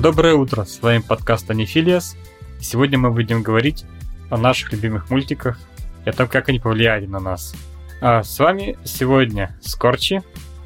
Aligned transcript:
Доброе 0.00 0.32
утро, 0.32 0.64
с 0.64 0.80
вами 0.80 1.02
подкаст 1.06 1.50
Анифилиас. 1.50 2.16
Сегодня 2.58 2.96
мы 2.96 3.10
будем 3.10 3.42
говорить 3.42 3.84
о 4.30 4.38
наших 4.38 4.72
любимых 4.72 5.10
мультиках 5.10 5.58
и 6.06 6.08
о 6.08 6.14
том, 6.14 6.26
как 6.26 6.48
они 6.48 6.58
повлияли 6.58 7.04
на 7.04 7.20
нас. 7.20 7.54
А 8.00 8.22
с 8.22 8.38
вами 8.38 8.78
сегодня 8.82 9.54
Скорчи, 9.60 10.22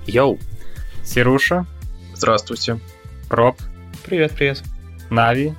Йоу. 0.07 0.39
Сируша, 1.03 1.67
Здравствуйте. 2.15 2.79
Проб, 3.29 3.57
Привет, 4.07 4.35
привет. 4.37 4.63
Нави, 5.11 5.55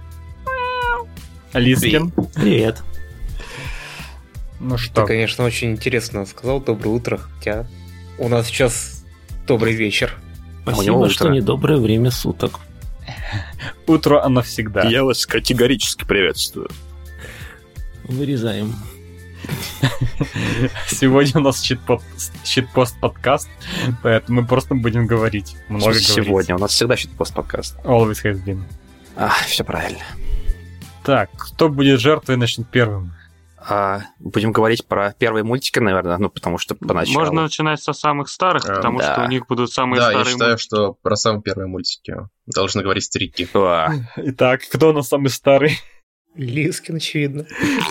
Лискин. 1.54 2.12
Привет. 2.34 2.82
Ну 4.62 4.78
что, 4.78 5.02
Ты, 5.02 5.08
конечно, 5.08 5.44
очень 5.44 5.72
интересно 5.72 6.26
сказал 6.26 6.62
доброе 6.62 6.92
утро, 6.92 7.18
хотя 7.18 7.68
у 8.20 8.30
нас 8.30 8.48
сейчас 8.48 9.04
добрый 9.46 9.74
вечер. 9.74 10.14
У 10.66 10.70
него 10.70 10.76
Спасибо, 10.76 10.96
утро. 10.96 11.10
что 11.10 11.28
не 11.28 11.42
доброе 11.42 11.78
время 11.78 12.10
суток. 12.10 12.62
утро 13.88 14.24
оно 14.24 14.42
всегда. 14.42 14.84
Я 14.84 15.04
вас 15.04 15.26
категорически 15.26 16.06
приветствую. 16.06 16.70
Вырезаем. 18.04 18.74
Сегодня 20.88 21.40
у 21.42 21.44
нас 21.44 21.62
щитпост, 21.62 22.06
щитпост 22.44 23.00
подкаст, 23.00 23.50
поэтому 24.02 24.42
мы 24.42 24.48
просто 24.48 24.76
будем 24.76 25.06
говорить. 25.06 25.56
Много 25.70 25.86
говорить. 25.86 26.08
Сегодня 26.08 26.56
у 26.56 26.60
нас 26.60 26.72
всегда 26.72 26.96
пост 27.18 27.34
подкаст. 27.34 27.78
Always 27.84 28.24
has 28.24 28.44
been. 28.44 28.64
А, 29.16 29.32
все 29.48 29.64
правильно. 29.64 30.04
Так, 31.04 31.30
кто 31.38 31.70
будет 31.70 32.00
жертвой, 32.00 32.38
начнет 32.38 32.68
первым. 32.68 33.14
А, 33.68 34.02
будем 34.20 34.52
говорить 34.52 34.86
про 34.86 35.14
первые 35.14 35.44
мультики, 35.44 35.80
наверное, 35.80 36.18
ну, 36.18 36.30
потому 36.30 36.58
что 36.58 36.76
поначалу... 36.76 37.20
Можно 37.20 37.44
начинать 37.44 37.82
со 37.82 37.94
самых 37.94 38.30
старых, 38.30 38.66
Эм, 38.66 38.76
потому 38.76 39.00
да. 39.00 39.14
что 39.14 39.24
у 39.24 39.28
них 39.28 39.48
будут 39.48 39.72
самые 39.72 40.00
да, 40.00 40.06
я 40.12 40.12
старые 40.18 40.34
считаю, 40.34 40.52
мультики. 40.52 40.66
что 40.68 40.94
про 41.02 41.16
самые 41.16 41.42
первые 41.42 41.68
мультики 41.68 42.16
должны 42.46 42.84
говорить 42.84 43.04
старики. 43.06 43.48
А, 43.56 43.90
Итак, 44.18 44.62
кто 44.72 44.90
у 44.90 44.94
нас 44.94 45.08
самый 45.08 45.30
старый? 45.30 45.80
Лискин, 46.36 46.98
очевидно. 46.98 47.46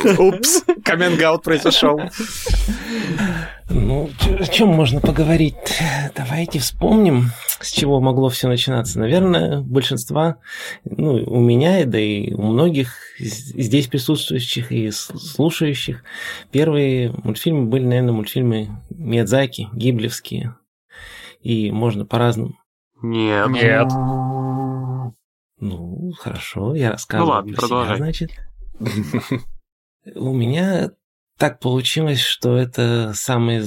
Упс, 0.18 0.64
каминг 0.84 1.42
произошел. 1.42 2.00
Ну, 3.70 4.10
о 4.38 4.44
чем 4.46 4.68
можно 4.68 5.00
поговорить? 5.00 5.54
Давайте 6.14 6.58
вспомним, 6.58 7.30
с 7.60 7.72
чего 7.72 8.00
могло 8.00 8.28
все 8.28 8.48
начинаться. 8.48 8.98
Наверное, 9.00 9.60
большинства, 9.60 10.36
ну, 10.84 11.14
у 11.14 11.40
меня, 11.40 11.84
да 11.86 11.98
и 11.98 12.32
у 12.32 12.42
многих 12.42 12.96
здесь 13.18 13.86
присутствующих 13.86 14.70
и 14.70 14.90
слушающих, 14.90 16.04
первые 16.52 17.14
мультфильмы 17.24 17.66
были, 17.66 17.84
наверное, 17.84 18.12
мультфильмы 18.12 18.68
Миядзаки, 18.90 19.68
гиблевские. 19.72 20.56
И 21.40 21.70
можно 21.70 22.04
по-разному. 22.04 22.54
Нет. 23.02 23.48
Нет. 23.50 23.88
Ну, 25.58 26.12
хорошо, 26.18 26.74
я 26.74 26.92
рассказываю. 26.92 27.26
Ну 27.26 27.32
ладно, 27.32 27.52
себя, 27.52 27.60
продолжай. 27.60 27.96
значит. 27.96 28.30
У 30.14 30.32
меня 30.32 30.90
так 31.38 31.60
получилось, 31.60 32.20
что 32.20 32.56
это 32.56 33.12
самые... 33.14 33.64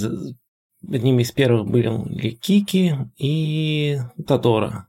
Одними 0.87 1.23
из 1.23 1.31
первых 1.31 1.67
были 1.67 2.35
Кики 2.35 2.93
и 3.17 3.97
Татора. 4.27 4.87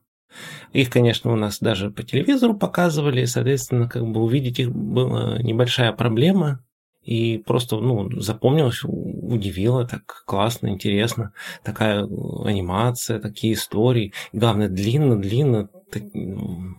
Их, 0.72 0.90
конечно, 0.90 1.32
у 1.32 1.36
нас 1.36 1.58
даже 1.60 1.90
по 1.90 2.02
телевизору 2.02 2.54
показывали, 2.54 3.22
и, 3.22 3.26
соответственно, 3.26 3.88
как 3.88 4.06
бы 4.06 4.22
увидеть 4.22 4.60
их 4.60 4.70
была 4.70 5.38
небольшая 5.38 5.92
проблема. 5.92 6.62
И 7.02 7.38
просто, 7.38 7.76
ну, 7.76 8.20
запомнилось, 8.20 8.80
удивило, 8.84 9.86
так 9.86 10.24
классно, 10.26 10.68
интересно. 10.68 11.32
Такая 11.64 12.04
анимация, 12.04 13.18
такие 13.18 13.54
истории. 13.54 14.12
И 14.32 14.38
главное, 14.38 14.68
длинно-длинно, 14.68 15.70
так, 15.90 16.02
ну, 16.12 16.76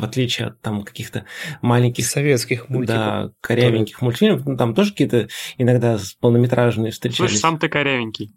в 0.00 0.04
отличие 0.04 0.48
от 0.48 0.60
там 0.60 0.82
каких-то 0.82 1.24
маленьких 1.62 2.06
Советских 2.06 2.68
мультиков. 2.68 2.96
да, 2.96 3.30
корявеньких 3.40 4.00
мультфильмов, 4.02 4.44
ну, 4.46 4.56
там 4.56 4.74
тоже 4.74 4.90
какие-то 4.90 5.28
иногда 5.58 5.98
полнометражные 6.20 6.92
Слушай, 6.92 7.12
встречались, 7.12 7.40
сам 7.40 7.58
ты 7.58 7.68
корявенький. 7.68 8.32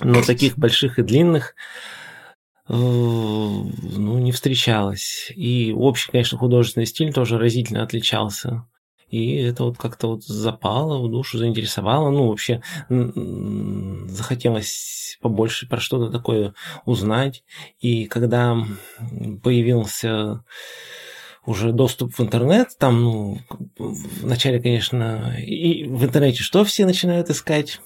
но 0.00 0.22
таких 0.22 0.58
больших 0.58 0.98
и 0.98 1.02
длинных 1.02 1.54
э, 2.68 2.72
ну, 2.74 4.18
не 4.18 4.32
встречалось. 4.32 5.32
И 5.34 5.72
общий, 5.72 6.10
конечно, 6.10 6.38
художественный 6.38 6.86
стиль 6.86 7.12
тоже 7.12 7.38
разительно 7.38 7.82
отличался. 7.82 8.66
И 9.14 9.36
это 9.36 9.62
вот 9.62 9.78
как-то 9.78 10.08
вот 10.08 10.24
запало 10.24 11.00
в 11.00 11.08
душу, 11.08 11.38
заинтересовало. 11.38 12.10
Ну, 12.10 12.26
вообще 12.30 12.60
захотелось 14.08 15.16
побольше 15.20 15.68
про 15.68 15.78
что-то 15.78 16.10
такое 16.10 16.54
узнать. 16.84 17.44
И 17.78 18.06
когда 18.06 18.56
появился 19.40 20.42
уже 21.46 21.70
доступ 21.70 22.12
в 22.12 22.20
интернет, 22.20 22.70
там, 22.76 23.04
ну, 23.04 23.38
вначале, 23.78 24.60
конечно, 24.60 25.36
и 25.38 25.84
в 25.84 26.04
интернете 26.04 26.42
что 26.42 26.64
все 26.64 26.84
начинают 26.84 27.30
искать? 27.30 27.80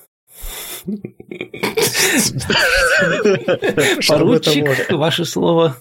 Поручик, 4.09 4.91
ваше 4.93 5.27
слово. 5.27 5.77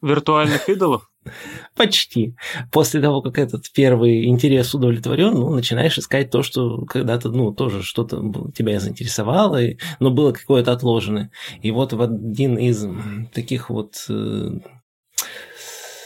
Виртуальных 0.00 0.70
идолов? 0.70 1.11
Почти. 1.76 2.34
После 2.70 3.00
того, 3.00 3.22
как 3.22 3.38
этот 3.38 3.70
первый 3.72 4.26
интерес 4.26 4.74
удовлетворен, 4.74 5.34
ну, 5.34 5.54
начинаешь 5.54 5.98
искать 5.98 6.30
то, 6.30 6.42
что 6.42 6.84
когда-то, 6.84 7.30
ну, 7.30 7.52
тоже 7.52 7.82
что-то 7.82 8.22
тебя 8.54 8.80
заинтересовало, 8.80 9.62
и- 9.62 9.78
но 10.00 10.10
было 10.10 10.32
какое-то 10.32 10.72
отложенное. 10.72 11.30
И 11.62 11.70
вот 11.70 11.92
в 11.92 12.02
один 12.02 12.58
из 12.58 12.86
таких 13.32 13.70
вот 13.70 14.04
э, 14.08 14.50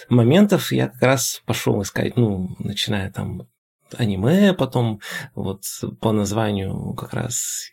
моментов 0.09 0.73
я 0.73 0.89
как 0.89 1.03
раз 1.03 1.43
пошел 1.47 1.81
искать, 1.83 2.17
ну, 2.17 2.55
начиная 2.59 3.11
там 3.11 3.49
аниме, 3.97 4.53
потом 4.53 5.01
вот 5.35 5.63
по 6.01 6.13
названию 6.13 6.95
как 6.95 7.13
раз 7.15 7.71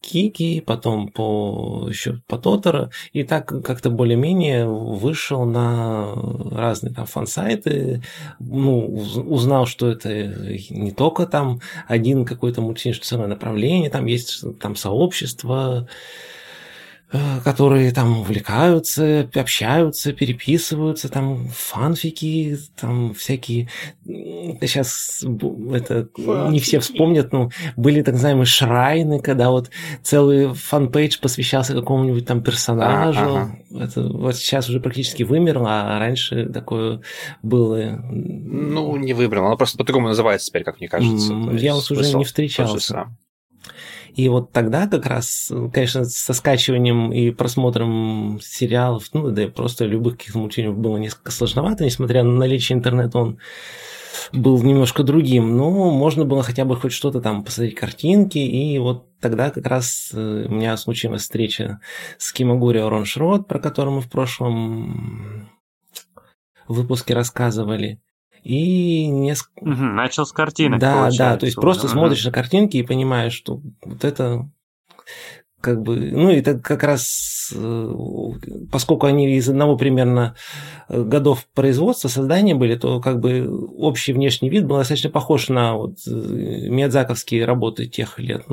Кики, 0.00 0.60
потом 0.60 1.08
по 1.08 1.86
еще 1.88 2.20
по 2.26 2.36
Тоторо, 2.36 2.90
и 3.12 3.22
так 3.22 3.46
как-то 3.46 3.90
более-менее 3.90 4.66
вышел 4.66 5.44
на 5.44 6.12
разные 6.50 6.92
там 6.92 7.06
фан-сайты, 7.06 8.02
ну, 8.40 8.84
уз- 8.86 9.16
узнал, 9.16 9.66
что 9.66 9.88
это 9.88 10.08
не 10.70 10.90
только 10.90 11.26
там 11.26 11.60
один 11.86 12.24
какой-то 12.24 12.60
мультфильм, 12.60 12.94
что 12.94 13.06
целое 13.06 13.28
направление, 13.28 13.90
там 13.90 14.06
есть 14.06 14.42
там 14.58 14.74
сообщество, 14.74 15.88
которые 17.44 17.92
там 17.92 18.20
увлекаются, 18.20 19.28
общаются, 19.34 20.12
переписываются, 20.12 21.08
там 21.08 21.48
фанфики, 21.52 22.56
там 22.80 23.14
всякие... 23.14 23.68
Сейчас 24.04 25.24
это 25.72 26.08
не 26.16 26.60
все 26.60 26.80
вспомнят, 26.80 27.32
но 27.32 27.50
были 27.76 28.02
так 28.02 28.14
называемые 28.14 28.46
шрайны, 28.46 29.20
когда 29.20 29.50
вот 29.50 29.70
целый 30.02 30.54
fan 30.54 30.81
page 30.81 31.18
посвящался 31.20 31.74
какому-нибудь 31.74 32.26
там 32.26 32.42
персонажу. 32.42 33.20
ага. 33.20 33.58
Это 33.70 34.02
вот 34.02 34.36
сейчас 34.36 34.68
уже 34.68 34.80
практически 34.80 35.22
вымерло, 35.22 35.96
а 35.96 35.98
раньше 35.98 36.46
такое 36.46 37.00
было. 37.42 38.02
Ну, 38.10 38.96
не 38.96 39.12
выбрал. 39.12 39.46
Оно 39.46 39.56
просто 39.56 39.78
по-другому 39.78 40.08
называется 40.08 40.48
теперь, 40.48 40.64
как 40.64 40.78
мне 40.78 40.88
кажется. 40.88 41.32
Я 41.52 41.74
вот 41.74 41.90
уже 41.90 42.16
не 42.16 42.24
встречался. 42.24 43.06
И 44.14 44.28
вот 44.28 44.52
тогда 44.52 44.86
как 44.86 45.06
раз, 45.06 45.50
конечно, 45.72 46.04
со 46.04 46.34
скачиванием 46.34 47.12
и 47.12 47.30
просмотром 47.30 48.40
сериалов, 48.42 49.08
ну, 49.12 49.30
да 49.30 49.44
и 49.44 49.48
просто 49.48 49.86
любых 49.86 50.18
каких-то 50.18 50.38
мультфильмов 50.38 50.76
было 50.78 50.98
несколько 50.98 51.30
сложновато, 51.30 51.84
несмотря 51.84 52.22
на 52.22 52.32
наличие 52.32 52.76
интернета, 52.76 53.18
он 53.18 53.38
был 54.32 54.62
немножко 54.62 55.02
другим, 55.02 55.56
но 55.56 55.70
можно 55.90 56.24
было 56.24 56.42
хотя 56.42 56.64
бы 56.64 56.76
хоть 56.76 56.92
что-то 56.92 57.20
там 57.20 57.44
посмотреть 57.44 57.74
картинки, 57.74 58.38
и 58.38 58.78
вот 58.78 59.06
тогда 59.20 59.50
как 59.50 59.66
раз 59.66 60.10
э, 60.12 60.46
у 60.48 60.52
меня 60.52 60.76
случилась 60.76 61.22
встреча 61.22 61.80
с 62.18 62.32
Кимагури 62.32 62.78
Оранж-Род, 62.78 63.46
про 63.48 63.58
который 63.58 63.94
мы 63.94 64.00
в 64.00 64.10
прошлом 64.10 65.48
выпуске 66.68 67.14
рассказывали, 67.14 68.00
и 68.42 69.06
несколько... 69.06 69.64
Начал 69.64 70.26
с 70.26 70.32
картинок, 70.32 70.80
Да, 70.80 70.92
получается 70.92 71.18
да, 71.18 71.36
то 71.36 71.46
есть 71.46 71.56
просто 71.56 71.86
Ага. 71.86 71.92
смотришь 71.94 72.24
на 72.24 72.32
картинки 72.32 72.76
и 72.76 72.82
понимаешь, 72.82 73.32
что 73.32 73.60
вот 73.84 74.04
это 74.04 74.48
как 75.62 75.80
бы, 75.80 75.96
ну, 75.96 76.28
это 76.30 76.58
как 76.58 76.82
раз, 76.82 77.52
э, 77.54 77.94
поскольку 78.70 79.06
они 79.06 79.36
из 79.36 79.48
одного 79.48 79.76
примерно 79.76 80.34
э, 80.88 81.02
годов 81.02 81.46
производства, 81.54 82.08
создания 82.08 82.56
были, 82.56 82.74
то 82.74 83.00
как 83.00 83.20
бы 83.20 83.48
общий 83.78 84.12
внешний 84.12 84.50
вид 84.50 84.66
был 84.66 84.78
достаточно 84.78 85.08
похож 85.08 85.48
на 85.48 85.76
вот 85.76 85.98
э, 86.06 86.10
миядзаковские 86.10 87.44
работы 87.44 87.86
тех 87.86 88.18
лет. 88.18 88.44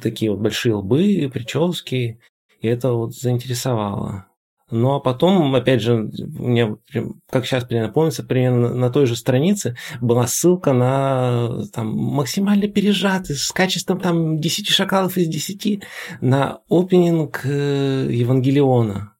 Такие 0.00 0.30
вот 0.30 0.38
большие 0.38 0.76
лбы, 0.76 1.28
прически, 1.32 2.20
и 2.60 2.68
это 2.68 2.92
вот 2.92 3.12
заинтересовало. 3.12 4.26
Ну, 4.70 4.94
а 4.94 5.00
потом, 5.00 5.54
опять 5.54 5.80
же, 5.80 6.10
вот 6.18 6.80
прям, 6.86 7.20
как 7.30 7.46
сейчас 7.46 7.64
примерно 7.64 7.92
помнится, 7.92 8.24
примерно 8.24 8.74
на 8.74 8.90
той 8.90 9.06
же 9.06 9.14
странице 9.14 9.76
была 10.00 10.26
ссылка 10.26 10.72
на 10.72 11.64
там, 11.72 11.96
максимально 11.96 12.66
пережатый, 12.66 13.36
с 13.36 13.52
качеством 13.52 14.00
там 14.00 14.40
10 14.40 14.68
шакалов 14.68 15.16
из 15.18 15.28
10 15.28 15.84
на 16.20 16.58
опенинг 16.68 17.42
э, 17.44 18.08
Евангелиона. 18.10 19.15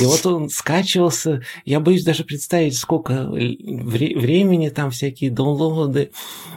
И 0.00 0.04
вот 0.04 0.26
он 0.26 0.48
скачивался, 0.48 1.42
я 1.64 1.80
боюсь 1.80 2.04
даже 2.04 2.24
представить, 2.24 2.76
сколько 2.76 3.28
вре- 3.30 4.18
времени 4.18 4.68
там 4.68 4.90
всякие 4.90 5.30
даунлоды 5.30 6.10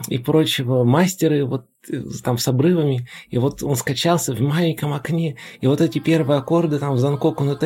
и 0.08 0.18
прочего, 0.18 0.84
мастеры 0.84 1.44
вот 1.44 1.66
э, 1.88 2.02
там 2.22 2.38
с 2.38 2.48
обрывами, 2.48 3.08
и 3.30 3.38
вот 3.38 3.62
он 3.62 3.76
скачался 3.76 4.34
в 4.34 4.40
маленьком 4.40 4.92
окне, 4.92 5.36
и 5.60 5.66
вот 5.66 5.80
эти 5.80 5.98
первые 5.98 6.38
аккорды 6.38 6.78
там 6.78 6.94
в 6.94 6.98
Занкоку 6.98 7.44
на 7.44 7.56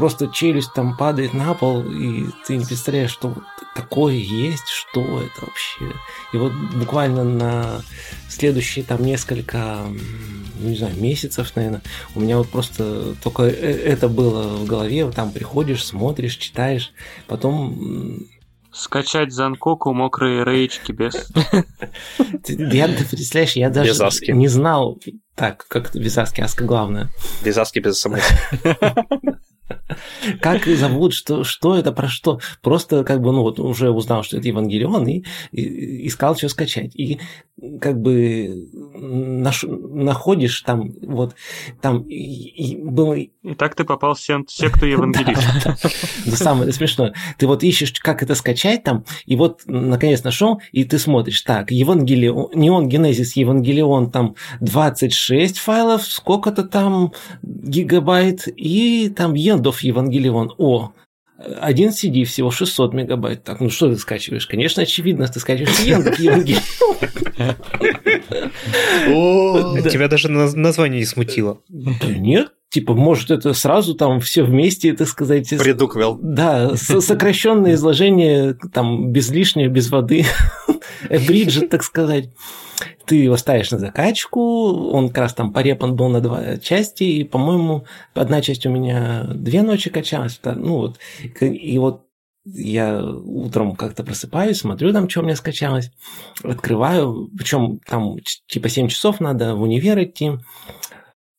просто 0.00 0.28
челюсть 0.28 0.72
там 0.72 0.96
падает 0.96 1.34
на 1.34 1.52
пол, 1.52 1.82
и 1.82 2.24
ты 2.46 2.56
не 2.56 2.64
представляешь, 2.64 3.10
что 3.10 3.28
вот 3.28 3.44
такое 3.74 4.14
есть, 4.14 4.66
что 4.66 5.02
это 5.02 5.44
вообще. 5.44 5.94
И 6.32 6.38
вот 6.38 6.54
буквально 6.74 7.22
на 7.22 7.82
следующие 8.26 8.82
там 8.82 9.04
несколько, 9.04 9.84
ну, 10.58 10.70
не 10.70 10.76
знаю, 10.76 10.98
месяцев, 10.98 11.54
наверное, 11.54 11.82
у 12.14 12.20
меня 12.20 12.38
вот 12.38 12.48
просто 12.48 13.14
только 13.22 13.42
э- 13.42 13.50
это 13.50 14.08
было 14.08 14.56
в 14.56 14.64
голове, 14.64 15.04
вот 15.04 15.16
там 15.16 15.32
приходишь, 15.32 15.84
смотришь, 15.84 16.36
читаешь, 16.36 16.94
потом 17.26 18.26
Скачать 18.72 19.32
Занкоку 19.32 19.92
мокрые 19.92 20.44
рейчки 20.44 20.92
без... 20.92 21.12
я, 22.46 22.88
ты 22.88 23.04
представляешь, 23.04 23.56
я 23.56 23.68
даже 23.68 23.92
не 24.32 24.46
знал, 24.46 24.98
так, 25.34 25.66
как 25.68 25.94
без 25.94 26.16
Аски, 26.16 26.40
Аска 26.40 26.64
главное. 26.64 27.08
Без 27.44 27.58
Аски, 27.58 27.80
без 27.80 28.00
СМС. 28.00 28.22
Как 30.40 30.66
зовут, 30.66 31.14
что, 31.14 31.44
что 31.44 31.76
это, 31.76 31.92
про 31.92 32.08
что. 32.08 32.40
Просто 32.62 33.04
как 33.04 33.20
бы, 33.20 33.32
ну 33.32 33.42
вот 33.42 33.58
уже 33.58 33.90
узнал, 33.90 34.22
что 34.22 34.38
это 34.38 34.48
Евангелион, 34.48 35.06
и, 35.08 35.24
и 35.52 36.06
искал, 36.06 36.36
что 36.36 36.48
скачать. 36.48 36.94
И 36.94 37.20
как 37.80 38.00
бы 38.00 38.68
наш- 38.94 39.64
находишь 39.68 40.60
там, 40.62 40.92
вот, 41.02 41.34
там 41.80 42.02
и, 42.02 42.14
и 42.14 42.76
было 42.76 43.14
И 43.14 43.28
так 43.56 43.74
ты 43.74 43.84
попал 43.84 44.14
в 44.14 44.20
секту 44.20 44.86
евангелистов. 44.86 45.78
да 46.26 46.36
самое 46.36 46.72
смешное. 46.72 47.14
Ты 47.38 47.46
вот 47.46 47.62
ищешь, 47.62 47.92
как 48.00 48.22
это 48.22 48.34
скачать 48.34 48.82
там, 48.84 49.04
и 49.26 49.36
вот 49.36 49.62
наконец 49.66 50.24
нашел, 50.24 50.60
и 50.72 50.84
ты 50.84 50.98
смотришь, 50.98 51.42
так, 51.42 51.70
Евангелион, 51.70 52.50
Неон 52.54 52.88
Генезис 52.88 53.36
Евангелион 53.36 54.10
там 54.10 54.36
26 54.60 55.58
файлов, 55.58 56.04
сколько-то 56.06 56.64
там 56.64 57.12
гигабайт, 57.42 58.48
и 58.56 59.12
там 59.14 59.34
Ендов 59.34 59.82
Евангелион. 59.90 60.54
О, 60.58 60.92
один 61.60 61.90
CD 61.90 62.24
всего 62.24 62.50
600 62.50 62.94
мегабайт. 62.94 63.44
Так, 63.44 63.60
ну 63.60 63.70
что 63.70 63.88
ты 63.88 63.96
скачиваешь? 63.96 64.46
Конечно, 64.46 64.82
очевидно, 64.82 65.26
ты 65.28 65.40
скачиваешь 65.40 65.80
Ендов 65.80 66.18
Евангелион. 66.18 66.62
Тебя 69.90 70.08
даже 70.08 70.28
наз- 70.28 70.56
название 70.56 71.00
не 71.00 71.06
смутило. 71.06 71.58
Да 71.68 72.08
нет, 72.08 72.52
типа, 72.70 72.94
может, 72.94 73.30
это 73.30 73.52
сразу 73.52 73.94
там 73.94 74.20
все 74.20 74.42
вместе, 74.42 74.92
так 74.94 75.08
сказать, 75.08 75.48
Предуквел. 75.58 76.18
Да, 76.20 76.76
сокращенное 76.76 77.74
изложение, 77.74 78.56
там, 78.72 79.12
без 79.12 79.30
лишнего, 79.30 79.68
без 79.68 79.90
воды, 79.90 80.24
бриджет, 81.08 81.70
так 81.70 81.82
сказать. 81.82 82.30
Ты 83.04 83.16
его 83.16 83.36
ставишь 83.36 83.70
на 83.72 83.78
закачку, 83.78 84.90
он 84.92 85.08
как 85.08 85.18
раз 85.18 85.34
там 85.34 85.52
порепан 85.52 85.96
был 85.96 86.08
на 86.08 86.20
два 86.20 86.56
части, 86.58 87.02
и, 87.02 87.24
по-моему, 87.24 87.84
одна 88.14 88.40
часть 88.40 88.64
у 88.66 88.70
меня 88.70 89.26
две 89.34 89.62
ночи 89.62 89.90
качалась, 89.90 90.40
ну 90.44 90.76
вот, 90.76 90.98
и 91.40 91.78
вот 91.78 92.04
я 92.44 93.04
утром 93.04 93.76
как-то 93.76 94.04
просыпаюсь, 94.04 94.58
смотрю 94.58 94.92
там, 94.92 95.08
что 95.08 95.20
у 95.20 95.24
меня 95.24 95.36
скачалось, 95.36 95.90
открываю, 96.42 97.30
причем 97.36 97.80
там 97.86 98.16
типа 98.46 98.68
7 98.68 98.88
часов 98.88 99.20
надо 99.20 99.54
в 99.54 99.62
универ 99.62 100.02
идти, 100.02 100.32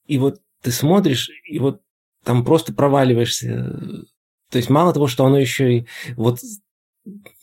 и 0.05 0.17
вот 0.17 0.41
ты 0.61 0.71
смотришь, 0.71 1.29
и 1.47 1.59
вот 1.59 1.81
там 2.23 2.45
просто 2.45 2.73
проваливаешься. 2.73 4.05
То 4.49 4.57
есть 4.57 4.69
мало 4.69 4.93
того, 4.93 5.07
что 5.07 5.25
оно 5.25 5.39
еще 5.39 5.77
и 5.77 5.87
вот 6.15 6.39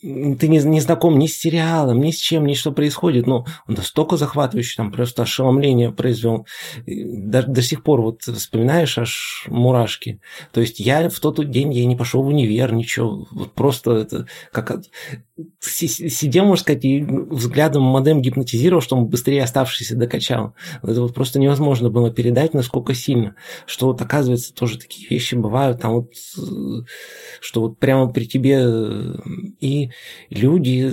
ты 0.01 0.47
не, 0.47 0.59
не 0.59 0.79
знаком 0.79 1.19
ни 1.19 1.27
с 1.27 1.37
сериалом, 1.37 1.99
ни 1.99 2.11
с 2.11 2.17
чем, 2.17 2.45
ни 2.45 2.53
что 2.53 2.71
происходит, 2.71 3.27
но 3.27 3.45
он 3.67 3.75
настолько 3.75 4.17
захватывающий, 4.17 4.77
там 4.77 4.91
просто 4.91 5.23
ошеломление 5.23 5.91
произвел. 5.91 6.45
И 6.85 7.03
До, 7.03 7.43
до 7.43 7.61
сих 7.61 7.83
пор 7.83 8.01
вот 8.01 8.21
вспоминаешь 8.23 8.97
аж 8.97 9.45
мурашки. 9.47 10.21
То 10.53 10.61
есть 10.61 10.79
я 10.79 11.09
в 11.09 11.19
тот 11.19 11.49
день 11.49 11.73
я 11.73 11.85
не 11.85 11.95
пошел 11.95 12.23
в 12.23 12.27
универ, 12.27 12.73
ничего. 12.73 13.27
Вот 13.31 13.53
просто 13.53 13.91
это 13.91 14.27
как 14.51 14.81
сидел, 15.59 16.45
можно 16.45 16.61
сказать, 16.61 16.85
и 16.85 17.01
взглядом 17.01 17.83
модем 17.83 18.21
гипнотизировал, 18.21 18.81
чтобы 18.81 19.05
быстрее 19.05 19.43
оставшийся 19.43 19.95
докачал. 19.95 20.53
Это 20.83 21.01
вот 21.01 21.13
просто 21.13 21.39
невозможно 21.39 21.89
было 21.89 22.11
передать, 22.11 22.53
насколько 22.53 22.93
сильно. 22.93 23.35
Что 23.65 23.87
вот 23.87 24.01
оказывается, 24.01 24.53
тоже 24.53 24.77
такие 24.77 25.07
вещи 25.09 25.35
бывают, 25.35 25.81
там 25.81 25.93
вот, 25.93 26.11
э, 26.37 26.83
что 27.41 27.61
вот 27.61 27.79
прямо 27.79 28.11
при 28.11 28.25
тебе 28.25 28.59
э, 28.61 29.15
люди 30.29 30.91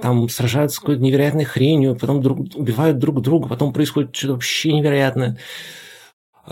там 0.00 0.28
сражаются 0.28 0.76
с 0.76 0.80
какой-то 0.80 1.02
невероятной 1.02 1.44
хренью, 1.44 1.96
потом 1.96 2.22
друг, 2.22 2.54
убивают 2.54 2.98
друг 2.98 3.20
друга, 3.20 3.48
потом 3.48 3.72
происходит 3.72 4.14
что-то 4.14 4.34
вообще 4.34 4.72
невероятное. 4.72 5.38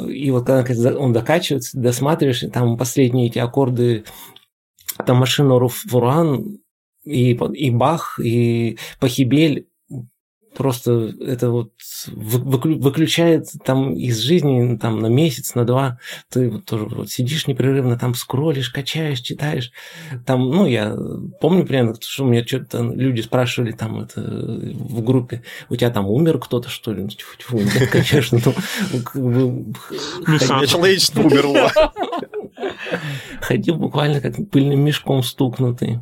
И 0.09 0.31
вот 0.31 0.47
когда 0.47 0.97
он 0.97 1.13
докачивается, 1.13 1.79
досматриваешь, 1.79 2.43
и 2.43 2.49
там 2.49 2.77
последние 2.77 3.29
эти 3.29 3.39
аккорды, 3.39 4.05
там 5.07 5.19
машина 5.19 5.59
Руфуран, 5.59 6.59
и, 7.05 7.33
и 7.33 7.71
Бах, 7.71 8.19
и 8.19 8.79
Пахибель, 8.99 9.69
просто 10.57 11.13
это 11.21 11.51
вот 11.51 11.73
вы- 12.09 12.39
выклю- 12.41 12.81
выключает 12.81 13.47
там 13.65 13.95
из 13.95 14.19
жизни 14.19 14.77
там 14.77 15.01
на 15.01 15.07
месяц, 15.09 15.55
на 15.55 15.65
два. 15.65 15.99
Ты 16.31 16.51
вот 16.51 16.65
тоже 16.65 16.87
вот 16.87 17.11
сидишь 17.11 17.47
непрерывно, 17.47 17.99
там 17.99 18.15
скроллишь, 18.15 18.71
качаешь, 18.71 19.21
читаешь. 19.21 19.73
Там, 20.27 20.49
ну, 20.51 20.67
я 20.67 20.97
помню 21.41 21.67
примерно, 21.67 21.95
что 22.01 22.25
у 22.25 22.29
меня 22.29 22.45
что-то 22.47 22.83
люди 22.83 23.21
спрашивали 23.21 23.73
там 23.73 24.01
это 24.01 24.21
в 24.21 25.03
группе, 25.03 25.43
у 25.69 25.77
тебя 25.77 25.91
там 25.91 26.07
умер 26.09 26.39
кто-то, 26.39 26.69
что 26.69 26.93
ли? 26.93 27.03
Ну, 27.03 27.09
Тьфу-тьфу, 27.09 27.59
нет, 27.59 27.89
конечно, 27.93 28.39
ну, 29.15 29.73
Человечество 30.67 31.23
умерло. 31.23 31.71
ходил 33.41 33.77
буквально 33.77 34.21
как 34.21 34.35
пыльным 34.51 34.81
мешком 34.81 35.23
стукнутый. 35.23 36.01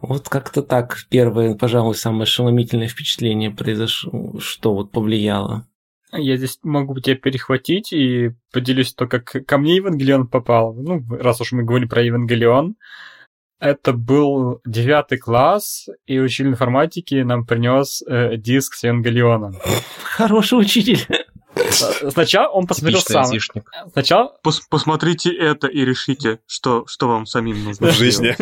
Вот 0.00 0.28
как-то 0.28 0.62
так 0.62 1.04
первое, 1.10 1.54
пожалуй, 1.54 1.94
самое 1.94 2.22
ошеломительное 2.22 2.88
впечатление 2.88 3.50
произошло, 3.50 4.38
что 4.40 4.74
вот 4.74 4.92
повлияло. 4.92 5.66
Я 6.12 6.36
здесь 6.36 6.58
могу 6.62 6.98
тебя 7.00 7.16
перехватить 7.16 7.92
и 7.92 8.30
поделюсь 8.52 8.94
то, 8.94 9.06
как 9.06 9.24
ко 9.46 9.58
мне 9.58 9.76
Евангелион 9.76 10.26
попал. 10.26 10.74
Ну, 10.74 11.04
раз 11.08 11.40
уж 11.40 11.52
мы 11.52 11.62
говорим 11.62 11.88
про 11.88 12.02
Евангелион. 12.02 12.76
Это 13.60 13.92
был 13.92 14.60
девятый 14.64 15.18
класс, 15.18 15.86
и 16.06 16.18
учитель 16.18 16.48
информатики 16.48 17.16
нам 17.16 17.44
принес 17.44 18.02
э, 18.08 18.36
диск 18.38 18.74
с 18.74 18.84
Евангелионом. 18.84 19.54
Хороший 20.02 20.58
учитель. 20.58 21.06
Сначала 21.70 22.48
он 22.48 22.66
посмотрел 22.66 23.00
Типичный 23.00 23.22
сам. 23.22 23.32
айтишник. 23.32 23.70
Сначала, 23.92 24.36
пос- 24.44 24.60
посмотрите 24.68 25.30
это 25.34 25.66
и 25.66 25.84
решите, 25.84 26.40
что, 26.46 26.84
что 26.86 27.08
вам 27.08 27.26
самим 27.26 27.64
нужно. 27.64 27.88
В 27.88 27.92
жизни. 27.94 28.34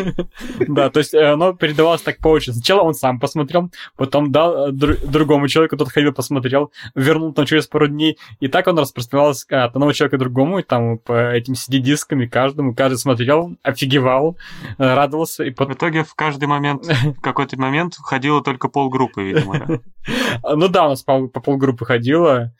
да, 0.67 0.89
то 0.89 0.99
есть 0.99 1.13
э, 1.13 1.31
оно 1.31 1.53
передавалось 1.53 2.01
так 2.01 2.17
по 2.19 2.29
очереди. 2.29 2.55
Сначала 2.57 2.81
он 2.81 2.93
сам 2.93 3.19
посмотрел, 3.19 3.71
потом 3.95 4.31
дал 4.31 4.69
э, 4.69 4.71
дру- 4.71 5.05
другому 5.05 5.47
человеку, 5.47 5.77
тот 5.77 5.89
ходил, 5.91 6.13
посмотрел, 6.13 6.71
вернул 6.95 7.33
там 7.33 7.45
через 7.45 7.67
пару 7.67 7.87
дней, 7.87 8.17
и 8.39 8.47
так 8.47 8.67
он 8.67 8.77
распространялся 8.79 9.45
от 9.49 9.71
одного 9.75 9.93
человека 9.93 10.17
к 10.17 10.19
другому, 10.19 10.59
и 10.59 10.63
там 10.63 10.97
по 10.97 11.31
этим 11.31 11.53
CD-дискам, 11.53 12.21
и 12.21 12.27
каждому, 12.27 12.73
каждый 12.75 12.97
смотрел, 12.97 13.55
офигевал, 13.63 14.37
э, 14.77 14.93
радовался, 14.93 15.43
и 15.43 15.51
В 15.51 15.55
потом... 15.55 15.75
итоге 15.75 16.03
в 16.03 16.15
каждый 16.15 16.45
момент, 16.45 16.85
в 16.85 17.21
какой-то 17.21 17.57
момент 17.59 17.95
ходило 17.97 18.41
только 18.43 18.67
полгруппы, 18.67 19.21
видимо. 19.23 19.81
Ну 20.55 20.69
да, 20.69 20.85
у 20.85 20.89
нас 20.89 21.03
по, 21.03 21.27
по 21.27 21.39
полгруппы 21.39 21.85
ходило, 21.85 22.51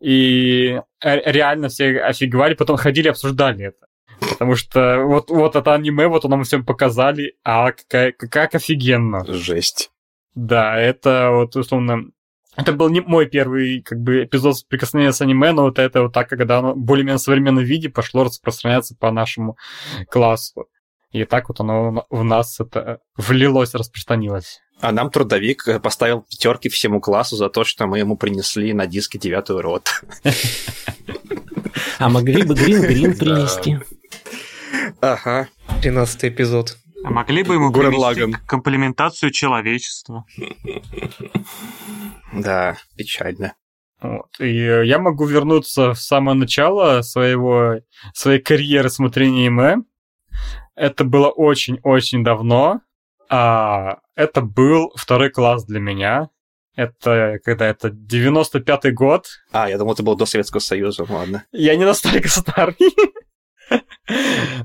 и 0.00 0.17
э, 0.18 0.82
реально 1.30 1.68
все 1.68 2.00
офигевали, 2.00 2.54
потом 2.54 2.76
ходили, 2.76 3.08
обсуждали 3.08 3.66
это. 3.66 3.86
Потому 4.20 4.56
что 4.56 5.04
вот, 5.04 5.30
вот 5.30 5.56
это 5.56 5.74
аниме, 5.74 6.08
вот 6.08 6.24
нам 6.24 6.42
всем 6.42 6.64
показали, 6.64 7.36
а 7.44 7.72
какая, 7.72 8.12
как 8.12 8.54
офигенно. 8.54 9.24
Жесть. 9.26 9.90
Да, 10.34 10.78
это 10.78 11.30
вот 11.32 11.56
условно... 11.56 12.04
Это 12.56 12.72
был 12.72 12.88
не 12.88 13.00
мой 13.00 13.26
первый 13.26 13.82
как 13.82 14.00
бы 14.00 14.24
эпизод 14.24 14.56
прикосновения 14.68 15.12
с 15.12 15.20
аниме, 15.20 15.52
но 15.52 15.62
вот 15.62 15.78
это 15.78 16.02
вот 16.02 16.12
так, 16.12 16.28
когда 16.28 16.58
оно 16.58 16.74
в 16.74 16.78
более-менее 16.78 17.18
современном 17.18 17.62
виде 17.62 17.88
пошло 17.88 18.24
распространяться 18.24 18.96
по 18.98 19.12
нашему 19.12 19.56
классу. 20.10 20.66
И 21.12 21.24
так 21.24 21.48
вот 21.48 21.60
оно 21.60 22.04
в 22.10 22.24
нас 22.24 22.58
это 22.58 22.98
влилось, 23.16 23.74
распространилось. 23.74 24.60
А 24.80 24.92
нам 24.92 25.10
трудовик 25.10 25.66
поставил 25.82 26.22
пятерки 26.22 26.68
всему 26.68 27.00
классу 27.00 27.36
за 27.36 27.48
то, 27.48 27.64
что 27.64 27.86
мы 27.86 27.98
ему 27.98 28.16
принесли 28.16 28.72
на 28.72 28.86
диске 28.86 29.18
девятую 29.18 29.62
рот. 29.62 30.02
А 31.98 32.08
могли 32.08 32.44
бы 32.44 32.54
Грин 32.54 32.82
Грин 32.82 33.16
принести. 33.16 33.78
Ага. 35.00 35.48
13 35.82 36.24
эпизод. 36.26 36.76
А 37.04 37.10
могли 37.10 37.42
бы 37.42 37.54
ему 37.54 37.72
Лаган. 37.98 38.34
комплементацию 38.46 39.30
человечества? 39.30 40.24
Да, 42.32 42.76
печально. 42.96 43.54
Вот. 44.00 44.28
И 44.38 44.44
э, 44.44 44.86
я 44.86 44.98
могу 44.98 45.24
вернуться 45.24 45.94
в 45.94 46.00
самое 46.00 46.36
начало 46.36 47.02
своего, 47.02 47.80
своей 48.14 48.40
карьеры 48.40 48.90
смотрения 48.90 49.48
аниме. 49.48 49.78
Это 50.76 51.04
было 51.04 51.28
очень-очень 51.28 52.22
давно. 52.22 52.80
А, 53.28 53.98
это 54.14 54.40
был 54.40 54.92
второй 54.96 55.30
класс 55.30 55.64
для 55.64 55.80
меня. 55.80 56.28
Это 56.76 57.38
когда 57.44 57.66
это 57.66 57.88
95-й 57.88 58.92
год. 58.92 59.26
А, 59.50 59.68
я 59.68 59.78
думал, 59.78 59.94
это 59.94 60.02
было 60.02 60.16
до 60.16 60.26
Советского 60.26 60.60
Союза, 60.60 61.06
ладно. 61.08 61.44
Я 61.52 61.76
не 61.76 61.84
настолько 61.84 62.28
старый. 62.28 62.76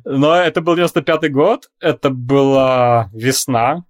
Но 0.05 0.35
это 0.35 0.61
был 0.61 0.77
95-й 0.77 1.29
год, 1.29 1.69
это 1.81 2.09
была 2.09 3.09
весна, 3.13 3.83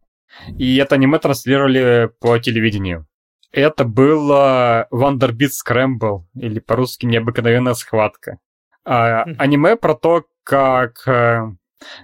и 0.58 0.78
это 0.78 0.96
аниме 0.96 1.20
транслировали 1.20 2.10
по 2.20 2.40
телевидению. 2.40 3.08
Это 3.52 3.84
было 3.84 4.88
Wonderbeat 4.92 5.52
Scramble, 5.52 6.24
или 6.34 6.60
по-русски 6.60 7.06
«Необыкновенная 7.06 7.76
схватка». 7.76 8.40
А, 8.84 9.24
аниме 9.38 9.76
про 9.76 9.94
то, 9.94 10.24
как, 10.44 11.08
э, 11.08 11.42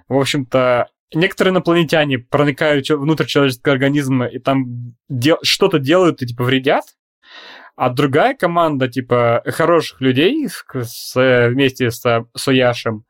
в 0.08 0.18
общем-то, 0.18 0.90
некоторые 1.14 1.52
инопланетяне 1.52 2.20
проникают 2.20 2.90
внутрь 2.90 3.26
человеческого 3.26 3.74
организма 3.74 4.26
и 4.26 4.40
там 4.40 4.96
дел- 5.10 5.40
что-то 5.44 5.80
делают 5.80 6.22
и 6.22 6.28
типа 6.28 6.44
вредят, 6.44 6.86
а 7.76 7.90
другая 7.90 8.36
команда, 8.36 8.88
типа, 8.90 9.42
хороших 9.46 10.02
людей 10.02 10.48
с, 10.50 10.66
с- 10.84 11.48
вместе 11.50 11.92
с 11.92 12.26
Суяшем 12.36 13.06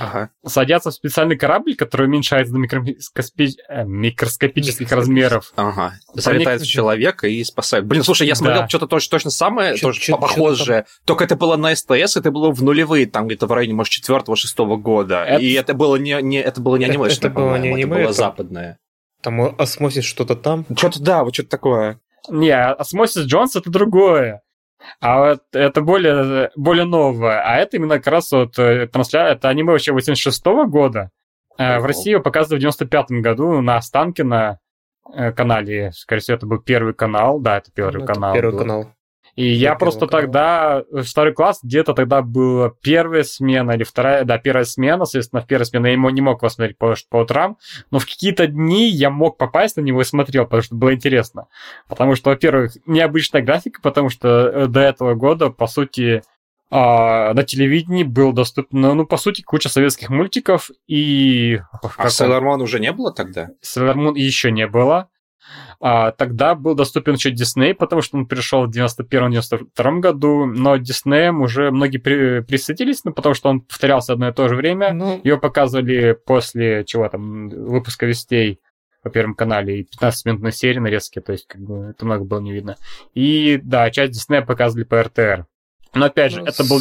Ага. 0.00 0.30
садятся 0.46 0.90
в 0.90 0.94
специальный 0.94 1.36
корабль, 1.36 1.74
который 1.76 2.06
уменьшается 2.06 2.52
до 2.52 2.58
микроскопи- 2.58 3.56
э, 3.68 3.84
микроскопических 3.84 4.90
размеров. 4.90 5.52
Ага. 5.56 5.94
Залетает 6.14 6.62
в 6.62 6.66
человека 6.66 7.26
и 7.28 7.42
спасает. 7.44 7.86
Блин, 7.86 8.02
слушай, 8.02 8.26
я 8.26 8.34
смотрел 8.34 8.62
Да. 8.62 8.68
что-то 8.68 8.86
точно, 8.86 9.10
точно 9.10 9.30
самое, 9.30 9.76
Чё- 9.76 9.86
тоже 9.88 10.00
чё- 10.00 10.16
похожее. 10.18 10.86
Только 11.04 11.24
это 11.24 11.36
было 11.36 11.56
на 11.56 11.74
СТС, 11.74 12.16
это 12.16 12.30
было 12.30 12.50
в 12.52 12.62
нулевые, 12.62 13.06
там 13.06 13.26
где-то 13.26 13.46
в 13.46 13.52
районе, 13.52 13.74
может, 13.74 13.92
четвертого-шестого 13.92 14.76
года. 14.76 15.24
Это- 15.24 15.42
И 15.42 15.52
это 15.52 15.74
было 15.74 15.96
не, 15.96 16.20
не, 16.22 16.38
это 16.40 16.60
было 16.60 16.76
не 16.76 16.84
Это- 16.86 16.94
аниме, 16.94 17.08
это 17.08 17.30
было 17.30 17.56
не 17.56 17.68
аниме, 17.68 17.80
это 17.82 17.88
было 17.88 17.98
это- 18.04 18.12
западное. 18.12 18.78
Там 19.22 19.54
Osmosis 19.58 20.04
что-то 20.04 20.34
там. 20.36 20.66
Что-то, 20.76 21.00
да, 21.02 21.24
вот 21.24 21.34
что-то 21.34 21.50
такое. 21.50 22.00
Не, 22.28 22.54
Osmosis 22.58 23.22
Jones 23.24 23.54
это 23.56 23.70
другое. 23.70 24.40
А 25.00 25.18
вот 25.20 25.42
это 25.52 25.80
более, 25.80 26.50
более 26.56 26.84
новое. 26.84 27.40
А 27.40 27.56
это 27.56 27.76
именно 27.76 27.96
как 27.96 28.08
раз 28.08 28.32
вот 28.32 28.58
э, 28.58 28.86
трансля... 28.86 29.28
это 29.28 29.48
аниме 29.48 29.72
вообще 29.72 29.92
86 29.92 30.44
года. 30.68 31.10
Э, 31.58 31.78
В. 31.78 31.86
России 31.86 32.10
его 32.10 32.22
показывали 32.22 32.58
в 32.58 32.62
95 32.62 33.10
году 33.22 33.60
на 33.60 33.76
Останкино 33.76 34.58
э, 35.14 35.32
канале. 35.32 35.92
Скорее 35.92 36.20
всего, 36.20 36.36
это 36.36 36.46
был 36.46 36.58
первый 36.58 36.94
канал. 36.94 37.40
Да, 37.40 37.58
это 37.58 37.70
первый 37.72 37.98
Ну, 37.98 38.04
это 38.04 38.12
канал. 38.12 38.34
Первый 38.34 38.52
был. 38.52 38.58
канал. 38.58 38.90
И 39.36 39.46
я 39.46 39.70
Первого 39.70 39.78
просто 39.78 40.06
тогда, 40.06 40.84
в 40.90 41.02
второй 41.02 41.32
класс, 41.32 41.58
где-то 41.62 41.92
тогда 41.92 42.22
была 42.22 42.72
первая 42.82 43.24
смена 43.24 43.72
или 43.72 43.82
вторая, 43.82 44.24
да, 44.24 44.38
первая 44.38 44.64
смена, 44.64 45.04
соответственно, 45.04 45.42
в 45.42 45.46
первой 45.46 45.64
смене 45.64 45.86
я 45.86 45.92
ему 45.92 46.08
не 46.10 46.20
мог 46.20 46.40
его 46.42 46.48
смотреть 46.48 46.78
по, 46.78 46.94
по 47.10 47.16
утрам, 47.18 47.58
но 47.90 47.98
в 47.98 48.06
какие-то 48.06 48.46
дни 48.46 48.88
я 48.88 49.10
мог 49.10 49.36
попасть 49.36 49.76
на 49.76 49.80
него 49.80 50.02
и 50.02 50.04
смотрел, 50.04 50.44
потому 50.44 50.62
что 50.62 50.76
было 50.76 50.94
интересно. 50.94 51.46
Потому 51.88 52.14
что, 52.14 52.30
во-первых, 52.30 52.76
необычная 52.86 53.42
графика, 53.42 53.80
потому 53.82 54.08
что 54.08 54.28
э, 54.28 54.66
до 54.66 54.80
этого 54.80 55.14
года, 55.14 55.50
по 55.50 55.66
сути, 55.66 56.22
а, 56.70 57.34
на 57.34 57.44
телевидении 57.44 58.04
был 58.04 58.32
доступен, 58.32 58.80
ну, 58.80 58.94
ну, 58.94 59.06
по 59.06 59.16
сути, 59.16 59.42
куча 59.42 59.68
советских 59.68 60.10
мультиков, 60.10 60.70
и... 60.86 61.60
в 61.82 61.98
А 61.98 62.06
Sailor 62.06 62.40
Moon 62.40 62.62
уже 62.62 62.80
не 62.80 62.92
было 62.92 63.12
тогда? 63.12 63.50
Sailor 63.64 63.94
Moon 63.94 64.12
еще 64.14 64.50
не 64.50 64.66
было. 64.66 65.08
А, 65.80 66.12
тогда 66.12 66.54
был 66.54 66.74
доступен 66.74 67.14
еще 67.14 67.30
Дисней, 67.30 67.74
потому 67.74 68.02
что 68.02 68.16
он 68.16 68.26
пришел 68.26 68.66
в 68.66 68.70
91-92 68.70 70.00
году, 70.00 70.46
но 70.46 70.76
Диснеем 70.76 71.42
уже 71.42 71.70
многие 71.70 71.98
при, 71.98 72.40
присоединились, 72.40 73.04
ну, 73.04 73.12
потому 73.12 73.34
что 73.34 73.48
он 73.50 73.60
повторялся 73.60 74.12
одно 74.12 74.28
и 74.28 74.32
то 74.32 74.48
же 74.48 74.56
время. 74.56 74.92
Ну, 74.92 75.20
Его 75.24 75.38
показывали 75.38 76.18
после 76.26 76.84
чего 76.84 77.08
там, 77.08 77.48
выпуска 77.48 78.06
вестей 78.06 78.60
по 79.02 79.10
Первом 79.10 79.34
канале, 79.34 79.80
и 79.80 79.88
15-минутной 80.00 80.52
серии 80.52 80.78
нарезки, 80.78 81.20
то 81.20 81.32
есть 81.32 81.46
как 81.46 81.60
бы 81.60 81.90
это 81.90 82.06
много 82.06 82.24
было 82.24 82.40
не 82.40 82.52
видно. 82.52 82.76
И 83.12 83.60
да, 83.62 83.90
часть 83.90 84.12
Диснея 84.12 84.42
показывали 84.42 84.84
по 84.84 85.02
РТР. 85.02 85.46
Но 85.94 86.06
опять 86.06 86.32
же, 86.32 86.40
ну, 86.40 86.46
это 86.46 86.64
был 86.64 86.80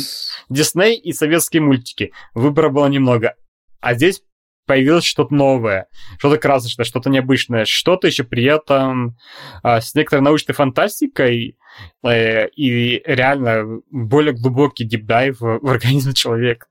Дисней 0.50 0.96
и 0.96 1.14
советские 1.14 1.62
мультики. 1.62 2.14
Выбора 2.34 2.70
было 2.70 2.88
немного. 2.88 3.36
А 3.80 3.94
здесь 3.94 4.24
появилось 4.66 5.04
что-то 5.04 5.34
новое, 5.34 5.88
что-то 6.18 6.38
красочное, 6.38 6.86
что-то 6.86 7.10
необычное, 7.10 7.66
что-то 7.66 8.08
еще 8.08 8.24
при 8.24 8.46
этом 8.46 9.18
а, 9.62 9.82
с 9.82 9.94
некоторой 9.96 10.24
научной 10.24 10.54
фантастикой 10.54 11.58
э, 12.04 12.48
и 12.50 13.02
реально 13.06 13.82
более 13.90 14.34
глубокий 14.34 14.86
дипдайв 14.86 15.40
в, 15.40 15.60
в 15.60 15.68
организм 15.68 16.14
человека. 16.14 16.68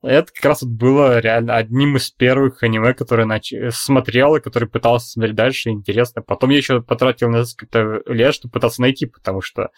Это 0.00 0.32
как 0.32 0.44
раз 0.44 0.62
вот 0.62 0.70
было 0.70 1.18
реально 1.18 1.56
одним 1.56 1.96
из 1.96 2.10
первых 2.10 2.62
аниме, 2.62 2.94
которые 2.94 3.26
нач... 3.26 3.52
смотрел 3.70 4.36
и 4.36 4.40
который 4.40 4.68
пытался 4.68 5.10
смотреть 5.10 5.34
дальше, 5.34 5.70
интересно. 5.70 6.22
Потом 6.22 6.50
я 6.50 6.58
еще 6.58 6.80
потратил 6.80 7.30
несколько 7.30 8.02
лет, 8.06 8.34
чтобы 8.34 8.52
пытаться 8.52 8.80
найти, 8.80 9.06
потому 9.06 9.40
что 9.40 9.70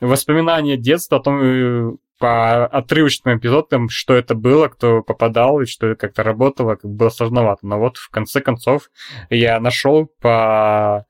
воспоминания 0.00 0.76
детства 0.76 1.18
о 1.18 1.22
том, 1.22 1.40
э, 1.40 1.90
по 2.18 2.66
отрывочным 2.66 3.38
эпизодам, 3.38 3.88
что 3.88 4.14
это 4.14 4.34
было, 4.34 4.68
кто 4.68 5.02
попадал 5.02 5.60
и 5.60 5.66
что 5.66 5.88
это 5.88 6.00
как-то 6.00 6.22
работало, 6.22 6.76
как 6.76 6.90
было 6.90 7.10
сложновато. 7.10 7.66
Но 7.66 7.78
вот 7.78 7.96
в 7.96 8.10
конце 8.10 8.40
концов 8.40 8.90
я 9.30 9.60
нашел 9.60 10.06
по 10.20 11.06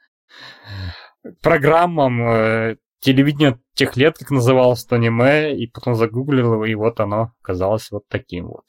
программам 1.42 2.22
э, 2.22 2.76
телевидения 3.00 3.58
тех 3.74 3.96
лет, 3.96 4.18
как 4.18 4.30
называлось 4.30 4.84
это 4.84 4.96
аниме, 4.96 5.56
и 5.56 5.66
потом 5.66 5.94
загуглил 5.94 6.54
его, 6.54 6.64
и 6.64 6.74
вот 6.74 7.00
оно 7.00 7.32
оказалось 7.42 7.90
вот 7.90 8.04
таким 8.08 8.48
вот. 8.48 8.64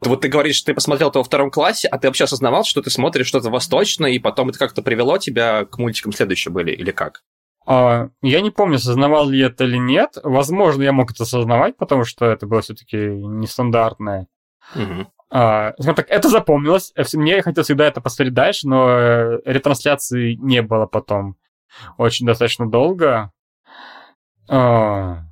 Вот 0.00 0.20
ты 0.20 0.28
говоришь, 0.28 0.56
что 0.56 0.66
ты 0.66 0.74
посмотрел 0.74 1.08
это 1.08 1.18
во 1.18 1.24
втором 1.24 1.50
классе, 1.50 1.88
а 1.88 1.98
ты 1.98 2.08
вообще 2.08 2.24
осознавал, 2.24 2.64
что 2.64 2.82
ты 2.82 2.90
смотришь 2.90 3.26
что-то 3.26 3.50
восточное, 3.50 4.10
и 4.10 4.18
потом 4.18 4.50
это 4.50 4.58
как-то 4.58 4.82
привело 4.82 5.18
тебя 5.18 5.64
к 5.64 5.78
мультикам 5.78 6.12
следующие 6.12 6.52
были, 6.52 6.72
или 6.72 6.90
как? 6.90 7.22
А, 7.66 8.08
Я 8.22 8.40
не 8.40 8.50
помню, 8.50 8.76
осознавал 8.76 9.28
ли 9.28 9.40
это 9.40 9.64
или 9.64 9.76
нет. 9.76 10.16
Возможно, 10.22 10.82
я 10.82 10.92
мог 10.92 11.10
это 11.10 11.24
осознавать, 11.24 11.76
потому 11.76 12.04
что 12.04 12.26
это 12.26 12.46
было 12.46 12.60
все-таки 12.60 12.96
нестандартное. 12.96 14.28
Мгм. 14.74 15.08
А, 15.30 15.72
скажем 15.74 15.96
так, 15.96 16.08
это 16.08 16.28
запомнилось. 16.28 16.92
Э, 16.94 17.02
Мне 17.14 17.36
я 17.36 17.42
хотел 17.42 17.64
всегда 17.64 17.86
это 17.86 18.00
посмотреть 18.00 18.34
дальше, 18.34 18.68
но 18.68 18.88
э, 18.88 19.40
ретрансляции 19.44 20.34
не 20.34 20.62
было 20.62 20.86
потом 20.86 21.36
очень 21.98 22.26
достаточно 22.26 22.70
долго. 22.70 23.32
А, 24.48 25.22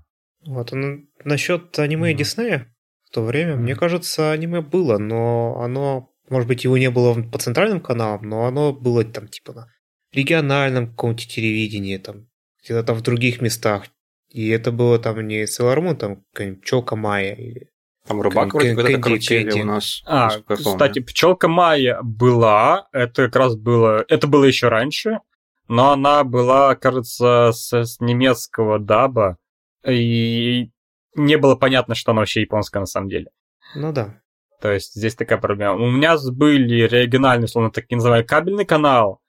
Вот, 0.46 0.72
ну, 0.72 0.98
насчет 1.24 1.78
аниме 1.78 2.10
Мгм. 2.10 2.18
Диснея 2.18 2.74
в 3.04 3.14
то 3.14 3.22
время, 3.22 3.56
мне 3.56 3.72
Мгм. 3.72 3.80
кажется, 3.80 4.32
аниме 4.32 4.60
было, 4.60 4.98
но 4.98 5.58
оно, 5.60 6.10
может 6.28 6.48
быть, 6.48 6.64
его 6.64 6.76
не 6.76 6.90
было 6.90 7.14
по 7.22 7.38
центральным 7.38 7.80
каналам, 7.80 8.28
но 8.28 8.44
оно 8.44 8.72
было 8.72 9.04
там 9.04 9.28
типа 9.28 9.52
на 9.52 9.68
региональном 10.14 10.88
каком-то 10.88 11.26
телевидении, 11.26 11.98
там, 11.98 12.26
где-то 12.62 12.84
там 12.84 12.96
в 12.96 13.02
других 13.02 13.40
местах. 13.40 13.84
И 14.30 14.48
это 14.48 14.72
было 14.72 14.98
там 14.98 15.26
не 15.26 15.44
Sailor 15.44 15.78
Moon, 15.78 15.94
там 15.94 16.24
какая-нибудь 16.32 16.62
Пчелка 16.62 16.96
Майя 16.96 17.34
или 17.34 17.70
Там 18.06 18.20
рыбак 18.20 18.52
вроде 18.52 18.74
когда-то 18.74 18.98
крутили 19.00 19.60
у 19.60 19.64
нас. 19.64 20.02
А, 20.06 20.30
кстати, 20.48 20.98
пчелка 20.98 21.48
Майя 21.48 22.00
была, 22.02 22.88
это 22.92 23.26
как 23.26 23.36
раз 23.36 23.56
было, 23.56 24.04
это 24.08 24.26
было 24.26 24.44
еще 24.44 24.68
раньше, 24.68 25.20
но 25.68 25.92
она 25.92 26.24
была, 26.24 26.74
кажется, 26.74 27.52
с, 27.52 27.72
с 27.72 28.00
немецкого 28.00 28.78
даба, 28.78 29.38
и 29.86 30.70
не 31.14 31.36
было 31.36 31.54
понятно, 31.54 31.94
что 31.94 32.10
она 32.10 32.20
вообще 32.20 32.42
японская 32.42 32.80
на 32.80 32.86
самом 32.86 33.08
деле. 33.08 33.30
Ну 33.74 33.92
да. 33.92 34.20
То 34.60 34.72
есть 34.72 34.94
здесь 34.94 35.14
такая 35.14 35.38
проблема. 35.38 35.74
У 35.74 35.90
меня 35.90 36.16
были 36.32 36.88
региональный, 36.88 37.44
условно 37.44 37.70
так 37.70 37.84
называемый 37.90 38.26
кабельный 38.26 38.64
канал, 38.64 39.20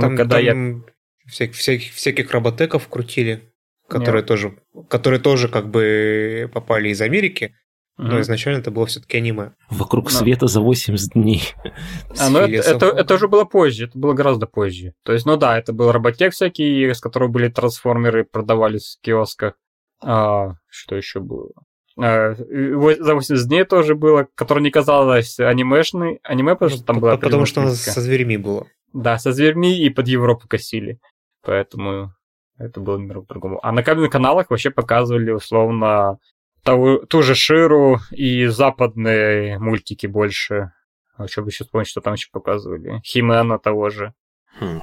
Там, 0.00 0.16
когда 0.16 0.38
я... 0.38 0.52
там 0.52 0.84
всяких, 1.26 1.56
всяких, 1.56 1.92
всяких 1.92 2.30
роботеков 2.30 2.88
крутили, 2.88 3.52
которые 3.88 4.22
тоже, 4.22 4.56
которые 4.88 5.20
тоже 5.20 5.48
как 5.48 5.68
бы 5.70 6.50
попали 6.52 6.88
из 6.90 7.00
Америки, 7.00 7.54
но 8.02 8.18
изначально 8.22 8.60
это 8.60 8.70
было 8.70 8.86
все-таки 8.86 9.18
аниме. 9.18 9.52
Вокруг 9.68 10.04
Ну. 10.10 10.18
света 10.18 10.46
за 10.46 10.60
80 10.60 11.12
дней. 11.12 11.42
А, 12.18 12.30
ну 12.30 12.38
это, 12.40 12.70
это, 12.70 12.86
это 12.86 13.14
уже 13.14 13.28
было 13.28 13.44
позже, 13.44 13.84
это 13.86 13.98
было 13.98 14.14
гораздо 14.14 14.46
позже. 14.46 14.94
То 15.04 15.12
есть, 15.12 15.26
ну 15.26 15.36
да, 15.36 15.58
это 15.58 15.72
был 15.74 15.92
роботек 15.92 16.32
всякий, 16.32 16.88
с 16.94 17.00
которого 17.00 17.28
были 17.28 17.48
трансформеры, 17.48 18.24
продавались 18.24 18.96
в 18.98 19.04
киосках. 19.04 19.54
А, 20.02 20.52
что 20.68 20.96
еще 20.96 21.20
было? 21.20 21.50
А, 21.98 22.34
за 22.34 23.14
80 23.14 23.46
дней 23.48 23.64
тоже 23.64 23.94
было, 23.94 24.26
которое 24.34 24.62
не 24.62 24.70
казалось 24.70 25.38
анимешной, 25.38 26.20
аниме, 26.22 26.54
потому 26.54 26.70
что 26.70 26.84
там 26.84 26.96
Ну, 26.96 27.02
была 27.02 27.16
по- 27.16 27.22
Потому 27.24 27.44
что 27.44 27.60
оно 27.60 27.70
со 27.72 28.00
зверями 28.00 28.38
было. 28.38 28.66
Да, 28.92 29.18
со 29.18 29.32
зверьми 29.32 29.78
и 29.78 29.90
под 29.90 30.08
Европу 30.08 30.48
косили. 30.48 30.98
Поэтому 31.42 32.12
это 32.58 32.80
было 32.80 32.98
немного 32.98 33.22
по-другому. 33.22 33.60
А 33.62 33.72
на 33.72 33.82
кабельных 33.82 34.12
каналах 34.12 34.50
вообще 34.50 34.70
показывали 34.70 35.30
условно 35.30 36.18
того, 36.62 36.98
ту 36.98 37.22
же 37.22 37.34
Ширу 37.34 38.00
и 38.10 38.46
западные 38.46 39.58
мультики 39.58 40.06
больше. 40.06 40.72
А 41.16 41.26
что 41.28 41.42
бы 41.42 41.48
еще 41.48 41.64
вспомнить, 41.64 41.88
что 41.88 42.00
там 42.00 42.14
еще 42.14 42.28
показывали? 42.32 43.00
Химена 43.04 43.58
того 43.58 43.90
же. 43.90 44.12
Хм. 44.58 44.82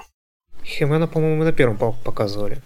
Химена, 0.64 1.08
по-моему, 1.08 1.44
на 1.44 1.54
первом 1.54 1.78
по- 1.78 1.94
показывали. 2.04 2.62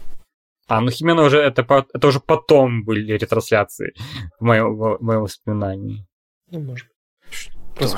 А, 0.68 0.80
ну 0.80 0.90
Химена 0.90 1.24
уже 1.24 1.40
это, 1.40 1.66
это 1.94 2.08
уже 2.08 2.20
потом 2.20 2.84
были 2.84 3.14
ретрансляции 3.14 3.94
в 4.40 4.44
моем, 4.44 4.76
в 4.76 4.98
моем 5.02 5.22
воспоминании. 5.22 6.08
Ну, 6.50 6.60
может 6.60 6.88
Просто, 7.76 7.98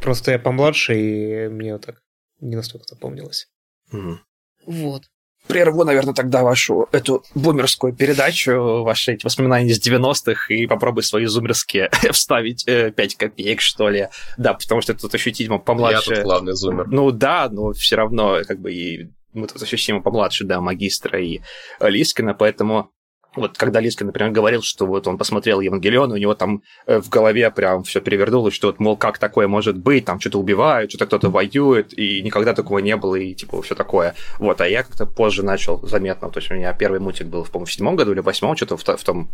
просто 0.00 0.32
я 0.32 0.38
помладше, 0.38 0.94
и 0.98 1.48
мне 1.48 1.74
вот 1.74 1.86
так 1.86 2.00
не 2.42 2.56
настолько 2.56 2.84
запомнилось. 2.88 3.48
Мгм. 3.90 4.20
Вот. 4.66 5.04
Прерву, 5.48 5.82
наверное, 5.84 6.14
тогда 6.14 6.44
вашу 6.44 6.88
эту 6.92 7.24
бумерскую 7.34 7.92
передачу, 7.92 8.82
ваши 8.84 9.14
эти 9.14 9.24
воспоминания 9.24 9.70
из 9.70 9.80
90-х, 9.80 10.54
и 10.54 10.66
попробуй 10.66 11.02
свои 11.02 11.24
зумерские 11.24 11.90
вставить 12.12 12.64
5 12.64 13.16
копеек, 13.16 13.60
что 13.60 13.88
ли. 13.88 14.08
Да, 14.36 14.54
потому 14.54 14.80
что 14.82 14.94
тут 14.94 15.12
ощутимо 15.14 15.56
Я 15.56 15.60
помладше. 15.60 16.14
тут 16.14 16.24
главный 16.24 16.52
зумер. 16.54 16.86
Ну 16.86 17.10
да, 17.10 17.48
но 17.50 17.72
все 17.72 17.96
равно, 17.96 18.42
как 18.46 18.60
бы, 18.60 18.72
и 18.72 19.10
мы 19.32 19.48
тут 19.48 19.60
ощутимо 19.62 20.00
помладше, 20.00 20.44
да, 20.44 20.60
магистра 20.60 21.20
и 21.20 21.40
Лискина, 21.80 22.34
поэтому 22.34 22.92
вот 23.36 23.56
когда 23.56 23.80
Лискин, 23.80 24.06
например, 24.06 24.30
говорил, 24.30 24.62
что 24.62 24.86
вот 24.86 25.06
он 25.06 25.18
посмотрел 25.18 25.60
Евангелион, 25.60 26.12
у 26.12 26.16
него 26.16 26.34
там 26.34 26.62
э, 26.86 27.00
в 27.00 27.08
голове 27.08 27.50
прям 27.50 27.82
все 27.82 28.00
перевернулось, 28.00 28.54
что 28.54 28.68
вот, 28.68 28.80
мол, 28.80 28.96
как 28.96 29.18
такое 29.18 29.48
может 29.48 29.76
быть, 29.78 30.04
там 30.04 30.20
что-то 30.20 30.38
убивают, 30.38 30.90
что-то 30.90 31.06
кто-то 31.06 31.30
воюет, 31.30 31.96
и 31.98 32.22
никогда 32.22 32.54
такого 32.54 32.78
не 32.78 32.96
было, 32.96 33.16
и 33.16 33.34
типа 33.34 33.62
все 33.62 33.74
такое. 33.74 34.14
Вот, 34.38 34.60
а 34.60 34.68
я 34.68 34.82
как-то 34.82 35.06
позже 35.06 35.42
начал 35.42 35.80
заметно, 35.86 36.30
то 36.30 36.40
есть 36.40 36.50
у 36.50 36.54
меня 36.54 36.72
первый 36.72 37.00
мультик 37.00 37.26
был, 37.26 37.44
по-моему, 37.44 37.66
в 37.66 37.72
седьмом 37.72 37.96
году 37.96 38.12
или 38.12 38.20
восьмом, 38.20 38.56
что-то 38.56 38.76
в, 38.76 38.82
в 38.82 39.04
том 39.04 39.30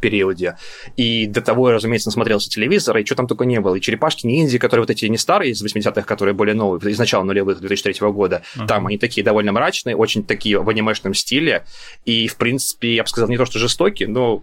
периоде. 0.00 0.56
И 0.96 1.26
до 1.26 1.40
того, 1.40 1.68
я, 1.68 1.74
разумеется, 1.76 2.08
насмотрелся 2.08 2.50
телевизора, 2.50 3.00
и 3.00 3.04
что 3.06 3.14
там 3.14 3.26
только 3.26 3.44
не 3.44 3.60
было. 3.60 3.76
И 3.76 3.80
черепашки 3.80 4.26
ниндзя, 4.26 4.58
которые 4.58 4.82
вот 4.82 4.90
эти 4.90 5.06
не 5.06 5.16
старые 5.16 5.52
из 5.52 5.64
80-х, 5.64 6.02
которые 6.02 6.34
более 6.34 6.54
новые, 6.54 6.92
из 6.92 6.98
начала 6.98 7.22
нулевых 7.22 7.60
2003 7.60 8.10
года, 8.10 8.42
Ага. 8.56 8.66
там 8.66 8.86
они 8.88 8.98
такие 8.98 9.24
довольно 9.24 9.52
мрачные, 9.52 9.96
очень 9.96 10.24
такие 10.24 10.60
в 10.60 10.68
анимешном 10.68 11.14
стиле, 11.14 11.64
и, 12.04 12.26
в 12.26 12.36
принципе, 12.36 12.96
я 12.96 13.02
бы 13.04 13.08
сказал, 13.08 13.28
не 13.30 13.36
то, 13.36 13.46
что 13.46 13.58
жестокие, 13.58 14.08
но 14.08 14.42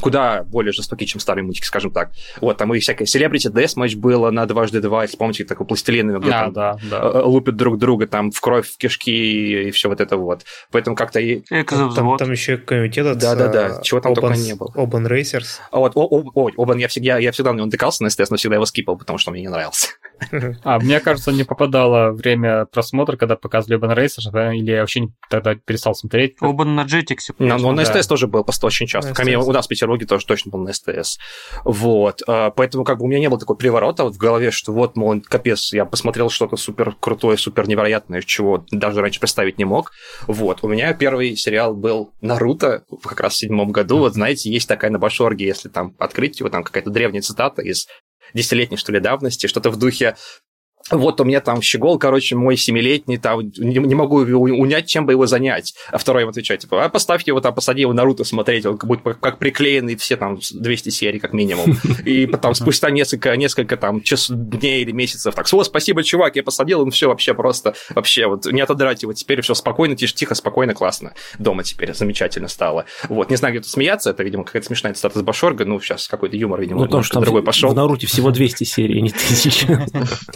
куда 0.00 0.42
более 0.44 0.72
жестокие, 0.72 1.06
чем 1.06 1.20
старые 1.20 1.44
мультики, 1.44 1.64
скажем 1.64 1.90
так. 1.90 2.10
Вот, 2.40 2.56
там 2.56 2.74
и 2.74 2.78
всякое 2.80 3.04
Celebrity 3.04 3.52
Deathmatch 3.52 3.96
было 3.96 4.30
на 4.30 4.46
дважды 4.46 4.80
два, 4.80 5.02
если 5.02 5.16
помните, 5.16 5.44
такой 5.44 5.66
пластилиновый, 5.66 6.20
где 6.20 6.30
А, 6.30 6.44
там 6.44 6.52
да, 6.52 6.78
да. 6.90 6.98
э, 6.98 7.22
лупят 7.22 7.56
друг 7.56 7.78
друга 7.78 8.06
там 8.06 8.30
в 8.30 8.40
кровь, 8.40 8.68
в 8.68 8.76
кишки 8.78 9.68
и 9.68 9.70
все 9.70 9.88
вот 9.88 10.00
это 10.00 10.16
вот. 10.16 10.44
Поэтому 10.70 10.96
как-то 10.96 11.20
и... 11.20 11.42
Там, 11.64 12.16
там 12.16 12.30
еще 12.32 12.56
какой-нибудь 12.56 12.98
этот... 12.98 13.18
Да-да-да, 13.18 13.78
э, 13.78 13.82
чего 13.82 14.00
там 14.00 14.14
только 14.14 14.34
Open- 14.34 14.38
не 14.38 14.54
было. 14.54 14.72
Open 14.74 15.06
Racers. 15.06 15.58
А 15.70 15.78
вот, 15.78 15.92
о, 15.94 16.06
о, 16.06 16.30
ой, 16.34 16.52
Обан, 16.56 16.78
я 16.78 16.88
всегда, 16.88 17.18
я 17.18 17.32
всегда 17.32 17.52
на 17.52 17.56
него 17.56 17.66
натыкался 17.66 18.02
на 18.02 18.10
СТС, 18.10 18.30
но 18.30 18.36
всегда 18.36 18.56
его 18.56 18.66
скипал, 18.66 18.96
потому 18.96 19.18
что 19.18 19.30
он 19.30 19.34
мне 19.34 19.42
не 19.42 19.48
нравился. 19.48 19.88
А, 20.64 20.78
мне 20.78 21.00
кажется, 21.00 21.32
не 21.32 21.44
попадало 21.44 22.12
время 22.12 22.66
просмотра, 22.66 23.16
когда 23.16 23.36
показывали 23.36 23.80
Urban 23.80 23.96
Racers, 23.96 24.30
да, 24.32 24.54
или 24.54 24.70
я 24.72 24.80
вообще 24.80 25.00
не- 25.00 25.12
тогда 25.28 25.54
перестал 25.54 25.94
смотреть. 25.94 26.36
Оба 26.40 26.64
на 26.64 26.82
Jetix. 26.84 27.16
Но, 27.38 27.58
но 27.58 27.72
на 27.72 27.84
да. 27.84 27.92
СТС 28.00 28.06
тоже 28.06 28.26
был 28.26 28.44
просто 28.44 28.66
очень 28.66 28.86
часто. 28.86 29.10
На 29.10 29.14
Ко 29.16 29.22
мне- 29.24 29.34
STS. 29.34 29.44
у 29.48 29.52
нас 29.52 29.66
в 29.66 29.68
Петербурге 29.68 30.06
тоже 30.06 30.26
точно 30.26 30.50
был 30.50 30.60
на 30.60 30.72
СТС. 30.72 31.18
Вот. 31.64 32.22
А, 32.26 32.50
Поэтому 32.50 32.84
как 32.84 32.98
бы 32.98 33.04
у 33.04 33.08
меня 33.08 33.20
не 33.20 33.28
было 33.28 33.38
такого 33.38 33.58
переворота 33.58 34.04
вот 34.04 34.14
в 34.14 34.18
голове, 34.18 34.50
что 34.50 34.72
вот, 34.72 34.96
мол, 34.96 35.20
капец, 35.20 35.72
я 35.72 35.84
посмотрел 35.84 36.30
что-то 36.30 36.56
супер 36.56 36.94
крутое, 37.00 37.36
супер 37.38 37.66
невероятное, 37.68 38.22
чего 38.22 38.64
даже 38.70 39.00
раньше 39.00 39.20
представить 39.20 39.58
не 39.58 39.64
мог. 39.64 39.92
Вот. 40.26 40.58
У 40.62 40.68
меня 40.68 40.92
первый 40.94 41.36
сериал 41.36 41.74
был 41.74 42.12
Наруто, 42.20 42.84
как 43.02 43.20
раз 43.20 43.34
в 43.34 43.36
седьмом 43.38 43.70
году. 43.70 43.98
Вот 43.98 44.14
знаете, 44.14 44.50
есть 44.50 44.68
такая 44.68 44.90
на 44.90 44.98
Башорге, 44.98 45.46
если 45.46 45.68
там 45.68 45.94
открыть 45.98 46.40
его, 46.40 46.48
там 46.50 46.62
какая-то 46.64 46.90
древняя 46.90 47.22
цитата 47.22 47.62
из 47.62 47.86
десятилетней, 48.34 48.76
что 48.76 48.92
ли, 48.92 49.00
давности, 49.00 49.46
что-то 49.46 49.70
в 49.70 49.76
духе 49.76 50.16
вот 50.90 51.20
у 51.20 51.24
меня 51.24 51.40
там 51.40 51.62
щегол, 51.62 51.98
короче, 51.98 52.36
мой 52.36 52.56
семилетний, 52.56 53.18
там, 53.18 53.40
не, 53.40 53.78
не 53.78 53.94
могу 53.94 54.20
его 54.22 54.40
унять, 54.42 54.86
чем 54.86 55.06
бы 55.06 55.12
его 55.12 55.26
занять. 55.26 55.74
А 55.90 55.98
второй 55.98 56.22
ему 56.22 56.30
отвечает, 56.30 56.60
типа, 56.60 56.84
а 56.84 56.88
поставьте 56.88 57.30
его 57.30 57.40
там, 57.40 57.54
посади 57.54 57.82
его 57.82 57.92
Наруто 57.92 58.24
смотреть, 58.24 58.66
он 58.66 58.76
будет 58.76 59.00
как- 59.20 59.38
приклеенный 59.38 59.96
все 59.96 60.16
там 60.16 60.38
200 60.52 60.88
серий 60.90 61.18
как 61.18 61.32
минимум. 61.32 61.76
И 62.04 62.26
потом 62.26 62.54
спустя 62.54 62.90
несколько, 62.90 63.36
несколько 63.36 63.76
там 63.76 64.00
час, 64.02 64.26
дней 64.30 64.82
или 64.82 64.92
месяцев, 64.92 65.34
так, 65.34 65.46
о, 65.52 65.64
спасибо, 65.64 66.02
чувак, 66.02 66.36
я 66.36 66.42
посадил, 66.42 66.80
он 66.80 66.90
все 66.90 67.08
вообще 67.08 67.34
просто, 67.34 67.74
вообще 67.94 68.26
вот 68.26 68.46
не 68.46 68.60
отодрать 68.60 69.02
его, 69.02 69.12
теперь 69.12 69.40
все 69.42 69.54
спокойно, 69.54 69.96
тихо, 69.96 70.12
тихо, 70.14 70.34
спокойно, 70.34 70.74
классно. 70.74 71.14
Дома 71.38 71.62
теперь 71.64 71.94
замечательно 71.94 72.48
стало. 72.48 72.84
Вот, 73.08 73.30
не 73.30 73.36
знаю, 73.36 73.54
где 73.54 73.62
тут 73.62 73.70
смеяться, 73.70 74.10
это, 74.10 74.22
видимо, 74.22 74.44
какая-то 74.44 74.66
смешная 74.66 74.94
цитата 74.94 75.18
с 75.18 75.22
Башорга, 75.22 75.64
ну, 75.64 75.80
сейчас 75.80 76.08
какой-то 76.08 76.36
юмор, 76.36 76.60
видимо, 76.60 76.80
Ну, 76.80 76.86
потому 76.86 77.02
что 77.02 77.20
другой 77.20 77.42
пошел. 77.42 77.70
в 77.70 77.74
Наруте 77.74 78.06
всего 78.06 78.30
200 78.30 78.64
серий, 78.64 78.98
а 78.98 79.00
не 79.02 79.10
1000. 79.10 79.86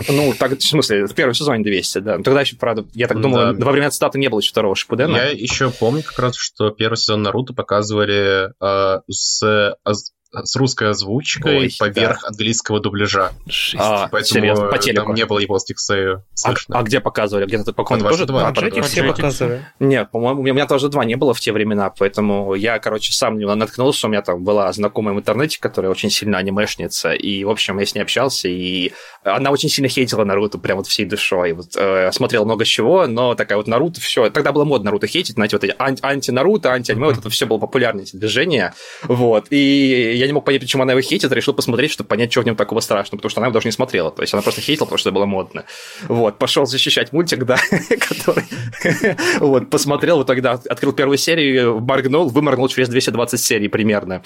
Ну, 0.08 0.34
в 0.48 0.62
смысле, 0.62 1.06
в 1.06 1.14
первом 1.14 1.34
сезоне 1.34 1.62
200, 1.64 1.98
да. 1.98 2.18
Тогда 2.18 2.40
еще, 2.40 2.56
правда, 2.56 2.84
я 2.94 3.06
так 3.08 3.20
думал, 3.20 3.54
Да. 3.54 3.64
во 3.64 3.72
время 3.72 3.90
цитаты 3.90 4.18
не 4.18 4.28
было 4.28 4.40
еще 4.40 4.50
второго 4.50 4.74
Шипудена. 4.74 5.16
Я 5.16 5.30
еще 5.30 5.70
помню 5.70 6.02
как 6.02 6.18
раз, 6.18 6.36
что 6.36 6.70
первый 6.70 6.96
сезон 6.96 7.22
Наруто 7.22 7.52
показывали 7.52 8.50
э, 8.60 9.00
с, 9.10 9.76
оз- 9.84 10.12
с 10.42 10.56
русской 10.56 10.90
озвучкой 10.90 11.58
Ой, 11.58 11.70
поверх 11.78 12.24
английского 12.24 12.80
дубляжа. 12.80 13.32
Жесть. 13.46 13.76
А, 13.78 14.08
Поэтому 14.10 14.40
серьезно, 14.40 14.66
по 14.66 14.78
телеку. 14.78 15.06
там 15.06 15.14
не 15.14 15.24
было 15.26 15.38
японских 15.38 15.78
сею 15.80 16.24
А, 16.32 16.36
слышно. 16.36 16.78
а 16.78 16.82
где 16.82 17.00
показывали? 17.00 17.46
Где-то 17.46 17.72
по 17.72 17.84
По 17.84 17.90
тоже? 17.96 18.26
22. 18.26 18.40
А, 18.40 18.44
На 18.44 18.52
по 18.52 18.60
Джеки 18.60 18.74
22. 18.80 18.82
все 18.88 19.02
показывали. 19.04 19.66
Нет, 19.80 20.10
по-моему, 20.10 20.40
у 20.40 20.44
меня, 20.44 20.66
тоже 20.66 20.88
два 20.88 21.04
не 21.04 21.14
было 21.16 21.34
в 21.34 21.40
те 21.40 21.52
времена, 21.52 21.90
поэтому 21.90 22.54
я, 22.54 22.78
короче, 22.78 23.12
сам 23.12 23.38
него 23.38 23.54
наткнулся. 23.54 24.06
У 24.06 24.10
меня 24.10 24.22
там 24.22 24.42
была 24.44 24.72
знакомая 24.72 25.14
в 25.14 25.18
интернете, 25.18 25.58
которая 25.60 25.90
очень 25.90 26.10
сильно 26.10 26.38
анимешница, 26.38 27.12
и, 27.12 27.44
в 27.44 27.50
общем, 27.50 27.78
я 27.78 27.86
с 27.86 27.94
ней 27.94 28.02
общался, 28.02 28.48
и 28.48 28.92
она 29.22 29.50
очень 29.50 29.68
сильно 29.68 29.88
хейтила 29.88 30.24
Наруто 30.24 30.58
прям 30.58 30.78
вот 30.78 30.86
всей 30.86 31.04
душой. 31.06 31.52
Вот, 31.52 31.68
э, 31.76 32.10
смотрела 32.12 32.44
много 32.44 32.64
чего, 32.64 33.06
но 33.06 33.34
такая 33.34 33.56
вот 33.58 33.66
Наруто, 33.66 34.00
все. 34.00 34.30
Тогда 34.30 34.52
было 34.52 34.64
модно 34.64 34.86
Наруто 34.86 35.06
хейтить, 35.06 35.34
знаете, 35.34 35.56
вот 35.56 35.64
эти 35.64 35.74
ан- 35.78 35.98
анти-Наруто, 36.02 36.72
анти-аниме, 36.72 37.06
вот 37.08 37.18
это 37.18 37.30
все 37.30 37.46
было 37.46 37.58
популярное 37.58 38.02
эти 38.04 38.16
движения. 38.16 38.74
Вот. 39.04 39.46
И 39.50 40.12
я 40.24 40.28
не 40.28 40.32
мог 40.32 40.44
понять, 40.44 40.62
почему 40.62 40.82
она 40.82 40.92
его 40.92 41.00
хейтит, 41.00 41.30
решил 41.32 41.54
посмотреть, 41.54 41.90
чтобы 41.90 42.08
понять, 42.08 42.32
что 42.32 42.40
в 42.40 42.44
нем 42.44 42.56
такого 42.56 42.80
страшного, 42.80 43.18
потому 43.18 43.30
что 43.30 43.40
она 43.40 43.46
его 43.46 43.54
даже 43.54 43.68
не 43.68 43.72
смотрела. 43.72 44.10
То 44.10 44.22
есть 44.22 44.32
она 44.32 44.42
просто 44.42 44.60
хейтила, 44.60 44.86
потому 44.86 44.98
что 44.98 45.10
это 45.10 45.14
было 45.14 45.26
модно. 45.26 45.64
Вот, 46.08 46.38
пошел 46.38 46.66
защищать 46.66 47.12
мультик, 47.12 47.44
да, 47.44 47.58
который... 47.88 48.44
Вот, 49.38 49.70
посмотрел, 49.70 50.18
вот 50.18 50.26
тогда 50.26 50.52
открыл 50.52 50.92
первую 50.92 51.18
серию, 51.18 51.80
моргнул, 51.80 52.28
выморгнул 52.28 52.68
через 52.68 52.88
220 52.88 53.40
серий 53.40 53.68
примерно. 53.68 54.22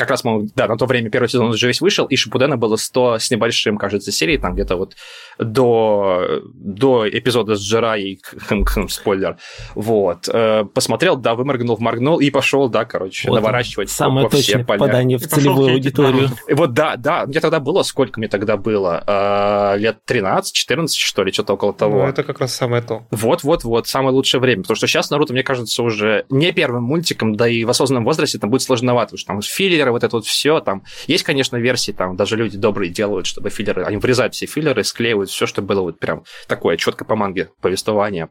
Как 0.00 0.08
раз, 0.08 0.22
по 0.22 0.42
да, 0.56 0.66
на 0.66 0.78
то 0.78 0.86
время 0.86 1.10
первый 1.10 1.28
сезон 1.28 1.50
уже 1.50 1.66
весь 1.66 1.82
вышел, 1.82 2.06
и 2.06 2.16
Шипудена 2.16 2.56
было 2.56 2.76
100 2.76 3.18
с 3.18 3.30
небольшим, 3.30 3.76
кажется, 3.76 4.10
серий, 4.10 4.38
там 4.38 4.54
где-то 4.54 4.76
вот 4.76 4.96
до, 5.38 6.40
до 6.54 7.06
эпизода 7.06 7.54
с 7.54 7.60
Джирай, 7.60 8.18
хм, 8.48 8.64
хм, 8.64 8.88
спойлер. 8.88 9.36
Вот. 9.74 10.26
Э, 10.32 10.64
Посмотрел, 10.64 11.16
да, 11.16 11.34
выморгнул, 11.34 11.76
моргнул, 11.78 12.18
и 12.18 12.30
пошел, 12.30 12.70
да, 12.70 12.86
короче, 12.86 13.28
Вот 13.28 13.36
наворачивать 13.36 13.90
Самое 13.90 14.24
во 14.24 14.30
все 14.30 14.38
точное 14.38 14.64
поля. 14.64 14.78
попадание 14.78 15.18
в 15.18 15.26
целевую 15.26 15.74
аудиторию. 15.74 16.30
И 16.48 16.54
Вот 16.54 16.72
да, 16.72 16.96
да, 16.96 17.26
мне 17.26 17.40
тогда 17.40 17.60
было, 17.60 17.82
сколько 17.82 18.18
мне 18.18 18.28
тогда 18.28 18.56
было? 18.56 19.04
Э, 19.06 19.78
лет 19.78 19.98
13, 20.06 20.54
14, 20.54 20.96
что 20.96 21.24
ли, 21.24 21.32
что-то 21.32 21.52
около 21.52 21.74
того. 21.74 22.04
Ну, 22.04 22.08
это 22.08 22.22
как 22.22 22.40
раз 22.40 22.54
самое 22.54 22.82
то. 22.82 23.06
Вот-вот-вот, 23.10 23.86
самое 23.86 24.14
лучшее 24.14 24.40
время. 24.40 24.62
Потому 24.62 24.76
что 24.76 24.86
сейчас 24.86 25.10
Наруто, 25.10 25.34
мне 25.34 25.42
кажется, 25.42 25.82
уже 25.82 26.24
не 26.30 26.52
первым 26.52 26.84
мультиком, 26.84 27.34
да 27.34 27.48
и 27.48 27.64
в 27.64 27.70
осознанном 27.70 28.04
возрасте 28.04 28.38
там 28.38 28.50
будет 28.50 28.62
сложновато, 28.62 29.10
потому 29.10 29.18
что 29.18 29.26
там 29.26 29.42
филлеры, 29.90 29.92
вот 29.92 30.04
это 30.04 30.16
вот 30.16 30.26
все, 30.26 30.60
там 30.60 30.82
есть, 31.06 31.24
конечно, 31.24 31.56
версии, 31.56 31.92
там 31.92 32.16
даже 32.16 32.36
люди 32.36 32.56
добрые 32.56 32.90
делают, 32.90 33.26
чтобы 33.26 33.50
филлеры, 33.50 33.84
они 33.84 33.96
вырезают 33.96 34.34
все 34.34 34.46
филлеры, 34.46 34.84
склеивают 34.84 35.30
все, 35.30 35.46
что 35.46 35.62
было 35.62 35.82
вот 35.82 35.98
прям 35.98 36.24
такое 36.48 36.76
четко 36.76 37.04
по 37.04 37.16
манге 37.16 37.50
повествование. 37.60 38.28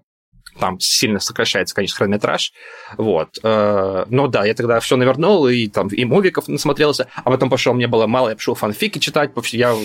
Там 0.59 0.79
сильно 0.79 1.19
сокращается, 1.19 1.73
конечно, 1.75 1.95
хронометраж. 1.97 2.51
Вот. 2.97 3.29
Э, 3.43 4.05
Но 4.09 4.27
да, 4.27 4.45
я 4.45 4.53
тогда 4.53 4.79
все 4.79 4.95
навернул, 4.97 5.47
и 5.47 5.67
там 5.67 5.87
и 5.87 6.05
мувиков 6.05 6.47
насмотрелся, 6.47 7.07
а 7.15 7.29
потом 7.31 7.49
пошел, 7.49 7.73
мне 7.73 7.87
было 7.87 8.07
мало, 8.07 8.29
я 8.29 8.35
пошел 8.35 8.55
фанфики 8.55 8.99
читать, 8.99 9.31
я 9.51 9.75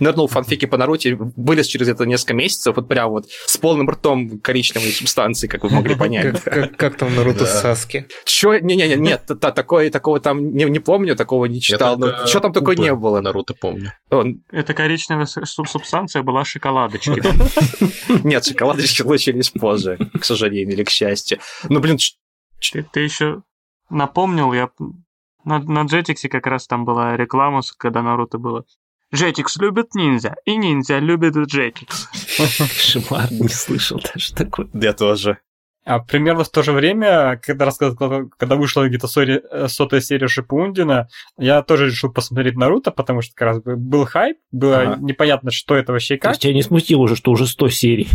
нырнул 0.00 0.28
в 0.28 0.32
фанфики 0.32 0.66
по 0.66 0.76
Наруте, 0.76 1.16
вылез 1.16 1.66
через 1.66 1.88
это 1.88 2.04
несколько 2.04 2.34
месяцев, 2.34 2.76
вот 2.76 2.88
прям 2.88 3.10
вот 3.10 3.26
с 3.46 3.56
полным 3.56 3.88
ртом 3.90 4.38
коричневой 4.40 4.90
субстанции, 4.92 5.46
как 5.46 5.64
вы 5.64 5.70
могли 5.70 5.94
понять. 5.94 6.42
Как, 6.76 6.96
там 6.96 7.14
Наруто 7.14 7.46
Саски? 7.46 8.06
Чё? 8.24 8.58
Не-не-не, 8.58 8.96
нет, 8.96 9.22
та- 9.26 9.34
та- 9.34 9.52
такое, 9.52 9.90
такого 9.90 10.20
там 10.20 10.54
не, 10.54 10.78
помню, 10.80 11.16
такого 11.16 11.46
не 11.46 11.60
читал. 11.60 11.96
Ну, 11.98 12.12
что 12.26 12.40
там 12.40 12.52
такое 12.52 12.76
не 12.76 12.94
было? 12.94 13.20
Наруто 13.20 13.54
помню. 13.54 13.92
Эта 14.50 14.74
коричневая 14.74 15.26
су- 15.26 15.42
суб- 15.42 15.66
субстанция 15.68 16.22
была 16.22 16.44
шоколадочки. 16.44 17.22
Нет, 18.24 18.44
шоколадочки 18.44 19.02
случились 19.02 19.50
позже, 19.50 19.98
к 20.18 20.24
сожалению 20.24 20.74
или 20.74 20.84
к 20.84 20.90
счастью. 20.90 21.38
Ну, 21.68 21.80
блин, 21.80 21.98
ч- 21.98 22.14
Ты, 22.72 22.82
ты 22.82 23.00
еще 23.00 23.42
напомнил, 23.90 24.52
я 24.52 24.70
на, 25.44 25.58
на 25.60 25.84
Jetix 25.86 26.28
как 26.28 26.46
раз 26.46 26.66
там 26.66 26.84
была 26.84 27.16
реклама, 27.16 27.60
когда 27.78 28.02
Наруто 28.02 28.38
было. 28.38 28.64
Jetix 29.14 29.44
любит 29.60 29.94
ниндзя, 29.94 30.36
и 30.44 30.56
ниндзя 30.56 30.98
любит 30.98 31.34
Jetix. 31.36 31.86
Кошмар, 32.58 33.32
не 33.32 33.48
слышал 33.48 34.00
даже 34.12 34.34
такой. 34.34 34.68
я 34.74 34.92
тоже. 34.92 35.38
А 35.84 36.00
примерно 36.00 36.44
в 36.44 36.50
то 36.50 36.62
же 36.62 36.72
время, 36.72 37.40
когда, 37.42 37.64
рассказал, 37.64 37.96
когда 38.36 38.56
вышла 38.56 38.86
где-то 38.86 39.08
э, 39.22 39.68
сотая 39.68 40.02
серия 40.02 40.28
Шипундина, 40.28 41.08
я 41.38 41.62
тоже 41.62 41.86
решил 41.86 42.12
посмотреть 42.12 42.56
Наруто, 42.56 42.90
потому 42.90 43.22
что 43.22 43.32
как 43.34 43.46
раз 43.46 43.62
бы 43.62 43.76
был 43.76 44.04
хайп, 44.04 44.36
было 44.52 44.80
Ага. 44.82 44.96
непонятно, 45.00 45.50
что 45.50 45.74
это 45.76 45.92
вообще 45.92 46.16
и 46.16 46.18
То 46.18 46.24
как. 46.24 46.32
есть 46.32 46.42
тебя 46.42 46.52
не 46.52 46.62
смутило 46.62 47.00
уже, 47.00 47.16
что 47.16 47.30
уже 47.30 47.46
100 47.46 47.68
серий. 47.70 48.08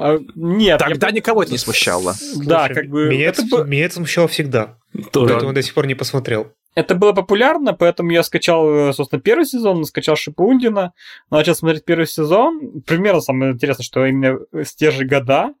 А, 0.00 0.18
Нет, 0.34 0.80
я 0.80 0.88
Тогда 0.88 1.10
никого 1.10 1.42
это 1.42 1.52
не 1.52 1.58
смущало. 1.58 2.14
Да, 2.36 2.66
Слушай, 2.66 2.74
как 2.74 2.88
бы 2.88 3.08
Меня 3.08 3.26
это, 3.26 3.42
это, 3.42 3.64
меня 3.64 3.84
это 3.84 3.96
смущало 3.96 4.28
всегда. 4.28 4.78
Тоже. 5.12 5.34
Поэтому 5.34 5.52
до 5.52 5.62
сих 5.62 5.74
пор 5.74 5.86
не 5.86 5.94
посмотрел. 5.94 6.52
это 6.74 6.94
было 6.94 7.12
популярно, 7.12 7.74
поэтому 7.74 8.10
я 8.10 8.22
скачал, 8.22 8.88
э, 8.88 8.92
собственно, 8.94 9.20
первый 9.20 9.44
сезон, 9.44 9.84
скачал 9.84 10.16
Шипундина, 10.16 10.94
начал 11.30 11.54
смотреть 11.54 11.84
первый 11.84 12.06
сезон. 12.06 12.80
Примерно 12.86 13.20
самое 13.20 13.52
интересное, 13.52 13.84
что 13.84 14.06
именно 14.06 14.38
с 14.52 14.74
те 14.74 14.90
же 14.90 15.04
года, 15.04 15.52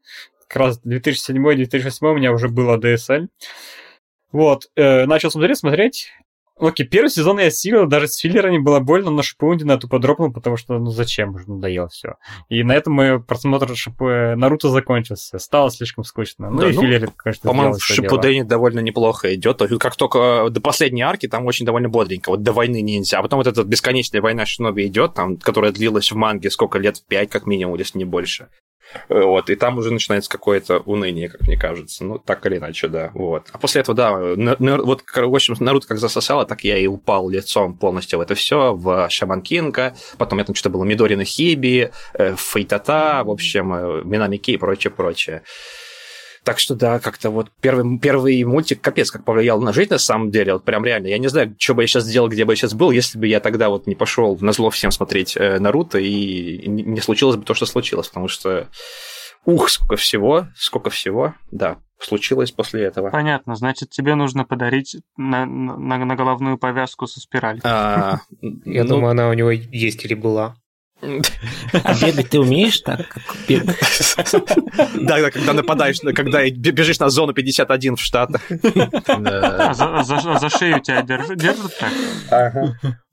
как 0.48 0.56
раз 0.56 0.80
2007-2008 0.84 1.90
у 2.00 2.14
меня 2.16 2.32
уже 2.32 2.48
было 2.48 2.78
DSL. 2.78 3.28
Вот, 4.32 4.70
э, 4.74 5.04
начал 5.04 5.30
смотреть, 5.30 5.58
смотреть. 5.58 6.12
Окей, 6.60 6.86
первый 6.86 7.08
сезон 7.08 7.38
я 7.38 7.50
сильно, 7.50 7.86
даже 7.86 8.08
с 8.08 8.16
филлерами 8.16 8.58
было 8.58 8.80
больно, 8.80 9.10
но 9.10 9.22
Шипундина 9.22 9.78
тупо 9.78 9.98
дропнул, 9.98 10.32
потому 10.32 10.56
что, 10.56 10.78
ну 10.78 10.90
зачем, 10.90 11.34
уже 11.34 11.50
надоело 11.50 11.88
все. 11.88 12.16
И 12.48 12.62
на 12.62 12.72
этом 12.72 12.92
мой 12.92 13.22
просмотр 13.22 13.74
Шип... 13.74 14.00
э, 14.02 14.34
Наруто 14.36 14.68
закончился. 14.68 15.38
Стало 15.38 15.70
слишком 15.70 16.04
скучно. 16.04 16.50
Ну 16.50 16.60
Да, 16.60 16.68
и 16.68 16.74
ну, 16.74 16.82
филлеры, 16.82 17.08
конечно, 17.16 17.48
По-моему, 17.48 17.74
в. 17.74 17.82
Шипудене 17.82 18.44
довольно 18.44 18.80
неплохо 18.80 19.34
идет. 19.34 19.62
Как 19.80 19.96
только 19.96 20.48
до 20.50 20.60
последней 20.60 21.02
арки, 21.02 21.28
там 21.28 21.46
очень 21.46 21.64
довольно 21.64 21.88
бодренько. 21.88 22.30
Вот 22.30 22.42
до 22.42 22.52
войны 22.52 22.82
ниндзя. 22.82 23.18
А 23.18 23.22
потом 23.22 23.38
вот 23.38 23.46
эта 23.46 23.64
бесконечная 23.64 24.20
война 24.20 24.44
Шиноби 24.44 24.86
идет, 24.86 25.14
там, 25.14 25.36
которая 25.36 25.72
длилась 25.72 26.12
в 26.12 26.16
манге 26.16 26.50
сколько 26.50 26.78
лет? 26.78 27.02
Пять, 27.08 27.30
как 27.30 27.46
минимум, 27.46 27.76
если 27.76 27.98
не 27.98 28.04
больше. 28.04 28.48
Э, 29.08 29.22
Вот, 29.22 29.50
и 29.50 29.54
там 29.56 29.78
уже 29.78 29.92
начинается 29.92 30.28
какое-то 30.30 30.78
уныние, 30.80 31.28
как 31.28 31.42
мне 31.42 31.56
кажется. 31.56 32.04
Ну, 32.04 32.18
так 32.18 32.44
или 32.46 32.56
иначе, 32.58 32.88
да. 32.88 33.10
Вот. 33.14 33.48
А 33.52 33.58
после 33.58 33.80
этого, 33.82 33.96
да, 33.96 34.16
на- 34.18 34.56
на- 34.58 34.82
вот, 34.82 35.02
в 35.14 35.34
общем, 35.34 35.54
Наруто 35.60 35.86
как 35.86 35.98
засосало, 35.98 36.44
так 36.46 36.64
я 36.64 36.76
и 36.78 36.86
упал 36.86 37.28
лицом 37.28 37.76
полностью 37.76 38.18
в 38.18 38.22
это 38.22 38.34
все, 38.34 38.74
в 38.74 39.08
Шаман 39.10 39.42
Кинга, 39.42 39.94
потом 40.18 40.38
я 40.38 40.44
там 40.44 40.54
что-то 40.54 40.70
было 40.70 40.84
Мидорина 40.84 41.24
Хиби, 41.24 41.90
э, 42.14 42.34
Фейтата, 42.36 43.22
в 43.24 43.30
общем, 43.30 43.72
э, 43.74 44.02
Минамики 44.04 44.52
и 44.52 44.56
прочее, 44.56 44.90
прочее. 44.90 45.42
Так 46.44 46.58
что 46.58 46.74
да, 46.74 46.98
как-то 46.98 47.30
вот 47.30 47.50
первый, 47.60 47.98
первый 47.98 48.42
мультик 48.44 48.80
капец 48.80 49.10
как 49.10 49.24
повлиял 49.24 49.60
на 49.60 49.72
жизнь 49.72 49.90
на 49.90 49.98
самом 49.98 50.30
деле, 50.30 50.54
вот 50.54 50.64
прям 50.64 50.84
реально. 50.84 51.08
Я 51.08 51.18
не 51.18 51.28
знаю, 51.28 51.54
что 51.58 51.74
бы 51.74 51.82
я 51.82 51.86
сейчас 51.86 52.04
сделал, 52.04 52.28
где 52.28 52.44
бы 52.44 52.52
я 52.52 52.56
сейчас 52.56 52.74
был, 52.74 52.90
если 52.90 53.18
бы 53.18 53.26
я 53.26 53.40
тогда 53.40 53.68
вот 53.68 53.86
не 53.86 53.94
пошел 53.94 54.38
на 54.40 54.52
зло 54.52 54.70
всем 54.70 54.90
смотреть 54.90 55.36
э, 55.36 55.58
Наруто 55.58 55.98
и 55.98 56.66
не 56.66 57.00
случилось 57.00 57.36
бы 57.36 57.44
то, 57.44 57.54
что 57.54 57.66
случилось, 57.66 58.08
потому 58.08 58.28
что 58.28 58.68
ух, 59.44 59.68
сколько 59.68 59.96
всего, 59.96 60.48
сколько 60.56 60.90
всего, 60.90 61.34
да, 61.50 61.78
случилось 61.98 62.50
после 62.50 62.84
этого. 62.84 63.10
Понятно, 63.10 63.54
значит, 63.56 63.90
тебе 63.90 64.14
нужно 64.14 64.44
подарить 64.44 64.96
на, 65.16 65.44
на, 65.46 66.04
на 66.04 66.16
головную 66.16 66.58
повязку 66.58 67.06
со 67.06 67.20
спиралью. 67.20 67.60
А, 67.64 68.20
Я 68.64 68.84
ну, 68.84 68.90
думаю, 68.90 69.10
она 69.10 69.28
у 69.28 69.34
него 69.34 69.50
есть 69.50 70.04
или 70.04 70.14
была. 70.14 70.56
А 71.02 71.94
бегать 71.94 72.30
ты 72.30 72.40
умеешь 72.40 72.80
так, 72.80 73.08
как 73.08 73.22
бегать? 73.48 73.76
Да, 74.94 75.20
да, 75.20 75.30
когда 75.30 75.52
нападаешь, 75.52 76.02
на- 76.02 76.12
когда 76.12 76.42
бе- 76.48 76.70
бежишь 76.72 76.98
на 76.98 77.08
зону 77.10 77.32
51 77.32 77.96
в 77.96 78.00
Штатах. 78.00 78.42
За, 78.48 80.48
шею 80.50 80.80
тебя 80.80 81.02
держат, 81.02 81.78
так? 81.78 81.92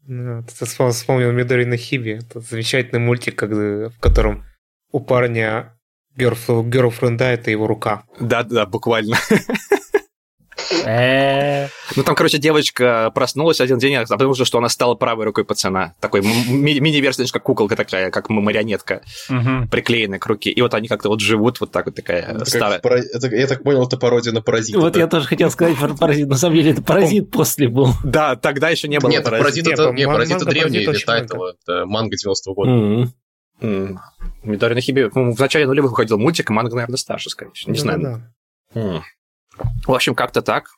Ну, 0.08 0.43
ты 0.43 0.65
вспом- 0.65 0.91
вспомнил 0.91 1.32
Мидорина 1.32 1.78
Хиби. 1.78 2.19
Это 2.21 2.39
замечательный 2.39 3.00
мультик, 3.00 3.41
в 3.41 3.91
котором 4.00 4.45
у 4.91 5.00
парня 5.02 5.73
герлфренда 6.15 7.26
это 7.26 7.52
его 7.52 7.67
рука. 7.67 8.04
Да, 8.19 8.43
да, 8.43 8.65
буквально. 8.65 9.17
Э, 10.86 11.67
Ну, 11.95 12.03
там, 12.03 12.15
короче, 12.15 12.38
девочка 12.38 13.12
проснулась 13.13 13.62
один 13.62 13.77
день, 13.77 13.95
а 13.95 14.06
потому 14.06 14.34
что 14.34 14.45
что 14.45 14.58
она 14.58 14.69
стала 14.69 14.95
правой 14.95 15.25
рукой 15.25 15.45
пацана. 15.45 15.95
Такой 15.99 16.21
мини-версия, 16.21 17.25
как 17.32 17.43
куколка 17.43 17.75
такая, 17.75 18.12
как 18.12 18.30
марионетка, 18.30 19.01
приклеенная 19.71 20.19
к 20.19 20.25
руке. 20.25 20.51
И 20.51 20.62
вот 20.62 20.73
они 20.73 20.88
как-то 20.88 21.10
вот 21.10 21.21
живут 21.21 21.60
вот 21.60 21.71
так 21.71 21.86
вот 21.86 21.95
такая 21.95 22.43
старая. 22.45 22.82
я 23.32 23.47
так 23.47 23.63
понял, 23.63 23.86
это 23.86 23.97
пародия 23.97 24.34
на 24.34 24.41
паразита. 24.41 24.80
Вот 24.80 24.95
я 24.97 25.08
тоже 25.08 25.27
хотел 25.27 25.49
сказать 25.51 25.77
про 25.77 25.93
паразит. 25.93 26.27
На 26.27 26.38
самом 26.38 26.56
деле 26.56 26.71
это 26.71 26.82
паразит 26.82 27.32
после 27.32 27.67
был. 27.67 27.89
Да, 28.03 28.36
тогда 28.36 28.69
еще 28.69 28.88
не 28.88 28.99
было 28.99 29.10
Нет, 29.10 29.23
паразита. 29.23 29.43
паразит 30.08 30.38
это, 30.38 30.45
древний 30.45 30.80
это 30.84 31.86
манга 31.86 32.15
90-го 32.15 32.53
года. 32.53 33.13
М. 33.60 33.99
Мидори 34.43 34.80
Хиби, 34.82 35.10
ну, 35.13 35.34
в 35.34 35.39
начале 35.39 35.65
нулевых 35.65 35.91
выходил 35.91 36.17
мультик, 36.17 36.49
манга, 36.49 36.75
наверное, 36.75 36.97
старше, 36.97 37.30
скорее 37.30 37.51
всего. 37.53 37.71
Не 37.71 37.80
знаю. 37.80 38.34
В 39.86 39.93
общем, 39.93 40.15
как-то 40.15 40.41
так. 40.41 40.70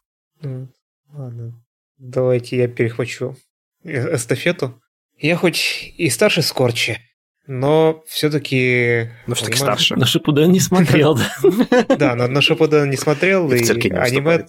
Ладно. 1.11 1.53
Давайте 1.97 2.57
я 2.57 2.67
перехвачу 2.67 3.35
э- 3.83 4.15
эстафету. 4.15 4.81
Я 5.17 5.35
хоть 5.35 5.93
и 5.97 6.09
старше 6.09 6.41
Скорчи, 6.41 6.99
но 7.45 8.03
все-таки... 8.07 9.09
Ну, 9.27 9.35
все-таки 9.35 9.57
старше. 9.57 9.95
На 9.95 10.05
Шипуден 10.05 10.51
не 10.51 10.59
смотрел, 10.59 11.15
да. 11.15 11.85
Да, 11.97 12.15
на, 12.15 12.27
на 12.27 12.41
Шопода 12.41 12.85
не 12.85 12.95
смотрел, 12.95 13.51
И 13.51 13.57
аниме 13.89 14.45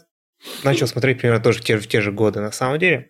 начал 0.63 0.87
смотреть 0.87 1.19
примерно 1.19 1.43
тоже 1.43 1.59
в 1.59 1.65
те, 1.65 1.79
в 1.79 1.87
те 1.89 2.01
же 2.03 2.13
годы, 2.13 2.41
на 2.41 2.53
самом 2.53 2.79
деле. 2.79 3.09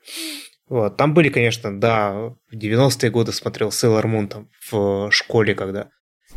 Вот. 0.69 0.97
Там 0.97 1.13
были, 1.13 1.29
конечно, 1.29 1.79
да, 1.79 2.13
в 2.13 2.55
90-е 2.55 3.11
годы 3.11 3.33
смотрел 3.33 3.71
Sailor 3.71 4.05
Moon 4.05 4.29
там 4.29 4.49
в 4.71 5.11
школе, 5.11 5.55
когда... 5.55 5.91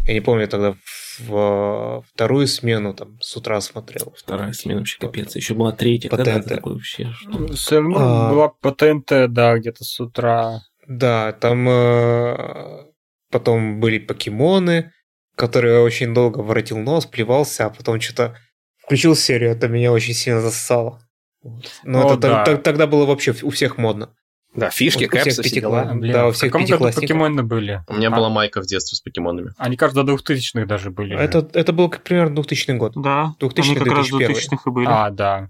Я 0.08 0.14
не 0.14 0.22
помню, 0.22 0.48
тогда 0.48 0.76
в 1.20 2.04
вторую 2.14 2.48
смену 2.48 2.94
там 2.94 3.20
с 3.22 3.36
утра 3.38 3.62
смотрел. 3.62 4.14
Вторая 4.18 4.52
смена 4.54 4.80
вообще 4.80 5.00
капец. 5.00 5.36
Еще 5.36 5.54
была 5.54 5.72
третья. 5.72 6.10
По 6.10 6.18
Когда 6.18 6.36
ТНТ. 6.36 6.44
ты 6.48 6.56
такой 6.56 6.74
вообще? 6.74 7.12
что? 7.14 7.30
Sailor 7.32 7.88
Moon 7.88 7.96
А. 7.98 8.30
была 8.32 8.50
по 8.50 8.72
ТНТ, 8.72 9.32
да, 9.32 9.58
где-то 9.58 9.84
с 9.84 10.00
утра. 10.00 10.62
Да, 10.88 11.32
там 11.34 11.68
э, 11.70 12.86
потом 13.32 13.80
были 13.80 14.00
покемоны, 14.00 14.92
которые 15.36 15.76
я 15.76 15.82
очень 15.82 16.14
долго 16.14 16.40
воротил 16.40 16.78
нос, 16.80 17.06
плевался, 17.06 17.66
а 17.68 17.70
потом 17.70 18.02
что-то 18.02 18.36
включил 18.80 19.16
серию, 19.16 19.52
это 19.52 19.70
меня 19.70 19.94
очень 19.94 20.14
сильно 20.14 20.42
засосало. 20.42 21.00
Вот. 21.42 21.66
Но 21.84 22.10
О, 22.10 22.14
это 22.14 22.18
да. 22.46 22.58
тогда 22.58 22.88
было 22.88 23.06
вообще 23.06 23.34
у 23.44 23.50
всех 23.50 23.78
модно. 23.78 24.14
Да, 24.56 24.70
фишки, 24.70 25.06
Вот 25.06 25.14
у 25.14 25.18
всех 25.18 25.24
кэпсы, 25.26 25.44
все 25.44 25.62
дела. 25.62 25.86
Блин, 25.96 26.14
Да, 26.14 26.28
у 26.28 26.32
в 26.32 26.36
всех 26.36 26.52
каком 26.52 26.62
году 26.62 26.74
пятиклассников. 26.74 27.02
покемоны 27.10 27.44
были? 27.44 27.82
У 27.88 27.94
меня 27.96 28.10
А, 28.10 28.12
была 28.16 28.30
майка 28.30 28.62
в 28.62 28.66
детстве 28.68 28.96
с 28.96 29.02
покемонами. 29.02 29.52
Они, 29.58 29.76
кажется, 29.78 30.04
до 30.04 30.14
2000-х 30.16 30.66
даже 30.66 30.92
были. 30.92 31.18
Это, 31.18 31.50
это 31.54 31.74
был 31.74 31.90
как 31.90 32.04
примерно 32.04 32.36
2000 32.36 32.72
год. 32.78 32.94
Да, 32.96 33.34
2000 33.40 33.70
они 33.72 33.80
как 33.80 33.88
раз 33.98 34.08
2001. 34.10 34.36
2000-х 34.58 34.70
и 34.70 34.74
были. 34.74 34.86
А, 34.88 35.10
да. 35.10 35.50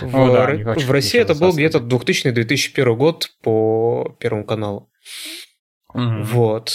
В, 0.00 0.16
О, 0.16 0.32
да, 0.32 0.46
Ро- 0.48 0.52
они 0.52 0.64
очень 0.64 0.86
в 0.86 0.90
России 0.92 1.18
это 1.18 1.34
был 1.34 1.52
где-то 1.52 1.78
2000-2001 1.78 2.94
год 2.94 3.30
по 3.42 4.16
Первому 4.20 4.44
каналу. 4.44 4.90
Мгм. 5.92 6.22
Вот. 6.24 6.72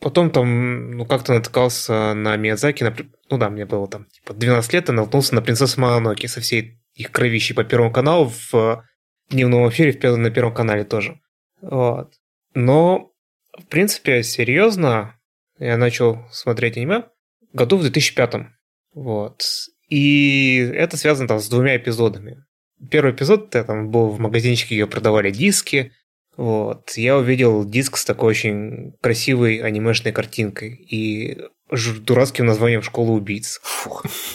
Потом 0.00 0.30
там, 0.30 0.90
ну, 0.92 1.04
как-то 1.06 1.34
натыкался 1.34 2.14
на 2.14 2.36
Миядзаки, 2.36 2.84
на 2.84 2.94
ну 3.30 3.38
да, 3.38 3.48
мне 3.50 3.66
было 3.66 3.88
там 3.88 4.06
типа 4.06 4.34
12 4.34 4.72
лет, 4.72 4.88
и 4.88 4.92
наткнулся 4.92 5.34
на 5.34 5.42
принцессу 5.42 5.80
Мононоке 5.80 6.28
со 6.28 6.40
всей 6.40 6.80
их 6.94 7.10
кровищей 7.12 7.54
по 7.54 7.64
Первому 7.64 7.92
каналу 7.92 8.32
в 8.50 8.84
дневном 9.30 9.68
эфире 9.68 9.92
в 9.92 10.16
на 10.16 10.30
Первом 10.30 10.54
канале 10.54 10.84
тоже. 10.84 11.20
Вот. 11.60 12.12
Но, 12.54 13.10
в 13.58 13.66
принципе, 13.66 14.22
серьезно, 14.22 15.18
я 15.58 15.76
начал 15.76 16.24
смотреть 16.30 16.76
аниме 16.76 17.04
году 17.52 17.76
в 17.76 17.82
2005. 17.82 18.46
Вот. 18.94 19.42
И 19.88 20.58
это 20.74 20.96
связано 20.96 21.28
там 21.28 21.40
с 21.40 21.48
двумя 21.48 21.76
эпизодами. 21.76 22.44
Первый 22.90 23.12
эпизод, 23.12 23.54
я 23.54 23.64
там 23.64 23.90
был 23.90 24.10
в 24.10 24.18
магазинчике, 24.18 24.74
где 24.74 24.86
продавали 24.86 25.30
диски, 25.30 25.92
вот. 26.36 26.90
Я 26.96 27.16
увидел 27.16 27.64
диск 27.64 27.96
с 27.96 28.04
такой 28.04 28.30
очень 28.30 28.92
красивой 29.00 29.58
анимешной 29.58 30.12
картинкой 30.12 30.74
и 30.74 31.38
дурацким 31.70 32.46
названием 32.46 32.82
«Школа 32.82 33.12
убийц». 33.12 33.60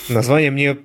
Название 0.10 0.52
мне 0.52 0.78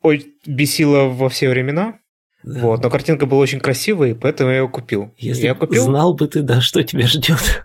ой- 0.00 0.34
бесило 0.46 1.04
во 1.08 1.28
все 1.28 1.50
времена. 1.50 1.98
Вот, 2.44 2.82
но 2.82 2.90
картинка 2.90 3.26
была 3.26 3.40
очень 3.40 3.60
красивой, 3.60 4.10
и 4.10 4.14
поэтому 4.14 4.50
я 4.50 4.58
ее 4.58 4.68
купил. 4.68 5.12
Если 5.16 5.44
я 5.46 5.54
купил, 5.54 5.84
знал 5.84 6.14
бы 6.14 6.26
ты, 6.28 6.42
да, 6.42 6.60
что 6.60 6.82
тебя 6.82 7.06
ждет. 7.06 7.64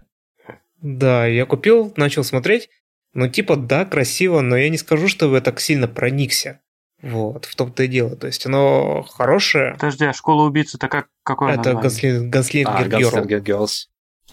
да, 0.81 1.25
я 1.25 1.45
купил, 1.45 1.93
начал 1.95 2.23
смотреть, 2.23 2.69
ну 3.13 3.27
типа 3.27 3.55
да, 3.55 3.85
красиво, 3.85 4.41
но 4.41 4.55
я 4.57 4.69
не 4.69 4.77
скажу, 4.77 5.07
что 5.07 5.33
я 5.33 5.41
так 5.41 5.59
сильно 5.59 5.87
проникся. 5.87 6.59
Вот, 7.01 7.45
в 7.45 7.55
том-то 7.55 7.83
и 7.83 7.87
дело. 7.87 8.15
То 8.15 8.25
есть 8.27 8.43
оно 8.47 9.03
хорошее. 9.03 9.73
Подожди, 9.73 10.05
а 10.05 10.13
школа 10.13 10.43
убийц 10.47 10.73
это 10.73 10.87
как, 10.87 11.07
какое 11.23 11.53
Это 11.53 11.73
Ганслингер 11.75 12.87
Герл. 12.89 13.11
Gunslinger 13.11 13.39
Girls. 13.43 13.69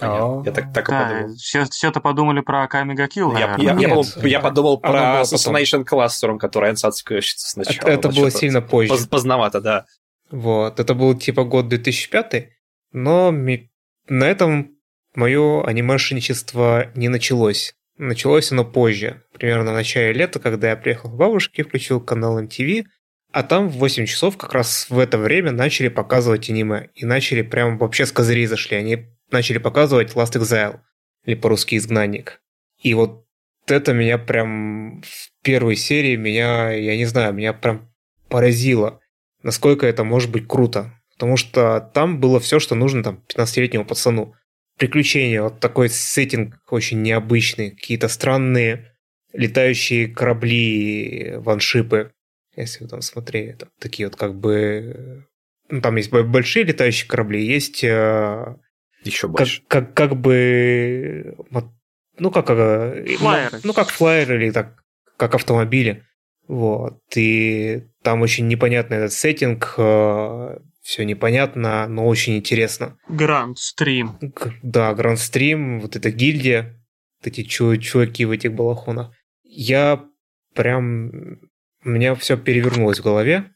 Понятно. 0.00 0.42
Я 0.46 0.52
так, 0.52 0.72
так 0.72 0.88
и 0.88 0.90
Да, 0.90 1.08
подумал. 1.08 1.36
все, 1.36 1.64
все-то 1.66 2.00
подумали 2.00 2.40
про 2.40 2.62
Аками 2.64 2.94
Гакил, 2.94 3.32
Я, 3.32 3.54
я- 3.58 3.74
я 3.74 3.74
подумал, 3.74 4.06
я 4.24 4.40
подумал 4.40 4.78
про 4.80 5.20
Assassination 5.20 5.84
Classroom, 5.84 6.38
который 6.38 6.70
Ансадская 6.70 7.20
сначала. 7.22 7.76
Это, 7.76 7.90
это 7.90 8.08
но 8.08 8.14
было 8.14 8.30
сильно 8.30 8.60
позже. 8.62 8.88
поз- 8.92 9.06
Поздновато, 9.06 9.60
да. 9.60 9.84
Вот, 10.34 10.80
это 10.80 10.94
был 10.94 11.16
типа 11.16 11.44
год 11.44 11.68
2005, 11.68 12.48
но 12.90 13.30
ми- 13.30 13.70
на 14.08 14.24
этом 14.24 14.76
мое 15.14 15.64
анимешничество 15.64 16.90
не 16.96 17.08
началось. 17.08 17.72
Началось 17.98 18.50
оно 18.50 18.64
позже, 18.64 19.22
примерно 19.32 19.70
в 19.70 19.74
начале 19.74 20.12
лета, 20.12 20.40
когда 20.40 20.70
я 20.70 20.76
приехал 20.76 21.08
к 21.08 21.16
бабушке, 21.16 21.62
включил 21.62 22.00
канал 22.00 22.42
MTV, 22.42 22.84
а 23.30 23.44
там 23.44 23.68
в 23.68 23.74
8 23.74 24.06
часов 24.06 24.36
как 24.36 24.54
раз 24.54 24.90
в 24.90 24.98
это 24.98 25.18
время 25.18 25.52
начали 25.52 25.86
показывать 25.86 26.50
аниме. 26.50 26.88
И 26.96 27.04
начали 27.04 27.42
прям 27.42 27.78
вообще 27.78 28.04
с 28.04 28.10
козырей 28.10 28.46
зашли. 28.46 28.76
Они 28.76 29.06
начали 29.30 29.58
показывать 29.58 30.14
Last 30.14 30.32
Exile, 30.32 30.80
или 31.24 31.36
по-русски 31.36 31.76
«Изгнанник». 31.76 32.42
И 32.82 32.92
вот 32.94 33.24
это 33.68 33.92
меня 33.92 34.18
прям 34.18 35.00
в 35.02 35.44
первой 35.44 35.76
серии 35.76 36.16
меня, 36.16 36.72
я 36.72 36.96
не 36.96 37.04
знаю, 37.04 37.34
меня 37.34 37.52
прям 37.52 37.94
поразило, 38.28 39.00
насколько 39.44 39.86
это 39.86 40.02
может 40.02 40.32
быть 40.32 40.48
круто. 40.48 40.92
Потому 41.12 41.36
что 41.36 41.80
там 41.94 42.18
было 42.18 42.40
все, 42.40 42.58
что 42.58 42.74
нужно 42.74 43.04
там 43.04 43.22
15-летнему 43.28 43.84
пацану. 43.84 44.34
Приключения, 44.76 45.40
вот 45.40 45.60
такой 45.60 45.88
сеттинг 45.88 46.56
очень 46.68 47.00
необычный, 47.02 47.70
какие-то 47.70 48.08
странные 48.08 48.90
летающие 49.32 50.08
корабли, 50.08 51.34
ваншипы, 51.36 52.12
если 52.56 52.84
вы 52.84 52.90
там 52.90 53.02
смотрели, 53.02 53.52
там 53.52 53.68
такие 53.78 54.08
вот 54.08 54.16
как 54.16 54.34
бы... 54.34 55.26
Ну, 55.68 55.80
там 55.80 55.96
есть 55.96 56.10
большие 56.10 56.64
летающие 56.64 57.08
корабли, 57.08 57.44
есть 57.44 57.82
э, 57.82 58.56
Еще 59.02 59.28
как, 59.28 59.36
больше. 59.36 59.62
как, 59.66 59.94
как 59.94 60.16
бы... 60.16 61.36
вот, 61.50 61.66
Ну, 62.18 62.30
как... 62.30 62.50
э, 62.50 63.06
Флайеры. 63.18 63.60
Ну, 63.64 63.72
как 63.72 63.88
флайеры 63.88 64.44
или 64.44 64.50
так, 64.50 64.82
как 65.16 65.34
автомобили. 65.34 66.04
Вот. 66.46 67.00
И 67.16 67.84
там 68.02 68.20
очень 68.22 68.48
непонятный 68.48 68.98
этот 68.98 69.12
сеттинг, 69.12 69.74
все 69.76 71.04
непонятно, 71.04 71.86
но 71.88 72.06
очень 72.06 72.36
интересно. 72.36 72.98
Гранд 73.08 73.58
стрим. 73.58 74.18
Да, 74.62 74.92
Гранд 74.94 75.18
Стрим, 75.18 75.80
вот 75.80 75.96
эта 75.96 76.10
гильдия, 76.10 76.78
вот 77.20 77.26
эти 77.28 77.42
чу- 77.42 77.78
чуваки 77.78 78.26
в 78.26 78.30
этих 78.30 78.52
балахонах. 78.52 79.10
Я 79.42 80.04
прям... 80.54 81.38
У 81.86 81.88
меня 81.88 82.14
все 82.14 82.36
перевернулось 82.36 82.98
в 83.00 83.02
голове 83.04 83.50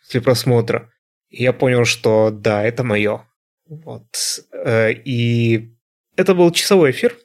после 0.00 0.20
просмотра. 0.20 0.90
Я 1.28 1.52
понял, 1.52 1.84
что 1.84 2.30
да, 2.30 2.64
это 2.64 2.82
мое. 2.84 3.28
Вот. 3.68 4.06
Э, 4.52 4.92
И 4.92 5.72
это 6.16 6.34
был 6.34 6.50
часовой 6.52 6.90
эфир, 6.92 7.16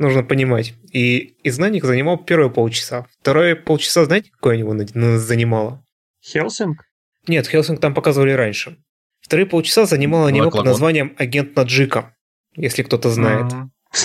нужно 0.00 0.22
понимать. 0.24 0.74
И 0.92 1.34
Изгнанник 1.44 1.84
занимал 1.84 2.18
первые 2.18 2.50
полчаса. 2.50 3.06
Второе 3.20 3.54
полчаса, 3.56 4.04
знаете, 4.04 4.30
какое 4.32 4.56
на- 4.94 5.18
занимало? 5.18 5.84
Хелсинг? 6.24 6.84
Нет, 7.28 7.46
Хелсинг 7.46 7.80
там 7.80 7.94
показывали 7.94 8.32
раньше. 8.32 8.78
Вторые 9.20 9.46
полчаса 9.46 9.84
занимало 9.86 10.28
аниме 10.28 10.50
под 10.50 10.64
названием 10.64 11.14
«Агент 11.18 11.54
Наджика», 11.54 12.14
если 12.56 12.82
кто-то 12.82 13.10
знает. 13.10 13.52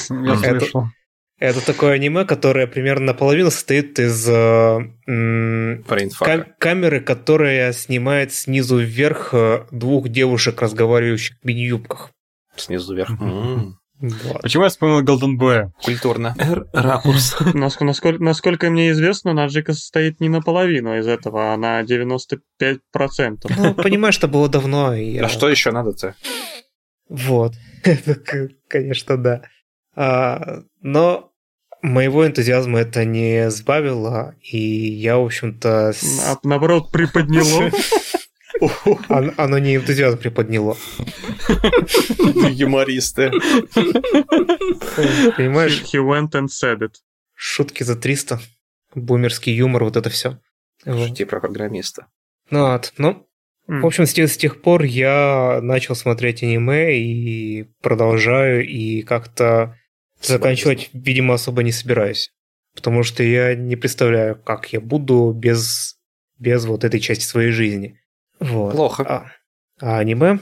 Я 0.10 0.34
Это- 0.34 0.60
слышал. 0.60 0.86
Это 1.38 1.66
такое 1.66 1.94
аниме, 1.94 2.24
которое 2.24 2.66
примерно 2.66 3.08
наполовину 3.08 3.52
состоит 3.52 4.00
из 4.00 4.26
э, 4.30 4.34
м, 5.06 5.84
кам- 6.18 6.46
камеры, 6.60 7.02
которая 7.02 7.74
снимает 7.74 8.34
снизу 8.34 8.78
вверх 8.78 9.34
э, 9.34 9.66
двух 9.70 10.08
девушек, 10.08 10.62
разговаривающих 10.62 11.38
в 11.42 11.46
мини-юбках. 11.46 12.12
Снизу 12.56 12.96
вверх. 12.96 13.10
М, 13.20 13.78
Вот. 14.00 14.42
Почему 14.42 14.64
я 14.64 14.70
вспомнил 14.70 15.02
Golden 15.04 15.38
Boy? 15.40 15.70
Культурно. 15.84 16.36
Р- 16.38 16.68
Ракурс. 16.74 17.36
Наск- 17.54 17.84
Насколько, 17.84 18.22
насколько 18.24 18.70
мне 18.70 18.92
известно, 18.92 19.34
Наджика 19.34 19.74
состоит 19.74 20.20
не 20.20 20.28
наполовину 20.30 20.98
из 20.98 21.08
этого, 21.08 21.54
а 21.54 21.58
на 21.58 21.82
95%. 21.82 22.80
Ну, 23.58 23.74
понимаешь, 23.74 24.18
это 24.18 24.28
было 24.28 24.50
давно. 24.50 24.94
и 24.94 25.18
А 25.18 25.30
что 25.30 25.50
еще 25.50 25.72
надо-то? 25.72 26.16
Вот. 27.10 27.54
Конечно, 28.68 29.18
да. 29.18 29.42
А, 29.96 30.64
но 30.82 31.32
моего 31.82 32.26
энтузиазма 32.28 32.80
это 32.80 33.06
не 33.06 33.50
сбавило, 33.50 34.36
и 34.42 34.58
я, 34.58 35.18
в 35.18 35.26
общем-то... 35.26 35.94
с- 35.96 36.38
наоборот, 36.44 36.92
приподняло. 36.92 37.70
он- 39.10 39.34
Оно 39.38 39.58
не 39.60 39.76
энтузиазм 39.76 40.18
приподняло. 40.18 40.78
Юмористы. 42.52 43.32
Понимаешь, 45.38 45.84
He 45.94 46.00
went 46.02 46.32
and 46.32 46.48
said 46.48 46.80
it. 46.80 46.94
шутки 47.34 47.84
за 47.84 47.96
300, 47.96 48.40
бумерский 48.94 49.54
юмор, 49.54 49.84
вот 49.84 49.98
это 49.98 50.10
все. 50.10 50.40
Шути 50.86 51.26
про 51.26 51.40
программиста. 51.40 52.08
Ну, 52.50 52.72
вот. 52.72 52.94
ну, 52.98 53.28
в 53.68 53.86
общем, 53.86 54.06
с 54.06 54.14
тех, 54.14 54.30
с 54.32 54.38
тех 54.38 54.62
пор 54.62 54.84
я 54.84 55.60
начал 55.62 55.96
смотреть 55.96 56.44
аниме 56.44 56.98
и 57.00 57.64
продолжаю, 57.82 58.66
и 58.68 59.02
как-то 59.02 59.78
заканчивать, 60.22 60.90
видимо, 60.94 61.34
особо 61.34 61.64
не 61.64 61.72
собираюсь. 61.72 62.32
Потому 62.76 63.04
что 63.04 63.24
я 63.24 63.56
не 63.56 63.76
представляю, 63.76 64.36
как 64.36 64.72
я 64.74 64.80
буду 64.82 65.32
без, 65.36 65.96
без 66.38 66.66
вот 66.66 66.84
этой 66.84 67.00
части 67.00 67.24
своей 67.24 67.52
жизни. 67.52 68.00
Вот. 68.46 68.74
Плохо. 68.74 69.04
А, 69.04 69.26
а 69.82 69.98
аниме? 70.00 70.40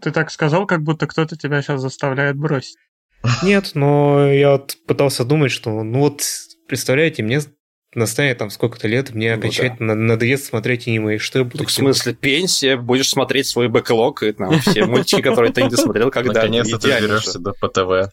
Ты 0.00 0.10
так 0.10 0.30
сказал, 0.30 0.66
как 0.66 0.82
будто 0.82 1.06
кто-то 1.06 1.36
тебя 1.36 1.62
сейчас 1.62 1.80
заставляет 1.80 2.36
бросить. 2.36 2.76
Нет, 3.42 3.72
но 3.74 4.30
я 4.30 4.52
вот 4.52 4.76
пытался 4.86 5.24
думать, 5.24 5.50
что, 5.50 5.82
ну 5.82 6.00
вот, 6.00 6.22
представляете, 6.68 7.22
мне 7.22 7.40
настанет 7.94 8.38
там 8.38 8.50
сколько-то 8.50 8.86
лет, 8.86 9.14
мне 9.14 9.32
Ну 9.32 9.38
окончательно 9.38 9.94
надоест 9.94 10.46
смотреть 10.46 10.86
аниме, 10.86 11.16
и 11.16 11.18
что 11.18 11.38
я 11.38 11.44
буду 11.44 11.58
Так 11.58 11.68
в 11.68 11.70
смысле, 11.72 12.12
пенсия, 12.14 12.76
будешь 12.76 13.08
смотреть 13.08 13.46
свой 13.46 13.68
бэклог 13.68 14.22
и 14.22 14.32
там 14.32 14.60
все 14.60 14.84
мультики, 14.84 15.22
которые 15.22 15.52
ты 15.52 15.62
не 15.62 15.70
досмотрел 15.70 16.10
когда 16.10 16.34
Наконец-то 16.34 16.78
ты 16.78 16.88
доберешься 16.92 17.38
до 17.38 17.52
ПТВ. 17.52 18.12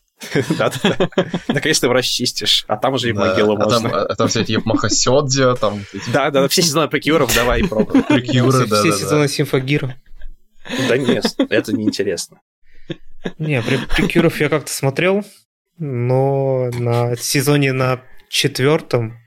Да-да-да. 0.57 1.09
Наконец 1.49 1.79
ты 1.79 1.87
его 1.87 1.93
расчистишь, 1.93 2.63
а 2.67 2.77
там 2.77 2.93
уже 2.93 3.09
и 3.09 3.13
Да, 3.13 3.27
могилу 3.27 3.55
а 3.57 3.69
там, 3.69 3.83
можно. 3.83 4.01
а 4.01 4.15
там 4.15 4.27
все 4.29 4.41
эти 4.41 4.59
Махасёдзя, 4.63 5.55
там 5.55 5.83
Да-да, 6.13 6.47
все 6.47 6.61
сезоны 6.61 6.87
прикюров 6.87 7.33
давай 7.35 7.63
пробуй. 7.67 8.01
прикюры, 8.03 8.65
все, 8.65 8.75
все 8.75 8.91
сезоны 8.93 9.27
Симфагира. 9.27 9.95
Да 10.87 10.97
нет, 10.97 11.25
это 11.49 11.73
неинтересно. 11.73 12.39
Не, 13.39 13.61
при, 13.61 13.77
Прикюров 13.77 14.39
я 14.39 14.49
как-то 14.49 14.71
смотрел, 14.71 15.23
но 15.79 16.69
на 16.71 17.15
сезоне 17.17 17.73
на 17.73 18.01
четвертом 18.29 19.17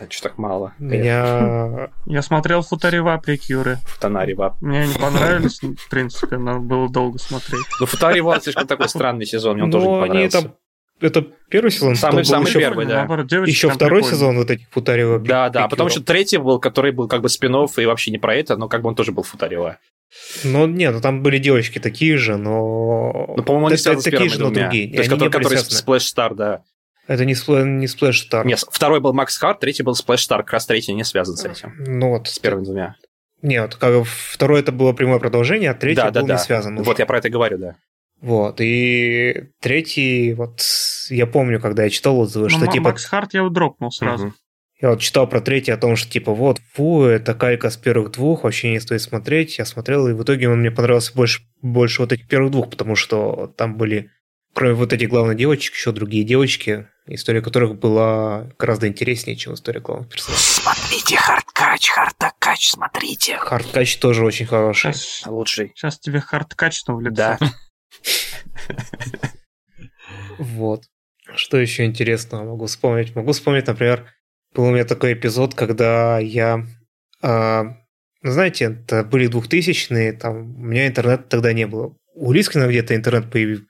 А 0.00 0.06
что 0.10 0.24
так 0.24 0.38
мало? 0.38 0.74
меня... 0.78 1.90
Я 2.06 2.22
смотрел 2.22 2.62
Футарева 2.62 3.16
прикюры. 3.18 3.78
Футанари 3.84 4.34
Вап. 4.34 4.60
Мне 4.60 4.82
они 4.82 4.94
понравились, 4.94 5.60
в 5.62 5.88
принципе, 5.88 6.36
но 6.36 6.58
было 6.58 6.88
долго 6.90 7.18
смотреть. 7.18 7.64
Ну, 7.78 7.86
Футари 7.86 8.20
Вап 8.20 8.42
слишком 8.42 8.66
такой 8.66 8.88
странный 8.88 9.26
сезон, 9.26 9.54
мне 9.54 9.64
он 9.64 9.70
тоже 9.70 9.86
не 9.86 9.92
Ну, 9.92 10.00
понравился. 10.00 10.54
Это 11.00 11.26
первый 11.50 11.70
сезон? 11.70 11.96
Самый- 11.96 12.24
самый 12.24 12.46
еще, 12.46 12.60
первый, 12.60 12.86
да. 12.86 12.98
Наоборот, 12.98 13.26
девочки 13.26 13.50
Еще 13.50 13.68
второй 13.68 14.00
прикольные. 14.00 14.16
сезон 14.16 14.36
вот 14.38 14.50
этих 14.50 14.68
Футарева. 14.70 15.18
Да, 15.18 15.50
да, 15.50 15.68
потом 15.68 15.88
еще 15.88 16.00
третий 16.00 16.38
был, 16.38 16.58
который 16.58 16.92
был 16.92 17.08
как 17.08 17.20
бы 17.20 17.28
спин 17.28 17.54
и 17.54 17.84
вообще 17.84 18.10
не 18.10 18.18
про 18.18 18.34
это, 18.34 18.56
но 18.56 18.68
как 18.68 18.82
бы 18.82 18.88
он 18.88 18.94
тоже 18.94 19.12
был 19.12 19.22
Футарева. 19.22 19.78
Ну, 20.44 20.66
нет, 20.66 20.94
ну 20.94 21.00
там 21.00 21.22
были 21.22 21.38
девочки 21.38 21.78
такие 21.78 22.16
же, 22.16 22.36
но... 22.36 23.34
Ну, 23.36 23.42
по-моему, 23.42 23.66
они 23.68 23.76
связаны 23.76 24.00
с 24.00 24.04
такие 24.04 24.18
первыми 24.18 24.32
же, 24.32 24.40
но 24.40 24.50
другие. 24.50 24.90
То 24.90 24.98
есть, 24.98 25.10
не 25.10 25.18
который 25.30 25.58
связаны. 25.58 25.96
Splash 25.96 26.14
Star, 26.14 26.34
да. 26.34 26.62
Это 27.06 27.24
не, 27.24 27.34
сплэ- 27.34 27.64
не 27.64 27.86
Splash 27.86 28.28
Star. 28.30 28.46
Нет, 28.46 28.64
второй 28.70 29.00
был 29.00 29.12
Макс 29.12 29.36
Харт, 29.36 29.60
третий 29.60 29.82
был 29.82 29.92
Splash 29.92 30.26
Star, 30.28 30.38
как 30.38 30.52
раз 30.54 30.66
третий 30.66 30.94
не 30.94 31.04
связан 31.04 31.36
с 31.36 31.44
этим. 31.44 31.74
Ну 31.78 32.10
вот, 32.10 32.28
С 32.28 32.38
первыми 32.38 32.64
двумя. 32.64 32.96
Нет, 33.42 33.74
как 33.74 33.92
бы 33.94 34.04
второе 34.04 34.60
это 34.60 34.72
было 34.72 34.92
прямое 34.94 35.18
продолжение, 35.18 35.70
а 35.70 35.74
третье 35.74 36.04
да, 36.04 36.10
да, 36.10 36.20
был 36.20 36.28
да. 36.28 36.34
не 36.34 36.40
связан. 36.40 36.74
уже. 36.78 36.84
Вот 36.84 36.98
я 36.98 37.04
про 37.04 37.18
это 37.18 37.28
говорю, 37.28 37.58
да. 37.58 37.76
Вот, 38.22 38.58
и 38.58 39.48
третий, 39.60 40.32
вот, 40.32 40.62
я 41.10 41.26
помню, 41.26 41.60
когда 41.60 41.84
я 41.84 41.90
читал 41.90 42.18
отзывы, 42.20 42.44
Ну, 42.44 42.48
что 42.50 42.64
Ма- 42.64 42.72
типа... 42.72 42.84
Max 42.84 43.04
Heart 43.04 43.34
я 43.34 43.46
дропнул 43.50 43.92
сразу. 43.92 44.26
Мгм. 44.26 44.34
Я 44.80 44.90
вот 44.90 45.00
читал 45.00 45.28
про 45.28 45.40
третий 45.40 45.72
о 45.72 45.76
том, 45.76 45.96
что 45.96 46.10
типа 46.10 46.32
вот, 46.32 46.58
фу, 46.72 47.02
это 47.04 47.34
калька 47.34 47.68
с 47.68 47.76
первых 47.76 48.12
двух, 48.12 48.44
вообще 48.44 48.70
не 48.70 48.80
стоит 48.80 49.02
смотреть. 49.02 49.58
Я 49.58 49.66
смотрел, 49.66 50.08
и 50.08 50.14
в 50.14 50.22
итоге 50.22 50.48
он 50.48 50.60
мне 50.60 50.70
понравился 50.70 51.12
больше, 51.14 51.42
больше 51.60 52.00
вот 52.02 52.12
этих 52.12 52.26
первых 52.28 52.50
двух, 52.50 52.70
потому 52.70 52.96
что 52.96 53.52
там 53.56 53.76
были, 53.76 54.10
кроме 54.54 54.74
вот 54.74 54.92
этих 54.92 55.08
главных 55.10 55.36
девочек, 55.36 55.74
еще 55.74 55.92
другие 55.92 56.24
девочки, 56.24 56.88
история 57.06 57.42
которых 57.42 57.78
была 57.78 58.50
гораздо 58.58 58.88
интереснее, 58.88 59.36
чем 59.36 59.54
история 59.54 59.80
главных 59.80 60.08
персонажей. 60.08 60.42
Смотрите, 60.44 61.16
HeartCatch, 61.16 61.88
HeartCatch, 61.88 62.70
смотрите. 62.70 63.36
HeartCatch 63.36 63.96
тоже 63.98 64.24
очень 64.24 64.46
хороший. 64.46 64.94
Сейчас, 64.94 65.26
Лучший. 65.26 65.72
сейчас 65.74 65.98
тебе 65.98 66.20
heart 66.20 66.54
качну 66.54 66.96
в 66.96 67.00
лицо. 67.00 67.14
Да. 67.14 67.38
Вот. 70.38 70.82
Что 71.36 71.58
еще 71.58 71.84
интересного 71.84 72.44
могу 72.44 72.66
вспомнить? 72.66 73.14
Могу 73.14 73.32
вспомнить, 73.32 73.66
например, 73.66 74.12
был 74.54 74.64
у 74.64 74.70
меня 74.72 74.84
такой 74.84 75.14
эпизод, 75.14 75.54
когда 75.54 76.18
я... 76.18 76.66
а, 77.22 77.64
ну, 78.22 78.30
знаете, 78.30 78.64
это 78.84 79.04
были 79.04 79.30
2000-е, 79.30 80.12
там, 80.14 80.56
у 80.56 80.64
меня 80.64 80.86
интернета 80.86 81.24
тогда 81.24 81.52
не 81.52 81.66
было. 81.66 81.96
У 82.14 82.32
Лискина 82.32 82.66
где-то 82.66 82.94
интернет 82.94 83.30
появился. 83.30 83.64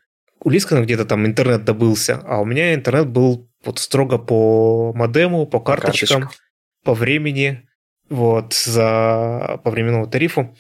У 0.45 0.51
Лискина 0.51 0.83
где-то 0.83 1.07
там 1.07 1.27
интернет 1.27 1.65
добылся, 1.65 2.23
а 2.25 2.41
у 2.41 2.45
меня 2.45 2.75
интернет 2.75 3.09
был 3.09 3.51
вот 3.65 3.79
строго 3.79 4.19
по 4.19 4.93
модему, 4.95 5.47
по 5.47 5.59
карточкам, 5.59 6.23
карточкам. 6.23 6.47
по 6.85 6.95
времени, 6.95 7.67
вот, 8.11 8.53
за, 8.53 9.59
по 9.65 9.71
временному 9.71 10.07
тарифу. 10.07 10.55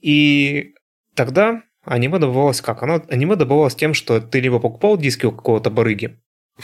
И 0.00 0.74
тогда 1.14 1.62
аниме 1.84 2.18
добывалось 2.18 2.62
как? 2.62 2.82
Оно, 2.82 3.02
аниме 3.10 3.36
добывалось 3.36 3.74
тем, 3.74 3.92
что 3.92 4.18
ты 4.20 4.40
либо 4.40 4.58
покупал 4.58 4.96
диски 4.96 5.26
у 5.26 5.32
какого-то 5.32 5.70
барыги, 5.70 6.18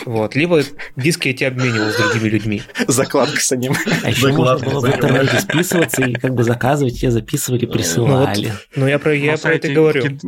вот, 0.04 0.34
либо 0.34 0.62
диски 0.96 1.28
эти 1.28 1.44
обменивал 1.44 1.90
с 1.90 1.96
другими 1.96 2.28
людьми. 2.28 2.62
Закладка 2.88 3.40
с 3.40 3.52
аниме. 3.52 3.76
А 4.02 4.10
еще 4.10 4.28
можно 4.28 4.58
Закладка, 4.58 4.70
было 4.70 4.80
в 4.80 4.96
интернете 4.96 5.40
списываться 5.40 6.02
и 6.02 6.14
как 6.14 6.34
бы 6.34 6.44
заказывать, 6.44 7.00
тебе 7.00 7.10
записывали, 7.10 7.66
присылали. 7.66 8.52
Ну, 8.76 8.86
я 8.86 8.98
про, 8.98 9.14
я 9.14 9.36
про 9.36 9.54
это 9.54 9.72
говорю. 9.72 10.18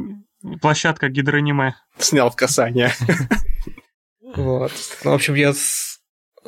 Площадка 0.60 1.08
гидроаниме. 1.08 1.74
Снял 1.98 2.30
в 2.30 2.36
касание. 2.36 2.92
Вот. 4.36 4.70
Ну, 5.02 5.10
в 5.10 5.14
общем, 5.14 5.34
я 5.34 5.52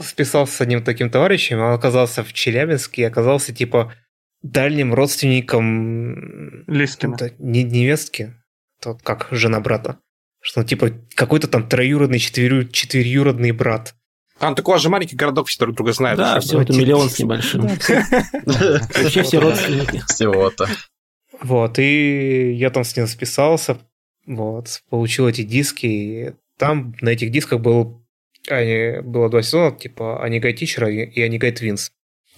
списался 0.00 0.52
с 0.54 0.60
одним 0.60 0.84
таким 0.84 1.10
товарищем, 1.10 1.58
он 1.58 1.72
оказался 1.72 2.22
в 2.22 2.32
Челябинске 2.32 3.02
и 3.02 3.04
оказался 3.04 3.52
типа 3.52 3.92
дальним 4.40 4.94
родственником 4.94 6.64
Лискина. 6.68 7.16
не 7.38 7.64
невестки, 7.64 8.34
тот 8.80 9.02
как 9.02 9.26
жена 9.32 9.60
брата. 9.60 9.98
Что 10.40 10.60
он 10.60 10.66
типа 10.66 10.90
какой-то 11.14 11.48
там 11.48 11.68
троюродный, 11.68 12.18
четверю, 12.18 12.68
четверюродный 12.68 13.50
брат. 13.52 13.94
Там 14.38 14.54
такой 14.54 14.78
же 14.78 14.88
маленький 14.88 15.14
городок, 15.16 15.48
все 15.48 15.58
друг 15.60 15.76
друга 15.76 15.92
знают. 15.92 16.18
Да, 16.18 16.40
Всё. 16.40 16.48
всего-то 16.48 16.72
миллион 16.72 17.10
с 17.10 17.18
небольшим. 17.18 17.62
Вообще 18.46 19.22
все 19.22 19.38
родственники. 19.38 20.02
Всего-то. 20.08 20.68
Вот, 21.42 21.78
и 21.78 22.52
я 22.52 22.70
там 22.70 22.84
с 22.84 22.96
ним 22.96 23.06
списался, 23.06 23.78
вот, 24.26 24.80
получил 24.90 25.28
эти 25.28 25.42
диски, 25.42 25.86
и 25.86 26.32
там 26.58 26.94
на 27.00 27.10
этих 27.10 27.30
дисках 27.30 27.60
был, 27.60 28.04
они, 28.48 29.00
было 29.02 29.28
два 29.28 29.42
сезона, 29.42 29.76
типа 29.76 30.22
Анигай 30.22 30.52
Тичера 30.52 30.88
и 30.90 31.20
Анигай 31.20 31.52
Твинс. 31.52 31.90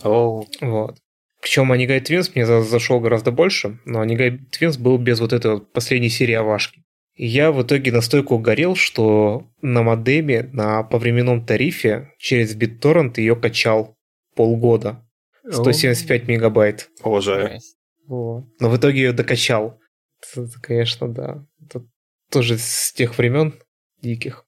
О, 0.02 0.44
Вот. 0.60 0.96
Причем 1.42 1.70
Onegai 1.72 2.00
Twins 2.00 2.34
мне 2.34 2.46
за- 2.46 2.62
зашел 2.62 3.00
гораздо 3.00 3.30
больше, 3.30 3.78
но 3.84 4.00
Onegai 4.00 4.38
Twins 4.50 4.78
был 4.78 4.96
без 4.96 5.20
вот 5.20 5.34
этой 5.34 5.52
вот 5.54 5.72
последней 5.72 6.08
серии 6.08 6.32
ОВАшки. 6.34 6.80
И 7.16 7.26
я 7.26 7.52
в 7.52 7.62
итоге 7.62 7.92
настолько 7.92 8.32
угорел, 8.32 8.74
что 8.74 9.46
на 9.60 9.82
модеме 9.82 10.48
на 10.52 10.82
повременном 10.82 11.44
тарифе 11.44 12.08
через 12.18 12.56
BitTorrent 12.56 13.14
ее 13.18 13.36
качал 13.36 13.94
полгода. 14.34 15.06
175 15.48 16.26
мегабайт. 16.28 16.88
боже. 17.04 17.58
Вот. 18.06 18.44
Но 18.60 18.70
в 18.70 18.76
итоге 18.76 19.02
ее 19.02 19.12
докачал. 19.12 19.78
Это, 20.34 20.48
конечно, 20.60 21.08
да. 21.08 21.44
Это 21.64 21.84
тоже 22.30 22.58
с 22.58 22.92
тех 22.92 23.16
времен 23.18 23.54
диких. 24.02 24.44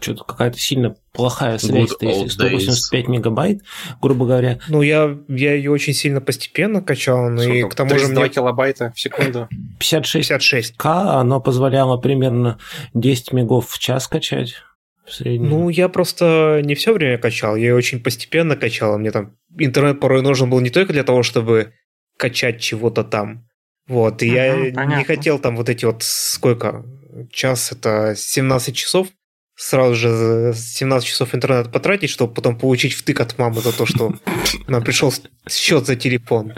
Что-то 0.00 0.24
какая-то 0.24 0.58
сильно 0.58 0.96
плохая 1.12 1.58
связь. 1.58 1.92
Good 1.92 1.98
То 2.00 2.06
есть 2.06 2.20
old 2.22 2.30
185 2.30 3.08
мегабайт, 3.08 3.62
грубо 4.02 4.26
говоря. 4.26 4.58
Ну, 4.68 4.82
я, 4.82 5.16
я 5.28 5.54
ее 5.54 5.70
очень 5.70 5.92
сильно 5.92 6.20
постепенно 6.20 6.82
качал, 6.82 7.30
ну 7.30 7.42
и 7.42 7.62
к 7.62 7.74
тому 7.74 7.90
же 7.90 8.06
32 8.06 8.22
мне 8.22 8.30
килобайта 8.30 8.92
в 8.96 9.00
секунду. 9.00 9.48
56 9.78 10.28
56. 10.28 10.76
К, 10.76 11.20
оно 11.20 11.40
позволяло 11.40 11.98
примерно 11.98 12.58
10 12.94 13.32
мегов 13.32 13.68
в 13.68 13.78
час 13.78 14.08
качать 14.08 14.54
в 15.06 15.12
среднем. 15.12 15.50
Ну, 15.50 15.68
я 15.68 15.88
просто 15.88 16.62
не 16.64 16.74
все 16.74 16.92
время 16.92 17.18
качал, 17.18 17.54
я 17.54 17.66
ее 17.68 17.76
очень 17.76 18.02
постепенно 18.02 18.56
качал. 18.56 18.98
Мне 18.98 19.12
там 19.12 19.36
интернет 19.56 20.00
порой 20.00 20.22
нужен 20.22 20.50
был 20.50 20.58
не 20.58 20.70
только 20.70 20.92
для 20.92 21.04
того, 21.04 21.22
чтобы 21.22 21.72
качать 22.16 22.60
чего-то 22.60 23.04
там. 23.04 23.46
Вот, 23.88 24.22
и 24.22 24.28
я 24.28 24.54
Мгм, 24.56 24.64
не 24.64 24.72
понятно. 24.72 25.04
хотел 25.04 25.38
там 25.38 25.56
вот 25.56 25.68
эти 25.68 25.84
вот 25.84 26.02
сколько? 26.02 26.84
Час 27.30 27.72
это 27.72 28.14
17 28.16 28.74
часов. 28.76 29.08
Сразу 29.58 29.94
же 29.94 30.52
17 30.54 31.08
часов 31.08 31.34
интернет 31.34 31.72
потратить, 31.72 32.10
чтобы 32.10 32.34
потом 32.34 32.58
получить 32.58 32.92
втык 32.92 33.20
от 33.20 33.38
мамы 33.38 33.62
за 33.62 33.72
то, 33.74 33.86
что 33.86 34.12
нам 34.68 34.84
пришел 34.84 35.10
счет 35.48 35.86
за 35.86 35.96
телефон. 35.96 36.52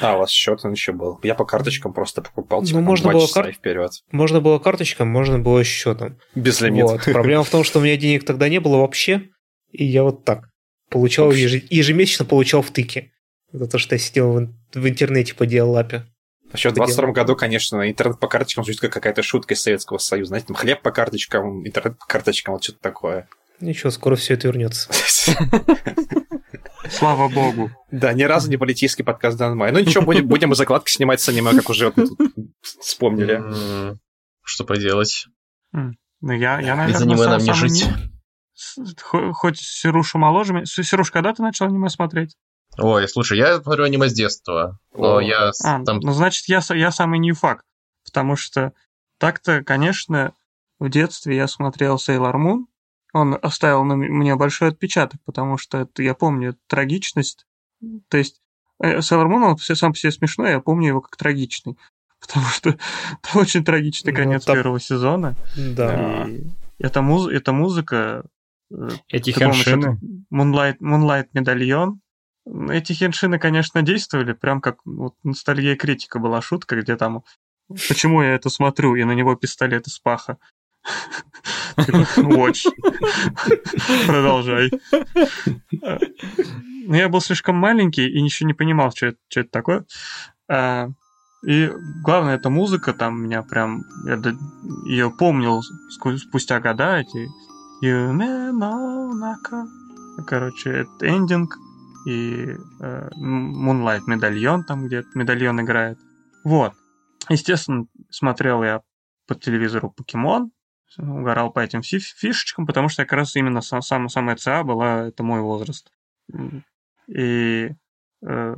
А, 0.00 0.14
у 0.14 0.18
вас 0.20 0.30
счет 0.30 0.60
он 0.62 0.70
еще 0.72 0.92
был. 0.92 1.18
Я 1.24 1.34
по 1.34 1.44
карточкам 1.44 1.92
просто 1.92 2.22
покупал, 2.22 2.62
типа, 2.62 2.78
Ну, 2.78 2.84
можно 2.84 3.10
было 3.10 3.22
часа 3.26 3.42
кар- 3.42 3.50
и 3.50 3.52
вперед. 3.52 3.90
Можно 4.12 4.40
было 4.40 4.60
карточком, 4.60 5.08
можно 5.08 5.40
было 5.40 5.64
счетом. 5.64 6.18
Без 6.36 6.60
лимита. 6.60 6.86
Вот. 6.86 7.04
Проблема 7.06 7.42
в 7.42 7.50
том, 7.50 7.64
что 7.64 7.80
у 7.80 7.82
меня 7.82 7.96
денег 7.96 8.24
тогда 8.24 8.48
не 8.48 8.60
было 8.60 8.76
вообще, 8.76 9.22
и 9.72 9.84
я 9.84 10.04
вот 10.04 10.24
так 10.24 10.44
получал 10.88 11.32
еже- 11.32 11.66
ежемесячно 11.68 12.24
получал 12.26 12.62
втыки 12.62 13.10
за 13.50 13.66
то, 13.66 13.78
что 13.78 13.96
я 13.96 13.98
сидел 13.98 14.30
в, 14.76 14.78
ин- 14.78 14.82
в 14.82 14.88
интернете 14.88 15.34
по 15.34 15.46
диалапе. 15.46 16.06
Еще 16.52 16.68
в 16.68 16.72
это 16.72 16.80
22 16.82 17.12
году, 17.12 17.34
конечно, 17.36 17.90
интернет 17.90 18.20
по 18.20 18.28
карточкам 18.28 18.64
звучит 18.64 18.80
как 18.80 18.92
какая-то 18.92 19.22
шутка 19.22 19.54
из 19.54 19.62
Советского 19.62 19.98
Союза. 19.98 20.28
Знаете, 20.28 20.46
там 20.48 20.56
хлеб 20.56 20.80
по 20.82 20.90
карточкам, 20.92 21.66
интернет 21.66 21.98
по 21.98 22.06
карточкам, 22.06 22.54
вот 22.54 22.62
что-то 22.62 22.78
такое. 22.80 23.28
Ничего, 23.60 23.90
скоро 23.90 24.16
все 24.16 24.34
это 24.34 24.48
вернется. 24.48 24.90
Слава 26.90 27.28
богу. 27.28 27.70
Да, 27.90 28.12
ни 28.12 28.22
разу 28.22 28.48
не 28.48 28.56
политический 28.56 29.02
подкаст 29.02 29.36
Данмай. 29.38 29.72
Ну 29.72 29.80
ничего, 29.80 30.04
будем, 30.04 30.28
будем 30.28 30.52
и 30.52 30.54
закладки 30.54 30.90
снимать 30.92 31.20
с 31.20 31.28
аниме, 31.28 31.52
как 31.52 31.68
уже 31.68 31.92
вспомнили. 32.62 33.42
Что 34.42 34.64
поделать? 34.64 35.26
Ну, 35.72 36.32
я, 36.32 36.60
я 36.60 36.86
Без 36.86 37.00
наверное, 37.00 37.02
аниме 37.02 37.16
сам- 37.16 37.30
нам 37.32 37.42
не 37.42 37.52
жить. 37.54 37.84
Хоть 39.32 39.58
Серуша 39.58 40.18
моложе 40.18 40.52
меня. 40.54 40.64
С- 40.64 40.82
Серуш, 40.82 41.10
когда 41.10 41.34
ты 41.34 41.42
начал 41.42 41.66
аниме 41.66 41.88
смотреть? 41.88 42.36
Ой, 42.78 43.08
слушай, 43.08 43.38
я 43.38 43.60
смотрю 43.60 43.84
аниме 43.84 44.08
с 44.08 44.12
детства. 44.12 44.78
Но 44.94 45.16
О. 45.16 45.20
я 45.20 45.50
А, 45.64 45.82
там... 45.84 46.00
ну, 46.00 46.12
значит, 46.12 46.46
я, 46.48 46.60
я 46.70 46.90
самый 46.90 47.18
ньюфак. 47.18 47.62
Потому 48.04 48.36
что 48.36 48.72
так-то, 49.18 49.62
конечно, 49.64 50.32
в 50.78 50.88
детстве 50.88 51.36
я 51.36 51.48
смотрел 51.48 51.96
Sailor 51.96 52.34
Moon. 52.34 52.64
Он 53.12 53.38
оставил 53.40 53.84
на 53.84 53.96
мне 53.96 54.36
большой 54.36 54.68
отпечаток, 54.68 55.20
потому 55.24 55.56
что 55.58 55.78
это, 55.78 56.02
я 56.02 56.14
помню 56.14 56.56
трагичность. 56.66 57.46
То 58.08 58.18
есть 58.18 58.40
э, 58.82 58.98
Sailor 58.98 59.26
Moon, 59.26 59.42
он 59.50 59.56
все- 59.56 59.74
сам 59.74 59.92
по 59.92 59.98
себе 59.98 60.12
смешной, 60.12 60.50
я 60.50 60.60
помню 60.60 60.88
его 60.88 61.00
как 61.00 61.16
трагичный. 61.16 61.78
Потому 62.20 62.46
что 62.46 62.70
это 62.70 63.38
очень 63.38 63.64
трагичный 63.64 64.12
Ну, 64.12 64.16
конец 64.18 64.44
там- 64.44 64.56
первого 64.56 64.80
сезона. 64.80 65.34
Да. 65.56 66.26
И 66.26 66.44
эта, 66.78 67.00
муз- 67.00 67.28
эта 67.28 67.52
музыка... 67.52 68.24
э, 68.70 68.88
Эти 69.08 69.30
это 69.30 69.46
Moonlight, 70.32 70.78
Moonlight 70.80 71.28
медальон. 71.32 72.00
Эти 72.46 72.92
хеншины, 72.92 73.38
конечно, 73.38 73.82
действовали, 73.82 74.32
прям 74.32 74.60
как 74.60 74.78
вот 74.84 75.14
ностальгия 75.24 75.74
критика 75.74 76.18
была 76.18 76.40
шутка, 76.40 76.80
где 76.80 76.96
там 76.96 77.24
почему 77.88 78.22
я 78.22 78.34
это 78.34 78.50
смотрю, 78.50 78.94
и 78.94 79.04
на 79.04 79.12
него 79.12 79.34
пистолет 79.34 79.86
из 79.86 79.98
паха. 79.98 80.38
Типа, 81.76 82.06
Watch. 82.18 82.66
Продолжай. 84.06 84.70
Ну, 86.86 86.94
я 86.94 87.08
был 87.08 87.20
слишком 87.20 87.56
маленький 87.56 88.08
и 88.08 88.22
ничего 88.22 88.46
не 88.46 88.54
понимал, 88.54 88.92
что 88.92 89.06
это, 89.06 89.18
что 89.28 89.40
это 89.40 89.50
такое. 89.50 89.84
А, 90.48 90.88
И 91.44 91.70
главное, 92.04 92.36
эта 92.36 92.48
музыка 92.48 92.92
там 92.92 93.24
меня 93.24 93.42
прям... 93.42 93.82
Я 94.06 94.22
ее 94.86 95.10
помнил 95.10 95.62
спустя 96.18 96.60
года, 96.60 96.98
эти... 96.98 97.28
Но. 97.82 99.12
Короче, 100.26 100.70
это 100.70 101.06
эндинг 101.06 101.58
и 102.06 102.56
э, 102.80 103.08
Moonlight 103.16 104.02
медальон, 104.06 104.64
там 104.64 104.86
где 104.86 105.04
медальон 105.14 105.60
играет. 105.60 105.98
Вот. 106.44 106.72
Естественно, 107.28 107.86
смотрел 108.10 108.62
я 108.62 108.82
по 109.26 109.34
телевизору 109.34 109.90
Покемон, 109.90 110.52
угорал 110.98 111.50
по 111.52 111.60
этим 111.60 111.82
фи- 111.82 111.98
фишечкам, 111.98 112.66
потому 112.66 112.88
что 112.88 113.02
как 113.02 113.12
раз 113.12 113.34
именно 113.36 113.60
сам, 113.60 113.82
сам, 113.82 114.08
самая 114.08 114.36
ЦА 114.36 114.62
была, 114.62 115.08
это 115.08 115.22
мой 115.22 115.40
возраст. 115.40 115.92
И... 117.08 117.70
э, 118.22 118.56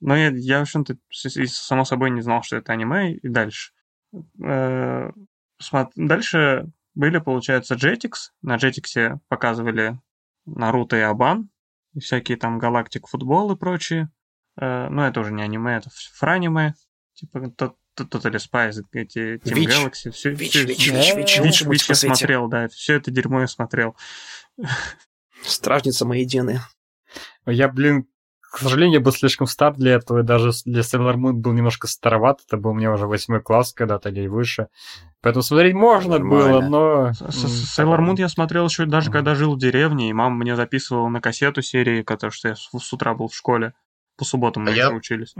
но 0.00 0.16
я, 0.16 0.30
я 0.30 0.58
в 0.58 0.62
общем-то, 0.62 0.96
само 1.10 1.84
собой 1.84 2.10
не 2.10 2.20
знал, 2.20 2.42
что 2.42 2.56
это 2.56 2.72
аниме, 2.72 3.14
и 3.14 3.28
дальше. 3.28 3.72
Э, 4.44 5.10
Дальше 5.96 6.70
были, 6.94 7.18
получается, 7.18 7.74
Jetix. 7.74 8.30
На 8.42 8.56
Jetix 8.56 9.18
показывали 9.28 9.98
Наруто 10.46 10.96
и 10.96 11.00
Абан, 11.00 11.50
и 11.94 12.00
всякие 12.00 12.36
там 12.36 12.58
Галактик 12.58 13.06
Футбол 13.08 13.52
и 13.52 13.56
прочие. 13.56 14.10
Э, 14.60 14.88
Ну, 14.88 15.02
это 15.02 15.20
уже 15.20 15.32
не 15.32 15.42
аниме, 15.42 15.76
это 15.76 15.90
франиме. 16.14 16.74
Типа 17.14 17.38
Totally 17.96 18.38
Spice, 18.38 18.82
эти 18.92 19.36
Team 19.38 19.54
Вич. 19.54 19.68
Galaxy. 19.70 20.10
Все, 20.12 20.30
Вич, 20.30 20.50
все- 20.50 20.64
Вич, 20.64 20.86
Вич, 20.90 21.14
Вич, 21.16 21.38
Вич, 21.40 21.62
мультик 21.64 21.88
я 21.88 21.94
смотрел, 21.96 22.48
да, 22.48 22.68
все 22.68 22.94
это 22.94 23.10
дерьмо 23.10 23.40
я 23.40 23.46
смотрел. 23.48 23.96
Стражница 25.42 26.04
Маедины. 26.04 26.60
Я, 27.46 27.68
блин, 27.68 28.06
к 28.50 28.58
сожалению, 28.58 28.98
я 28.98 29.04
был 29.04 29.12
слишком 29.12 29.46
стар 29.46 29.74
для 29.74 29.92
этого, 29.94 30.20
и 30.20 30.22
даже 30.22 30.50
для 30.64 30.80
Sailor 30.82 31.14
Moon 31.16 31.32
был 31.32 31.52
немножко 31.52 31.86
староват. 31.86 32.40
Это 32.46 32.56
был 32.56 32.72
мне 32.74 32.90
уже 32.90 33.06
восьмой 33.06 33.40
класс 33.42 33.72
когда-то 33.72 34.08
или 34.08 34.26
выше. 34.26 34.68
Поэтому 35.20 35.42
смотреть 35.42 35.74
можно 35.74 36.18
было, 36.18 36.60
Нормально. 36.60 36.68
но... 36.68 37.06
М, 37.08 37.14
с- 37.14 37.78
Sailor 37.78 37.98
Moon 38.00 38.14
я 38.18 38.28
смотрел 38.28 38.66
еще 38.66 38.86
даже 38.86 39.10
когда 39.10 39.34
жил 39.34 39.54
в 39.54 39.58
деревне, 39.58 40.10
и 40.10 40.12
мама 40.12 40.36
мне 40.36 40.56
записывала 40.56 41.08
на 41.08 41.20
кассету 41.20 41.60
серии, 41.62 42.02
потому 42.02 42.30
что 42.30 42.48
я 42.48 42.54
с, 42.56 42.92
утра 42.92 43.14
был 43.14 43.28
в 43.28 43.34
школе. 43.36 43.74
По 44.16 44.24
субботам 44.24 44.64
мы 44.64 44.70
А 44.70 44.74
я- 44.74 44.90
учились. 44.90 45.34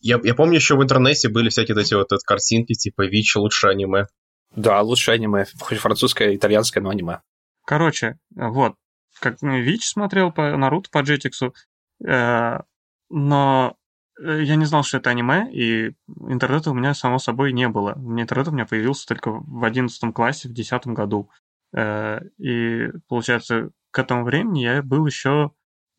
Я, 0.00 0.20
я 0.22 0.34
помню, 0.34 0.56
еще 0.56 0.76
в 0.76 0.82
интернете 0.82 1.28
были 1.28 1.48
всякие 1.48 1.74
вот 1.74 1.80
эти 1.82 1.94
вот 1.94 2.08
картинки, 2.26 2.74
типа 2.74 3.06
ВИЧ 3.06 3.36
лучше 3.36 3.68
аниме. 3.68 4.06
Да, 4.54 4.80
лучшее 4.82 5.14
аниме. 5.14 5.46
Хоть 5.60 5.78
французское, 5.78 6.34
итальянское, 6.36 6.80
но 6.80 6.90
аниме. 6.90 7.20
Короче, 7.66 8.18
вот, 8.34 8.74
как 9.20 9.40
ну, 9.42 9.58
Вич 9.60 9.86
смотрел 9.88 10.30
по 10.30 10.56
Наруто 10.56 10.90
по 10.90 11.00
Джетиксу, 11.00 11.54
но 13.10 13.76
э, 14.20 14.42
я 14.42 14.56
не 14.56 14.64
знал, 14.64 14.82
что 14.82 14.98
это 14.98 15.10
аниме, 15.10 15.48
и 15.52 15.94
интернета 16.28 16.70
у 16.70 16.74
меня, 16.74 16.94
само 16.94 17.18
собой, 17.18 17.52
не 17.52 17.68
было. 17.68 17.94
У 17.96 18.10
меня 18.10 18.22
интернет 18.24 18.48
у 18.48 18.52
меня 18.52 18.66
появился 18.66 19.06
только 19.06 19.30
в 19.30 19.64
11 19.64 20.12
классе, 20.14 20.48
в 20.48 20.52
10 20.52 20.86
году. 20.88 21.30
Э, 21.74 22.20
и, 22.38 22.88
получается, 23.08 23.70
к 23.90 23.98
этому 23.98 24.24
времени 24.24 24.60
я 24.60 24.82
был 24.82 25.06
еще 25.06 25.52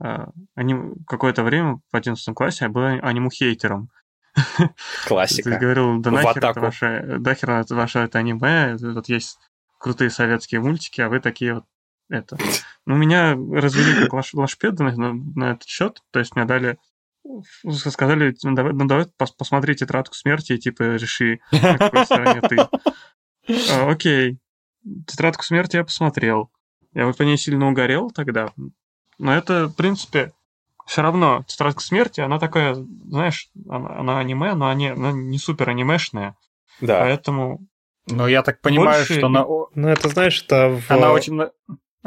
э, 0.04 0.26
аним- 0.56 0.96
какое-то 1.08 1.44
время 1.44 1.80
в 1.92 1.96
11 1.96 2.36
классе 2.36 2.66
я 2.66 2.70
был 2.70 2.84
аниму-хейтером. 2.84 3.90
Ты 4.58 4.70
Классика. 5.08 5.58
говорил, 5.58 6.00
да 6.02 6.12
нахер 6.12 6.46
это 6.46 6.60
ваше, 6.60 7.20
нахер 7.20 7.52
это 7.52 7.76
ваше 7.76 8.00
это 8.00 8.20
аниме, 8.20 8.78
тут 8.78 9.08
есть 9.08 9.40
крутые 9.80 10.10
советские 10.10 10.60
мультики, 10.60 11.00
а 11.00 11.08
вы 11.08 11.22
такие 11.22 11.56
вот 11.56 11.66
это. 12.10 12.38
Ну, 12.86 12.96
меня 12.96 13.34
развели 13.34 14.08
как 14.08 14.14
лошпеды 14.34 14.84
на, 14.84 15.14
на, 15.14 15.52
этот 15.52 15.68
счет. 15.68 16.02
То 16.12 16.20
есть 16.20 16.36
мне 16.36 16.46
дали 16.46 16.78
сказали, 17.72 18.36
ну 18.44 18.54
давай, 18.54 18.74
ну, 18.74 18.86
давай 18.86 19.08
пос, 19.18 19.32
посмотри 19.32 19.76
тетрадку 19.76 20.14
смерти 20.14 20.54
и 20.54 20.60
типа 20.60 20.84
реши, 20.84 21.40
на 21.52 21.78
какой 21.78 22.06
стороне 22.06 22.42
ты. 22.42 22.58
А, 23.72 23.90
окей. 23.90 24.38
Тетрадку 25.08 25.44
смерти 25.44 25.78
я 25.78 25.84
посмотрел. 25.84 26.52
Я 26.94 27.08
вот 27.08 27.18
по 27.18 27.24
ней 27.24 27.38
сильно 27.38 27.68
угорел 27.68 28.12
тогда. 28.12 28.54
Но 29.18 29.36
это, 29.36 29.68
в 29.68 29.76
принципе, 29.76 30.34
все 30.86 31.02
равно 31.02 31.44
тетрадка 31.48 31.82
смерти, 31.82 32.22
она 32.22 32.40
такая, 32.40 32.76
знаешь, 32.76 33.50
она, 33.68 34.00
она 34.00 34.20
аниме, 34.20 34.54
но 34.54 34.70
они, 34.70 34.90
она 34.90 35.12
не 35.12 35.40
супер 35.40 35.70
анимешная. 35.70 36.36
Да. 36.80 37.00
Поэтому 37.00 37.68
Но 38.08 38.28
я 38.28 38.44
так 38.44 38.62
понимаю, 38.62 39.00
Больше 39.00 39.18
что 39.18 39.28
она, 39.28 39.46
Ну, 39.46 39.88
это, 39.88 40.10
знаешь, 40.10 40.44
это 40.44 40.70
в... 40.70 40.92
она 40.92 41.12
очень... 41.12 41.40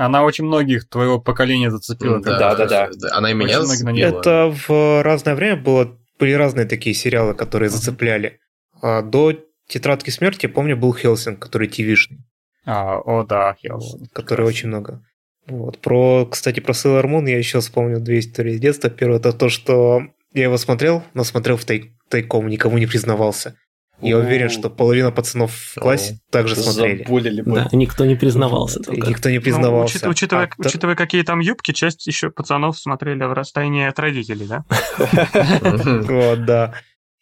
Она 0.01 0.23
очень 0.23 0.45
многих 0.45 0.89
твоего 0.89 1.21
поколения 1.21 1.73
зацепила. 1.73 2.21
Да, 2.23 2.55
да, 2.55 2.67
да. 2.67 2.89
Она 3.11 3.33
и 3.33 3.35
меня 3.35 3.59
Очень 3.59 3.67
зацепила. 3.69 4.21
Это 4.21 4.55
в 4.69 5.03
разное 5.03 5.35
время 5.35 5.57
было, 5.57 5.99
были 6.21 6.33
разные 6.33 6.67
такие 6.67 6.95
сериалы, 6.95 7.35
которые 7.35 7.69
зацепляли. 7.69 8.39
А 8.81 9.03
до 9.03 9.33
«Тетрадки 9.67 10.11
смерти», 10.11 10.47
помню, 10.47 10.77
был 10.77 10.95
Хелсинг, 10.95 11.41
который 11.41 11.67
ТВшный, 11.67 12.19
А, 12.65 12.99
о, 13.01 13.25
да, 13.25 13.57
Хелс. 13.61 13.95
вот, 13.99 14.09
который 14.13 14.47
очень 14.47 14.69
много. 14.69 15.03
Вот. 15.49 15.79
Про, 15.81 16.27
кстати, 16.27 16.61
про 16.61 16.75
Sailor 16.75 17.05
Moon 17.07 17.29
я 17.29 17.37
еще 17.37 17.59
вспомнил 17.59 18.01
две 18.01 18.21
истории 18.21 18.55
из 18.55 18.61
детства. 18.61 18.91
Первое 18.91 19.19
это 19.19 19.33
то, 19.33 19.49
что 19.49 20.03
я 20.33 20.45
его 20.45 20.59
смотрел, 20.59 21.03
но 21.15 21.25
смотрел 21.25 21.57
в 21.57 21.65
тай- 21.65 21.93
тайком, 22.09 22.47
никому 22.49 22.79
не 22.79 22.87
признавался. 22.87 23.57
Я 24.01 24.17
О. 24.17 24.21
уверен, 24.21 24.49
что 24.49 24.71
половина 24.71 25.11
пацанов 25.11 25.53
в 25.53 25.75
классе 25.81 26.21
также 26.31 26.55
смотрели. 26.55 27.03
Бы. 27.43 27.55
Да, 27.55 27.69
никто 27.73 28.05
не 28.05 28.15
признавался 28.15 28.81
только. 28.81 29.09
никто 29.09 29.29
не 29.29 29.37
Ну, 29.39 29.43
признавался. 29.43 29.97
учит- 29.97 30.07
учитывая, 30.09 30.45
А 30.45 30.49
та- 30.63 30.69
учитывая, 30.69 30.95
какие 30.95 31.23
там 31.23 31.41
юбки, 31.41 31.73
часть 31.73 32.07
еще 32.07 32.31
пацанов 32.31 32.79
смотрели 32.79 33.25
в 33.25 33.33
расстоянии 33.33 33.87
от 33.87 33.99
родителей, 33.99 34.47
да? 34.47 34.65
Вот, 36.09 36.45
да. 36.45 36.75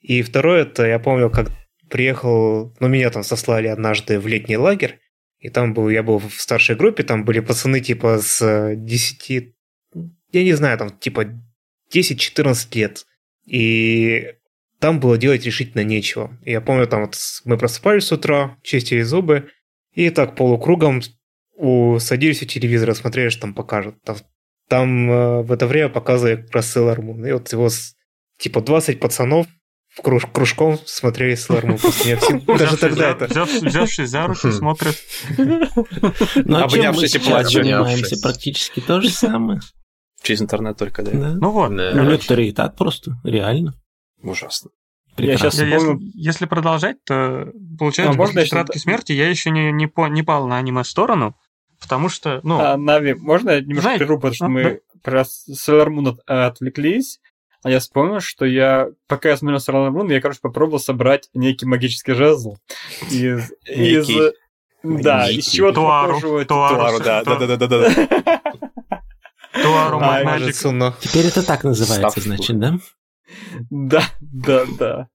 И 0.02 0.22
второе, 0.22 0.62
это 0.62 0.86
я 0.86 0.98
помню, 0.98 1.30
как 1.30 1.50
приехал, 1.88 2.74
ну, 2.80 2.88
меня 2.88 3.10
там 3.10 3.22
сослали 3.22 3.68
однажды 3.68 4.20
в 4.20 4.26
летний 4.26 4.56
лагерь, 4.56 4.98
и 5.38 5.48
там 5.50 5.72
был, 5.74 5.88
я 5.88 6.02
был 6.02 6.18
в 6.18 6.32
старшей 6.40 6.76
группе, 6.76 7.02
там 7.04 7.24
были 7.24 7.40
пацаны 7.40 7.80
типа 7.80 8.18
с 8.20 8.42
э, 8.42 8.74
10, 8.76 9.54
я 10.32 10.42
не 10.44 10.52
знаю, 10.52 10.78
там 10.78 10.90
типа 10.90 11.26
10-14 11.94 12.74
лет. 12.74 13.06
И 13.46 14.32
там 14.80 15.00
было 15.00 15.16
делать 15.18 15.44
решительно 15.44 15.82
нечего. 15.84 16.36
Я 16.44 16.60
помню, 16.60 16.86
там 16.86 17.02
вот 17.02 17.16
мы 17.44 17.56
просыпались 17.58 18.04
с 18.04 18.12
утра, 18.12 18.56
чистили 18.62 19.02
зубы, 19.02 19.48
и 19.94 20.10
так 20.10 20.36
полукругом 20.36 21.00
у, 21.56 21.98
садились 21.98 22.42
у 22.42 22.46
телевизора, 22.46 22.94
смотрели, 22.94 23.28
что 23.30 23.42
там 23.42 23.54
покажут. 23.54 23.94
Там, 24.04 24.16
там 24.68 25.10
э, 25.10 25.42
в 25.42 25.52
это 25.52 25.66
время 25.66 25.88
показывали 25.88 26.36
как 26.42 26.54
раз 26.56 26.76
Sailor 26.76 26.98
Moon. 26.98 27.28
И 27.28 27.32
вот 27.32 27.50
его 27.52 27.68
с- 27.70 27.94
типа 28.38 28.60
20 28.60 29.00
пацанов 29.00 29.46
в 29.88 30.02
круж- 30.02 30.26
кружком 30.30 30.78
смотрели 30.84 31.34
Sailor 31.34 31.64
Moon. 31.64 31.90
Все- 31.90 32.40
Даже 32.58 32.76
тогда 32.76 33.10
это... 33.12 33.24
взяв- 33.26 33.62
Взявшись 33.62 34.10
за 34.10 34.26
руки, 34.26 34.50
смотрят. 34.52 34.96
Ну, 35.38 35.64
а 35.64 36.18
чем 36.34 36.44
мы 36.46 36.62
Обнявшись 36.62 37.14
и 37.14 37.18
сейчас 37.18 37.50
занимаемся? 37.52 38.16
Практически 38.22 38.80
то 38.80 39.00
же 39.00 39.08
самое. 39.08 39.60
Через 40.22 40.42
интернет 40.42 40.76
только, 40.76 41.02
да. 41.02 41.12
Ну 41.12 41.50
вот. 41.50 41.70
Ну, 41.70 42.02
некоторые 42.10 42.48
и 42.48 42.52
так 42.52 42.76
просто, 42.76 43.12
реально. 43.24 43.74
Ужасно. 44.22 44.70
Я 45.18 45.32
Прекрасно. 45.32 45.60
Я- 45.62 45.66
Если, 45.66 45.78
вспомнил- 45.78 46.10
если 46.14 46.44
продолжать, 46.46 47.02
то 47.04 47.52
получается, 47.78 48.16
можно 48.16 48.34
после 48.34 48.44
тетрадки 48.44 48.78
смерти 48.78 49.12
я 49.12 49.28
еще 49.30 49.50
не, 49.50 49.72
не, 49.72 49.86
по, 49.86 50.06
не 50.08 50.22
пал 50.22 50.46
на 50.46 50.58
аниме-сторону, 50.58 51.34
потому 51.80 52.08
что, 52.08 52.40
ну, 52.42 52.60
А, 52.60 52.76
Нави, 52.76 53.14
можно 53.14 53.50
я 53.50 53.60
немножко 53.60 53.82
Знаете, 53.82 53.98
прерву, 54.04 54.16
потому 54.18 54.34
что 54.34 54.44
а, 54.46 54.48
мы 54.48 54.80
про 55.02 55.20
Sailor 55.22 55.86
Moon 55.88 56.08
от- 56.08 56.20
отвлеклись, 56.28 57.20
а 57.62 57.70
я 57.70 57.78
вспомнил, 57.80 58.20
что 58.20 58.44
я, 58.44 58.88
пока 59.06 59.30
я 59.30 59.36
смотрел 59.38 59.58
Sailor 59.58 59.90
Moon, 59.90 60.12
я, 60.12 60.20
короче, 60.20 60.40
попробовал 60.42 60.80
собрать 60.80 61.30
некий 61.32 61.64
магический 61.66 62.12
жезл 62.12 62.56
из... 63.10 63.52
из 63.66 64.06
да, 64.82 65.28
из 65.30 65.46
чего-то 65.48 65.76
Туару, 65.76 66.08
похожего. 66.14 66.44
Туару. 66.44 66.76
Туару, 66.76 66.98
да, 67.02 67.24
да, 67.24 67.36
да, 67.46 67.56
да, 67.56 67.66
да, 67.66 67.66
да. 67.68 68.42
Туару 69.62 69.98
Magic. 69.98 70.52
Суно. 70.52 70.94
Теперь 71.00 71.26
это 71.26 71.42
так 71.44 71.64
называется, 71.64 72.20
значит, 72.20 72.58
да? 72.58 72.78
Да, 73.70 74.02
да, 74.20 74.64
да. 74.78 75.08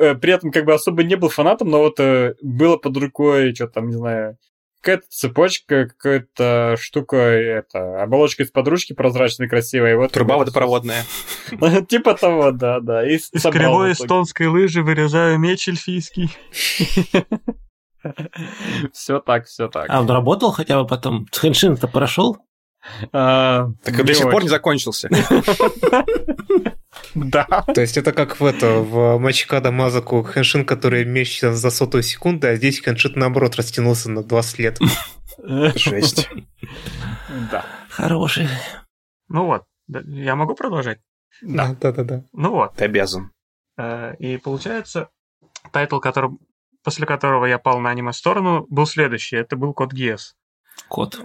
Э, 0.00 0.14
При 0.14 0.32
этом 0.32 0.50
как 0.50 0.64
бы 0.64 0.74
особо 0.74 1.02
не 1.04 1.16
был 1.16 1.28
фанатом, 1.28 1.70
но 1.70 1.78
вот 1.80 1.98
э, 2.00 2.34
было 2.42 2.76
под 2.76 2.96
рукой, 2.96 3.54
что 3.54 3.66
там, 3.66 3.88
не 3.88 3.96
знаю, 3.96 4.36
какая-то 4.80 5.06
цепочка, 5.10 5.86
какая-то 5.86 6.76
штука, 6.80 7.16
это, 7.16 8.02
оболочка 8.02 8.42
из 8.44 8.50
подружки 8.50 8.92
прозрачной, 8.92 9.48
красивая. 9.48 9.96
Вот 9.96 10.12
Труба 10.12 10.36
водопроводная. 10.38 11.04
Типа 11.88 12.14
того, 12.14 12.52
да, 12.52 12.80
да. 12.80 13.06
Из 13.08 13.30
кривой 13.30 13.92
эстонской 13.92 14.46
лыжи 14.46 14.82
вырезаю 14.82 15.38
меч 15.38 15.68
эльфийский. 15.68 16.30
Все 18.92 19.18
так, 19.18 19.46
все 19.46 19.68
так. 19.68 19.86
А 19.88 20.00
он 20.00 20.08
работал 20.08 20.52
хотя 20.52 20.80
бы 20.80 20.86
потом? 20.86 21.26
Хэншин-то 21.32 21.88
прошел? 21.88 22.38
А, 23.12 23.66
Так 23.82 24.04
до 24.04 24.14
сих 24.14 24.30
пор 24.30 24.44
не 24.44 24.48
закончился. 24.48 25.10
Да. 27.14 27.44
То 27.74 27.80
есть 27.80 27.96
это 27.96 28.12
как 28.12 28.38
в 28.40 28.44
это, 28.44 28.78
в 28.80 29.18
Мачикада 29.18 29.70
Мазаку 29.72 30.22
Хэншин, 30.22 30.64
который 30.64 31.04
мечется 31.04 31.54
за 31.54 31.70
сотую 31.70 32.02
секунду, 32.02 32.46
а 32.48 32.54
здесь 32.56 32.80
Хэншин 32.80 33.12
наоборот 33.16 33.56
растянулся 33.56 34.10
на 34.10 34.22
20 34.22 34.58
лет. 34.58 34.78
Жесть. 35.76 36.28
Да. 37.50 37.64
Хороший. 37.88 38.48
Ну 39.28 39.46
вот, 39.46 39.64
да, 39.86 40.00
я 40.06 40.34
могу 40.36 40.54
продолжать? 40.54 40.98
Да. 41.42 41.74
Да-да-да. 41.80 42.24
Ну 42.32 42.50
вот, 42.52 42.74
Ты 42.74 42.84
обязан. 42.86 43.30
э, 43.76 44.14
и 44.18 44.36
получается, 44.38 45.08
тайтл, 45.72 45.98
который, 46.00 46.30
после 46.82 47.06
которого 47.06 47.46
я 47.46 47.58
пал 47.58 47.78
на 47.80 47.90
аниме-сторону, 47.90 48.66
был 48.68 48.86
следующий. 48.86 49.36
Это 49.36 49.56
был 49.56 49.72
Код 49.72 49.92
Гиас. 49.92 50.34
Код. 50.88 51.20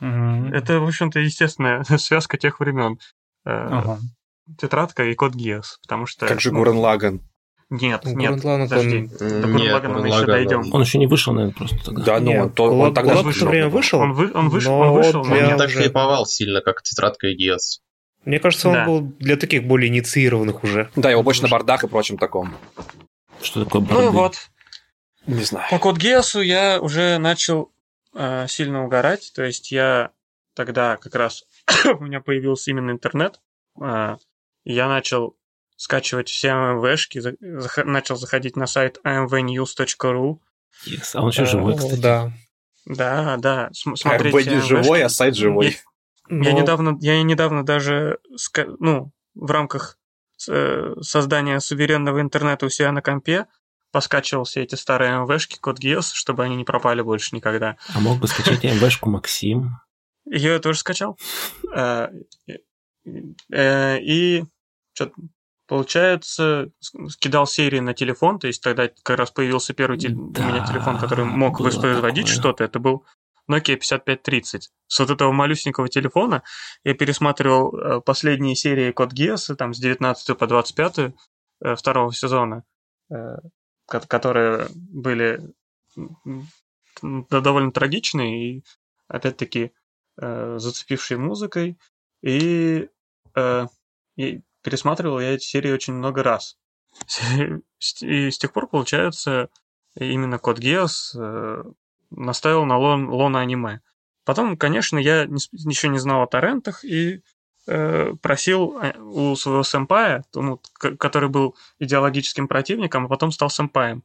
Мгм. 0.00 0.52
Это, 0.52 0.80
в 0.80 0.86
общем-то, 0.86 1.18
естественная 1.20 1.82
связка 1.98 2.38
тех 2.38 2.60
времен. 2.60 2.98
Э, 3.44 3.50
Ага. 3.70 3.98
Тетрадка 4.58 5.04
и 5.04 5.14
Код 5.14 5.34
Гиас, 5.34 5.78
потому 5.82 6.06
что... 6.06 6.26
Как 6.26 6.40
же 6.40 6.50
ну, 6.52 6.58
Гурен 6.58 6.76
Лаган. 6.76 7.20
Нет, 7.70 8.00
Ну, 8.04 8.12
нет, 8.16 8.42
Лаган, 8.44 8.68
подожди. 8.68 8.98
он- 8.98 9.06
До 9.08 9.24
Нет, 9.24 9.42
Гуррен 9.52 9.72
Лагана 9.72 9.98
мы 9.98 10.08
еще 10.08 10.26
дойдем. 10.26 10.74
Он 10.74 10.80
еще 10.82 10.98
не 10.98 11.06
вышел, 11.06 11.32
наверное, 11.32 11.54
просто 11.54 11.76
тогда. 11.84 12.02
Да, 12.04 12.20
ну 12.20 12.26
Не, 12.30 12.42
он, 12.42 12.50
то- 12.52 12.64
он 12.64 12.94
тогда 12.94 13.12
Гулаг 13.14 13.26
же 13.32 13.32
в 13.32 13.42
то 13.44 13.48
время 13.48 13.68
вышел, 13.68 14.00
Он, 14.00 14.12
вы, 14.12 14.32
он 14.32 14.48
вышел, 14.48 14.72
Но 14.76 14.80
он 14.80 14.92
вышел, 14.94 15.24
но 15.24 15.34
Он 15.36 15.44
не 15.44 15.56
так 15.56 15.68
уже- 15.68 15.78
хайповал 15.82 16.26
сильно, 16.26 16.60
как 16.62 16.82
тетрадка 16.82 17.28
и 17.28 17.34
Гиас. 17.34 17.80
Мне 18.24 18.38
кажется, 18.40 18.68
он 18.68 18.74
Да. 18.74 18.84
был 18.86 19.00
для 19.18 19.36
таких 19.36 19.64
более 19.66 19.88
инициированных 19.88 20.62
уже. 20.64 20.90
Да, 20.96 21.10
его 21.10 21.22
больше 21.22 21.42
на 21.42 21.48
бардах 21.48 21.84
и 21.84 21.88
прочем 21.88 22.18
таком. 22.18 22.54
Что 23.40 23.64
такое 23.64 23.80
Ну 23.82 23.86
и 23.86 23.92
борды? 23.92 24.10
вот, 24.10 24.36
Не 25.26 25.42
знаю. 25.44 25.66
По 25.70 25.78
Код 25.78 25.96
Геосу 25.96 26.40
я 26.40 26.80
уже 26.80 27.18
начал 27.18 27.70
э, 28.14 28.46
сильно 28.48 28.84
угорать. 28.84 29.32
То 29.34 29.44
есть 29.44 29.70
я 29.70 30.10
тогда 30.54 30.96
как 30.96 31.14
раз 31.14 31.44
у 32.00 32.02
меня 32.04 32.20
появился 32.20 32.70
именно 32.72 32.90
интернет. 32.90 33.38
э, 33.80 34.16
я 34.64 34.88
начал 34.88 35.36
скачивать 35.76 36.28
все 36.28 36.50
АМВшки, 36.50 37.18
за- 37.20 37.32
зах- 37.40 37.84
начал 37.84 38.16
заходить 38.16 38.56
на 38.56 38.66
сайт 38.66 38.98
amvnews.ru. 39.04 40.38
Yes. 40.86 41.10
А 41.14 41.22
он 41.22 41.28
еще 41.30 41.44
живой, 41.46 41.74
О, 41.74 41.76
кстати. 41.76 42.00
Да. 42.00 42.32
Да, 42.86 43.36
да, 43.38 43.70
см- 43.72 43.96
смотреть 44.00 44.34
не 44.46 44.60
живой, 44.60 45.02
а 45.02 45.08
сайт 45.08 45.36
живой. 45.36 45.78
Я, 46.28 46.36
я 46.36 46.52
Но- 46.52 46.60
недавно, 46.60 46.98
я 47.00 47.22
недавно 47.22 47.64
даже, 47.64 48.18
ска- 48.34 48.74
ну, 48.78 49.10
в 49.34 49.50
рамках 49.50 49.98
э, 50.48 50.94
создания 51.02 51.60
суверенного 51.60 52.20
интернета 52.20 52.66
у 52.66 52.70
себя 52.70 52.92
на 52.92 53.02
компе 53.02 53.46
поскачивал 53.92 54.44
все 54.44 54.62
эти 54.62 54.74
старые 54.76 55.12
АМВшки, 55.12 55.58
код 55.58 55.78
Геос, 55.78 56.12
чтобы 56.12 56.44
они 56.44 56.56
не 56.56 56.64
пропали 56.64 57.02
больше 57.02 57.34
никогда. 57.34 57.76
А 57.94 58.00
мог 58.00 58.18
бы 58.18 58.28
скачать 58.28 58.62
МВшку 58.64 59.10
Максим. 59.10 59.76
Я 60.24 60.52
ее 60.52 60.58
тоже 60.60 60.78
скачал. 60.78 61.18
Э, 63.52 63.98
И 64.00 64.44
что 64.92 65.12
получается, 65.66 66.70
скидал 67.08 67.46
серии 67.46 67.78
на 67.80 67.94
телефон, 67.94 68.38
то 68.38 68.46
есть 68.48 68.62
тогда 68.62 68.88
как 69.02 69.18
раз 69.18 69.30
появился 69.30 69.72
первый 69.72 69.98
тел- 69.98 70.12
у 70.18 70.30
меня 70.30 70.60
Да, 70.60 70.66
телефон, 70.66 70.98
который 70.98 71.24
мог 71.24 71.60
воспроизводить 71.60 72.26
такое. 72.26 72.38
что-то. 72.40 72.64
Это 72.64 72.78
был 72.80 73.04
Nokia 73.48 73.76
5530. 73.76 74.70
С 74.88 74.98
вот 74.98 75.10
этого 75.10 75.32
малюсенького 75.32 75.88
телефона 75.88 76.42
я 76.84 76.94
пересматривал 76.94 77.74
э, 77.76 78.00
последние 78.00 78.56
серии 78.56 78.90
Код 78.92 79.12
Геоса, 79.12 79.54
там 79.56 79.72
с 79.72 79.78
19 79.78 80.36
по 80.36 80.46
25 80.46 80.98
э, 81.62 81.74
второго 81.76 82.12
сезона, 82.12 82.64
ко- 83.08 84.00
которые 84.06 84.66
были 84.74 85.52
да, 87.02 87.40
довольно 87.40 87.72
трагичные 87.72 88.56
и, 88.58 88.64
опять-таки, 89.08 89.72
зацепившие 90.16 91.16
музыкой. 91.18 91.78
И, 92.22 92.88
э, 93.34 93.66
и 94.16 94.42
пересматривал 94.62 95.20
я 95.20 95.34
эти 95.34 95.44
серии 95.44 95.72
очень 95.72 95.94
много 95.94 96.22
раз. 96.22 96.56
И 98.02 98.30
с 98.30 98.38
тех 98.38 98.52
пор, 98.52 98.68
получается, 98.68 99.48
именно 99.96 100.38
Код 100.38 100.58
Геос 100.58 101.14
э, 101.18 101.64
наставил 102.10 102.64
на 102.64 102.78
лон, 102.78 103.08
лоно 103.08 103.40
аниме. 103.40 103.80
Потом, 104.24 104.56
конечно, 104.56 104.98
я 104.98 105.24
не 105.26 105.40
ничего 105.64 105.92
не 105.92 105.98
знал 105.98 106.22
о 106.22 106.26
торрентах 106.26 106.84
и 106.84 107.22
э, 107.66 108.12
просил 108.20 108.78
э, 108.80 108.98
у 108.98 109.34
своего 109.36 109.62
сэмпая, 109.62 110.24
ну, 110.34 110.60
который 110.74 111.28
был 111.28 111.56
идеологическим 111.78 112.46
противником, 112.46 113.06
а 113.06 113.08
потом 113.08 113.32
стал 113.32 113.50
сэмпаем. 113.50 114.04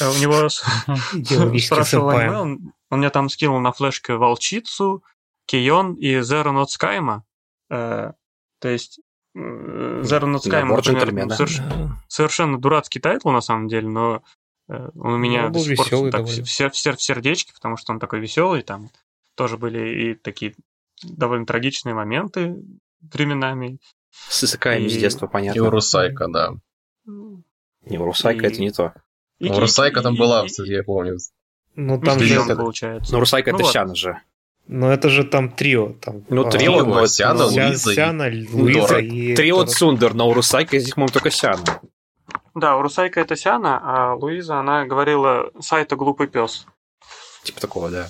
Э, 0.00 0.10
У 0.10 0.18
него 0.18 0.48
спрашивал 1.60 2.08
аниме, 2.10 2.38
он, 2.38 2.72
он 2.90 2.98
мне 2.98 3.10
там 3.10 3.28
скинул 3.28 3.60
на 3.60 3.72
флешке 3.72 4.14
Волчицу, 4.14 5.04
Кейон 5.46 5.94
и 5.94 6.16
Zero 6.16 6.52
Not 6.52 6.66
Skyma. 6.66 7.22
Э, 7.70 8.12
то 8.60 8.68
есть 8.68 9.00
Zero 9.36 10.26
Not 10.26 10.48
Набор 10.48 10.78
например, 10.78 10.80
джентльмена. 10.80 11.32
соверш- 11.34 11.58
Да. 11.68 11.98
совершенно 12.08 12.58
дурацкий 12.58 13.00
тайтл 13.00 13.30
на 13.30 13.40
самом 13.40 13.66
деле, 13.68 13.88
но 13.88 14.22
э, 14.68 14.90
он 14.94 15.14
у 15.14 15.18
меня 15.18 15.42
Ну, 15.42 15.46
он 15.48 15.52
до 15.52 15.58
сих 15.60 15.76
пор 15.76 15.86
так 15.88 16.10
довольно. 16.12 16.44
в, 16.44 16.48
сер- 16.50 16.70
в 16.70 16.76
сер- 16.76 16.96
в 16.96 17.02
сердечке, 17.02 17.52
потому 17.52 17.76
что 17.76 17.92
он 17.92 17.98
такой 17.98 18.20
веселый, 18.20 18.62
там 18.62 18.90
тоже 19.34 19.58
были 19.58 20.10
и 20.10 20.14
такие 20.14 20.54
довольно 21.02 21.46
трагичные 21.46 21.94
моменты 21.94 22.56
временами. 23.00 23.78
С 24.28 24.44
исыками 24.44 24.86
с 24.88 24.94
И- 24.96 25.00
детства, 25.00 25.26
И 25.26 25.28
понятно. 25.28 25.66
Урусайка, 25.66 26.28
да. 26.28 26.54
Не, 27.06 27.98
Урусайка 27.98 28.46
И- 28.46 28.50
это 28.50 28.60
не 28.60 28.70
то. 28.70 28.94
И- 29.40 29.48
Ну, 29.48 29.56
Урусайка 29.56 30.00
там 30.02 30.14
и- 30.14 30.18
была, 30.18 30.44
и- 30.44 30.46
кстати, 30.46 30.70
я 30.70 30.84
помню. 30.84 31.18
Ну, 31.74 32.00
там 32.00 32.20
же 32.20 32.34
это... 32.34 32.54
получается. 32.56 33.10
Но 33.12 33.18
Урусайка 33.18 33.50
Ну 33.50 33.56
это 33.56 33.64
вот. 33.64 33.72
Сяна 33.72 33.94
же. 33.96 34.20
Ну, 34.66 34.88
это 34.90 35.08
же 35.10 35.24
там 35.24 35.50
трио. 35.50 35.92
Там, 36.00 36.24
Ну, 36.28 36.46
а, 36.46 36.50
трио, 36.50 36.72
Трио, 36.82 36.84
но 36.86 37.06
Сяна, 37.06 37.48
Ся- 37.50 37.66
Луиза 37.66 37.90
и- 37.90 37.94
Сяна, 37.94 38.24
Луиза 38.52 38.98
и... 38.98 39.34
Трио 39.34 39.56
Дора. 39.58 39.66
Цундер, 39.68 40.14
но 40.14 40.28
Урусайка 40.28 40.78
здесь, 40.78 40.94
по-моему, 40.94 41.12
только 41.12 41.30
Сяна. 41.30 41.62
Да, 42.54 42.76
Урусайка 42.76 43.20
это 43.20 43.36
Сяна, 43.36 43.80
а 43.82 44.14
Луиза, 44.14 44.58
она 44.58 44.86
говорила 44.86 45.50
Сайта 45.60 45.96
глупый 45.96 46.28
пес. 46.28 46.66
Типа 47.42 47.60
такого, 47.60 47.90
да. 47.90 48.08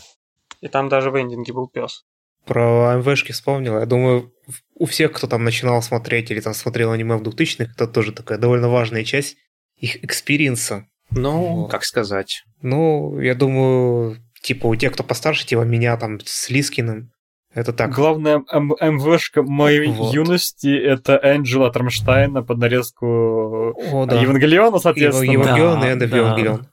И 0.61 0.69
там 0.69 0.89
даже 0.89 1.11
в 1.11 1.21
эндинге 1.21 1.53
был 1.53 1.69
пес. 1.69 2.05
Про 2.47 2.91
АМВшки 2.91 3.33
вспомнил. 3.33 3.79
Я 3.79 3.87
думаю, 3.87 4.33
у 4.75 4.85
всех, 4.87 5.13
кто 5.13 5.27
там 5.27 5.45
начинал 5.45 5.81
смотреть 5.83 6.31
или 6.31 6.41
там 6.41 6.53
смотрел 6.55 6.93
аниме 6.93 7.17
в 7.17 7.23
2000-х, 7.23 7.73
это 7.75 7.87
тоже 7.89 8.13
такая 8.13 8.39
довольно 8.39 8.69
важная 8.69 9.03
часть 9.03 9.37
их 9.79 10.05
experience 10.05 10.73
а. 10.73 10.87
Ну, 11.11 11.63
Вот. 11.63 11.71
как 11.71 11.85
сказать. 11.85 12.45
Ну, 12.63 13.19
я 13.21 13.35
думаю, 13.35 14.19
типа 14.45 14.67
у 14.67 14.77
тех, 14.77 14.93
кто 14.93 15.03
постарше, 15.03 15.47
типа 15.47 15.63
меня 15.63 15.97
там 15.97 16.21
с 16.21 16.51
Лискиным, 16.51 17.11
это 17.55 17.73
так. 17.73 17.93
Главная 17.95 18.43
М- 18.53 18.75
МВшка 18.81 19.43
моей 19.43 19.89
Вот. 19.89 20.13
юности 20.15 20.77
это 20.77 21.19
Engel 21.23 21.71
от 21.71 21.83
Рамштайна 21.83 22.43
под 22.43 22.59
нарезку 22.59 23.07
О, 23.93 24.07
да. 24.07 24.21
Евангелиона, 24.21 24.79
соответственно. 24.79 25.31
Ева- 25.31 25.43
Евангелион 25.45 25.81
Да, 25.81 25.93
и 25.93 25.95
of 25.97 26.07
да. 26.09 26.17
Евангелион. 26.17 26.67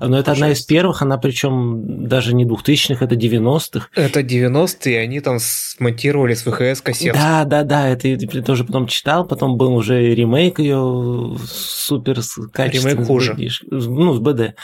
Но 0.00 0.18
это 0.18 0.32
одна 0.32 0.50
из 0.50 0.58
Пожалуйста. 0.64 0.68
первых, 0.68 1.02
она 1.02 1.18
причем 1.18 2.06
даже 2.08 2.34
не 2.34 2.44
2000-х, 2.44 3.04
это 3.04 3.14
90-х. 3.14 3.88
Это 3.94 4.20
90-е, 4.20 4.98
они 5.00 5.20
там 5.20 5.36
смонтировали 5.40 6.34
с 6.34 6.42
VHS 6.44 6.80
кассет. 6.80 7.14
Да, 7.14 7.44
да, 7.44 7.62
да, 7.62 7.88
это 7.88 8.08
я 8.08 8.18
тоже 8.42 8.64
потом 8.64 8.86
читал, 8.88 9.26
потом 9.26 9.56
был 9.56 9.74
уже 9.74 10.14
ремейк 10.14 10.58
ее 10.58 11.36
супер 11.46 12.16
качественный. 12.52 12.92
Ремейк 12.94 13.04
с 13.04 13.06
хуже. 13.06 13.36
Ну, 13.70 14.12
с 14.14 14.18
BD. 14.18 14.54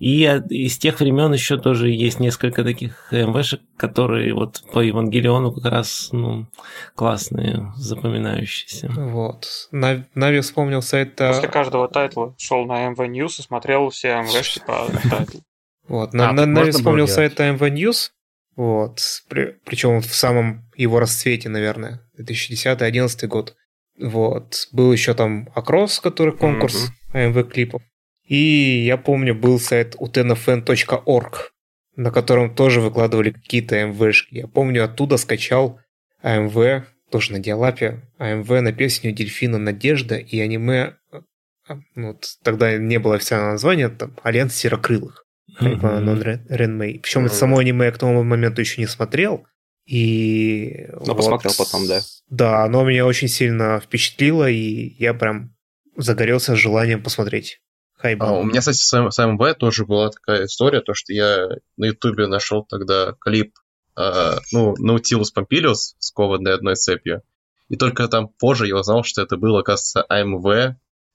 И 0.00 0.22
из 0.50 0.78
тех 0.78 0.98
времен 1.00 1.32
еще 1.32 1.58
тоже 1.58 1.90
есть 1.90 2.18
несколько 2.18 2.64
таких 2.64 3.08
МВшек, 3.12 3.60
которые 3.76 4.34
вот 4.34 4.62
по 4.72 4.80
Евангелиону 4.80 5.11
как 5.52 5.70
раз, 5.72 6.08
ну, 6.12 6.46
классные, 6.94 7.72
запоминающиеся. 7.76 8.88
Вот. 8.94 9.46
На- 9.70 10.06
Нави 10.14 10.40
вспомнил 10.40 10.82
сайт... 10.82 11.20
а, 11.20 11.32
После 11.32 11.48
каждого 11.48 11.88
тайтла 11.88 12.34
шел 12.38 12.64
на 12.66 12.86
AMV 12.92 12.96
News 13.08 13.38
и 13.38 13.42
смотрел 13.42 13.88
все 13.90 14.20
МВшки 14.22 14.60
по 14.66 14.86
тайтлу. 15.10 15.40
Вот, 15.88 16.12
на, 16.14 16.30
А, 16.30 16.32
на- 16.32 16.46
Нави 16.46 16.66
можно 16.66 16.72
вспомнил 16.72 17.06
было 17.06 17.12
сайт 17.14 17.40
AMV 17.40 17.70
News, 17.72 18.10
вот, 18.56 19.00
причем 19.28 20.00
в 20.00 20.14
самом 20.14 20.70
его 20.76 20.98
расцвете, 21.00 21.48
наверное, 21.48 22.00
2010-2011 22.18 23.26
год. 23.26 23.54
Вот, 23.98 24.68
был 24.72 24.92
еще 24.92 25.14
там 25.14 25.48
Акрос, 25.54 26.00
который 26.00 26.32
конкурс 26.36 26.90
AMV 27.12 27.44
клипов. 27.44 27.82
И 28.26 28.84
я 28.86 28.96
помню, 28.96 29.34
был 29.34 29.58
сайт 29.60 29.96
utenofn.org, 29.96 31.51
на 31.96 32.10
котором 32.10 32.54
тоже 32.54 32.80
выкладывали 32.80 33.30
какие-то 33.30 33.76
AMV 33.76 33.93
-шки. 33.93 34.28
Я 34.30 34.46
помню, 34.46 34.84
оттуда 34.84 35.16
скачал 35.16 35.80
AMV, 36.22 36.84
тоже 37.10 37.32
на 37.32 37.38
диалапе, 37.38 38.02
AMV 38.18 38.60
на 38.60 38.72
песню 38.72 39.12
Дельфина 39.12 39.58
Надежда 39.58 40.16
и 40.16 40.40
аниме, 40.40 40.96
а, 41.68 41.78
ну, 41.94 42.08
вот 42.08 42.26
тогда 42.42 42.76
не 42.76 42.98
было 42.98 43.16
официального 43.16 43.52
названия, 43.52 43.88
там, 43.88 44.16
Альянс 44.22 44.54
Серокрылых. 44.54 45.24
Haibane 45.60 46.22
Renmei. 46.48 46.98
Причем 47.00 47.22
Мгм. 47.22 47.30
само 47.30 47.58
аниме 47.58 47.86
я 47.86 47.92
к 47.92 47.98
тому 47.98 48.22
моменту 48.22 48.60
еще 48.60 48.80
не 48.80 48.86
смотрел. 48.86 49.46
И... 49.86 50.88
Но 51.04 51.14
посмотрел 51.14 51.52
потом, 51.58 51.86
да. 51.86 52.00
Да, 52.30 52.64
оно 52.64 52.84
меня 52.84 53.04
очень 53.04 53.28
сильно 53.28 53.80
впечатлило, 53.80 54.48
и 54.48 54.94
я 54.98 55.12
прям 55.12 55.54
загорелся 55.96 56.56
желанием 56.56 57.02
посмотреть. 57.02 57.60
Хайба. 58.02 58.26
А, 58.28 58.32
у 58.32 58.42
меня, 58.42 58.58
кстати, 58.58 58.78
с, 58.78 59.10
с 59.10 59.26
МВ 59.26 59.54
тоже 59.54 59.86
была 59.86 60.10
такая 60.10 60.46
история, 60.46 60.80
то, 60.80 60.92
что 60.92 61.12
я 61.12 61.48
на 61.76 61.86
Ютубе 61.86 62.26
нашел 62.26 62.64
тогда 62.64 63.14
клип, 63.20 63.54
э, 63.96 64.38
ну, 64.50 64.74
Наутилус 64.78 65.30
Помпилиус, 65.30 65.94
скованный 66.00 66.52
одной 66.52 66.74
цепью. 66.74 67.22
И 67.68 67.76
только 67.76 68.08
там 68.08 68.28
позже 68.28 68.66
я 68.66 68.76
узнал, 68.76 69.04
что 69.04 69.22
это 69.22 69.36
было, 69.36 69.60
оказывается, 69.60 70.04
АМВ 70.08 70.46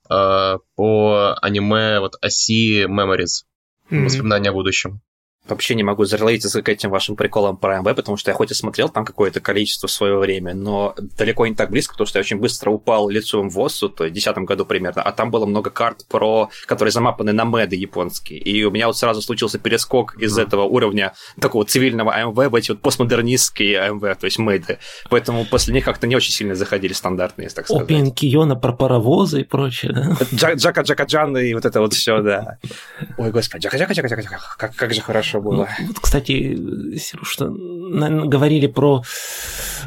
э, 0.09 0.59
по 0.75 1.38
аниме 1.41 1.99
вот 1.99 2.15
оси 2.21 2.85
Memories, 2.85 3.43
Мгм. 3.89 4.05
воспоминания 4.05 4.49
о 4.49 4.53
будущем. 4.53 5.01
Вообще 5.50 5.76
не 5.76 5.84
могу 5.84 6.06
зарелейтиться 6.06 6.62
к 6.62 6.70
этим 6.70 6.89
вашим 6.89 7.16
приколам 7.16 7.58
про 7.58 7.80
МВ, 7.80 7.95
потому 7.95 8.18
что 8.18 8.32
я 8.32 8.36
хоть 8.36 8.52
и 8.52 8.54
смотрел 8.54 8.89
там 8.89 9.06
какое-то 9.06 9.39
количество 9.39 9.88
в 9.88 9.91
свое 9.91 10.18
время, 10.18 10.54
но 10.54 10.95
далеко 11.18 11.48
не 11.48 11.56
так 11.56 11.70
близко, 11.70 11.93
потому 11.93 12.08
что 12.08 12.20
я 12.20 12.22
очень 12.22 12.38
быстро 12.38 12.72
упал 12.72 13.10
лицом 13.10 13.50
в 13.50 13.60
ОСУ, 13.60 13.89
то 13.89 14.04
есть 14.04 14.14
в 14.14 14.24
2010 14.24 14.38
году 14.48 14.66
примерно, 14.66 15.02
а 15.02 15.12
там 15.12 15.32
было 15.32 15.45
много 15.45 15.70
карт, 15.70 16.06
про, 16.08 16.50
которые 16.66 16.91
замапаны 16.91 17.34
на 17.34 17.43
меды 17.43 17.76
японские. 17.76 18.39
И 18.39 18.64
у 18.64 18.72
меня 18.72 18.88
вот 18.88 18.98
сразу 18.98 19.22
случился 19.22 19.60
перескок 19.60 20.16
из 20.18 20.38
этого 20.38 20.64
уровня 20.64 21.14
такого 21.39 21.66
цивильного 21.66 22.14
АМВ 22.14 22.36
в 22.36 22.56
эти 22.56 22.72
вот 22.72 22.82
постмодернистские 22.82 23.80
АМВ, 23.80 24.02
то 24.02 24.26
есть 24.26 24.39
меды. 24.39 24.80
Поэтому 25.10 25.45
после 25.45 25.74
них 25.74 25.86
как-то 25.86 26.08
не 26.08 26.16
очень 26.16 26.32
сильно 26.32 26.56
заходили 26.56 26.93
стандартные, 26.93 27.45
если 27.45 27.58
так 27.58 27.66
сказать. 27.66 27.84
Опен 27.84 28.12
Киона 28.12 28.56
про 28.56 28.74
паровозы 28.74 29.41
и 29.41 29.43
прочее, 29.43 29.93
да? 29.93 30.18
Джа- 30.34 30.56
Джака 30.56 30.82
Джака 30.82 31.04
Джан 31.04 31.38
и 31.38 31.54
вот 31.54 31.66
это 31.66 31.80
вот 31.82 31.93
все, 31.93 32.22
да. 32.22 32.58
Ой, 33.18 33.32
господи, 33.32 33.64
Джака 33.64 33.78
Джака 33.78 33.93
Джака 33.93 34.08
Джака 34.08 34.22
Джака, 34.22 34.39
как, 34.58 34.76
как 34.76 34.93
же 34.93 35.02
хорошо 35.02 35.36
было. 35.39 35.67
Ну, 35.79 35.88
вот, 35.88 35.99
кстати, 35.99 36.55
Сереж, 36.97 37.27
что 37.27 37.49
говорили 37.49 38.67
про 38.67 39.03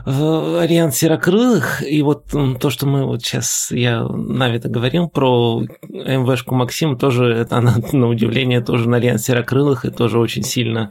э, 0.07 0.59
Альянс 0.61 0.97
Серокрылых, 0.97 1.83
и 1.87 2.03
вот 2.03 2.25
то, 2.61 2.71
что 2.71 2.87
мы 2.87 3.05
вот 3.05 3.23
сейчас, 3.23 3.71
я 3.71 4.03
Нави-то 4.03 4.69
говорил 4.69 5.09
про 5.09 5.63
МВшку 5.89 6.55
Максим, 6.55 6.97
тоже 6.99 7.27
это 7.33 7.57
она, 7.59 7.77
на 7.93 8.09
удивление, 8.09 8.61
тоже 8.61 8.89
на 8.89 8.97
Альянс 8.99 9.23
Серокрылых, 9.25 9.85
и 9.85 9.91
тоже 9.91 10.19
очень 10.19 10.43
сильно 10.43 10.91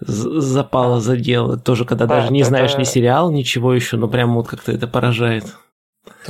з- 0.00 0.40
запала 0.40 1.00
за 1.00 1.16
дело. 1.16 1.56
Тоже, 1.58 1.84
когда 1.84 2.06
Да, 2.06 2.16
даже 2.20 2.32
не 2.32 2.40
это- 2.40 2.48
знаешь 2.50 2.76
ни 2.76 2.84
сериал, 2.84 3.30
ничего 3.30 3.72
еще, 3.74 3.96
но 3.96 4.08
прям 4.08 4.34
вот 4.34 4.48
как-то 4.48 4.72
это 4.72 4.86
поражает. 4.86 5.44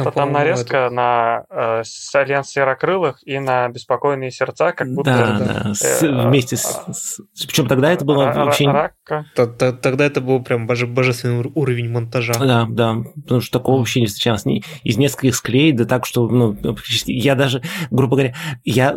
Там, 0.04 0.12
там 0.12 0.32
нарезка 0.32 0.88
на 0.90 1.44
э, 1.50 1.82
Альянс 2.14 2.48
Серокрылых 2.48 3.18
и 3.26 3.38
на 3.38 3.68
Беспокойные 3.68 4.30
сердца, 4.30 4.72
как 4.72 4.88
будто 4.92 5.10
да, 5.10 5.38
да. 5.38 5.62
да, 5.64 5.74
с- 5.74 6.02
Э, 6.02 6.28
вместе 6.28 6.56
с... 6.56 7.20
Причем 7.46 7.66
тогда 7.68 7.92
это 7.92 8.04
было 8.04 8.24
Ра- 8.24 8.32
Ра- 8.34 8.44
вообще... 8.44 8.66
Ракка. 8.70 9.26
Т- 9.34 9.72
Тогда 9.72 10.04
это 10.06 10.20
был 10.20 10.42
прям 10.42 10.66
боже- 10.66 10.86
божественный 10.86 11.38
ур- 11.40 11.52
уровень 11.54 11.90
монтажа. 11.90 12.34
Да, 12.34 12.66
да, 12.68 12.96
потому 13.22 13.40
что 13.40 13.58
такого 13.58 13.78
вообще 13.78 14.00
не 14.00 14.06
встречалось. 14.06 14.44
Ни- 14.44 14.62
Из 14.82 14.96
нескольких 14.96 15.34
склей, 15.36 15.72
да 15.72 15.84
так, 15.84 16.06
что, 16.06 16.28
ну, 16.28 16.56
я 17.06 17.34
даже, 17.34 17.62
грубо 17.90 18.16
говоря, 18.16 18.34
я 18.64 18.96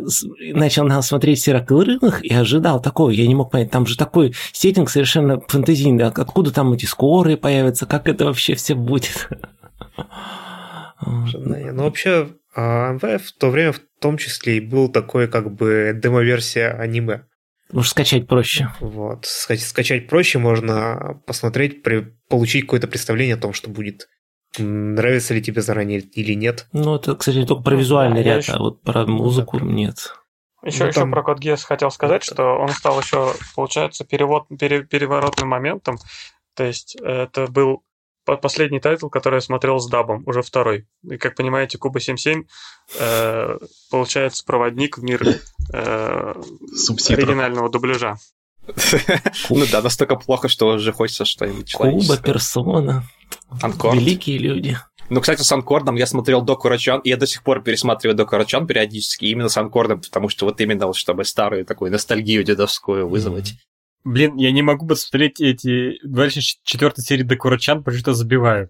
начал 0.54 0.86
на- 0.86 1.02
смотреть 1.02 1.41
«Серокрылых» 1.41 2.24
и 2.24 2.34
ожидал 2.34 2.82
такого, 2.82 3.10
я 3.10 3.28
не 3.28 3.36
мог 3.36 3.52
понять, 3.52 3.72
там 3.72 3.86
же 3.86 3.97
такой 3.97 4.34
сеттинг 4.54 4.89
совершенно 4.89 5.39
фантазийный, 5.47 6.06
а 6.06 6.08
откуда 6.08 6.52
там 6.52 6.74
эти 6.74 6.86
скорые 6.86 7.38
появятся, 7.38 7.86
как 7.86 8.08
это 8.08 8.26
вообще 8.26 8.56
все 8.56 8.76
будет? 8.76 9.30
Ожидание. 11.00 11.72
Ну, 11.72 11.84
вообще, 11.84 12.30
а, 12.56 12.91
МВ 12.93 13.04
в 13.24 13.32
то 13.38 13.50
время 13.50 13.72
в 13.72 13.80
том 14.00 14.18
числе 14.18 14.58
и 14.58 14.60
был 14.60 14.89
такой 14.89 15.28
как 15.28 15.54
бы 15.54 15.91
демо-версия 15.95 16.70
аниме. 16.70 17.26
Потому 17.68 17.84
что 17.84 17.91
скачать 17.91 18.28
проще. 18.28 18.70
Вот. 18.80 19.26
Ска- 19.26 19.58
Скачать 19.58 20.08
проще, 20.10 20.39
можно 20.39 21.22
посмотреть, 21.28 21.84
при- 21.84 22.14
получить 22.28 22.64
какое-то 22.64 22.88
представление 22.88 23.36
о 23.36 23.39
том, 23.39 23.54
что 23.54 23.70
будет. 23.70 24.08
Нравится 24.58 25.36
ли 25.36 25.41
тебе 25.43 25.62
заранее 25.62 26.00
или 26.00 26.34
нет. 26.34 26.68
Ну, 26.74 26.95
это, 26.95 27.16
кстати, 27.16 27.45
только 27.45 27.62
про 27.62 27.76
визуальный 27.76 28.24
я 28.24 28.36
ряд, 28.36 28.43
ещё- 28.43 28.54
а 28.54 28.60
вот 28.60 28.82
про 28.82 29.06
музыку 29.06 29.60
нет. 29.60 30.16
Еще, 30.64 30.84
Ну, 30.84 30.89
еще 30.89 31.00
там- 31.02 31.12
про 31.12 31.22
Код 31.24 31.39
Гиас 31.39 31.64
хотел 31.64 31.91
сказать, 31.91 32.24
что 32.24 32.58
он 32.58 32.70
стал 32.70 33.00
еще, 33.00 33.32
получается, 33.56 34.04
перевод, 34.04 34.47
пере- 34.60 34.84
переворотным 34.84 35.47
моментом. 35.47 35.97
То 36.56 36.64
есть 36.66 36.97
э, 37.02 37.06
это 37.24 37.45
был 37.47 37.84
последний 38.38 38.80
тайтл, 38.80 39.10
который 39.10 39.36
я 39.36 39.42
смотрел 39.42 39.80
с 39.80 39.90
дабом, 39.90 40.24
уже 40.26 40.42
второй. 40.42 40.88
И, 41.04 41.18
как 41.18 41.36
понимаете, 41.36 41.78
Куба 41.78 42.00
77 42.00 42.44
э, 43.00 43.58
получается 43.90 44.44
проводник 44.46 44.98
в 44.98 45.04
мир 45.04 45.22
э, 45.74 46.34
оригинального 47.10 47.70
дубляжа. 47.70 48.18
Ну 49.50 49.66
да, 49.72 49.82
настолько 49.82 50.16
плохо, 50.16 50.48
что 50.48 50.68
уже 50.68 50.94
хочется 50.94 51.26
что-нибудь 51.26 51.74
Куба. 51.74 52.18
Персона. 52.18 53.04
Анкорд. 53.62 53.96
Великие 53.96 54.38
люди. 54.38 54.78
Ну, 55.10 55.22
кстати, 55.22 55.42
с 55.42 55.52
Анкордом 55.52 55.96
я 55.96 56.06
смотрел 56.06 56.42
Доку 56.42 56.70
Рачан, 56.70 57.00
и 57.00 57.10
я 57.10 57.18
до 57.18 57.26
сих 57.26 57.44
пор 57.44 57.64
пересматриваю 57.64 58.16
Доку 58.16 58.36
Рачан 58.36 58.68
периодически 58.68 59.26
именно 59.26 59.50
с 59.50 59.58
Анкордом, 59.58 60.02
потому 60.02 60.30
что 60.30 60.46
вот 60.46 60.62
именно 60.62 60.86
вот 60.86 60.96
чтобы 60.96 61.26
старую 61.26 61.66
такую 61.66 61.92
ностальгию 61.92 62.44
дедовскую 62.44 63.08
вызвать. 63.08 63.54
Блин, 64.04 64.38
я 64.38 64.52
не 64.52 64.62
могу 64.62 64.88
посмотреть 64.88 65.41
эти 65.41 66.00
дальше 66.04 66.39
четвертой 66.64 67.04
серии 67.04 67.24
Докурачан, 67.24 67.84
потому 67.84 67.97
что 68.00 68.14
забиваю. 68.14 68.70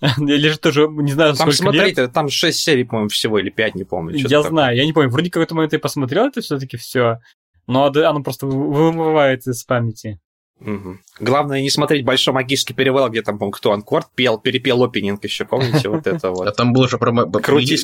Или 0.18 0.48
же 0.48 0.58
тоже, 0.58 0.86
не 0.88 1.12
знаю, 1.12 1.34
Там 1.34 1.50
сколько 1.52 1.72
лет. 1.76 1.94
смотреть, 1.94 2.12
там 2.12 2.28
6 2.28 2.58
серий, 2.58 2.84
по-моему, 2.84 3.08
всего, 3.08 3.38
или 3.38 3.50
5, 3.50 3.74
не 3.74 3.84
помню. 3.84 4.16
Я 4.16 4.28
такое. 4.28 4.50
знаю, 4.50 4.76
я 4.76 4.84
не 4.84 4.92
помню. 4.92 5.10
Вроде 5.10 5.30
какой-то 5.30 5.54
момент 5.54 5.72
я 5.72 5.78
посмотрел 5.78 6.26
это 6.26 6.40
все-таки 6.40 6.76
все, 6.76 7.18
но 7.66 7.84
оно 7.86 8.22
просто 8.22 8.46
вы- 8.46 8.72
вымывается 8.72 9.50
из 9.50 9.64
памяти. 9.64 10.20
Мгм. 10.60 11.00
Главное 11.20 11.62
не 11.62 11.70
смотреть 11.70 12.04
Большой 12.04 12.34
магический 12.34 12.74
перевал, 12.74 13.08
где 13.10 13.22
там, 13.22 13.38
по-моему, 13.38 13.52
кто 13.52 13.72
Анкорд 13.72 14.08
пел, 14.16 14.38
перепел 14.38 14.82
опенинг 14.82 15.22
еще, 15.22 15.44
помните 15.44 15.88
вот 15.88 16.06
это 16.08 16.28
А 16.28 16.30
вот? 16.32 16.56
там 16.56 16.72
был 16.72 16.88
же 16.88 16.98
про 16.98 17.12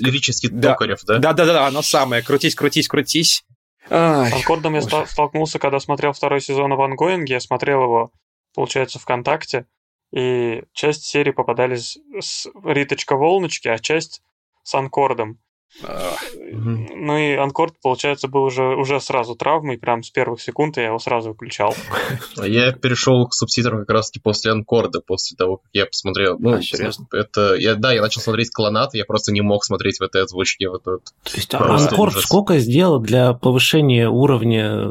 лирический 0.00 0.48
Да. 0.50 0.72
Токарев, 0.72 0.98
да? 1.06 1.18
Да-да-да, 1.18 1.68
оно 1.68 1.82
самое, 1.82 2.22
крутись, 2.22 2.54
крутись, 2.56 2.88
крутись. 2.88 3.44
Ай, 3.90 4.30
С 4.30 4.34
Анкордом 4.34 4.74
я 4.74 4.80
боже. 4.80 4.88
ста- 4.90 5.06
столкнулся, 5.06 5.58
когда 5.58 5.78
смотрел 5.80 6.12
второй 6.12 6.40
сезон 6.40 6.74
в 6.74 6.80
Ангоинге. 6.82 7.34
Я 7.34 7.40
смотрел 7.40 7.82
его, 7.82 8.10
получается, 8.54 8.98
ВКонтакте. 8.98 9.66
И 10.12 10.62
часть 10.72 11.04
серии 11.04 11.32
попадались 11.32 11.98
с 12.20 12.46
Риточка-Волночки, 12.64 13.68
а 13.68 13.78
часть 13.78 14.22
с 14.62 14.74
Анкордом. 14.74 15.38
Ну 15.82 17.18
и 17.18 17.34
Анкорд, 17.34 17.74
получается, 17.82 18.28
был 18.28 18.44
уже, 18.44 18.62
уже 18.76 19.00
сразу 19.00 19.34
травмой, 19.34 19.76
прям 19.78 20.02
с 20.02 20.10
первых 20.10 20.40
секунд 20.40 20.76
я 20.76 20.86
его 20.86 20.98
сразу 20.98 21.30
выключал. 21.30 21.74
А 22.38 22.46
Я 22.46 22.72
перешел 22.72 23.26
к 23.26 23.34
субтитрам 23.34 23.80
как 23.80 23.90
раз 23.90 24.10
таки 24.10 24.20
после 24.22 24.52
Анкорда, 24.52 25.00
после 25.00 25.36
того, 25.36 25.58
как 25.58 25.66
я 25.72 25.86
посмотрел. 25.86 26.36
Ну, 26.38 26.54
А, 26.54 26.62
серьезно? 26.62 27.06
это, 27.12 27.54
я, 27.54 27.74
да, 27.74 27.92
я 27.92 28.00
начал 28.02 28.20
смотреть 28.20 28.50
клонат, 28.50 28.94
я 28.94 29.04
просто 29.04 29.32
не 29.32 29.40
мог 29.40 29.64
смотреть 29.64 29.98
в 29.98 30.02
этой 30.02 30.22
озвучке. 30.22 30.68
Вот, 30.68 30.82
вот. 30.86 31.02
То 31.24 31.36
есть 31.36 31.50
Просто 31.50 31.90
Анкорд 31.90 32.12
ужас. 32.14 32.24
сколько 32.24 32.58
сделал 32.58 33.00
для 33.00 33.32
повышения 33.34 34.08
уровня 34.08 34.90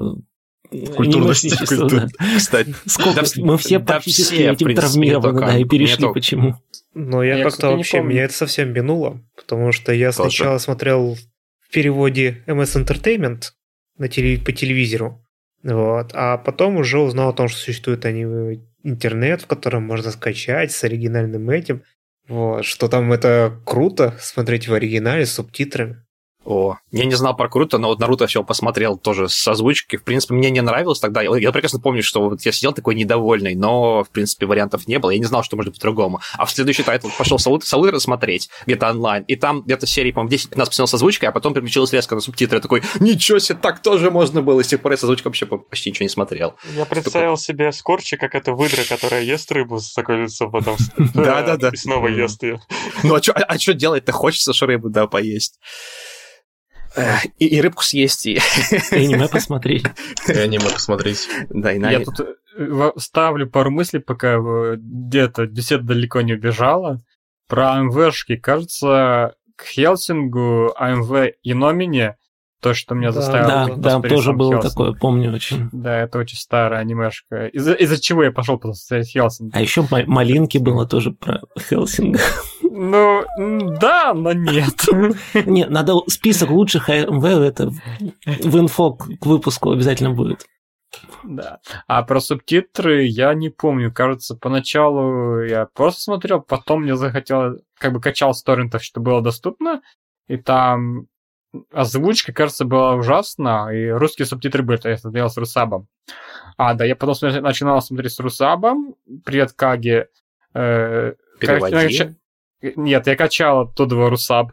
Культурности, 0.95 1.47
анимешничества, 1.47 1.87
культур- 1.87 1.99
да. 2.19 2.37
Кстати, 2.37 2.75
Сколько 2.87 3.21
Да, 3.21 3.27
мы 3.37 3.57
все 3.57 3.79
да 3.79 3.85
практически 3.85 4.33
все, 4.33 4.51
этим 4.51 4.65
принципе, 4.65 4.87
травмированы, 4.87 5.39
да, 5.41 5.57
и 5.57 5.63
перешли 5.65 5.95
не 5.97 6.01
только- 6.01 6.13
почему. 6.15 6.55
Но 6.93 7.23
я, 7.23 7.37
Я, 7.37 7.43
как-то 7.43 7.71
вообще, 7.75 7.97
помню. 7.97 8.11
меня 8.11 8.23
это 8.25 8.33
совсем 8.33 8.71
минуло, 8.71 9.19
потому 9.35 9.71
что 9.71 9.91
я 9.91 10.11
Тоже. 10.11 10.29
сначала 10.29 10.57
смотрел 10.59 11.15
в 11.59 11.71
переводе 11.73 12.43
MS 12.45 12.83
Entertainment 12.85 13.51
на 13.97 14.07
теле- 14.07 14.39
по 14.39 14.51
телевизору, 14.51 15.23
вот, 15.63 16.11
а 16.13 16.37
потом 16.37 16.77
уже 16.77 16.99
узнал 16.99 17.29
о 17.29 17.33
том, 17.33 17.47
что 17.47 17.59
существует 17.59 18.05
аниме 18.05 18.59
интернет, 18.83 19.41
в 19.41 19.47
котором 19.47 19.83
можно 19.83 20.11
скачать 20.11 20.71
с 20.71 20.83
оригинальным 20.83 21.49
этим, 21.49 21.81
вот, 22.27 22.63
что 22.65 22.87
там 22.87 23.11
это 23.11 23.59
круто 23.65 24.15
смотреть 24.19 24.67
в 24.67 24.73
оригинале 24.73 25.25
с 25.25 25.33
субтитрами. 25.33 26.02
О, 26.45 26.75
я 26.91 27.05
не 27.05 27.15
знал 27.15 27.35
про 27.35 27.47
Круто, 27.47 27.77
но 27.77 27.87
вот 27.87 27.99
Наруто 27.99 28.27
все 28.27 28.43
посмотрел 28.43 28.97
тоже 28.97 29.29
с 29.29 29.47
озвучки. 29.47 29.95
В 29.95 30.03
принципе, 30.03 30.33
мне 30.33 30.49
не 30.49 30.61
нравилось 30.61 30.99
тогда. 30.99 31.21
Я, 31.21 31.51
прекрасно 31.51 31.79
помню, 31.79 32.03
что 32.03 32.29
вот 32.29 32.41
я 32.41 32.51
сидел 32.51 32.73
такой 32.73 32.95
недовольный, 32.95 33.55
но, 33.55 34.03
в 34.03 34.09
принципе, 34.09 34.45
вариантов 34.45 34.87
не 34.87 34.99
было. 34.99 35.11
Я 35.11 35.19
не 35.19 35.25
знал, 35.25 35.43
что 35.43 35.55
может 35.55 35.75
по-другому. 35.75 36.19
А 36.37 36.45
в 36.45 36.51
следующий 36.51 36.83
тайтл 36.83 37.07
пошел 37.17 37.39
Салура 37.39 37.99
смотреть 37.99 38.49
где-то 38.65 38.89
онлайн, 38.89 39.23
и 39.23 39.37
там 39.37 39.61
где-то 39.61 39.87
серии, 39.87 40.11
по-моему, 40.11 40.35
10-15 40.35 40.49
посмотрел 40.57 40.87
с 40.87 40.93
озвучкой, 40.93 41.29
а 41.29 41.31
потом 41.31 41.53
переключилась 41.53 41.93
резко 41.93 42.15
на 42.15 42.21
субтитры. 42.21 42.57
Я 42.57 42.61
такой, 42.61 42.83
ничего 42.99 43.39
себе, 43.39 43.57
так 43.61 43.81
тоже 43.81 44.11
можно 44.11 44.41
было. 44.41 44.59
И 44.59 44.63
с 44.63 44.67
тех 44.67 44.81
пор 44.81 44.91
я 44.91 44.97
с 44.97 45.03
озвучкой 45.03 45.29
вообще 45.29 45.45
почти 45.45 45.91
ничего 45.91 46.03
не 46.03 46.09
смотрел. 46.09 46.55
Я 46.75 46.85
представил 46.85 47.37
себе 47.37 47.71
Скорчи, 47.71 48.17
как 48.17 48.35
это 48.35 48.51
выдра, 48.51 48.83
которая 48.83 49.23
ест 49.23 49.49
рыбу 49.51 49.79
с 49.79 49.93
такой 49.93 50.23
лицом, 50.23 50.51
потом 50.51 50.75
Да-да-да. 51.13 51.69
и 51.69 51.77
снова 51.77 52.07
ест 52.07 52.43
ее. 52.43 52.59
Ну, 53.03 53.15
а 53.15 53.21
что 53.21 53.31
а, 53.31 53.57
чё 53.57 53.73
делать-то? 53.73 54.11
Хочется 54.11 54.51
ж 54.51 54.61
рыбу, 54.63 54.89
да, 54.89 55.07
поесть. 55.07 55.59
И, 57.39 57.47
и 57.47 57.61
рыбку 57.61 57.83
съесть, 57.83 58.25
и, 58.25 58.39
И 58.91 58.95
аниме 58.95 59.27
посмотреть. 59.27 59.85
И 60.27 60.31
аниме 60.31 60.69
посмотреть. 60.69 61.27
да, 61.49 61.73
и 61.73 61.79
на... 61.79 61.91
Я 61.91 62.01
тут 62.01 62.19
э, 62.19 62.91
ставлю 62.97 63.49
пару 63.49 63.71
мыслей, 63.71 63.99
пока 63.99 64.35
э, 64.35 64.75
где-то 64.77 65.47
беседа 65.47 65.83
далеко 65.83 66.21
не 66.21 66.33
убежала. 66.33 67.03
Про 67.47 67.73
АМВшки. 67.73 68.35
Кажется, 68.37 69.35
к 69.55 69.65
Хелсингу 69.65 70.73
АМВ 70.75 71.33
и 71.41 71.53
Номине, 71.53 72.17
то, 72.63 72.73
что 72.73 72.95
меня 72.95 73.11
Да, 73.11 73.21
заставило... 73.21 73.75
Да, 73.75 73.99
да, 73.99 74.07
тоже 74.07 74.27
сам 74.27 74.37
было 74.37 74.61
такое, 74.61 74.93
помню 74.93 75.33
очень. 75.33 75.69
Да, 75.71 75.99
это 75.99 76.17
очень 76.17 76.37
старая 76.37 76.79
анимешка. 76.79 77.47
Из-за, 77.47 77.73
из-за 77.73 78.01
чего 78.01 78.23
я 78.23 78.31
пошел 78.31 78.57
посмотреть 78.57 79.11
Хелсинг? 79.11 79.55
А 79.55 79.61
еще 79.61 79.85
Малинки 79.89 80.57
было 80.57 80.87
тоже 80.87 81.11
про 81.11 81.41
Хелсинга. 81.59 82.19
Ну, 82.61 83.23
да, 83.79 84.13
но 84.15 84.31
нет. 84.31 84.85
Нет, 85.45 85.69
надо 85.69 85.93
список 86.07 86.49
лучших 86.49 86.89
АМВ, 86.89 87.23
это 87.23 87.69
в 88.25 88.59
инфо 88.59 88.93
к 88.93 89.25
выпуску 89.25 89.71
обязательно 89.71 90.11
будет. 90.11 90.47
Да. 91.23 91.59
А 91.87 92.03
про 92.03 92.19
субтитры 92.19 93.03
я 93.03 93.33
не 93.33 93.49
помню. 93.49 93.91
Кажется, 93.91 94.35
поначалу 94.35 95.41
я 95.41 95.67
просто 95.73 96.01
смотрел, 96.01 96.41
потом 96.41 96.83
мне 96.83 96.95
захотелось, 96.95 97.61
как 97.77 97.93
бы 97.93 97.99
качал 97.99 98.33
с 98.33 98.43
торрентов, 98.43 98.83
что 98.83 99.01
было 99.01 99.21
доступно, 99.21 99.81
и 100.27 100.37
там 100.37 101.07
озвучка, 101.71 102.33
кажется, 102.33 102.65
была 102.65 102.95
ужасна, 102.95 103.69
и 103.73 103.87
русские 103.89 104.25
субтитры 104.25 104.63
были, 104.63 104.77
то 104.77 104.89
я 104.89 104.97
смотрел 104.97 105.29
с 105.29 105.37
Русабом. 105.37 105.87
А, 106.57 106.73
да, 106.73 106.85
я 106.85 106.95
потом 106.95 107.15
начинал 107.41 107.81
смотреть 107.81 108.13
с 108.13 108.19
Русабом, 108.19 108.95
привет, 109.25 109.53
Каги. 109.53 110.05
Э, 110.53 111.13
Переводи. 111.39 112.15
Нет, 112.75 113.07
я 113.07 113.15
качал 113.15 113.61
оттуда 113.61 114.09
Русаб, 114.09 114.51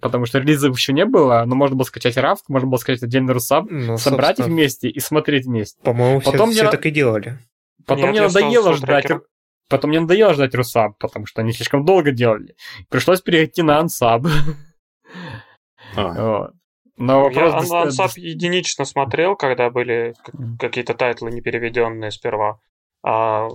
потому 0.00 0.26
что 0.26 0.38
релизов 0.38 0.76
еще 0.76 0.92
не 0.92 1.04
было, 1.04 1.42
но 1.46 1.54
можно 1.54 1.76
было 1.76 1.84
скачать 1.84 2.16
равк, 2.16 2.48
можно 2.48 2.68
было 2.68 2.78
скачать 2.78 3.02
отдельный 3.02 3.32
Русаб, 3.32 3.66
Ну, 3.68 3.98
собрать 3.98 4.38
их 4.38 4.46
вместе 4.46 4.88
и 4.88 5.00
смотреть 5.00 5.46
вместе. 5.46 5.80
По-моему, 5.82 6.20
все, 6.20 6.30
Потом 6.32 6.50
все 6.50 6.64
я- 6.64 6.70
так 6.70 6.86
и 6.86 6.90
делали. 6.90 7.38
Потом 7.84 8.12
Нет, 8.12 8.12
мне 8.12 8.20
надоело 8.22 8.74
ждать. 8.74 9.06
Потом 9.68 9.90
мне 9.90 10.00
надоело 10.00 10.34
ждать 10.34 10.54
Русаб, 10.54 10.98
потому 10.98 11.26
что 11.26 11.40
они 11.42 11.52
слишком 11.52 11.84
долго 11.84 12.10
делали. 12.12 12.54
Пришлось 12.88 13.20
перейти 13.20 13.62
на 13.62 13.78
Ансаб. 13.80 14.26
А, 15.96 16.12
Вот. 16.40 16.50
Но 16.96 17.18
Я 17.30 17.44
вопрос... 17.44 17.70
Дос- 17.70 17.82
Ансаб 17.82 18.10
дос- 18.10 18.18
единично 18.20 18.84
смотрел, 18.84 19.36
когда 19.36 19.70
были 19.70 20.14
какие-то 20.58 20.94
тайтлы 20.94 21.30
непереведенные 21.30 22.10
сперва. 22.10 22.58
А 23.04 23.48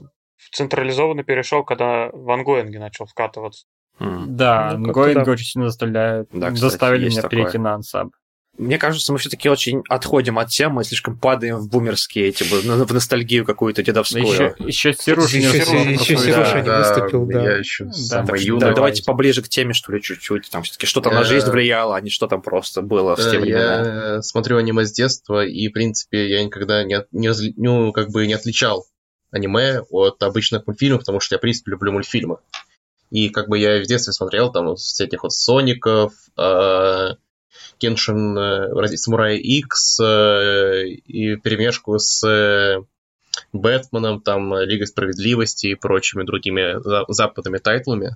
централизованно 0.51 1.23
перешел, 1.23 1.63
когда 1.63 2.09
в 2.11 2.29
онгоинге 2.31 2.79
начал 2.79 3.05
вкатываться. 3.05 3.65
м. 3.99 4.35
Да, 4.35 4.75
Ну, 4.77 4.85
как-то 4.85 5.01
онгоинг 5.01 5.25
да. 5.25 5.31
очень 5.31 5.45
сильно 5.45 5.67
заставляет. 5.67 6.29
Да, 6.31 6.47
кстати, 6.51 6.55
заставили 6.59 7.09
меня 7.09 7.21
такое. 7.21 7.29
перейти 7.41 7.57
на 7.57 7.73
Ансаб. 7.75 8.09
Мне 8.57 8.77
кажется, 8.77 9.11
мы 9.11 9.17
все-таки 9.17 9.49
очень 9.49 9.81
отходим 9.89 10.37
от 10.37 10.49
темы, 10.49 10.83
слишком 10.83 11.17
падаем 11.17 11.57
в 11.57 11.69
бумерские 11.69 12.27
эти, 12.27 12.43
в 12.43 12.93
ностальгию 12.93 13.45
какую-то 13.45 13.81
дедовскую. 13.81 14.23
Еще, 14.25 14.55
еще 14.59 14.93
Сируш 14.93 15.33
не 15.33 15.39
Еще- 15.39 15.91
еще 15.93 16.17
Сережа 16.17 16.53
Да, 16.53 16.59
не 16.61 16.65
да, 16.67 16.79
выступил, 16.79 17.25
да. 17.25 17.43
Я 17.43 17.57
еще 17.57 17.85
Да, 17.85 17.93
самый 17.93 18.27
так 18.27 18.39
юный. 18.41 18.59
Да, 18.59 18.65
давай. 18.67 18.75
давайте 18.75 19.03
поближе 19.03 19.41
к 19.41 19.49
теме, 19.49 19.73
что 19.73 19.91
ли, 19.91 20.01
чуть-чуть. 20.03 20.51
Там 20.51 20.61
все-таки 20.61 20.85
что-то 20.85 21.09
на 21.09 21.21
Э, 21.21 21.23
жизнь 21.25 21.49
влияло, 21.49 21.95
а 21.95 22.01
не 22.01 22.11
что 22.11 22.27
там 22.27 22.43
просто 22.43 22.83
было 22.83 23.15
в 23.15 23.19
те 23.19 23.37
Э, 23.37 23.39
времена. 23.39 24.13
Я 24.15 24.21
смотрю 24.21 24.57
аниме 24.57 24.85
с 24.85 24.91
детства, 24.91 25.43
и, 25.43 25.67
в 25.69 25.71
принципе, 25.71 26.29
я 26.29 26.43
никогда 26.43 26.83
не, 26.83 27.03
не 27.11 27.31
ну, 27.57 27.91
как 27.91 28.11
бы 28.11 28.27
не 28.27 28.33
отличал 28.33 28.85
аниме 29.31 29.81
от 29.89 30.21
обычных 30.21 30.67
мультфильмов, 30.67 30.99
потому 30.99 31.19
что 31.19 31.33
я, 31.33 31.39
в 31.39 31.41
принципе, 31.41 31.71
люблю 31.71 31.91
мультфильмы. 31.91 32.37
И 33.09 33.29
как 33.29 33.49
бы 33.49 33.57
я 33.57 33.79
в 33.81 33.87
детстве 33.87 34.13
смотрел 34.13 34.51
там 34.51 34.75
всяких 34.75 35.23
вот 35.23 35.33
Соников, 35.33 36.13
э, 36.37 37.09
Кеншин, 37.77 38.37
э, 38.37 38.97
Самурай 38.97 39.37
Икс 39.37 39.99
э, 39.99 40.85
и 40.87 41.35
перемешку 41.37 41.97
с 41.99 42.25
э, 42.27 42.83
Бэтменом, 43.51 44.21
там, 44.21 44.53
Лигой 44.59 44.87
Справедливости 44.87 45.67
и 45.67 45.75
прочими 45.75 46.23
другими 46.23 46.81
за- 46.81 47.05
западными 47.07 47.57
тайтлами. 47.57 48.15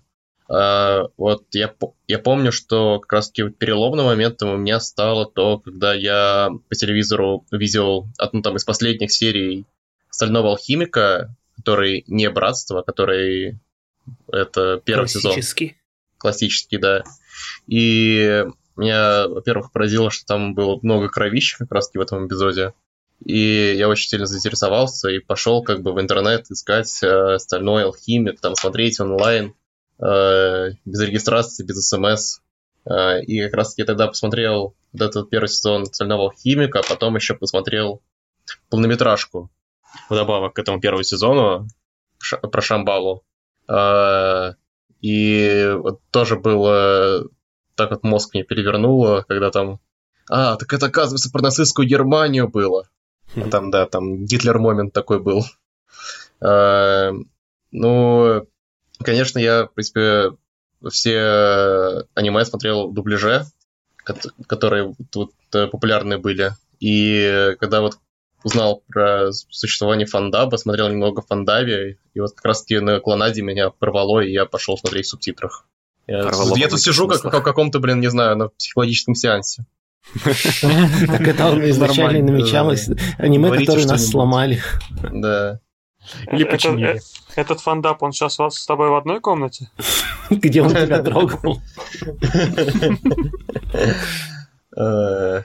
А, 0.49 1.07
вот 1.17 1.43
я, 1.51 1.73
я 2.07 2.19
помню, 2.19 2.51
что 2.51 2.99
как 2.99 3.11
раз-таки 3.13 3.49
переломным 3.49 4.05
моментом 4.05 4.49
у 4.49 4.57
меня 4.57 4.79
стало 4.79 5.25
то, 5.25 5.59
когда 5.59 5.93
я 5.93 6.49
по 6.69 6.75
телевизору 6.75 7.45
видел 7.51 8.07
одну 8.17 8.41
там 8.41 8.55
из 8.55 8.63
последних 8.63 9.11
серий 9.11 9.65
Стального 10.09 10.51
Алхимика, 10.51 11.35
который 11.57 12.05
не 12.07 12.29
Братство, 12.29 12.79
а 12.79 12.83
который 12.83 13.59
это 14.31 14.81
первый 14.85 15.09
сезон 15.09 15.33
Классический. 15.33 15.77
классический, 16.17 16.77
да. 16.77 17.03
И 17.67 18.45
меня, 18.77 19.27
во-первых, 19.27 19.71
поразило, 19.71 20.11
что 20.11 20.25
там 20.25 20.53
было 20.53 20.79
много 20.81 21.09
кровища 21.09 21.57
как 21.59 21.71
раз-таки 21.71 21.97
в 21.97 22.01
этом 22.01 22.27
эпизоде. 22.27 22.73
И 23.25 23.73
я 23.75 23.89
очень 23.89 24.09
сильно 24.09 24.27
заинтересовался 24.27 25.09
и 25.09 25.19
пошел 25.19 25.63
как 25.63 25.81
бы 25.81 25.91
в 25.91 25.99
интернет 25.99 26.49
искать 26.51 27.01
э, 27.01 27.39
«Стальной 27.39 27.85
алхимик», 27.85 28.39
там 28.39 28.55
смотреть 28.55 28.99
онлайн, 28.99 29.55
э, 29.99 30.71
без 30.85 31.01
регистрации, 31.01 31.63
без 31.63 31.87
смс. 31.87 32.39
Э, 32.85 33.21
и 33.23 33.41
как 33.43 33.53
раз-таки 33.55 33.85
тогда 33.85 34.07
посмотрел 34.07 34.75
вот 34.93 35.01
этот 35.01 35.29
первый 35.29 35.47
сезон 35.47 35.87
«Стального 35.87 36.25
алхимика», 36.25 36.79
а 36.79 36.83
потом 36.87 37.15
еще 37.15 37.33
посмотрел 37.33 38.01
полнометражку 38.69 39.49
вдобавок 40.09 40.53
к 40.53 40.59
этому 40.59 40.79
первому 40.79 41.03
сезону 41.03 41.67
ша- 42.19 42.37
про 42.37 42.61
Шамбалу. 42.61 43.23
А, 43.67 44.53
И 45.01 45.73
вот 45.77 46.01
тоже 46.11 46.37
было 46.37 47.27
так 47.77 47.91
вот 47.91 48.03
мозг 48.03 48.33
мне 48.33 48.43
перевернуло, 48.43 49.23
когда 49.27 49.51
там... 49.51 49.79
А, 50.29 50.57
так 50.57 50.73
это, 50.73 50.87
оказывается, 50.87 51.31
про 51.31 51.41
нацистскую 51.41 51.87
Германию 51.87 52.49
было. 52.49 52.89
А 53.35 53.49
Там, 53.49 53.71
да, 53.71 53.85
там 53.85 54.25
Гитлер-момент 54.25 54.93
такой 54.93 55.19
был. 55.19 55.45
А, 56.41 57.11
Ну, 57.71 58.47
конечно, 59.03 59.39
я, 59.39 59.65
в 59.65 59.73
принципе, 59.73 60.31
все 60.89 62.05
аниме 62.15 62.45
смотрел 62.45 62.89
в 62.89 62.93
дубляже, 62.93 63.45
кот- 64.05 64.33
которые 64.47 64.95
тут 65.11 65.33
э, 65.53 65.67
популярные 65.67 66.17
были. 66.17 66.51
И 66.79 67.55
когда 67.59 67.81
вот 67.81 67.97
узнал 68.43 68.83
про 68.87 69.31
существование 69.31 70.05
фандаба, 70.05 70.55
смотрел 70.57 70.89
немного 70.89 71.21
фандаби, 71.21 71.97
и 72.13 72.19
вот 72.19 72.33
как 72.35 72.45
раз-таки 72.45 72.79
на 72.79 72.99
Клонаде 72.99 73.41
меня 73.41 73.69
порвало, 73.71 74.21
и 74.21 74.31
я 74.31 74.45
пошел 74.45 74.77
смотреть 74.77 75.05
в 75.05 75.09
субтитрах. 75.09 75.65
Я, 76.07 76.31
я 76.55 76.67
тут 76.69 76.79
сижу 76.81 77.07
как, 77.07 77.23
в 77.23 77.41
каком-то, 77.41 77.79
блин, 77.79 77.99
не 77.99 78.09
знаю, 78.09 78.37
на 78.37 78.47
психологическом 78.49 79.13
сеансе. 79.15 79.65
Так 80.23 81.21
это 81.27 81.69
изначально 81.69 82.31
намечалось. 82.31 82.87
Аниме, 83.17 83.51
которые 83.57 83.85
нас 83.87 84.07
сломали. 84.07 84.61
Да. 85.11 85.59
Или 86.31 86.45
починили. 86.45 86.95
э, 86.95 86.99
Этот 87.35 87.59
фандап, 87.59 88.01
он 88.01 88.13
сейчас 88.13 88.35
с 88.37 88.65
тобой 88.65 88.89
в 88.89 88.95
одной 88.95 89.19
комнате? 89.19 89.69
Где 90.29 90.61
он 90.61 90.69
тебя 90.69 91.03
трогал. 91.03 91.61
Э, 94.75 95.41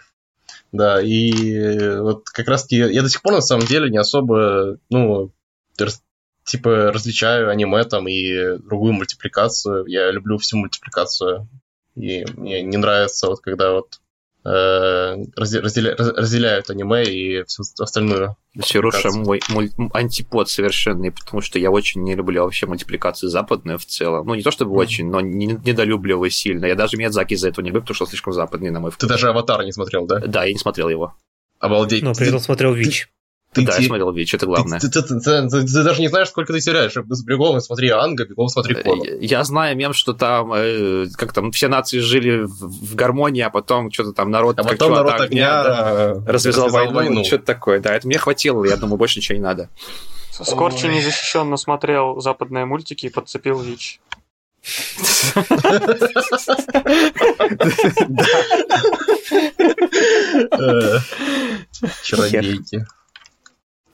Да, 0.72 1.02
и 1.02 1.98
вот 1.98 2.24
как 2.30 2.48
раз-таки 2.48 2.76
я 2.76 3.02
до 3.02 3.08
сих 3.08 3.22
пор 3.22 3.34
на 3.34 3.40
самом 3.42 3.66
деле 3.66 3.90
не 3.90 3.98
особо, 3.98 4.78
ну, 4.90 5.30
типа 6.44 6.92
различаю 6.92 7.50
аниме 7.50 7.84
там 7.84 8.08
и 8.08 8.58
другую 8.58 8.92
мультипликацию. 8.94 9.84
Я 9.86 10.10
люблю 10.10 10.38
всю 10.38 10.56
мультипликацию. 10.58 11.48
И 11.94 12.24
мне 12.36 12.62
не 12.62 12.76
нравится 12.78 13.26
вот 13.28 13.40
когда 13.40 13.72
вот 13.72 14.00
э, 14.44 15.16
разде- 15.38 15.60
разделя- 15.60 15.94
раз- 15.96 16.14
разделяют 16.16 16.68
аниме 16.70 17.04
и 17.04 17.44
всю 17.44 17.62
остальную. 17.78 18.36
Серуша 18.64 19.10
мультипликацию. 19.10 19.24
мой 19.24 19.68
муль- 19.78 19.90
антипод 19.94 20.48
совершенный, 20.50 21.12
потому 21.12 21.40
что 21.42 21.58
я 21.58 21.70
очень 21.70 22.02
не 22.02 22.14
люблю 22.16 22.42
вообще 22.42 22.66
мультипликации 22.66 23.28
западные 23.28 23.78
в 23.78 23.86
целом. 23.86 24.26
Ну, 24.26 24.34
не 24.34 24.42
то 24.42 24.50
чтобы 24.50 24.72
очень, 24.74 25.08
но 25.10 25.20
не- 25.20 25.46
недолюбливаю 25.64 26.30
сильно. 26.30 26.66
Я 26.66 26.74
даже 26.74 26.96
Миядзаки 26.96 27.34
из-за 27.34 27.48
этого 27.50 27.62
не 27.64 27.68
люблю, 27.70 27.82
потому 27.82 27.94
что 27.94 28.04
он 28.04 28.08
слишком 28.08 28.32
западный, 28.32 28.70
на 28.70 28.80
мой 28.80 28.90
Ты 28.90 28.96
вкус. 28.96 29.08
даже 29.08 29.28
«Аватар» 29.28 29.64
не 29.64 29.72
смотрел, 29.72 30.06
да? 30.06 30.18
Да, 30.18 30.44
я 30.44 30.52
не 30.52 30.58
смотрел 30.58 30.88
его. 30.88 31.14
Обалдеть. 31.60 32.02
Но 32.02 32.12
при 32.12 32.26
этом 32.26 32.40
смотрел 32.40 32.72
ВИЧ. 32.74 33.10
Ты- 33.54 33.62
да, 33.66 33.72
ты- 33.72 33.82
я 33.82 33.86
смотрел 33.88 34.12
Вич, 34.12 34.32
это 34.34 34.46
главное. 34.46 34.80
Ты, 34.80 34.88
ты- 34.88 35.02
ты- 35.02 35.20
ты- 35.20 35.48
ты- 35.48 35.66
ты 35.66 35.82
даже 35.84 36.00
не 36.00 36.08
знаешь, 36.08 36.28
сколько 36.28 36.52
ты 36.54 36.60
теряешь. 36.60 36.94
Бегом 36.96 37.60
смотри 37.60 37.90
Анга, 37.90 38.24
бегом 38.24 38.48
смотри 38.48 38.74
Кону. 38.74 39.04
Э, 39.04 39.18
Я 39.20 39.44
знаю 39.44 39.76
мем, 39.76 39.92
что 39.92 40.14
там, 40.14 40.52
э, 40.54 41.06
как 41.16 41.32
там, 41.34 41.52
все 41.52 41.68
нации 41.68 41.98
жили 41.98 42.44
в, 42.44 42.50
в 42.50 42.94
гармонии, 42.94 43.42
а 43.42 43.50
потом 43.50 43.90
что-то 43.92 44.12
там 44.12 44.30
народ, 44.30 44.58
А 44.58 44.64
потом 44.64 44.92
народ 44.92 45.20
огня 45.20 45.62
да, 45.62 45.90
э, 45.90 46.14
развязал, 46.26 46.70
войну, 46.70 47.24
что-то 47.24 47.44
такое. 47.44 47.80
Да, 47.80 47.94
это 47.94 48.06
мне 48.06 48.16
хватило, 48.18 48.64
я 48.64 48.76
думаю, 48.76 48.96
больше 48.96 49.18
ничего 49.18 49.36
не 49.36 49.44
надо. 49.44 49.68
Скорчи 50.30 50.86
незащищенно 50.86 51.58
смотрел 51.58 52.20
западные 52.20 52.64
мультики 52.64 53.04
и 53.06 53.10
подцепил 53.10 53.58
ВИЧ. 53.60 54.00
Э, 60.50 60.98
Чародейки. 62.02 62.86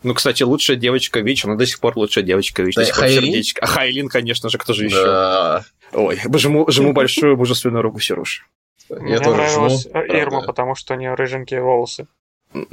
Ну, 0.02 0.14
кстати, 0.14 0.42
лучшая 0.44 0.76
девочка 0.76 1.20
Вич, 1.20 1.44
она 1.44 1.56
до 1.56 1.66
сих 1.66 1.80
пор 1.80 1.96
лучшая 1.96 2.24
девочка 2.24 2.62
Вич. 2.62 2.74
Да, 2.76 2.82
до 2.82 2.86
сих 2.86 2.94
пор 2.94 3.04
Хайлин? 3.04 3.22
сердечко. 3.24 3.60
А 3.62 3.66
Хайлин, 3.66 4.08
конечно 4.08 4.48
же, 4.48 4.58
кто 4.58 4.72
же 4.72 4.84
еще? 4.84 5.02
Да. 5.04 5.64
Ой, 5.92 6.20
жму, 6.36 6.70
жму 6.70 6.92
большую 6.92 7.36
мужественную 7.36 7.82
руку 7.82 7.98
Серуш. 7.98 8.46
Я 8.90 8.96
Мне 8.96 9.18
тоже 9.18 9.36
нравилась 9.36 9.82
жму, 9.84 10.00
Ирма, 10.02 10.30
правда. 10.30 10.46
потому 10.46 10.74
что 10.74 10.94
у 10.94 10.96
нее 10.96 11.14
рыженькие 11.14 11.62
волосы. 11.62 12.06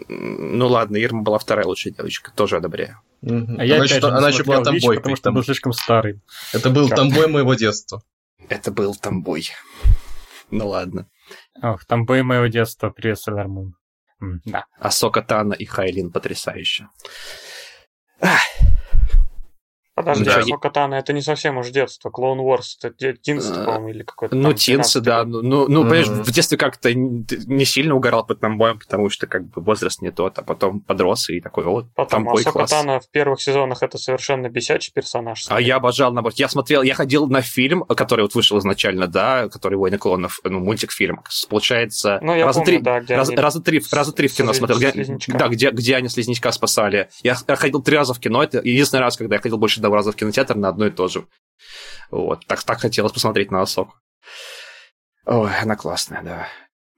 Ну 0.07 0.67
ладно, 0.67 0.97
Ирма 0.97 1.23
была 1.23 1.37
вторая 1.39 1.65
лучшая 1.65 1.93
девочка, 1.93 2.31
тоже 2.33 2.57
одобряю. 2.57 2.99
Мгм. 3.21 3.57
А 3.59 3.65
я 3.65 3.75
Она 3.75 3.83
опять 3.83 3.91
еще- 3.97 4.01
же 4.01 4.07
не 4.11 4.17
она 4.17 4.29
еще 4.29 4.43
была 4.43 4.63
тамбой. 4.63 4.95
потому 4.97 5.15
что 5.15 5.31
был 5.31 5.43
слишком 5.43 5.73
старый. 5.73 6.21
Это 6.53 6.69
был 6.69 6.87
Как? 6.87 6.97
тамбой 6.97 7.27
моего 7.27 7.53
детства. 7.55 8.01
Это 8.49 8.71
был 8.71 8.95
тамбой. 8.95 9.49
Ну 10.51 10.67
ладно. 10.67 11.07
Ох, 11.61 11.83
там 11.85 12.05
бой 12.05 12.21
моего 12.21 12.45
детства, 12.47 12.89
привет. 12.91 13.17
М, 13.27 13.75
Да. 14.45 14.65
Асока 14.79 15.21
Тана 15.21 15.53
и 15.53 15.65
Хайлин 15.65 16.11
потрясающе. 16.11 16.87
Подожди, 20.13 20.25
Да. 20.25 20.39
а 20.39 20.43
Сокатана 20.43 20.95
это 20.95 21.13
не 21.13 21.21
совсем 21.21 21.57
уж 21.57 21.69
детство. 21.69 22.09
Клоун 22.09 22.39
Wars 22.39 22.75
это 22.81 22.93
де- 22.97 23.13
тинство, 23.15 23.61
Э, 23.61 23.65
по-моему, 23.65 23.89
или 23.89 24.03
какой-то 24.03 24.35
Ну, 24.35 24.49
там 24.49 24.55
тинсы, 24.55 24.99
13-й 24.99 25.01
да. 25.05 25.23
Ну, 25.25 25.41
ну, 25.41 25.67
ну, 25.67 25.81
понимаешь, 25.83 26.07
в 26.07 26.31
детстве 26.31 26.57
как-то 26.57 26.93
не 26.93 27.65
сильно 27.65 27.95
угорал 27.95 28.25
под 28.25 28.39
тамбоем, 28.39 28.79
потому 28.79 29.09
что 29.09 29.27
как 29.27 29.45
бы 29.49 29.61
возраст 29.61 30.01
не 30.01 30.11
тот, 30.11 30.37
а 30.39 30.43
потом 30.43 30.79
подрос 30.81 31.29
и 31.29 31.41
такой, 31.41 31.63
вот, 31.65 31.93
Потом 31.95 32.25
тамбой 32.25 32.43
класс. 32.43 32.69
Сокатана 32.69 32.99
в 32.99 33.09
первых 33.09 33.41
сезонах 33.41 33.83
это 33.83 33.97
совершенно 33.97 34.49
бесячий 34.49 34.91
персонаж. 34.93 35.45
А 35.49 35.59
я 35.61 35.77
обожал, 35.77 36.11
наоборот. 36.13 36.37
Я 36.39 36.47
смотрел, 36.49 36.81
я 36.83 36.93
ходил 36.93 37.27
на 37.27 37.41
фильм, 37.41 37.83
который 37.83 38.21
вот 38.21 38.35
вышел 38.35 38.57
изначально, 38.59 39.07
да, 39.07 39.49
который 39.49 39.75
«Войны 39.77 39.97
клонов», 39.97 40.39
ну, 40.43 40.59
мультик-фильм. 40.59 41.21
Получается, 41.49 42.19
Ну, 42.21 42.35
я 42.35 42.45
раза 42.45 42.59
помню, 42.59 42.73
три, 42.77 42.81
да, 42.83 42.99
где 42.99 43.15
раз- 43.15 43.29
они 43.29 43.37
раза 43.37 43.61
три, 43.61 43.81
раза 43.91 44.11
три 44.13 44.27
в 44.27 44.33
кино 44.35 44.53
смотрел. 44.53 44.77
Где, 44.79 45.17
да, 45.27 45.47
где, 45.47 45.71
где 45.71 45.95
они 45.95 46.09
слизнячка 46.09 46.51
спасали. 46.51 47.09
Я, 47.23 47.35
ходил 47.35 47.81
три 47.81 47.95
раза 47.97 48.13
в 48.13 48.19
кино. 48.19 48.43
Это 48.43 48.59
единственный 48.59 48.99
раз, 49.01 49.15
когда 49.17 49.35
я 49.35 49.41
ходил 49.41 49.57
больше 49.57 49.79
раза 49.95 50.11
в 50.11 50.15
кинотеатр 50.15 50.55
на 50.55 50.69
одно 50.69 50.85
и 50.87 50.91
то 50.91 51.07
же. 51.07 51.25
Вот. 52.11 52.45
Так, 52.45 52.63
так 52.63 52.79
хотелось 52.79 53.11
посмотреть 53.11 53.49
на 53.51 53.61
Осоку. 53.61 53.95
Ой, 55.25 55.51
она 55.61 55.75
классная, 55.75 56.21
да. 56.21 56.47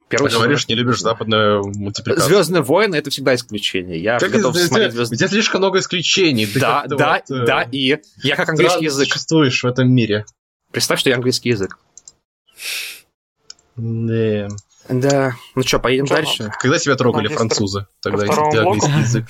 Первый 0.10 0.30
Ты 0.30 0.38
говоришь, 0.38 0.68
не 0.70 0.76
любишь 0.76 1.00
западную 1.02 1.64
мультипликацию. 1.66 2.28
Звездные 2.30 2.62
войны 2.62 2.96
это 2.96 3.10
всегда 3.10 3.36
исключение. 3.36 4.02
Я 4.02 4.20
Как 4.20 4.32
готов 4.32 4.56
это- 4.56 4.66
смотреть 4.68 4.94
звезд- 4.94 5.12
У 5.12 5.16
тебя 5.16 5.28
слишком 5.28 5.60
много 5.60 5.80
исключений. 5.80 6.46
Ты 6.46 6.60
Да, 6.62 6.86
да, 6.88 7.22
вот, 7.28 7.38
э, 7.38 7.46
да, 7.46 7.62
и 7.64 7.98
я 8.24 8.36
как 8.38 8.50
английский 8.50 8.86
язык. 8.86 9.08
существуешь 9.10 9.64
в 9.64 9.68
этом 9.68 9.94
мире. 9.94 10.26
Представь, 10.72 11.00
что 11.00 11.10
я 11.10 11.16
английский 11.16 11.50
язык. 11.50 11.78
Да. 13.76 14.48
Да. 14.90 15.34
Ну 15.56 15.64
что, 15.64 15.80
поедем 15.80 16.06
Чё, 16.08 16.16
дальше? 16.16 16.52
Когда 16.60 16.80
тебя 16.80 16.96
трогали 16.96 17.28
французы? 17.28 17.88
Тогда 18.02 18.26
если 18.26 18.52
ты 18.52 18.58
английский 18.60 19.00
язык. 19.00 19.26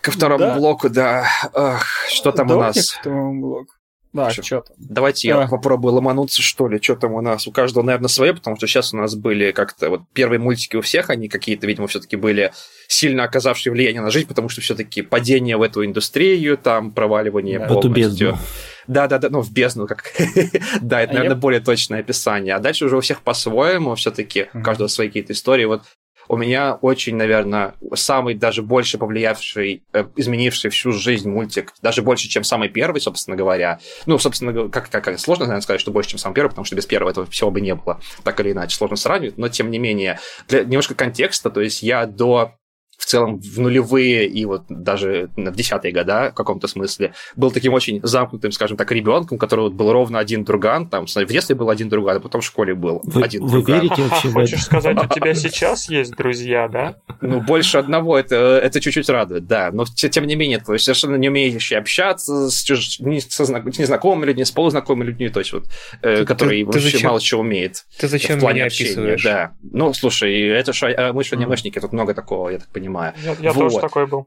Ко 0.00 0.10
второму 0.10 0.44
Да. 0.44 0.54
блоку, 0.56 0.88
да. 0.90 1.26
Ах, 1.52 1.86
что 2.08 2.32
там 2.32 2.46
у 2.46 2.50
Давайте 2.50 2.80
нас? 2.80 2.90
к 2.92 3.00
второму 3.00 3.40
блоку. 3.40 3.72
Да, 4.12 4.30
Чё? 4.30 4.42
что 4.44 4.60
там? 4.60 4.76
Давайте 4.78 5.26
я 5.26 5.42
А. 5.42 5.48
попробую 5.48 5.94
ломануться, 5.94 6.40
что 6.40 6.68
ли. 6.68 6.80
Что 6.80 6.94
там 6.94 7.14
у 7.14 7.20
нас? 7.20 7.48
У 7.48 7.50
каждого, 7.50 7.82
наверное, 7.82 8.06
свое, 8.06 8.32
потому 8.32 8.56
что 8.56 8.68
сейчас 8.68 8.94
у 8.94 8.96
нас 8.96 9.16
были 9.16 9.50
как-то 9.50 9.90
вот 9.90 10.02
первые 10.12 10.38
мультики 10.38 10.76
у 10.76 10.82
всех, 10.82 11.10
они 11.10 11.28
какие-то, 11.28 11.66
видимо, 11.66 11.88
все-таки 11.88 12.14
были 12.14 12.52
сильно 12.86 13.24
оказавшие 13.24 13.72
влияние 13.72 14.02
на 14.02 14.12
жизнь, 14.12 14.28
потому 14.28 14.48
что 14.48 14.60
все-таки 14.60 15.02
падение 15.02 15.56
в 15.56 15.62
эту 15.62 15.84
индустрию, 15.84 16.56
там 16.56 16.92
проваливание 16.92 17.58
Да. 17.58 17.66
Полностью. 17.66 17.92
бездну. 17.92 18.38
Да, 18.86 19.08
да, 19.08 19.18
да, 19.18 19.30
ну 19.30 19.40
в 19.40 19.50
бездну, 19.52 19.88
как. 19.88 20.04
да, 20.80 21.00
это, 21.00 21.10
А 21.10 21.14
наверное, 21.14 21.28
я- 21.30 21.34
более 21.34 21.60
точное 21.60 21.98
описание. 21.98 22.54
А 22.54 22.60
дальше 22.60 22.84
уже 22.84 22.96
у 22.96 23.00
всех 23.00 23.20
по-своему, 23.22 23.96
все-таки 23.96 24.46
у 24.54 24.62
каждого 24.62 24.86
свои 24.86 25.08
какие-то 25.08 25.32
истории. 25.32 25.64
Вот 25.64 25.82
у 26.28 26.36
меня 26.36 26.74
очень, 26.74 27.16
наверное, 27.16 27.74
самый 27.94 28.34
даже 28.34 28.62
больше 28.62 28.98
повлиявший, 28.98 29.82
э, 29.92 30.04
изменивший 30.16 30.70
всю 30.70 30.92
жизнь 30.92 31.28
мультик, 31.28 31.72
даже 31.82 32.02
больше, 32.02 32.28
чем 32.28 32.44
самый 32.44 32.68
первый, 32.68 33.00
собственно 33.00 33.36
говоря. 33.36 33.80
Ну, 34.06 34.18
собственно, 34.18 34.68
как, 34.68 34.90
как, 34.90 35.04
как 35.04 35.18
сложно, 35.18 35.44
наверное, 35.44 35.62
сказать, 35.62 35.80
что 35.80 35.90
больше, 35.90 36.10
чем 36.10 36.18
самый 36.18 36.34
первый, 36.34 36.48
потому 36.50 36.64
что 36.64 36.76
без 36.76 36.86
первого 36.86 37.10
этого 37.10 37.26
всего 37.26 37.50
бы 37.50 37.60
не 37.60 37.74
было. 37.74 38.00
Так 38.22 38.40
или 38.40 38.52
иначе, 38.52 38.76
сложно 38.76 38.96
сравнивать, 38.96 39.38
но 39.38 39.48
тем 39.48 39.70
не 39.70 39.78
менее, 39.78 40.18
для 40.48 40.64
немножко 40.64 40.94
контекста, 40.94 41.50
то 41.50 41.60
есть 41.60 41.82
я 41.82 42.06
до 42.06 42.54
в 42.98 43.04
целом 43.06 43.38
в 43.38 43.58
нулевые 43.60 44.26
и 44.26 44.44
вот 44.44 44.64
даже 44.68 45.28
в 45.36 45.54
десятые 45.54 45.92
года 45.92 46.30
в 46.30 46.34
каком-то 46.34 46.68
смысле 46.68 47.12
был 47.36 47.50
таким 47.50 47.72
очень 47.74 48.00
замкнутым, 48.02 48.52
скажем 48.52 48.76
так, 48.76 48.90
ребенком, 48.92 49.36
у 49.36 49.38
которого 49.38 49.64
вот 49.64 49.74
был 49.74 49.92
ровно 49.92 50.18
один 50.18 50.44
друган, 50.44 50.88
там, 50.88 51.06
в 51.06 51.26
детстве 51.26 51.54
был 51.54 51.70
один 51.70 51.88
друган, 51.88 52.16
а 52.16 52.20
потом 52.20 52.40
в 52.40 52.44
школе 52.44 52.74
был 52.74 53.00
Вы, 53.04 53.22
один 53.22 53.42
вы 53.44 53.50
друган. 53.50 53.80
верите 53.82 54.02
вообще 54.02 54.28
в 54.28 54.32
Хочешь 54.32 54.52
это? 54.54 54.62
сказать, 54.64 54.96
у 55.04 55.08
тебя 55.14 55.34
сейчас 55.34 55.88
есть 55.88 56.14
друзья, 56.16 56.68
да? 56.68 56.96
Ну, 57.20 57.40
больше 57.40 57.78
одного, 57.78 58.18
это, 58.18 58.36
это 58.62 58.80
чуть-чуть 58.80 59.08
радует, 59.08 59.46
да. 59.46 59.70
Но 59.72 59.84
те- 59.84 60.08
тем 60.08 60.26
не 60.26 60.36
менее, 60.36 60.58
то 60.58 60.72
есть 60.72 60.84
совершенно 60.84 61.16
не 61.16 61.28
умеющий 61.28 61.76
общаться 61.76 62.50
с, 62.50 62.62
чуж... 62.62 63.00
не 63.00 63.20
со 63.20 63.44
зна- 63.44 63.62
с 63.72 63.78
незнакомыми 63.78 64.26
людьми, 64.26 64.44
с 64.44 64.50
полузнакомыми 64.50 65.08
людьми, 65.08 65.28
то 65.28 65.40
есть 65.40 65.52
вот, 65.52 65.64
э, 66.02 66.18
Ты- 66.18 66.24
который 66.26 66.60
ты- 66.60 66.66
вообще 66.66 66.80
зачем- 66.90 67.08
мало 67.08 67.20
чего 67.20 67.40
умеет. 67.40 67.84
Ты 67.98 68.08
зачем 68.08 68.38
в 68.38 68.40
плане 68.40 68.56
меня 68.60 68.66
общения, 68.66 68.90
описываешь? 68.90 69.22
Да. 69.24 69.52
Ну, 69.72 69.92
слушай, 69.94 70.48
это 70.48 70.72
ж, 70.72 70.82
а, 70.96 71.12
мы 71.12 71.24
же 71.24 71.34
анимешники, 71.36 71.78
тут 71.80 71.92
много 71.92 72.14
такого, 72.14 72.50
я 72.50 72.58
так 72.58 72.68
понимаю. 72.68 72.83
Я, 73.22 73.36
я 73.40 73.52
Вот. 73.52 73.60
тоже 73.60 73.80
такой 73.80 74.06
был. 74.06 74.26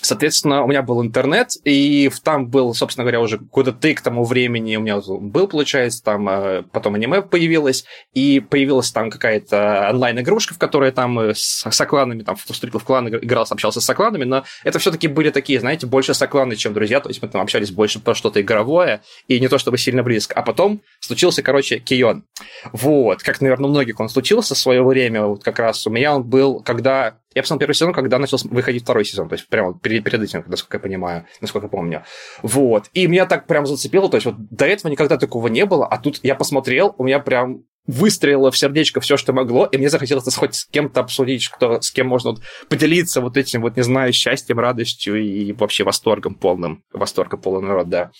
Соответственно, 0.00 0.62
у 0.62 0.68
меня 0.68 0.82
был 0.82 1.02
интернет, 1.02 1.54
и 1.64 2.08
там 2.22 2.46
был, 2.46 2.72
собственно 2.72 3.02
говоря, 3.02 3.20
уже 3.20 3.38
года 3.38 3.72
ты 3.72 3.94
к 3.94 4.00
тому 4.00 4.22
времени 4.22 4.76
у 4.76 4.80
меня 4.80 5.00
был, 5.00 5.48
получается, 5.48 6.04
там 6.04 6.28
э, 6.28 6.62
потом 6.70 6.94
аниме 6.94 7.20
появилось, 7.20 7.84
и 8.12 8.38
появилась 8.38 8.92
там 8.92 9.10
какая-то 9.10 9.88
онлайн-игрушка, 9.90 10.54
в 10.54 10.58
которой 10.58 10.92
там 10.92 11.18
э, 11.18 11.34
с 11.34 11.66
сокланами, 11.70 12.22
там 12.22 12.36
вступил 12.36 12.78
в 12.78 12.84
клан, 12.84 13.08
играл, 13.08 13.44
общался 13.50 13.80
с 13.80 13.84
сокланами, 13.84 14.22
но 14.22 14.44
это 14.62 14.78
все-таки 14.78 15.08
были 15.08 15.30
такие, 15.30 15.58
знаете, 15.58 15.88
больше 15.88 16.14
сокланы, 16.14 16.54
чем 16.54 16.74
друзья, 16.74 17.00
то 17.00 17.08
есть 17.08 17.20
мы 17.20 17.28
там 17.28 17.40
общались 17.40 17.72
больше 17.72 17.98
про 17.98 18.14
что-то 18.14 18.40
игровое, 18.40 19.02
и 19.26 19.40
не 19.40 19.48
то 19.48 19.58
чтобы 19.58 19.78
сильно 19.78 20.04
близко. 20.04 20.32
А 20.34 20.42
потом 20.42 20.80
случился, 21.00 21.42
короче, 21.42 21.80
Кион. 21.80 22.22
Вот, 22.72 23.24
как, 23.24 23.40
наверное, 23.40 23.66
у 23.66 23.70
многих 23.70 23.98
он 23.98 24.08
случился 24.08 24.54
в 24.54 24.58
свое 24.58 24.84
время, 24.84 25.24
вот 25.24 25.42
как 25.42 25.58
раз 25.58 25.84
у 25.88 25.90
меня 25.90 26.14
он 26.14 26.22
был, 26.22 26.60
когда 26.60 27.16
я 27.38 27.42
посмотрел 27.42 27.60
первый 27.60 27.74
сезон, 27.74 27.92
когда 27.92 28.18
начал 28.18 28.38
выходить 28.50 28.82
второй 28.82 29.04
сезон, 29.04 29.28
то 29.28 29.34
есть 29.34 29.48
прямо 29.48 29.78
перед, 29.78 30.04
перед 30.04 30.22
этим, 30.22 30.44
насколько 30.46 30.76
я 30.78 30.80
понимаю, 30.80 31.26
насколько 31.40 31.66
я 31.66 31.70
помню. 31.70 32.04
Вот. 32.42 32.90
И 32.94 33.06
меня 33.06 33.26
так 33.26 33.46
прям 33.46 33.64
зацепило, 33.64 34.10
то 34.10 34.16
есть 34.16 34.26
вот 34.26 34.34
до 34.50 34.66
этого 34.66 34.90
никогда 34.90 35.16
такого 35.16 35.48
не 35.48 35.64
было, 35.64 35.86
а 35.86 35.98
тут 35.98 36.18
я 36.22 36.34
посмотрел, 36.34 36.94
у 36.98 37.04
меня 37.04 37.20
прям 37.20 37.62
выстрелило 37.86 38.50
в 38.50 38.58
сердечко 38.58 39.00
все, 39.00 39.16
что 39.16 39.32
могло, 39.32 39.66
и 39.66 39.78
мне 39.78 39.88
захотелось 39.88 40.34
хоть 40.34 40.54
с 40.54 40.64
кем-то 40.66 41.00
обсудить, 41.00 41.48
кто, 41.48 41.80
с 41.80 41.90
кем 41.90 42.08
можно 42.08 42.30
вот 42.32 42.42
поделиться 42.68 43.20
вот 43.20 43.36
этим 43.36 43.62
вот, 43.62 43.76
не 43.76 43.82
знаю, 43.82 44.12
счастьем, 44.12 44.58
радостью 44.58 45.22
и 45.22 45.52
вообще 45.52 45.84
восторгом 45.84 46.34
полным. 46.34 46.82
Восторга 46.92 47.36
полный 47.36 47.68
народ, 47.68 47.88
да. 47.88 48.10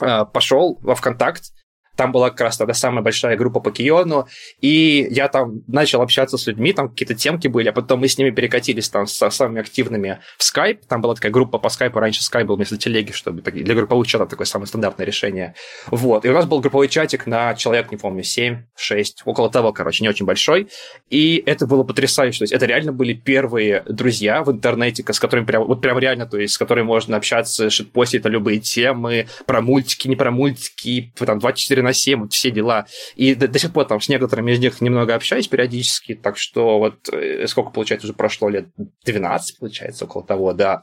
А, 0.00 0.24
Пошел 0.24 0.78
во 0.82 0.94
ВКонтакт, 0.94 1.52
там 1.96 2.12
была 2.12 2.30
как 2.30 2.40
раз 2.40 2.56
тогда 2.56 2.74
самая 2.74 3.02
большая 3.02 3.36
группа 3.36 3.60
по 3.60 3.70
Киону, 3.70 4.26
и 4.60 5.06
я 5.10 5.28
там 5.28 5.62
начал 5.66 6.00
общаться 6.00 6.38
с 6.38 6.46
людьми, 6.46 6.72
там 6.72 6.88
какие-то 6.88 7.14
темки 7.14 7.48
были, 7.48 7.68
а 7.68 7.72
потом 7.72 8.00
мы 8.00 8.08
с 8.08 8.16
ними 8.16 8.30
перекатились 8.30 8.88
там 8.88 9.06
со 9.06 9.28
самыми 9.30 9.60
активными 9.60 10.20
в 10.38 10.42
Skype. 10.42 10.80
Там 10.88 11.00
была 11.02 11.14
такая 11.14 11.30
группа 11.30 11.58
по 11.58 11.66
Skype, 11.66 11.92
раньше 11.98 12.20
Skype 12.22 12.44
был 12.44 12.56
вместо 12.56 12.78
телеги, 12.78 13.12
чтобы 13.12 13.42
для 13.42 13.74
групповых 13.74 14.06
чатов 14.06 14.30
такое 14.30 14.46
самое 14.46 14.66
стандартное 14.66 15.06
решение. 15.06 15.54
Вот. 15.88 16.24
И 16.24 16.30
у 16.30 16.32
нас 16.32 16.46
был 16.46 16.60
групповой 16.60 16.88
чатик 16.88 17.26
на 17.26 17.54
человек, 17.54 17.90
не 17.90 17.98
помню, 17.98 18.22
7, 18.22 18.62
6, 18.74 19.22
около 19.26 19.50
того, 19.50 19.72
короче, 19.72 20.02
не 20.02 20.08
очень 20.08 20.24
большой. 20.24 20.68
И 21.10 21.42
это 21.44 21.66
было 21.66 21.82
потрясающе. 21.82 22.38
То 22.38 22.42
есть 22.44 22.52
это 22.52 22.66
реально 22.66 22.92
были 22.92 23.12
первые 23.12 23.82
друзья 23.86 24.42
в 24.42 24.50
интернете, 24.50 25.04
с 25.06 25.20
которыми 25.20 25.44
прям, 25.44 25.64
вот 25.64 25.82
прям 25.82 25.98
реально, 25.98 26.26
то 26.26 26.38
есть 26.38 26.54
с 26.54 26.58
которыми 26.58 26.86
можно 26.86 27.16
общаться, 27.16 27.68
шитпостить 27.68 28.24
на 28.24 28.28
любые 28.28 28.60
темы, 28.60 29.26
про 29.46 29.60
мультики, 29.60 30.08
не 30.08 30.16
про 30.16 30.30
мультики, 30.30 31.12
там 31.16 31.38
24 31.38 31.81
на 31.82 31.92
7, 31.92 32.22
вот 32.22 32.32
все 32.32 32.50
дела. 32.50 32.86
И 33.16 33.34
до, 33.34 33.48
до 33.48 33.58
сих 33.58 33.72
пор 33.72 33.84
там 33.86 34.00
с 34.00 34.08
некоторыми 34.08 34.52
из 34.52 34.58
них 34.58 34.80
немного 34.80 35.14
общаюсь 35.14 35.48
периодически, 35.48 36.14
так 36.14 36.38
что 36.38 36.78
вот 36.78 37.08
э, 37.12 37.46
сколько, 37.46 37.70
получается, 37.70 38.06
уже 38.06 38.14
прошло 38.14 38.48
лет 38.48 38.68
12, 39.04 39.58
получается, 39.58 40.04
около 40.04 40.24
того, 40.24 40.52
да. 40.52 40.82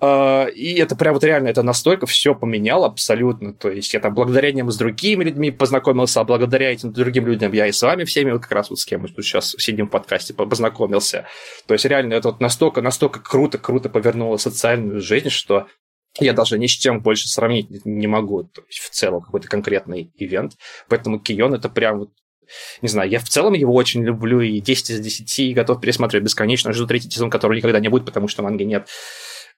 А, 0.00 0.46
и 0.46 0.74
это 0.74 0.96
прям 0.96 1.14
вот 1.14 1.24
реально, 1.24 1.48
это 1.48 1.62
настолько 1.62 2.06
все 2.06 2.34
поменяло 2.34 2.86
абсолютно. 2.86 3.52
То 3.52 3.70
есть 3.70 3.92
я 3.94 4.00
там 4.00 4.14
благодаря 4.14 4.52
ним 4.52 4.70
с 4.70 4.76
другими 4.76 5.24
людьми 5.24 5.50
познакомился, 5.50 6.20
а 6.20 6.24
благодаря 6.24 6.72
этим 6.72 6.92
другим 6.92 7.26
людям 7.26 7.52
я 7.52 7.66
и 7.66 7.72
с 7.72 7.82
вами 7.82 8.04
всеми, 8.04 8.30
вот 8.30 8.42
как 8.42 8.52
раз 8.52 8.70
вот 8.70 8.78
с 8.78 8.84
кем 8.84 9.02
мы 9.02 9.08
тут 9.08 9.24
сейчас 9.24 9.54
сидим 9.58 9.86
в 9.86 9.90
подкасте, 9.90 10.34
познакомился. 10.34 11.26
То 11.66 11.74
есть 11.74 11.84
реально 11.84 12.14
это 12.14 12.28
вот 12.28 12.40
настолько, 12.40 12.82
настолько 12.82 13.20
круто, 13.20 13.58
круто 13.58 13.88
повернуло 13.88 14.36
социальную 14.36 15.00
жизнь, 15.00 15.30
что 15.30 15.66
я 16.18 16.32
даже 16.32 16.58
ни 16.58 16.66
с 16.66 16.70
чем 16.70 17.00
больше 17.00 17.28
сравнить 17.28 17.84
не 17.84 18.06
могу, 18.06 18.44
то 18.44 18.62
есть 18.68 18.80
в 18.80 18.90
целом 18.90 19.22
какой-то 19.22 19.48
конкретный 19.48 20.12
ивент. 20.16 20.52
Поэтому 20.88 21.18
Кион 21.18 21.54
это 21.54 21.68
прям 21.68 21.98
вот 22.00 22.10
не 22.80 22.88
знаю, 22.88 23.10
я 23.10 23.18
в 23.18 23.28
целом 23.28 23.54
его 23.54 23.74
очень 23.74 24.04
люблю, 24.04 24.40
и 24.40 24.60
10 24.60 24.90
из 24.90 25.00
10, 25.00 25.38
и 25.40 25.52
готов 25.52 25.80
пересматривать 25.80 26.24
бесконечно. 26.24 26.72
Жду 26.72 26.86
третий 26.86 27.10
сезон, 27.10 27.28
который 27.28 27.56
никогда 27.56 27.80
не 27.80 27.88
будет, 27.88 28.04
потому 28.04 28.28
что 28.28 28.42
манги 28.42 28.62
нет. 28.62 28.88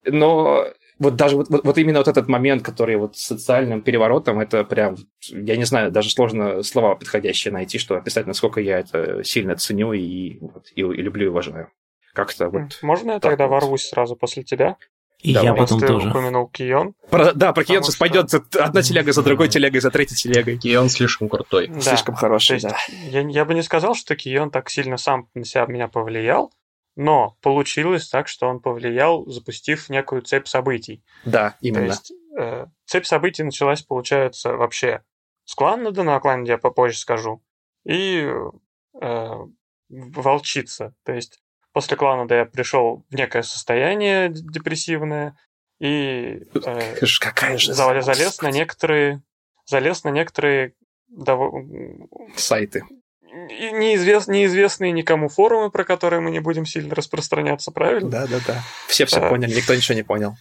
Но 0.05 0.65
вот 0.99 1.17
даже 1.17 1.37
вот, 1.37 1.49
вот, 1.49 1.65
вот 1.65 1.79
именно 1.79 1.99
вот 1.99 2.09
этот 2.09 2.29
момент, 2.29 2.63
который 2.63 2.97
вот 2.97 3.17
с 3.17 3.27
социальным 3.27 3.83
переворотом, 3.83 4.41
это 4.41 4.65
прям, 4.65 4.97
я 5.29 5.57
не 5.57 5.65
знаю, 5.65 5.93
даже 5.93 6.11
сложно 6.11 6.63
слова 6.63 6.95
подходящие 6.95 7.53
найти, 7.53 7.79
чтобы 7.79 8.01
описать, 8.01 8.27
насколько 8.27 8.61
я 8.61 8.79
это 8.79 9.23
сильно 9.23 9.57
ценю 9.57 9.93
и, 9.93 10.39
вот, 10.41 10.67
и, 10.75 10.81
и 10.81 11.03
люблю 11.03 11.27
и 11.27 11.29
уважаю. 11.29 11.71
Как-то 12.15 12.49
вот. 12.49 12.79
Можно 12.83 13.13
я 13.13 13.21
тогда 13.21 13.47
вот. 13.47 13.53
ворвусь 13.53 13.89
сразу 13.89 14.17
после 14.17 14.43
тебя? 14.43 14.77
И 15.21 15.35
Давай. 15.35 15.49
я 15.51 15.55
потом 15.55 15.81
ты 15.81 15.87
тоже. 15.89 16.11
упомянул 16.11 16.49
Кион. 16.49 16.95
Про, 17.11 17.33
да, 17.33 17.53
про 17.53 17.65
Кион 17.65 17.83
сейчас 17.83 17.97
что- 17.97 18.01
пойдет 18.05 18.33
одна 18.57 18.83
телега 18.83 19.13
за 19.13 19.23
другой 19.23 19.49
телегой, 19.49 19.81
за 19.81 19.91
третьей 19.91 20.17
телегой. 20.17 20.61
И 20.63 20.77
он 20.77 20.89
слишком 20.89 21.29
крутой. 21.29 21.67
Да. 21.67 21.81
Слишком 21.81 22.15
То 22.15 22.21
хороший, 22.21 22.61
да. 22.61 22.77
я, 23.11 23.21
я 23.29 23.45
бы 23.45 23.55
не 23.55 23.63
сказал, 23.63 23.95
что 23.95 24.15
Кион 24.15 24.51
так 24.53 24.71
сильно 24.71 24.97
сам 24.97 25.29
на 25.35 25.45
себя 25.45 25.67
меня 25.67 25.89
повлиял, 25.89 26.53
но 26.95 27.37
получилось 27.43 28.09
так, 28.09 28.29
что 28.29 28.47
он 28.49 28.61
повлиял, 28.61 29.27
запустив 29.27 29.89
некую 29.89 30.23
цепь 30.23 30.47
событий. 30.47 31.03
Да, 31.25 31.51
То 31.51 31.57
именно. 31.61 31.87
есть 31.87 32.13
э, 32.39 32.67
цепь 32.87 33.05
событий 33.05 33.43
началась, 33.43 33.83
получается, 33.83 34.55
вообще 34.57 35.03
с 35.45 35.55
Кланнада, 35.57 36.05
но 36.05 36.15
о 36.15 36.21
Кланнаде 36.21 36.53
я 36.53 36.59
попозже 36.59 36.97
скажу, 36.99 37.43
и 37.85 38.25
э, 39.01 39.31
волчица. 39.89 40.95
То 41.05 41.13
есть 41.13 41.41
после 41.79 41.97
Кланнада 41.97 42.35
я 42.35 42.45
пришел 42.45 43.05
в 43.09 43.15
некое 43.15 43.45
состояние 43.45 44.31
депрессивное 44.31 45.37
и 45.79 46.43
э, 46.67 46.95
Какая 47.21 47.57
же 47.57 47.69
за- 47.73 47.75
завоз. 47.85 48.05
залез 48.05 48.43
на 48.43 48.51
некоторые 48.51 49.23
залез 49.65 50.03
на 50.03 50.09
некоторые 50.09 50.73
дово- 51.09 52.09
сайты. 52.37 52.83
и 53.49 53.71
неизвест- 53.71 54.29
неизвестные 54.29 54.91
никому 54.91 55.29
форумы, 55.29 55.71
про 55.71 55.85
которые 55.85 56.21
мы 56.21 56.33
не 56.33 56.41
будем 56.41 56.67
сильно 56.67 56.93
распространяться, 56.97 57.71
правильно? 57.71 58.11
Да, 58.11 58.27
да, 58.27 58.41
да. 58.45 58.61
Все 58.89 59.05
все 59.07 59.21
А. 59.21 59.29
поняли, 59.29 59.55
никто 59.55 59.73
ничего 59.73 59.95
не 59.95 60.03
понял. 60.03 60.35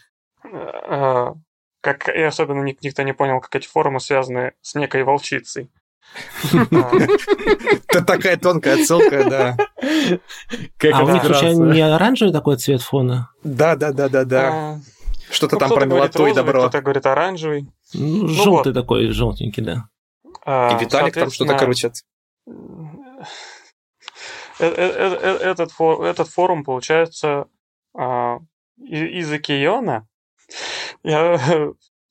А, 0.44 1.34
Как, 1.82 2.10
и 2.10 2.22
особенно 2.24 2.64
ник- 2.64 2.82
никто 2.82 3.04
не 3.04 3.14
понял, 3.14 3.40
как 3.42 3.56
эти 3.56 3.68
форумы 3.68 4.00
связаны 4.00 4.54
с 4.62 4.74
некой 4.74 5.04
волчицей. 5.04 5.70
Это 7.88 8.02
такая 8.06 8.38
тонкая 8.38 8.82
отсылка, 8.82 9.30
да. 9.30 9.58
А 10.92 11.04
у 11.04 11.10
них 11.10 11.24
случайно 11.24 11.74
не 11.74 11.82
оранжевый 11.82 12.34
такой 12.34 12.58
цвет 12.58 12.82
фона? 12.82 13.32
Да, 13.44 13.76
да, 13.76 13.92
да, 13.92 14.10
да, 14.10 14.24
да. 14.26 14.50
а, 14.52 14.80
Что-то 15.30 15.56
ну, 15.56 15.60
там 15.60 15.70
про 15.70 15.86
милоту 15.86 16.26
и 16.28 16.34
добро. 16.34 16.62
Кто-то 16.62 16.82
говорит 16.82 17.06
оранжевый. 17.06 17.68
Ну, 17.94 18.22
вот. 18.22 18.30
желтый 18.30 18.74
такой, 18.74 19.10
желтенький, 19.10 19.64
да. 19.64 19.90
А, 20.46 20.76
И 20.76 20.84
Виталик 20.84 21.14
там 21.14 21.32
что-то 21.32 21.58
крутит. 21.58 22.04
э- 22.48 22.52
э- 24.60 25.18
э- 25.22 25.38
Этот, 25.52 25.72
этот 25.80 26.30
форум, 26.30 26.64
получается, 26.64 27.46
а, 27.96 28.40
из 28.78 29.32
Океана 29.32 30.08
я 31.04 31.40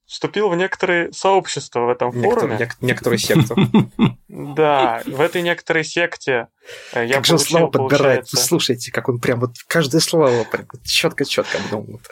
вступил 0.07 0.49
в 0.49 0.57
некоторые 0.57 1.13
сообщества 1.13 1.81
в 1.81 1.89
этом 1.89 2.13
форуме. 2.13 2.57
нек- 2.57 2.77
некоторую 2.81 3.19
секту. 3.19 3.57
Да, 4.29 5.03
в 5.07 5.21
этой 5.23 5.41
некоторой 5.41 5.83
секте 5.83 6.49
э, 6.93 7.07
я 7.07 7.17
Как 7.17 7.25
же 7.27 7.39
слова 7.39 7.69
подбирает. 7.69 8.31
Вы 8.33 8.39
слушайте, 8.39 8.93
как 8.93 9.09
он 9.09 9.19
прям 9.19 9.41
вот 9.41 9.53
каждое 9.67 10.01
слово 10.01 10.45
четко-четко 10.85 11.57
обдумывает. 11.59 12.07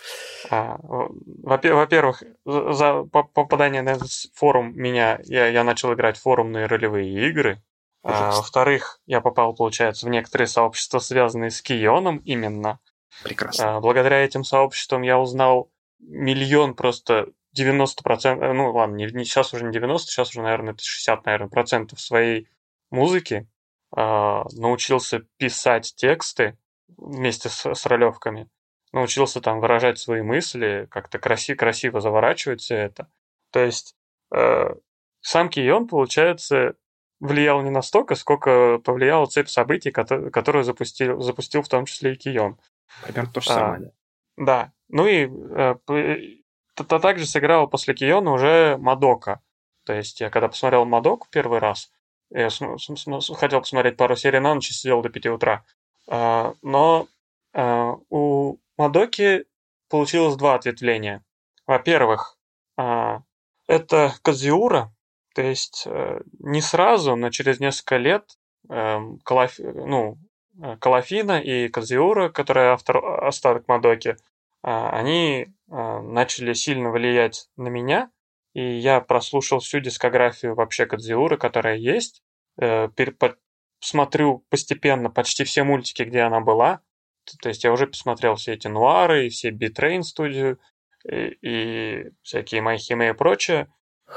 а, 0.49 0.79
во- 0.83 1.11
во-первых, 1.43 2.23
за 2.47 2.73
за 2.73 3.03
по- 3.03 3.25
попадание 3.25 3.83
на 3.83 3.91
этот 3.91 4.09
форум 4.35 4.73
меня, 4.75 5.19
я, 5.25 5.49
я 5.49 5.65
начал 5.65 5.93
играть 5.93 6.17
в 6.17 6.23
форумные 6.23 6.65
ролевые 6.67 7.29
игры. 7.29 7.63
А, 8.03 8.31
во-вторых, 8.33 9.01
я 9.07 9.21
попал, 9.21 9.55
получается, 9.55 10.07
в 10.07 10.11
некоторые 10.11 10.47
сообщества, 10.49 11.01
связанные 11.01 11.51
с 11.51 11.61
Кионом 11.61 12.19
именно. 12.19 12.79
Прекрасно. 13.23 13.77
А, 13.77 13.81
благодаря 13.81 14.25
этим 14.25 14.45
сообществам 14.45 15.03
я 15.03 15.19
узнал 15.19 15.71
миллион 16.01 16.75
просто 16.75 17.27
90%, 17.57 18.43
э, 18.43 18.53
ну 18.53 18.73
ладно, 18.73 18.97
не, 18.97 19.07
не- 19.07 19.25
сейчас 19.25 19.53
уже 19.55 19.65
не 19.65 19.73
90, 19.73 20.11
сейчас 20.11 20.31
уже, 20.31 20.43
наверное, 20.43 20.75
это 20.75 20.83
60, 20.83 21.25
наверное, 21.27 21.49
процентов 21.49 22.01
своей 22.01 22.49
музыки. 22.91 23.49
А, 23.97 24.45
научился 24.53 25.21
писать 25.37 25.95
тексты 25.97 26.59
вместе 26.97 27.49
с, 27.49 27.65
с 27.65 27.87
ролевками. 27.87 28.49
Научился 28.93 29.41
там 29.41 29.61
выражать 29.61 29.99
свои 29.99 30.23
мысли, 30.23 30.87
как-то 30.91 31.19
краси, 31.19 31.55
красиво 31.55 32.01
заворачивать 32.01 32.61
все 32.61 32.77
это. 32.77 33.09
То 33.51 33.61
есть 33.61 33.97
э, 34.33 34.75
сам 35.21 35.49
Кион, 35.49 35.87
получается, 35.89 36.75
влиял 37.21 37.63
не 37.63 37.71
настолько, 37.71 38.15
сколько 38.15 38.79
повлияла 38.79 39.27
цепь 39.27 39.49
событий, 39.49 39.91
кото- 39.91 40.31
которую 40.31 40.65
запустил, 40.65 41.21
запустил 41.21 41.63
в 41.63 41.69
том 41.69 41.87
числе 41.87 42.15
и 42.15 42.17
Кион. 42.17 42.59
Примерно 43.05 43.33
то 43.33 43.41
же 43.41 43.51
а, 43.51 43.55
самое. 43.55 43.81
да. 43.81 43.91
Да. 44.37 44.73
Ну 44.89 45.07
и 45.07 45.29
э, 45.29 45.75
п- 46.75 46.85
т- 46.85 46.85
т- 46.85 46.99
также 47.01 47.27
сыграл 47.27 47.69
после 47.69 47.95
Киона 47.95 48.33
уже 48.33 48.77
Мадока. 48.79 49.41
То 49.85 49.93
есть 49.93 50.21
я 50.21 50.31
когда 50.31 50.49
посмотрел 50.49 50.85
Мадоку 50.85 51.27
первый 51.31 51.59
раз, 51.59 51.91
я 52.31 52.49
хотел 52.51 53.61
посмотреть 53.61 53.97
пару 53.97 54.17
серий 54.17 54.41
на 54.41 54.55
ночь 54.55 54.71
и 54.71 54.75
сидел 54.75 55.03
до 55.03 55.09
5 55.11 55.27
утра. 55.27 55.65
А, 56.09 56.55
но 56.63 57.07
а, 57.53 57.95
у 58.11 58.59
Мадоки 58.77 59.45
получилось 59.89 60.37
два 60.37 60.55
ответвления. 60.55 61.23
Во-первых, 61.67 62.37
а, 62.77 63.21
это 63.67 64.15
Кадзиура, 64.23 64.93
то 65.35 65.43
есть 65.43 65.85
э, 65.87 66.21
не 66.39 66.61
сразу, 66.61 67.17
но 67.17 67.31
через 67.31 67.59
несколько 67.59 67.97
лет 67.97 68.39
эм, 68.69 69.19
Калаф- 69.25 69.59
ну, 69.59 70.19
э, 70.63 70.77
Калафина 70.79 71.41
и 71.41 71.69
Кадзиура, 71.69 72.29
которая 72.29 72.73
автор, 72.75 73.25
остаток 73.25 73.67
Мадоки, 73.67 74.17
они 74.65 75.49
а, 75.71 76.01
начали 76.01 76.55
сильно 76.55 76.91
влиять 76.91 77.49
на 77.57 77.69
меня, 77.69 78.11
и 78.55 78.63
я 78.63 79.01
прослушал 79.01 79.59
всю 79.59 79.81
дискографию 79.81 80.55
вообще 80.55 80.87
Кадзиуры, 80.87 81.37
которая 81.37 81.77
есть, 81.77 82.23
э, 82.61 82.89
смотрю 83.81 84.47
постепенно 84.49 85.11
почти 85.11 85.45
все 85.45 85.65
мультики, 85.65 86.03
где 86.03 86.21
она 86.21 86.41
была, 86.41 86.81
то 87.43 87.49
есть 87.49 87.65
я 87.65 87.73
уже 87.73 87.87
посмотрел 87.87 88.37
все 88.37 88.55
эти 88.55 88.67
нуары, 88.67 89.27
и 89.27 89.29
все 89.29 89.51
Bee 89.51 89.70
Train 89.70 90.03
студию, 90.03 90.59
и, 91.07 91.37
и 91.43 92.11
всякие 92.23 92.63
Майхиме 92.63 93.11
и 93.11 93.13
прочее, 93.13 93.69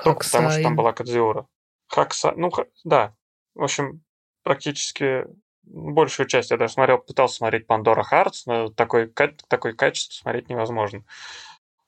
только 0.04 0.24
потому 0.24 0.50
что 0.50 0.64
там 0.64 0.76
была 0.76 0.94
Кадзиура. 0.94 1.48
Хакса, 1.88 2.34
ну, 2.38 2.50
да. 2.84 3.16
В 3.56 3.64
общем, 3.64 4.04
практически 4.44 5.26
большую 5.70 6.28
часть 6.28 6.52
я 6.52 6.58
даже 6.58 6.74
смотрел, 6.74 6.98
пытался 7.00 7.36
смотреть 7.38 7.68
Pandora 7.68 8.04
Hearts, 8.04 8.46
но 8.46 8.70
такой, 8.70 9.12
такой 9.48 9.74
качество 9.74 10.14
смотреть 10.22 10.50
невозможно. 10.50 11.04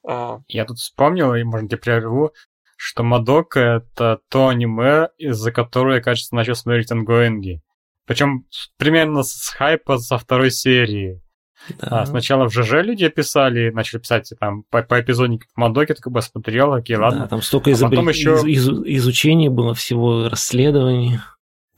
А, 0.07 0.39
Я 0.47 0.65
тут 0.65 0.77
вспомнил, 0.79 1.33
и, 1.35 1.43
может, 1.43 1.71
я 1.71 1.77
прерву, 1.77 2.31
что 2.77 3.03
Мадока— 3.03 3.59
это 3.91 4.19
то 4.29 4.47
аниме, 4.47 5.09
из-за 5.17 5.51
которого 5.51 5.95
я, 5.95 6.01
кажется, 6.01 6.35
начал 6.35 6.55
смотреть 6.55 6.91
ангоинги. 6.91 7.61
Причем 8.05 8.45
примерно 8.77 9.23
с 9.23 9.49
хайпа 9.49 9.97
со 9.97 10.17
второй 10.17 10.51
серии. 10.51 11.21
Да. 11.77 12.01
А, 12.01 12.05
сначала 12.05 12.47
в 12.47 12.53
ЖЖ 12.53 12.81
люди 12.81 13.09
писали, 13.09 13.69
начали 13.69 13.99
писать 13.99 14.31
там 14.39 14.63
по, 14.69 14.81
по 14.81 15.01
эпизоднику 15.01 15.45
Мадоки, 15.55 15.93
такой 15.93 16.13
бы 16.13 16.21
смотрел, 16.21 16.73
окей, 16.73 16.95
ладно. 16.95 17.21
Да, 17.23 17.27
там 17.27 17.41
столько 17.41 17.69
А 17.71 17.75
потом 17.89 18.07
еще- 18.09 18.35
из- 18.35 18.45
из- 18.45 18.69
изучений 18.69 19.49
было 19.49 19.73
всего, 19.73 20.29
расследований. 20.29 21.19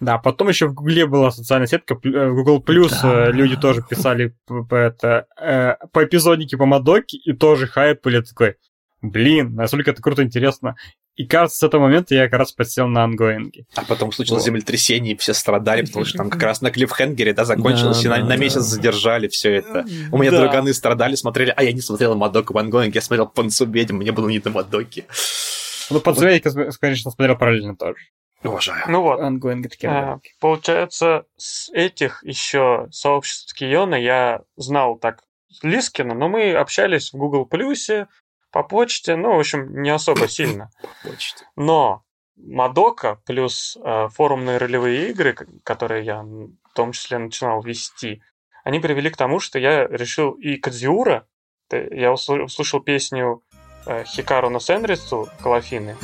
Да, 0.02 0.18
потом 0.18 0.50
еще 0.50 0.66
в 0.68 0.74
Гугле 0.74 1.06
была 1.06 1.30
социальная 1.32 1.68
сетка, 1.68 1.94
э, 1.94 2.30
Google 2.32 2.60
Plus, 2.62 2.90
Да. 3.04 3.28
э, 3.30 3.32
люди 3.32 3.56
тоже 3.56 3.84
писали 3.88 4.36
по, 4.48 4.74
это, 4.76 5.28
э, 5.40 5.76
по 5.94 6.04
эпизоднике 6.04 6.58
по 6.58 6.66
Мадоке, 6.66 7.18
и 7.18 7.34
тоже 7.34 7.68
хайп 7.68 8.04
были 8.04 8.22
такой, 8.22 8.56
блин, 9.04 9.54
насколько 9.54 9.92
это 9.92 10.02
круто, 10.02 10.24
интересно. 10.24 10.76
И 11.16 11.28
кажется, 11.28 11.60
с 11.60 11.64
этого 11.64 11.82
момента 11.84 12.16
я 12.16 12.28
как 12.30 12.40
раз 12.40 12.52
подсел 12.52 12.88
на 12.88 13.04
ангоинги. 13.04 13.66
А 13.76 13.84
потом 13.84 14.12
случилось 14.12 14.42
Вот. 14.42 14.48
землетрясение, 14.48 15.14
и 15.14 15.18
все 15.18 15.34
страдали, 15.34 15.86
потому 15.86 16.06
что 16.06 16.18
там 16.18 16.30
как 16.32 16.42
раз 16.42 16.62
на 16.62 16.72
клиффхенгере, 16.72 17.34
да, 17.34 17.46
закончилось, 17.46 18.02
Да, 18.02 18.04
и 18.04 18.10
на, 18.10 18.16
да, 18.18 18.24
на 18.24 18.30
да. 18.30 18.38
месяц 18.38 18.62
задержали 18.62 19.28
все 19.28 19.54
это. 19.56 19.86
У 20.12 20.18
меня 20.18 20.32
Да. 20.32 20.40
друганы 20.42 20.74
страдали, 20.74 21.14
смотрели, 21.16 21.54
а 21.56 21.64
я 21.64 21.74
не 21.74 21.82
смотрел 21.82 22.16
Мадоку 22.16 22.54
в 22.54 22.58
ангоинге, 22.58 22.94
я 22.96 23.02
смотрел 23.02 23.28
Панцу 23.28 23.68
ведьм, 23.68 23.98
мне 23.98 24.12
было 24.12 24.28
не 24.30 24.40
до 24.40 24.50
Мадоки. 24.50 25.06
Ну, 25.92 26.00
подзовейка, 26.00 26.50
конечно, 26.80 27.12
смотрел 27.12 27.38
параллельно 27.38 27.76
тоже. 27.76 27.98
Уважаю. 28.44 28.84
ну 28.88 29.02
вот, 29.02 29.20
такие. 29.70 29.92
А, 29.92 30.20
получается, 30.40 31.26
с 31.38 31.70
этих 31.74 32.24
еще 32.24 32.88
сообществ 32.92 33.54
Киона 33.54 33.96
я 33.96 34.42
знал 34.56 34.98
так 34.98 35.24
Лискина, 35.62 36.14
но 36.16 36.28
мы 36.28 36.54
общались 36.54 37.14
в 37.14 37.18
Google 37.18 37.46
Плюсе, 37.46 38.08
по 38.52 38.64
почте, 38.64 39.16
ну, 39.16 39.36
в 39.36 39.40
общем, 39.40 39.82
не 39.82 39.90
особо 39.90 40.28
сильно. 40.28 40.72
Но 41.56 42.04
Мадока 42.36 43.20
плюс 43.26 43.78
э, 43.84 44.08
форумные 44.10 44.58
ролевые 44.58 45.10
игры, 45.10 45.36
которые 45.64 46.06
я 46.06 46.24
в 46.24 46.74
том 46.74 46.92
числе 46.92 47.18
начинал 47.18 47.62
вести, 47.62 48.22
они 48.64 48.80
привели 48.80 49.10
к 49.10 49.18
тому, 49.18 49.40
что 49.40 49.60
я 49.60 49.88
решил 49.88 50.32
и 50.32 50.58
Кадзиура, 50.58 51.28
я 51.72 52.12
усл- 52.12 52.44
услышал 52.44 52.80
песню 52.80 53.44
э, 53.86 54.04
Хикару 54.06 54.50
на 54.50 54.60
Сенрису 54.60 55.30
Калафины. 55.42 55.96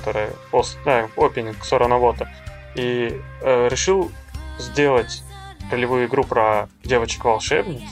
Которая 0.00 0.32
пост, 0.50 0.78
да, 0.84 1.08
опенинг 1.16 1.64
Соранавота. 1.64 2.28
И 2.74 3.20
э, 3.42 3.68
решил 3.68 4.10
сделать 4.58 5.22
ролевую 5.70 6.06
игру 6.06 6.24
про 6.24 6.68
девочек-волшебниц. 6.82 7.82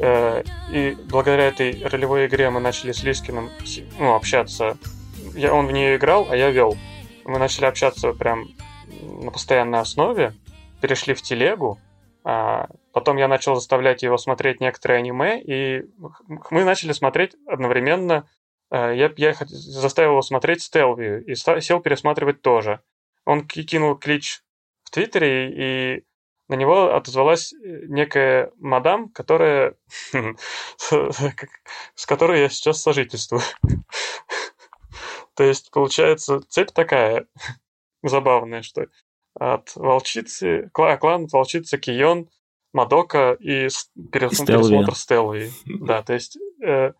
Э, 0.00 0.42
и 0.70 0.96
благодаря 1.10 1.44
этой 1.44 1.84
ролевой 1.86 2.26
игре 2.26 2.48
мы 2.50 2.60
начали 2.60 2.92
с 2.92 3.02
Лискиным 3.02 3.50
ну, 3.98 4.14
общаться. 4.14 4.76
Я, 5.34 5.52
он 5.52 5.66
в 5.66 5.72
нее 5.72 5.96
играл, 5.96 6.28
а 6.30 6.36
я 6.36 6.50
вел. 6.50 6.76
Мы 7.24 7.38
начали 7.38 7.66
общаться 7.66 8.12
прям 8.12 8.48
на 9.02 9.30
постоянной 9.30 9.80
основе. 9.80 10.34
Перешли 10.80 11.14
в 11.14 11.22
телегу. 11.22 11.78
А 12.24 12.68
потом 12.92 13.16
я 13.16 13.28
начал 13.28 13.54
заставлять 13.54 14.02
его 14.02 14.16
смотреть 14.16 14.60
некоторые 14.60 14.98
аниме, 14.98 15.40
и 15.40 15.82
мы 16.50 16.64
начали 16.64 16.92
смотреть 16.92 17.34
одновременно 17.48 18.28
Я, 18.74 19.12
я 19.16 19.32
хот- 19.32 19.48
заставил 19.48 20.12
его 20.12 20.22
смотреть 20.22 20.62
Стелвию 20.62 21.24
и 21.24 21.34
сел 21.34 21.80
пересматривать 21.80 22.40
тоже. 22.42 22.80
Он 23.26 23.46
ки- 23.46 23.64
кинул 23.64 23.96
клич 23.96 24.42
в 24.84 24.90
Твиттере, 24.90 25.50
и 25.98 26.04
на 26.48 26.54
него 26.54 26.94
отозвалась 26.94 27.52
э, 27.52 27.58
некая 27.86 28.50
мадам, 28.58 29.10
которая 29.10 29.74
с 30.78 32.06
которой 32.06 32.40
я 32.40 32.48
сейчас 32.48 32.80
сожительствую. 32.82 33.42
То 35.34 35.44
есть, 35.44 35.70
получается, 35.70 36.40
цепь 36.48 36.72
такая 36.72 37.26
забавная, 38.02 38.62
что 38.62 38.86
от 39.34 39.74
волчицы, 39.76 40.70
кла- 40.74 40.96
клан 40.98 41.24
от 41.24 41.32
волчицы 41.32 41.78
Кион, 41.78 42.28
Мадока 42.72 43.36
и 43.38 43.68
пересмотр 44.10 44.94
Стелвии. 44.94 45.52
Да, 45.86 46.02
то 46.02 46.14
есть 46.14 46.38
э, 46.62 46.92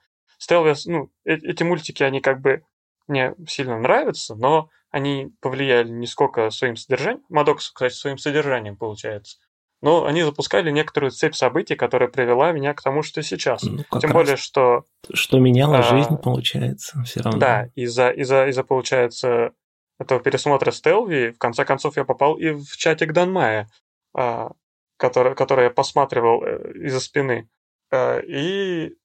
Стелвия, 0.43 0.74
ну, 0.86 1.09
э- 1.24 1.36
эти 1.36 1.62
мультики, 1.62 2.03
они 2.03 2.20
как 2.20 2.40
бы 2.40 2.64
мне 3.07 3.36
сильно 3.47 3.78
нравятся, 3.78 4.34
но 4.34 4.70
они 4.90 5.30
повлияли 5.40 5.88
не 5.88 6.09
сколько 6.09 6.51
своим 6.51 6.74
содержанием, 6.74 7.22
Мадок, 7.28 7.59
кстати, 7.59 7.95
своим 7.95 8.18
содержанием, 8.18 8.76
получается, 8.76 9.38
но 9.82 10.05
они 10.05 10.24
запускали 10.24 10.72
некоторую 10.72 11.12
цепь 11.12 11.36
событий, 11.36 11.76
которая 11.76 12.09
привела 12.09 12.51
меня 12.51 12.74
к 12.74 12.82
тому, 12.82 13.05
что 13.05 13.22
сейчас. 13.22 13.62
Ну, 13.62 13.84
Тем 14.01 14.11
более, 14.12 14.36
что 14.36 14.84
что 15.14 15.38
меняло 15.38 15.78
а, 15.78 15.82
жизнь, 15.84 16.16
получается, 16.16 17.01
все 17.05 17.20
равно. 17.20 17.38
да, 17.38 17.68
из-за, 17.76 18.11
из-за, 18.11 18.49
из-за, 18.49 18.64
получается, 18.64 19.53
этого 20.01 20.18
пересмотра 20.18 20.72
Стелви, 20.72 21.30
в 21.30 21.38
конце 21.38 21.64
концов, 21.64 21.97
я 21.97 22.05
попал 22.05 22.36
и 22.36 22.51
в 22.51 22.76
чатик 22.76 23.12
Данмая, 23.12 23.68
а, 24.12 24.51
который, 24.97 25.36
который 25.36 25.64
я 25.66 25.70
посматривал 25.70 26.43
э, 26.43 26.72
из-за 26.86 26.99
спины. 26.99 27.49
А, 27.93 28.18
и 28.18 28.97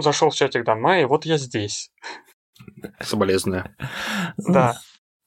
зашел 0.00 0.30
в 0.30 0.34
чатик 0.34 0.64
Данмая, 0.64 1.02
и 1.02 1.06
вот 1.06 1.24
я 1.24 1.38
здесь. 1.38 1.90
Соболезную. 3.00 3.74
Ну, 4.36 4.52
Да. 4.52 4.78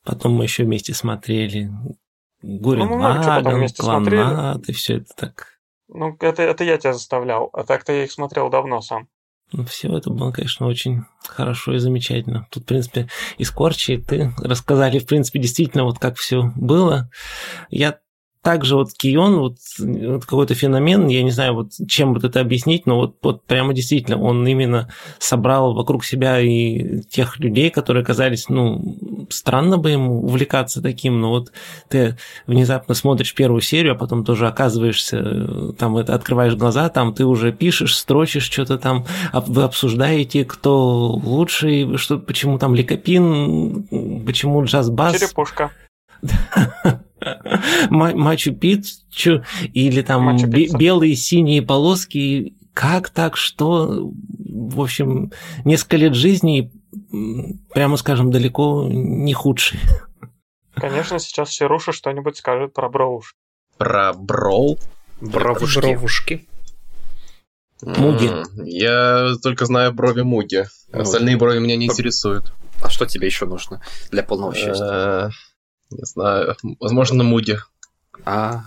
Потом 0.04 0.34
мы 0.34 0.46
еще 0.46 0.64
вместе 0.64 0.94
смотрели 0.94 1.70
Гурен 2.42 2.88
Ну, 2.88 2.98
Лаган. 2.98 3.68
Кланат, 3.70 4.70
и 4.70 4.74
все 4.74 4.98
это 4.98 5.14
так. 5.16 5.60
Ну, 5.88 6.16
это, 6.20 6.42
это 6.42 6.64
я 6.64 6.78
тебя 6.78 6.94
заставлял, 6.94 7.50
а 7.54 7.64
так-то 7.64 7.92
я 7.92 8.06
их 8.06 8.12
смотрел 8.12 8.50
давно 8.50 8.82
сам. 8.82 9.08
Ну, 9.52 9.66
все 9.66 9.96
это 9.96 10.10
было, 10.10 10.32
конечно, 10.32 10.66
очень 10.66 11.04
хорошо 11.28 11.74
и 11.74 11.80
замечательно. 11.80 12.48
Тут, 12.52 12.64
в 12.64 12.66
принципе, 12.66 13.10
и 13.38 13.44
Скорчи, 13.44 13.92
и 13.92 13.98
ты 13.98 14.34
рассказали, 14.38 15.00
в 15.00 15.06
принципе, 15.06 15.40
действительно, 15.40 15.84
вот 15.84 16.00
как 16.00 16.16
все 16.16 16.52
было. 16.56 17.10
Я 17.70 18.00
также 18.42 18.76
вот 18.76 18.92
Кион, 18.94 19.40
вот, 19.40 19.58
вот 19.80 20.26
какой-то 20.26 20.56
феномен, 20.56 21.08
я 21.08 21.22
не 21.22 21.30
знаю, 21.30 21.54
вот 21.54 21.72
чем 21.88 22.14
вот 22.14 22.24
это 22.24 22.40
объяснить, 22.40 22.88
но 22.88 22.98
вот, 22.98 23.16
вот 23.22 23.44
прямо 23.46 23.74
действительно 23.74 24.20
он 24.20 24.46
именно 24.48 24.90
собрал 25.20 25.74
вокруг 25.74 26.04
себя 26.04 26.40
и 26.40 27.02
тех 27.04 27.40
людей, 27.40 27.70
которые 27.70 28.04
казались, 28.04 28.50
ну, 28.50 29.28
странно 29.30 29.78
бы 29.78 29.92
ему 29.92 30.24
увлекаться 30.24 30.82
таким, 30.82 31.22
но 31.22 31.30
вот 31.30 31.52
ты 31.88 32.18
внезапно 32.48 32.96
смотришь 32.96 33.36
первую 33.36 33.62
серию, 33.62 33.94
а 33.94 33.98
потом 33.98 34.26
тоже 34.26 34.48
оказываешься, 34.48 35.18
э, 35.18 35.74
там 35.78 35.98
это 35.98 36.16
открываешь 36.16 36.56
глаза, 36.56 36.90
там 36.90 37.14
ты 37.14 37.26
уже 37.26 37.52
пишешь, 37.52 37.96
строчишь 37.96 38.50
что-то 38.50 38.80
там, 38.80 39.06
вы 39.34 39.64
обсуждаете, 39.64 40.46
кто 40.46 41.12
лучший, 41.12 41.98
что, 41.98 42.18
почему 42.18 42.58
там 42.58 42.74
Ликопин, 42.74 44.24
почему 44.26 44.64
джаз-бас, 44.66 45.20
Черепушка. 45.20 45.72
Ма- 47.90 48.16
Мачу 48.16 48.54
Пикчу 48.54 49.44
или 49.74 50.02
там 50.02 50.38
белые 50.78 51.16
синие 51.16 51.62
полоски. 51.62 52.56
Как 52.74 53.10
так, 53.10 53.38
что? 53.38 54.12
В 54.40 54.82
общем, 54.82 55.32
несколько 55.66 55.98
лет 55.98 56.16
жизни, 56.16 56.72
прямо 57.74 57.98
скажем, 57.98 58.32
далеко 58.32 58.88
не 58.90 59.34
худшие. 59.34 59.82
Конечно, 60.74 61.20
сейчас 61.20 61.50
все 61.50 61.68
руши 61.68 61.92
что-нибудь 61.92 62.38
скажут 62.38 62.74
про 62.74 62.90
Броуш. 62.90 63.36
Про 63.78 64.14
Брол. 64.14 64.80
Бровушки. 65.20 65.80
Бровушки. 65.80 66.48
Муги. 67.84 68.32
Я 68.64 69.34
только 69.42 69.66
знаю 69.66 69.92
брови 69.94 70.22
Муги. 70.22 70.66
Ну, 70.92 71.02
Остальные 71.02 71.38
брови 71.38 71.60
меня 71.60 71.76
не 71.76 71.86
интересуют. 71.88 72.54
А 72.82 72.90
что 72.90 73.06
тебе 73.06 73.28
еще 73.28 73.46
нужно 73.46 73.82
для 74.12 74.24
полного 74.24 74.56
счастья? 74.56 75.32
Не 75.92 76.06
знаю. 76.06 76.56
Возможно, 76.80 77.24
Муги. 77.24 77.58
А, 78.26 78.62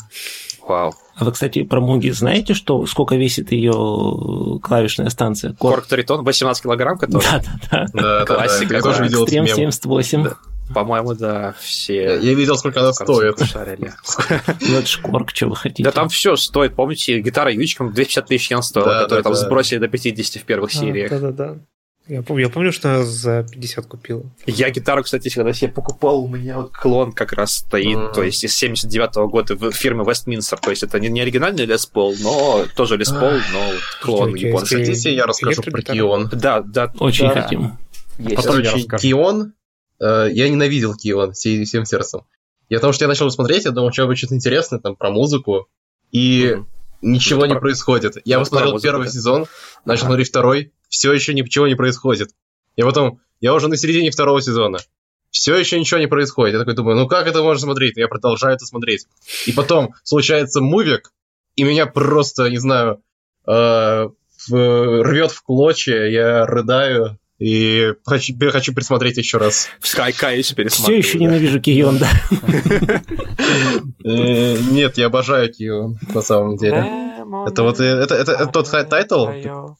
вау. 0.66 0.94
А 1.16 1.24
вы, 1.24 1.32
кстати, 1.32 1.62
про 1.62 1.80
Муги 1.80 2.10
знаете, 2.10 2.54
что 2.54 2.86
сколько 2.86 3.14
весит 3.16 3.52
ее 3.52 4.58
клавишная 4.62 5.08
станция? 5.10 5.52
Кор- 5.54 5.76
Корк 5.76 5.86
Тритон 5.86 6.24
18 6.24 6.62
килограмм, 6.62 6.98
который... 6.98 7.22
Да, 7.22 7.40
да, 7.40 7.52
да. 7.70 7.86
Да, 7.92 8.02
да, 8.02 8.18
да. 8.24 8.34
Классика, 8.34 8.74
Я 8.74 8.80
тоже 8.82 8.98
да. 8.98 9.04
видел 9.04 9.22
Экстрем 9.24 9.44
мем. 9.44 9.54
78. 9.56 10.24
Да. 10.24 10.36
По-моему, 10.74 11.14
да, 11.14 11.42
Я, 11.48 11.54
все... 11.60 12.18
я 12.18 12.34
видел, 12.34 12.56
сколько 12.56 12.80
она 12.80 12.92
стоит. 12.94 13.38
Ну, 13.38 14.78
это 14.78 14.86
шкорк, 14.86 15.30
что 15.34 15.48
вы 15.48 15.56
хотите. 15.56 15.84
Да 15.84 15.92
там 15.92 16.08
все 16.08 16.36
стоит. 16.36 16.74
Помните, 16.74 17.20
гитара 17.20 17.52
Ючком 17.52 17.92
250 17.92 18.26
тысяч 18.26 18.50
йен 18.50 18.62
стоила, 18.62 18.88
Да, 18.88 19.02
которую 19.02 19.22
да, 19.22 19.30
там 19.30 19.32
да. 19.34 19.38
сбросили 19.38 19.78
до 19.78 19.88
50 19.88 20.42
в 20.42 20.46
первых 20.46 20.72
сериях. 20.72 21.12
А, 21.12 21.18
Да-да-да. 21.18 21.58
Я 22.07 22.20
помню, 22.22 22.44
я 22.44 22.48
помню, 22.50 22.70
что 22.70 22.96
она 22.96 23.05
за 23.05 23.46
50 23.50 23.86
купила. 23.86 24.22
Я 24.46 24.68
гитару, 24.68 25.02
кстати, 25.02 25.30
когда 25.30 25.55
себе 25.55 25.70
покупал, 25.72 26.22
у 26.22 26.28
меня 26.28 26.59
вот 26.59 26.72
клон 26.72 27.12
как 27.12 27.32
раз 27.32 27.55
стоит, 27.55 27.96
Мгм. 27.96 28.12
то 28.12 28.22
есть 28.22 28.44
из 28.44 28.55
79 28.55 29.26
года 29.30 29.55
в 29.57 29.72
фирмы 29.72 30.05
Westminster. 30.05 30.59
То 30.61 30.68
есть 30.70 30.82
это 30.82 31.00
не, 31.00 31.09
не 31.09 31.22
оригинальный 31.22 31.64
Лес 31.64 31.86
Пол, 31.86 32.14
но 32.20 32.66
тоже 32.76 32.98
Лес 32.98 33.09
Пол, 33.09 33.30
но 33.52 33.59
вот 33.66 33.80
клон 34.02 34.34
японский. 34.34 34.76
Хотите, 34.84 35.14
я 35.14 35.24
расскажу 35.24 35.62
про? 35.62 35.80
Кион? 35.80 36.28
Да, 36.30 36.61
да. 36.61 36.92
Очень 36.98 37.28
да. 37.28 37.42
хотим. 37.42 37.78
Я 38.18 38.36
Короче. 38.36 38.82
Кион, 39.00 39.55
э, 39.98 40.28
я 40.30 40.48
ненавидел 40.50 40.94
Кион 40.94 41.32
всей- 41.32 41.64
всем 41.64 41.86
сердцем. 41.86 42.20
Я 42.68 42.78
потому 42.78 42.92
что 42.92 43.05
я 43.05 43.09
начал 43.09 43.30
смотреть, 43.30 43.64
я 43.64 43.70
думал, 43.70 43.92
что 43.92 44.05
будет 44.07 44.18
что-то 44.18 44.34
интересное 44.34 44.78
там 44.78 44.94
про 44.94 45.11
музыку, 45.11 45.68
и 46.12 46.59
ничего 47.00 47.46
не 47.46 47.55
про- 47.55 47.61
происходит. 47.61 48.18
Я 48.26 48.38
посмотрел 48.38 48.78
первый 48.78 49.09
сезон, 49.09 49.46
начал 49.84 50.07
смотреть 50.07 50.28
второй, 50.28 50.72
все 50.95 51.12
еще 51.12 51.34
ничего 51.34 51.66
не 51.66 51.74
происходит. 51.74 52.30
И 52.76 52.82
потом, 52.82 53.20
я 53.40 53.53
уже 53.53 53.66
на 53.66 53.76
середине 53.76 54.12
второго 54.12 54.40
сезона. 54.40 54.78
Все 55.30 55.57
еще 55.57 55.80
ничего 55.80 55.99
не 55.99 56.07
происходит. 56.07 56.53
Я 56.55 56.61
такой 56.61 56.74
думаю, 56.74 56.97
ну 56.97 57.09
как 57.09 57.26
это 57.26 57.42
можно 57.42 57.62
смотреть? 57.62 57.97
И 57.97 58.01
я 58.01 58.07
продолжаю 58.07 58.55
это 58.55 58.64
смотреть. 58.64 59.07
И 59.47 59.53
потом 59.53 59.95
случается 60.05 60.61
мувик, 60.61 61.12
и 61.57 61.64
меня 61.64 61.86
просто, 61.86 62.49
не 62.49 62.59
знаю, 62.59 63.03
э, 63.45 64.09
рвет 64.49 65.32
в 65.32 65.42
клочья, 65.42 66.05
я 66.05 66.47
рыдаю 66.47 67.18
и 67.39 67.93
хочу, 68.05 68.35
хочу 68.51 68.74
пересмотреть 68.74 69.16
еще 69.16 69.39
раз. 69.39 69.68
Каюсь 70.16 70.47
Все 70.47 70.55
пересматриваю. 70.55 70.99
еще 70.99 71.18
да. 71.18 71.24
ненавижу 71.24 71.61
Кион, 71.61 71.99
да. 71.99 72.11
Э, 74.05 74.57
Нет, 74.70 74.99
я 74.99 75.07
обожаю 75.07 75.53
Кеон, 75.52 75.94
на 76.12 76.22
самом 76.22 76.57
деле. 76.57 76.87
Это 77.47 77.62
вот 77.62 77.80
э, 77.80 77.85
это, 77.85 78.14
это, 78.14 78.32
это 78.32 78.47
тот 78.47 78.70
тайтл, 78.70 79.28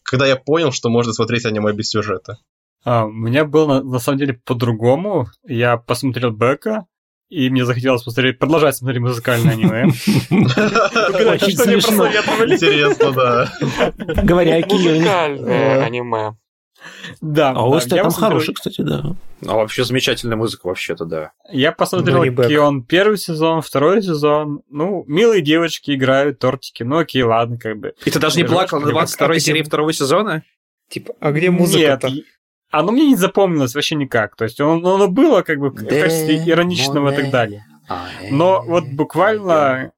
когда 0.03 0.27
я 0.27 0.37
понял, 0.37 0.73
что 0.73 0.89
можно 0.89 1.13
смотреть 1.13 1.45
аниме 1.45 1.73
без 1.73 1.91
сюжета. 1.91 2.39
А, 2.85 3.05
у 3.07 3.13
меня 3.13 3.45
было 3.45 3.67
на, 3.67 3.83
на 3.83 3.99
самом 3.99 4.19
деле 4.19 4.41
по-другому. 4.45 5.27
Я 5.47 5.77
посмотрел 5.77 6.31
Бека, 6.31 6.87
и 7.31 7.49
мне 7.49 7.65
захотелось 7.65 8.03
посмотреть, 8.03 8.39
продолжать 8.39 8.77
смотреть 8.77 9.01
музыкальное 9.01 9.53
аниме. 9.53 9.85
Очень 10.31 11.57
смешно. 11.57 12.07
Интересно, 12.07 13.13
да. 13.13 13.53
Говоря 14.23 14.57
о 14.57 14.63
Кеоне. 14.63 15.01
Музыкальное 15.01 15.85
аниме. 15.85 16.37
Да, 17.21 17.51
А 17.51 17.55
да, 17.55 17.61
ОСТ 17.61 17.93
я 17.93 17.97
там 17.99 18.07
посмотрел- 18.07 18.31
хороший, 18.31 18.55
кстати, 18.55 18.81
да. 18.83 19.03
А 19.47 19.55
вообще 19.55 19.85
замечательная 19.85 20.37
музыка 20.37 20.67
вообще-то, 20.67 21.05
да. 21.05 21.33
Я 21.51 21.73
посмотрел. 21.73 22.23
Кион 22.49 22.83
первый 22.83 23.19
сезон, 23.19 23.63
второй 23.63 24.03
сезон. 24.03 24.63
Ну, 24.71 25.05
милые 25.07 25.43
девочки 25.43 25.95
играют, 25.95 26.39
тортики. 26.39 26.83
Ну, 26.83 26.99
окей, 26.99 27.23
ладно, 27.23 27.59
как 27.59 27.79
бы. 27.79 27.95
И 28.05 28.11
ты 28.11 28.19
даже 28.19 28.37
не 28.37 28.45
плакал 28.45 28.79
на 28.81 28.87
жёстко. 28.87 28.99
22 29.25 29.35
А 29.35 29.39
серии 29.41 29.63
второго 29.63 29.93
сезона? 29.93 30.43
Типа, 30.89 31.15
а 31.21 31.33
где 31.33 31.51
музыка-то? 31.51 32.09
Нет, 32.09 32.25
оно 32.71 32.93
мне 32.93 33.07
не 33.07 33.17
запомнилось 33.17 33.75
вообще 33.75 33.95
никак. 33.95 34.37
То 34.37 34.45
есть 34.45 34.61
оно, 34.61 34.95
оно 34.95 35.09
было 35.09 35.43
как 35.43 35.59
бы 35.59 35.71
в 35.71 35.75
качестве 35.75 36.43
ироничного 36.47 37.13
и 37.13 37.17
так 37.17 37.31
далее. 37.31 37.65
Но 38.31 38.63
вот 38.67 38.85
буквально 38.87 39.93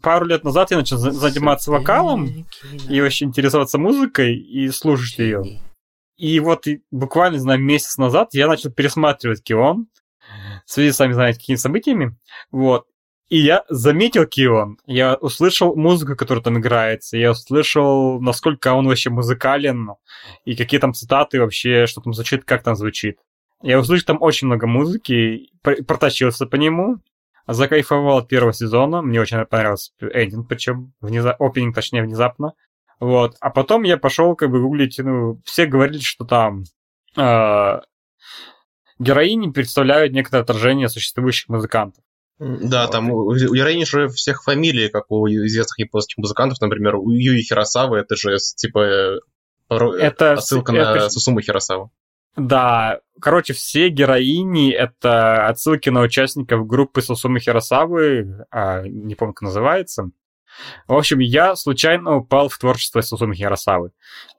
пару 0.00 0.24
лет 0.26 0.42
назад 0.44 0.70
я 0.70 0.78
начал 0.78 0.96
за- 0.96 1.10
заниматься 1.10 1.70
вокалом 1.70 2.46
и 2.88 3.00
вообще 3.00 3.24
интересоваться 3.26 3.78
музыкой 3.78 4.36
и 4.36 4.68
слушать 4.70 5.18
ее. 5.18 5.42
И 6.16 6.40
вот 6.40 6.66
буквально, 6.90 7.34
не 7.34 7.40
знаю, 7.40 7.60
месяц 7.60 7.98
назад 7.98 8.30
я 8.32 8.48
начал 8.48 8.70
пересматривать 8.70 9.42
Кион 9.42 9.88
в 10.64 10.70
связи 10.70 10.92
сами 10.92 11.12
знаете, 11.12 11.38
какими 11.38 11.56
событиями. 11.56 12.16
Вот. 12.50 12.86
И 13.28 13.38
я 13.38 13.64
заметил 13.68 14.24
Кион, 14.24 14.78
я 14.86 15.14
услышал 15.14 15.74
музыку, 15.74 16.14
которая 16.14 16.44
там 16.44 16.58
играется, 16.58 17.16
я 17.16 17.32
услышал, 17.32 18.20
насколько 18.20 18.72
он 18.72 18.86
вообще 18.86 19.10
музыкален, 19.10 19.94
и 20.44 20.54
какие 20.54 20.78
там 20.78 20.94
цитаты 20.94 21.40
вообще, 21.40 21.86
что 21.86 22.00
там 22.00 22.14
звучит, 22.14 22.44
как 22.44 22.62
там 22.62 22.76
звучит. 22.76 23.18
Я 23.62 23.80
услышал 23.80 24.06
там 24.06 24.22
очень 24.22 24.46
много 24.46 24.68
музыки, 24.68 25.50
пр- 25.62 25.82
протащился 25.82 26.46
по 26.46 26.54
нему, 26.54 26.98
закайфовал 27.48 28.18
от 28.18 28.28
первого 28.28 28.52
сезона, 28.52 29.02
мне 29.02 29.20
очень 29.20 29.44
понравился 29.44 29.90
эндинг, 30.00 30.46
причем 30.46 30.92
внезапно, 31.00 31.46
опенинг, 31.46 31.74
точнее, 31.74 32.02
внезапно. 32.02 32.52
Вот. 33.00 33.36
А 33.40 33.50
потом 33.50 33.82
я 33.82 33.96
пошел 33.98 34.34
как 34.36 34.50
бы 34.50 34.60
гуглить, 34.62 34.98
ну, 34.98 35.40
все 35.44 35.66
говорили, 35.66 36.00
что 36.00 36.24
там 36.24 36.64
э, 37.16 37.80
героини 38.98 39.50
представляют 39.50 40.12
некоторое 40.12 40.42
отражение 40.42 40.88
существующих 40.88 41.48
музыкантов. 41.48 42.02
Да, 42.38 42.86
там 42.88 43.10
у, 43.10 43.16
у 43.28 43.34
героини 43.34 43.84
же 43.84 44.08
всех 44.08 44.42
фамилий, 44.42 44.88
как 44.88 45.10
у 45.10 45.26
известных 45.26 45.78
японских 45.78 46.18
музыкантов, 46.18 46.60
например, 46.60 46.96
у 46.96 47.10
Юи 47.10 47.40
Хиросавы, 47.40 47.98
это 47.98 48.14
же 48.16 48.36
типа 48.56 48.78
э, 48.80 49.18
Это 49.98 50.32
отсылка 50.34 50.72
вс- 50.72 50.76
на 50.76 50.96
это- 50.96 51.10
Сусуму 51.10 51.40
Хиросаву. 51.40 51.90
Да, 52.36 53.00
короче, 53.18 53.54
все 53.54 53.88
героини— 53.88 54.70
это 54.72 55.46
отсылки 55.46 55.88
на 55.88 56.02
участников 56.02 56.66
группы 56.66 57.00
Сусумы 57.00 57.40
Хиросавы, 57.40 58.44
а, 58.50 58.82
не 58.82 59.14
помню, 59.14 59.32
как 59.32 59.40
называется. 59.42 60.10
В 60.86 60.94
общем, 60.94 61.18
я 61.18 61.56
случайно 61.56 62.16
упал 62.16 62.48
в 62.48 62.58
творчество 62.58 63.00
Сусумы 63.00 63.34
Хиросавы. 63.34 63.92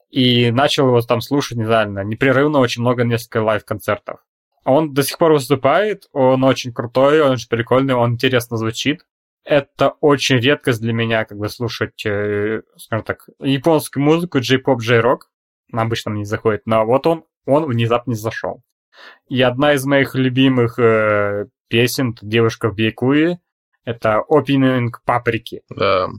И 0.10 0.52
начал 0.52 0.88
его 0.88 1.02
там 1.02 1.22
слушать, 1.22 1.58
не 1.58 1.66
знаю, 1.66 2.08
непрерывно 2.08 2.60
очень 2.60 2.82
много, 2.82 3.04
несколько 3.04 3.42
лайв-концертов. 3.44 4.20
Он 4.64 4.94
до 4.94 5.04
сих 5.04 5.18
пор 5.18 5.34
выступает, 5.34 6.08
он 6.12 6.44
очень 6.44 6.74
крутой, 6.74 7.22
он 7.22 7.32
очень 7.32 7.50
прикольный, 7.50 7.94
он 7.94 8.14
интересно 8.14 8.58
звучит. 8.58 9.06
Это 9.44 9.92
очень 10.02 10.38
редкость 10.38 10.82
для 10.82 10.92
меня, 10.92 11.24
как 11.24 11.38
бы 11.38 11.48
слушать, 11.48 12.06
э, 12.06 12.64
скажем 12.76 13.06
так, 13.06 13.30
японскую 13.40 14.04
музыку, 14.04 14.40
джей-поп, 14.40 14.82
джей-рок. 14.82 15.30
Обычно 15.72 16.12
мне 16.12 16.20
не 16.20 16.26
заходит, 16.26 16.64
но 16.66 16.86
вот 16.86 17.08
он, 17.08 17.24
он 17.46 17.66
внезапно 17.66 18.12
не 18.12 18.18
зашел. 18.18 18.62
И 19.30 19.42
одна 19.42 19.74
из 19.74 19.86
моих 19.86 20.16
любимых 20.16 20.80
э, 20.80 21.46
песен 21.70 22.16
«Девушка 22.22 22.70
в 22.70 22.76
Бейкуе» 22.76 23.40
это 23.88 24.22
опенинг 24.28 25.02
«Паприки». 25.06 25.62
Да. 25.70 26.10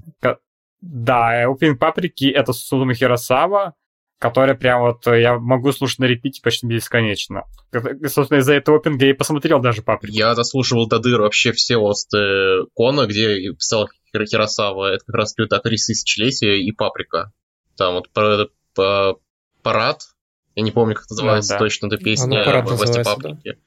Да, 0.81 1.45
опенинг 1.45 1.79
«Паприки»— 1.79 2.25
это 2.35 2.55
Сузуми 2.55 2.95
Хиросава, 2.95 3.75
которая 4.19 4.55
прям 4.55 4.81
вот 4.81 5.07
э, 5.07 5.21
я 5.21 5.39
могу 5.39 5.73
слушать 5.73 5.99
на 5.99 6.07
репите 6.07 6.41
почти 6.43 6.67
бесконечно. 6.67 7.45
И, 7.75 8.07
Собственно, 8.09 8.39
из-за 8.39 8.55
этого 8.55 8.79
опенинга 8.79 9.05
я 9.05 9.11
и 9.11 9.15
посмотрел 9.15 9.61
даже 9.61 9.83
«Паприки». 9.83 10.17
Я 10.17 10.35
заслушивал 10.35 10.89
до 10.89 10.99
дыр 10.99 11.21
вообще 11.21 11.53
все 11.53 11.77
осты 11.77 12.65
Кона, 12.75 13.07
где 13.07 13.53
писал 13.53 13.91
Хир- 14.15 14.25
Хиросава. 14.25 14.95
Это 14.95 15.05
как 15.05 15.15
раз 15.15 15.35
идет 15.35 15.53
актриса 15.53 15.93
тысячелетия 15.93 16.63
и 16.63 16.73
Паприка. 16.73 17.33
Там 17.77 17.95
вот 17.97 18.09
про- 18.11 18.49
по- 18.75 19.19
парад. 19.63 20.01
Я 20.55 20.63
не 20.63 20.71
помню, 20.71 20.95
как 20.95 21.11
называется 21.11 21.53
да. 21.53 21.59
точно 21.59 21.89
эта 21.89 21.99
песня 21.99 22.37
Оно 22.37 22.45
«Парад» 22.47 22.71
в 22.71 23.05
Паприки. 23.05 23.41
Да. 23.45 23.59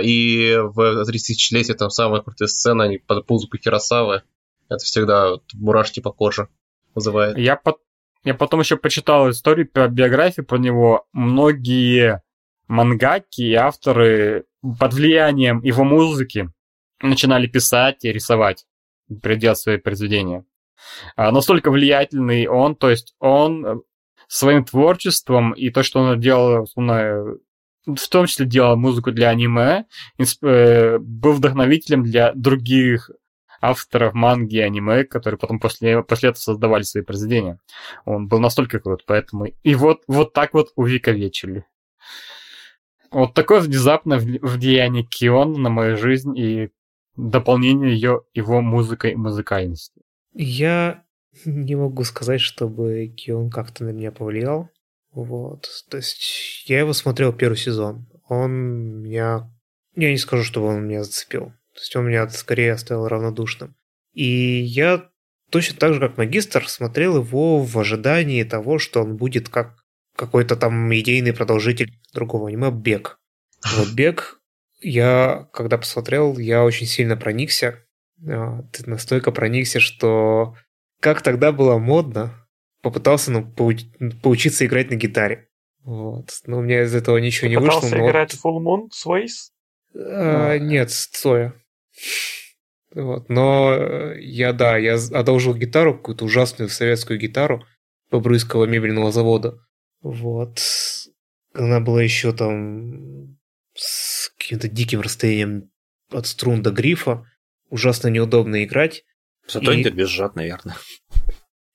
И 0.00 0.56
в 0.56 1.04
30 1.04 1.26
тысячелетия 1.26 1.74
там 1.74 1.90
самая 1.90 2.20
крутая 2.20 2.48
сцена, 2.48 2.84
они 2.84 2.98
под 2.98 3.28
музыку 3.28 3.58
Хиросавы. 3.58 4.22
Это 4.68 4.84
всегда 4.84 5.30
вот 5.30 5.44
мурашки 5.54 6.00
по 6.00 6.12
коже 6.12 6.48
вызывает. 6.94 7.36
Я, 7.36 7.56
пот- 7.56 7.80
я 8.24 8.34
потом 8.34 8.60
еще 8.60 8.76
почитал 8.76 9.30
историю 9.30 9.68
про 9.68 9.88
биографию 9.88 10.46
про 10.46 10.58
него. 10.58 11.06
Многие 11.12 12.22
мангаки 12.68 13.42
и 13.42 13.54
авторы 13.54 14.46
под 14.78 14.94
влиянием 14.94 15.60
его 15.62 15.84
музыки 15.84 16.50
начинали 17.02 17.46
писать 17.46 18.04
и 18.04 18.12
рисовать, 18.12 18.66
предел 19.22 19.54
свои 19.56 19.76
произведения. 19.76 20.44
А, 21.16 21.30
настолько 21.30 21.70
влиятельный 21.70 22.46
он, 22.46 22.76
то 22.76 22.90
есть 22.90 23.14
он 23.18 23.66
э, 23.66 23.76
своим 24.28 24.64
творчеством 24.64 25.52
и 25.52 25.70
то, 25.70 25.82
что 25.82 26.00
он 26.00 26.20
делал, 26.20 26.66
в 27.86 28.08
том 28.08 28.26
числе 28.26 28.46
делал 28.46 28.76
музыку 28.76 29.12
для 29.12 29.28
аниме, 29.28 29.86
э, 30.18 30.98
был 30.98 31.32
вдохновителем 31.32 32.02
для 32.02 32.32
других 32.32 33.10
авторов 33.60 34.14
манги 34.14 34.56
и 34.56 34.60
аниме, 34.60 35.04
которые 35.04 35.38
потом 35.38 35.58
после, 35.58 36.02
после 36.02 36.30
этого 36.30 36.40
создавали 36.40 36.82
свои 36.82 37.02
произведения. 37.02 37.58
Он 38.04 38.28
был 38.28 38.38
настолько 38.38 38.78
крут, 38.78 39.04
поэтому... 39.06 39.46
И 39.46 39.74
вот, 39.74 40.02
вот 40.06 40.32
так 40.32 40.52
вот 40.52 40.68
увековечили. 40.76 41.64
Вот 43.10 43.32
такое 43.32 43.60
внезапное 43.60 44.18
вли- 44.18 44.40
влияние 44.42 45.04
Киона 45.04 45.58
на 45.58 45.70
мою 45.70 45.96
жизнь 45.96 46.36
и 46.36 46.70
дополнение 47.16 47.94
ее 47.94 48.22
его 48.34 48.60
музыкой 48.60 49.12
и 49.12 49.16
музыкальностью. 49.16 50.02
Я 50.32 51.04
не 51.44 51.76
могу 51.76 52.04
сказать, 52.04 52.40
чтобы 52.40 53.06
Кион 53.16 53.50
как-то 53.50 53.84
на 53.84 53.90
меня 53.90 54.12
повлиял. 54.12 54.68
Вот. 55.14 55.68
То 55.88 55.96
есть 55.96 56.64
я 56.66 56.80
его 56.80 56.92
смотрел 56.92 57.32
первый 57.32 57.56
сезон. 57.56 58.06
Он 58.28 58.52
меня... 59.02 59.50
Я 59.94 60.10
не 60.10 60.18
скажу, 60.18 60.42
чтобы 60.42 60.66
он 60.66 60.86
меня 60.86 61.04
зацепил. 61.04 61.52
То 61.74 61.80
есть 61.80 61.94
он 61.96 62.08
меня 62.08 62.28
скорее 62.28 62.72
оставил 62.72 63.06
равнодушным. 63.06 63.76
И 64.12 64.60
я 64.60 65.08
точно 65.50 65.78
так 65.78 65.94
же, 65.94 66.00
как 66.00 66.16
магистр, 66.16 66.68
смотрел 66.68 67.18
его 67.18 67.60
в 67.60 67.78
ожидании 67.78 68.42
того, 68.42 68.78
что 68.78 69.02
он 69.02 69.16
будет 69.16 69.48
как 69.48 69.84
какой-то 70.16 70.56
там 70.56 70.92
идейный 70.94 71.32
продолжитель 71.32 71.98
другого 72.12 72.48
аниме 72.48 72.70
«Бег». 72.70 73.18
Вот 73.76 73.90
«Бег» 73.92 74.40
я, 74.80 75.48
когда 75.52 75.78
посмотрел, 75.78 76.38
я 76.38 76.64
очень 76.64 76.86
сильно 76.86 77.16
проникся. 77.16 77.84
А, 78.26 78.62
Ты 78.72 78.88
настолько 78.88 79.32
проникся, 79.32 79.80
что 79.80 80.56
как 81.00 81.22
тогда 81.22 81.52
было 81.52 81.78
модно, 81.78 82.43
попытался 82.84 83.32
ну, 83.32 83.42
поуч- 83.42 83.88
поучиться 84.22 84.64
играть 84.66 84.90
на 84.90 84.94
гитаре. 84.94 85.48
Вот. 85.82 86.30
Но 86.46 86.58
у 86.58 86.62
меня 86.62 86.84
из 86.84 86.94
этого 86.94 87.18
ничего 87.18 87.48
не 87.48 87.56
вышло. 87.56 87.80
Пытался 87.80 87.96
но 87.96 88.02
вот- 88.02 88.10
играть 88.10 88.32
в 88.32 88.46
Full 88.46 88.58
Moon 88.62 88.88
Sways? 88.94 89.50
А, 89.96 90.58
нет, 90.58 90.90
стоя. 90.90 91.54
Вот. 92.94 93.28
Но 93.28 93.74
э, 93.74 94.20
я, 94.20 94.52
да, 94.52 94.76
я 94.78 94.94
одолжил 94.94 95.54
гитару, 95.54 95.94
какую-то 95.96 96.24
ужасную 96.24 96.68
советскую 96.68 97.18
гитару 97.18 97.64
Бобруйского 98.10 98.66
мебельного 98.66 99.10
завода. 99.10 99.58
Вот. 100.00 100.60
Она 101.54 101.80
была 101.80 102.02
еще 102.02 102.32
там 102.32 103.36
с 103.74 104.30
каким-то 104.38 104.68
диким 104.68 105.00
расстоянием 105.00 105.70
от 106.10 106.26
струн 106.26 106.62
до 106.62 106.70
грифа. 106.70 107.24
Ужасно 107.70 108.08
неудобно 108.08 108.64
играть. 108.64 109.02
Зато 109.48 109.72
И- 109.72 109.76
не 109.78 109.82
дребезжат, 109.82 110.36
наверное. 110.36 110.76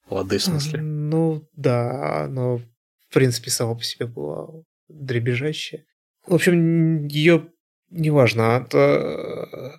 Лады, 0.10 0.38
в 0.38 0.44
смысле. 0.44 0.82
Ну, 0.82 1.48
да, 1.56 2.28
но 2.30 2.58
в 2.58 3.14
принципе 3.14 3.50
само 3.52 3.76
по 3.76 3.84
себе 3.84 4.06
была 4.08 4.48
дребезжащая. 4.88 5.86
В 6.26 6.34
общем, 6.36 7.08
ее 7.08 7.48
неважно. 7.90 8.58
а 8.58 8.62
то, 8.62 8.78
э, 8.78 9.72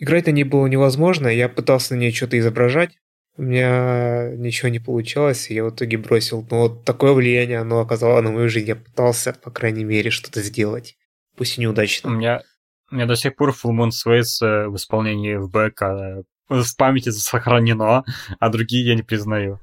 Играть 0.00 0.26
на 0.26 0.30
ней 0.30 0.44
было 0.44 0.66
невозможно. 0.66 1.26
Я 1.26 1.48
пытался 1.48 1.94
на 1.94 1.98
ней 1.98 2.12
что-то 2.12 2.38
изображать. 2.38 2.96
У 3.36 3.42
меня 3.42 4.30
ничего 4.36 4.68
не 4.68 4.78
получалось, 4.78 5.50
и 5.50 5.54
я 5.54 5.64
в 5.64 5.70
итоге 5.70 5.98
бросил. 5.98 6.46
Но 6.50 6.60
вот 6.62 6.84
такое 6.84 7.12
влияние 7.12 7.58
оно 7.58 7.80
оказало 7.80 8.20
на 8.20 8.30
мою 8.30 8.48
жизнь. 8.48 8.68
Я 8.68 8.76
пытался, 8.76 9.32
по 9.32 9.50
крайней 9.50 9.84
мере, 9.84 10.10
что-то 10.10 10.40
сделать. 10.42 10.96
Пусть 11.36 11.58
и 11.58 11.60
У 11.60 11.62
неудачно. 11.62 12.08
меня, 12.10 12.42
у 12.90 12.94
меня 12.94 13.06
до 13.06 13.16
сих 13.16 13.34
пор 13.36 13.50
Full 13.50 13.72
Moon 13.72 13.90
Sways 13.90 14.44
э, 14.44 14.68
в 14.68 14.76
исполнении 14.76 15.34
в 15.34 15.50
БК 15.50 16.22
в 16.48 16.76
памяти 16.76 17.10
сохранено, 17.10 18.04
а 18.38 18.48
другие 18.48 18.86
я 18.86 18.94
не 18.94 19.02
признаю. 19.02 19.60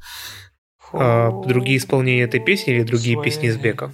А 0.94 1.30
другие 1.44 1.78
исполнения 1.78 2.24
этой 2.24 2.40
песни 2.40 2.74
или 2.74 2.84
другие 2.84 3.22
песни 3.22 3.48
из 3.48 3.57
Бека? 3.57 3.91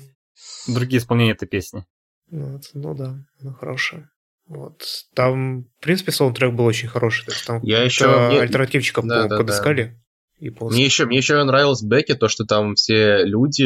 Другие 0.67 0.99
исполнения 0.99 1.31
этой 1.31 1.47
песни. 1.47 1.85
Вот, 2.29 2.63
ну 2.73 2.93
да, 2.93 3.15
она 3.41 3.53
хорошая. 3.53 4.09
Вот. 4.47 4.83
Там, 5.15 5.63
в 5.63 5.81
принципе, 5.81 6.11
саундтрек 6.11 6.53
был 6.53 6.65
очень 6.65 6.87
хороший. 6.89 7.25
То 7.25 7.31
есть 7.31 7.45
там 7.47 7.59
Я 7.63 7.83
еще... 7.83 8.07
мне- 8.27 8.41
альтернативчиков 8.41 9.05
Да, 9.05 9.23
да, 9.23 9.27
да. 9.29 9.37
подыскали. 9.37 9.97
японских. 10.39 10.75
Мне 10.75 10.85
еще, 10.85 11.05
мне 11.05 11.17
еще 11.17 11.41
нравилось 11.43 11.81
в 11.81 11.87
Беке 11.87 12.15
то, 12.15 12.27
что 12.27 12.45
там 12.45 12.75
все 12.75 13.23
люди 13.23 13.63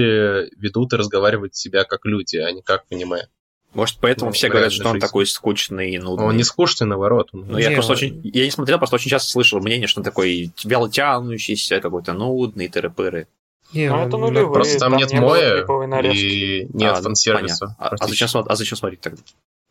ведут 0.59 0.93
и 0.93 0.97
разговаривают 0.97 1.55
себя 1.55 1.83
как 1.85 2.05
люди, 2.05 2.37
а 2.37 2.51
не 2.51 2.61
как 2.61 2.83
аниме. 2.91 3.27
Может, 3.75 3.97
поэтому 3.99 4.29
Ну, 4.29 4.33
все 4.33 4.47
говорят, 4.49 4.71
что 4.71 4.89
он 4.89 4.99
такой 4.99 5.25
скучный 5.27 5.91
и 5.91 5.99
нудный. 5.99 6.25
Он 6.27 6.37
не 6.37 6.43
скучный, 6.43 6.87
наоборот. 6.87 7.29
он- 7.33 7.45
Ну, 7.47 7.57
я 7.57 7.69
Не, 7.69 7.75
просто 7.75 7.91
он- 7.91 7.97
очень... 7.97 8.21
Я 8.23 8.45
не 8.45 8.51
смотрел, 8.51 8.77
просто 8.77 8.95
очень 8.95 9.09
часто 9.11 9.29
слышал 9.29 9.59
мнение, 9.59 9.87
что 9.87 9.99
он 9.99 10.05
такой 10.05 10.51
вяло 10.63 10.89
тянущийся, 10.89 11.81
какой-то 11.81 12.13
нудный, 12.13 12.67
тыры-пыры. 12.67 13.27
Не, 13.73 13.89
Ну, 13.89 14.07
это 14.07 14.17
нулевые. 14.17 14.53
Просто 14.53 14.79
там, 14.79 14.91
там 14.93 14.99
нет 15.01 15.11
моя 15.13 15.65
и 16.13 16.67
нет 16.71 16.93
А, 16.97 17.01
фан-сервиса. 17.01 17.65
понятно. 17.67 17.75
А, 17.79 17.95
а 17.99 18.07
зачем, 18.07 18.29
а 18.47 18.55
зачем 18.55 18.77
смотреть 18.77 19.01
тогда? 19.01 19.21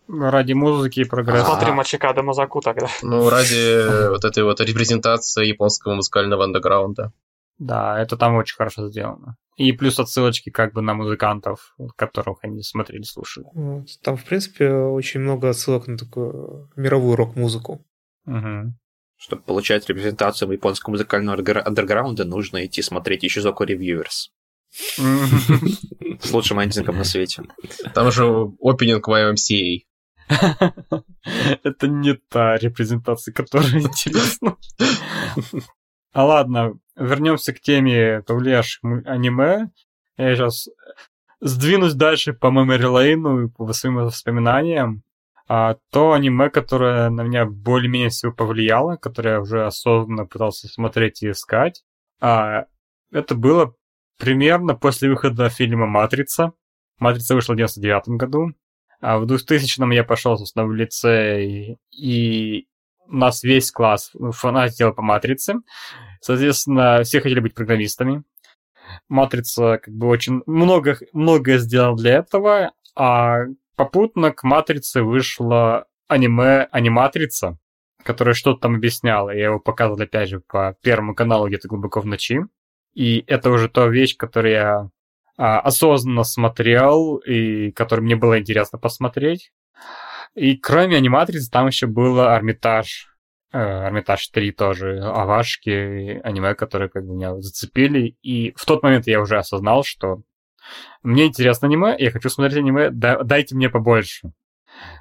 Ради 0.06 0.52
музыки 0.52 1.00
и 1.00 1.04
прогресса. 1.04 1.46
Смотри 1.46 1.70
А. 1.70 1.74
Мачикада 1.74 2.22
Мазаку 2.22 2.60
тогда. 2.60 2.88
Ну, 3.02 3.30
ради 3.30 4.08
вот 4.10 4.24
этой 4.26 4.42
вот 4.44 4.60
репрезентации 4.60 5.46
японского 5.46 5.94
музыкального 5.94 6.44
андеграунда. 6.44 7.10
Да, 7.58 8.00
это 8.00 8.16
там 8.16 8.34
очень 8.34 8.56
хорошо 8.56 8.88
сделано. 8.88 9.36
И 9.56 9.72
плюс 9.72 10.00
отсылочки 10.00 10.50
как 10.50 10.72
бы 10.72 10.82
на 10.82 10.94
музыкантов, 10.94 11.76
которых 11.96 12.38
они 12.42 12.62
смотрели, 12.62 13.02
слушали. 13.02 13.46
Там, 14.02 14.16
в 14.16 14.24
принципе, 14.24 14.72
очень 14.72 15.20
много 15.20 15.50
отсылок 15.50 15.86
на 15.86 15.96
такую 15.96 16.70
мировую 16.74 17.16
рок-музыку. 17.16 17.86
Мгм. 18.24 18.76
Чтобы 19.16 19.42
получать 19.42 19.88
репрезентацию 19.88 20.50
японского 20.50 20.92
музыкального 20.92 21.36
андер- 21.36 21.62
андерграунда, 21.64 22.24
нужно 22.24 22.66
идти 22.66 22.82
смотреть 22.82 23.24
Ищизоку 23.24 23.64
Reviewers 23.64 24.30
с 26.20 26.32
лучшим 26.32 26.60
эндингом 26.60 26.98
на 26.98 27.04
свете. 27.04 27.44
Там 27.94 28.10
же 28.10 28.24
опенинг 28.60 29.08
YMCA. 29.08 29.82
Это 31.62 31.86
не 31.86 32.14
та 32.14 32.56
репрезентация, 32.56 33.32
которая 33.32 33.78
интересна. 33.78 34.56
А 36.12 36.24
ладно, 36.24 36.78
вернемся 36.96 37.52
к 37.52 37.60
теме 37.60 38.22
повлиявших 38.22 38.82
аниме. 39.04 39.70
Я 40.16 40.36
сейчас 40.36 40.68
сдвинусь 41.40 41.94
дальше 41.94 42.32
по 42.32 42.46
Memory 42.46 42.80
Lane 42.80 43.44
и 43.44 43.48
по 43.48 43.72
своим 43.72 43.96
воспоминаниям. 43.96 45.02
А 45.46 45.76
то 45.90 46.12
аниме, 46.12 46.48
которое 46.48 47.10
на 47.10 47.22
меня 47.22 47.44
более-менее 47.44 48.08
всего 48.08 48.32
повлияло, 48.32 48.96
которое 48.96 49.34
я 49.34 49.40
уже 49.40 49.66
осознанно 49.66 50.24
пытался 50.24 50.68
смотреть 50.68 51.22
и 51.22 51.30
искать, 51.30 51.84
а, 52.20 52.64
это 53.12 53.34
было 53.34 53.74
примерно 54.18 54.74
после 54.74 55.10
выхода 55.10 55.50
фильма 55.50 55.86
«Матрица». 55.86 56.52
«Матрица» 56.98 57.34
вышла 57.34 57.52
в 57.52 57.56
99 57.56 58.16
году. 58.16 58.54
А 59.00 59.18
в 59.18 59.24
2000-м 59.24 59.90
я 59.90 60.02
пошел, 60.02 60.38
собственно, 60.38 60.64
в 60.64 60.72
лицей, 60.72 61.78
и 61.90 62.66
у 63.06 63.16
нас 63.16 63.42
весь 63.42 63.70
класс 63.70 64.12
фанател 64.32 64.92
по 64.92 65.02
«Матрице». 65.02 65.54
Соответственно, 66.20 67.02
все 67.02 67.20
хотели 67.20 67.40
быть 67.40 67.54
программистами. 67.54 68.22
«Матрица» 69.08 69.78
как 69.82 69.94
бы 69.94 70.08
очень 70.08 70.42
много, 70.46 70.98
многое 71.12 71.58
сделал 71.58 71.96
для 71.96 72.18
этого, 72.18 72.72
а 72.96 73.40
попутно 73.76 74.32
к 74.32 74.42
«Матрице» 74.42 75.02
вышло 75.02 75.86
аниме 76.08 76.68
«Аниматрица», 76.70 77.58
которое 78.02 78.34
что-то 78.34 78.60
там 78.60 78.76
объясняло. 78.76 79.30
Я 79.30 79.46
его 79.46 79.60
показывал, 79.60 80.00
опять 80.00 80.28
же, 80.28 80.40
по 80.40 80.76
Первому 80.82 81.14
каналу 81.14 81.48
где-то 81.48 81.68
глубоко 81.68 82.00
в 82.00 82.06
ночи. 82.06 82.40
И 82.94 83.24
это 83.26 83.50
уже 83.50 83.68
та 83.68 83.86
вещь, 83.86 84.16
которую 84.16 84.52
я 84.52 84.90
а, 85.36 85.60
осознанно 85.60 86.22
смотрел 86.22 87.16
и 87.16 87.72
который 87.72 88.00
мне 88.00 88.16
было 88.16 88.38
интересно 88.38 88.78
посмотреть. 88.78 89.52
И 90.34 90.56
кроме 90.56 90.96
аниматрицы 90.96 91.50
там 91.50 91.66
еще 91.66 91.86
было 91.86 92.34
Армитаж. 92.34 93.10
Армитаж 93.52 94.26
3 94.28 94.50
тоже, 94.50 94.98
авашки, 95.00 96.20
аниме, 96.24 96.56
которые 96.56 96.88
как 96.88 97.04
бы 97.06 97.14
меня 97.14 97.40
зацепили. 97.40 98.16
И 98.20 98.52
в 98.56 98.64
тот 98.64 98.82
момент 98.82 99.06
я 99.06 99.20
уже 99.20 99.38
осознал, 99.38 99.84
что 99.84 100.22
мне 101.02 101.26
интересно 101.26 101.68
аниме, 101.68 101.94
я 101.98 102.10
хочу 102.10 102.28
смотреть 102.30 102.58
аниме, 102.58 102.90
да- 102.90 103.22
дайте 103.22 103.54
мне 103.54 103.70
побольше. 103.70 104.32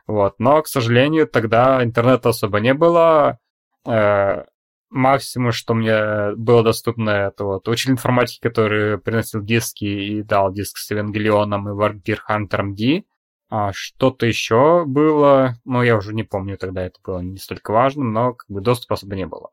Вот. 0.06 0.36
Но, 0.40 0.62
к 0.62 0.68
сожалению, 0.68 1.28
тогда 1.28 1.84
интернета 1.84 2.30
особо 2.30 2.60
не 2.60 2.74
было. 2.74 3.40
Э, 3.88 4.44
максимум, 4.90 5.52
что 5.52 5.74
мне 5.74 6.36
было 6.36 6.64
доступно, 6.64 7.10
это 7.10 7.44
вот 7.44 7.68
учитель 7.68 7.94
информатики, 7.94 8.40
который 8.42 9.00
приносил 9.00 9.42
диски 9.42 9.86
и 9.86 10.22
дал 10.22 10.54
диск 10.54 10.78
с 10.78 10.92
Евангелионом 10.92 11.70
и 11.70 11.74
Вампир 11.74 12.20
Хантером 12.20 12.76
Ди. 12.76 13.06
А 13.56 13.72
что-то 13.72 14.26
еще 14.26 14.84
было, 14.84 15.60
ну, 15.64 15.84
я 15.84 15.96
уже 15.96 16.16
не 16.16 16.24
помню, 16.24 16.58
тогда 16.58 16.82
это 16.82 17.00
было 17.04 17.20
не 17.20 17.38
столько 17.38 17.72
важным, 17.72 18.12
но 18.12 18.34
как 18.34 18.50
бы 18.50 18.62
доступа 18.62 18.96
особо 18.96 19.16
не 19.16 19.28
было. 19.28 19.52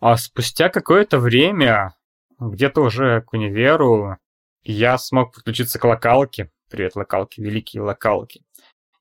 А 0.00 0.16
спустя 0.16 0.70
какое-то 0.70 1.18
время, 1.18 1.94
где-то 2.40 2.80
уже 2.80 3.20
к 3.20 3.34
универу, 3.34 4.16
я 4.62 4.96
смог 4.96 5.34
подключиться 5.34 5.78
к 5.78 5.84
локалке. 5.84 6.50
Привет, 6.70 6.96
локалки, 6.96 7.42
великие 7.42 7.82
локалки. 7.82 8.40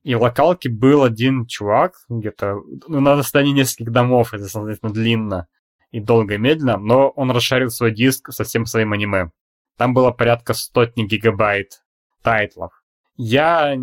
И 0.03 0.15
в 0.15 0.21
локалке 0.21 0.67
был 0.67 1.05
один 1.05 1.45
чувак, 1.45 1.93
где-то 2.09 2.57
ну, 2.89 2.99
на 2.99 3.15
расстоянии 3.15 3.53
нескольких 3.53 3.93
домов, 3.93 4.33
это, 4.33 4.49
соответственно, 4.49 4.91
длинно 4.91 5.47
и 5.91 6.01
долго 6.01 6.33
и 6.33 6.37
медленно, 6.37 6.75
но 6.75 7.07
он 7.11 7.31
расшарил 7.31 7.69
свой 7.69 7.91
диск 7.91 8.33
со 8.33 8.43
всем 8.43 8.65
своим 8.65 8.91
аниме. 8.91 9.31
Там 9.77 9.93
было 9.93 10.11
порядка 10.11 10.53
сотни 10.53 11.05
гигабайт 11.05 11.85
тайтлов. 12.21 12.73
Я 13.17 13.77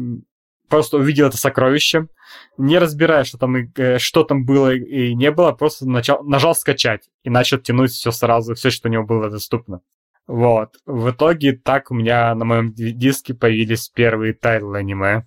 просто 0.69 0.97
увидел 0.97 1.27
это 1.27 1.37
сокровище, 1.37 2.09
не 2.57 2.79
разбирая, 2.79 3.25
что 3.25 3.39
там, 3.39 3.57
и, 3.57 3.69
э, 3.77 3.99
что 3.99 4.25
там 4.25 4.45
было 4.45 4.75
и 4.75 5.15
не 5.15 5.31
было, 5.31 5.53
просто 5.53 5.89
начал, 5.89 6.23
нажал 6.25 6.55
скачать 6.55 7.09
и 7.23 7.31
начал 7.31 7.59
тянуть 7.59 7.91
все 7.93 8.11
сразу, 8.11 8.55
все, 8.55 8.71
что 8.71 8.89
у 8.89 8.93
него 8.93 9.05
было 9.05 9.31
доступно. 9.31 9.81
Вот. 10.27 10.77
В 10.87 11.11
итоге 11.11 11.53
так 11.53 11.91
у 11.91 11.95
меня 11.95 12.35
на 12.35 12.45
моем 12.45 12.73
ди- 12.73 12.93
диске 12.93 13.35
появились 13.35 13.89
первые 13.89 14.33
тайтлы 14.33 14.79
аниме. 14.79 15.27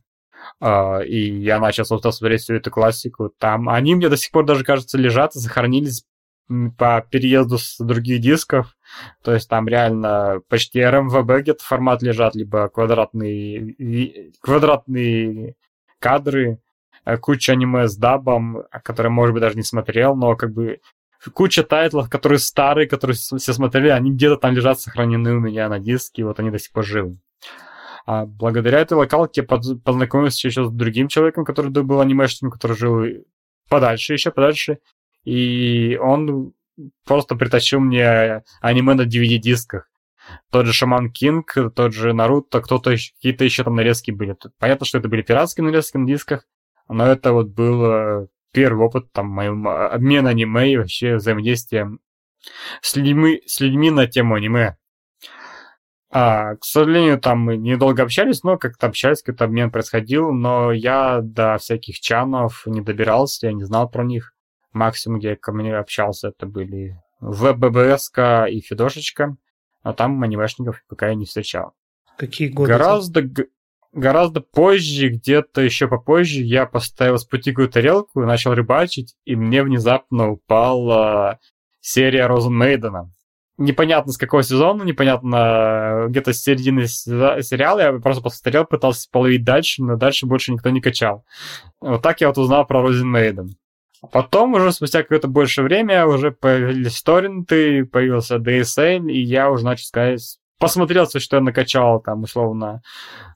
А, 0.59 0.99
и 0.99 1.19
я 1.19 1.59
начал, 1.59 1.85
собственно, 1.85 2.11
смотреть 2.11 2.41
всю 2.41 2.55
эту 2.55 2.71
классику. 2.71 3.29
Там 3.29 3.69
они 3.69 3.95
мне 3.95 4.09
до 4.09 4.17
сих 4.17 4.31
пор 4.31 4.45
даже, 4.45 4.63
кажется, 4.63 4.97
лежат 4.97 5.33
м, 6.49 6.71
по 6.71 7.05
переезду 7.11 7.57
с 7.57 7.77
других 7.77 8.21
дисков. 8.21 8.76
То 9.23 9.33
есть 9.33 9.49
там 9.49 9.67
реально 9.67 10.41
почти 10.49 10.79
RMVB 10.79 11.41
где-то 11.41 11.63
формат 11.63 12.01
лежат, 12.01 12.35
либо 12.35 12.69
квадратные, 12.69 14.31
квадратные 14.41 15.55
кадры, 15.99 16.59
э, 17.05 17.17
куча 17.17 17.53
аниме 17.53 17.87
с 17.87 17.95
дабом, 17.97 18.63
а, 18.71 18.79
которые, 18.79 19.11
может 19.11 19.33
быть, 19.33 19.41
даже 19.41 19.55
не 19.55 19.63
смотрел, 19.63 20.15
но 20.15 20.35
как 20.35 20.51
бы 20.53 20.79
куча 21.33 21.63
тайтлов, 21.63 22.09
которые 22.09 22.39
старые, 22.39 22.87
которые 22.87 23.15
все 23.15 23.53
смотрели, 23.53 23.89
они 23.89 24.11
где-то 24.11 24.37
там 24.37 24.55
лежат 24.55 24.79
сохранены 24.79 25.35
у 25.35 25.39
меня 25.39 25.69
на 25.69 25.79
диске, 25.79 26.21
и 26.21 26.25
вот 26.25 26.39
они 26.39 26.51
до 26.51 26.59
сих 26.59 26.71
пор 26.71 26.85
живы. 26.85 27.17
А 28.05 28.25
благодаря 28.25 28.79
этой 28.79 28.93
локалке 28.93 29.43
познакомился 29.43 30.47
еще 30.47 30.65
с 30.65 30.71
другим 30.71 31.09
человеком, 31.09 31.43
который 31.43 31.71
был 31.71 31.99
анимешником, 31.99 32.51
который 32.51 32.77
жил 32.77 33.03
подальше, 33.69 34.13
еще 34.13 34.31
подальше. 34.31 34.79
И 35.25 35.99
он 36.01 36.53
просто 37.05 37.35
притащил 37.35 37.79
мне 37.79 38.43
аниме 38.61 38.93
на 38.93 39.03
DVD-дисках. 39.03 39.89
Тот 40.51 40.65
же 40.65 40.73
Шаман 40.73 41.11
Кинг, 41.11 41.55
тот 41.75 41.93
же 41.93 42.13
Наруто, 42.13 42.61
кто-то 42.61 42.91
еще, 42.91 43.13
какие-то 43.15 43.45
еще 43.45 43.63
там 43.63 43.75
нарезки 43.75 44.11
были. 44.11 44.35
Понятно, 44.59 44.85
что 44.85 44.97
это 44.97 45.07
были 45.07 45.21
пиратские 45.21 45.65
нарезки 45.65 45.97
на 45.97 46.05
дисках, 46.05 46.45
но 46.89 47.05
это 47.05 47.31
вот 47.31 47.47
был 47.47 47.85
э, 47.85 48.27
первый 48.51 48.85
опыт 48.85 49.11
там 49.11 49.27
моим 49.27 49.67
обмена 49.67 50.31
аниме 50.31 50.73
и 50.73 50.77
вообще 50.77 51.15
взаимодействия 51.15 51.89
с 52.81 52.95
людьми, 52.95 53.41
с 53.45 53.59
людьми 53.59 53.89
на 53.89 54.07
тему 54.07 54.35
аниме. 54.35 54.77
А, 56.09 56.55
к 56.55 56.63
сожалению, 56.63 57.19
там 57.19 57.39
мы 57.39 57.57
недолго 57.57 58.03
общались, 58.03 58.43
но 58.43 58.57
как-то 58.57 58.87
общались, 58.87 59.21
какой-то 59.21 59.45
обмен 59.45 59.71
происходил, 59.71 60.31
но 60.31 60.71
я 60.71 61.19
до 61.21 61.57
всяких 61.57 61.99
чанов 61.99 62.63
не 62.65 62.81
добирался, 62.81 63.47
я 63.47 63.53
не 63.53 63.65
знал 63.65 63.89
про 63.89 64.03
них. 64.03 64.33
Максимум, 64.73 65.19
где 65.19 65.29
я 65.29 65.35
ко 65.35 65.51
мне 65.51 65.75
общался, 65.75 66.29
это 66.29 66.45
были 66.45 66.99
ВББС 67.21 68.11
и 68.49 68.61
Фидошечка, 68.61 69.35
а 69.83 69.93
там 69.93 70.21
анимешников 70.23 70.83
пока 70.87 71.09
я 71.09 71.15
не 71.15 71.25
встречал. 71.25 71.73
Какие 72.17 72.49
годы? 72.49 72.71
Гораздо, 72.73 73.21
г- 73.21 73.47
гораздо 73.93 74.41
позже, 74.41 75.09
где-то 75.09 75.61
еще 75.61 75.87
попозже, 75.87 76.41
я 76.41 76.65
поставил 76.65 77.17
спутниковую 77.17 77.69
тарелку, 77.69 78.21
начал 78.21 78.53
рыбачить, 78.53 79.15
и 79.25 79.35
мне 79.35 79.63
внезапно 79.63 80.29
упала 80.31 81.39
серия 81.79 82.27
Розен 82.27 82.55
Мейдена. 82.55 83.11
Непонятно 83.59 84.11
с 84.11 84.17
какого 84.17 84.43
сезона, 84.43 84.83
непонятно 84.83 86.05
где-то 86.09 86.31
с 86.33 86.41
середины 86.43 86.85
се- 86.85 87.41
сериала, 87.41 87.79
я 87.79 87.93
просто 87.93 88.21
посмотрел, 88.21 88.65
пытался 88.65 89.07
половить 89.11 89.43
дальше, 89.43 89.83
но 89.83 89.95
дальше 89.95 90.27
больше 90.27 90.51
никто 90.51 90.69
не 90.69 90.81
качал. 90.81 91.25
Вот 91.81 92.03
так 92.03 92.21
я 92.21 92.27
вот 92.27 92.37
узнал 92.37 92.67
про 92.67 92.81
Розен 92.83 93.09
Мейден. 93.09 93.55
Потом 94.11 94.53
уже 94.53 94.71
спустя 94.71 95.01
какое-то 95.01 95.27
больше 95.27 95.63
время 95.63 96.05
уже 96.05 96.31
появились 96.31 97.01
торренты, 97.01 97.85
появился 97.85 98.37
DSL, 98.37 99.09
и 99.09 99.19
я 99.19 99.49
уже 99.49 99.65
начал 99.65 99.85
сказать, 99.85 100.39
посмотрел, 100.59 101.07
что 101.07 101.37
я 101.37 101.41
накачал 101.41 102.01
там 102.01 102.23
условно 102.23 102.81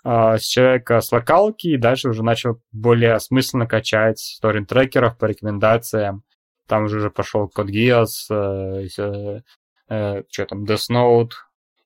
э, 0.04 0.38
с 0.38 0.44
человека 0.44 1.02
с 1.02 1.12
локалки, 1.12 1.68
и 1.68 1.78
дальше 1.78 2.10
уже 2.10 2.24
начал 2.24 2.62
более 2.72 3.14
осмысленно 3.14 3.68
качать 3.68 4.38
торрент-трекеров 4.42 5.18
по 5.18 5.26
рекомендациям. 5.26 6.24
Там 6.68 6.86
уже, 6.86 7.10
пошел 7.10 7.48
Код 7.50 7.68
Гиас, 7.68 8.28
э, 8.30 8.88
что 8.88 10.46
там, 10.48 10.64
Death 10.64 10.90
Note 10.90 11.32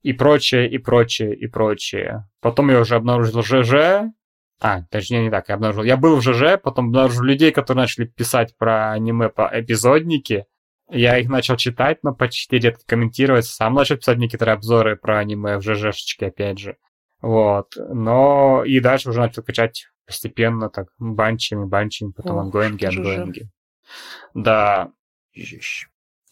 и 0.04 0.14
прочее, 0.14 0.70
и 0.70 0.78
прочее, 0.78 1.36
и 1.36 1.48
прочее. 1.48 2.28
Потом 2.40 2.70
я 2.70 2.80
уже 2.80 2.96
обнаружил 2.96 3.42
ЖЖ, 3.42 4.12
а, 4.60 4.84
точнее, 4.84 5.24
не 5.24 5.30
так, 5.30 5.50
я 5.50 5.56
обнаружил. 5.56 5.84
Я 5.84 5.98
был 5.98 6.16
в 6.16 6.22
ЖЖ, 6.22 6.60
потом 6.62 6.88
обнаружил 6.88 7.24
людей, 7.24 7.52
которые 7.52 7.84
начали 7.84 8.06
писать 8.06 8.58
про 8.58 8.92
аниме 8.92 9.30
по 9.30 9.50
эпизоднике. 9.54 10.46
Я 10.90 11.18
их 11.18 11.30
начал 11.30 11.58
читать, 11.58 12.04
но 12.04 12.14
почти 12.14 12.58
редко 12.58 12.84
комментировать. 12.86 13.46
Сам 13.46 13.74
начал 13.74 13.98
писать 13.98 14.18
некоторые 14.18 14.54
обзоры 14.54 14.96
про 14.96 15.20
аниме 15.20 15.58
в 15.58 15.62
ЖЖшечке, 15.62 16.28
опять 16.28 16.60
же. 16.60 16.78
Вот. 17.22 17.76
Но 17.76 18.64
и 18.64 18.80
дальше 18.80 19.10
уже 19.10 19.20
начал 19.20 19.44
качать 19.44 19.88
постепенно, 20.06 20.70
так, 20.70 20.88
банчами, 21.00 21.66
банчами, 21.66 22.12
потом 22.12 22.40
ангоинги, 22.40 22.86
ангоинги. 22.86 23.50
Да. 24.34 24.92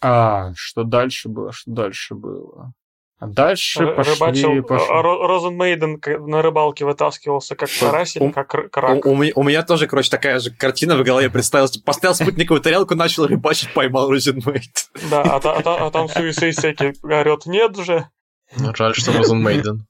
А, 0.01 0.51
что 0.55 0.83
дальше 0.83 1.29
было, 1.29 1.51
что 1.51 1.71
дальше 1.71 2.15
было? 2.15 2.73
А 3.19 3.27
дальше 3.27 3.83
Р- 3.83 3.95
пошли... 3.95 4.13
Рыбачил, 4.13 4.63
пошли- 4.63 4.87
а, 4.89 5.01
Ро- 5.01 5.27
Розенмейден 5.27 6.01
на 6.27 6.41
рыбалке 6.41 6.83
вытаскивался 6.85 7.55
как 7.55 7.69
карась 7.79 8.15
или 8.17 8.23
ум- 8.23 8.33
как 8.33 8.53
У, 8.53 8.69
крак. 8.69 9.05
у 9.05 9.15
меня, 9.15 9.31
у 9.35 9.43
меня 9.43 9.63
тоже, 9.63 9.87
короче, 9.87 10.09
такая 10.09 10.39
же 10.39 10.51
картина 10.51 10.97
в 10.97 11.03
голове 11.03 11.29
представилась. 11.29 11.77
Поставил 11.77 12.15
спутниковую 12.15 12.61
тарелку, 12.61 12.95
начал 12.95 13.25
рыбачить, 13.25 13.73
поймал 13.73 14.09
Розенмейт. 14.11 14.89
Да, 15.09 15.21
а, 15.21 15.35
а 15.37 15.39
та- 15.61 15.85
а 15.87 15.91
там 15.91 16.09
Суисейсеки 16.09 16.93
орет, 17.05 17.45
нет 17.45 17.77
же. 17.77 18.09
Жаль, 18.75 18.93
что 18.93 19.13
Розен 19.13 19.41
Мейден. 19.41 19.85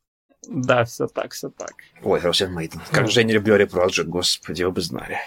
Да, 0.48 0.84
все 0.86 1.08
так, 1.08 1.32
все 1.32 1.50
так. 1.50 1.72
Ой, 2.04 2.20
Розенмейт. 2.20 2.74
Как 2.92 3.10
же 3.10 3.22
я 3.22 3.26
не 3.26 3.34
люблю 3.34 3.56
Репроджект, 3.56 4.10
господи, 4.10 4.64
вы 4.64 4.72
бы 4.72 4.82
знали. 4.82 5.18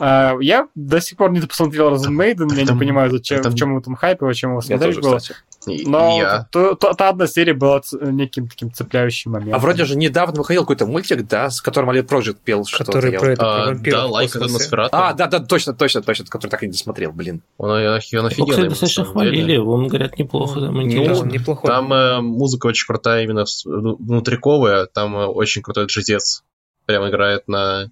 А, 0.00 0.36
я 0.40 0.66
до 0.74 1.00
сих 1.00 1.16
пор 1.16 1.30
не 1.30 1.40
посмотрел 1.40 1.90
Розен 1.90 2.14
Мейден, 2.14 2.48
я 2.50 2.62
не 2.62 2.66
Там- 2.66 2.78
понимаю, 2.78 3.10
зачем, 3.10 3.40
там- 3.42 3.52
в 3.52 3.54
чем 3.54 3.78
этом 3.78 3.94
хайпе, 3.94 4.26
зачем 4.26 4.50
его 4.50 4.60
смотреть 4.62 5.00
было. 5.00 5.18
кстати. 5.18 5.38
Но 5.66 6.16
я. 6.18 6.48
то- 6.50 6.74
то- 6.74 6.94
та 6.94 7.10
одна 7.10 7.26
серия 7.26 7.52
была 7.52 7.82
неким 8.00 8.48
таким 8.48 8.72
цепляющим 8.72 9.32
моментом. 9.32 9.56
А 9.56 9.58
вроде 9.58 9.84
же 9.84 9.96
недавно 9.96 10.38
выходил 10.38 10.62
какой-то 10.62 10.86
мультик, 10.86 11.26
да, 11.26 11.50
с 11.50 11.60
которым 11.60 11.90
Али 11.90 12.00
Project 12.00 12.38
пел 12.42 12.64
что-то. 12.64 12.92
Который 12.92 13.18
про 13.18 13.32
это, 13.32 13.42
про 13.42 13.70
А, 13.70 13.74
да, 13.74 14.06
лайк 14.06 14.32
космосе. 14.32 14.52
Носферату. 14.54 14.96
А, 14.96 15.12
да, 15.12 15.26
да, 15.26 15.40
точно, 15.40 15.74
точно, 15.74 16.02
точно, 16.02 16.24
который 16.26 16.50
так 16.50 16.62
и 16.62 16.66
не 16.66 16.72
досмотрел, 16.72 17.12
блин. 17.12 17.42
Он, 17.58 17.70
он 17.70 17.80
Его, 17.80 17.94
офигенный. 17.94 18.30
кстати, 18.30 18.60
на 18.60 18.68
достаточно 18.70 19.04
самом 19.04 19.20
деле. 19.24 19.30
хвалили, 19.42 19.56
он, 19.58 19.88
говорят, 19.88 20.18
неплохо, 20.18 20.60
там 20.60 20.76
он 20.76 21.28
неплохой. 21.28 21.68
Там 21.68 21.92
э, 21.92 22.20
музыка 22.20 22.66
очень 22.66 22.86
крутая, 22.86 23.24
именно 23.24 23.44
ну, 23.66 23.96
внутриковая. 23.96 24.86
Там 24.86 25.14
э, 25.16 25.26
очень 25.26 25.62
крутой 25.62 25.86
джазец. 25.86 26.42
Прям 26.86 27.08
играет 27.08 27.46
на, 27.48 27.90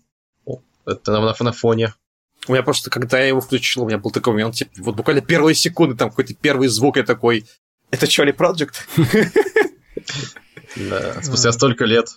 это 0.87 1.13
на, 1.13 1.21
на, 1.21 1.35
на 1.39 1.53
фоне. 1.53 1.93
У 2.47 2.53
меня 2.53 2.63
просто, 2.63 2.91
когда 2.91 3.19
я 3.19 3.27
его 3.29 3.41
включил, 3.41 3.83
у 3.83 3.87
меня 3.87 3.99
был 3.99 4.11
такой 4.11 4.33
момент, 4.33 4.55
типа, 4.55 4.71
вот 4.79 4.97
буквально 4.97 5.21
первые 5.21 5.55
секунды, 5.55 5.97
там 5.97 6.11
какой-то 6.11 6.35
первый 6.35 6.69
звук, 6.69 6.97
я 6.97 7.03
такой, 7.03 7.45
это 7.91 8.07
Али 8.21 8.33
Project? 8.33 8.75
Да, 10.77 11.23
спустя 11.23 11.51
столько 11.53 11.87
лет. 11.87 12.09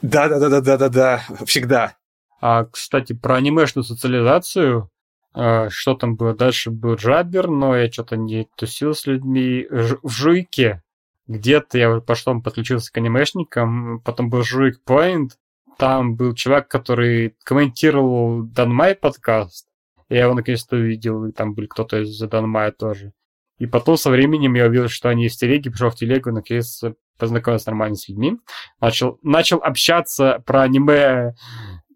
Да-да-да-да-да-да, 0.00 1.24
всегда. 1.44 1.96
А, 2.40 2.64
кстати, 2.64 3.12
про 3.12 3.36
анимешную 3.36 3.84
социализацию, 3.84 4.90
а, 5.32 5.68
что 5.70 5.94
там 5.94 6.16
было? 6.16 6.34
Дальше 6.34 6.70
был 6.70 6.94
Джабер, 6.94 7.48
но 7.48 7.76
я 7.76 7.90
что-то 7.90 8.16
не 8.16 8.48
тусил 8.56 8.94
с 8.94 9.06
людьми. 9.06 9.66
Ж- 9.70 9.98
в 10.02 10.10
Жуйке 10.10 10.82
где-то 11.26 11.78
я 11.78 12.00
потом 12.00 12.42
подключился 12.42 12.92
к 12.92 12.96
анимешникам, 12.96 14.00
потом 14.00 14.30
был 14.30 14.42
Жуйк 14.42 14.80
Point, 14.86 15.30
там 15.78 16.16
был 16.16 16.34
человек, 16.34 16.68
который 16.68 17.36
комментировал 17.44 18.42
Данмай 18.42 18.94
подкаст. 18.94 19.68
Я 20.08 20.24
его 20.24 20.34
наконец-то 20.34 20.76
увидел, 20.76 21.24
и 21.26 21.32
там 21.32 21.54
был 21.54 21.66
кто-то 21.66 22.02
из 22.02 22.18
Данмая 22.18 22.72
тоже. 22.72 23.12
И 23.58 23.66
потом 23.66 23.96
со 23.96 24.10
временем 24.10 24.54
я 24.54 24.66
увидел, 24.66 24.88
что 24.88 25.08
они 25.08 25.26
из 25.26 25.36
телеги, 25.36 25.70
пришел 25.70 25.90
в 25.90 25.96
телегу, 25.96 26.30
наконец 26.30 26.82
познакомился 27.18 27.70
нормально 27.70 27.96
с 27.96 28.08
людьми. 28.08 28.38
Начал, 28.80 29.18
начал 29.22 29.58
общаться 29.58 30.42
про 30.46 30.62
аниме 30.62 31.34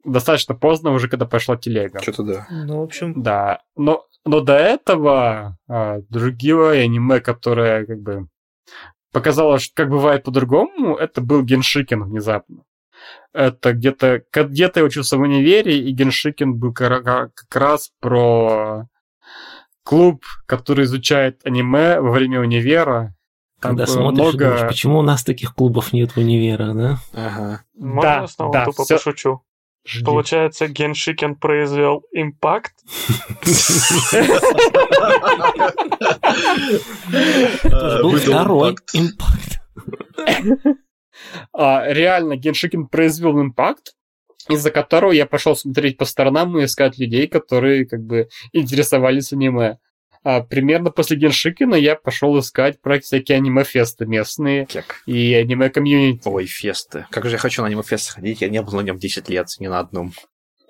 достаточно 0.05 0.55
поздно, 0.55 0.93
уже 0.93 1.09
когда 1.09 1.27
пошла 1.27 1.57
телега. 1.57 2.01
Что-то 2.01 2.23
да. 2.23 2.47
Ну, 2.51 2.81
в 2.81 2.83
общем, 2.83 3.23
Да, 3.23 3.61
но, 3.77 4.07
но 4.25 4.41
до 4.41 4.55
этого 4.55 5.59
а, 5.69 5.99
другие 6.09 6.83
аниме, 6.83 7.21
которое 7.21 7.85
как 7.85 8.01
бы 8.01 8.29
показало, 9.13 9.59
что 9.59 9.75
как 9.75 9.91
бывает 9.91 10.25
по-другому, 10.25 10.97
это 10.97 11.21
был 11.21 11.43
Геншикен 11.43 12.03
внезапно. 12.03 12.65
Это 13.33 13.73
где-то 13.73 14.23
где-то 14.33 14.81
я 14.81 14.87
учился 14.87 15.17
в 15.17 15.21
универе, 15.21 15.79
и 15.79 15.93
Геншикен 15.93 16.57
был 16.57 16.73
как 16.73 17.33
раз 17.53 17.91
про 18.01 18.89
клуб, 19.85 20.25
который 20.47 20.85
изучает 20.85 21.41
аниме 21.45 22.01
во 22.01 22.11
время 22.11 22.41
универа. 22.41 23.15
Там 23.61 23.73
Когда 23.73 23.87
смотришь 23.87 24.21
много... 24.21 24.39
думаешь, 24.39 24.69
почему 24.69 24.99
у 24.99 25.03
нас 25.03 25.23
таких 25.23 25.55
клубов 25.55 25.93
нет 25.93 26.13
в 26.13 26.17
универах, 26.17 26.77
да? 26.77 26.99
Ага. 27.13 27.63
Можно 27.77 28.03
Да, 28.03 28.21
я 28.21 28.27
снова 28.27 28.53
да, 28.53 28.65
тупо 28.65 28.85
всё. 28.85 28.97
пошучу? 28.97 29.43
Жди. 29.87 30.05
Получается, 30.05 30.69
Геншикен 30.69 31.37
произвел 31.37 32.03
импакт? 32.13 32.73
Был 38.03 38.17
второй 38.17 38.77
импакт. 38.95 39.61
А, 41.53 41.85
реально, 41.93 42.37
Геншикин 42.37 42.87
произвел 42.87 43.41
импакт, 43.41 43.93
из-за 44.49 44.71
которого 44.71 45.13
я 45.13 45.27
пошел 45.27 45.55
смотреть 45.57 45.97
по 45.99 46.05
сторонам 46.05 46.59
и 46.59 46.65
искать 46.65 46.99
людей, 46.99 47.27
которые 47.27 47.87
как 47.87 48.01
бы 48.03 48.29
интересовались 48.53 49.33
аниме. 49.33 49.79
А, 50.23 50.43
примерно 50.43 50.91
после 50.91 51.17
Геншикина 51.17 51.75
я 51.77 51.95
пошел 51.97 52.39
искать 52.39 52.81
про 52.83 53.01
всякие 53.01 53.37
аниме-фесты 53.37 54.05
местные 54.07 54.67
Кек. 54.67 55.03
и 55.07 55.33
аниме-комьюнити. 55.35 56.23
Ой, 56.27 56.47
фесты. 56.47 57.07
Как 57.11 57.25
же 57.25 57.33
я 57.33 57.39
хочу 57.39 57.63
на 57.63 57.69
аниме-фест 57.69 58.05
сходить, 58.05 58.43
я 58.43 58.49
не 58.51 58.61
был 58.61 58.75
на 58.75 58.83
нем 58.83 58.99
10 58.99 59.29
лет, 59.31 59.47
ни 59.59 59.67
на 59.67 59.79
одном. 59.79 60.13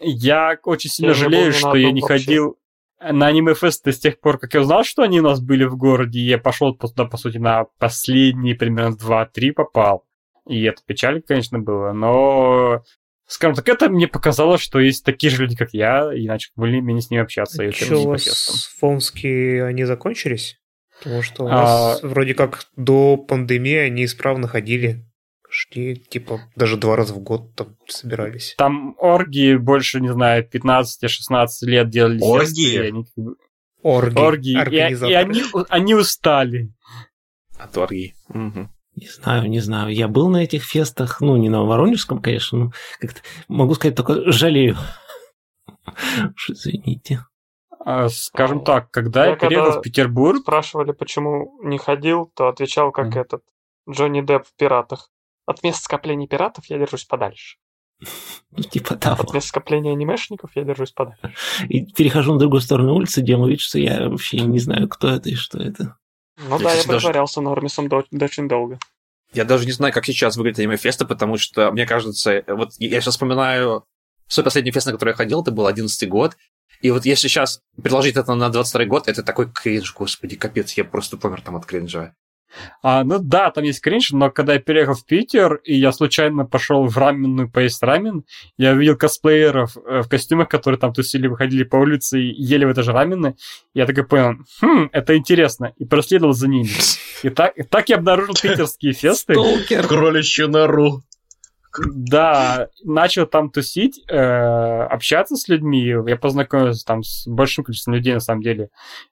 Я 0.00 0.56
очень 0.64 0.90
сильно 0.90 1.10
Я 1.10 1.14
жалею, 1.14 1.52
что 1.52 1.74
я 1.74 1.90
не 1.90 2.00
вообще. 2.00 2.14
ходил 2.24 2.56
на 3.00 3.26
аниме-фесты 3.26 3.92
с 3.92 3.98
тех 3.98 4.20
пор, 4.20 4.38
как 4.38 4.54
я 4.54 4.60
узнал, 4.60 4.84
что 4.84 5.02
они 5.02 5.20
у 5.20 5.24
нас 5.24 5.40
были 5.40 5.64
в 5.64 5.76
городе, 5.76 6.20
и 6.20 6.26
я 6.26 6.38
пошел 6.38 6.74
туда, 6.74 7.06
по 7.06 7.16
сути, 7.16 7.38
на 7.38 7.64
последние 7.78 8.54
примерно 8.54 8.94
2-3 8.94 9.52
попал. 9.52 10.04
И 10.46 10.62
это 10.64 10.82
печаль, 10.86 11.22
конечно, 11.22 11.58
было, 11.58 11.92
но... 11.92 12.82
Скажем 13.26 13.54
так, 13.54 13.68
это 13.68 13.88
мне 13.88 14.08
показалось, 14.08 14.60
что 14.60 14.80
есть 14.80 15.04
такие 15.04 15.30
же 15.30 15.42
люди, 15.42 15.54
как 15.54 15.68
я, 15.72 16.12
и 16.12 16.26
начал 16.26 16.50
более-менее 16.56 17.00
с 17.00 17.10
ними 17.10 17.22
общаться. 17.22 17.62
и 17.62 17.70
что 17.70 17.98
у 18.02 18.08
вас 18.08 18.68
фомские, 18.78 19.64
они 19.66 19.84
закончились? 19.84 20.58
Потому 20.98 21.22
что 21.22 21.44
у 21.44 21.46
А- 21.46 21.50
нас 21.50 22.02
вроде 22.02 22.34
как 22.34 22.64
до 22.76 23.16
пандемии 23.16 23.76
они 23.76 24.04
исправно 24.04 24.48
ходили. 24.48 25.06
Шли, 25.48 25.96
типа, 25.96 26.40
даже 26.56 26.76
два 26.76 26.96
раза 26.96 27.14
в 27.14 27.20
год 27.20 27.54
там 27.56 27.76
собирались. 27.88 28.54
Там 28.56 28.94
оргии 28.98 29.56
больше, 29.56 30.00
не 30.00 30.12
знаю, 30.12 30.48
15-16 30.48 31.48
лет 31.62 31.88
делали. 31.88 32.20
Оргии? 32.20 32.74
и 32.74 32.78
они, 32.78 33.06
Орги, 33.82 34.18
оргии. 34.18 34.50
И, 34.50 34.54
и 34.54 34.58
организаторы. 34.58 35.16
они, 35.16 35.42
они 35.68 35.94
устали. 35.94 36.72
От 37.58 37.76
оргии. 37.76 38.14
Мгм. 38.28 38.70
Не 39.00 39.08
знаю, 39.08 39.48
не 39.48 39.60
знаю. 39.60 39.94
Я 39.94 40.08
был 40.08 40.28
на 40.28 40.42
этих 40.44 40.62
фестах, 40.62 41.20
ну, 41.22 41.36
не 41.38 41.48
на 41.48 41.62
Воронежском, 41.64 42.20
конечно, 42.20 42.58
но 42.58 42.72
как-то 43.00 43.20
могу 43.48 43.74
сказать, 43.74 43.96
только 43.96 44.30
жалею. 44.30 44.76
Уж 46.36 46.50
извините. 46.50 47.24
А, 47.82 48.08
Скажем 48.10 48.62
так, 48.62 48.90
когда 48.90 49.24
я, 49.24 49.30
Я 49.30 49.36
когда- 49.36 49.48
переехал 49.48 49.80
в 49.80 49.82
Петербург, 49.82 50.40
Спрашивали, 50.42 50.92
почему 50.92 51.58
не 51.62 51.78
ходил, 51.78 52.30
то 52.34 52.48
отвечал, 52.48 52.92
как 52.92 53.16
этот 53.16 53.42
Джонни 53.88 54.20
Депп 54.20 54.44
в 54.46 54.54
«Пиратах». 54.56 55.10
От 55.46 55.62
мест 55.62 55.82
скопления 55.82 56.28
пиратов 56.28 56.66
я 56.66 56.78
держусь 56.78 57.04
подальше. 57.04 57.56
Ну, 58.52 58.64
типа 58.64 58.96
того. 58.96 59.22
От 59.22 59.32
мест 59.32 59.46
скопления 59.46 59.92
анимешников 59.92 60.50
я 60.56 60.64
держусь 60.64 60.90
подальше. 60.90 61.32
И 61.68 61.86
перехожу 61.86 62.32
на 62.32 62.40
другую 62.40 62.60
сторону 62.60 62.94
улицы, 62.96 63.22
делаю 63.22 63.50
вид, 63.50 63.60
что 63.60 63.78
я 63.78 64.08
вообще 64.08 64.40
не 64.40 64.58
знаю, 64.58 64.88
кто 64.88 65.08
это 65.08 65.28
и 65.30 65.36
что 65.36 65.58
это. 65.62 65.96
Ну 66.48 66.58
Я, 66.58 66.64
да, 66.64 66.64
я 66.64 66.70
кстати, 66.70 66.86
даже- 66.88 66.98
притворялся 66.98 67.40
Нормисом 67.40 67.88
до- 67.88 68.04
очень 68.12 68.48
долго. 68.48 68.78
Я 69.32 69.44
даже 69.44 69.64
не 69.66 69.72
знаю, 69.72 69.92
как 69.92 70.06
сейчас 70.06 70.36
выглядит 70.36 70.58
аниме-феста, 70.58 71.04
потому 71.04 71.36
что, 71.38 71.70
мне 71.70 71.86
кажется, 71.86 72.42
вот 72.48 72.70
я 72.78 73.00
сейчас 73.00 73.14
вспоминаю 73.14 73.84
свой 74.26 74.44
последний 74.44 74.72
фест, 74.72 74.86
на 74.86 74.92
который 74.92 75.10
я 75.10 75.14
ходил, 75.14 75.42
это 75.42 75.50
был 75.52 75.66
11 75.66 76.08
год, 76.08 76.36
и 76.80 76.90
вот 76.90 77.04
если 77.04 77.28
сейчас 77.28 77.60
предложить 77.80 78.16
это 78.16 78.34
на 78.34 78.48
22 78.48 78.86
год, 78.86 79.06
это 79.08 79.22
такой 79.22 79.50
кринж, 79.52 79.94
господи, 79.94 80.36
капец, 80.36 80.72
я 80.72 80.84
просто 80.84 81.16
помер 81.16 81.42
там 81.42 81.56
от 81.56 81.66
кринжа. 81.66 82.14
А, 82.82 83.04
ну 83.04 83.18
да, 83.18 83.50
там 83.50 83.64
есть 83.64 83.80
кринж, 83.80 84.12
но 84.12 84.30
когда 84.30 84.54
я 84.54 84.58
переехал 84.58 84.94
в 84.94 85.04
Питер, 85.04 85.60
и 85.64 85.74
я 85.74 85.92
случайно 85.92 86.44
пошел 86.44 86.86
в 86.86 86.96
раменную 86.96 87.50
поесть 87.50 87.82
рамен, 87.82 88.24
я 88.56 88.72
увидел 88.72 88.96
косплееров 88.96 89.76
э, 89.76 90.02
в 90.02 90.08
костюмах, 90.08 90.48
которые 90.48 90.78
там 90.78 90.92
тусили, 90.92 91.26
выходили 91.26 91.64
по 91.64 91.76
улице 91.76 92.20
и 92.20 92.42
ели 92.42 92.64
в 92.64 92.70
это 92.70 92.82
же 92.82 92.92
рамены. 92.92 93.36
Я 93.74 93.86
такой 93.86 94.04
понял, 94.04 94.36
хм, 94.60 94.90
это 94.92 95.16
интересно, 95.16 95.72
и 95.76 95.84
проследовал 95.84 96.32
за 96.32 96.48
ними. 96.48 96.70
И 97.22 97.28
так, 97.28 97.52
и 97.58 97.62
так 97.62 97.90
я 97.90 97.96
обнаружил 97.96 98.32
питерские 98.32 98.94
фесты. 98.94 99.34
Сталкер. 99.34 99.86
Кроличью 99.86 100.48
нору. 100.48 101.02
Да, 101.94 102.68
начал 102.82 103.26
там 103.26 103.50
тусить, 103.50 104.02
э, 104.08 104.16
общаться 104.16 105.36
с 105.36 105.48
людьми. 105.48 105.94
Я 106.06 106.16
познакомился 106.16 106.84
там 106.84 107.02
с 107.02 107.26
большим 107.28 107.64
количеством 107.64 107.94
людей, 107.94 108.14
на 108.14 108.20
самом 108.20 108.42
деле. 108.42 108.70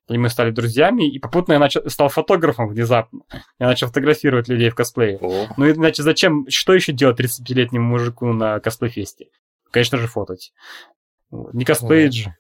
И 0.09 0.19
мы 0.19 0.29
стали 0.29 0.51
друзьями. 0.51 1.09
И 1.09 1.19
попутно 1.19 1.53
я 1.53 1.59
начал, 1.59 1.89
стал 1.89 2.09
фотографом 2.09 2.69
внезапно. 2.69 3.21
Я 3.59 3.67
начал 3.67 3.87
фотографировать 3.87 4.49
людей 4.49 4.71
в 4.71 4.75
косплее. 4.75 5.19
О, 5.21 5.47
Ну, 5.57 5.67
и, 5.67 5.73
значит, 5.73 6.05
зачем, 6.05 6.47
что 6.49 6.75
еще 6.75 6.93
делать 6.93 7.21
30-летнему 7.21 7.87
мужику 7.87 8.33
на 8.33 8.59
косплей-фесте? 8.59 9.27
Конечно 9.71 9.99
же, 9.99 10.09
фотать. 10.09 10.53
Вот. 11.31 11.55
Не 11.55 11.65
косплеить 11.65 12.15
же. 12.15 12.35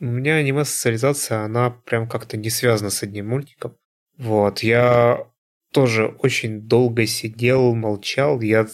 У 0.00 0.06
меня 0.06 0.34
аниме-социализация, 0.34 1.44
она 1.44 1.70
прям 1.70 2.08
как-то 2.08 2.36
не 2.36 2.50
связана 2.50 2.90
с 2.90 3.02
одним 3.02 3.28
мультиком. 3.28 3.76
Вот, 4.18 4.60
я 4.60 5.26
тоже 5.72 6.14
очень 6.18 6.62
долго 6.62 7.06
сидел, 7.06 7.74
молчал. 7.74 8.40
Я 8.40 8.66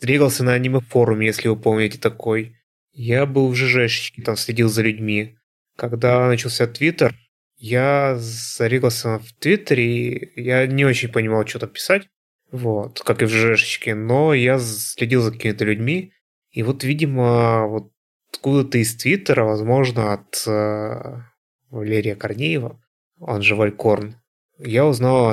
двигался 0.00 0.44
на 0.44 0.54
аниме-форуме, 0.54 1.26
если 1.26 1.48
вы 1.48 1.56
помните 1.56 1.98
такой. 1.98 2.56
Я 2.92 3.26
был 3.26 3.48
в 3.48 3.54
ЖЖшечке, 3.54 4.22
там 4.22 4.36
следил 4.36 4.68
за 4.68 4.82
людьми. 4.82 5.36
Когда 5.76 6.26
начался 6.26 6.66
Твиттер, 6.66 7.14
я 7.56 8.16
зарегался 8.18 9.18
в 9.18 9.32
Твиттере, 9.34 9.84
и 9.84 10.42
я 10.42 10.66
не 10.66 10.84
очень 10.84 11.10
понимал, 11.10 11.46
что 11.46 11.58
там 11.58 11.70
писать. 11.70 12.08
Вот, 12.50 13.00
как 13.00 13.22
и 13.22 13.26
в 13.26 13.30
ЖЖшечке, 13.30 13.94
но 13.94 14.34
я 14.34 14.58
следил 14.58 15.22
за 15.22 15.30
какими-то 15.30 15.64
людьми. 15.64 16.12
И 16.50 16.62
вот, 16.62 16.82
видимо, 16.82 17.66
вот 17.66 17.92
откуда-то 18.32 18.78
из 18.78 18.96
Твиттера, 18.96 19.44
возможно, 19.44 20.14
от 20.14 20.42
э, 20.46 21.22
Валерия 21.68 22.16
Корнеева, 22.16 22.80
он 23.20 23.42
же 23.42 23.54
Валькорн, 23.54 24.16
я 24.58 24.86
узнал 24.86 25.30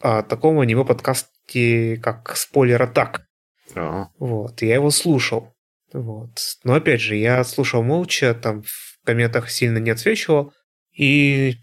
о, 0.00 0.18
о 0.18 0.22
таком 0.22 0.60
аниме-подкасте, 0.60 1.96
как 1.96 2.36
«Спойлер 2.36 2.82
Атак». 2.82 3.29
О. 3.76 4.10
Вот, 4.18 4.62
я 4.62 4.74
его 4.74 4.90
слушал. 4.90 5.54
Вот. 5.92 6.30
Но 6.64 6.74
опять 6.74 7.00
же, 7.00 7.16
я 7.16 7.42
слушал 7.44 7.82
молча, 7.82 8.34
там 8.34 8.62
в 8.62 9.04
комментах 9.04 9.50
сильно 9.50 9.78
не 9.78 9.90
отсвечивал. 9.90 10.52
И 10.96 11.54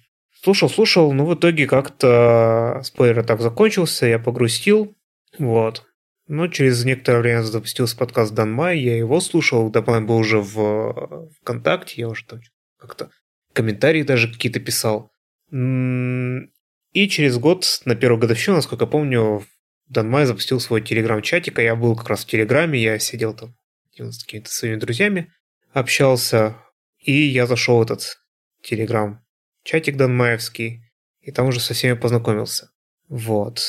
слушал, 0.42 0.70
слушал, 0.70 1.14
но 1.14 1.26
в 1.26 1.36
итоге 1.36 1.68
как-то 1.68 2.82
спойлер 2.84 3.24
так 3.24 3.42
закончился, 3.42 4.06
я 4.06 4.20
погрустил. 4.20 4.96
Вот. 5.38 5.86
Но 6.28 6.48
через 6.48 6.84
некоторое 6.84 7.20
время 7.20 7.42
запустился 7.42 7.96
подкаст 7.98 8.34
Дан 8.34 8.52
Май, 8.52 8.80
я 8.80 8.98
его 8.98 9.22
слушал, 9.22 9.70
Дан 9.70 10.06
был 10.06 10.18
уже 10.18 10.40
в 10.40 11.30
ВКонтакте, 11.40 12.02
я 12.02 12.10
уже 12.10 12.26
там 12.26 12.42
как-то 12.78 13.10
комментарии 13.54 14.04
даже 14.04 14.32
какие-то 14.32 14.60
писал. 14.60 15.12
И 15.50 17.08
через 17.10 17.38
год, 17.38 17.82
на 17.86 17.96
первую 17.96 18.20
годовщину, 18.20 18.58
насколько 18.58 18.84
я 18.84 18.92
помню, 18.92 19.46
Дан 19.90 20.10
Май 20.10 20.26
запустил 20.26 20.60
свой 20.60 20.82
телеграм-чатик, 20.82 21.58
а 21.60 21.62
я 21.62 21.76
был 21.76 21.96
как 21.96 22.10
раз 22.10 22.24
в 22.24 22.28
телеграме, 22.28 22.82
я 22.82 23.00
сидел 23.00 23.34
там 23.34 23.56
с 23.98 24.24
какими-то 24.24 24.52
своими 24.52 24.76
друзьями, 24.76 25.32
общался, 25.74 26.58
и 27.00 27.14
я 27.14 27.48
зашел 27.48 27.80
в 27.80 27.82
этот 27.82 28.20
телеграм-чатик 28.64 29.96
Данмаевский, 29.96 30.84
и 31.22 31.32
там 31.32 31.48
уже 31.48 31.60
со 31.60 31.74
всеми 31.74 31.94
познакомился. 31.94 32.72
Вот. 33.08 33.62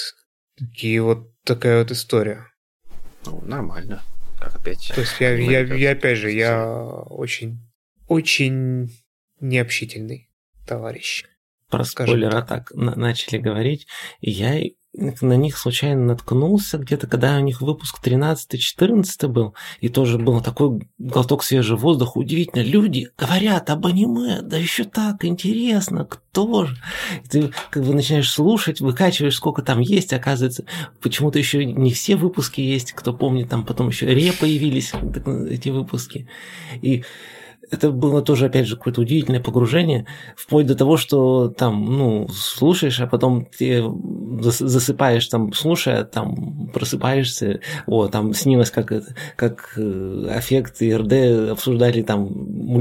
И 0.77 0.99
вот 0.99 1.33
такая 1.45 1.79
вот 1.83 1.91
история. 1.91 2.47
Ну, 3.25 3.41
нормально. 3.43 4.03
Как 4.41 4.57
опять. 4.57 4.91
То 4.95 5.01
есть 5.01 5.21
я, 5.21 5.35
я, 5.35 5.61
это 5.61 5.75
я 5.75 5.93
опять 5.93 6.19
же, 6.19 6.31
я 6.31 6.69
очень, 6.75 7.59
очень 8.07 8.91
необщительный 9.41 10.31
товарищ. 10.67 11.25
Про 11.69 11.85
Скажем 11.85 12.15
спойлера 12.15 12.43
так 12.43 12.73
на- 12.73 12.95
начали 12.95 13.39
говорить. 13.39 13.87
И 14.21 14.31
я 14.31 14.59
и 14.59 14.75
на 15.21 15.37
них 15.37 15.57
случайно 15.59 16.05
наткнулся 16.05 16.79
где-то, 16.79 17.07
когда 17.07 17.37
у 17.37 17.41
них 17.41 17.61
выпуск 17.61 17.99
13-14 18.03 19.29
был, 19.29 19.55
и 19.81 19.89
тоже 19.89 20.19
был 20.19 20.41
такой 20.41 20.89
глоток 20.99 21.45
свежего 21.45 21.79
воздуха. 21.79 22.19
Удивительно, 22.19 22.63
люди 22.63 23.09
говорят 23.17 23.71
об 23.71 23.87
аниме, 23.87 24.43
да 24.43 24.57
еще 24.57 24.85
так 24.85 25.25
интересно, 25.25 26.05
кто 26.05 26.67
же? 26.67 26.77
И 27.25 27.29
ты 27.29 27.51
как 27.71 27.85
бы 27.85 27.95
начинаешь 27.95 28.31
слушать, 28.31 28.81
выкачиваешь, 28.81 29.37
сколько 29.37 29.63
там 29.63 29.81
есть, 29.81 30.13
оказывается, 30.13 30.65
почему-то 31.01 31.39
еще 31.39 31.65
не 31.65 31.93
все 31.93 32.17
выпуски 32.17 32.61
есть, 32.61 32.93
кто 32.93 33.13
помнит, 33.13 33.49
там 33.49 33.65
потом 33.65 33.89
еще 33.89 34.07
ре 34.07 34.33
появились 34.33 34.93
эти 35.51 35.69
выпуски. 35.69 36.29
И 36.83 37.05
это 37.71 37.91
было 37.91 38.23
тоже, 38.23 38.47
опять 38.47 38.67
же, 38.67 38.77
какое-то 38.77 39.01
удивительное 39.01 39.41
погружение, 39.41 40.07
вплоть 40.37 40.67
до 40.67 40.75
того, 40.75 40.97
что 40.97 41.49
там, 41.49 41.85
ну, 41.85 42.29
слушаешь, 42.29 43.01
а 43.01 43.07
потом 43.07 43.47
ты 43.47 43.79
зас- 43.79 44.67
засыпаешь 44.67 45.27
там, 45.29 45.53
слушая, 45.53 46.05
там, 46.05 46.69
просыпаешься, 46.73 47.61
о, 47.87 48.09
там 48.09 48.35
снилось, 48.35 48.71
как, 48.71 48.93
как 49.37 49.73
э, 49.77 50.27
аффект 50.31 50.83
и 50.83 50.95
РД 50.95 51.51
обсуждали 51.51 52.03
там 52.03 52.29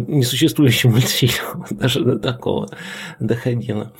несуществующий 0.07 0.89
мультфильм, 0.89 1.65
даже 1.69 2.03
до 2.03 2.19
такого 2.19 2.69
доходило. 3.19 3.93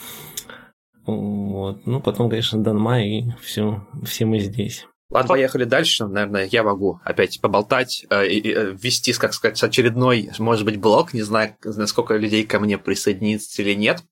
Вот. 1.06 1.86
Ну, 1.86 2.02
потом, 2.02 2.30
конечно, 2.30 2.62
Данма, 2.62 3.02
и 3.02 3.32
все, 3.42 3.88
все 4.04 4.26
мы 4.26 4.40
здесь. 4.40 4.86
Ладно, 5.10 5.30
поехали 5.30 5.64
дальше. 5.64 6.06
Наверное, 6.06 6.50
я 6.52 6.64
могу 6.64 7.00
опять 7.04 7.40
поболтать, 7.40 8.06
э, 8.10 8.26
э, 8.26 8.76
ввести, 8.80 9.14
как 9.14 9.34
сказать, 9.34 9.62
очередной, 9.64 10.30
может 10.38 10.66
быть, 10.66 10.78
блок. 10.78 11.14
Не 11.14 11.22
знаю, 11.22 11.56
насколько 11.64 12.16
людей 12.16 12.46
ко 12.46 12.60
мне 12.60 12.78
присоединится 12.78 13.62
или 13.62 13.74
нет. 13.74 14.04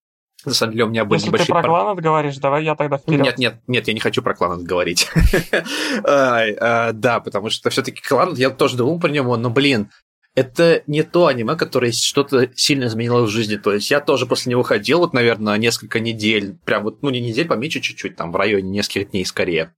На 0.46 0.54
самом 0.54 0.74
деле 0.74 0.86
у 0.86 0.90
меня 0.90 1.06
были 1.06 1.18
Если 1.20 1.26
ты 1.26 1.32
небольшие... 1.32 1.54
про 1.54 1.62
пар- 1.64 1.66
Кланет 1.66 2.04
говоришь, 2.04 2.38
давай 2.38 2.64
я 2.64 2.76
тогда 2.76 2.98
вперед. 2.98 3.22
Нет, 3.22 3.38
нет, 3.38 3.62
нет, 3.68 3.88
я 3.88 3.94
не 3.94 4.00
хочу 4.00 4.22
про 4.22 4.36
Кланет 4.36 4.64
говорить. 4.64 5.10
А, 6.04 6.94
Да, 6.94 7.20
потому 7.20 7.50
что 7.50 7.70
все-таки 7.70 8.02
Кланет, 8.02 8.38
я 8.38 8.50
тоже 8.50 8.78
думал 8.78 9.00
про 9.00 9.10
него, 9.10 9.36
но, 9.38 9.50
блин, 9.50 9.90
это 10.36 10.84
не 10.86 11.04
то 11.04 11.28
аниме, 11.28 11.56
которое 11.56 11.92
что-то 11.92 12.50
сильно 12.56 12.86
изменило 12.86 13.22
в 13.24 13.30
жизни. 13.30 13.56
То 13.56 13.74
есть 13.74 13.90
я 13.90 14.02
тоже 14.02 14.26
после 14.28 14.52
него 14.52 14.64
ходил, 14.64 15.00
вот, 15.00 15.14
наверное, 15.14 15.58
несколько 15.58 16.00
недель, 16.00 16.58
прям 16.66 16.84
вот, 16.84 17.02
ну, 17.02 17.10
не 17.10 17.22
недель, 17.22 17.48
поменьше 17.48 17.80
чуть-чуть, 17.80 18.16
там, 18.16 18.32
в 18.32 18.36
районе 18.36 18.70
нескольких 18.70 19.12
дней 19.12 19.26
скорее. 19.26 19.74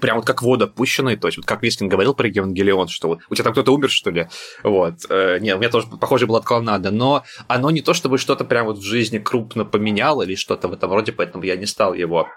Прям 0.00 0.16
вот 0.16 0.26
как 0.26 0.42
вода 0.42 0.66
пущенная, 0.66 1.16
то 1.16 1.28
есть 1.28 1.38
вот 1.38 1.46
как 1.46 1.62
Вискин 1.62 1.88
говорил 1.88 2.12
про 2.14 2.28
Евангелион, 2.28 2.88
что 2.88 3.08
вот 3.08 3.20
у 3.30 3.34
тебя 3.34 3.44
там 3.44 3.52
кто-то 3.54 3.72
умер, 3.72 3.90
что 3.90 4.10
ли? 4.10 4.28
Вот. 4.62 4.96
Э, 5.08 5.38
не, 5.40 5.54
у 5.54 5.58
меня 5.58 5.70
тоже 5.70 5.86
похоже 5.86 6.26
было 6.26 6.38
от 6.38 6.44
клонада, 6.44 6.90
но 6.90 7.24
оно 7.46 7.70
не 7.70 7.80
то, 7.80 7.94
чтобы 7.94 8.18
что-то 8.18 8.44
прям 8.44 8.66
вот 8.66 8.78
в 8.78 8.82
жизни 8.82 9.18
крупно 9.18 9.64
поменяло 9.64 10.22
или 10.22 10.34
что-то 10.34 10.68
в 10.68 10.74
этом 10.74 10.92
роде, 10.92 11.12
поэтому 11.12 11.44
я 11.44 11.56
не 11.56 11.64
стал 11.64 11.94
его 11.94 12.28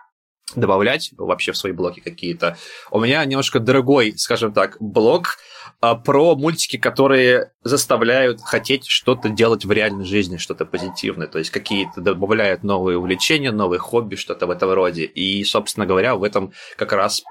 добавлять 0.56 1.12
вообще 1.18 1.52
в 1.52 1.58
свои 1.58 1.74
блоки 1.74 2.00
какие-то. 2.00 2.58
У 2.90 3.00
меня 3.00 3.24
немножко 3.26 3.60
дорогой, 3.60 4.14
скажем 4.18 4.54
так, 4.54 4.78
блок 4.80 5.38
а, 5.82 5.96
про 5.96 6.36
мультики, 6.36 6.78
которые 6.78 7.52
заставляют 7.64 8.42
хотеть 8.42 8.86
что-то 8.88 9.30
делать 9.30 9.66
в 9.66 9.72
реальной 9.72 10.06
жизни, 10.06 10.38
что-то 10.38 10.66
позитивное, 10.66 11.28
то 11.28 11.40
есть 11.40 11.52
какие-то 11.52 12.02
добавляют 12.02 12.64
новые 12.64 12.98
увлечения, 12.98 13.52
новые 13.52 13.80
хобби, 13.80 14.16
что-то 14.16 14.48
в 14.48 14.52
этом 14.52 14.72
роде. 14.72 15.04
И, 15.06 15.44
собственно 15.44 15.86
говоря, 15.86 16.16
в 16.16 16.24
этом 16.24 16.54
как 16.78 16.94
раз 16.94 17.24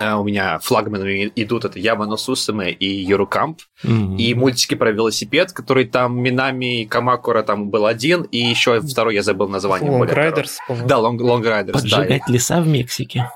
у 0.00 0.24
меня 0.24 0.58
флагманами 0.58 1.32
идут 1.36 1.64
это 1.64 1.78
Ямано 1.78 2.16
Сусаме 2.16 2.70
и 2.70 2.86
Юрукамп. 2.86 3.60
Мгм. 3.82 4.16
И 4.16 4.34
мультики 4.34 4.74
про 4.74 4.90
велосипед, 4.90 5.52
который 5.52 5.84
там 5.86 6.18
Минами 6.20 6.82
и 6.82 6.86
Камакура 6.86 7.42
там 7.42 7.70
был 7.70 7.86
один, 7.86 8.22
и 8.22 8.38
еще 8.38 8.80
второй 8.80 9.14
я 9.14 9.22
забыл 9.22 9.48
название. 9.48 9.90
Long 9.90 10.08
Riders. 10.08 10.56
Да, 10.86 10.96
Long, 10.96 11.18
Long 11.18 11.42
Riders, 11.42 11.66
да. 11.66 11.72
Поджигать 11.72 12.28
леса 12.28 12.60
в 12.60 12.68
Мексике. 12.68 13.30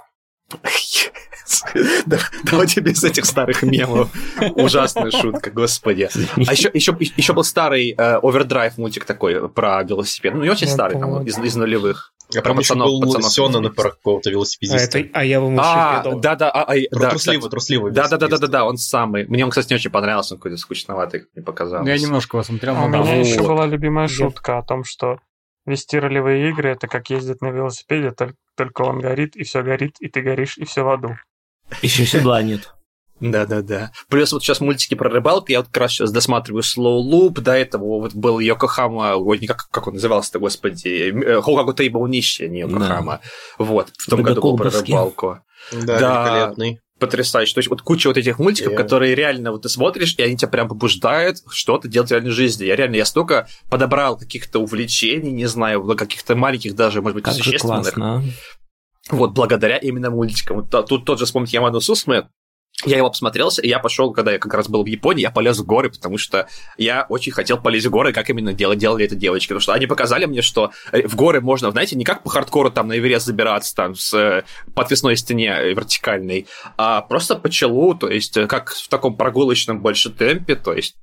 Да, 2.06 2.18
Давайте 2.44 2.80
без 2.80 3.02
этих 3.04 3.24
старых 3.24 3.62
мемов. 3.62 4.10
Ужасная 4.54 5.10
шутка, 5.10 5.50
господи. 5.50 6.08
А 6.46 6.52
еще, 6.52 6.70
еще, 6.72 6.96
еще 6.98 7.32
был 7.32 7.44
старый 7.44 7.94
э, 7.96 8.20
Overdrive 8.20 8.74
мультик 8.78 9.04
такой 9.04 9.48
про 9.48 9.82
велосипед. 9.82 10.34
Ну, 10.34 10.42
не 10.42 10.50
очень 10.50 10.68
старый, 10.68 10.98
там, 10.98 11.24
из, 11.24 11.38
из 11.38 11.56
нулевых. 11.56 12.11
Я 12.32 12.42
Про 12.42 12.54
пацанов- 12.54 12.86
был 12.86 13.00
пацанов. 13.02 13.32
Сёнэн 13.32 13.72
про 13.74 13.90
какого-то 13.90 14.30
А, 14.30 14.32
велосипедиста. 14.32 14.98
это, 14.98 15.10
а 15.12 15.24
я 15.24 15.40
вам 15.40 15.56
А, 15.60 16.02
еще 16.04 16.20
да, 16.20 16.34
да, 16.34 16.50
а, 16.50 16.62
а, 16.62 16.74
Про 16.90 17.00
да, 17.00 17.10
трусливый, 17.10 17.38
кстати. 17.40 17.50
трусливый 17.50 17.92
Да, 17.92 18.08
да, 18.08 18.16
да, 18.16 18.28
да, 18.28 18.38
да, 18.38 18.46
да, 18.46 18.64
он 18.64 18.76
самый. 18.76 19.26
Мне 19.26 19.44
он, 19.44 19.50
кстати, 19.50 19.68
не 19.70 19.76
очень 19.76 19.90
понравился, 19.90 20.34
он 20.34 20.38
какой-то 20.40 20.56
скучноватый, 20.56 21.26
мне 21.34 21.44
показалось. 21.44 21.84
Ну, 21.86 21.92
я 21.92 21.98
немножко 21.98 22.36
его 22.36 22.44
смотрел, 22.44 22.76
А 22.76 22.84
у 22.84 22.88
меня 22.88 23.02
да. 23.04 23.12
еще 23.12 23.40
Вот. 23.40 23.48
была 23.48 23.66
любимая 23.66 24.08
шутка 24.08 24.58
о 24.58 24.62
том, 24.62 24.84
что 24.84 25.18
вести 25.66 25.98
ролевые 25.98 26.50
игры 26.50 26.70
это 26.70 26.88
как 26.88 27.10
ездить 27.10 27.40
на 27.40 27.48
велосипеде, 27.50 28.08
толь- 28.10 28.34
только 28.56 28.82
он 28.82 28.98
горит, 29.00 29.36
и 29.36 29.44
все 29.44 29.62
горит, 29.62 29.96
и 30.00 30.08
ты 30.08 30.20
горишь, 30.20 30.58
и 30.58 30.64
все 30.64 30.82
в 30.84 30.88
аду. 30.90 31.16
Еще 31.82 32.04
седла 32.04 32.42
нет. 32.42 32.72
Да, 33.30 33.46
да, 33.46 33.62
да. 33.62 33.92
Плюс 34.08 34.32
вот 34.32 34.42
сейчас 34.42 34.60
мультики 34.60 34.94
про 34.94 35.08
рыбалку, 35.08 35.46
я 35.52 35.58
вот 35.60 35.68
как 35.68 35.76
раз 35.82 35.92
сейчас 35.92 36.10
досматриваю 36.10 36.62
Slow 36.62 37.00
Loop, 37.08 37.40
до 37.40 37.52
этого 37.52 38.00
вот 38.00 38.14
был 38.14 38.38
Йокохама, 38.40 39.14
ой, 39.14 39.38
не 39.38 39.46
как, 39.46 39.68
как 39.70 39.86
он 39.86 39.94
назывался-то, 39.94 40.38
господи, 40.40 41.12
э, 41.12 41.40
Хокаку 41.40 41.72
Тейбл 41.72 42.06
нищий, 42.06 42.46
а 42.46 42.48
не 42.48 42.60
Йокохама. 42.60 43.20
Вот, 43.58 43.88
в 43.96 44.10
том 44.10 44.22
году 44.22 44.40
был 44.42 44.56
про 44.56 44.70
рыбалку. 44.70 45.38
Да, 45.72 45.98
Да. 45.98 46.24
великолепный. 46.24 46.80
Потрясающе. 46.98 47.54
То 47.54 47.58
есть 47.58 47.68
вот 47.70 47.82
куча 47.82 48.06
вот 48.08 48.16
этих 48.16 48.38
мультиков, 48.38 48.74
Yeah. 48.74 48.76
которые 48.76 49.14
реально 49.16 49.50
вот 49.50 49.62
ты 49.62 49.68
смотришь, 49.68 50.14
и 50.18 50.22
они 50.22 50.36
тебя 50.36 50.46
прям 50.48 50.68
побуждают 50.68 51.38
что-то 51.50 51.88
делать 51.88 52.10
в 52.10 52.12
реальной 52.12 52.30
жизни. 52.30 52.64
Я 52.64 52.76
реально, 52.76 52.94
я 52.96 53.04
столько 53.04 53.48
подобрал 53.68 54.16
каких-то 54.16 54.60
увлечений, 54.60 55.32
не 55.32 55.46
знаю, 55.46 55.82
каких-то 55.96 56.36
маленьких 56.36 56.76
даже, 56.76 57.02
может 57.02 57.16
быть, 57.16 57.24
Как 57.24 57.34
же 57.34 57.42
существенных. 57.42 57.94
классно. 57.94 58.18
а. 58.18 58.22
Вот 59.16 59.32
благодаря 59.32 59.78
именно 59.78 60.10
мультикам. 60.10 60.58
Вот 60.58 60.70
та- 60.70 60.82
тут 60.84 61.04
тот 61.04 61.18
же 61.18 61.24
вспомнить 61.24 61.52
Яману 61.52 61.80
Сусме, 61.80 62.28
я 62.84 62.96
его 62.96 63.10
посмотрелся, 63.10 63.62
и 63.62 63.68
я 63.68 63.78
пошел, 63.78 64.12
когда 64.12 64.32
я 64.32 64.38
как 64.38 64.52
раз 64.54 64.68
был 64.68 64.82
в 64.82 64.86
Японии, 64.86 65.22
я 65.22 65.30
полез 65.30 65.58
в 65.58 65.64
горы, 65.64 65.90
потому 65.90 66.18
что 66.18 66.48
я 66.76 67.06
очень 67.08 67.32
хотел 67.32 67.58
полезть 67.58 67.86
в 67.86 67.90
горы, 67.90 68.12
как 68.12 68.30
именно 68.30 68.52
делали, 68.52 68.78
делали 68.78 69.04
это 69.04 69.14
девочки. 69.14 69.48
Потому 69.48 69.60
что 69.60 69.72
они 69.72 69.86
показали 69.86 70.24
мне, 70.26 70.42
что 70.42 70.72
э, 70.90 71.06
в 71.06 71.16
горы 71.16 71.40
можно, 71.40 71.70
знаете, 71.70 71.96
не 71.96 72.04
как 72.04 72.22
по 72.22 72.30
хардкору 72.30 72.70
там 72.70 72.88
на 72.88 72.98
Эверест 72.98 73.26
забираться 73.26 73.74
там 73.74 73.94
с 73.94 74.12
э, 74.14 74.44
подвесной 74.74 75.16
стене 75.16 75.48
э, 75.48 75.74
вертикальной, 75.74 76.46
а 76.76 77.02
просто 77.02 77.36
по 77.36 77.48
челу, 77.50 77.94
то 77.94 78.08
есть 78.08 78.34
как 78.48 78.70
в 78.70 78.88
таком 78.88 79.16
прогулочном 79.16 79.80
больше 79.80 80.10
темпе, 80.10 80.56
то 80.56 80.72
есть 80.72 80.96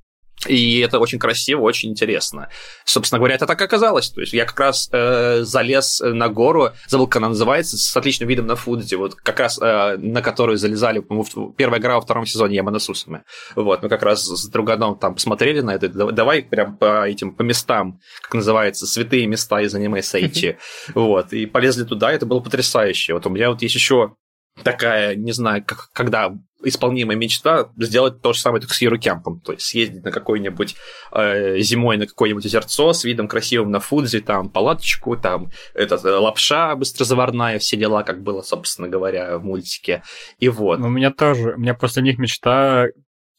и 0.47 0.79
это 0.79 0.99
очень 0.99 1.19
красиво, 1.19 1.61
очень 1.61 1.89
интересно. 1.89 2.49
Собственно 2.85 3.19
говоря, 3.19 3.35
это 3.35 3.45
так 3.45 3.59
и 3.61 3.65
оказалось. 3.65 4.09
То 4.09 4.21
есть 4.21 4.33
я 4.33 4.45
как 4.45 4.59
раз 4.59 4.89
э, 4.91 5.41
залез 5.43 6.01
на 6.03 6.29
гору, 6.29 6.71
забыл, 6.87 7.07
как 7.07 7.17
она 7.17 7.29
называется, 7.29 7.77
с 7.77 7.95
отличным 7.95 8.29
видом 8.29 8.47
на 8.47 8.55
Фудзи, 8.55 8.95
вот 8.95 9.15
как 9.15 9.39
раз 9.39 9.59
э, 9.61 9.97
на 9.97 10.21
которую 10.21 10.57
залезали, 10.57 10.99
по-моему, 10.99 11.51
первая 11.53 11.79
игра 11.79 11.95
во 11.95 12.01
втором 12.01 12.25
сезоне 12.25 12.55
Ямана 12.55 12.79
Сусами. 12.79 13.23
Вот, 13.55 13.83
мы 13.83 13.89
как 13.89 14.03
раз 14.03 14.23
с 14.23 14.47
друганом 14.47 14.97
там 14.97 15.15
посмотрели 15.15 15.61
на 15.61 15.75
это, 15.75 15.89
да- 15.89 16.11
давай 16.11 16.43
прям 16.43 16.77
по 16.77 17.07
этим, 17.07 17.33
по 17.33 17.41
местам, 17.41 17.99
как 18.21 18.35
называется, 18.35 18.87
святые 18.87 19.27
места 19.27 19.61
из 19.61 19.75
аниме 19.75 20.01
Сайчи. 20.01 20.57
Вот, 20.93 21.33
и 21.33 21.45
полезли 21.45 21.83
туда, 21.83 22.11
это 22.11 22.25
было 22.25 22.39
потрясающе. 22.39 23.13
Вот 23.13 23.25
у 23.25 23.29
меня 23.29 23.49
вот 23.49 23.61
есть 23.61 23.75
еще 23.75 24.15
такая, 24.63 25.15
не 25.15 25.31
знаю, 25.31 25.63
как, 25.65 25.89
когда 25.93 26.33
исполнимая 26.63 27.15
мечта 27.15 27.69
сделать 27.77 28.21
то 28.21 28.33
же 28.33 28.39
самое 28.39 28.61
только 28.61 28.73
с 28.73 28.81
Юрокемпом, 28.81 29.39
то 29.39 29.53
есть 29.53 29.65
съездить 29.65 30.03
на 30.03 30.11
какой-нибудь 30.11 30.75
э, 31.13 31.59
зимой 31.59 31.97
на 31.97 32.05
какое-нибудь 32.05 32.45
озерцо 32.45 32.91
с 32.93 33.03
видом 33.03 33.27
красивым 33.27 33.71
на 33.71 33.79
Фудзи, 33.79 34.19
там 34.21 34.49
палаточку, 34.49 35.15
там 35.15 35.51
этот, 35.73 36.03
э, 36.03 36.09
лапша 36.09 36.75
быстрозаварная, 36.75 37.59
все 37.59 37.77
дела, 37.77 38.03
как 38.03 38.21
было, 38.21 38.41
собственно 38.41 38.89
говоря, 38.89 39.37
в 39.37 39.43
мультике. 39.43 40.03
И 40.39 40.49
вот. 40.49 40.79
Ну, 40.79 40.87
У 40.87 40.89
меня 40.89 41.11
тоже, 41.11 41.53
у 41.55 41.59
меня 41.59 41.73
после 41.73 42.03
них 42.03 42.17
мечта 42.17 42.87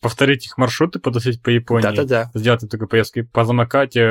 повторить 0.01 0.47
их 0.47 0.57
маршруты, 0.59 0.99
потусить 0.99 1.43
по 1.43 1.51
Японии. 1.51 1.83
Да-да-да. 1.83 2.31
Сделать 2.35 2.69
такую 2.71 2.89
поездку 2.89 3.21
э, 3.21 3.25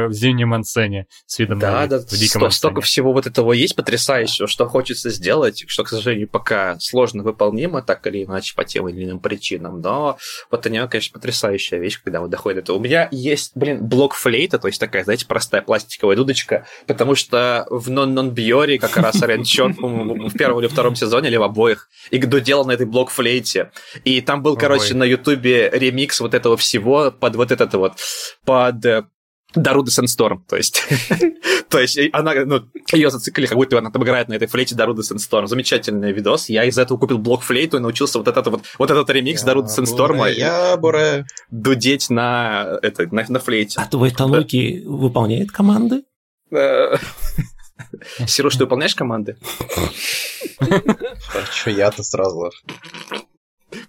в 0.08 0.14
зимнем 0.14 0.54
ансене 0.54 1.08
с 1.26 1.40
видом 1.40 1.60
Да, 1.60 1.82
на 1.82 1.88
да, 1.88 2.00
в 2.00 2.10
диком 2.10 2.42
сто- 2.42 2.50
столько 2.52 2.82
всего 2.82 3.12
вот 3.14 3.26
этого 3.28 3.54
есть 3.54 3.76
потрясающего, 3.76 4.48
что 4.48 4.68
хочется 4.68 5.10
сделать, 5.10 5.64
что, 5.68 5.84
к 5.84 5.90
сожалению, 5.90 6.28
пока 6.28 6.78
сложно 6.80 7.24
выполнимо, 7.24 7.82
так 7.82 8.06
или 8.08 8.24
иначе, 8.24 8.56
по 8.56 8.64
тем 8.64 8.88
или 8.88 9.04
иным 9.04 9.20
причинам, 9.20 9.82
но 9.82 10.18
вот 10.52 10.66
у 10.66 10.70
него, 10.70 10.88
конечно, 10.88 11.14
потрясающая 11.14 11.80
вещь, 11.80 12.00
когда 12.04 12.22
вот 12.22 12.30
доходит 12.30 12.58
до 12.58 12.62
этого. 12.62 12.78
У 12.78 12.80
меня 12.80 13.08
есть, 13.12 13.52
блин, 13.56 13.88
блок 13.88 14.14
флейта, 14.14 14.60
то 14.60 14.68
есть 14.68 14.80
такая, 14.80 15.04
знаете, 15.04 15.26
простая 15.26 15.62
пластиковая 15.62 16.16
дудочка, 16.16 16.66
потому 16.86 17.16
что 17.16 17.66
в 17.70 17.90
нон 17.90 18.14
нон 18.14 18.32
бьоре 18.32 18.78
как 18.78 18.96
раз 18.98 19.22
Рен 19.22 19.44
Чон, 19.44 19.74
по-моему, 19.74 20.30
в 20.30 20.34
первом 20.34 20.60
или 20.60 20.68
втором 20.68 20.96
сезоне, 20.96 21.30
или 21.30 21.38
в 21.38 21.44
обоих, 21.44 21.90
и 22.12 22.20
доделал 22.20 22.66
на 22.66 22.72
этой 22.72 22.86
блок 22.86 23.10
флейте. 23.10 23.72
И 24.04 24.22
там 24.22 24.44
был, 24.44 24.56
короче, 24.56 24.94
на 24.94 25.04
Ютубе 25.04 25.72
ремикс 25.80 26.20
вот 26.20 26.34
этого 26.34 26.58
всего 26.58 27.12
под 27.12 27.36
вот 27.36 27.52
этот 27.52 27.74
вот, 27.74 27.94
под 28.46 28.86
э, 28.86 29.04
Даруда 29.56 29.90
Сенсторм, 29.90 30.46
то 30.48 30.56
есть, 30.58 30.84
то 31.70 31.80
есть 31.80 31.98
э, 31.98 32.10
она, 32.14 32.34
ну, 32.46 32.62
ее 32.94 33.10
зацикли, 33.10 33.48
как 33.48 33.58
будто 33.58 33.80
она 33.80 33.90
там 33.90 34.04
играет 34.04 34.28
на 34.28 34.36
этой 34.36 34.48
флейте 34.48 34.76
Даруда 34.76 35.02
Сенсторм. 35.02 35.48
Замечательный 35.48 36.12
видос. 36.12 36.50
Я 36.50 36.66
из-за 36.66 36.84
этого 36.84 37.00
купил 37.00 37.18
блок 37.18 37.42
флейту 37.42 37.78
и 37.78 37.80
научился 37.80 38.20
вот 38.20 38.28
этот 38.28 38.48
вот, 38.48 38.62
вот 38.78 38.92
этот 38.92 39.10
ремикс 39.10 39.42
Даруда 39.42 39.70
Сенсторма 39.70 40.30
Я 40.30 40.78
буре. 40.78 41.26
дудеть 41.50 42.12
на, 42.12 42.78
это, 42.84 43.08
на, 43.14 43.26
на 43.28 43.40
флейте. 43.40 43.80
А 43.82 43.88
твой 43.88 44.12
Тануки 44.12 44.84
выполняет 44.86 45.52
команды? 45.52 46.04
Э, 46.52 46.96
Сируш, 48.28 48.56
ты 48.56 48.66
выполняешь 48.66 48.94
команды? 48.94 49.38
Чё 51.54 51.72
я-то 51.72 52.04
сразу? 52.04 52.52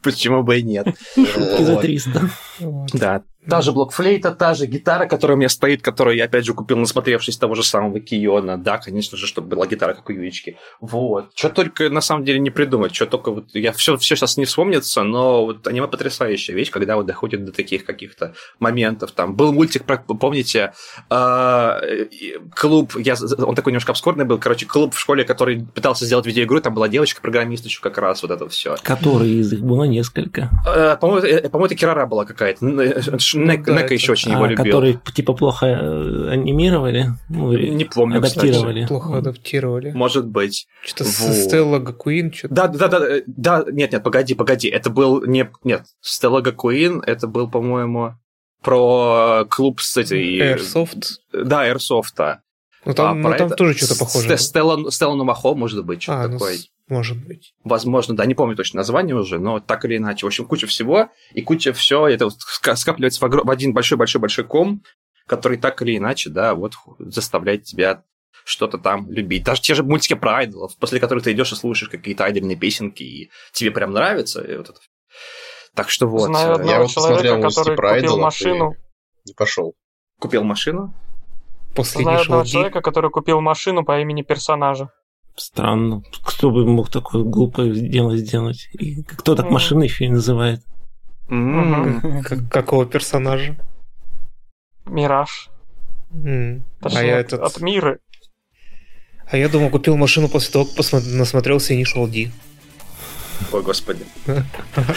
Почему 0.02 0.43
бы 0.43 0.59
и 0.59 0.62
нет? 0.62 0.86
И 1.16 1.24
за 1.64 1.74
Вот. 1.74 1.82
300. 1.82 2.31
Вот. 2.60 2.90
Да. 2.93 3.22
Та 3.49 3.62
же 3.62 3.73
блокфлейта, 3.73 4.33
та 4.33 4.53
же 4.55 4.67
гитара, 4.67 5.07
которая 5.07 5.37
у 5.37 5.39
меня 5.39 5.49
стоит, 5.49 5.81
которую 5.81 6.17
я, 6.17 6.25
опять 6.25 6.45
же, 6.45 6.53
купил, 6.53 6.77
насмотревшись 6.77 7.39
того 7.39 7.55
же 7.55 7.62
самого 7.62 7.99
Киона. 7.99 8.59
Да, 8.59 8.77
конечно 8.77 9.17
же, 9.17 9.27
чтобы 9.27 9.49
была 9.49 9.67
гитара, 9.67 9.95
как 9.95 10.09
у 10.11 10.12
Юички. 10.12 10.59
Вот. 10.81 11.31
Что 11.35 11.49
только, 11.49 11.89
на 11.89 12.03
самом 12.03 12.25
деле, 12.25 12.39
не 12.39 12.51
придумать. 12.51 12.95
Что 12.95 13.07
только 13.07 13.31
вот... 13.31 13.47
Я 13.55 13.73
все, 13.73 13.97
все 13.97 14.15
сейчас 14.15 14.37
не 14.37 14.45
вспомнится, 14.45 15.03
но 15.05 15.47
вот 15.47 15.67
аниме 15.67 15.89
потрясающая 15.89 16.55
вещь, 16.55 16.71
когда 16.71 16.97
вот 16.97 17.07
доходит 17.07 17.45
до 17.45 17.53
таких 17.53 17.85
каких-то 17.87 18.35
моментов. 18.59 19.12
Там 19.12 19.35
был 19.35 19.53
мультик, 19.53 19.85
про, 19.85 19.97
помните, 19.97 20.75
э, 21.09 22.07
клуб, 22.55 22.95
я, 22.99 23.15
он 23.39 23.55
такой 23.55 23.73
немножко 23.73 23.93
обскорный 23.93 24.27
был, 24.27 24.39
короче, 24.39 24.67
клуб 24.67 24.95
в 24.95 25.01
школе, 25.01 25.25
который 25.25 25.67
пытался 25.75 26.05
сделать 26.05 26.27
видеоигру, 26.27 26.61
там 26.61 26.75
была 26.75 26.89
девочка-программист 26.89 27.65
еще 27.65 27.81
как 27.81 27.97
раз, 27.97 28.23
вот 28.23 28.31
это 28.31 28.49
все. 28.49 28.77
Который 28.83 29.31
из 29.31 29.53
их 29.53 29.61
было 29.61 29.85
несколько. 29.85 30.51
Э, 30.67 30.97
По-моему, 31.01 31.27
э, 31.27 31.49
по-моему, 31.49 31.67
это 31.67 31.75
Кирара 31.75 32.07
была 32.07 32.27
какая-то. 32.27 32.67
Э, 33.49 33.55
Нек- 33.57 33.65
да, 33.65 33.83
Нека 33.83 33.95
еще 33.95 34.12
очень 34.12 34.33
его 34.33 34.45
А, 34.45 34.49
любил. 34.49 34.65
который 34.65 34.99
типа 35.15 35.33
плохо 35.35 35.67
э, 35.67 36.29
анимировали. 36.31 37.07
Ну, 37.29 37.53
Не 37.53 37.85
помню, 37.85 38.21
кстати. 38.21 38.47
адаптировали. 38.47 38.87
Плохо 38.87 39.19
адаптировали. 39.19 39.91
Может 39.93 40.27
быть. 40.27 40.67
Что-то 40.85 41.05
Вот. 41.05 41.12
с 41.12 41.45
Стелла 41.45 41.79
Гакуин, 41.79 42.33
что-то. 42.33 42.55
Да, 42.55 42.69
да, 42.69 42.89
да, 42.89 43.17
э, 43.17 43.23
да, 43.27 43.65
нет, 43.71 43.93
нет, 43.93 44.03
погоди, 44.03 44.35
погоди. 44.35 44.69
Это 44.69 44.91
был 44.91 45.25
не, 45.25 45.51
нет, 45.65 45.85
Стелла 46.01 46.41
Гакуин, 46.41 47.03
это 47.07 47.27
был, 47.27 47.49
по-моему, 47.51 48.15
про 48.62 49.47
клуб 49.49 49.81
с 49.81 49.97
этой... 49.97 50.39
Airsoft. 50.39 51.05
Да, 51.33 51.67
Airsoft. 51.69 52.39
Ну 52.85 52.94
там, 52.94 53.11
А, 53.11 53.15
ну, 53.31 53.36
там 53.36 53.47
это- 53.48 53.57
тоже 53.57 53.74
что-то 53.77 53.98
похожее. 53.98 54.39
Ст- 54.39 54.48
Стелла, 54.48 54.90
Стелла 54.90 55.15
Нумахо, 55.15 55.55
может 55.55 55.85
быть, 55.85 56.02
что-то 56.02 56.23
А, 56.23 56.28
ну, 56.28 56.32
такое. 56.39 56.55
с- 56.57 56.69
может 56.89 57.19
быть. 57.27 57.52
Возможно, 57.62 58.16
да, 58.16 58.24
не 58.27 58.35
помню 58.35 58.57
точно 58.57 58.78
название 58.78 59.15
уже, 59.15 59.39
но 59.39 59.61
так 59.61 59.85
или 59.85 59.98
иначе. 59.98 60.24
В 60.24 60.28
общем, 60.28 60.47
куча 60.47 60.66
всего, 60.66 61.09
и 61.35 61.43
куча 61.43 61.73
все 61.73 62.07
это 62.09 62.24
вот 62.27 62.35
ска- 62.35 62.77
скапливается 62.77 63.20
в, 63.20 63.24
огром- 63.24 63.44
в 63.47 63.51
один 63.51 63.74
большой-большой-большой 63.74 64.44
ком, 64.44 64.82
который 65.27 65.59
так 65.59 65.81
или 65.82 65.98
иначе, 65.98 66.31
да, 66.31 66.55
вот 66.55 66.73
заставляет 66.98 67.65
тебя 67.65 68.02
что-то 68.44 68.78
там 68.78 69.11
любить. 69.11 69.44
Даже 69.44 69.61
те 69.61 69.74
же 69.74 69.82
мультики 69.85 70.15
про 70.15 70.39
айдолов, 70.39 70.77
после 70.78 70.98
которых 70.98 71.24
ты 71.24 71.32
идешь 71.32 71.52
и 71.52 71.57
слушаешь 71.57 71.90
какие-то 71.90 72.24
айдольные 72.24 72.57
песенки, 72.57 73.02
и 73.02 73.31
тебе 73.52 73.70
прям 73.70 73.93
нравится. 73.93 74.40
И 74.40 74.57
вот 74.57 74.70
это. 74.70 74.78
Так 75.74 75.90
что 75.90 76.07
вот. 76.09 76.24
Знаю 76.27 76.48
э, 76.48 76.55
одного 76.55 76.70
Я 76.73 76.78
вот 76.81 76.90
человека, 76.90 77.23
посмотрел 77.35 77.43
который 77.51 77.77
про 77.77 77.89
купил 77.90 78.02
айдолов 78.05 78.20
машину. 78.23 78.74
Не 79.27 79.35
пошел. 79.35 79.74
купил 80.19 80.43
машину. 80.44 80.94
Последний 81.74 82.05
Знаю 82.05 82.20
одного 82.22 82.42
шелги. 82.44 82.52
человека, 82.52 82.80
который 82.80 83.10
купил 83.10 83.40
машину 83.40 83.84
по 83.84 84.01
имени 84.01 84.22
персонажа. 84.22 84.90
Странно. 85.36 86.02
Кто 86.24 86.51
бы 86.51 86.66
мог 86.66 86.90
такое 86.90 87.22
глупое 87.22 87.72
дело 87.72 88.16
сделать? 88.16 88.68
И 88.72 89.02
кто 89.02 89.34
так 89.34 89.47
Мгм. 89.47 89.55
машины 89.55 89.84
еще 89.84 90.05
и 90.06 90.09
называет? 90.10 90.60
Как- 91.28 92.48
какого 92.51 92.86
персонажа? 92.86 93.56
Мираж. 94.86 95.48
А 96.12 97.02
я 97.02 97.18
от- 97.18 97.26
этот... 97.26 97.40
от 97.40 97.60
Миры. 97.60 98.01
А 99.30 99.36
я 99.36 99.48
думал, 99.48 99.70
купил 99.70 99.97
машину 99.97 100.28
после 100.28 100.52
того, 100.52 100.64
как 100.64 100.74
посмо- 100.74 101.16
насмотрелся 101.16 101.72
Initial 101.74 102.09
D. 102.09 102.32
Ой, 103.53 103.62
господи. 103.62 104.05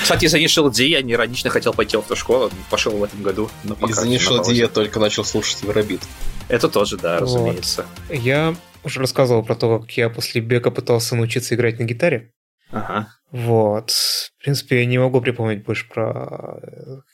Кстати, 0.02 0.26
из-за 0.26 0.38
Initial 0.40 0.72
D 0.72 0.86
я 0.88 1.02
неиронично 1.02 1.50
хотел 1.50 1.74
пойти 1.74 1.98
в 1.98 2.02
автошколу, 2.02 2.52
пошел 2.70 2.96
в 2.98 3.04
этом 3.04 3.22
году. 3.24 3.50
Но 3.64 3.76
пока 3.76 3.92
Из-за 3.92 4.08
не 4.08 4.18
Initial 4.18 4.30
D 4.30 4.38
напалось. 4.38 4.58
я 4.58 4.68
только 4.68 5.00
начал 5.00 5.26
слушать 5.26 5.64
Евробит. 5.64 6.02
Это 6.50 6.70
тоже, 6.70 6.98
да, 6.98 7.14
Вот. 7.20 7.22
разумеется. 7.24 7.86
Я 8.10 8.56
уже 8.84 9.00
рассказывал 9.00 9.44
про 9.44 9.56
то, 9.56 9.80
как 9.80 9.92
я 9.98 10.10
после 10.10 10.42
Бека 10.42 10.72
пытался 10.72 11.16
научиться 11.16 11.56
играть 11.56 11.80
на 11.80 11.84
гитаре. 11.84 12.32
Ага. 12.72 13.08
Вот. 13.32 13.92
В 13.92 14.44
принципе, 14.44 14.80
я 14.80 14.86
не 14.86 14.98
могу 14.98 15.22
припомнить 15.22 15.64
больше 15.64 15.88
про 15.90 16.60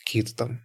какие-то 0.04 0.36
там 0.36 0.60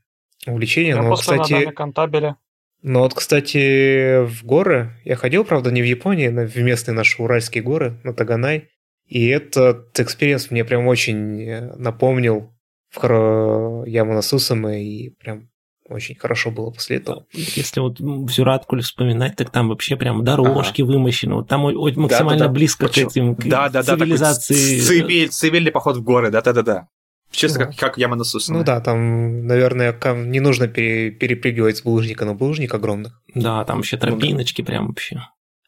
увлечения. 0.47 0.91
Я 0.91 1.03
но, 1.03 1.15
кстати, 1.15 1.66
на 1.66 1.73
контабеле. 1.73 2.36
но 2.82 3.01
вот, 3.01 3.15
кстати, 3.15 4.24
в 4.24 4.45
горы 4.45 4.93
я 5.05 5.16
ходил, 5.16 5.45
правда, 5.45 5.70
не 5.70 5.82
в 5.82 5.85
Японии, 5.86 6.28
но 6.28 6.43
в 6.47 6.57
местные 6.57 6.95
наши 6.95 7.20
уральские 7.23 7.62
горы, 7.62 8.01
на 8.05 8.15
Таганай. 8.15 8.70
И 9.09 9.26
этот 9.26 9.98
экспириенс 10.01 10.51
мне 10.51 10.64
прям 10.64 10.86
очень 10.86 11.40
э, 11.43 11.74
напомнил 11.76 12.52
в 12.90 12.97
хоро... 12.97 13.85
Яма 13.86 14.10
но 14.10 14.22
Сусуме, 14.22 14.82
и 14.85 15.10
прям 15.10 15.48
очень 15.89 16.14
хорошо 16.16 16.51
было 16.51 16.70
после 16.70 16.97
этого. 16.97 17.26
Если 17.32 17.81
вот 17.81 17.98
всю 18.31 18.44
Радкуль 18.44 18.81
вспоминать, 18.82 19.36
так 19.36 19.51
там 19.51 19.68
вообще 19.68 19.97
прям 19.97 20.24
дорожки 20.24 20.81
вымощены. 20.82 21.35
Вот 21.35 21.48
там 21.48 21.60
максимально 21.62 22.39
Да-да-да. 22.39 22.48
близко 22.48 22.86
к 22.86 22.89
Почему? 22.90 23.10
этим 23.10 23.35
к 23.36 23.44
Да, 23.47 23.68
да, 23.68 23.82
да. 23.82 23.97
цивилизации. 23.97 24.81
цивиль- 24.81 25.28
цивильный 25.28 25.70
поход 25.70 25.97
в 25.98 26.02
горы, 26.02 26.31
да, 26.31 26.40
да, 26.40 26.52
да, 26.55 26.62
да. 26.62 26.89
Честно, 27.31 27.64
Ну. 27.64 27.70
как, 27.72 27.76
как 27.78 27.98
Ямана 27.98 28.24
Сусана. 28.24 28.59
Ну 28.60 28.64
да, 28.64 28.81
там, 28.81 29.47
наверное, 29.47 29.93
не 30.14 30.40
нужно 30.40 30.68
пере- 30.68 31.10
перепрыгивать 31.10 31.76
с 31.78 31.82
булыжника 31.82 32.24
на 32.24 32.35
булыжник 32.35 32.72
огромных. 32.72 33.20
Да, 33.35 33.64
там 33.64 33.81
еще 33.81 33.97
Ну 33.97 34.02
да. 34.02 34.09
тропиночки 34.09 34.62
прям 34.62 34.86
вообще. 34.86 35.20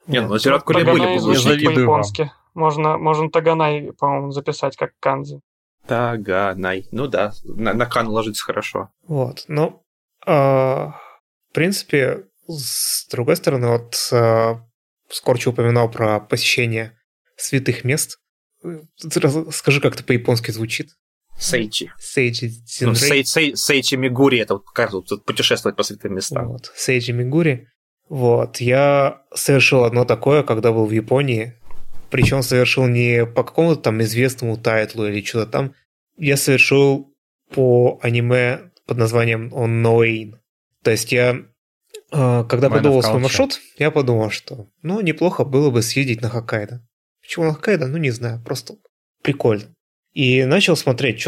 Не, 0.07 0.21
ну 0.23 0.29
на 0.29 0.39
Зираткуле 0.39 0.85
были 0.85 1.19
булыжники. 1.19 1.35
Я 1.35 1.41
завидую 1.51 1.75
по-японски. 1.75 2.31
Можно, 2.57 2.97
можно 2.97 3.31
Таганай, 3.31 3.93
по-моему, 3.99 4.31
записать 4.31 4.77
как 4.77 4.93
канзи. 4.99 5.41
Таганай. 5.87 6.89
Ну 6.91 7.07
да, 7.07 7.33
на, 7.45 7.75
на 7.75 7.85
кан 7.85 8.09
ложится 8.09 8.43
хорошо. 8.45 8.89
Вот, 9.07 9.45
ну, 9.47 9.83
а, 10.27 10.93
в 11.51 11.53
принципе, 11.53 12.25
с 12.49 13.07
другой 13.11 13.37
стороны, 13.37 13.69
вот 13.69 14.09
а, 14.11 14.63
Скорчи 15.11 15.51
упоминал 15.51 15.91
про 15.91 16.19
посещение 16.19 16.99
святых 17.37 17.85
мест. 17.85 18.19
Скажи, 19.51 19.83
как 19.83 19.95
это 19.95 20.03
по-японски 20.03 20.51
звучит. 20.51 20.89
Сейчи. 21.39 21.93
Сейджи 21.99 22.47
Ну, 22.81 22.93
Дзинрей. 22.95 22.97
сей, 22.97 23.25
сей- 23.27 23.57
Сейчи 23.57 23.97
Мигури, 23.97 24.39
это 24.39 24.55
вот 24.55 24.65
как 24.73 24.93
тут 24.93 25.09
тут 25.09 25.27
путешествовать 25.27 25.77
по 25.77 25.83
святым 25.83 26.15
местам. 26.15 26.49
Вот, 26.49 26.73
Сейджи 26.75 27.13
Мигури. 27.13 27.69
Вот, 28.09 28.63
я 28.63 29.21
совершил 29.35 29.85
одно 29.85 30.07
такое, 30.07 30.43
когда 30.43 30.73
был 30.73 30.87
в 30.87 30.91
Японии. 30.93 31.53
Причем 32.17 32.43
совершил 32.43 32.87
не 32.87 33.27
по 33.27 33.45
какому-то 33.45 33.83
там 33.83 34.01
известному 34.01 34.57
тайтлу 34.57 35.07
или 35.07 35.23
что-то 35.23 35.51
там. 35.51 35.75
Я 36.17 36.39
совершил 36.39 37.15
по 37.53 37.99
аниме 38.01 38.71
под 38.87 38.97
названием 38.97 39.53
On 39.53 39.83
Knowing. 39.83 40.39
То 40.83 40.93
есть 40.93 41.13
я, 41.13 41.43
э, 42.13 42.45
когда 42.49 42.71
продумывал 42.71 43.03
свой 43.03 43.21
маршрут, 43.21 43.61
я 43.77 43.91
подумал, 43.91 44.31
что 44.31 44.67
ну 44.81 45.03
неплохо 45.03 45.45
было 45.45 45.69
бы 45.69 45.83
съездить 45.83 46.23
на 46.23 46.31
Хоккайдо. 46.31 46.81
Почему 47.21 47.45
на 47.45 47.53
Хоккайдо? 47.53 47.87
Ну 47.87 47.99
не 47.99 48.13
знаю, 48.13 48.43
просто 48.43 48.77
прикольно. 49.23 49.75
И 50.15 50.43
начал 50.47 50.75
смотреть, 50.75 51.21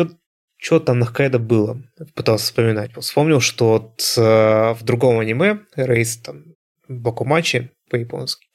что 0.56 0.81
там 0.81 1.01
на 1.01 1.05
Хоккайдо 1.05 1.39
было. 1.39 1.82
Пытался 2.15 2.47
вспоминать. 2.47 2.97
Вспомнил, 2.97 3.40
что 3.40 3.73
вот, 3.73 4.15
э, 4.16 4.73
в 4.73 4.82
другом 4.85 5.19
аниме, 5.19 5.66
рейс 5.77 6.16
там 6.16 6.55
Бокумачи 6.89 7.73
по-японски, 7.90 8.47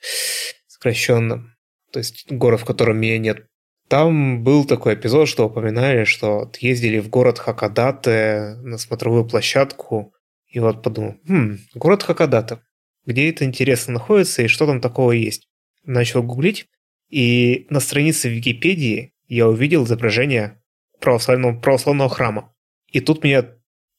сокращенно, 0.65 1.52
то 1.93 1.99
есть 1.99 2.25
город, 2.31 2.61
в 2.61 2.65
котором 2.65 2.97
меня 2.97 3.19
нет, 3.19 3.45
там 3.87 4.43
был 4.43 4.65
такой 4.65 4.95
эпизод, 4.95 5.29
что 5.29 5.45
упоминали, 5.45 6.03
что 6.05 6.39
вот 6.39 6.57
ездили 6.57 6.99
в 6.99 7.09
город 7.09 7.37
Хакадате 7.37 8.55
на 8.63 8.79
смотровую 8.79 9.25
площадку, 9.25 10.13
и 10.47 10.59
вот 10.59 10.81
подумал, 10.81 11.15
хм, 11.27 11.59
город 11.75 12.01
Хакадате, 12.01 12.59
где 13.05 13.29
это 13.29 13.45
интересно 13.45 13.93
находится 13.93 14.41
и 14.41 14.47
что 14.47 14.65
там 14.65 14.81
такого 14.81 15.11
есть. 15.11 15.47
Начал 15.83 16.23
гуглить, 16.23 16.65
и 17.09 17.67
на 17.69 17.79
странице 17.79 18.29
Википедии 18.29 19.13
я 19.27 19.47
увидел 19.47 19.83
изображение 19.83 20.59
православного, 20.99 21.59
православного 21.59 22.09
храма. 22.09 22.53
И 22.87 22.99
тут 22.99 23.23
меня, 23.23 23.45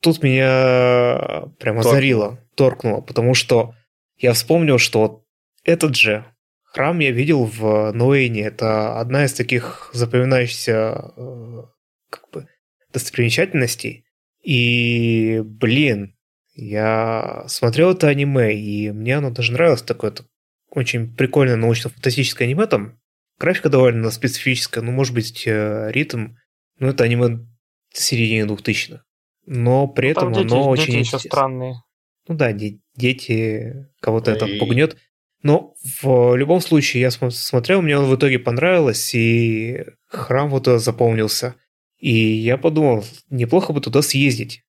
тут 0.00 0.22
меня 0.22 1.44
прям 1.60 1.76
Торкнуло. 1.76 1.92
озарило, 1.92 2.38
торкнуло, 2.56 3.00
потому 3.00 3.34
что 3.34 3.74
я 4.16 4.32
вспомнил, 4.32 4.78
что 4.78 5.00
вот 5.00 5.24
этот 5.64 5.94
же 5.94 6.24
храм 6.74 6.98
я 6.98 7.10
видел 7.12 7.44
в 7.44 7.92
Нуэйне. 7.92 8.42
Это 8.42 8.98
одна 8.98 9.24
из 9.24 9.32
таких 9.32 9.90
запоминающихся 9.92 11.12
э, 11.16 11.62
как 12.10 12.30
бы 12.32 12.48
достопримечательностей. 12.92 14.05
И, 14.42 15.40
блин, 15.44 16.16
я 16.55 17.44
смотрел 17.46 17.92
это 17.92 18.09
аниме, 18.09 18.55
и 18.55 18.90
мне 18.90 19.16
оно 19.16 19.30
даже 19.30 19.52
нравилось. 19.52 19.82
Такое 19.82 20.10
это 20.10 20.24
очень 20.70 21.14
прикольное 21.14 21.56
научно-фантастическое 21.56 22.46
аниме 22.48 22.66
там. 22.66 22.98
Графика 23.38 23.68
довольно 23.68 24.10
специфическая, 24.10 24.82
ну, 24.84 24.92
может 24.92 25.14
быть, 25.14 25.44
э, 25.46 25.90
ритм. 25.92 26.34
Ну, 26.78 26.88
это 26.88 27.05
аниме 27.05 27.46
середины 27.92 28.46
2000-х. 28.52 29.02
Но 29.46 29.86
при 29.86 30.10
этом 30.10 30.32
Там 30.32 30.42
дети, 30.42 30.52
оно 30.52 30.68
очень 30.68 30.92
дети 30.94 31.06
еще 31.06 31.18
странные. 31.18 31.74
Ну 32.26 32.34
да, 32.36 32.52
де- 32.52 32.80
дети, 32.96 33.86
кого-то 34.01 34.30
это 34.32 34.46
И- 34.46 34.59
пугнет. 34.59 34.96
Но 35.44 35.74
в 36.02 36.36
любом 36.36 36.62
случае 36.62 37.02
я 37.02 37.10
см- 37.10 37.30
смотрел, 37.30 37.82
мне 37.82 37.98
он 37.98 38.06
в 38.06 38.16
итоге 38.16 38.38
понравилось, 38.38 39.14
и 39.14 39.84
храм 40.06 40.48
вот 40.48 40.64
туда 40.64 40.78
запомнился. 40.78 41.54
И 41.98 42.12
я 42.12 42.56
подумал, 42.56 43.04
неплохо 43.28 43.74
бы 43.74 43.82
туда 43.82 44.00
съездить. 44.00 44.62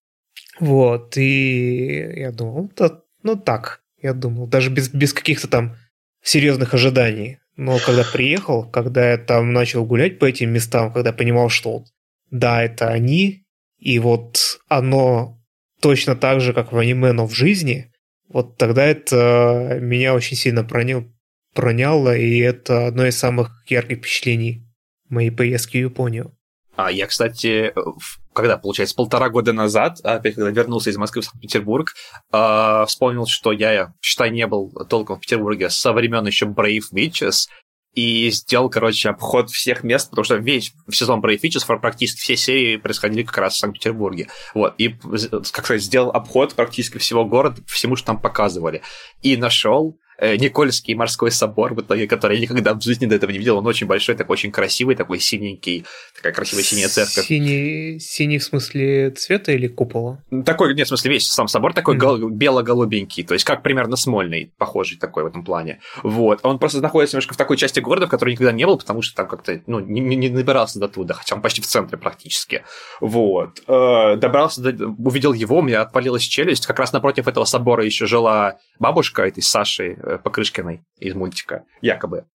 Вот, 0.59 1.17
и 1.17 2.13
я 2.17 2.31
думал, 2.31 2.63
ну, 2.63 2.67
та- 2.67 3.01
ну 3.23 3.37
так, 3.37 3.83
я 4.01 4.13
думал, 4.13 4.47
даже 4.47 4.69
без, 4.69 4.89
без 4.89 5.13
каких-то 5.13 5.47
там 5.47 5.77
серьезных 6.21 6.73
ожиданий. 6.73 7.39
Но 7.55 7.79
когда 7.79 8.03
приехал, 8.03 8.69
когда 8.69 9.11
я 9.11 9.17
там 9.17 9.53
начал 9.53 9.85
гулять 9.85 10.19
по 10.19 10.25
этим 10.25 10.51
местам, 10.51 10.91
когда 10.91 11.13
понимал, 11.13 11.47
что 11.47 11.71
вот, 11.71 11.87
да, 12.31 12.61
это 12.61 12.89
они, 12.89 13.45
и 13.79 13.97
вот 13.99 14.59
оно 14.67 15.39
точно 15.81 16.17
так 16.17 16.41
же, 16.41 16.51
как 16.51 16.73
в 16.73 16.77
аниме, 16.77 17.13
но 17.13 17.25
в 17.27 17.33
жизни, 17.33 17.93
вот 18.29 18.57
тогда 18.57 18.85
это 18.85 19.77
меня 19.81 20.13
очень 20.13 20.37
сильно 20.37 20.63
пронял, 20.63 21.05
проняло, 21.53 22.15
и 22.15 22.39
это 22.39 22.87
одно 22.87 23.05
из 23.05 23.17
самых 23.17 23.63
ярких 23.67 23.99
впечатлений 23.99 24.65
моей 25.09 25.29
поездки 25.31 25.77
в 25.77 25.81
Японию. 25.81 26.35
А 26.75 26.91
я, 26.91 27.07
кстати, 27.07 27.71
в- 27.75 28.19
когда, 28.33 28.57
получается, 28.57 28.95
полтора 28.95 29.29
года 29.29 29.53
назад, 29.53 29.99
опять 30.03 30.35
когда 30.35 30.49
вернулся 30.49 30.89
из 30.89 30.97
Москвы 30.97 31.21
в 31.21 31.25
Санкт-Петербург, 31.25 31.93
э, 32.33 32.83
вспомнил, 32.85 33.25
что 33.27 33.53
я, 33.53 33.93
считай, 34.01 34.29
не 34.29 34.45
был 34.45 34.73
толком 34.89 35.15
в 35.15 35.21
Петербурге 35.21 35.69
со 35.69 35.93
времен 35.93 36.25
еще 36.27 36.45
Brave 36.45 36.81
Witches, 36.93 37.47
и 37.95 38.29
сделал, 38.29 38.69
короче, 38.69 39.09
обход 39.09 39.49
всех 39.49 39.83
мест, 39.83 40.09
потому 40.09 40.25
что 40.25 40.35
весь 40.35 40.73
сезон 40.91 41.21
Brave 41.21 41.39
Witches, 41.41 41.79
практически 41.79 42.19
все 42.19 42.35
серии 42.35 42.77
происходили 42.77 43.23
как 43.23 43.37
раз 43.37 43.53
в 43.53 43.59
Санкт-Петербурге. 43.59 44.27
Вот, 44.53 44.75
и, 44.77 44.89
как 44.89 45.65
сказать, 45.65 45.81
сделал 45.81 46.11
обход 46.11 46.53
практически 46.53 46.97
всего 46.97 47.25
города, 47.25 47.61
всему, 47.67 47.95
что 47.95 48.07
там 48.07 48.19
показывали. 48.19 48.81
И 49.21 49.37
нашел 49.37 49.97
Никольский 50.21 50.93
морской 50.95 51.31
собор, 51.31 51.73
в 51.73 51.81
итоге, 51.81 52.07
который 52.07 52.37
я 52.37 52.41
никогда 52.41 52.73
в 52.73 52.81
жизни 52.81 53.05
до 53.05 53.15
этого 53.15 53.31
не 53.31 53.37
видел. 53.37 53.57
Он 53.57 53.67
очень 53.67 53.87
большой, 53.87 54.15
такой 54.15 54.33
очень 54.33 54.51
красивый, 54.51 54.95
такой 54.95 55.19
синенький, 55.19 55.85
такая 56.15 56.33
красивая 56.33 56.63
синяя 56.63 56.87
церковь. 56.87 57.25
Синий, 57.25 57.99
синий 57.99 58.37
в 58.39 58.43
смысле 58.43 59.11
цвета 59.11 59.51
или 59.51 59.67
купола? 59.67 60.23
Такой, 60.45 60.73
нет, 60.75 60.87
в 60.87 60.89
смысле, 60.89 61.11
весь 61.11 61.27
сам 61.27 61.47
собор 61.47 61.73
такой 61.73 61.97
гол- 61.97 62.29
бело-голубенький, 62.29 63.23
то 63.23 63.33
есть 63.33 63.45
как 63.45 63.61
примерно 63.63 63.95
Смольный, 63.95 64.53
похожий 64.57 64.97
такой 64.97 65.23
в 65.23 65.27
этом 65.27 65.43
плане. 65.43 65.79
Вот. 66.03 66.39
Он 66.43 66.59
просто 66.59 66.81
находится 66.81 67.15
немножко 67.15 67.33
в 67.33 67.37
такой 67.37 67.57
части 67.57 67.79
города, 67.79 68.07
в 68.07 68.09
которой 68.09 68.31
никогда 68.31 68.51
не 68.51 68.65
был, 68.65 68.77
потому 68.77 69.01
что 69.01 69.15
там 69.15 69.27
как-то, 69.27 69.61
ну, 69.67 69.79
не, 69.79 69.99
не- 70.01 70.29
добирался 70.29 70.79
до 70.79 70.87
туда, 70.87 71.13
хотя 71.13 71.35
он 71.35 71.41
почти 71.41 71.61
в 71.61 71.65
центре 71.67 71.97
практически. 71.97 72.63
Вот. 73.01 73.61
Э, 73.67 74.15
добрался, 74.17 74.61
до- 74.61 74.87
увидел 74.87 75.33
его, 75.33 75.59
у 75.59 75.61
меня 75.61 75.81
отпалилась 75.81 76.23
челюсть. 76.23 76.65
Как 76.67 76.79
раз 76.79 76.93
напротив 76.93 77.27
этого 77.27 77.45
собора 77.45 77.83
еще 77.85 78.05
жила 78.05 78.57
бабушка 78.79 79.23
этой 79.23 79.41
Саши 79.43 79.97
э, 79.97 80.04
Покрышкиной 80.23 80.83
из 80.99 81.13
мультика, 81.15 81.65
якобы. 81.81 82.25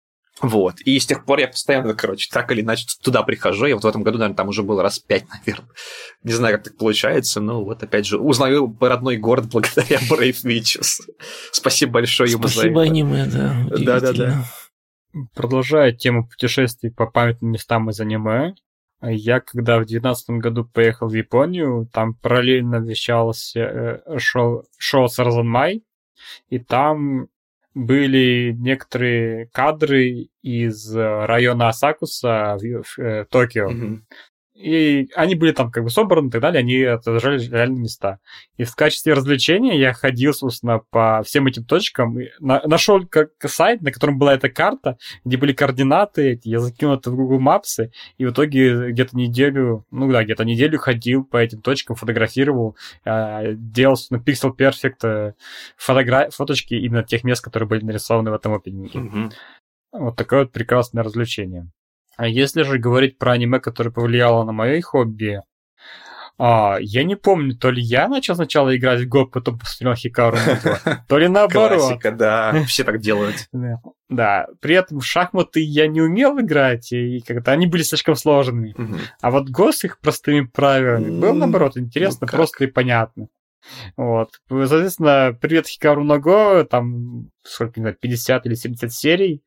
Вот. 0.42 0.80
И 0.80 0.98
с 0.98 1.06
тех 1.06 1.24
пор 1.24 1.40
я 1.40 1.48
постоянно, 1.48 1.94
короче, 1.94 2.30
так 2.32 2.50
или 2.50 2.62
иначе 2.62 2.86
туда 3.02 3.22
прихожу. 3.22 3.66
Я 3.66 3.74
вот 3.74 3.84
в 3.84 3.86
этом 3.86 4.02
году, 4.02 4.18
наверное, 4.18 4.36
там 4.36 4.48
уже 4.48 4.62
был 4.62 4.80
раз 4.80 4.98
пять, 4.98 5.24
наверное. 5.46 5.68
Не 6.22 6.32
знаю, 6.32 6.56
как 6.56 6.64
так 6.64 6.76
получается, 6.78 7.40
но 7.40 7.62
вот 7.62 7.82
опять 7.82 8.06
же 8.06 8.18
узнаю 8.18 8.74
родной 8.80 9.18
город 9.18 9.46
благодаря 9.52 9.98
Brave 10.10 10.44
Witches. 10.44 11.00
Спасибо 11.52 11.92
большое 11.92 12.30
ему 12.30 12.44
за 12.44 12.54
Спасибо 12.54 12.82
это. 12.82 12.90
аниме, 12.90 13.26
да. 13.26 13.66
Да-да-да. 13.70 14.44
Продолжая 15.34 15.92
тему 15.92 16.26
путешествий 16.26 16.90
по 16.92 17.06
памятным 17.06 17.50
местам 17.50 17.90
из 17.90 18.00
аниме, 18.00 18.54
я 19.02 19.40
когда 19.40 19.78
в 19.78 19.86
девятнадцатом 19.86 20.38
году 20.38 20.64
поехал 20.64 21.08
в 21.08 21.14
Японию, 21.14 21.88
там 21.92 22.14
параллельно 22.14 22.76
вещался 22.76 23.60
э, 24.06 24.18
шоу, 24.18 24.64
шоу 24.78 25.08
Сарзанмай, 25.08 25.82
и 26.48 26.58
там 26.58 27.28
были 27.74 28.54
некоторые 28.58 29.46
кадры 29.52 30.28
из 30.42 30.94
э, 30.94 31.26
района 31.26 31.68
Асакуса 31.68 32.56
в, 32.60 32.82
в, 32.82 32.98
э, 32.98 33.24
Токио. 33.30 33.70
Мгм. 33.70 34.06
И 34.60 35.08
они 35.14 35.34
были 35.34 35.52
там 35.52 35.70
как 35.70 35.84
бы 35.84 35.90
собраны 35.90 36.28
и 36.28 36.30
так 36.30 36.40
далее, 36.42 36.60
они 36.60 36.82
отражали 36.82 37.40
реальные 37.46 37.80
места. 37.80 38.18
И 38.58 38.64
в 38.64 38.74
качестве 38.76 39.14
развлечения 39.14 39.78
я 39.78 39.92
ходил, 39.94 40.34
собственно, 40.34 40.80
по 40.90 41.22
всем 41.24 41.46
этим 41.46 41.64
точкам. 41.64 42.18
на- 42.40 42.62
нашел 42.66 43.06
как 43.06 43.30
сайт, 43.46 43.80
на 43.80 43.90
котором 43.90 44.18
была 44.18 44.34
эта 44.34 44.48
карта, 44.50 44.98
где 45.24 45.36
были 45.36 45.52
координаты 45.52 46.32
эти, 46.32 46.48
я 46.48 46.60
закинул 46.60 46.94
это 46.94 47.10
в 47.10 47.16
Google 47.16 47.40
Maps, 47.40 47.88
и 48.18 48.26
в 48.26 48.32
итоге 48.32 48.90
где-то 48.90 49.16
неделю, 49.16 49.86
ну 49.90 50.10
да, 50.12 50.24
где-то 50.24 50.44
неделю 50.44 50.78
ходил 50.78 51.24
по 51.24 51.38
этим 51.38 51.62
точкам, 51.62 51.96
фотографировал, 51.96 52.76
э, 53.04 53.54
делал, 53.54 53.96
собственно, 53.96 54.18
Pixel 54.20 54.52
Perfect 54.56 55.06
э, 55.08 55.32
фотогра- 55.78 56.30
фоточки 56.30 56.74
именно 56.74 57.02
тех 57.02 57.24
мест, 57.24 57.42
которые 57.42 57.68
были 57.68 57.84
нарисованы 57.84 58.30
в 58.30 58.34
этом 58.34 58.52
опенинге. 58.52 58.98
Мгм. 58.98 59.32
Вот 59.92 60.16
такое 60.16 60.40
вот 60.40 60.52
прекрасное 60.52 61.02
развлечение. 61.02 61.68
А 62.16 62.26
если 62.28 62.62
же 62.62 62.78
говорить 62.78 63.18
про 63.18 63.32
аниме, 63.32 63.60
которое 63.60 63.90
повлияло 63.90 64.44
на 64.44 64.52
мое 64.52 64.80
хобби, 64.82 65.40
а, 66.42 66.78
я 66.80 67.04
не 67.04 67.16
помню, 67.16 67.54
то 67.54 67.70
ли 67.70 67.82
я 67.82 68.08
начал 68.08 68.34
сначала 68.34 68.74
играть 68.74 69.00
в 69.00 69.08
Го, 69.08 69.26
потом 69.26 69.58
посмотрел 69.58 69.94
Хикару, 69.94 70.38
то 71.08 71.18
ли 71.18 71.28
наоборот. 71.28 71.80
Классика, 71.80 72.12
да. 72.12 72.64
Все 72.66 72.82
так 72.84 73.00
делают. 73.00 73.46
Да. 74.08 74.46
При 74.60 74.74
этом 74.74 75.00
в 75.00 75.04
шахматы 75.04 75.60
я 75.60 75.86
не 75.86 76.00
умел 76.00 76.40
играть, 76.40 76.92
и 76.92 77.20
как-то 77.20 77.52
они 77.52 77.66
были 77.66 77.82
слишком 77.82 78.16
сложными. 78.16 78.74
А 79.20 79.30
вот 79.30 79.50
Го 79.50 79.70
с 79.70 79.84
их 79.84 80.00
простыми 80.00 80.46
правилами 80.46 81.10
был, 81.10 81.34
наоборот, 81.34 81.76
интересно, 81.76 82.20
ну 82.22 82.26
просто 82.38 82.64
и 82.64 82.68
понятно. 82.68 83.28
Вот. 83.98 84.30
Соответственно, 84.48 85.36
привет 85.38 85.66
Хикару 85.66 86.02
Наго, 86.04 86.64
там, 86.64 87.28
сколько, 87.42 87.78
не 87.78 87.82
знаю, 87.84 87.96
50 88.00 88.46
или 88.46 88.54
70 88.54 88.90
серий, 88.94 89.42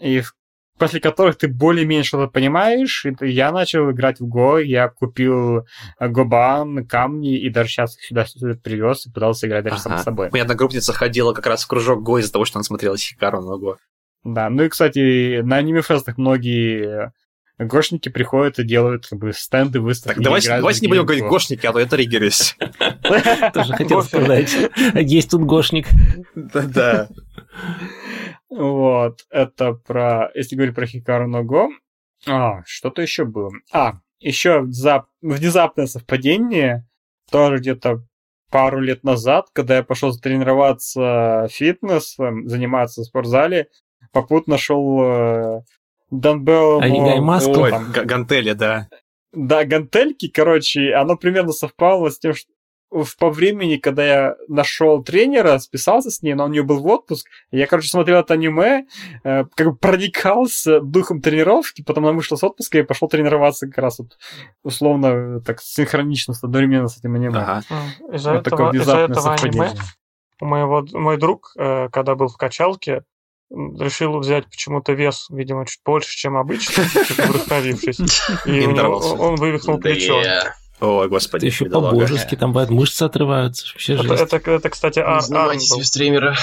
и 0.00 0.20
в- 0.22 0.34
после 0.80 0.98
которых 1.00 1.36
ты 1.36 1.46
более-менее 1.46 2.02
что-то 2.02 2.26
понимаешь, 2.26 3.06
я 3.20 3.52
начал 3.52 3.90
играть 3.90 4.18
в 4.18 4.26
Го, 4.26 4.58
я 4.58 4.88
купил 4.88 5.58
э, 5.58 6.08
Гобан, 6.08 6.86
камни, 6.86 7.38
и 7.38 7.50
даже 7.50 7.68
сейчас 7.68 7.96
их 7.96 8.04
сюда, 8.04 8.24
сюда 8.24 8.54
привез 8.60 9.06
и 9.06 9.12
пытался 9.12 9.46
играть 9.46 9.62
даже 9.62 9.78
сам 9.78 9.92
Ага. 9.92 10.00
с 10.00 10.04
собой. 10.04 10.28
У 10.30 10.34
меня 10.34 10.42
одногруппница 10.44 10.92
ходила 10.92 11.34
как 11.34 11.46
раз 11.46 11.62
в 11.62 11.68
кружок 11.68 12.02
Го 12.02 12.18
из-за 12.18 12.32
того, 12.32 12.46
что 12.46 12.58
она 12.58 12.64
смотрела 12.64 12.96
Хикару 12.96 13.42
Наго. 13.42 13.76
Да, 14.24 14.50
ну 14.50 14.64
и, 14.64 14.68
кстати, 14.68 15.40
на 15.42 15.56
аниме-фестах 15.56 16.16
многие 16.18 17.12
гошники 17.58 18.08
приходят 18.08 18.58
и 18.58 18.64
делают 18.64 19.06
как 19.06 19.18
бы 19.18 19.32
стенды, 19.34 19.80
выставки. 19.80 20.16
Так, 20.16 20.24
давайте, 20.24 20.48
давайте 20.48 20.80
не 20.80 20.88
будем 20.88 21.04
говорить 21.04 21.24
Го. 21.24 21.28
гошники, 21.28 21.66
а 21.66 21.72
то 21.72 21.78
я 21.80 21.86
триггерюсь. 21.86 22.56
Тоже 23.54 23.74
хотел 23.74 24.02
сказать. 24.02 24.56
Есть 24.94 25.30
тут 25.30 25.42
гошник. 25.42 25.86
Да-да. 26.34 27.08
Вот, 28.50 29.20
это 29.30 29.74
про, 29.74 30.30
если 30.34 30.56
говорить 30.56 30.74
про 30.74 30.86
Хикару 30.86 31.28
Ного, 31.28 31.70
а, 32.26 32.62
что-то 32.66 33.00
еще 33.02 33.24
было. 33.24 33.52
А, 33.72 33.94
еще 34.18 34.60
внезапное 34.60 35.86
совпадение, 35.86 36.86
тоже 37.30 37.58
где-то 37.58 38.04
пару 38.50 38.80
лет 38.80 39.04
назад, 39.04 39.46
когда 39.52 39.76
я 39.76 39.82
пошел 39.82 40.12
тренироваться 40.12 41.46
фитнесом, 41.50 42.48
заниматься 42.48 43.02
в 43.02 43.04
спортзале, 43.04 43.68
попутно 44.12 44.58
шел 44.58 45.00
э, 45.02 45.60
Данбелл... 46.10 46.80
Оригай 46.80 47.20
маску? 47.20 47.60
Ой, 47.60 47.72
гантели, 48.04 48.52
да. 48.52 48.88
Да, 49.32 49.64
гантельки, 49.64 50.28
короче, 50.28 50.92
оно 50.94 51.16
примерно 51.16 51.52
совпало 51.52 52.10
с 52.10 52.18
тем, 52.18 52.34
что 52.34 52.50
по 52.90 53.30
времени, 53.30 53.76
когда 53.76 54.04
я 54.04 54.36
нашел 54.48 55.02
тренера, 55.02 55.58
списался 55.58 56.10
с 56.10 56.22
ней, 56.22 56.34
но 56.34 56.44
у 56.44 56.48
нее 56.48 56.62
был 56.62 56.80
в 56.80 56.86
отпуск, 56.86 57.28
я, 57.50 57.66
короче, 57.66 57.88
смотрел 57.88 58.20
это 58.20 58.34
аниме, 58.34 58.86
э, 59.22 59.44
как 59.54 59.66
бы 59.66 59.76
проникался 59.76 60.80
духом 60.80 61.20
тренировки, 61.20 61.82
потом 61.82 62.06
она 62.06 62.14
вышла 62.14 62.36
с 62.36 62.42
отпуска 62.42 62.78
и 62.78 62.82
пошел 62.82 63.08
тренироваться 63.08 63.66
как 63.66 63.78
раз 63.78 63.98
вот 64.00 64.18
условно 64.62 65.06
э, 65.06 65.40
так 65.40 65.60
синхронично, 65.60 66.34
одновременно 66.42 66.88
с 66.88 66.98
этим 66.98 67.14
аниме. 67.14 67.38
Ага. 67.38 67.62
Из-за 68.12 68.34
Вот 68.34 68.46
этого, 68.46 68.74
из-за 68.74 68.96
внезапное 68.96 69.04
этого 69.04 69.32
аниме 69.34 69.38
совпадение. 69.38 69.82
у 70.40 70.44
моего, 70.46 70.86
мой 70.92 71.16
друг, 71.16 71.52
э, 71.56 71.88
когда 71.90 72.14
был 72.16 72.28
в 72.28 72.36
качалке, 72.36 73.04
решил 73.50 74.18
взять 74.18 74.46
почему-то 74.46 74.92
вес, 74.92 75.26
видимо, 75.30 75.66
чуть 75.66 75.80
больше, 75.84 76.16
чем 76.16 76.36
обычно, 76.36 76.82
вдохновившись. 77.18 78.00
И 78.46 78.50
у 78.50 78.54
него, 78.54 78.70
Надорвался. 78.70 79.14
он 79.14 79.36
вывихнул 79.36 79.78
плечо. 79.78 80.22
Ой, 80.80 81.08
господи. 81.08 81.46
Это 81.46 81.54
еще 81.54 81.64
по-божески, 81.66 82.34
там 82.36 82.52
бывает 82.52 82.70
мышцы 82.70 83.02
отрываются. 83.02 83.66
Вообще 83.74 83.94
Это, 83.94 84.02
жесть. 84.04 84.22
это, 84.32 84.50
это, 84.50 84.70
кстати, 84.70 84.98
Ар- 84.98 85.08
Арн 85.08 85.20
Занимайтесь 85.22 85.70
был. 85.70 85.78
без 85.78 85.86
стримера. 85.88 86.36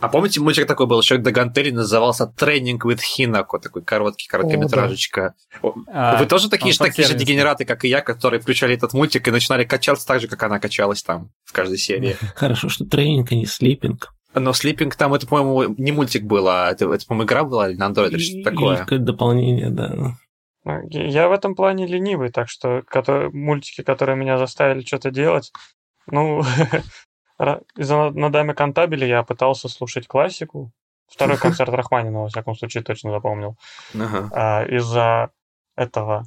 А 0.00 0.08
помните, 0.08 0.38
мультик 0.40 0.68
такой 0.68 0.86
был, 0.86 1.02
человек 1.02 1.24
до 1.24 1.32
гантели 1.32 1.72
назывался 1.72 2.26
Тренинг 2.28 2.84
with 2.84 3.00
Хинако, 3.00 3.58
такой 3.58 3.82
короткий, 3.82 4.28
короткометражечка. 4.28 5.34
О, 5.60 5.74
А, 5.92 6.18
Вы 6.20 6.26
тоже 6.26 6.48
такие, 6.48 6.72
же, 6.72 6.78
такие 6.78 7.06
же 7.08 7.14
дегенераты, 7.14 7.64
как 7.64 7.84
и 7.84 7.88
я, 7.88 8.00
которые 8.00 8.38
включали 8.40 8.76
этот 8.76 8.92
мультик 8.92 9.26
и 9.26 9.32
начинали 9.32 9.64
качаться 9.64 10.06
так 10.06 10.20
же, 10.20 10.28
как 10.28 10.40
она 10.44 10.60
качалась 10.60 11.02
там 11.02 11.30
в 11.44 11.52
каждой 11.52 11.78
серии. 11.78 12.16
Хорошо, 12.36 12.68
что 12.68 12.84
тренинг, 12.84 13.32
а 13.32 13.34
не 13.34 13.46
слипинг. 13.46 14.10
Но 14.34 14.52
Слиппинг 14.52 14.94
там, 14.94 15.14
это, 15.14 15.26
по-моему, 15.26 15.74
не 15.78 15.90
мультик 15.90 16.22
был, 16.22 16.46
а 16.48 16.70
это, 16.70 16.84
это 16.92 17.04
по-моему, 17.06 17.26
игра 17.26 17.42
была 17.44 17.68
или 17.70 17.76
на 17.76 17.88
Android 17.88 18.10
или 18.10 18.18
что-то 18.18 18.36
Или 18.36 18.42
такое. 18.44 18.76
какое-то 18.76 19.04
дополнение, 19.04 19.70
да. 19.70 20.16
Ну, 20.68 20.86
Я 20.90 21.28
в 21.28 21.32
этом 21.32 21.54
плане 21.54 21.86
ленивый, 21.86 22.30
так 22.30 22.50
что 22.50 22.82
мультики, 23.32 23.82
которые 23.82 24.16
меня 24.16 24.36
заставили 24.36 24.84
что-то 24.84 25.10
делать, 25.10 25.50
ну, 26.06 26.42
из-за 27.76 28.10
Надами 28.10 28.52
Кантабеля 28.52 29.06
я 29.06 29.22
пытался 29.22 29.68
слушать 29.68 30.06
классику. 30.06 30.70
Второй 31.06 31.38
концерт 31.40 31.70
Рахманинова, 31.70 32.24
во 32.24 32.28
всяком 32.28 32.54
случае, 32.54 32.82
точно 32.82 33.12
запомнил. 33.12 33.56
Ага. 33.94 34.28
А 34.32 34.64
из-за 34.66 35.30
этого 35.74 36.24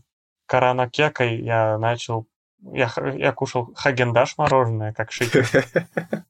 Карана 0.47 0.89
Кекой 0.89 1.39
я 1.41 1.77
начал... 1.77 2.25
Я, 2.63 2.91
я 3.15 3.31
кушал 3.33 3.73
хагендаш 3.75 4.37
мороженое, 4.37 4.93
как 4.93 5.11
шики. 5.11 5.43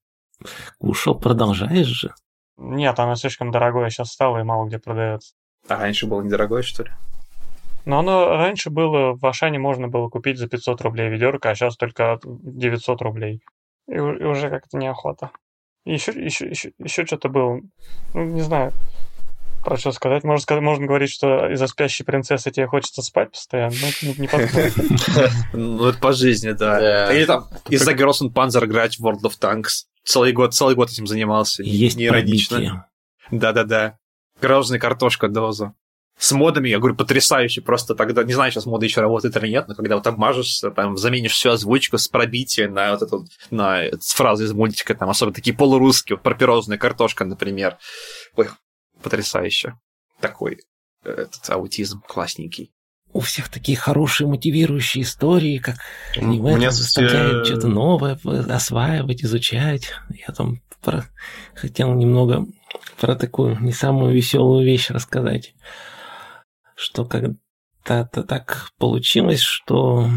Кушал, 0.80 1.18
продолжаешь 1.20 1.88
же. 1.88 2.14
Нет, 2.58 3.00
оно 3.00 3.16
слишком 3.16 3.52
дорогое 3.52 3.90
сейчас 3.90 4.12
стало 4.12 4.40
и 4.40 4.44
мало 4.44 4.66
где 4.68 4.80
продается. 4.80 5.34
А 5.68 5.78
раньше 5.78 6.08
было 6.08 6.22
недорогое, 6.22 6.62
что 6.62 6.84
ли? 6.84 6.92
Но 7.86 8.00
оно 8.00 8.28
раньше 8.30 8.70
было, 8.70 9.14
в 9.14 9.26
Ашане 9.26 9.60
можно 9.60 9.88
было 9.88 10.10
купить 10.10 10.38
за 10.38 10.48
500 10.48 10.82
рублей 10.82 11.10
ведерко, 11.10 11.50
а 11.50 11.56
сейчас 11.56 11.78
только 11.78 12.14
от 12.14 12.22
900 12.24 13.02
рублей. 13.02 13.42
И, 13.88 13.96
и 13.96 14.00
уже 14.00 14.50
как-то 14.50 14.78
неохота. 14.78 15.32
Еще, 15.86 16.12
еще, 16.12 16.48
еще, 16.48 16.72
еще 16.78 17.06
что-то 17.06 17.30
было. 17.30 17.60
Ну, 18.14 18.24
не 18.26 18.42
знаю, 18.42 18.72
про 19.64 19.78
что 19.78 19.92
сказать. 19.92 20.24
Можно, 20.24 20.42
сказать. 20.42 20.64
можно 20.64 20.86
говорить, 20.86 21.12
что 21.12 21.52
из-за 21.52 21.68
спящей 21.68 22.06
принцессы 22.06 22.52
тебе 22.52 22.68
хочется 22.68 23.02
спать 23.02 23.32
постоянно, 23.32 23.76
но 23.82 23.88
это 23.88 24.06
не, 24.06 24.14
не 24.22 24.28
подходит. 24.28 24.74
Ну, 25.54 25.88
это 25.88 26.00
по 26.00 26.14
жизни, 26.14 26.52
да. 26.52 27.12
Или 27.14 27.26
там 27.26 27.48
из-за 27.70 27.94
Girls 27.94 28.22
and 28.22 28.34
Panzer 28.34 28.66
играть 28.66 28.98
в 29.00 29.06
World 29.06 29.24
of 29.24 29.40
Tanks. 29.40 29.86
Целый 30.04 30.34
год, 30.34 30.54
целый 30.54 30.76
год 30.76 30.90
этим 30.90 31.08
занимался. 31.08 31.64
Есть 31.64 31.98
не 31.98 32.06
иронично. 32.06 32.58
пробитие. 32.58 32.86
Да-да-да. 33.32 33.98
Грозная 34.42 34.80
картошка 34.80 35.28
доза. 35.28 35.74
С 36.18 36.32
модами, 36.34 36.70
я 36.70 36.78
говорю, 36.78 36.96
потрясающе. 36.96 37.62
Просто 37.62 37.96
тогда, 37.96 38.24
не 38.24 38.34
знаю, 38.34 38.52
сейчас 38.52 38.66
моды 38.66 38.86
еще 38.86 39.02
работают 39.02 39.36
или 39.38 39.48
нет, 39.48 39.68
но 39.68 39.74
когда 39.76 39.96
вот 39.96 40.06
обмажешься, 40.06 40.70
там, 40.70 40.98
заменишь 40.98 41.34
всю 41.34 41.50
озвучку 41.50 41.98
с 41.98 42.08
пробитием 42.08 42.74
на 42.74 42.92
вот 42.92 43.02
эту, 43.02 43.26
на 43.50 43.84
фразы 44.02 44.44
из 44.44 44.54
мультика, 44.54 44.94
там, 44.94 45.10
особенно 45.10 45.34
такие 45.34 45.56
полурусские, 45.56 46.18
вот, 46.18 46.24
пропирозная 46.24 46.78
картошка, 46.78 47.26
например. 47.26 47.78
Ой, 48.36 48.50
потрясающе. 49.02 49.74
Такой 50.20 50.60
э, 51.04 51.10
этот 51.10 51.50
аутизм 51.50 52.02
классненький. 52.08 52.72
У 53.14 53.20
всех 53.20 53.50
такие 53.50 53.78
хорошие 53.78 54.28
мотивирующие 54.28 55.04
истории, 55.04 55.58
как 55.58 55.76
аниме 56.16 56.54
там 56.60 56.72
заставляет 56.72 57.42
кстати, 57.44 57.48
что-то 57.50 57.68
новое 57.68 58.20
осваивать, 58.50 59.24
изучать. 59.24 59.92
Я 60.28 60.34
там 60.34 60.62
про- 60.82 61.06
хотел 61.54 61.94
немного 61.94 62.46
про 63.00 63.16
такую 63.16 63.60
не 63.60 63.74
самую 63.74 64.14
веселую 64.14 64.66
вещь 64.66 64.90
рассказать. 64.92 65.54
Что 66.82 67.06
когда-то 67.06 68.24
так 68.24 68.72
получилось, 68.80 69.42
что 69.42 70.10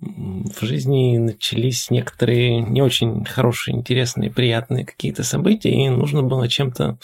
в 0.00 0.64
жизни 0.64 1.18
начались 1.18 1.90
некоторые 1.90 2.62
не 2.62 2.80
очень 2.80 3.26
хорошие, 3.26 3.76
интересные, 3.76 4.30
приятные 4.30 4.86
какие-то 4.86 5.24
события, 5.24 5.68
и 5.68 5.90
нужно 5.90 6.22
было 6.22 6.48
чем-то 6.48 6.98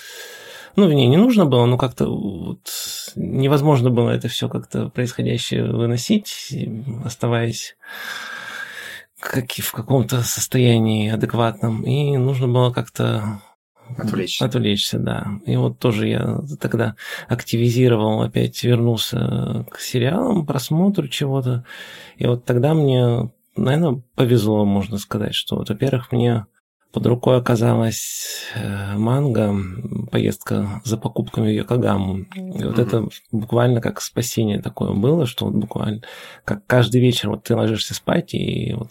ну, 0.77 0.91
не, 0.91 1.07
не 1.07 1.19
нужно 1.19 1.45
было, 1.45 1.67
но 1.67 1.77
как-то 1.77 2.07
вот 2.07 2.71
невозможно 3.17 3.91
было 3.91 4.09
это 4.09 4.29
все 4.29 4.49
как-то 4.49 4.89
происходящее 4.89 5.71
выносить, 5.71 6.55
оставаясь 7.05 7.77
как 9.21 9.53
в 9.53 9.73
каком-то 9.73 10.23
состоянии 10.23 11.11
адекватном. 11.11 11.83
И 11.83 12.17
нужно 12.17 12.49
было 12.49 12.73
как-то 12.73 13.43
Отвлечься. 13.99 14.45
Отвлечься, 14.45 14.99
да. 14.99 15.27
И 15.47 15.57
вот 15.57 15.79
тоже 15.79 16.09
я 16.09 16.41
тогда 16.61 16.97
активизировал, 17.29 18.23
опять 18.23 18.63
вернулся 18.63 19.67
к 19.71 19.81
сериалам, 19.81 20.47
просмотру 20.47 21.09
чего-то. 21.09 21.65
И 22.17 22.27
вот 22.27 22.45
тогда 22.45 22.75
мне, 22.75 23.31
наверное, 23.57 24.03
повезло, 24.15 24.65
можно 24.65 24.99
сказать, 24.99 25.35
что 25.35 25.57
вот, 25.57 25.69
во-первых, 25.69 26.13
мне 26.13 26.47
под 26.93 27.07
рукой 27.07 27.39
оказалась 27.39 28.51
э, 28.55 28.97
манга, 28.99 29.57
поездка 30.11 30.83
за 30.85 30.99
покупками 30.99 31.47
в 31.47 31.55
Йокогаму. 31.55 32.19
И 32.19 32.65
вот 32.65 32.77
Мгм. 32.77 32.81
это 32.81 33.09
буквально 33.31 33.81
как 33.81 34.03
спасение 34.03 34.61
такое 34.61 34.93
было, 34.93 35.25
что 35.25 35.47
вот 35.47 35.55
буквально 35.55 36.03
как 36.45 36.67
каждый 36.67 37.01
вечер 37.01 37.31
вот 37.31 37.45
ты 37.45 37.57
ложишься 37.57 37.95
спать, 37.95 38.35
и 38.35 38.75
вот 38.75 38.91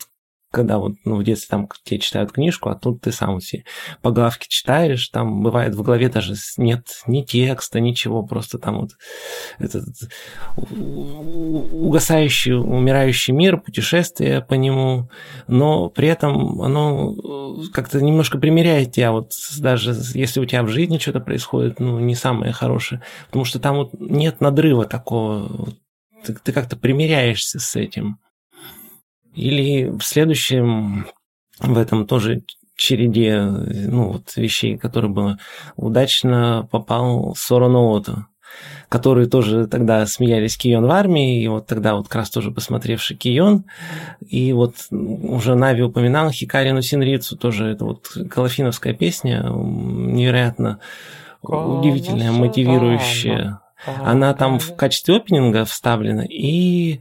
когда 0.52 0.78
вот 0.78 0.94
ну, 1.06 1.15
в 1.15 1.23
детстве 1.23 1.48
там 1.49 1.69
тебе 1.84 1.99
читают 1.99 2.32
книжку, 2.32 2.69
а 2.69 2.76
тут 2.76 3.02
ты 3.02 3.11
сам 3.11 3.40
все 3.40 3.64
по 4.02 4.11
главке 4.11 4.48
читаешь, 4.49 5.07
там 5.07 5.41
бывает 5.41 5.73
в 5.76 5.82
голове 5.82 6.10
даже 6.10 6.36
нет 6.57 7.02
ни 7.07 7.22
текста, 7.22 7.80
ничего, 7.80 8.23
просто 8.23 8.60
там 8.60 8.82
вот 8.82 8.91
этот 9.60 9.86
угасающий, 10.57 12.53
умирающий 12.53 13.34
мир, 13.34 13.57
путешествие 13.57 14.41
по 14.41 14.56
нему, 14.56 15.10
но 15.48 15.90
при 15.90 16.10
этом 16.10 16.61
оно 16.61 17.14
э, 17.14 17.72
как-то 17.73 18.02
немножко 18.02 18.38
примеряет 18.38 18.91
тебя, 18.91 19.11
вот 19.11 19.32
даже 19.60 19.95
если 20.14 20.41
у 20.41 20.45
тебя 20.45 20.64
в 20.64 20.68
жизни 20.68 20.98
что-то 20.98 21.22
происходит, 21.22 21.80
ну, 21.80 21.99
не 21.99 22.15
самое 22.15 22.52
хорошее, 22.52 23.02
потому 23.28 23.45
что 23.45 23.60
там 23.60 23.78
вот 23.78 23.94
нет 23.99 24.41
надрыва 24.41 24.86
такого, 24.86 25.69
ты, 26.26 26.34
ты 26.34 26.52
как-то 26.52 26.76
примиряешься 26.76 27.60
с 27.60 27.76
этим. 27.76 28.19
Или 29.34 29.90
в 29.90 30.02
следующем, 30.02 31.08
в 31.60 31.78
этом 31.78 32.06
тоже 32.06 32.41
череде 32.76 33.41
ну, 33.41 34.14
вот, 34.14 34.36
вещей, 34.36 34.78
которые 34.78 35.12
было, 35.12 35.38
удачно 35.76 36.68
попал 36.72 37.36
Сора 37.38 37.70
которые 38.90 39.28
тоже 39.30 39.68
тогда 39.68 40.06
смеялись 40.06 40.58
Кион 40.58 40.86
в 40.86 40.91
армии, 40.91 41.41
и 41.41 41.48
вот 41.48 41.68
тогда 41.68 41.95
вот 41.95 42.08
как 42.08 42.16
раз 42.16 42.30
тоже 42.30 42.52
посмотревший 42.52 43.16
Кион, 43.16 43.64
и 44.20 44.52
вот 44.52 44.76
уже 44.91 45.56
Нави 45.56 45.84
упоминал 45.84 46.30
Хикарину 46.32 46.82
Синрицу, 46.82 47.38
тоже 47.38 47.68
это 47.68 47.86
вот 47.86 48.08
калафиновская 48.30 48.94
песня, 48.94 49.44
невероятно 49.45 50.80
удивительная, 51.41 52.32
мотивирующая. 52.32 53.62
Она 53.86 54.34
там 54.34 54.60
в 54.60 54.76
качестве 54.76 55.18
опенинга 55.18 55.66
вставлена, 55.66 56.26
и... 56.30 56.99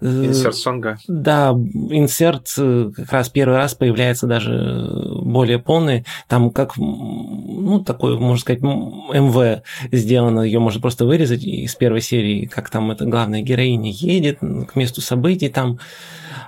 э, 0.00 0.24
Инсерт 0.26 0.54
сонга. 0.54 0.98
да, 1.08 1.50
инсерт 1.50 2.52
э, 2.58 2.90
как 2.94 3.12
раз 3.12 3.28
первый 3.28 3.56
раз 3.56 3.74
появляется 3.74 4.26
даже 4.26 4.88
более 5.22 5.58
полный. 5.58 6.04
Там 6.28 6.50
как, 6.50 6.76
ну, 6.76 7.82
такой, 7.84 8.18
можно 8.18 8.40
сказать, 8.40 8.62
МВ 8.62 9.62
сделано. 9.92 10.40
Ее 10.40 10.58
можно 10.60 10.80
просто 10.80 11.04
вырезать 11.06 11.44
из 11.44 11.74
первой 11.74 12.00
серии, 12.00 12.46
как 12.46 12.70
там 12.70 12.90
эта 12.90 13.04
главная 13.04 13.42
героиня 13.42 13.90
едет 13.90 14.38
к 14.40 14.76
месту 14.76 15.00
событий 15.00 15.48
там. 15.48 15.78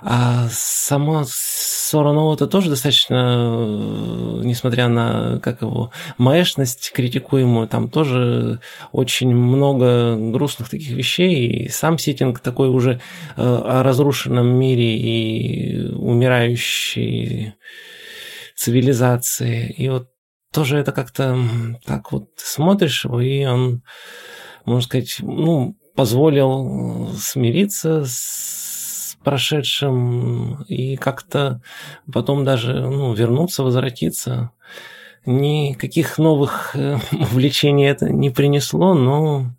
А 0.01 0.47
сама 0.51 1.25
Сора 1.27 2.33
это 2.33 2.47
тоже 2.47 2.69
достаточно, 2.69 3.15
э, 3.15 4.41
несмотря 4.43 4.87
на, 4.87 5.39
как 5.39 5.61
его, 5.61 5.91
маэшность 6.17 6.91
критикуемую, 6.93 7.67
там 7.67 7.89
тоже 7.89 8.59
очень 8.91 9.33
много 9.33 10.15
грустных 10.15 10.69
таких 10.69 10.91
вещей, 10.91 11.65
и 11.65 11.69
сам 11.69 11.97
сеттинг 11.97 12.39
такой 12.39 12.69
уже 12.69 13.01
э, 13.35 13.41
о 13.41 13.83
разрушенном 13.83 14.47
мире 14.47 14.97
и 14.97 15.87
умирающей 15.93 17.53
цивилизации. 18.55 19.71
И 19.71 19.89
вот 19.89 20.09
тоже 20.53 20.77
это 20.77 20.91
как-то 20.91 21.37
так 21.85 22.11
вот 22.11 22.29
смотришь 22.37 23.05
его, 23.05 23.19
и 23.21 23.45
он, 23.45 23.83
можно 24.65 24.83
сказать, 24.83 25.17
ну, 25.21 25.75
позволил 25.95 27.09
смириться 27.17 28.05
с 28.05 28.58
прошедшим 29.23 30.63
и 30.63 30.95
как-то 30.95 31.61
потом 32.11 32.45
даже 32.45 32.79
ну, 32.79 33.13
вернуться, 33.13 33.63
возвратиться. 33.63 34.51
Никаких 35.25 36.17
новых 36.17 36.75
э, 36.75 36.97
увлечений 37.11 37.87
это 37.87 38.09
не 38.09 38.29
принесло, 38.29 38.93
но 38.93 39.37
Очень 39.37 39.55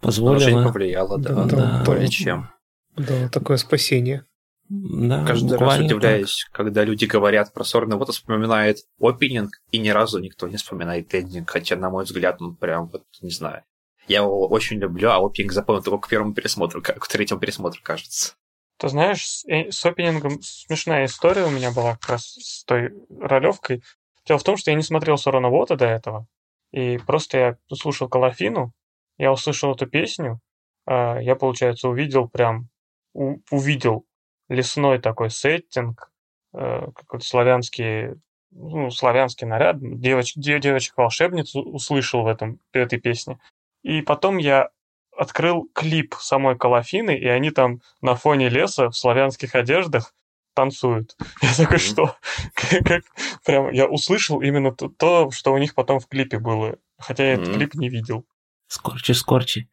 позволило. 0.00 0.64
повлияло, 0.64 1.18
да. 1.18 1.34
Да, 1.34 1.44
да. 1.44 1.82
Более 1.86 2.08
чем. 2.08 2.48
Да, 2.96 3.28
такое 3.28 3.56
спасение. 3.56 4.24
Да, 4.68 5.24
Каждый 5.26 5.58
раз 5.58 5.78
удивляюсь, 5.78 6.46
когда 6.50 6.84
люди 6.84 7.04
говорят 7.04 7.52
про 7.52 7.64
Сорна, 7.64 7.96
вот 7.96 8.08
вспоминает 8.08 8.78
опенинг, 8.98 9.60
и 9.70 9.78
ни 9.78 9.90
разу 9.90 10.20
никто 10.20 10.48
не 10.48 10.56
вспоминает 10.56 11.14
эндинг, 11.14 11.50
хотя, 11.50 11.76
на 11.76 11.90
мой 11.90 12.04
взгляд, 12.04 12.40
он 12.40 12.56
прям, 12.56 12.88
вот, 12.88 13.04
не 13.20 13.30
знаю. 13.30 13.62
Я 14.08 14.18
его 14.18 14.48
очень 14.48 14.78
люблю, 14.78 15.10
а 15.10 15.24
опенинг 15.24 15.52
запомнил 15.52 15.82
только 15.82 16.06
к 16.06 16.10
первому 16.10 16.34
пересмотру, 16.34 16.82
к 16.82 17.08
третьему 17.08 17.40
пересмотру, 17.40 17.80
кажется. 17.82 18.34
Ты 18.78 18.88
знаешь, 18.88 19.24
с, 19.26 19.44
э, 19.46 19.68
опенингом 19.88 20.40
смешная 20.42 21.04
история 21.06 21.44
у 21.44 21.50
меня 21.50 21.70
была 21.70 21.94
как 21.96 22.10
раз 22.10 22.24
с 22.40 22.64
той 22.64 22.92
ролевкой. 23.20 23.82
Дело 24.26 24.38
в 24.38 24.42
том, 24.44 24.56
что 24.56 24.70
я 24.70 24.76
не 24.76 24.82
смотрел 24.82 25.16
Сорона 25.16 25.48
Вота 25.48 25.76
до 25.76 25.86
этого, 25.86 26.26
и 26.72 26.98
просто 26.98 27.38
я 27.38 27.56
слушал 27.72 28.08
Калафину, 28.08 28.72
я 29.18 29.30
услышал 29.32 29.72
эту 29.72 29.86
песню, 29.86 30.40
а, 30.86 31.18
я, 31.20 31.36
получается, 31.36 31.88
увидел 31.88 32.28
прям, 32.28 32.68
у- 33.12 33.38
увидел 33.50 34.04
лесной 34.48 34.98
такой 34.98 35.30
сеттинг, 35.30 36.10
э, 36.52 36.86
какой-то 36.94 37.24
славянский, 37.24 38.14
ну, 38.50 38.90
славянский 38.90 39.46
наряд, 39.46 39.76
девоч, 39.80 40.32
де- 40.34 40.58
девочек-волшебниц 40.58 41.54
услышал 41.54 42.22
в 42.22 42.26
этом, 42.26 42.58
в 42.72 42.76
этой 42.76 42.98
песне. 43.00 43.38
И 43.82 44.02
потом 44.02 44.38
я 44.38 44.70
открыл 45.16 45.68
клип 45.72 46.14
самой 46.18 46.56
Калафины, 46.56 47.16
и 47.16 47.26
они 47.26 47.50
там 47.50 47.80
на 48.00 48.14
фоне 48.14 48.48
леса 48.48 48.90
в 48.90 48.96
славянских 48.96 49.54
одеждах 49.54 50.12
танцуют. 50.54 51.16
Я 51.42 51.54
такой, 51.54 51.78
что? 51.78 52.16
Как, 52.84 53.02
прям 53.44 53.70
я 53.70 53.86
услышал 53.86 54.40
именно 54.40 54.72
то, 54.72 54.88
то, 54.88 55.30
что 55.30 55.52
у 55.52 55.58
них 55.58 55.74
потом 55.74 56.00
в 56.00 56.06
клипе 56.06 56.38
было. 56.38 56.76
Хотя 56.98 57.24
я 57.24 57.34
этот 57.34 57.54
клип 57.54 57.74
не 57.74 57.88
видел. 57.88 58.24
Скорчи, 58.68 59.12
скорчи. 59.12 59.68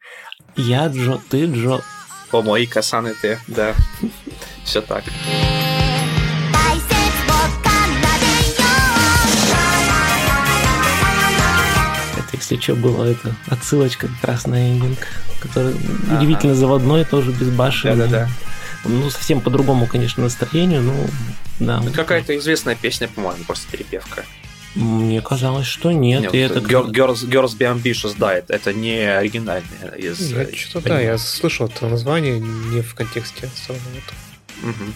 Я 0.56 0.88
Джо, 0.88 1.20
ты 1.30 1.46
Джо. 1.46 1.80
О, 2.32 2.42
мои 2.42 2.66
касаны 2.66 3.14
ты, 3.14 3.38
да. 3.46 3.74
Все 4.64 4.82
так. 4.82 5.04
Если 12.42 12.60
что, 12.60 12.74
было 12.74 13.04
это 13.04 13.34
отсылочка 13.46 14.08
как 14.08 14.28
раз 14.28 14.46
на 14.46 14.70
эндинг, 14.70 14.98
который 15.40 15.74
удивительно 16.16 16.54
заводной, 16.54 17.04
тоже 17.04 17.30
безбашенный. 17.30 17.96
Да-да-да. 17.96 18.28
Ну, 18.84 19.08
совсем 19.10 19.40
по 19.40 19.48
другому, 19.48 19.86
конечно, 19.86 20.24
настроению, 20.24 20.82
ну, 20.82 21.06
да. 21.60 21.80
Ну, 21.80 21.92
Какая-то 21.92 22.36
известная 22.36 22.74
песня, 22.74 23.08
по-моему, 23.08 23.44
просто 23.44 23.70
перепевка. 23.70 24.24
Мне 24.74 25.20
казалось, 25.20 25.66
что 25.66 25.92
нет. 25.92 26.22
Нет, 26.22 26.34
и 26.34 26.38
это 26.38 26.58
Girl- 26.58 26.90
Girls, 26.90 27.28
Girls 27.28 27.56
Be 27.56 27.72
Ambitious, 27.72 28.14
да, 28.18 28.32
это, 28.32 28.54
это 28.54 28.72
не 28.72 29.00
оригинальное 29.00 29.92
из... 29.96 30.32
Я 30.32 30.44
э, 30.44 30.54
что-то, 30.54 30.88
да, 30.88 31.00
я 31.00 31.18
слышал 31.18 31.66
это 31.66 31.86
название 31.86 32.40
не 32.40 32.80
в 32.80 32.94
контексте 32.94 33.50
самого 33.54 33.82
этого. 33.90 34.72
Мгм. 34.72 34.94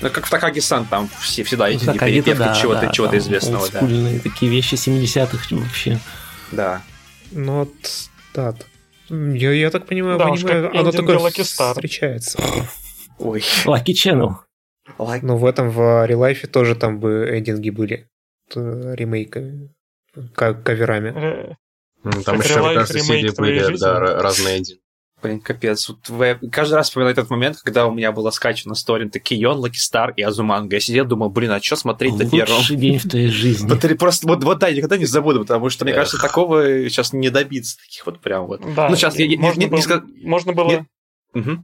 Ну, 0.00 0.10
как 0.10 0.26
в 0.26 0.30
Такаги-сан, 0.30 0.86
там 0.86 1.10
все, 1.20 1.44
всегда 1.44 1.68
эти 1.68 1.84
Такаги-то, 1.84 2.06
перепевки 2.06 2.38
да, 2.38 2.54
чего-то, 2.54 2.86
да, 2.86 2.92
чего-то 2.92 3.18
известного, 3.18 3.68
да. 3.68 3.80
такие 4.22 4.50
вещи 4.50 4.74
70-х 4.74 5.56
вообще. 5.56 6.00
Да. 6.52 6.82
Ну 7.32 7.60
вот, 7.60 7.72
да. 8.34 8.54
Я, 9.10 9.52
я 9.52 9.70
так 9.70 9.86
понимаю, 9.86 10.18
Да 10.18 10.26
как 10.30 10.74
оно 10.74 10.90
такое 10.92 11.16
Lucky 11.18 11.42
Star. 11.42 11.72
встречается. 11.72 12.38
Ой. 13.18 13.40
Lucky 13.64 13.92
Channel. 13.94 14.32
Like. 14.98 15.22
Но 15.22 15.36
в 15.36 15.44
этом, 15.44 15.70
в 15.70 16.06
ReLIFE 16.06 16.46
тоже 16.46 16.74
там 16.74 16.98
бы 17.00 17.28
эндинги 17.38 17.70
были. 17.70 18.08
Ремейками. 18.54 19.74
ка- 20.34 20.54
Каверами. 20.54 21.56
Там 22.02 22.22
Как 22.24 22.44
еще, 22.44 22.54
кажется, 22.54 22.98
CD 22.98 23.34
были, 23.36 23.58
жизни. 23.58 23.76
да, 23.80 23.98
ра- 24.00 24.20
разные 24.20 24.58
эндинги. 24.58 24.80
Блин, 25.20 25.40
капец. 25.40 25.88
Вот 25.88 26.08
вы- 26.08 26.38
каждый 26.52 26.74
раз 26.74 26.86
вспоминаю 26.88 27.12
этот 27.12 27.28
момент, 27.28 27.56
когда 27.64 27.86
у 27.86 27.92
меня 27.92 28.12
было 28.12 28.30
скачано 28.30 28.74
с 28.76 28.84
торрента 28.84 29.18
Кеон, 29.18 29.58
Lucky 29.58 29.78
Star 29.78 30.12
и 30.16 30.22
Азуманга. 30.22 30.76
Я 30.76 30.80
сидел, 30.80 31.04
думал, 31.06 31.28
блин, 31.28 31.50
а 31.50 31.60
что 31.60 31.74
смотреть-то 31.74 32.30
первым? 32.30 32.58
Лучший 32.58 32.76
день 32.76 32.98
в 32.98 33.08
твоей 33.08 33.28
жизни. 33.28 33.68
Вот, 33.68 33.84
или 33.84 33.94
просто, 33.94 34.28
вот, 34.28 34.44
вот 34.44 34.58
да, 34.60 34.68
я 34.68 34.76
никогда 34.76 34.96
не 34.96 35.06
забуду, 35.06 35.40
потому 35.40 35.70
что, 35.70 35.84
мне 35.84 35.92
Эх. 35.92 35.98
кажется, 35.98 36.18
такого 36.22 36.62
сейчас 36.88 37.12
не 37.12 37.30
добиться, 37.30 37.78
таких 37.78 38.06
вот 38.06 38.20
прям 38.20 38.46
вот. 38.46 38.60
Да, 38.76 38.88
Ну, 38.88 38.94
сейчас 38.96 39.18
я- 39.18 39.26
я- 39.26 39.38
можно, 39.38 39.58
не- 39.58 39.66
не 39.66 39.70
было, 39.70 40.02
можно 40.22 40.52
было, 40.52 40.68
Нет. 41.34 41.58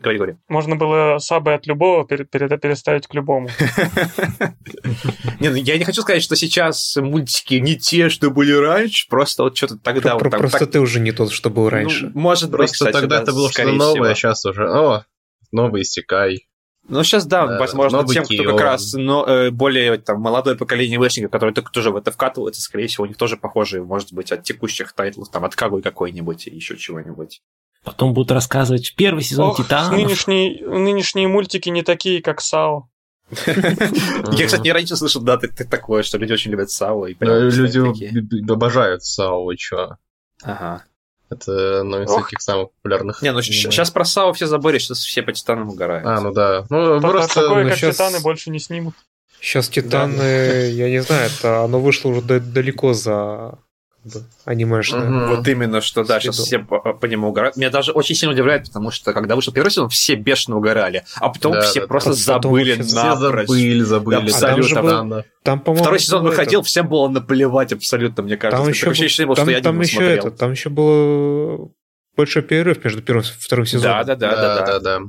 Говори, 0.00 0.18
говори. 0.18 0.36
можно 0.48 0.76
было 0.76 1.18
сабы 1.18 1.52
от 1.52 1.66
любого 1.66 2.06
пере- 2.06 2.24
пере- 2.24 2.56
переставить 2.56 3.06
к 3.06 3.12
любому. 3.12 3.50
Не, 5.40 5.50
ну 5.50 5.56
я 5.56 5.76
не 5.76 5.84
хочу 5.84 6.00
сказать, 6.00 6.22
что 6.22 6.36
сейчас 6.36 6.96
мультики 6.96 7.54
не 7.54 7.76
те, 7.76 8.08
что 8.08 8.30
были 8.30 8.52
раньше, 8.52 9.06
просто 9.10 9.42
вот 9.42 9.56
что-то 9.58 9.76
тогда 9.76 10.16
Просто 10.16 10.66
ты 10.66 10.80
уже 10.80 11.00
не 11.00 11.12
тот, 11.12 11.32
что 11.32 11.50
был 11.50 11.64
ну, 11.64 11.68
раньше. 11.70 12.10
может 12.14 12.50
быть, 12.50 12.56
Просто 12.56 12.92
тогда 12.92 13.16
да, 13.18 13.22
это 13.22 13.32
было 13.32 13.50
что-то 13.50 13.62
скорее 13.62 13.76
новое, 13.76 14.12
а 14.12 14.14
сейчас 14.14 14.44
уже, 14.46 14.70
о, 14.70 15.04
новый 15.52 15.82
Истекай. 15.82 16.46
Ну, 16.88 17.04
сейчас, 17.04 17.26
да, 17.26 17.46
Да, 17.46 17.58
возможно, 17.58 17.98
новый 17.98 18.14
тем, 18.14 18.24
кто 18.24 18.42
как 18.42 18.60
раз 18.60 18.94
но, 18.94 19.24
э, 19.26 19.50
более 19.50 19.98
там, 19.98 20.20
молодое 20.20 20.56
поколение 20.56 20.98
вэшников, 20.98 21.30
которые 21.30 21.54
только 21.54 21.70
тоже 21.70 21.90
в 21.90 21.96
это 21.96 22.10
вкатываются, 22.10 22.62
скорее 22.62 22.86
всего, 22.86 23.04
у 23.04 23.06
них 23.06 23.16
тоже 23.16 23.36
похожие, 23.36 23.82
может 23.82 24.12
быть, 24.12 24.32
от 24.32 24.42
текущих 24.44 24.92
тайтлов, 24.92 25.30
там, 25.30 25.44
от 25.44 25.54
Кагуи 25.54 25.82
какой-нибудь 25.82 26.46
и 26.46 26.54
еще 26.54 26.76
чего-нибудь. 26.76 27.42
Потом 27.84 28.12
будут 28.12 28.30
рассказывать 28.32 28.94
первый 28.96 29.22
сезон 29.22 29.48
Ох, 29.50 29.56
Титанов. 29.56 29.92
нынешние, 29.92 30.62
нынешние 30.68 31.28
мультики 31.28 31.68
не 31.70 31.82
такие, 31.82 32.20
как 32.22 32.40
САО. 32.40 32.88
Я, 33.46 34.46
кстати, 34.46 34.62
не 34.62 34.72
раньше 34.72 34.96
слышал, 34.96 35.22
да, 35.22 35.36
ты- 35.38 35.48
такое, 35.48 36.02
что 36.02 36.18
люди 36.18 36.32
очень 36.32 36.50
любят 36.50 36.70
Сао. 36.70 37.06
и 37.06 37.14
прям 37.14 37.32
Ну, 37.32 37.40
Люди 37.48 38.50
обожают 38.52 39.04
САО, 39.04 39.44
вы 39.44 39.56
чё? 39.56 39.96
Ага. 40.42 40.84
Это 41.30 41.80
одно 41.82 42.02
из 42.02 42.12
таких 42.12 42.40
самых 42.40 42.70
популярных. 42.72 43.22
Не, 43.22 43.30
ну 43.32 43.40
сейчас 43.40 43.90
про 43.92 44.04
Сао 44.04 44.32
все 44.32 44.46
забыли, 44.46 44.78
сейчас 44.78 44.98
все 44.98 45.22
по 45.22 45.32
Титанам 45.32 45.68
угорают. 45.68 46.04
А, 46.06 46.20
ну 46.20 46.32
да. 46.32 46.66
Ну, 46.70 47.00
То- 47.00 47.08
просто... 47.08 47.42
Такое, 47.42 47.64
ну, 47.64 47.70
как 47.70 47.78
Титаны, 47.78 48.20
больше 48.20 48.50
не 48.50 48.58
снимут. 48.58 48.94
Сейчас 49.40 49.68
Титаны, 49.68 50.70
я 50.70 50.90
не 50.90 51.00
знаю, 51.02 51.30
это 51.30 51.62
оно 51.64 51.80
вышло 51.80 52.10
уже 52.10 52.20
да- 52.20 52.40
далеко 52.40 52.92
за 52.94 53.58
как 54.02 54.12
бы, 54.12 54.20
анимешное. 54.44 55.08
Мгм. 55.08 55.36
Вот 55.36 55.48
именно, 55.48 55.80
что 55.80 56.04
да, 56.04 56.20
сейчас 56.20 56.36
Следом. 56.36 56.66
все 56.66 56.80
по, 56.80 56.92
по 56.94 57.06
нему 57.06 57.28
угорают. 57.28 57.56
Меня 57.56 57.70
даже 57.70 57.92
очень 57.92 58.14
сильно 58.14 58.32
удивляет, 58.34 58.66
потому 58.66 58.90
что 58.90 59.12
когда 59.12 59.36
вышел 59.36 59.52
первый 59.52 59.70
сезон, 59.70 59.88
все 59.88 60.14
бешено 60.14 60.56
угорали, 60.56 61.04
а 61.16 61.28
потом 61.28 61.52
Да, 61.52 61.60
все 61.62 61.80
да, 61.80 61.86
просто 61.86 62.10
потом 62.10 62.52
забыли 62.52 62.80
Все 62.82 62.94
напрочь. 62.96 63.46
забыли, 63.48 63.80
забыли. 63.82 64.16
Абсолютно. 64.22 64.48
Там 64.48 64.62
же 64.62 64.82
был- 64.82 65.24
Там, 65.42 65.60
по-моему, 65.60 65.82
Второй 65.84 65.98
сезон 66.00 66.22
было 66.22 66.30
выходил, 66.30 66.60
это- 66.60 66.68
всем 66.68 66.88
было 66.88 67.08
наплевать 67.08 67.72
абсолютно, 67.72 68.22
мне 68.22 68.36
кажется. 68.36 68.62
Там 68.62 68.68
еще, 68.72 68.90
ощущение 68.90 69.26
было, 69.26 69.36
там, 69.36 69.44
что 69.46 69.52
я 69.52 69.60
там 69.60 69.80
еще 69.80 69.96
смотрел. 69.96 70.16
это, 70.18 70.30
там 70.30 70.50
еще 70.52 70.68
был 70.68 71.74
большой 72.16 72.42
перерыв 72.42 72.82
между 72.84 73.02
первым 73.02 73.24
и 73.24 73.26
вторым 73.40 73.66
сезоном. 73.66 74.04
Да, 74.06 74.14
да, 74.14 74.16
да, 74.16 74.30
да, 74.36 74.54
да. 74.56 74.66
да, 74.66 74.80
да. 74.80 75.00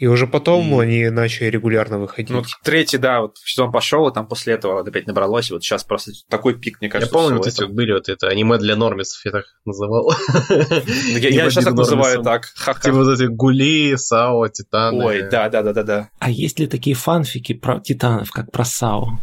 И 0.00 0.06
уже 0.06 0.26
потом 0.26 0.74
И- 0.74 0.82
они 0.82 1.10
начали 1.10 1.48
регулярно 1.48 1.98
выходить. 1.98 2.30
Ну, 2.30 2.42
третий, 2.64 2.96
да, 2.96 3.20
вот 3.20 3.36
сезон 3.44 3.70
пошел, 3.70 4.08
и 4.08 4.14
там 4.14 4.26
после 4.26 4.54
этого 4.54 4.80
опять 4.80 5.06
набралось, 5.06 5.50
и 5.50 5.52
вот 5.52 5.62
сейчас 5.62 5.84
просто 5.84 6.12
такой 6.30 6.58
пик, 6.58 6.80
мне 6.80 6.88
Я 6.88 6.92
кажется. 6.92 7.12
помню, 7.12 7.36
вот 7.36 7.46
эти 7.46 7.60
вот 7.60 7.72
были 7.72 7.92
вот 7.92 8.08
это 8.08 8.28
аниме 8.28 8.56
для 8.56 8.76
нормисов, 8.76 9.20
я 9.26 9.30
так 9.30 9.44
называл. 9.66 10.10
Ну, 10.48 11.18
Я, 11.18 11.28
я 11.28 11.50
сейчас 11.50 11.64
так 11.64 11.74
называю 11.74 12.22
так. 12.22 12.46
Типа 12.82 12.96
вот 12.96 13.12
эти 13.20 13.24
гули, 13.28 13.94
САО, 13.96 14.48
Титаны. 14.48 15.04
Ой, 15.04 15.28
да, 15.30 15.50
да, 15.50 15.62
да, 15.62 15.74
да, 15.74 15.82
да. 15.82 16.08
А 16.18 16.30
есть 16.30 16.58
ли 16.58 16.66
такие 16.66 16.96
фанфики 16.96 17.52
про 17.52 17.78
титанов, 17.78 18.30
как 18.30 18.50
про 18.50 18.64
САО? 18.64 19.18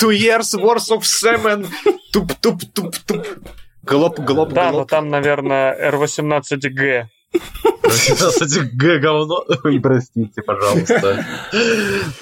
Two 0.00 0.10
years 0.12 0.54
worth 0.54 0.90
of 0.90 1.02
semen. 1.02 1.68
Туп, 2.10 2.32
туп, 2.40 2.62
туп, 2.72 2.96
туп. 3.06 3.26
Глоп, 3.82 4.18
глоп, 4.20 4.52
Да, 4.54 4.72
но 4.72 4.86
там, 4.86 5.08
наверное, 5.08 5.90
R18G. 5.90 7.06
Кстати, 7.82 8.60
Г 8.74 8.98
говно. 8.98 9.44
Ой, 9.64 9.80
простите, 9.80 10.42
пожалуйста. 10.42 11.24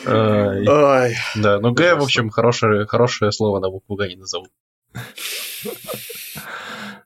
Да, 0.04 1.58
ну 1.60 1.72
Г, 1.72 1.94
в 1.96 2.02
общем, 2.02 2.30
хорошее, 2.30 2.86
хорошее 2.86 3.32
слово 3.32 3.60
на 3.60 3.68
букву 3.70 3.96
Г 3.96 4.08
не 4.08 4.16
назовут. 4.16 4.50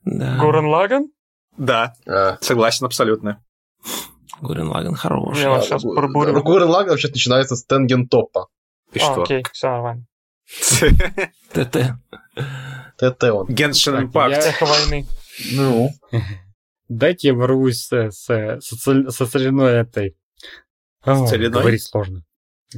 Да. 0.05 0.37
Гурен 0.39 0.67
Лаган? 0.67 1.07
Да, 1.57 1.95
А, 2.07 2.37
согласен 2.41 2.87
абсолютно. 2.87 3.43
Гурен 4.41 4.69
Лаган 4.69 4.95
хороший. 4.95 5.43
Я 5.43 5.61
сейчас 5.61 5.83
пробурю. 5.83 6.43
Гурен 6.43 6.69
Лаган 6.69 6.91
вообще 6.91 7.09
начинается 7.09 7.57
с 7.57 7.65
Тенген 7.65 8.09
Топа. 8.09 8.49
Ты 8.93 9.01
А, 9.01 9.03
что? 9.03 9.23
окей, 9.23 9.43
все 9.53 9.69
нормально. 9.71 10.05
ТТ. 11.53 11.95
ТТ 12.99 13.23
он. 13.25 13.47
Так, 13.47 13.57
Impact. 14.05 14.31
я- 14.31 14.39
Эхо 14.49 14.67
войны. 14.67 15.07
Ну. 15.53 15.91
Дайте 16.89 17.29
я 17.29 17.35
ворвусь 17.35 17.87
с, 17.87 18.11
с, 18.11 18.61
со, 18.61 19.11
со 19.11 19.27
соляной 19.27 19.81
этой... 19.81 20.17
О, 21.03 21.27
соляной? 21.27 21.61
Говорить 21.61 21.83
сложно. 21.83 22.25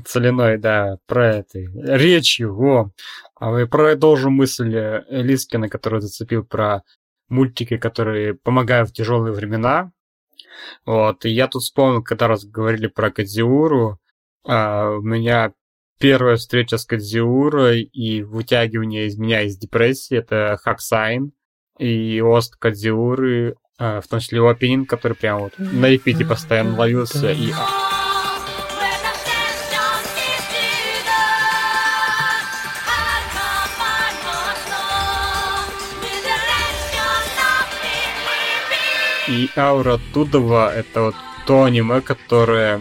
Соляной, 0.07 0.59
да, 0.59 0.99
про 1.07 1.37
этой 1.37 1.69
речью, 1.75 2.55
о. 2.61 2.91
А 3.35 3.51
вы 3.51 3.67
продолжу 3.67 4.31
мысль 4.31 4.75
э, 4.77 5.05
Лискина, 5.09 5.69
которую 5.69 6.03
зацепил 6.03 6.45
про 6.45 6.83
мультики, 7.29 7.77
которые 7.77 8.35
помогают 8.35 8.91
в 8.91 8.93
тяжелые 8.93 9.33
времена. 9.33 9.93
Вот, 10.85 11.25
и 11.25 11.31
я 11.31 11.49
тут 11.49 11.63
вспомнил, 11.63 12.03
когда 12.03 12.29
раз 12.29 12.45
говорили 12.45 12.87
про 12.87 13.11
Кадзиуру, 13.11 13.99
а, 14.47 14.91
у 14.91 15.03
меня 15.03 15.53
первая 15.99 16.37
встреча 16.37 16.79
с 16.79 16.85
Кадзиурой 16.85 17.83
и 17.83 18.23
вытягивание 18.23 19.07
из 19.07 19.17
меня 19.19 19.43
из 19.43 19.57
депрессии, 19.57 20.17
это 20.17 20.59
Хаксайн 20.63 21.33
и 21.79 22.21
Ост 22.21 22.57
Кадзиуры, 22.57 23.57
в 23.79 24.05
том 24.09 24.21
числе 24.21 24.39
его 24.39 24.49
опенинг, 24.49 24.89
который 24.89 25.15
прям 25.15 25.41
вот 25.41 25.53
на 25.59 25.87
репите 25.87 26.25
постоянно 26.25 26.77
ловился, 26.77 27.33
и 27.33 27.53
И 39.29 39.51
Аура 39.57 39.99
Тудова— 40.15 40.73
это 40.75 41.03
вот 41.03 41.15
то 41.47 41.65
аниме, 41.65 42.01
которое... 42.01 42.81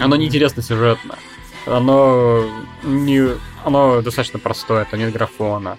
Оно 0.00 0.16
неинтересно 0.16 0.62
сюжетно. 0.62 1.18
Оно 1.66 2.44
не... 2.82 3.36
Оно 3.64 4.00
достаточно 4.00 4.38
простое, 4.38 4.82
это 4.82 4.96
нет 4.96 5.12
графона. 5.12 5.78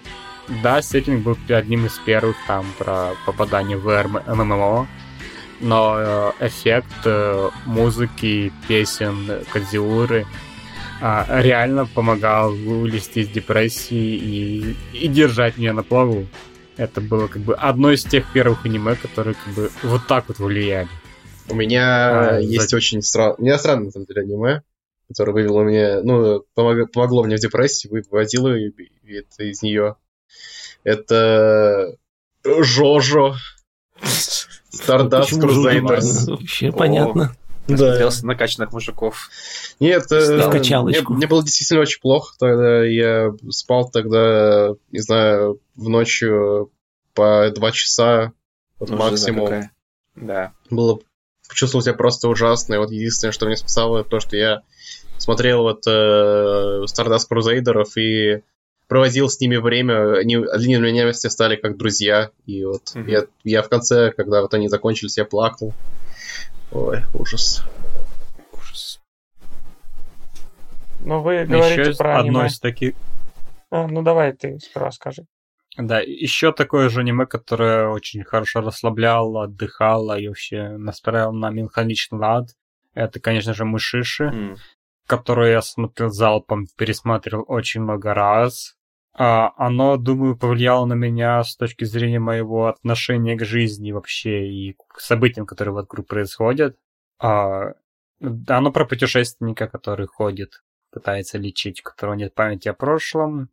Да, 0.62 0.80
сеттинг 0.82 1.22
был 1.24 1.36
одним 1.48 1.86
из 1.86 1.98
первых 1.98 2.36
там 2.46 2.64
про 2.78 3.14
попадание 3.26 3.76
в 3.76 3.86
ММО, 4.26 4.86
но 5.60 5.96
э, 5.98 6.32
эффект 6.46 6.86
э, 7.04 7.50
музыки, 7.64 8.52
песен, 8.68 9.44
Кадзиуры 9.52 10.26
а, 11.00 11.26
реально 11.42 11.86
помогал 11.86 12.52
вылезти 12.54 13.20
из 13.20 13.28
депрессии 13.28 14.16
и, 14.16 14.76
и 14.94 15.08
держать 15.08 15.58
меня 15.58 15.72
на 15.72 15.82
плаву. 15.82 16.26
Это 16.76 17.00
было 17.00 17.26
как 17.26 17.42
бы 17.42 17.54
одно 17.54 17.90
из 17.90 18.04
тех 18.04 18.30
первых 18.32 18.64
аниме, 18.66 18.94
которые 18.94 19.34
как 19.34 19.54
бы 19.54 19.70
вот 19.82 20.06
так 20.06 20.28
вот 20.28 20.38
влияли. 20.38 20.88
У 21.48 21.54
меня 21.54 22.36
А, 22.36 22.38
есть 22.40 22.70
за- 22.70 22.76
очень 22.76 23.02
странное... 23.02 23.36
У 23.38 23.42
меня 23.42 23.58
странное, 23.58 23.86
на 23.86 23.90
самом 23.90 24.06
деле, 24.06 24.22
аниме, 24.22 24.62
которое 25.08 25.32
вывело 25.32 25.62
мне... 25.62 26.00
Ну, 26.02 26.44
помог- 26.54 26.86
помогло 26.92 27.24
мне 27.24 27.36
в 27.36 27.40
депрессии, 27.40 27.88
выводило 27.88 28.54
и- 28.56 28.70
и 29.02 29.14
это 29.14 29.44
из 29.44 29.62
нее. 29.62 29.96
Это... 30.86 31.96
Жожо. 32.44 33.34
Же 34.00 35.36
Crusaders. 35.36 36.30
Вообще 36.30 36.70
понятно. 36.70 37.34
Да. 37.66 37.76
Смотрелся 37.76 38.22
на 38.22 38.32
накачанных 38.34 38.72
мужиков. 38.72 39.28
Нет, 39.80 40.04
э, 40.12 40.48
мне, 40.48 41.02
мне 41.08 41.26
было 41.26 41.42
действительно 41.42 41.80
очень 41.80 42.00
плохо. 42.00 42.36
Тогда 42.38 42.84
я 42.84 43.34
спал 43.50 43.90
тогда, 43.90 44.74
не 44.92 45.00
знаю, 45.00 45.58
в 45.74 45.88
ночью 45.88 46.70
по 47.14 47.50
два 47.50 47.72
часа 47.72 48.32
вот 48.78 48.90
Ну, 48.90 48.96
максимум. 48.96 49.70
Да. 50.14 50.52
было 50.70 51.00
чувствовал 51.52 51.82
себя 51.82 51.94
просто 51.94 52.28
ужасно. 52.28 52.74
И 52.74 52.78
вот 52.78 52.92
единственное, 52.92 53.32
что 53.32 53.46
меня 53.46 53.56
спасало, 53.56 53.98
это 53.98 54.10
то, 54.10 54.20
что 54.20 54.36
я 54.36 54.62
смотрел 55.18 55.62
вот 55.62 55.82
э, 55.88 56.84
Stardust 56.84 57.26
Crusaders 57.28 57.90
и 57.96 58.42
проводил 58.88 59.28
с 59.28 59.40
ними 59.40 59.56
время. 59.56 60.16
Они, 60.18 60.36
они 60.36 60.76
для 60.76 60.92
меня 60.92 61.12
все 61.12 61.30
стали 61.30 61.56
как 61.56 61.76
друзья. 61.76 62.30
И 62.46 62.64
вот 62.64 62.94
Мгм. 62.94 63.08
я, 63.08 63.24
я 63.44 63.62
в 63.62 63.68
конце, 63.68 64.12
когда 64.12 64.42
вот 64.42 64.54
они 64.54 64.68
закончились, 64.68 65.18
я 65.18 65.24
плакал. 65.24 65.72
Ой, 66.72 67.02
ужас. 67.14 67.62
Ужас. 68.52 69.00
Ну, 71.00 71.20
вы 71.22 71.44
говорите 71.44 71.82
Еще 71.90 71.96
про 71.96 72.18
одно 72.18 72.40
аниме. 72.40 72.46
из 72.48 72.58
таких... 72.58 72.94
А, 73.70 73.86
ну, 73.86 74.02
давай 74.02 74.32
ты 74.32 74.58
сперва 74.60 74.90
скажи. 74.90 75.24
Да, 75.76 76.00
еще 76.00 76.52
такое 76.52 76.88
же 76.88 77.00
аниме, 77.00 77.26
которое 77.26 77.88
очень 77.88 78.24
хорошо 78.24 78.60
расслабляло, 78.62 79.44
отдыхало 79.44 80.18
и 80.18 80.26
вообще 80.28 80.68
настраивало 80.78 81.32
на 81.32 81.50
меланхоличный 81.50 82.18
лад. 82.18 82.48
Это, 82.94 83.20
конечно 83.20 83.52
же, 83.52 83.64
Мышиши, 83.66 84.24
М. 84.24 84.56
которое 85.06 85.52
я 85.52 85.62
смотрел 85.62 86.08
залпом, 86.08 86.66
пересматривал 86.78 87.44
очень 87.46 87.82
много 87.82 88.14
раз. 88.14 88.75
А, 89.18 89.54
оно, 89.56 89.96
думаю, 89.96 90.36
повлияло 90.36 90.84
на 90.84 90.92
меня 90.92 91.42
с 91.42 91.56
точки 91.56 91.84
зрения 91.84 92.18
моего 92.18 92.66
отношения 92.66 93.34
к 93.34 93.46
жизни 93.46 93.90
вообще 93.90 94.46
и 94.46 94.76
к 94.88 95.00
событиям, 95.00 95.46
которые 95.46 95.72
вокруг 95.72 96.06
происходят. 96.06 96.76
А, 97.18 97.72
оно 98.20 98.72
про 98.72 98.84
путешественника, 98.84 99.68
который 99.68 100.06
ходит, 100.06 100.62
пытается 100.92 101.38
лечить, 101.38 101.80
у 101.80 101.84
которого 101.84 102.14
нет 102.14 102.34
памяти 102.34 102.68
о 102.68 102.74
прошлом. 102.74 103.48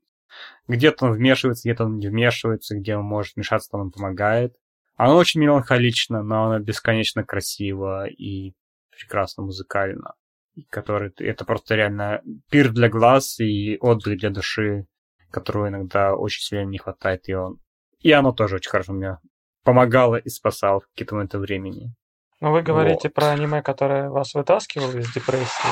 Где-то 0.67 1.05
он 1.05 1.13
вмешивается, 1.13 1.69
где-то 1.69 1.85
он 1.85 1.97
не 1.97 2.09
вмешивается, 2.09 2.75
где 2.75 2.97
он 2.97 3.05
может 3.05 3.35
вмешаться, 3.35 3.71
там 3.71 3.81
он 3.81 3.91
помогает. 3.91 4.57
Оно 4.97 5.15
очень 5.15 5.39
меланхолично, 5.39 6.23
но 6.23 6.47
оно 6.47 6.59
бесконечно 6.59 7.23
красиво 7.23 8.05
и 8.05 8.53
прекрасно 8.89 9.43
музыкально. 9.43 10.15
Который, 10.69 11.13
это 11.19 11.45
просто 11.45 11.75
реально 11.75 12.21
пир 12.49 12.73
для 12.73 12.89
глаз 12.89 13.39
и 13.39 13.77
отдых 13.79 14.19
для 14.19 14.29
души, 14.29 14.87
которого 15.33 15.67
иногда 15.67 16.15
очень 16.15 16.41
сильно 16.41 16.65
не 16.65 16.77
хватает. 16.77 17.27
И, 17.27 17.33
он... 17.33 17.57
и 17.99 18.11
оно 18.11 18.31
тоже 18.31 18.55
очень 18.55 18.69
хорошо 18.71 18.93
мне 18.93 19.17
помогало 19.63 20.15
и 20.15 20.29
спасало 20.29 20.81
в 20.81 20.87
какие-то 20.87 21.15
моменты 21.15 21.39
времени. 21.39 21.93
Ну, 22.39 22.51
вы 22.51 22.61
говорите 22.61 23.07
Вот. 23.07 23.13
про 23.13 23.29
аниме, 23.29 23.61
которое 23.61 24.09
вас 24.09 24.33
вытаскивало 24.33 24.97
из 24.97 25.11
депрессии, 25.13 25.69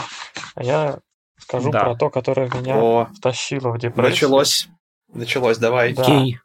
а 0.56 0.64
я 0.64 1.00
скажу 1.38 1.70
Да. 1.72 1.82
про 1.82 1.96
то, 1.96 2.10
которое 2.10 2.50
меня 2.50 2.78
О, 2.78 3.06
втащило 3.18 3.72
в 3.72 3.78
депрессию. 3.78 4.10
началось. 4.10 4.68
Началось, 5.14 5.58
давай. 5.58 5.94
Да. 5.94 6.04
Окей. 6.04 6.40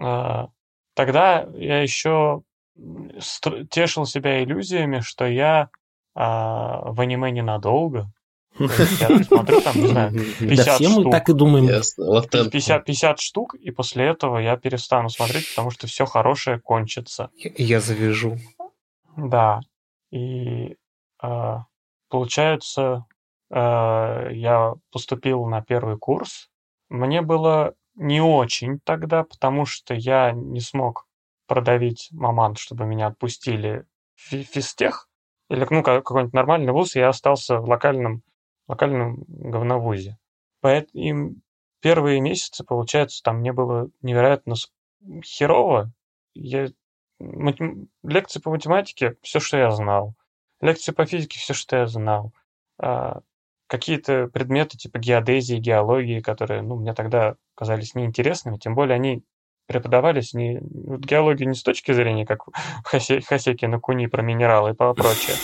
А, 0.00 0.46
Тогда 0.94 1.48
я 1.54 1.82
еще 1.82 2.42
тешил 3.70 4.04
себя 4.06 4.42
иллюзиями, 4.42 5.00
что 5.00 5.26
я 5.26 5.70
а, 6.14 6.92
в 6.92 7.00
аниме 7.00 7.30
ненадолго. 7.30 8.12
Я 8.58 8.68
смотрю 9.24 9.60
там, 9.60 9.74
не 9.76 9.86
знаю, 9.88 10.12
Да 10.12 10.20
50 10.46 10.74
все 10.74 10.88
мы 10.88 11.00
штук. 11.00 11.12
так 11.12 11.28
и 11.28 11.32
думаем. 11.32 11.66
Ясно. 11.66 12.04
Латентно. 12.04 12.50
50, 12.50 12.84
50 12.84 13.20
штук, 13.20 13.54
и 13.54 13.70
после 13.70 14.06
этого 14.06 14.38
я 14.38 14.56
перестану 14.56 15.08
смотреть, 15.08 15.48
потому 15.50 15.70
что 15.70 15.86
все 15.86 16.04
хорошее 16.06 16.60
кончится. 16.60 17.30
Я- 17.36 17.50
Я 17.56 17.80
завяжу. 17.80 18.38
Да. 19.16 19.60
И 20.10 20.76
э, 21.22 21.56
получается, 22.08 23.06
э, 23.50 24.28
я 24.32 24.74
поступил 24.90 25.46
на 25.46 25.62
первый 25.62 25.96
курс. 25.98 26.48
Мне 26.88 27.22
было 27.22 27.74
не 27.94 28.20
очень 28.20 28.80
тогда, 28.84 29.24
потому 29.24 29.64
что 29.66 29.94
я 29.94 30.32
не 30.32 30.60
смог 30.60 31.06
продавить 31.46 32.08
маман, 32.12 32.56
чтобы 32.56 32.84
меня 32.86 33.08
отпустили 33.08 33.84
в 34.14 34.20
фи- 34.28 34.42
физтех. 34.44 35.08
Или 35.50 35.66
ну, 35.70 35.82
ка- 35.82 35.96
какой-нибудь 36.00 36.32
нормальный 36.34 36.72
вуз, 36.72 36.96
и 36.96 37.00
я 37.00 37.08
остался 37.08 37.58
в 37.58 37.68
локальном, 37.68 38.22
локальном 38.72 39.24
говновузе. 39.28 40.18
Поэтому 40.60 41.36
первые 41.80 42.20
месяцы, 42.20 42.64
получается, 42.64 43.22
там 43.22 43.38
мне 43.38 43.52
было 43.52 43.90
невероятно 44.00 44.54
херово. 45.24 45.92
Я 46.34 46.68
лекции 48.02 48.40
по 48.40 48.50
математике 48.50 49.16
все, 49.22 49.40
что 49.40 49.56
я 49.56 49.70
знал. 49.70 50.14
Лекции 50.60 50.92
по 50.92 51.06
физике 51.06 51.38
все, 51.38 51.54
что 51.54 51.76
я 51.76 51.86
знал. 51.86 52.32
А, 52.78 53.20
какие-то 53.66 54.28
предметы 54.28 54.76
типа 54.76 54.98
геодезии, 54.98 55.56
геологии, 55.56 56.20
которые 56.20 56.62
ну, 56.62 56.76
мне 56.76 56.94
тогда 56.94 57.36
казались 57.54 57.94
неинтересными, 57.94 58.58
тем 58.58 58.74
более 58.74 58.94
они 58.94 59.24
преподавались 59.66 60.34
не 60.34 60.58
вот 60.60 61.00
геологию 61.00 61.48
не 61.48 61.54
с 61.54 61.62
точки 61.62 61.92
зрения, 61.92 62.26
как 62.26 62.42
Хосеки 62.84 63.64
на 63.66 63.80
Куни 63.80 64.06
про 64.06 64.22
минералы 64.22 64.70
и 64.70 64.74
прочее, 64.74 65.36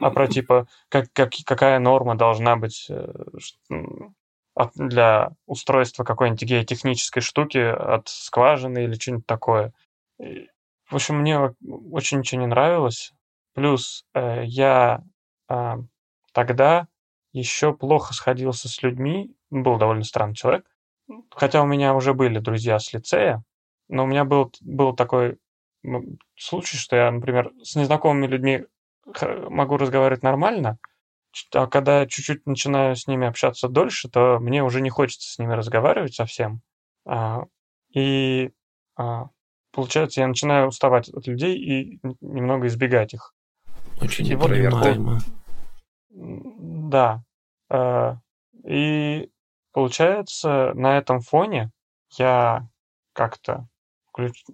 а 0.00 0.10
про 0.10 0.26
типа 0.26 0.66
как, 0.88 1.12
как, 1.12 1.32
какая 1.44 1.78
норма 1.78 2.14
должна 2.14 2.56
быть 2.56 2.88
э, 2.90 3.12
для 4.74 5.30
устройства 5.46 6.04
какой-нибудь 6.04 6.42
геотехнической 6.42 7.22
штуки 7.22 7.58
от 7.58 8.08
скважины 8.08 8.84
или 8.84 8.94
что-нибудь 8.94 9.26
такое. 9.26 9.72
В 10.18 10.94
общем, 10.94 11.16
мне 11.20 11.54
очень 11.90 12.18
ничего 12.18 12.42
не 12.42 12.46
нравилось. 12.46 13.12
Плюс 13.54 14.04
э, 14.14 14.44
я 14.44 15.02
а, 15.48 15.78
тогда 16.32 16.88
еще 17.32 17.74
плохо 17.74 18.14
сходился 18.14 18.68
с 18.68 18.82
людьми. 18.82 19.34
Был 19.50 19.78
довольно 19.78 20.04
странный 20.04 20.34
человек. 20.34 20.66
Хотя 21.30 21.62
у 21.62 21.66
меня 21.66 21.94
уже 21.94 22.14
были 22.14 22.38
друзья 22.38 22.78
с 22.78 22.92
лицея, 22.92 23.42
но 23.88 24.04
у 24.04 24.06
меня 24.06 24.24
был, 24.24 24.52
был 24.60 24.94
такой 24.94 25.38
м, 25.84 26.18
случай, 26.36 26.76
что 26.76 26.96
я, 26.96 27.10
например, 27.10 27.52
с 27.62 27.74
незнакомыми 27.74 28.26
людьми 28.26 28.64
могу 29.48 29.76
разговаривать 29.76 30.22
нормально, 30.22 30.78
а 31.54 31.66
когда 31.66 32.06
чуть-чуть 32.06 32.46
начинаю 32.46 32.96
с 32.96 33.06
ними 33.06 33.26
общаться 33.26 33.68
дольше, 33.68 34.08
то 34.08 34.38
мне 34.38 34.62
уже 34.62 34.80
не 34.80 34.90
хочется 34.90 35.32
с 35.32 35.38
ними 35.38 35.54
разговаривать 35.54 36.14
совсем. 36.14 36.60
А, 37.06 37.44
и 37.94 38.50
а, 38.96 39.28
получается, 39.72 40.20
я 40.20 40.28
начинаю 40.28 40.68
уставать 40.68 41.08
от 41.08 41.26
людей 41.26 41.56
и 41.56 42.00
немного 42.20 42.66
избегать 42.66 43.14
их. 43.14 43.34
Очень 44.00 44.26
И 44.26 44.34
вот 44.34 44.50
Да. 46.10 47.24
Э, 47.70 48.16
И 48.64 49.30
получается, 49.72 50.72
на 50.74 50.98
этом 50.98 51.20
фоне 51.20 51.70
я 52.18 52.68
как-то 53.14 53.66
включ- 54.12 54.44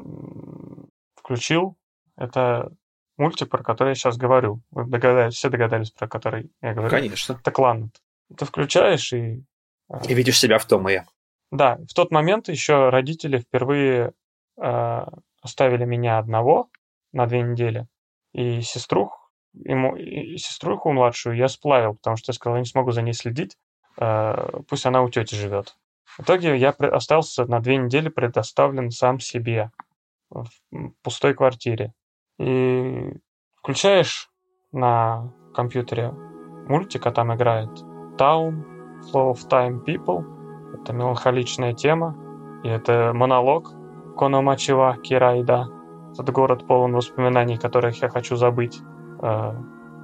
включил 1.17 1.77
это 2.17 2.73
мультик, 3.19 3.51
про 3.51 3.63
который 3.63 3.91
я 3.91 3.95
сейчас 3.95 4.17
говорю. 4.17 4.63
Вы 4.71 4.85
догадались, 4.85 5.35
все 5.35 5.49
догадались, 5.49 5.91
про 5.91 6.09
который 6.09 6.51
я 6.63 6.75
говорю. 6.75 6.91
Конечно. 6.91 7.35
Это 7.35 7.51
Кланет. 7.51 8.01
Ты 8.37 8.45
включаешь 8.45 9.13
и... 9.13 9.43
э, 9.91 9.99
И 10.09 10.15
видишь 10.15 10.39
себя 10.39 10.59
в 10.59 10.65
том 10.65 10.89
и 10.89 10.93
я. 10.93 11.07
Да, 11.51 11.77
в 11.77 11.95
тот 11.95 12.11
момент 12.11 12.49
еще 12.49 12.91
родители 12.91 13.39
впервые 13.39 14.13
э, 14.61 15.05
оставили 15.43 15.85
меня 15.85 16.19
одного 16.19 16.69
на 17.13 17.27
две 17.27 17.41
недели, 17.43 17.87
и 18.35 18.61
сеструх, 18.61 19.31
ему, 19.55 19.97
и 19.97 20.37
сеструху 20.37 20.93
младшую 20.93 21.37
я 21.37 21.49
сплавил, 21.49 21.95
потому 21.95 22.17
что 22.17 22.31
я 22.31 22.35
сказал, 22.35 22.57
я 22.57 22.61
не 22.61 22.67
смогу 22.67 22.91
за 22.91 23.01
ней 23.01 23.15
следить, 23.15 23.57
э, 23.99 24.61
пусть 24.69 24.85
она 24.85 25.03
у 25.03 25.09
тети 25.09 25.35
живет. 25.35 25.77
В 26.05 26.21
итоге 26.21 26.57
я 26.57 26.71
остался 26.71 27.47
на 27.47 27.61
две 27.61 27.77
недели 27.77 28.09
предоставлен 28.11 28.91
сам 28.91 29.21
себе 29.21 29.71
в 30.29 30.49
пустой 31.03 31.35
квартире 31.35 31.95
и 32.39 33.13
включаешь 33.57 34.31
на 34.73 35.33
компьютере 35.55 36.13
мультик, 36.69 37.07
а 37.07 37.11
там 37.11 37.35
играет 37.35 37.71
Town, 38.19 38.65
Flow 39.13 39.33
of 39.33 39.49
Time 39.49 39.85
People. 39.85 40.25
Это 40.75 40.93
меланхоличная 40.93 41.73
тема, 41.73 42.17
и 42.63 42.69
это 42.69 43.13
монолог 43.15 43.73
Кономачева 44.17 44.99
Кирайда. 45.03 45.69
Этот 46.13 46.31
город 46.31 46.67
полон 46.67 46.93
воспоминаний, 46.93 47.57
которых 47.57 48.03
я 48.03 48.09
хочу 48.09 48.37
забыть. 48.37 48.81
Э, 49.23 49.55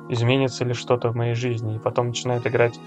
изменится 0.09 0.65
ли 0.65 0.75
что-то 0.75 1.11
в 1.11 1.17
моей 1.17 1.35
жизни? 1.35 1.77
И 1.77 1.79
потом 1.79 2.09
начинает 2.09 2.47
играть... 2.47 2.79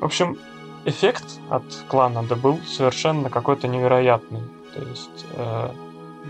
В 0.00 0.04
общем, 0.04 0.36
эффект 0.84 1.24
от 1.50 1.64
Кланада 1.88 2.36
был 2.36 2.58
совершенно 2.66 3.30
какой-то 3.30 3.68
невероятный. 3.68 4.42
То 4.74 4.82
есть 4.82 5.26
э, 5.34 5.70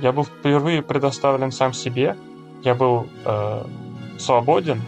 я 0.00 0.12
был 0.12 0.24
впервые 0.24 0.82
предоставлен 0.82 1.52
сам 1.52 1.72
себе, 1.72 2.16
я 2.62 2.74
был 2.74 3.08
э, 3.24 3.64
свободен, 4.18 4.82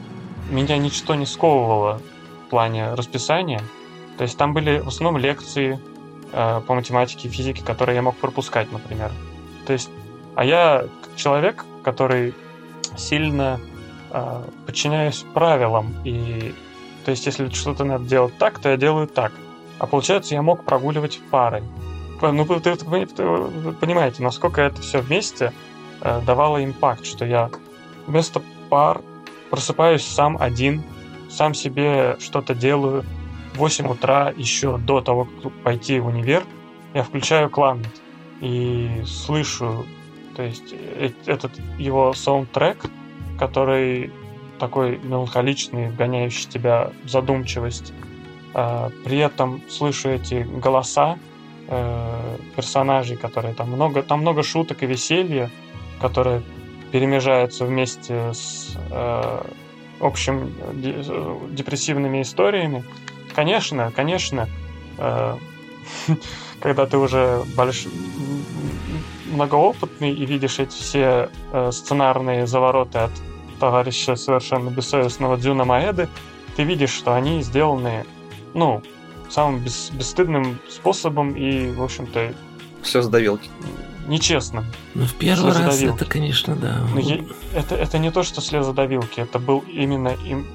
меня 0.50 0.78
ничто 0.78 1.14
не 1.14 1.26
сковывало 1.26 2.00
в 2.46 2.50
плане 2.50 2.94
расписания. 2.94 3.62
То 4.18 4.24
есть 4.24 4.36
там 4.36 4.52
были 4.52 4.80
в 4.80 4.88
основном 4.88 5.20
лекции 5.20 5.80
э, 6.32 6.60
по 6.66 6.74
математике 6.74 7.28
и 7.28 7.30
физике, 7.30 7.64
которые 7.64 7.96
я 7.96 8.02
мог 8.02 8.16
пропускать, 8.16 8.70
например. 8.72 9.10
То 9.66 9.72
есть, 9.72 9.90
а 10.34 10.44
я 10.44 10.84
человек, 11.16 11.64
который 11.82 12.34
сильно 12.96 13.60
э, 14.10 14.42
подчиняюсь 14.66 15.24
правилам, 15.34 15.94
и 16.04 16.54
то 17.04 17.12
есть, 17.12 17.26
если 17.26 17.48
что-то 17.48 17.84
надо 17.84 18.04
делать 18.04 18.36
так, 18.38 18.58
то 18.58 18.68
я 18.68 18.76
делаю 18.76 19.06
так. 19.06 19.32
А 19.80 19.86
получается, 19.86 20.34
я 20.34 20.42
мог 20.42 20.64
прогуливать 20.64 21.20
пары. 21.30 21.62
Ну, 22.20 22.44
вы, 22.44 22.56
вы- 22.58 23.06
вы- 23.16 23.46
вы 23.46 23.72
понимаете, 23.72 24.22
насколько 24.22 24.60
это 24.60 24.82
все 24.82 25.00
вместе 25.00 25.52
э, 26.02 26.20
давало 26.26 26.62
импакт, 26.62 27.06
что 27.06 27.24
я 27.24 27.50
вместо 28.06 28.42
пар 28.68 29.00
просыпаюсь 29.50 30.04
сам 30.04 30.36
один, 30.38 30.82
сам 31.30 31.54
себе 31.54 32.16
что-то 32.20 32.54
делаю. 32.54 33.04
В 33.54 33.58
8 33.58 33.88
утра, 33.88 34.32
еще 34.36 34.76
до 34.78 35.00
того, 35.00 35.26
как 35.42 35.52
пойти 35.62 35.98
в 35.98 36.06
универ, 36.06 36.44
я 36.94 37.02
включаю 37.02 37.48
Кланет 37.50 37.88
и 38.40 39.02
слышу, 39.06 39.86
то 40.36 40.42
есть 40.42 40.72
э- 40.72 41.10
этот 41.26 41.52
его 41.78 42.12
саундтрек, 42.12 42.84
который 43.38 44.12
такой 44.58 44.98
меланхоличный, 44.98 45.88
вгоняющий 45.88 46.48
тебя 46.50 46.92
в 47.04 47.08
задумчивость. 47.08 47.94
А, 48.54 48.90
При 49.04 49.18
этом 49.18 49.62
слышу 49.68 50.10
эти 50.10 50.42
голоса 50.42 51.18
э, 51.68 52.36
персонажей, 52.56 53.16
которые 53.16 53.54
там 53.54 53.70
много, 53.70 54.02
там 54.02 54.20
много 54.20 54.42
шуток 54.42 54.82
и 54.82 54.86
веселья, 54.86 55.50
которые 56.00 56.42
перемежаются 56.90 57.64
вместе 57.64 58.32
с 58.32 58.76
э, 58.90 59.42
общим 60.00 60.52
де- 60.74 61.04
депрессивными 61.50 62.22
историями. 62.22 62.84
Конечно, 63.34 63.92
конечно, 63.94 64.48
э, 64.98 65.36
когда 66.60 66.86
ты 66.86 66.98
уже 66.98 67.44
больш... 67.56 67.86
многоопытный 69.26 70.10
и 70.10 70.26
видишь 70.26 70.58
эти 70.58 70.74
все 70.74 71.30
сценарные 71.70 72.48
завороты 72.48 72.98
от 72.98 73.12
товарища 73.60 74.16
совершенно 74.16 74.70
бессовестного 74.70 75.36
Дзюна 75.36 75.64
Маэды, 75.64 76.08
ты 76.56 76.64
видишь, 76.64 76.90
что 76.90 77.14
они 77.14 77.42
сделаны, 77.42 78.04
ну, 78.54 78.82
самым 79.28 79.60
бес- 79.60 79.90
бесстыдным 79.92 80.58
способом 80.68 81.34
и, 81.34 81.70
в 81.72 81.82
общем-то, 81.82 82.32
Все 82.82 83.02
сдавилки. 83.02 83.48
нечестным. 84.08 84.64
Ну, 84.94 85.04
в 85.06 85.14
первый 85.14 85.52
раз 85.52 85.80
это, 85.82 86.04
конечно, 86.04 86.56
да. 86.56 86.80
Но 86.92 87.00
е- 87.00 87.24
это, 87.54 87.74
это 87.76 87.98
не 87.98 88.10
то, 88.10 88.22
что 88.22 88.40
слезодавилки, 88.40 89.20
это 89.20 89.38
был 89.38 89.64
именно 89.68 90.08
им 90.26 90.46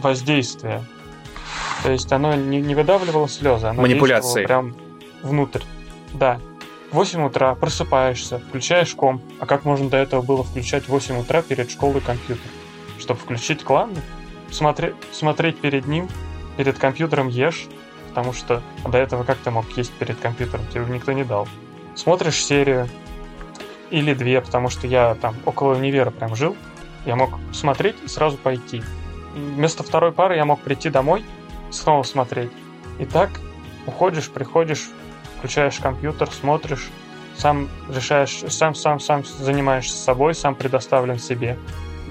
воздействие. 0.00 0.84
То 1.82 1.90
есть 1.92 2.12
оно 2.12 2.34
не, 2.34 2.60
не 2.60 2.74
выдавливало 2.74 3.28
слезы, 3.28 3.66
оно 3.66 3.82
Манипуляции. 3.82 4.44
прям 4.46 4.74
внутрь. 5.22 5.60
Да. 6.14 6.40
В 6.90 6.94
8 6.96 7.24
утра 7.24 7.54
просыпаешься, 7.54 8.38
включаешь 8.38 8.94
комп. 8.94 9.22
А 9.40 9.46
как 9.46 9.64
можно 9.64 9.88
до 9.88 9.96
этого 9.96 10.20
было 10.22 10.44
включать 10.44 10.84
в 10.84 10.88
8 10.90 11.18
утра 11.20 11.42
перед 11.42 11.70
школой 11.70 12.00
компьютер? 12.00 12.44
Чтобы 12.98 13.18
включить 13.18 13.64
клан, 13.64 13.90
смотри, 14.50 14.92
смотреть 15.10 15.58
перед 15.58 15.86
ним, 15.86 16.08
перед 16.56 16.78
компьютером 16.78 17.28
ешь, 17.28 17.66
потому 18.08 18.32
что 18.32 18.62
до 18.86 18.98
этого 18.98 19.24
как 19.24 19.38
ты 19.38 19.50
мог 19.50 19.68
есть 19.76 19.92
перед 19.92 20.18
компьютером? 20.18 20.66
Тебе 20.72 20.84
никто 20.88 21.12
не 21.12 21.24
дал. 21.24 21.48
Смотришь 21.94 22.44
серию, 22.44 22.88
или 23.92 24.14
две, 24.14 24.40
потому 24.40 24.70
что 24.70 24.86
я 24.86 25.14
там 25.14 25.36
около 25.44 25.74
универа 25.74 26.10
прям 26.10 26.34
жил. 26.34 26.56
Я 27.04 27.14
мог 27.14 27.30
смотреть 27.52 27.96
и 28.02 28.08
сразу 28.08 28.38
пойти. 28.38 28.82
Вместо 29.34 29.82
второй 29.82 30.12
пары 30.12 30.36
я 30.36 30.44
мог 30.44 30.60
прийти 30.60 30.88
домой 30.88 31.24
снова 31.70 32.02
смотреть. 32.02 32.50
И 32.98 33.04
так 33.04 33.30
уходишь, 33.86 34.30
приходишь, 34.30 34.88
включаешь 35.38 35.78
компьютер, 35.78 36.30
смотришь, 36.30 36.88
сам 37.36 37.68
решаешь, 37.94 38.44
сам, 38.48 38.74
сам, 38.74 38.98
сам 38.98 39.24
занимаешься 39.24 39.96
собой, 39.96 40.34
сам 40.34 40.54
предоставлен 40.54 41.18
себе. 41.18 41.58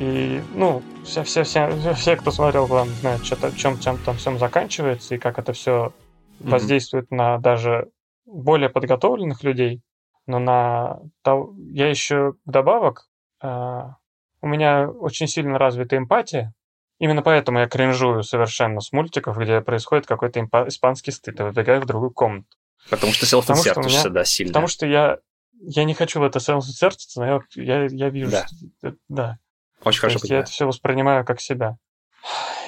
И, 0.01 0.41
ну, 0.55 0.81
все, 1.03 1.21
все, 1.23 1.43
все, 1.43 1.93
все 1.93 2.15
кто 2.15 2.31
смотрел, 2.31 2.65
главное, 2.65 2.95
знают, 2.95 3.23
что 3.23 3.51
чем, 3.55 3.79
чем 3.79 3.99
там 3.99 4.17
всем 4.17 4.39
заканчивается 4.39 5.13
и 5.13 5.19
как 5.19 5.37
это 5.37 5.53
все 5.53 5.93
Мгм. 6.39 6.49
воздействует 6.49 7.11
на 7.11 7.37
даже 7.37 7.89
более 8.25 8.69
подготовленных 8.69 9.43
людей. 9.43 9.81
Но 10.25 10.39
на 10.39 11.01
тол- 11.23 11.53
я 11.71 11.87
еще 11.87 12.33
вдобавок 12.45 13.09
а, 13.43 13.97
у 14.41 14.47
меня 14.47 14.89
очень 14.89 15.27
сильно 15.27 15.59
развита 15.59 15.97
эмпатия. 15.97 16.51
Именно 16.97 17.21
поэтому 17.21 17.59
я 17.59 17.67
кринжую 17.67 18.23
совершенно 18.23 18.79
с 18.81 18.91
мультиков, 18.91 19.37
где 19.37 19.61
происходит 19.61 20.07
какой-то 20.07 20.39
испанский 20.67 21.11
стыд, 21.11 21.39
и 21.39 21.43
выбегаю 21.43 21.79
в 21.81 21.85
другую 21.85 22.09
комнату. 22.11 22.47
Потому 22.89 23.13
что 23.13 23.27
селф-инсертишься, 23.27 24.09
да, 24.09 24.23
сильно. 24.25 24.49
Потому 24.51 24.67
что 24.67 24.87
я, 24.87 25.19
я 25.61 25.83
не 25.83 25.93
хочу 25.93 26.19
в 26.19 26.23
это 26.23 26.39
сердце, 26.39 27.19
но 27.19 27.25
я, 27.27 27.39
я, 27.55 27.85
я 27.85 28.09
вижу, 28.09 28.31
Да. 28.31 28.47
что- 28.47 28.87
э, 28.89 28.93
да. 29.09 29.37
Очень 29.83 29.97
То 29.97 30.01
хорошо 30.01 30.15
есть 30.15 30.29
я 30.29 30.39
это 30.39 30.51
все 30.51 30.65
воспринимаю 30.65 31.25
как 31.25 31.39
себя. 31.41 31.77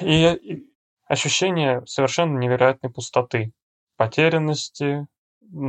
И, 0.00 0.64
ощущение 1.06 1.82
совершенно 1.86 2.38
невероятной 2.38 2.90
пустоты, 2.90 3.52
потерянности, 3.96 5.06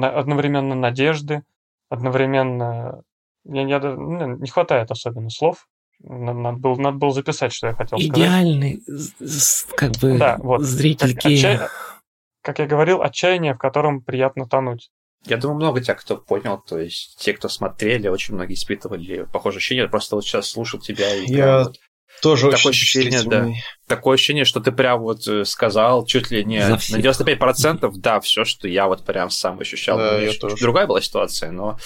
одновременно 0.01 0.75
надежды, 0.75 1.43
одновременно... 1.89 3.03
Я, 3.43 3.61
я 3.67 3.79
ну, 3.79 4.37
не 4.37 4.49
хватает 4.49 4.89
особенно 4.89 5.29
слов. 5.29 5.67
Надо, 5.99 6.57
было, 6.57 6.75
надо 6.77 6.97
было 6.97 7.11
записать, 7.11 7.53
что 7.53 7.67
я 7.67 7.73
хотел 7.75 7.99
сказать. 7.99 8.17
Идеальный, 8.17 8.83
с- 8.87 9.13
с- 9.19 9.67
как 9.77 9.91
бы, 10.01 10.17
Да, 10.17 10.37
вот. 10.39 10.61
зритель 10.61 11.13
Как, 11.13 11.23
гея. 11.25 11.37
отчая- 11.57 11.69
как 12.41 12.59
я 12.59 12.65
говорил, 12.65 13.01
отчаяние, 13.01 13.53
в 13.53 13.57
котором 13.59 14.01
приятно 14.01 14.47
тонуть. 14.47 14.89
Я 15.25 15.37
думаю, 15.37 15.57
много 15.57 15.81
тех, 15.81 15.99
кто 15.99 16.17
понял, 16.17 16.61
то 16.65 16.77
есть 16.77 17.17
те, 17.19 17.33
кто 17.33 17.49
смотрели, 17.49 18.07
очень 18.07 18.35
многие 18.35 18.53
испытывали 18.53 19.25
похожее 19.31 19.57
ощущение. 19.57 19.87
Просто 19.87 20.15
вот 20.15 20.23
сейчас 20.23 20.49
слушал 20.49 20.79
тебя 20.79 21.13
и 21.15 21.25
Я 21.25 21.63
вот 21.63 21.77
Тоже 22.21 22.43
Такое 22.43 22.55
очень 22.57 22.69
ощущение, 22.69 23.23
да. 23.23 23.47
такое 23.87 24.15
ощущение, 24.15 24.45
что 24.45 24.59
ты 24.59 24.71
прям 24.71 25.01
вот 25.01 25.27
э, 25.27 25.45
сказал 25.45 26.05
чуть 26.05 26.31
ли 26.31 26.43
не 26.45 26.59
на 26.59 26.77
всех. 26.77 26.99
95%, 26.99 27.91
да, 27.97 28.19
все, 28.19 28.45
что 28.45 28.67
я 28.67 28.87
вот 28.87 29.03
прям 29.03 29.29
сам 29.29 29.59
ощущал. 29.59 29.97
Да, 29.97 30.19
я 30.19 30.33
тоже. 30.33 30.55
другая 30.57 30.87
была 30.87 31.01
ситуация, 31.01 31.51
но 31.51 31.77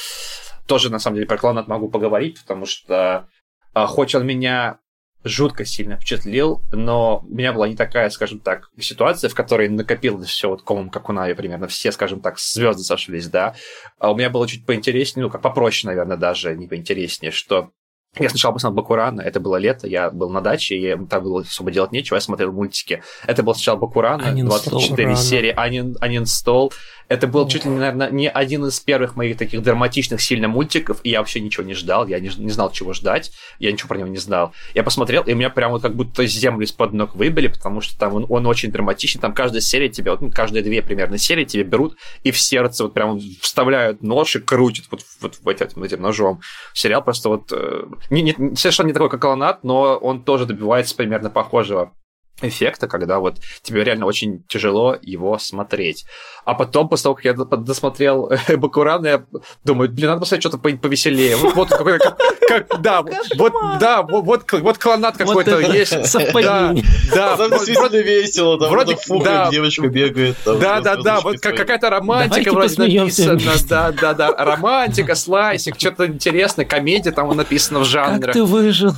тоже, 0.68 0.92
на 0.92 1.00
самом 1.00 1.16
деле, 1.16 1.28
про 1.28 1.38
кланат 1.38 1.68
могу 1.68 1.90
поговорить, 1.90 2.40
потому 2.42 2.66
что 2.66 3.28
а, 3.74 3.88
хоть 3.88 4.14
он 4.14 4.26
меня 4.26 4.80
жутко 5.24 5.66
сильно 5.66 5.98
впечатлил, 5.98 6.62
но 6.72 7.20
у 7.20 7.34
меня 7.34 7.54
была 7.54 7.68
не 7.68 7.76
такая, 7.76 8.10
скажем 8.10 8.40
так, 8.40 8.70
ситуация, 8.80 9.30
в 9.30 9.36
которой 9.36 9.70
накопилось 9.70 10.30
все 10.30 10.50
вот 10.50 10.62
комом 10.62 10.92
Нави 11.10 11.34
примерно, 11.34 11.68
все, 11.68 11.92
скажем 11.92 12.22
так, 12.22 12.40
звезды 12.40 12.84
сошлись, 12.84 13.28
да. 13.28 13.56
А 13.98 14.12
у 14.12 14.16
меня 14.16 14.30
было 14.30 14.48
чуть 14.48 14.66
поинтереснее, 14.66 15.26
ну, 15.26 15.32
как 15.32 15.42
попроще, 15.42 15.88
наверное, 15.88 16.18
даже, 16.18 16.56
не 16.56 16.68
поинтереснее, 16.68 17.32
что 17.32 17.72
я 18.18 18.30
сначала 18.30 18.54
посмотрел 18.54 18.82
Бакурана, 18.82 19.22
это 19.22 19.40
было 19.40 19.58
лето, 19.58 19.88
я 19.88 20.10
был 20.10 20.30
на 20.30 20.42
даче, 20.42 20.76
и 20.76 21.06
там 21.06 21.24
было 21.24 21.42
особо 21.42 21.72
делать 21.72 21.92
нечего, 21.92 22.16
я 22.16 22.22
смотрел 22.22 22.52
мультики. 22.52 23.04
Это 23.28 23.44
был 23.44 23.54
сначала 23.54 23.78
Бакурана, 23.78 24.24
Uninstall. 24.24 24.70
24 24.70 25.04
Рано. 25.04 25.16
серии, 25.18 25.56
Unin, 25.56 25.96
Uninstall. 26.02 26.72
Это 27.08 27.26
был 27.26 27.48
чуть 27.48 27.66
ли, 27.66 27.72
наверное, 27.72 28.12
не 28.12 28.30
один 28.30 28.66
из 28.66 28.80
первых 28.80 29.16
моих 29.16 29.38
таких 29.38 29.64
драматичных 29.64 30.22
сильно 30.22 30.48
мультиков, 30.48 31.00
и 31.04 31.10
я 31.10 31.20
вообще 31.20 31.40
ничего 31.40 31.66
не 31.66 31.74
ждал, 31.74 32.08
я 32.08 32.20
не, 32.20 32.30
не 32.38 32.52
знал, 32.52 32.72
чего 32.72 32.94
ждать, 32.94 33.32
я 33.58 33.72
ничего 33.72 33.88
про 33.90 33.98
него 33.98 34.10
не 34.10 34.18
знал. 34.18 34.54
Я 34.76 34.84
посмотрел, 34.84 35.24
и 35.24 35.34
у 35.34 35.36
меня 35.36 35.50
прям 35.50 35.72
вот 35.72 35.82
как 35.82 35.96
будто 35.96 36.26
землю 36.28 36.66
из-под 36.66 36.94
ног 36.94 37.16
выбили, 37.16 37.48
потому 37.48 37.82
что 37.82 37.98
там 37.98 38.14
он, 38.14 38.26
он 38.30 38.46
очень 38.46 38.72
драматичный, 38.72 39.22
там 39.22 39.34
каждая 39.34 39.62
серия 39.62 39.90
тебя, 39.90 40.12
вот, 40.12 40.22
ну, 40.22 40.32
каждые 40.32 40.62
две 40.64 40.82
примерно 40.82 41.18
серии 41.18 41.46
тебе 41.46 41.64
берут 41.64 41.98
и 42.24 42.32
в 42.32 42.40
сердце 42.40 42.84
вот 42.84 42.94
прям 42.94 43.20
вставляют 43.42 44.04
нож 44.04 44.36
и 44.36 44.40
крутят 44.40 44.86
вот, 44.92 45.02
вот 45.22 45.40
в 45.42 45.48
этим, 45.48 45.84
этим 45.84 46.02
ножом. 46.02 46.42
Сериал 46.74 47.04
просто 47.04 47.30
вот 47.30 47.52
э, 47.52 47.86
не, 48.10 48.22
не- 48.22 48.56
совершенно 48.56 48.88
не 48.88 48.94
такой, 48.94 49.10
как 49.10 49.22
Колонат, 49.22 49.64
но 49.64 49.98
он 49.98 50.24
тоже 50.24 50.46
добивается 50.46 50.96
примерно 50.96 51.30
похожего 51.30 51.94
эффекта, 52.42 52.88
когда 52.88 53.20
вот 53.20 53.38
тебе 53.62 53.84
реально 53.84 54.06
очень 54.06 54.44
тяжело 54.48 54.96
его 55.02 55.38
смотреть. 55.38 56.06
А 56.46 56.54
потом, 56.56 56.90
после 56.90 57.04
того, 57.04 57.16
как 57.16 57.26
я 57.26 57.34
до- 57.34 57.46
досмотрел 57.46 58.32
Бакурана, 58.58 59.08
я 59.08 59.24
думаю, 59.64 59.90
блин, 59.90 60.08
надо 60.08 60.22
посмотреть 60.22 60.44
что-то 60.44 60.58
по- 60.58 60.76
повеселее. 60.78 61.36
Вот, 61.36 61.56
вот 61.56 61.70
какой- 61.70 62.00
как, 62.00 62.18
как- 62.48 62.82
да, 62.82 63.02
вот, 63.38 63.54
да, 63.80 64.02
вот, 64.02 64.24
вот, 64.26 64.52
вот 64.52 64.78
клонат 64.78 65.18
какой-то 65.18 65.60
есть. 65.60 66.06
совпадение. 66.08 66.84
Да, 67.14 67.38
Там 67.38 67.50
да, 67.52 67.58
действительно 67.58 67.98
весело, 68.02 68.60
там 68.60 68.70
вроде- 68.72 68.98
да. 69.24 69.50
девочка 69.52 69.88
бегает. 69.88 70.38
там, 70.44 70.60
да, 70.60 70.82
да, 70.82 70.96
да, 70.96 71.20
вот 71.22 71.40
как, 71.40 71.56
какая-то 71.56 71.90
романтика 71.90 72.52
Давайте 72.52 72.52
вроде 72.76 73.00
написана, 73.00 73.40
да, 73.70 73.92
да, 73.92 74.14
да, 74.14 74.32
романтика, 74.46 75.16
слайсик, 75.16 75.76
что-то 75.78 76.08
интересное, 76.08 76.66
комедия 76.66 77.12
там 77.12 77.30
написано 77.36 77.80
в 77.80 77.84
Как 77.84 77.92
жанре. 77.92 78.34
ты 78.34 78.44
выжил? 78.44 78.94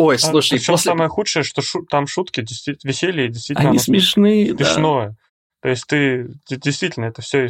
Ой, 0.00 0.16
А, 0.16 0.18
слушай, 0.18 0.58
причем 0.58 0.74
после... 0.74 0.90
самое 0.90 1.08
худшее, 1.10 1.42
что 1.42 1.62
шу- 1.62 1.84
там 1.84 2.06
шутки 2.06 2.40
действительно 2.40 2.90
веселье, 2.90 3.28
действительно 3.28 3.68
Они 3.70 3.78
смешные, 3.78 4.54
да. 4.54 4.64
смешное. 4.64 5.16
То 5.62 5.68
есть 5.68 5.86
ты 5.86 6.30
действительно 6.48 7.04
это 7.04 7.20
все 7.20 7.48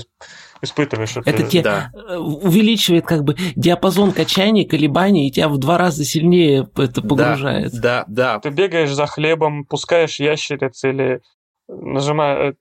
испытываешь. 0.62 1.16
Это 1.16 1.44
те- 1.44 1.62
Да. 1.62 1.92
Э, 1.94 2.16
увеличивает 2.16 3.06
как 3.06 3.22
бы 3.22 3.36
диапазон 3.54 4.10
качаний, 4.10 4.64
колебаний, 4.64 5.28
и 5.28 5.30
тебя 5.30 5.48
в 5.48 5.58
два 5.58 5.78
раза 5.78 6.04
сильнее 6.04 6.68
это 6.76 7.02
погружает. 7.02 7.72
Да, 7.80 8.04
да, 8.08 8.40
Ты 8.40 8.50
бегаешь 8.50 8.90
за 8.90 9.06
хлебом, 9.06 9.64
пускаешь 9.64 10.18
ящериц 10.18 10.82
или 10.82 11.22
нажимаешь 11.68 12.56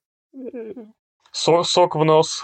сок, 1.31 1.65
сок 1.67 1.95
в 1.95 2.03
нос. 2.03 2.43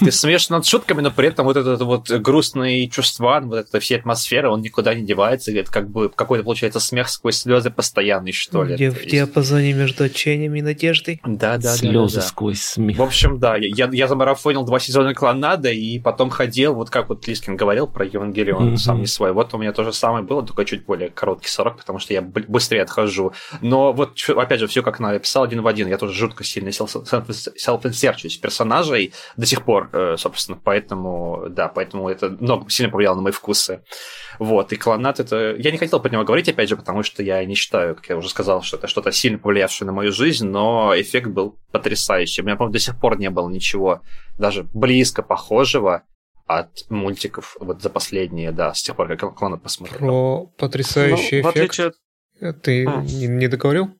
Ты 0.00 0.12
смеешься 0.12 0.52
над 0.52 0.66
шутками, 0.66 1.00
но 1.00 1.10
при 1.10 1.28
этом 1.28 1.46
вот 1.46 1.56
этот 1.56 1.80
вот 1.80 2.10
грустный 2.10 2.86
чувства, 2.88 3.40
вот 3.42 3.56
эта 3.56 3.80
вся 3.80 3.96
атмосфера, 3.96 4.50
он 4.50 4.60
никуда 4.60 4.94
не 4.94 5.02
девается, 5.06 5.52
это 5.52 5.72
как 5.72 5.88
бы 5.88 6.10
какой-то 6.10 6.44
получается 6.44 6.80
смех 6.80 7.08
сквозь 7.08 7.38
слезы 7.38 7.70
постоянный, 7.70 8.32
что 8.32 8.62
ли. 8.62 8.74
Где 8.74 8.90
в 8.90 9.04
диапазоне 9.06 9.72
между 9.72 10.04
отчаянием 10.04 10.54
и 10.54 10.60
надеждой. 10.62 11.20
Да, 11.24 11.56
да, 11.56 11.62
да, 11.62 11.74
Слезы 11.76 12.16
да, 12.16 12.20
да. 12.20 12.26
сквозь 12.26 12.60
смех. 12.60 12.98
В 12.98 13.02
общем, 13.02 13.38
да, 13.38 13.56
я, 13.56 13.88
я 13.90 14.06
замарафонил 14.06 14.64
два 14.64 14.78
сезона 14.80 15.14
Клонада, 15.14 15.70
и 15.70 15.98
потом 15.98 16.28
ходил, 16.30 16.74
вот 16.74 16.90
как 16.90 17.08
вот 17.08 17.26
Лискин 17.26 17.56
говорил 17.56 17.86
про 17.86 18.04
Евангелион, 18.04 18.66
Мгм. 18.68 18.76
сам 18.76 19.00
не 19.00 19.06
свой. 19.06 19.32
Вот 19.32 19.54
у 19.54 19.58
меня 19.58 19.72
то 19.72 19.82
же 19.82 19.92
самое 19.94 20.24
было, 20.24 20.42
только 20.44 20.66
чуть 20.66 20.84
более 20.84 21.08
короткий 21.08 21.48
срок, 21.48 21.78
потому 21.78 21.98
что 21.98 22.12
я 22.12 22.20
б- 22.20 22.44
быстрее 22.46 22.82
отхожу. 22.82 23.32
Но 23.62 23.92
вот, 23.94 24.18
опять 24.36 24.60
же, 24.60 24.66
все 24.66 24.82
как 24.82 25.00
Нави 25.00 25.18
писал 25.20 25.44
один 25.44 25.62
в 25.62 25.66
один. 25.66 25.88
Я 25.88 25.96
тоже 25.96 26.12
жутко 26.12 26.44
сильно 26.44 26.70
селф-инсерчусь 26.70 28.36
персонажей 28.40 29.12
до 29.38 29.46
сих 29.46 29.64
пор, 29.64 29.88
э, 29.92 30.16
собственно, 30.18 30.58
поэтому, 30.62 31.46
да, 31.48 31.68
поэтому 31.68 32.08
это 32.08 32.28
много 32.40 32.68
сильно 32.68 32.90
повлияло 32.90 33.14
на 33.14 33.22
мои 33.22 33.32
вкусы. 33.32 33.82
Вот, 34.40 34.72
и 34.72 34.76
Клонат 34.76 35.20
это... 35.20 35.54
Я 35.56 35.70
не 35.70 35.78
хотел 35.78 36.00
про 36.00 36.10
него 36.10 36.24
говорить, 36.24 36.48
опять 36.48 36.68
же, 36.68 36.76
потому 36.76 37.02
что 37.04 37.22
я 37.22 37.44
не 37.44 37.54
считаю, 37.54 37.94
как 37.94 38.08
я 38.08 38.16
уже 38.16 38.28
сказал, 38.28 38.62
что 38.62 38.76
это 38.76 38.88
что-то 38.88 39.12
сильно 39.12 39.38
повлиявшее 39.38 39.86
на 39.86 39.92
мою 39.92 40.10
жизнь, 40.12 40.46
но 40.48 40.92
эффект 40.94 41.28
был 41.28 41.56
потрясающий. 41.72 42.42
У 42.42 42.44
меня, 42.44 42.56
по-моему, 42.56 42.72
до 42.72 42.80
сих 42.80 42.98
пор 43.00 43.16
не 43.18 43.30
было 43.30 43.48
ничего 43.48 44.02
даже 44.38 44.64
близко 44.74 45.22
похожего 45.22 46.02
от 46.46 46.70
мультиков 46.90 47.56
вот 47.60 47.80
за 47.80 47.90
последние, 47.90 48.50
да, 48.52 48.74
с 48.74 48.82
тех 48.82 48.96
пор, 48.96 49.06
как 49.08 49.22
я 49.22 49.28
Клонат 49.28 49.62
посмотрел. 49.62 49.98
Про 49.98 50.46
потрясающий 50.58 51.42
Ну, 51.42 51.48
в 51.48 51.52
эффект. 51.52 51.56
отличие 51.56 51.86
от... 51.88 52.62
Ты 52.62 52.86
А. 52.86 53.02
не, 53.02 53.26
не 53.28 53.46
договорил? 53.48 53.90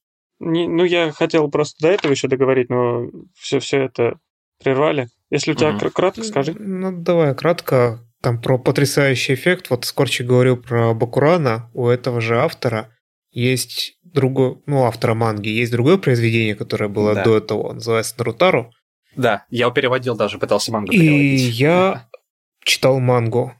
не- 0.41 0.67
ну, 0.69 0.83
я 0.85 1.13
хотел 1.13 1.49
просто 1.51 1.77
до 1.87 1.93
этого 1.93 2.11
еще 2.13 2.27
договорить, 2.27 2.71
но 2.71 3.05
все, 3.37 3.61
все 3.61 3.85
это 3.85 4.19
прервали. 4.63 5.09
Если 5.31 5.53
у 5.53 5.55
тебя 5.55 5.77
кр- 5.79 5.91
кратко, 5.91 6.23
скажи. 6.25 6.55
Ну, 6.59 6.93
давай 7.03 7.35
кратко. 7.35 8.01
Там 8.23 8.41
про 8.41 8.59
потрясающий 8.59 9.35
эффект. 9.35 9.71
Вот 9.71 9.85
Скорчи 9.85 10.23
говорил 10.23 10.57
про 10.57 10.95
Бакурана. 10.95 11.71
У 11.75 11.87
этого 11.89 12.21
же 12.21 12.41
автора 12.41 12.91
есть 13.31 13.99
другой, 14.03 14.57
ну, 14.67 14.85
автора 14.85 15.15
манги, 15.15 15.49
есть 15.49 15.71
другое 15.71 15.99
произведение, 15.99 16.55
которое 16.57 16.89
было 16.89 17.15
Да. 17.15 17.25
до 17.25 17.37
этого, 17.37 17.73
называется 17.75 18.15
Нарутару. 18.19 18.73
Да, 19.17 19.45
я 19.51 19.67
его 19.67 19.71
переводил 19.71 20.17
даже, 20.17 20.39
пытался 20.39 20.73
мангу 20.73 20.93
И 20.93 20.99
переводить. 20.99 21.55
я 21.59 22.09
читал 22.65 22.99
мангу. 23.01 23.53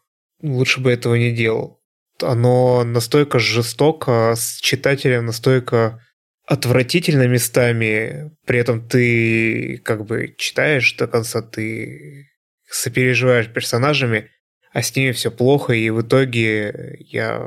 Лучше 0.43 0.81
бы 0.81 0.91
этого 0.91 1.15
не 1.17 1.33
делал. 1.33 1.81
Оно 2.23 2.83
настолько 2.85 3.39
жестоко, 3.39 4.35
с 4.37 4.57
читателем 4.61 5.27
настолько 5.27 6.03
отвратительно 6.49 7.27
местами. 7.29 8.33
При 8.47 8.59
этом 8.59 8.87
ты 8.89 9.79
как 9.85 10.07
бы 10.07 10.35
читаешь 10.39 10.95
до 10.97 11.07
конца, 11.07 11.43
ты 11.43 12.29
сопереживаешь 12.71 13.53
персонажами, 13.53 14.31
а 14.73 14.83
с 14.83 14.95
ними 14.97 15.13
все 15.13 15.31
плохо. 15.31 15.75
И 15.75 15.91
в 15.91 16.01
итоге 16.03 16.97
я 17.01 17.41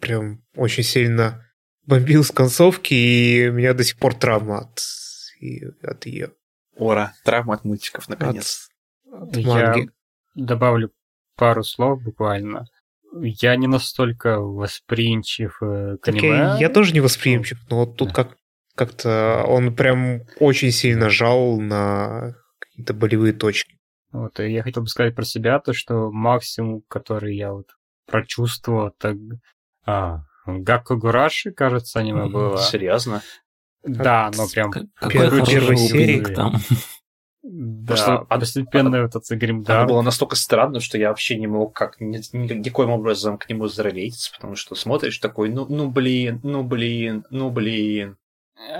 прям 0.00 0.42
очень 0.56 0.82
сильно 0.82 1.44
бомбил 1.86 2.24
с 2.24 2.30
концовки, 2.30 2.94
и 2.94 3.48
у 3.48 3.52
меня 3.52 3.74
до 3.74 3.84
сих 3.84 3.96
пор 3.98 4.14
травма 4.14 4.58
от, 4.60 4.80
и- 5.40 5.64
от 5.82 6.06
ее. 6.06 6.32
Ура, 6.76 7.12
травма 7.24 7.54
от 7.54 7.64
мультиков, 7.64 8.08
наконец. 8.08 8.68
От 9.10 9.36
Я 9.36 9.46
манги. 9.46 9.90
добавлю 10.34 10.90
пару 11.36 11.64
слов 11.64 12.02
буквально. 12.02 12.66
Я 13.22 13.56
не 13.56 13.66
настолько 13.66 14.38
восприимчив 14.40 15.58
э, 15.62 15.96
к 16.00 16.04
Так 16.04 16.14
аниме. 16.14 16.28
я, 16.28 16.56
я 16.58 16.68
тоже 16.68 16.92
не 16.92 17.00
восприимчив, 17.00 17.58
но 17.70 17.78
вот 17.84 17.96
тут 17.96 18.12
как, 18.12 18.36
как-то 18.74 19.44
он 19.46 19.74
прям 19.74 20.22
очень 20.40 20.70
сильно 20.72 21.10
жал 21.10 21.60
на 21.60 22.34
какие-то 22.58 22.94
болевые 22.94 23.32
точки. 23.32 23.76
Вот, 24.12 24.40
и 24.40 24.50
я 24.50 24.62
хотел 24.62 24.82
бы 24.82 24.88
сказать 24.88 25.14
про 25.14 25.24
себя, 25.24 25.58
то, 25.58 25.72
что 25.72 26.10
максимум, 26.10 26.82
который 26.88 27.36
я 27.36 27.52
вот 27.52 27.66
прочувствовал, 28.06 28.88
это 28.88 29.14
а, 29.84 30.22
Гакугураши, 30.46 31.52
кажется, 31.52 31.98
аниме 32.00 32.26
было. 32.26 32.56
Серьезно? 32.58 33.22
Да, 33.84 34.30
но 34.36 34.48
прям... 34.48 34.70
К- 34.70 34.86
Первой- 35.10 35.40
Какой 35.40 35.46
первой 35.46 35.76
серии. 35.76 36.34
там. 36.34 36.54
Да, 37.42 37.86
Просто 37.86 38.18
постепенно 38.28 38.96
этот 38.96 39.28
Грим, 39.30 39.56
Оно 39.58 39.64
да. 39.64 39.84
было 39.86 40.02
настолько 40.02 40.34
странно, 40.34 40.80
что 40.80 40.98
я 40.98 41.08
вообще 41.10 41.38
не 41.38 41.46
мог 41.46 41.72
как 41.72 42.00
ни- 42.00 42.18
ни- 42.36 42.52
никаким 42.52 42.90
образом 42.90 43.38
к 43.38 43.48
нему 43.48 43.68
зарелейтиться, 43.68 44.32
потому 44.34 44.56
что 44.56 44.74
смотришь 44.74 45.18
такой, 45.18 45.48
ну, 45.50 45.64
ну 45.68 45.88
блин, 45.88 46.40
ну 46.42 46.64
блин, 46.64 47.24
ну 47.30 47.50
блин. 47.50 48.16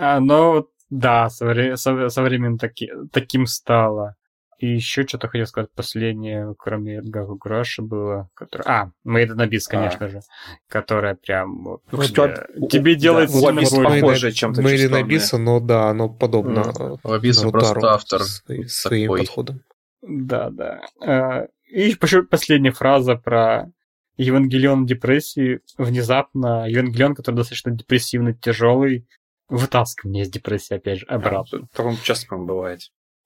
А, 0.00 0.18
вот, 0.20 0.70
да, 0.90 1.30
со, 1.30 1.76
со- 1.76 2.08
со 2.08 2.22
временем 2.22 2.58
таки- 2.58 2.90
таким 3.12 3.46
стало. 3.46 4.16
И 4.58 4.66
еще 4.74 5.06
что-то 5.06 5.28
хотел 5.28 5.46
сказать 5.46 5.70
последнее, 5.72 6.54
кроме 6.58 7.00
Гакугураши 7.00 7.80
было, 7.82 8.28
которое... 8.34 8.64
А, 8.66 8.90
Made 9.06 9.28
in 9.36 9.48
Abyss, 9.48 9.60
конечно 9.68 10.08
же, 10.08 10.20
которая 10.68 11.14
прям 11.14 11.62
вот 11.64 11.82
Ну, 11.92 11.98
тебе, 12.02 12.28
кстати, 12.28 12.50
у- 12.56 12.68
тебе 12.68 12.94
да, 12.94 13.00
делает 13.00 13.30
у 13.30 13.40
сильно 13.40 13.62
похоже 13.84 14.32
чем-то 14.32 14.60
Мэйли 14.62 14.76
чувствованное. 14.78 15.02
Набиса, 15.04 15.38
но 15.38 15.60
да, 15.60 15.88
оно 15.90 16.08
подобно 16.08 16.98
У 17.04 17.12
Абиса 17.12 17.48
просто 17.50 17.92
автор 17.94 18.22
свои- 18.24 18.64
своим 18.66 19.06
такой. 19.06 19.20
подходом. 19.20 19.60
Да, 20.02 20.50
да. 20.50 20.80
А, 21.00 21.46
И 21.70 21.90
еще 21.90 22.22
последняя 22.24 22.72
фраза 22.72 23.14
про 23.14 23.70
Евангелион 24.16 24.86
депрессии. 24.86 25.60
Внезапно 25.76 26.68
Евангелион, 26.68 27.14
который 27.14 27.36
достаточно 27.36 27.70
депрессивный, 27.70 28.34
тяжелый, 28.34 29.06
вытаскивает 29.48 30.12
меня 30.12 30.22
из 30.24 30.30
депрессии 30.30 30.74
опять 30.74 30.98
же 30.98 31.06
обратно. 31.06 31.68
Таком 31.72 31.96
часто, 32.02 32.26
по-моему, 32.26 32.48
бывает. 32.48 32.80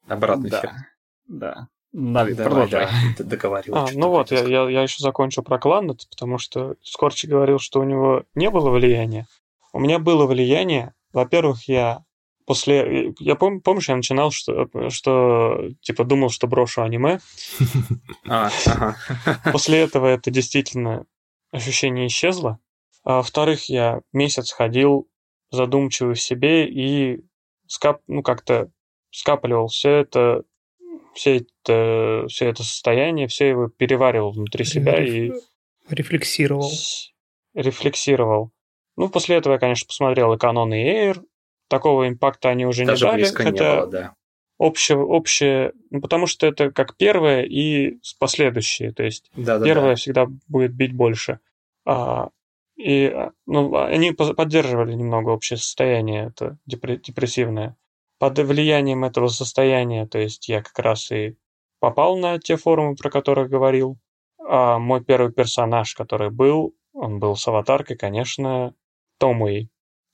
Обратный 0.09 0.51
да, 0.51 0.59
эффект. 0.59 0.75
Да. 1.33 1.69
Нави, 1.93 2.33
Давай, 2.35 2.51
продолжай. 2.51 2.89
да, 3.19 3.25
договаривай. 3.25 3.79
А, 3.79 3.87
ну 3.93 4.09
вот, 4.09 4.31
я, 4.31 4.41
я, 4.45 4.69
я 4.71 4.83
еще 4.83 5.03
закончу 5.03 5.43
про 5.43 5.59
Кланнет, 5.59 6.07
потому 6.11 6.39
что 6.39 6.77
Скорчи 6.83 7.27
говорил, 7.27 7.59
что 7.59 7.81
у 7.81 7.85
него 7.85 8.25
не 8.35 8.49
было 8.49 8.71
влияния. 8.71 9.27
У 9.75 9.81
меня 9.81 9.99
было 9.99 10.27
влияние. 10.27 10.95
Во-первых, 11.13 11.69
я 11.69 12.05
после... 12.47 13.15
Я 13.19 13.35
пом, 13.35 13.61
помнишь, 13.61 13.91
я 13.91 13.97
начинал, 13.97 14.31
что, 14.31 14.69
что 14.89 15.69
типа 15.83 16.05
думал, 16.05 16.31
что 16.31 16.47
брошу 16.47 16.83
аниме. 16.83 17.21
А. 18.29 18.51
После 19.53 19.81
этого 19.81 20.07
это 20.07 20.31
действительно 20.31 21.05
ощущение 21.51 22.07
исчезло. 22.07 22.59
А 23.05 23.17
во-вторых, 23.17 23.69
я 23.69 24.01
месяц 24.13 24.53
ходил 24.53 25.09
задумчивый 25.51 26.15
в 26.15 26.23
себе 26.23 26.67
и 26.69 27.23
скап, 27.67 28.01
ну, 28.07 28.23
как-то 28.23 28.71
скапливал 29.11 29.67
все 29.67 29.91
это, 29.91 30.45
все 31.15 31.39
это, 31.39 32.27
все 32.29 32.49
это 32.49 32.63
состояние, 32.63 33.29
все 33.29 33.49
его 33.49 33.69
переваривал 33.69 34.33
внутри 34.33 34.65
себя 34.65 35.03
и 35.05 35.33
Рефлексировал. 35.89 36.71
с- 36.71 37.13
рефлексировал. 37.55 38.51
Ну, 38.97 39.09
после 39.09 39.37
этого 39.37 39.55
я, 39.55 39.59
конечно, 39.59 39.87
посмотрел 39.87 40.33
и 40.33 40.39
Канон, 40.39 40.73
и 40.75 40.79
Эйр. 40.79 41.23
Такого 41.69 42.09
импакта 42.09 42.51
они 42.51 42.67
уже 42.67 42.85
Даже 42.85 43.05
не 43.07 43.11
дали, 43.11 43.21
близко 43.23 43.45
не 43.45 43.51
хотя 43.51 43.77
было, 43.81 43.87
да. 43.87 44.15
общее, 44.59 44.99
общее, 44.99 45.73
ну, 45.91 46.01
потому 46.01 46.27
что 46.27 46.47
это 46.47 46.71
как 46.71 46.97
первое 46.97 47.43
и 47.45 47.99
последующие, 48.19 48.93
то 48.93 49.03
есть 49.03 49.31
Да, 49.37 49.59
да, 49.59 49.65
первое 49.65 49.97
всегда 49.97 50.27
будет 50.49 50.75
бить 50.75 50.93
больше. 50.95 51.41
А, 51.87 52.29
и 52.77 53.07
а, 53.07 53.33
ну, 53.47 53.75
они 53.77 54.13
по- 54.13 54.35
поддерживали 54.35 54.93
немного 54.93 55.31
общее 55.31 55.57
состояние, 55.57 56.27
это 56.29 56.59
депре- 56.71 57.01
депрессивное. 57.01 57.77
Под 58.23 58.39
влиянием 58.39 59.03
этого 59.03 59.27
состояния, 59.27 60.07
то 60.07 60.17
есть 60.17 60.49
я 60.49 60.63
как 60.63 60.79
раз 60.79 61.11
и 61.11 61.37
попал 61.81 62.17
на 62.17 62.39
те 62.39 62.57
форумы, 62.57 62.95
про 62.95 63.11
которых 63.11 63.51
говорил. 63.51 63.99
А 64.39 64.79
мой 64.79 65.03
первый 65.03 65.33
персонаж, 65.33 65.97
который 65.97 66.31
был, 66.31 66.73
он 66.93 67.19
был 67.19 67.35
с 67.35 67.49
аватаркой, 67.49 67.97
конечно, 67.97 68.77
Томуи 69.19 69.71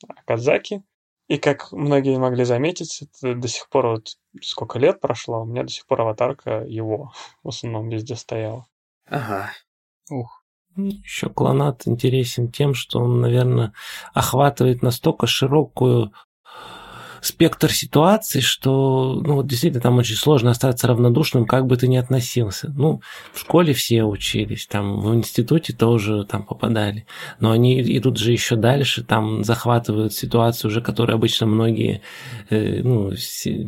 Акадзаки. 0.07 0.81
И 1.27 1.37
как 1.37 1.71
многие 1.71 2.17
могли 2.17 2.45
заметить, 2.45 3.03
это 3.03 3.35
до 3.35 3.47
сих 3.47 3.69
пор 3.69 3.89
вот 3.89 4.17
сколько 4.41 4.79
лет 4.79 4.99
прошло, 4.99 5.43
у 5.43 5.45
меня 5.45 5.61
до 5.61 5.69
сих 5.69 5.85
пор 5.85 6.01
аватарка 6.01 6.63
его 6.63 7.13
в 7.43 7.49
основном 7.49 7.89
везде 7.89 8.15
стояла. 8.15 8.65
Ага. 9.05 9.51
Еще 10.75 11.29
клонат 11.29 11.87
интересен 11.87 12.51
тем, 12.51 12.73
что 12.73 13.01
он, 13.01 13.21
наверное, 13.21 13.71
охватывает 14.15 14.81
настолько 14.81 15.27
широкую 15.27 16.11
спектр 17.21 17.71
ситуаций, 17.71 18.41
что, 18.41 19.21
ну, 19.25 19.35
вот 19.35 19.47
действительно, 19.47 19.81
там 19.81 19.97
очень 19.97 20.15
сложно 20.15 20.51
остаться 20.51 20.87
равнодушным, 20.87 21.45
как 21.45 21.65
бы 21.65 21.77
ты 21.77 21.87
ни 21.87 21.97
относился. 21.97 22.71
Ну, 22.75 23.01
в 23.33 23.39
школе 23.39 23.73
все 23.73 24.03
учились, 24.03 24.67
там, 24.67 24.99
в 25.01 25.13
институте 25.13 25.73
тоже 25.73 26.25
там 26.25 26.43
попадали, 26.43 27.05
но 27.39 27.51
они 27.51 27.81
идут 27.97 28.17
же 28.17 28.31
еще 28.31 28.55
дальше, 28.55 29.03
там 29.03 29.43
захватывают 29.43 30.13
ситуацию 30.13 30.69
уже, 30.69 30.81
которую 30.81 31.15
обычно 31.15 31.47
многие, 31.47 32.01
э, 32.49 32.81
ну, 32.83 33.11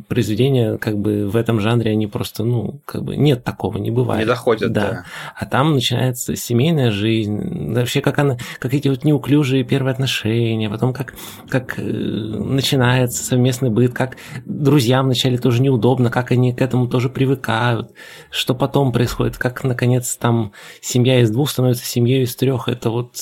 произведения, 0.08 0.78
как 0.78 0.98
бы, 0.98 1.28
в 1.28 1.36
этом 1.36 1.60
жанре, 1.60 1.92
они 1.92 2.08
просто, 2.08 2.44
ну, 2.44 2.80
как 2.86 3.04
бы, 3.04 3.16
нет 3.16 3.44
такого, 3.44 3.78
не 3.78 3.92
бывает. 3.92 4.22
Не 4.22 4.26
доходят, 4.28 4.72
Да. 4.72 4.82
да. 4.90 5.06
А 5.36 5.46
там 5.46 5.74
начинается 5.74 6.36
семейная 6.36 6.92
жизнь, 6.92 7.74
вообще 7.74 8.02
как 8.02 8.20
она, 8.20 8.38
как 8.60 8.74
эти 8.74 8.88
вот 8.88 9.04
неуклюжие 9.04 9.64
первые 9.64 9.94
отношения, 9.94 10.70
потом 10.70 10.94
как, 10.94 11.14
как 11.50 11.78
э, 11.78 11.82
начинается 11.82 13.24
совместный 13.42 13.72
быт, 13.72 13.94
как 13.94 14.18
друзьям 14.46 15.06
вначале 15.06 15.38
тоже 15.38 15.64
неудобно, 15.64 16.12
как 16.12 16.32
они 16.32 16.54
к 16.54 16.62
этому 16.62 16.88
тоже 16.88 17.10
привыкают, 17.10 17.92
что 18.30 18.54
потом 18.54 18.92
происходит, 18.92 19.38
как 19.38 19.64
наконец 19.64 20.16
там 20.16 20.52
семья 20.80 21.22
из 21.22 21.32
двух 21.32 21.50
становится 21.50 21.86
семьей 21.86 22.24
из 22.24 22.36
трех, 22.36 22.68
это 22.68 22.92
вот 22.92 23.16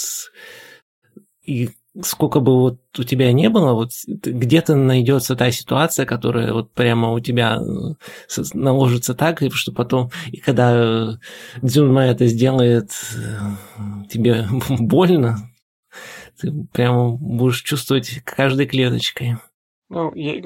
и 1.45 1.69
сколько 2.01 2.41
бы 2.41 2.59
вот 2.59 2.79
у 2.97 3.03
тебя 3.03 3.31
не 3.31 3.49
было, 3.49 3.73
вот 3.73 3.91
где-то 4.07 4.75
найдется 4.75 5.35
та 5.35 5.51
ситуация, 5.51 6.05
которая 6.05 6.51
вот 6.53 6.73
прямо 6.73 7.11
у 7.11 7.19
тебя 7.21 7.59
э, 7.61 8.41
наложится 8.53 9.15
так, 9.15 9.41
и 9.41 9.49
что 9.49 9.71
потом, 9.71 10.11
и 10.31 10.37
когда 10.37 10.71
э, 10.73 11.07
Дзюнма 11.61 12.03
это 12.03 12.27
сделает, 12.27 12.91
э, 13.15 14.07
тебе 14.09 14.47
больно, 14.69 15.37
ты 16.39 16.51
прямо 16.73 17.11
будешь 17.15 17.61
чувствовать 17.61 18.21
каждой 18.25 18.65
клеточкой. 18.65 19.37
Ну, 19.89 20.11
и, 20.11 20.41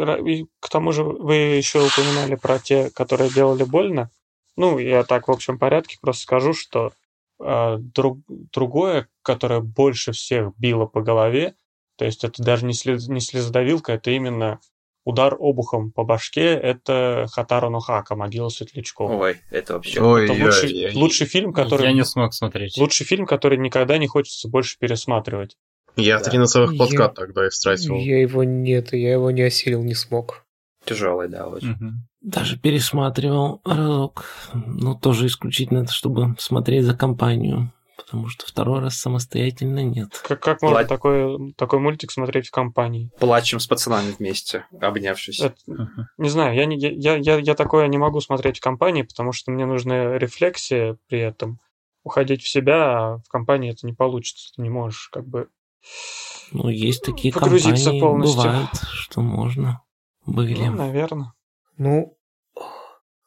к 0.60 0.70
тому 0.70 0.94
же 0.94 1.04
вы 1.04 1.36
еще 1.36 1.80
упоминали 1.80 2.36
про 2.36 2.60
те, 2.60 2.90
которые 2.90 3.30
делали 3.30 3.64
больно. 3.64 4.10
Ну, 4.56 4.80
я 4.80 5.04
так 5.04 5.28
в 5.28 5.32
общем 5.32 5.60
порядке 5.60 5.98
просто 6.02 6.24
скажу, 6.24 6.54
что 6.54 6.94
э, 7.40 7.78
друг- 7.78 8.22
другое, 8.28 9.10
которое 9.22 9.60
больше 9.60 10.14
всех 10.14 10.54
било 10.58 10.86
по 10.86 11.02
голове, 11.02 11.56
то 11.98 12.06
есть 12.06 12.24
это 12.24 12.42
даже 12.42 12.66
не, 12.66 12.74
слез- 12.74 13.10
не 13.12 13.20
слезодавилка, 13.20 13.94
это 13.94 14.12
именно 14.12 14.60
удар 15.06 15.36
обухом 15.38 15.92
по 15.92 16.04
башке, 16.04 16.54
это 16.54 17.28
Хатару 17.32 17.70
Нохака, 17.70 18.16
могила 18.16 18.50
светлячков. 18.50 19.12
Ой, 19.12 19.42
это 19.52 19.74
вообще... 19.74 20.02
Ой, 20.02 20.24
это 20.24 20.34
лучший, 20.34 20.86
ой. 20.86 20.94
лучший 20.94 21.28
фильм, 21.28 21.52
который... 21.52 21.88
Я 21.88 21.94
не 21.94 22.06
смог 22.06 22.34
смотреть. 22.34 22.78
Лучший 22.78 23.06
фильм, 23.06 23.26
который 23.26 23.58
никогда 23.58 23.98
не 23.98 24.08
хочется 24.08 24.48
больше 24.48 24.78
пересматривать. 24.80 25.58
Я 25.96 26.20
Да. 26.20 26.24
три 26.30 26.40
носовых 26.40 26.72
Я- 26.72 26.78
платка 26.78 27.08
тогда 27.10 27.48
истратил. 27.48 27.96
Я 27.96 28.22
его 28.22 28.44
нет, 28.44 28.94
я 28.94 29.14
его 29.14 29.32
не 29.32 29.42
осилил, 29.44 29.84
не 29.84 29.94
смог. 29.96 30.46
Тяжелый, 30.86 31.30
да, 31.30 31.48
очень. 31.48 31.70
Мгм. 31.72 32.08
Даже 32.22 32.58
пересматривал 32.58 33.62
разок, 33.64 34.26
но 34.54 34.96
тоже 34.96 35.28
исключительно, 35.28 35.88
чтобы 35.88 36.36
смотреть 36.40 36.84
за 36.84 36.94
компанию, 36.96 37.72
потому 37.98 38.28
что 38.28 38.46
второй 38.46 38.80
раз 38.82 38.96
самостоятельно 38.98 39.84
нет. 39.84 40.10
Как, 40.28 40.42
как 40.42 40.62
можно 40.62 40.78
Ладно. 40.78 40.90
такой, 40.90 41.54
такой 41.54 41.80
мультик 41.80 42.12
смотреть 42.12 42.48
в 42.48 42.52
компании? 42.52 43.12
Плачем 43.20 43.60
с 43.60 43.68
пацанами 43.68 44.12
вместе, 44.18 44.66
обнявшись. 44.82 45.40
Это- 45.42 45.56
Мгм. 45.68 46.08
Не 46.18 46.30
знаю, 46.30 46.56
я, 46.56 46.66
не, 46.66 46.78
я, 46.78 47.16
я, 47.18 47.38
я 47.38 47.56
такое 47.56 47.88
не 47.88 47.98
могу 47.98 48.20
смотреть 48.20 48.58
в 48.58 48.62
компании, 48.62 49.04
потому 49.04 49.32
что 49.32 49.52
мне 49.52 49.66
нужна 49.66 50.18
рефлексия 50.18 50.98
при 51.08 51.20
этом. 51.20 51.60
Уходить 52.04 52.42
в 52.42 52.50
себя, 52.50 52.98
а 53.14 53.18
в 53.20 53.30
компании 53.30 53.72
это 53.72 53.86
не 53.88 53.94
получится. 53.94 54.52
Ты 54.56 54.62
не 54.64 54.70
можешь 54.70 55.08
как 55.14 55.26
бы... 55.26 55.48
Ну, 56.52 56.70
есть 56.70 57.04
такие 57.04 57.34
Погрузиться 57.34 57.86
компании, 57.86 58.00
полностью. 58.02 58.38
бывает, 58.44 58.70
что 58.94 59.22
можно. 59.22 59.82
Были. 60.26 60.66
Ну, 60.66 60.76
наверное. 60.76 61.34
Ну, 61.78 62.18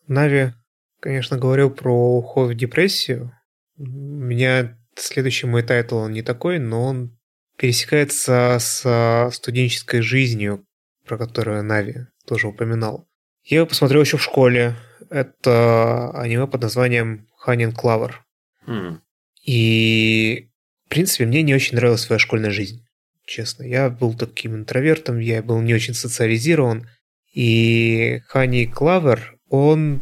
Нави, 0.06 0.52
конечно, 1.00 1.36
говорил 1.36 1.70
про 1.70 2.18
уход 2.18 2.50
в 2.50 2.54
депрессию. 2.54 3.32
У 3.76 3.84
меня 3.84 4.78
следующий 4.96 5.46
мой 5.46 5.62
тайтл, 5.62 5.96
он 5.96 6.12
не 6.12 6.22
такой, 6.22 6.58
но 6.58 6.84
он 6.84 7.18
пересекается 7.56 8.56
с 8.60 9.30
студенческой 9.32 10.00
жизнью, 10.00 10.64
про 11.04 11.18
которую 11.18 11.62
Нави 11.64 12.06
тоже 12.26 12.48
упоминал. 12.48 13.08
Я 13.42 13.58
его 13.58 13.66
посмотрел 13.66 14.02
еще 14.02 14.16
в 14.16 14.22
школе. 14.22 14.76
Это 15.10 16.10
аниме 16.12 16.46
под 16.46 16.62
названием 16.62 17.28
Ханин 17.36 17.72
Клавер. 17.72 18.24
М. 18.66 19.02
И, 19.44 20.50
в 20.86 20.88
принципе, 20.88 21.26
мне 21.26 21.42
не 21.42 21.54
очень 21.54 21.76
нравилась 21.76 22.02
своя 22.02 22.18
школьная 22.18 22.50
жизнь, 22.50 22.84
честно. 23.26 23.64
Я 23.64 23.90
был 23.90 24.14
таким 24.14 24.54
интровертом, 24.54 25.18
я 25.18 25.42
был 25.42 25.60
не 25.60 25.74
очень 25.74 25.94
социализирован. 25.94 26.88
И 27.34 28.20
Хани 28.28 28.66
Клавер, 28.66 29.36
он 29.48 30.00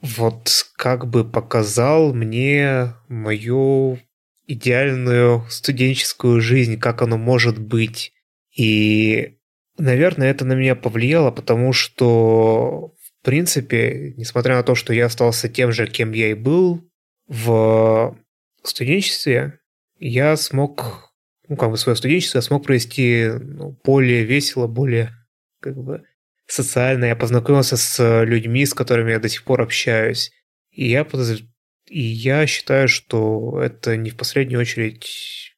вот 0.00 0.66
как 0.76 1.06
бы 1.08 1.24
показал 1.24 2.14
мне 2.14 2.94
мою 3.08 4.00
идеальную 4.46 5.44
студенческую 5.50 6.40
жизнь, 6.40 6.78
как 6.78 7.02
оно 7.02 7.18
может 7.18 7.58
быть. 7.58 8.12
И, 8.56 9.36
наверное, 9.78 10.30
это 10.30 10.44
на 10.44 10.54
меня 10.54 10.74
повлияло, 10.74 11.30
потому 11.30 11.72
что, 11.72 12.94
в 12.96 13.24
принципе, 13.24 14.14
несмотря 14.16 14.56
на 14.56 14.62
то, 14.62 14.74
что 14.74 14.92
я 14.92 15.06
остался 15.06 15.48
тем 15.48 15.70
же, 15.70 15.86
кем 15.86 16.12
я 16.12 16.30
и 16.30 16.34
был 16.34 16.82
в 17.28 18.16
студенчестве, 18.64 19.60
я 20.02 20.36
смог, 20.36 21.12
ну, 21.48 21.56
как 21.56 21.70
бы 21.70 21.76
свое 21.76 21.94
студенчество 21.94 22.38
я 22.38 22.42
смог 22.42 22.64
провести 22.64 23.28
ну, 23.28 23.78
более 23.84 24.24
весело, 24.24 24.66
более 24.66 25.12
как 25.60 25.76
бы 25.76 26.04
социально. 26.46 27.04
Я 27.04 27.16
познакомился 27.16 27.76
с 27.76 28.24
людьми, 28.24 28.66
с 28.66 28.74
которыми 28.74 29.12
я 29.12 29.20
до 29.20 29.28
сих 29.28 29.44
пор 29.44 29.62
общаюсь. 29.62 30.32
И 30.72 30.88
я, 30.88 31.02
подоз- 31.02 31.44
и 31.86 32.00
я 32.00 32.46
считаю, 32.48 32.88
что 32.88 33.60
это 33.62 33.96
не 33.96 34.10
в 34.10 34.16
последнюю 34.16 34.60
очередь 34.60 35.54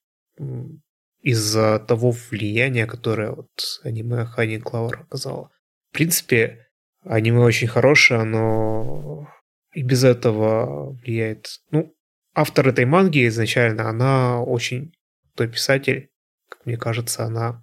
из-за 1.23 1.79
того 1.79 2.15
влияния, 2.31 2.87
которое 2.87 3.31
вот 3.31 3.51
аниме 3.83 4.27
Хани 4.27 4.59
Клауэр 4.59 5.01
оказало. 5.01 5.51
В 5.91 5.95
принципе, 5.95 6.67
аниме 7.03 7.41
очень 7.41 7.69
хорошее, 7.69 8.25
но 8.25 9.27
и 9.73 9.83
без 9.83 10.05
этого 10.05 10.93
влияет. 10.93 11.47
Ну, 11.71 11.95
автор 12.35 12.69
этой 12.69 12.85
манги 12.85 13.27
изначально, 13.29 13.89
она 13.89 14.41
очень 14.41 14.93
той 15.37 15.49
писатель, 15.49 16.11
как 16.49 16.67
мне 16.67 16.77
кажется, 16.77 17.25
она 17.25 17.63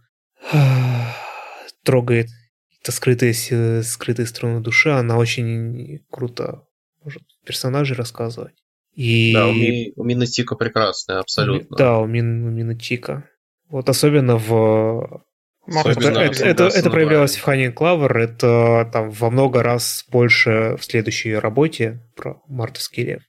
трогает 1.84 2.27
это 2.81 2.91
скрытые, 2.91 3.84
скрытые 3.84 4.26
струны 4.26 4.60
души, 4.60 4.89
она 4.89 5.18
очень 5.18 5.99
круто 6.10 6.64
может 7.03 7.22
персонажей 7.45 7.95
рассказывать. 7.95 8.56
И... 8.93 9.34
Да, 9.34 9.48
у, 9.48 9.53
Ми, 9.53 9.93
у 9.95 10.03
Минотика 10.03 10.56
прекрасная, 10.56 11.19
абсолютно. 11.19 11.77
Да, 11.77 11.99
у, 11.99 12.07
Мин, 12.07 12.43
у 12.45 12.49
Минутика. 12.49 13.30
Вот 13.69 13.88
особенно 13.88 14.38
в... 14.38 15.23
Особенно 15.68 16.18
это, 16.18 16.43
это, 16.43 16.64
это, 16.65 16.89
проявлялось 16.89 17.38
в 17.38 17.43
Ханин 17.43 17.72
Клавер, 17.72 18.18
это 18.18 18.89
там 18.91 19.11
во 19.11 19.30
много 19.30 19.61
раз 19.61 20.03
больше 20.10 20.76
в 20.77 20.84
следующей 20.84 21.35
работе 21.35 22.02
про 22.15 22.41
мартовский 22.48 23.03
лев. 23.03 23.22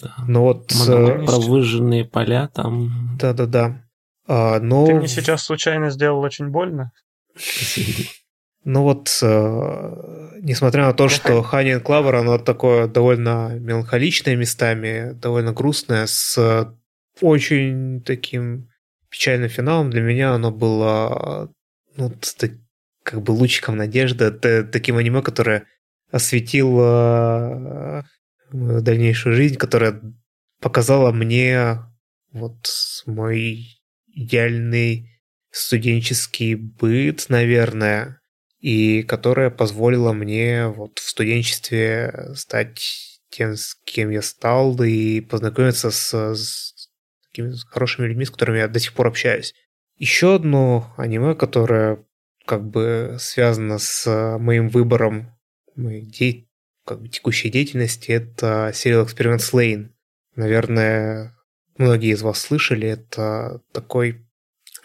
Да. 0.00 0.14
Но 0.26 0.42
вот... 0.42 0.72
Монолог 0.74 1.22
э, 1.22 1.26
про 1.26 1.38
выжженные 1.38 2.04
поля 2.04 2.48
там... 2.48 3.16
Да-да-да. 3.18 3.82
А, 4.26 4.60
но... 4.60 4.86
Ты 4.86 4.94
мне 4.94 5.08
сейчас 5.08 5.44
случайно 5.44 5.90
сделал 5.90 6.20
очень 6.20 6.48
больно. 6.48 6.92
Ну 8.62 8.82
вот, 8.82 9.18
э, 9.22 10.36
несмотря 10.42 10.86
на 10.86 10.92
то, 10.92 11.08
что 11.08 11.42
Ханин 11.42 11.80
Клавер, 11.80 12.16
оно 12.16 12.38
такое 12.38 12.88
довольно 12.88 13.56
меланхоличное 13.58 14.36
местами, 14.36 15.12
довольно 15.14 15.52
грустное, 15.52 16.06
с 16.06 16.74
очень 17.22 18.02
таким 18.02 18.68
печальным 19.08 19.48
финалом, 19.48 19.90
для 19.90 20.02
меня 20.02 20.34
оно 20.34 20.50
было 20.50 21.50
ну, 21.96 22.12
так- 22.38 22.52
как 23.02 23.22
бы 23.22 23.32
лучиком 23.32 23.76
надежды, 23.76 24.26
это 24.26 24.62
таким 24.64 24.96
аниме, 24.96 25.22
которое 25.22 25.64
осветило 26.10 28.04
дальнейшую 28.52 29.34
жизнь, 29.34 29.56
которое 29.56 30.00
показало 30.60 31.12
мне 31.12 31.78
вот 32.32 32.68
мой 33.06 33.80
идеальный 34.06 35.10
студенческий 35.50 36.54
быт, 36.54 37.26
наверное, 37.28 38.20
и 38.60 39.02
которая 39.02 39.50
позволила 39.50 40.12
мне 40.12 40.68
вот 40.68 40.98
в 40.98 41.08
студенчестве 41.08 42.30
стать 42.34 43.20
тем, 43.30 43.56
с 43.56 43.74
кем 43.84 44.10
я 44.10 44.22
стал, 44.22 44.80
и 44.82 45.20
познакомиться 45.20 45.90
с, 45.90 46.12
с 46.12 46.88
такими 47.28 47.54
хорошими 47.68 48.06
людьми, 48.06 48.24
с 48.24 48.30
которыми 48.30 48.58
я 48.58 48.68
до 48.68 48.80
сих 48.80 48.92
пор 48.92 49.08
общаюсь. 49.08 49.54
Еще 49.96 50.34
одно 50.34 50.92
аниме, 50.96 51.34
которое 51.34 52.04
как 52.46 52.68
бы 52.68 53.16
связано 53.18 53.78
с 53.78 54.38
моим 54.38 54.68
выбором 54.68 55.36
моей 55.76 56.04
как 56.90 57.02
бы 57.02 57.08
текущей 57.08 57.50
деятельности, 57.50 58.10
это 58.10 58.72
сериал 58.74 59.04
«Эксперимент 59.04 59.42
Слейн». 59.42 59.94
Наверное, 60.34 61.36
многие 61.78 62.10
из 62.10 62.22
вас 62.22 62.40
слышали, 62.40 62.88
это 62.88 63.62
такой 63.72 64.26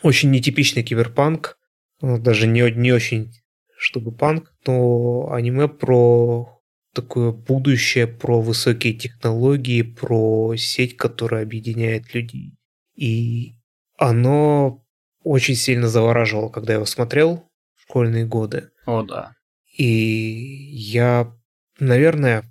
очень 0.03 0.29
нетипичный 0.29 0.83
киберпанк, 0.83 1.57
ну, 2.01 2.19
даже 2.19 2.45
не, 2.45 2.69
не 2.71 2.91
очень 2.91 3.33
чтобы 3.75 4.11
панк, 4.11 4.53
но 4.67 5.31
аниме 5.31 5.67
про 5.67 6.61
такое 6.93 7.31
будущее, 7.31 8.05
про 8.05 8.39
высокие 8.39 8.93
технологии, 8.93 9.81
про 9.81 10.55
сеть, 10.57 10.95
которая 10.95 11.41
объединяет 11.41 12.13
людей. 12.13 12.53
И 12.95 13.55
оно 13.97 14.85
очень 15.23 15.55
сильно 15.55 15.87
завораживало, 15.87 16.49
когда 16.49 16.73
я 16.73 16.77
его 16.77 16.85
смотрел 16.85 17.49
в 17.75 17.81
школьные 17.81 18.27
годы. 18.27 18.69
О, 18.85 19.01
да. 19.01 19.33
И 19.75 19.83
я, 19.83 21.33
наверное, 21.79 22.43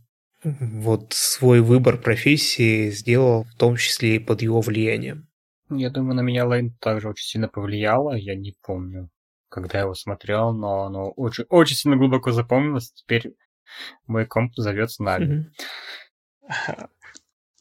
вот 0.43 1.13
свой 1.13 1.61
выбор 1.61 1.97
профессии 1.99 2.91
сделал 2.91 3.45
в 3.45 3.55
том 3.55 3.77
числе 3.77 4.17
и 4.17 4.19
под 4.19 4.43
его 4.43 4.61
влиянием. 4.61 5.29
Я 5.71 5.91
думаю, 5.91 6.15
на 6.17 6.21
меня 6.21 6.47
Лейн 6.47 6.73
также 6.81 7.09
очень 7.09 7.27
сильно 7.27 7.49
повлияло. 7.49 8.15
Я 8.15 8.35
не 8.35 8.55
помню, 8.63 9.09
когда 9.49 9.79
я 9.79 9.85
его 9.85 9.95
смотрел, 9.95 10.53
но 10.53 10.85
оно 10.85 11.11
очень, 11.11 11.45
очень 11.49 11.77
сильно 11.77 11.97
глубоко 11.97 12.33
запомнилось. 12.33 12.93
Теперь 12.93 13.35
мой 14.07 14.27
комп 14.27 14.53
зовется 14.57 15.03
Нави. 15.03 15.47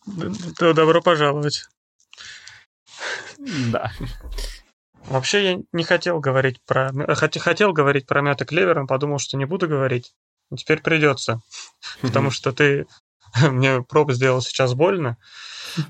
Д- 0.05 0.73
Добро 0.73 1.01
пожаловать. 1.01 1.63
Да. 3.71 3.91
Вообще 5.05 5.51
я 5.53 5.59
не 5.71 5.83
хотел 5.83 6.19
говорить 6.19 6.61
про... 6.65 6.89
хот- 6.91 7.39
Хотел 7.39 7.73
говорить 7.73 8.05
про 8.05 8.21
Мята 8.21 8.45
Клевер, 8.45 8.79
но 8.81 8.87
подумал, 8.87 9.19
что 9.19 9.37
не 9.37 9.45
буду 9.45 9.67
говорить. 9.67 10.13
Но 10.53 10.57
Теперь 10.57 10.81
придется. 10.81 11.41
Потому 12.01 12.29
что 12.29 12.51
ты 12.53 12.85
мне 13.41 13.81
проб 13.81 14.11
сделал 14.11 14.39
сейчас 14.41 14.75
больно. 14.75 15.17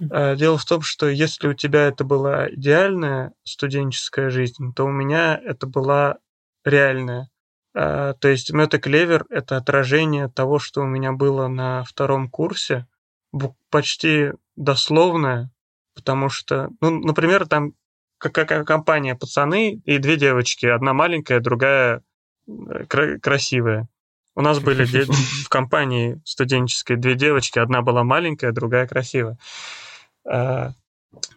Э, 0.10 0.38
Дело 0.38 0.57
в 0.57 0.64
том, 0.64 0.81
что 0.81 1.10
если 1.10 1.49
у 1.49 1.53
тебя 1.53 1.81
это 1.88 2.06
была 2.06 2.49
идеальная 2.49 3.34
студенческая 3.44 4.30
жизнь, 4.30 4.73
то 4.73 4.85
у 4.85 4.90
меня 4.91 5.38
это 5.38 5.68
была 5.68 6.15
реальная. 6.64 7.30
Э, 7.76 8.14
То 8.18 8.30
есть 8.30 8.52
Мета 8.53 8.80
Клевер— 8.80 9.26
это 9.30 9.57
отражение 9.57 10.30
того, 10.30 10.60
что 10.60 10.80
у 10.80 10.85
меня 10.85 11.11
было 11.11 11.49
на 11.49 11.84
втором 11.84 12.30
курсе, 12.30 12.88
почти 13.69 14.31
дословное, 14.56 15.52
потому 15.95 16.30
что, 16.30 16.69
ну, 16.80 17.02
например, 17.02 17.48
там 17.48 17.73
какая 18.18 18.64
компания 18.64 19.15
пацаны 19.15 19.81
и 19.84 19.98
две 19.98 20.15
девочки, 20.15 20.68
одна 20.68 20.94
маленькая, 20.94 21.41
другая 21.41 22.02
э, 22.48 22.85
кра- 22.88 23.19
красивая. 23.19 23.90
У 24.35 24.41
нас 24.41 24.60
были 24.60 24.85
в 24.85 25.49
компании 25.49 26.22
студенческой 26.26 26.97
две 26.97 27.15
девочки, 27.15 27.60
одна 27.60 27.81
была 27.81 28.03
маленькая, 28.03 28.51
другая 28.51 28.88
красивая. 28.88 29.38
А, 30.26 30.72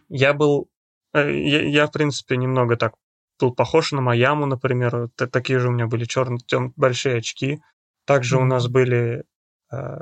Я 0.09 0.33
был, 0.33 0.69
э, 1.13 1.31
я, 1.31 1.87
в 1.87 1.91
принципе, 1.91 2.37
немного 2.37 2.75
так 2.77 2.93
был 3.39 3.53
похож 3.53 3.91
на 3.91 4.01
Маяму, 4.01 4.45
например. 4.45 5.09
Такие 5.15 5.59
же 5.59 5.67
у 5.67 5.71
меня 5.71 5.87
были 5.87 6.05
черные, 6.05 6.39
большие 6.75 7.17
очки. 7.17 7.61
Также 8.05 8.37
у 8.37 8.45
нас 8.45 8.67
были 8.67 9.25
э, 9.71 9.99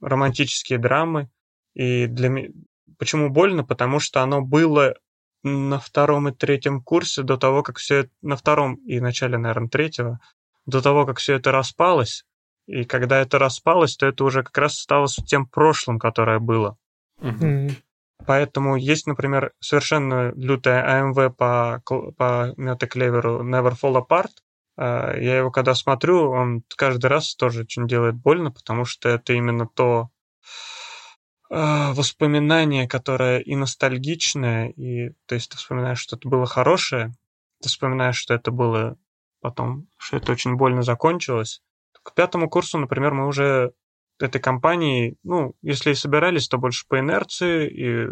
романтические 0.00 0.78
драмы. 0.78 1.30
И 1.74 2.06
для 2.06 2.28
меня... 2.28 2.48
Почему 2.98 3.28
больно? 3.28 3.64
Потому 3.64 4.00
что 4.00 4.22
оно 4.22 4.40
было 4.40 4.94
на 5.42 5.78
втором 5.78 6.28
и 6.28 6.32
третьем 6.32 6.82
курсе 6.82 7.22
до 7.22 7.36
того, 7.36 7.62
как 7.62 7.78
все 7.78 7.96
это... 7.96 8.10
На 8.22 8.36
втором 8.36 8.76
и 8.76 8.98
начале, 8.98 9.38
наверное, 9.38 9.68
третьего, 9.68 10.20
до 10.66 10.82
того, 10.82 11.06
как 11.06 11.18
все 11.18 11.34
это 11.34 11.52
распалось. 11.52 12.24
И 12.66 12.84
когда 12.84 13.20
это 13.20 13.38
распалось, 13.38 13.96
то 13.96 14.06
это 14.06 14.24
уже 14.24 14.42
как 14.42 14.56
раз 14.56 14.78
стало 14.78 15.06
тем 15.08 15.46
прошлым, 15.46 15.98
которое 15.98 16.38
было. 16.38 16.78
Мгм. 17.20 17.76
Поэтому 18.26 18.76
есть, 18.76 19.06
например, 19.06 19.52
совершенно 19.60 20.32
лютая 20.34 21.00
АМВ 21.00 21.36
по, 21.36 21.82
по 22.16 22.54
Метаклеверу 22.56 23.44
Never 23.44 23.74
Fall 23.80 24.02
Apart. 24.02 24.30
А, 24.76 25.14
Я 25.16 25.38
его 25.38 25.50
когда 25.50 25.74
смотрю, 25.74 26.30
он 26.30 26.62
каждый 26.76 27.06
раз 27.06 27.34
тоже 27.34 27.62
очень 27.62 27.86
делает 27.86 28.14
больно, 28.14 28.50
потому 28.50 28.84
что 28.84 29.10
это 29.10 29.34
именно 29.34 29.66
то 29.66 30.08
а, 31.50 31.92
воспоминание, 31.92 32.88
которое 32.88 33.40
и 33.40 33.54
ностальгичное, 33.54 34.68
и 34.68 35.10
то 35.26 35.34
есть 35.34 35.50
ты 35.50 35.58
вспоминаешь, 35.58 36.00
что 36.00 36.16
это 36.16 36.28
было 36.28 36.46
хорошее, 36.46 37.12
ты 37.62 37.68
вспоминаешь, 37.68 38.16
что 38.16 38.34
это 38.34 38.50
было 38.50 38.96
потом, 39.44 39.88
что 39.98 40.16
это 40.16 40.32
очень 40.32 40.54
больно 40.54 40.80
закончилось. 40.80 41.60
К 42.02 42.14
пятому 42.14 42.48
курсу, 42.48 42.78
например, 42.78 43.12
мы 43.12 43.26
уже 43.26 43.72
этой 44.18 44.40
компании, 44.40 45.18
ну, 45.22 45.54
если 45.60 45.90
и 45.90 45.94
собирались, 45.94 46.48
то 46.48 46.56
больше 46.56 46.86
по 46.88 46.98
инерции, 46.98 47.68
и 47.68 48.08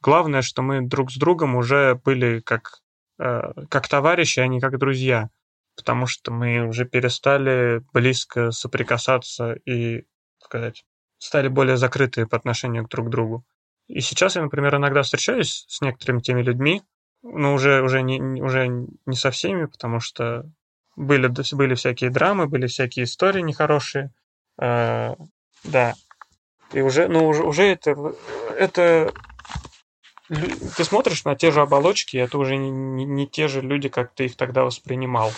главное, 0.00 0.42
что 0.42 0.60
мы 0.62 0.80
друг 0.82 1.12
с 1.12 1.16
другом 1.16 1.54
уже 1.54 1.94
были 2.04 2.40
как, 2.40 2.80
э, 3.20 3.52
как 3.70 3.86
товарищи, 3.86 4.40
а 4.40 4.48
не 4.48 4.58
как 4.58 4.76
друзья, 4.76 5.30
потому 5.76 6.08
что 6.08 6.32
мы 6.32 6.66
уже 6.66 6.84
перестали 6.84 7.84
близко 7.92 8.50
соприкасаться 8.50 9.52
и, 9.52 10.04
сказать, 10.38 10.84
стали 11.18 11.46
более 11.46 11.76
закрытые 11.76 12.26
по 12.26 12.36
отношению 12.36 12.88
друг 12.88 13.06
к 13.06 13.10
другу. 13.10 13.44
И 13.86 14.00
сейчас 14.00 14.34
я, 14.34 14.42
например, 14.42 14.74
иногда 14.74 15.02
встречаюсь 15.02 15.64
с 15.68 15.80
некоторыми 15.80 16.22
теми 16.22 16.42
людьми, 16.42 16.82
но 17.22 17.54
уже, 17.54 17.82
уже, 17.82 18.02
не, 18.02 18.42
уже 18.42 18.66
не 18.66 19.14
со 19.14 19.30
всеми, 19.30 19.66
потому 19.66 20.00
что 20.00 20.50
были, 20.96 21.32
были 21.54 21.74
всякие 21.74 22.10
драмы, 22.10 22.46
были 22.46 22.66
всякие 22.66 23.04
истории 23.04 23.40
нехорошие. 23.40 24.10
Э, 24.60 25.14
да. 25.64 25.94
И 26.72 26.80
уже, 26.80 27.08
ну, 27.08 27.28
уже, 27.28 27.42
уже 27.42 27.64
это, 27.64 28.14
это 28.56 29.12
ты 30.28 30.84
смотришь 30.84 31.24
на 31.24 31.36
те 31.36 31.50
же 31.50 31.60
оболочки, 31.60 32.16
это 32.16 32.38
уже 32.38 32.56
не, 32.56 32.70
не, 32.70 33.04
не 33.04 33.26
те 33.26 33.48
же 33.48 33.60
люди, 33.60 33.88
как 33.88 34.14
ты 34.14 34.26
их 34.26 34.36
тогда 34.36 34.64
воспринимал. 34.64 35.30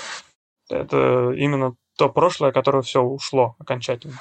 Это 0.68 1.32
именно 1.32 1.74
то 1.96 2.08
прошлое, 2.08 2.52
которое 2.52 2.82
все 2.82 3.02
ушло 3.02 3.56
окончательно. 3.58 4.20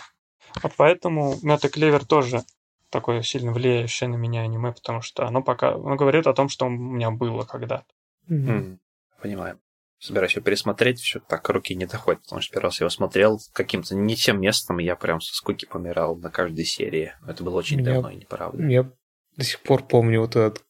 Вот 0.61 0.73
поэтому 0.77 1.35
Мета 1.41 1.69
Клевер 1.69 2.05
тоже 2.05 2.43
такое 2.89 3.23
сильно 3.23 3.51
влияющее 3.51 4.07
на 4.07 4.15
меня 4.15 4.41
аниме, 4.41 4.71
потому 4.71 5.01
что 5.01 5.25
оно 5.25 5.41
пока 5.41 5.73
оно 5.73 5.95
говорит 5.95 6.27
о 6.27 6.33
том, 6.33 6.49
что 6.49 6.65
у 6.65 6.69
меня 6.69 7.09
было 7.11 7.43
когда-то. 7.43 7.85
Mm-hmm. 8.29 8.77
Понимаю. 9.21 9.59
Собираюсь 10.03 10.35
его 10.35 10.43
пересмотреть, 10.43 10.99
все 10.99 11.21
так 11.21 11.47
руки 11.47 11.73
не 11.73 11.85
доходят, 11.85 12.23
потому 12.23 12.41
что 12.41 12.51
первый 12.51 12.65
раз 12.65 12.81
я 12.81 12.83
его 12.83 12.89
смотрел 12.89 13.39
каким-то 13.53 13.95
не 13.95 14.17
тем 14.17 14.41
местом, 14.41 14.81
и 14.81 14.83
я 14.83 14.97
прям 14.97 15.21
со 15.21 15.33
скуки 15.33 15.65
помирал 15.65 16.17
на 16.17 16.29
каждой 16.29 16.65
серии. 16.65 17.13
Это 17.25 17.41
было 17.41 17.55
очень 17.55 17.79
я, 17.79 17.85
давно 17.85 18.09
и 18.09 18.17
неправда. 18.17 18.61
Я 18.67 18.91
до 19.37 19.45
сих 19.45 19.61
пор 19.61 19.87
помню 19.87 20.19
вот 20.19 20.35
этот 20.35 20.61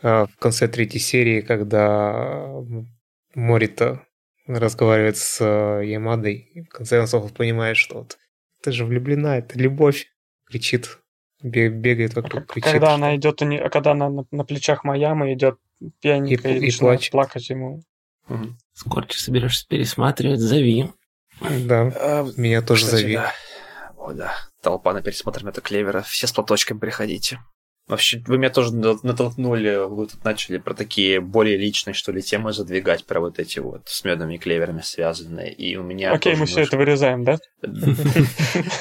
а, 0.00 0.24
в 0.24 0.36
конце 0.38 0.66
третьей 0.66 1.00
серии, 1.00 1.42
когда 1.42 2.54
Морита 3.34 4.06
разговаривает 4.46 5.18
с 5.18 5.42
а, 5.42 5.80
Ямадой, 5.82 6.36
и 6.54 6.62
в 6.62 6.70
конце 6.70 6.96
концов 6.96 7.34
понимает, 7.34 7.76
что 7.76 7.98
вот 7.98 8.16
ты 8.62 8.72
же 8.72 8.86
влюблена, 8.86 9.36
это 9.36 9.58
любовь, 9.58 10.06
кричит 10.46 11.00
бегает 11.42 12.14
вокруг, 12.14 12.46
кричит. 12.46 12.72
Когда 12.72 12.94
она 12.94 13.14
идет, 13.14 13.42
а 13.42 13.68
когда 13.68 13.90
она 13.90 14.08
на, 14.08 14.24
на 14.30 14.44
плечах 14.44 14.84
Майамы 14.84 15.34
идет 15.34 15.58
пьяненько 16.00 16.48
и, 16.48 16.54
и, 16.54 16.56
и 16.56 16.60
начинает 16.62 17.10
плакать 17.10 17.50
ему. 17.50 17.82
Угу. 18.28 18.56
Скоро 18.72 19.06
соберешься 19.10 19.66
пересматривать, 19.68 20.40
зови. 20.40 20.90
Да, 21.40 21.92
а, 21.94 22.26
меня 22.36 22.62
тоже 22.62 22.84
кстати, 22.84 23.02
зови. 23.02 23.14
Да. 23.16 23.32
О, 23.96 24.12
да. 24.12 24.34
Толпа 24.62 24.92
на 24.92 25.02
пересмотр 25.02 25.46
это 25.46 25.60
клевера. 25.60 26.02
Все 26.02 26.26
с 26.26 26.32
платочками 26.32 26.78
приходите. 26.78 27.40
Вообще, 27.86 28.22
вы 28.26 28.38
меня 28.38 28.48
тоже 28.48 28.74
натолкнули, 28.74 29.86
вы 29.86 30.06
тут 30.06 30.24
начали 30.24 30.56
про 30.56 30.72
такие 30.72 31.20
более 31.20 31.58
личные, 31.58 31.92
что 31.92 32.12
ли, 32.12 32.22
темы 32.22 32.54
задвигать, 32.54 33.04
про 33.04 33.20
вот 33.20 33.38
эти 33.38 33.58
вот 33.58 33.82
с 33.86 34.04
медными 34.04 34.38
клеверами 34.38 34.80
связанные. 34.80 35.52
И 35.52 35.76
у 35.76 35.82
меня 35.82 36.12
Окей, 36.12 36.32
мы 36.32 36.36
немножко... 36.36 36.52
все 36.52 36.62
это 36.62 36.78
вырезаем, 36.78 37.24
да? 37.24 37.36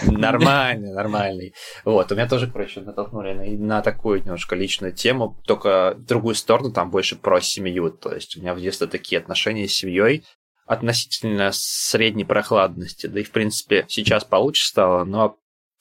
Нормальный, 0.05 0.93
нормальный. 0.93 1.53
Вот, 1.83 2.13
у 2.13 2.15
меня 2.15 2.29
тоже, 2.29 2.49
короче, 2.49 2.79
натолкнули 2.79 3.33
на 3.57 3.81
такую 3.81 4.21
немножко 4.21 4.55
личную 4.55 4.93
тему, 4.93 5.37
только 5.45 5.95
другую 5.97 6.35
сторону, 6.35 6.71
там 6.71 6.89
больше 6.89 7.17
про 7.17 7.41
семью. 7.41 7.91
То 7.91 8.13
есть 8.15 8.37
у 8.37 8.39
меня 8.39 8.53
в 8.53 8.61
детстве 8.61 8.87
такие 8.87 9.19
отношения 9.19 9.67
с 9.67 9.73
семьей, 9.73 10.23
относительно 10.65 11.49
средней 11.51 12.23
прохладности. 12.23 13.07
Да 13.07 13.19
и, 13.19 13.23
в 13.23 13.31
принципе, 13.31 13.85
сейчас 13.89 14.23
получше 14.23 14.65
стало, 14.65 15.03
но, 15.03 15.35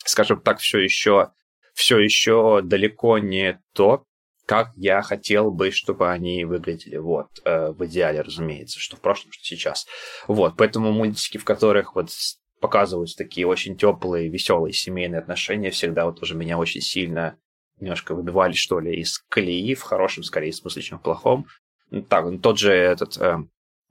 скажем 0.05 0.41
так, 0.41 0.59
все 0.59 0.79
еще 0.81 1.31
все 1.73 1.99
еще 1.99 2.61
далеко 2.63 3.19
не 3.19 3.61
то, 3.75 4.05
как 4.47 4.71
я 4.77 5.03
хотел 5.03 5.51
бы, 5.51 5.71
чтобы 5.71 6.11
они 6.11 6.45
выглядели. 6.45 6.97
Вот, 6.97 7.29
э, 7.45 7.71
в 7.71 7.87
идеале, 7.87 8.21
разумеется, 8.21 8.81
что 8.81 8.97
в 8.97 9.01
прошлом, 9.01 9.33
что 9.33 9.45
сейчас. 9.45 9.87
Вот, 10.27 10.55
поэтому 10.57 10.93
мультики, 10.93 11.39
в 11.39 11.45
которых 11.45 11.95
вот 11.95 12.11
показываются 12.61 13.17
такие 13.17 13.47
очень 13.47 13.77
теплые, 13.77 14.29
веселые 14.29 14.73
семейные 14.73 15.21
отношения, 15.21 15.71
всегда 15.71 16.07
вот 16.07 16.23
уже 16.23 16.35
меня 16.35 16.59
очень 16.59 16.81
сильно 16.81 17.37
немножко 17.81 18.15
выбивали, 18.15 18.53
что 18.53 18.79
ли, 18.79 19.01
из 19.01 19.19
колеи, 19.29 19.75
в 19.75 19.83
хорошем, 19.83 20.23
скорее, 20.23 20.53
смысле, 20.53 20.83
чем 20.83 20.99
в 20.99 21.03
плохом. 21.03 21.47
Так, 22.09 22.27
тот 22.41 22.59
же 22.59 22.73
этот 22.73 23.17
э, 23.21 23.39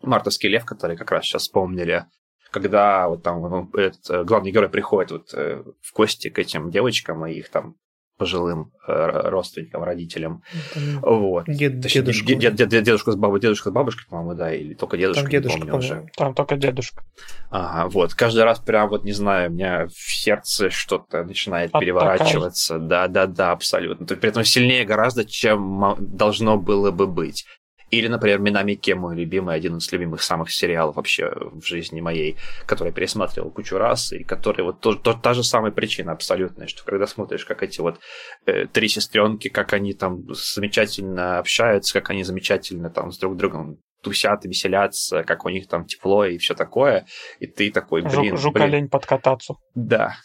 Мартовский 0.02 0.50
лев, 0.50 0.66
который 0.66 0.98
как 0.98 1.12
раз 1.12 1.26
сейчас 1.26 1.44
вспомнили, 1.44 2.06
когда 2.52 3.08
вот 3.08 3.24
там 3.24 3.70
этот, 3.74 4.10
э, 4.10 4.24
главный 4.24 4.52
герой 4.52 4.70
приходит 4.70 5.12
вот 5.12 5.34
э, 5.34 5.64
в 5.82 5.96
гости 5.96 6.30
к 6.30 6.38
этим 6.38 6.70
девочкам 6.70 7.26
и 7.26 7.34
их 7.34 7.50
там 7.50 7.76
пожилым 8.18 8.72
э, 8.88 9.30
родственникам, 9.30 9.84
родителям. 9.84 10.44
Там 10.76 11.00
вот. 11.02 11.46
Дед, 11.48 11.80
дедушка. 11.80 12.28
Дед, 12.28 12.54
дед, 12.54 12.70
дед, 12.70 12.84
дедушка 12.84 13.14
с 13.14 13.16
бабой, 13.16 13.40
дедушка 13.40 13.70
с 13.70 13.74
бабушкой, 13.74 14.06
по-моему, 14.08 14.36
да, 14.36 14.54
или 14.54 14.76
только 14.76 14.96
дедушка, 14.96 15.24
там 15.24 15.32
дедушка, 15.32 15.60
не 15.60 15.72
помню 15.72 15.78
уже. 15.80 16.06
Там 16.16 16.36
только 16.36 16.56
дедушка. 16.56 17.04
Ага, 17.50 17.90
вот. 17.90 18.14
Каждый 18.14 18.44
раз 18.44 18.60
прям 18.60 18.90
вот, 18.90 19.06
не 19.06 19.14
знаю, 19.14 19.50
у 19.50 19.54
меня 19.54 19.88
в 19.88 19.94
сердце 19.94 20.70
что-то 20.70 21.24
начинает 21.24 21.74
От 21.74 21.82
переворачиваться. 21.82 22.78
Да, 22.78 23.08
да, 23.08 23.26
да, 23.26 23.54
абсолютно. 23.54 24.06
При 24.06 24.30
этом 24.30 24.44
сильнее 24.44 24.86
гораздо, 24.86 25.26
чем 25.26 25.96
должно 25.98 26.60
было 26.60 26.92
бы 26.92 27.08
быть. 27.08 27.48
Или, 27.92 28.08
например, 28.08 28.40
Минами 28.40 28.76
Ке, 28.76 28.96
мой 28.96 29.16
любимый, 29.16 29.54
один 29.54 29.78
из 29.78 29.92
любимых 29.92 30.24
самых 30.24 30.50
сериалов 30.50 30.96
вообще 30.96 31.30
в 31.52 31.64
жизни 31.66 32.00
моей, 32.00 32.38
который 32.66 32.88
я 32.88 32.94
пересматривал 32.94 33.52
кучу 33.52 33.78
раз, 33.78 34.14
и 34.14 34.24
который 34.24 34.64
вот 34.64 34.80
то, 34.80 34.96
то, 34.96 35.14
та 35.14 35.34
же 35.34 35.44
самая 35.44 35.72
причина 35.72 36.14
абсолютная, 36.14 36.68
что 36.68 36.86
когда 36.86 37.06
смотришь, 37.06 37.46
как 37.46 37.64
эти 37.64 37.82
вот 37.82 38.00
э, 38.46 38.66
три 38.68 38.88
сестренки, 38.88 39.50
как 39.50 39.74
они 39.74 39.94
там 39.94 40.24
замечательно 40.34 41.38
общаются, 41.40 41.94
как 41.94 42.10
они 42.10 42.24
замечательно 42.24 42.90
там 42.90 43.12
с 43.12 43.20
друг 43.20 43.36
другом 43.36 43.78
тусят, 44.02 44.46
веселятся, 44.46 45.24
как 45.24 45.46
у 45.46 45.50
них 45.50 45.68
там 45.68 45.86
тепло 45.86 46.26
и 46.26 46.38
все 46.38 46.56
такое, 46.56 47.06
и 47.40 47.48
ты 47.48 47.72
такой, 47.72 48.02
блин... 48.02 48.38
Жук-олень 48.38 48.90
подкататься. 48.90 49.56
Да, 49.76 50.16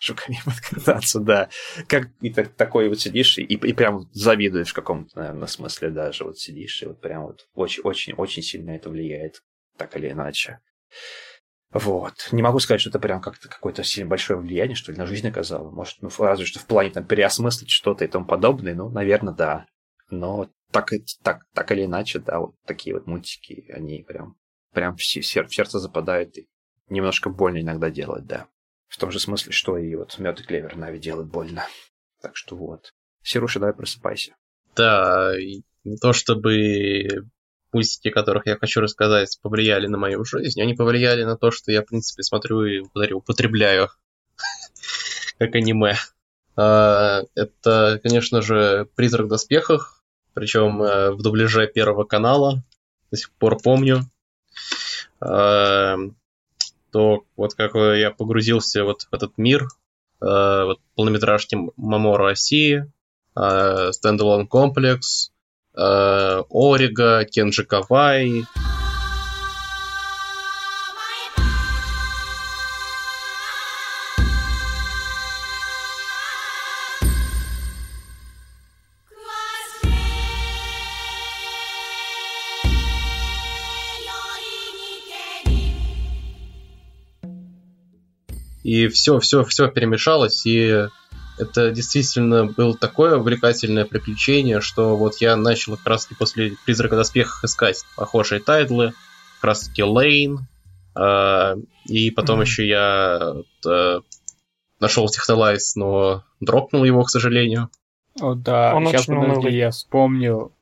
жуками 0.00 0.38
подкататься, 0.44 1.20
да. 1.20 1.48
Как 1.88 2.08
и 2.20 2.30
так, 2.30 2.54
такой 2.54 2.88
вот 2.88 3.00
сидишь 3.00 3.38
и, 3.38 3.42
и 3.42 3.72
прям 3.72 4.08
завидуешь 4.12 4.70
в 4.70 4.74
каком-то, 4.74 5.18
наверное, 5.18 5.46
смысле 5.46 5.90
даже. 5.90 6.24
Вот 6.24 6.38
сидишь 6.38 6.82
и 6.82 6.86
вот 6.86 7.00
прям 7.00 7.24
вот 7.24 7.46
очень-очень-очень 7.54 8.42
сильно 8.42 8.70
это 8.70 8.90
влияет, 8.90 9.42
так 9.76 9.96
или 9.96 10.10
иначе. 10.10 10.60
Вот. 11.72 12.28
Не 12.30 12.42
могу 12.42 12.60
сказать, 12.60 12.80
что 12.80 12.90
это 12.90 13.00
прям 13.00 13.20
как-то 13.20 13.48
какое-то 13.48 13.82
сильно 13.82 14.08
большое 14.08 14.38
влияние, 14.38 14.76
что 14.76 14.92
ли, 14.92 14.98
на 14.98 15.06
жизнь 15.06 15.26
оказало. 15.26 15.70
Может, 15.72 16.02
ну, 16.02 16.10
разве 16.18 16.46
что 16.46 16.60
в 16.60 16.66
плане 16.66 16.90
там 16.90 17.04
переосмыслить 17.04 17.70
что-то 17.70 18.04
и 18.04 18.08
тому 18.08 18.26
подобное, 18.26 18.74
ну, 18.74 18.88
наверное, 18.88 19.34
да. 19.34 19.66
Но 20.08 20.48
так, 20.70 20.90
так, 21.22 21.46
так 21.52 21.72
или 21.72 21.84
иначе, 21.84 22.20
да, 22.20 22.38
вот 22.38 22.54
такие 22.64 22.94
вот 22.94 23.08
мультики, 23.08 23.64
они 23.72 24.04
прям, 24.04 24.36
прям 24.72 24.96
в 24.96 25.02
сердце 25.02 25.80
западают 25.80 26.38
и 26.38 26.48
немножко 26.88 27.28
больно 27.28 27.60
иногда 27.60 27.90
делать, 27.90 28.24
да. 28.24 28.46
В 28.94 28.96
том 28.96 29.10
же 29.10 29.18
смысле, 29.18 29.50
что 29.50 29.76
и 29.76 29.92
вот 29.96 30.16
мед 30.20 30.38
и 30.38 30.44
клевер 30.44 30.76
Нави 30.76 31.00
делают 31.00 31.28
больно. 31.28 31.66
Так 32.22 32.36
что 32.36 32.54
вот. 32.54 32.92
Сируша, 33.24 33.58
давай 33.58 33.74
просыпайся. 33.74 34.36
Да, 34.76 35.34
не 35.82 35.96
то 35.96 36.12
чтобы 36.12 37.08
мультики, 37.72 38.10
которых 38.10 38.46
я 38.46 38.56
хочу 38.56 38.80
рассказать, 38.80 39.36
повлияли 39.42 39.88
на 39.88 39.98
мою 39.98 40.24
жизнь, 40.24 40.62
они 40.62 40.74
повлияли 40.74 41.24
на 41.24 41.36
то, 41.36 41.50
что 41.50 41.72
я, 41.72 41.82
в 41.82 41.86
принципе, 41.86 42.22
смотрю 42.22 42.64
и 42.64 42.82
употребляю 43.12 43.88
как 45.38 45.56
аниме. 45.56 45.96
А, 46.54 47.22
это, 47.34 47.98
конечно 48.00 48.42
же, 48.42 48.88
«Призрак 48.94 49.26
в 49.26 49.30
доспехах», 49.30 50.04
причем 50.34 50.80
э, 50.80 51.10
в 51.10 51.20
дубляже 51.20 51.66
Первого 51.66 52.04
канала, 52.04 52.62
до 53.10 53.16
сих 53.16 53.32
пор 53.32 53.60
помню. 53.60 54.02
То 56.94 57.24
вот 57.36 57.54
как 57.54 57.74
я 57.74 58.12
погрузился 58.12 58.84
вот 58.84 59.08
в 59.10 59.12
этот 59.12 59.36
мир, 59.36 59.64
э, 59.64 59.66
вот 60.20 60.78
полнометражки 60.94 61.58
Мамора 61.76 62.26
России, 62.26 62.88
э, 63.34 63.90
Комплекс, 64.46 65.32
э, 65.76 66.42
Орига, 66.48 67.24
Кенджи 67.24 67.64
Кавай, 67.64 68.44
и 88.64 88.88
все, 88.88 89.20
все, 89.20 89.44
все 89.44 89.68
перемешалось, 89.68 90.44
и 90.46 90.88
это 91.38 91.70
действительно 91.70 92.46
было 92.46 92.76
такое 92.76 93.16
увлекательное 93.16 93.84
приключение, 93.84 94.60
что 94.60 94.96
вот 94.96 95.16
я 95.18 95.36
начал 95.36 95.76
как 95.76 95.86
раз 95.86 96.06
таки 96.06 96.16
после 96.16 96.56
«Призрака 96.64 96.96
доспехов» 96.96 97.44
искать 97.44 97.84
похожие 97.94 98.40
тайтлы, 98.40 98.94
как 99.36 99.44
раз 99.44 99.68
таки 99.68 99.82
Lain, 99.82 100.46
э, 100.98 101.56
и 101.86 102.10
потом 102.10 102.40
mm-hmm. 102.40 102.44
еще 102.44 102.66
я 102.66 103.34
э, 103.66 104.00
нашел 104.80 105.08
Texhnolyze, 105.08 105.76
но 105.76 106.24
дропнул 106.40 106.84
его, 106.84 107.02
к 107.02 107.10
сожалению. 107.10 107.68
О, 108.18 108.34
да, 108.34 108.74
Он 108.74 108.86
сейчас, 108.86 109.02
очень 109.02 109.14
подожди, 109.14 109.38
унылый. 109.38 109.56
я 109.56 109.70
вспомнил. 109.72 110.52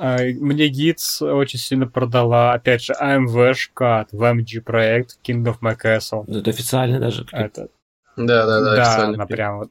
А, 0.00 0.18
Мне 0.22 0.68
GITS 0.68 1.20
очень 1.20 1.58
сильно 1.58 1.88
продала, 1.88 2.52
опять 2.52 2.84
же, 2.84 2.92
AMV-шка 2.92 4.00
от 4.00 4.12
VMG 4.12 4.60
проект 4.60 5.18
King 5.26 5.44
of 5.44 5.56
My 5.60 5.76
Castle. 5.76 6.24
Это 6.32 6.50
официально 6.50 7.00
даже. 7.00 7.24
клип. 7.24 7.40
Это, 7.40 7.68
Да, 8.16 8.46
да, 8.46 8.60
да, 8.60 8.76
да, 8.76 9.04
она 9.08 9.26
прям 9.26 9.58
вот... 9.58 9.70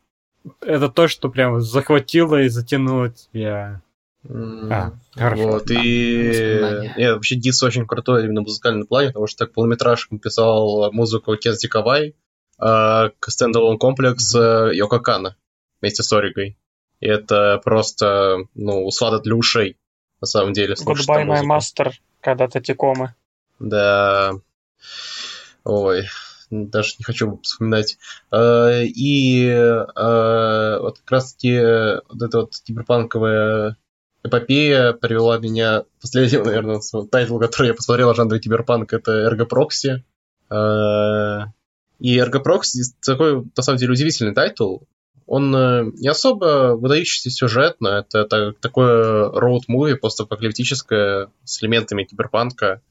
Это 0.59 0.89
то, 0.89 1.07
что 1.07 1.29
прям 1.29 1.61
захватило 1.61 2.41
и 2.41 2.49
затянуло 2.49 3.09
тебя. 3.09 3.81
М, 4.27 4.69
А, 4.71 4.91
хорошо. 5.15 5.47
Вот, 5.47 5.65
да, 5.67 5.75
и... 5.81 6.91
Нет, 6.97 7.13
вообще 7.15 7.35
Дис 7.35 7.63
очень 7.63 7.87
крутой 7.87 8.25
именно 8.25 8.41
в 8.41 8.45
музыкальном 8.45 8.85
плане, 8.85 9.09
потому 9.09 9.27
что 9.27 9.45
так 9.45 9.53
полнометражком 9.53 10.19
писал 10.19 10.91
музыку 10.91 11.37
Кензи 11.37 11.69
Кавай, 11.69 12.15
а, 12.59 13.11
к 13.19 13.29
стендалон 13.29 13.77
комплекс 13.77 14.35
э, 14.35 14.71
Йоко 14.73 14.99
Кана 14.99 15.37
вместе 15.79 16.03
с 16.03 16.11
Оригой. 16.11 16.57
И 16.99 17.07
это 17.07 17.61
просто, 17.63 18.39
ну, 18.55 18.85
услада 18.85 19.19
для 19.19 19.35
ушей, 19.35 19.77
на 20.21 20.27
самом 20.27 20.53
деле, 20.53 20.73
Goodbye, 20.73 21.25
my 21.25 21.43
master, 21.43 21.91
когда-то 22.21 22.61
Тикомы. 22.61 23.13
Да. 23.59 24.33
Ой, 25.63 26.07
даже 26.49 26.95
не 26.99 27.03
хочу 27.03 27.39
вспоминать. 27.43 27.97
Э, 28.31 28.83
И 28.83 29.47
э, 29.47 30.79
вот 30.79 30.99
как 30.99 31.11
раз-таки 31.11 31.59
вот 32.09 32.21
эта 32.21 32.39
вот 32.39 32.53
киберпанковая 32.63 33.77
эпопея 34.23 34.93
привела 34.93 35.37
меня... 35.39 35.83
Последний, 36.01 36.37
наверное, 36.43 36.81
тайтл, 37.11 37.39
который 37.39 37.67
я 37.67 37.73
посмотрел 37.73 38.09
о 38.09 38.15
жанре 38.15 38.39
киберпанк, 38.39 38.93
это 38.93 39.11
Ergo 39.11 39.45
Proxy. 39.45 40.03
Э, 40.49 41.39
И 41.99 42.17
Ergo 42.17 42.39
Proxy 42.39 42.83
такой, 43.03 43.43
на 43.55 43.63
самом 43.63 43.79
деле, 43.79 43.93
удивительный 43.93 44.33
тайтл. 44.33 44.79
Он 45.27 45.53
э, 45.53 45.83
не 45.95 46.07
особо 46.07 46.77
выдающийся 46.77 47.29
сюжетно, 47.29 48.05
это, 48.07 48.23
та- 48.23 48.53
такое 48.53 49.29
роуд-муви 49.29 49.95
постапокалиптическое 49.95 51.29
с 51.43 51.61
элементами 51.61 52.05
киберпанка. 52.05 52.81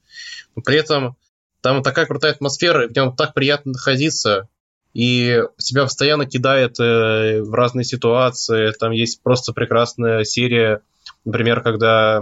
Но 0.55 0.61
при 0.61 0.77
этом 0.77 1.17
там 1.61 1.81
такая 1.81 2.05
крутая 2.05 2.33
атмосфера, 2.33 2.85
и 2.85 2.89
в 2.89 2.95
нем 2.95 3.15
так 3.15 3.33
приятно 3.33 3.71
находиться, 3.71 4.47
и 4.93 5.41
тебя 5.57 5.83
постоянно 5.83 6.27
кидает 6.27 6.79
э, 6.79 7.41
в 7.41 7.53
разные 7.53 7.83
ситуации. 7.83 8.71
Там 8.79 8.91
есть 8.91 9.21
просто 9.23 9.51
прекрасная 9.51 10.23
серия, 10.23 10.81
например, 11.25 11.61
когда 11.61 12.21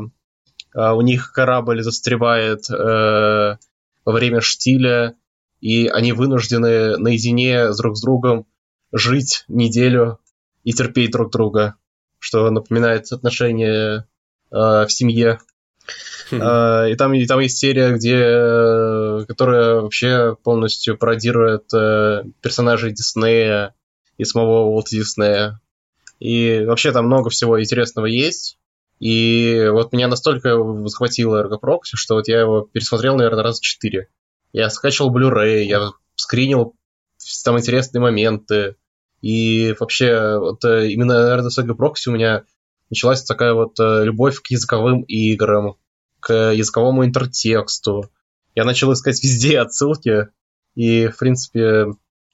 э, 0.74 0.92
у 0.92 1.02
них 1.02 1.34
корабль 1.34 1.84
застревает 1.84 2.70
э, 2.70 3.58
во 4.06 4.12
время 4.12 4.40
штиля, 4.40 5.16
и 5.60 5.88
они 5.88 6.14
вынуждены 6.14 6.98
наедине 6.98 7.74
с 7.74 7.78
друг 7.78 7.98
с 7.98 8.02
другом 8.02 8.46
жить 8.96 9.44
неделю 9.50 10.20
и 10.64 10.72
терпеть 10.72 11.12
друг 11.12 11.32
друга, 11.32 11.76
что 12.18 12.50
напоминает 12.50 13.12
отношения 13.12 14.08
э, 14.52 14.56
в 14.56 14.88
семье. 14.90 15.40
А, 16.32 16.88
И 16.88 16.96
там, 16.96 17.14
и 17.14 17.26
там 17.28 17.40
есть 17.42 17.58
серия, 17.58 17.92
где, 17.92 18.16
э, 18.16 19.26
которая 19.28 19.82
вообще 19.82 20.36
полностью 20.44 20.98
пародирует 20.98 21.72
э, 21.74 22.24
персонажей 22.42 22.94
Диснея 22.94 23.76
и 24.18 24.24
самого 24.24 24.62
Уолта 24.62 24.92
Диснея. 24.92 25.60
И 26.20 26.64
вообще 26.66 26.92
там 26.92 27.06
много 27.06 27.30
всего 27.30 27.62
интересного 27.62 28.06
есть. 28.06 28.58
И 29.00 29.68
вот 29.72 29.92
меня 29.92 30.08
настолько 30.08 30.58
захватило 30.88 31.44
Proxy, 31.62 31.96
что 31.96 32.16
вот 32.16 32.30
я 32.30 32.40
его 32.40 32.62
пересмотрел, 32.62 33.18
наверное, 33.18 33.44
раз 33.44 33.60
четыре. 33.60 34.08
Я 34.54 34.70
скачал 34.70 35.14
Blu-ray, 35.14 35.64
я 35.64 35.92
скринил 36.16 36.76
там 37.44 37.60
интересные 37.60 38.02
моменты. 38.02 38.78
И 39.22 39.76
вообще, 39.80 40.38
вот 40.38 40.64
э, 40.66 40.90
именно, 40.92 41.38
Ergo 41.38 41.76
Proxy 41.76 42.08
у 42.08 42.12
меня 42.12 42.44
началась 42.90 43.24
такая 43.24 43.54
вот 43.54 43.80
э, 43.80 44.04
любовь 44.06 44.42
к 44.42 44.48
языковым 44.48 45.02
играм, 45.04 45.78
к 46.20 46.52
языковому 46.52 47.06
интертексту. 47.06 48.12
Я 48.54 48.66
начал 48.66 48.94
искать 48.94 49.22
везде 49.24 49.60
отсылки, 49.62 50.28
и, 50.76 51.08
в 51.08 51.18
принципе, 51.18 51.88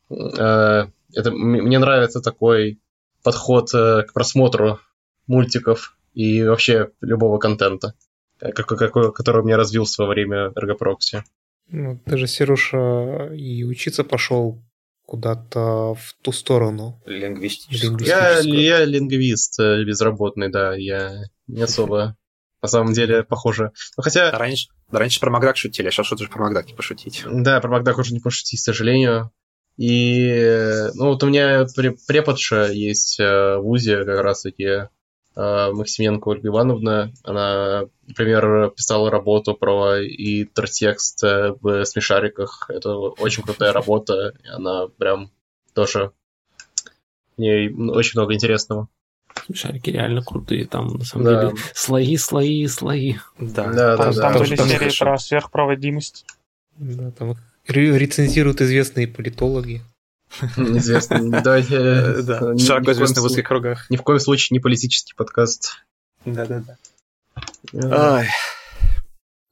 э, 0.10 0.88
это, 1.14 1.32
мне 1.32 1.80
нравится 1.80 2.22
такой 2.22 2.82
подход 3.24 3.70
к 3.72 4.08
просмотру 4.14 4.80
мультиков 5.28 5.96
и 6.14 6.44
вообще 6.44 6.90
любого 7.02 7.38
контента, 7.38 7.94
который 8.40 9.42
у 9.42 9.46
меня 9.46 9.58
развился 9.58 10.04
во 10.04 10.10
время 10.10 10.52
эргопрокси. 10.56 11.24
Ну, 11.70 12.02
же, 12.08 12.28
Серуша, 12.28 13.32
и 13.34 13.64
учиться 13.64 14.04
пошел 14.04 14.62
куда-то 15.12 15.94
в 15.96 16.14
ту 16.22 16.32
сторону. 16.32 17.02
Лингвистически. 17.06 17.86
Я, 17.86 17.90
Лингвистическую. 17.90 18.62
я 18.62 18.86
лингвист 18.86 19.60
э, 19.60 19.84
безработный, 19.84 20.50
да, 20.50 20.74
я 20.74 21.26
не 21.48 21.64
особо 21.64 22.16
на 22.62 22.70
самом 22.70 22.94
деле 22.94 23.24
похоже. 23.24 23.74
Ну, 23.98 24.04
хотя, 24.04 24.32
Раньше, 24.32 24.70
раньше 24.90 25.20
про 25.20 25.30
Макдак 25.30 25.58
шутили, 25.58 25.90
а 25.90 25.92
сейчас 25.92 26.06
что-то 26.06 26.24
же 26.24 26.30
про 26.30 26.44
Макдак 26.44 26.68
не 26.68 26.74
пошутить. 26.76 27.26
Да, 27.30 27.60
про 27.60 27.70
Макдак 27.70 27.98
уже 27.98 28.14
не 28.14 28.22
пошутить, 28.22 28.62
к 28.62 28.64
сожалению. 28.64 29.32
И, 29.76 30.30
э, 30.30 30.92
ну, 30.94 31.08
вот 31.08 31.22
у 31.24 31.28
меня 31.28 31.66
пре- 31.78 31.98
преподша 32.08 32.68
есть 32.68 33.20
э, 33.20 33.58
в 33.58 33.64
ВУЗе 33.64 34.06
как 34.06 34.22
раз-таки 34.22 34.88
Максименко 35.36 36.28
Ольга 36.30 36.50
Ивановна. 36.50 37.12
Она, 37.24 37.84
например, 38.08 38.72
писала 38.72 39.10
работу 39.10 39.54
про 39.54 40.04
интертекст 40.04 41.24
э, 41.24 41.54
в 41.62 41.86
смешариках. 41.86 42.66
Это 42.70 42.96
очень 42.96 43.44
крутая 43.44 43.72
работа, 43.74 44.34
и 44.44 44.48
она 44.48 44.88
прям 44.88 45.32
тоже... 45.74 46.12
В 47.38 47.42
ней 47.42 47.70
очень 47.74 48.20
много 48.20 48.34
интересного. 48.34 48.88
Шарики 49.54 49.90
реально 49.90 50.22
крутые, 50.22 50.66
там 50.68 50.98
на 50.98 51.06
самом 51.06 51.26
Да. 51.26 51.46
деле 51.50 51.56
слои, 51.74 52.18
слои, 52.18 52.68
слои. 52.68 53.16
Да. 53.40 53.72
Да, 53.72 53.98
Там, 53.98 54.14
да, 54.14 54.22
там 54.22 54.34
да. 54.34 54.40
были 54.40 54.56
там 54.56 54.68
серии 54.68 54.80
хорошо. 54.80 55.06
про 55.06 55.18
сверхпроводимость. 55.18 56.26
Да, 56.78 57.12
там 57.12 57.36
рецензируют 57.68 58.62
известные 58.62 59.08
политологи. 59.08 59.82
Давайте... 60.58 61.76
Э, 61.76 62.22
Да. 62.24 62.58
Широко 62.58 62.86
коем 62.86 62.96
известный 62.96 63.22
в 63.22 63.26
узких 63.26 63.46
кругах. 63.48 63.90
Ни 63.90 63.98
в 63.98 64.04
коем 64.04 64.20
случае 64.20 64.56
не 64.56 64.60
политический 64.60 65.14
подкаст. 65.16 65.84
Да-да-да. 66.26 66.78
Э, 67.74 67.90
Ай, 67.92 68.28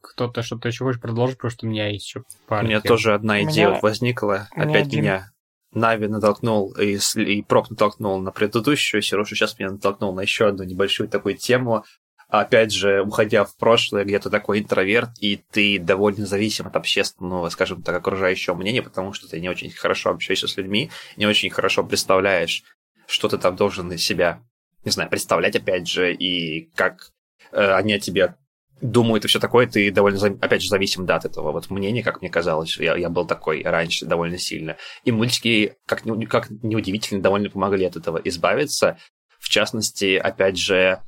Кто-то 0.01 0.41
что-то 0.43 0.67
еще 0.67 0.83
хочешь 0.85 1.01
продолжить, 1.01 1.37
потому 1.37 1.51
что 1.51 1.65
у 1.65 1.69
меня 1.69 1.87
есть 1.89 2.05
еще 2.07 2.19
У 2.21 2.23
пара 2.47 2.63
меня 2.65 2.81
тем. 2.81 2.89
тоже 2.89 3.13
одна 3.13 3.35
У 3.35 3.37
идея 3.43 3.65
меня- 3.67 3.69
вот 3.71 3.83
возникла. 3.83 4.47
у 4.55 4.59
меня 4.59 4.69
Опять 4.69 4.93
меня 4.93 5.31
Нави 5.71 6.07
натолкнул, 6.07 6.71
и, 6.73 6.97
и 7.15 7.41
Прок 7.43 7.69
натолкнул 7.69 8.19
на 8.19 8.31
предыдущую, 8.31 9.01
Сережа 9.03 9.35
сейчас 9.35 9.57
меня 9.59 9.71
натолкнул 9.71 10.13
на 10.15 10.21
еще 10.21 10.47
одну 10.47 10.63
небольшую 10.63 11.07
такую 11.09 11.35
тему. 11.37 11.85
Опять 12.29 12.71
же, 12.71 13.01
уходя 13.01 13.43
в 13.43 13.57
прошлое, 13.57 14.03
где 14.05 14.19
ты 14.19 14.29
такой 14.29 14.59
интроверт, 14.59 15.09
и 15.19 15.43
ты 15.51 15.79
довольно 15.79 16.27
зависим 16.27 16.67
от 16.67 16.75
общественного, 16.75 17.49
скажем 17.49 17.81
так, 17.81 17.95
окружающего 17.97 18.53
мнения, 18.53 18.83
потому 18.83 19.13
что 19.13 19.27
ты 19.27 19.39
не 19.39 19.49
очень 19.49 19.71
хорошо 19.71 20.11
общаешься 20.11 20.47
с 20.47 20.55
людьми, 20.55 20.91
не 21.17 21.25
очень 21.25 21.49
хорошо 21.49 21.83
представляешь, 21.83 22.63
что 23.07 23.29
ты 23.29 23.39
там 23.39 23.55
должен 23.55 23.91
из 23.91 24.03
себя, 24.03 24.43
не 24.85 24.91
знаю, 24.91 25.09
представлять, 25.09 25.55
опять 25.55 25.87
же, 25.87 26.13
и 26.13 26.69
как 26.75 27.09
э, 27.51 27.73
они 27.73 27.93
о 27.93 27.99
тебе 27.99 28.35
думают 28.79 29.25
и 29.25 29.27
все 29.27 29.39
такое, 29.39 29.65
ты 29.65 29.89
довольно, 29.89 30.23
опять 30.39 30.61
же, 30.61 30.69
зависим 30.69 31.07
да, 31.07 31.15
от 31.15 31.25
этого 31.25 31.51
вот 31.51 31.71
мнения, 31.71 32.03
как 32.03 32.21
мне 32.21 32.29
казалось. 32.29 32.77
Я, 32.77 32.95
я 32.95 33.09
был 33.09 33.25
такой 33.25 33.63
раньше 33.63 34.05
довольно 34.05 34.37
сильно. 34.37 34.77
И 35.03 35.11
мультики, 35.11 35.77
как, 35.87 36.03
как 36.29 36.49
неудивительно, 36.61 37.23
довольно 37.23 37.49
помогли 37.49 37.85
от 37.85 37.95
этого 37.95 38.21
избавиться. 38.23 38.99
В 39.39 39.49
частности, 39.49 40.15
опять 40.15 40.57
же, 40.57 41.01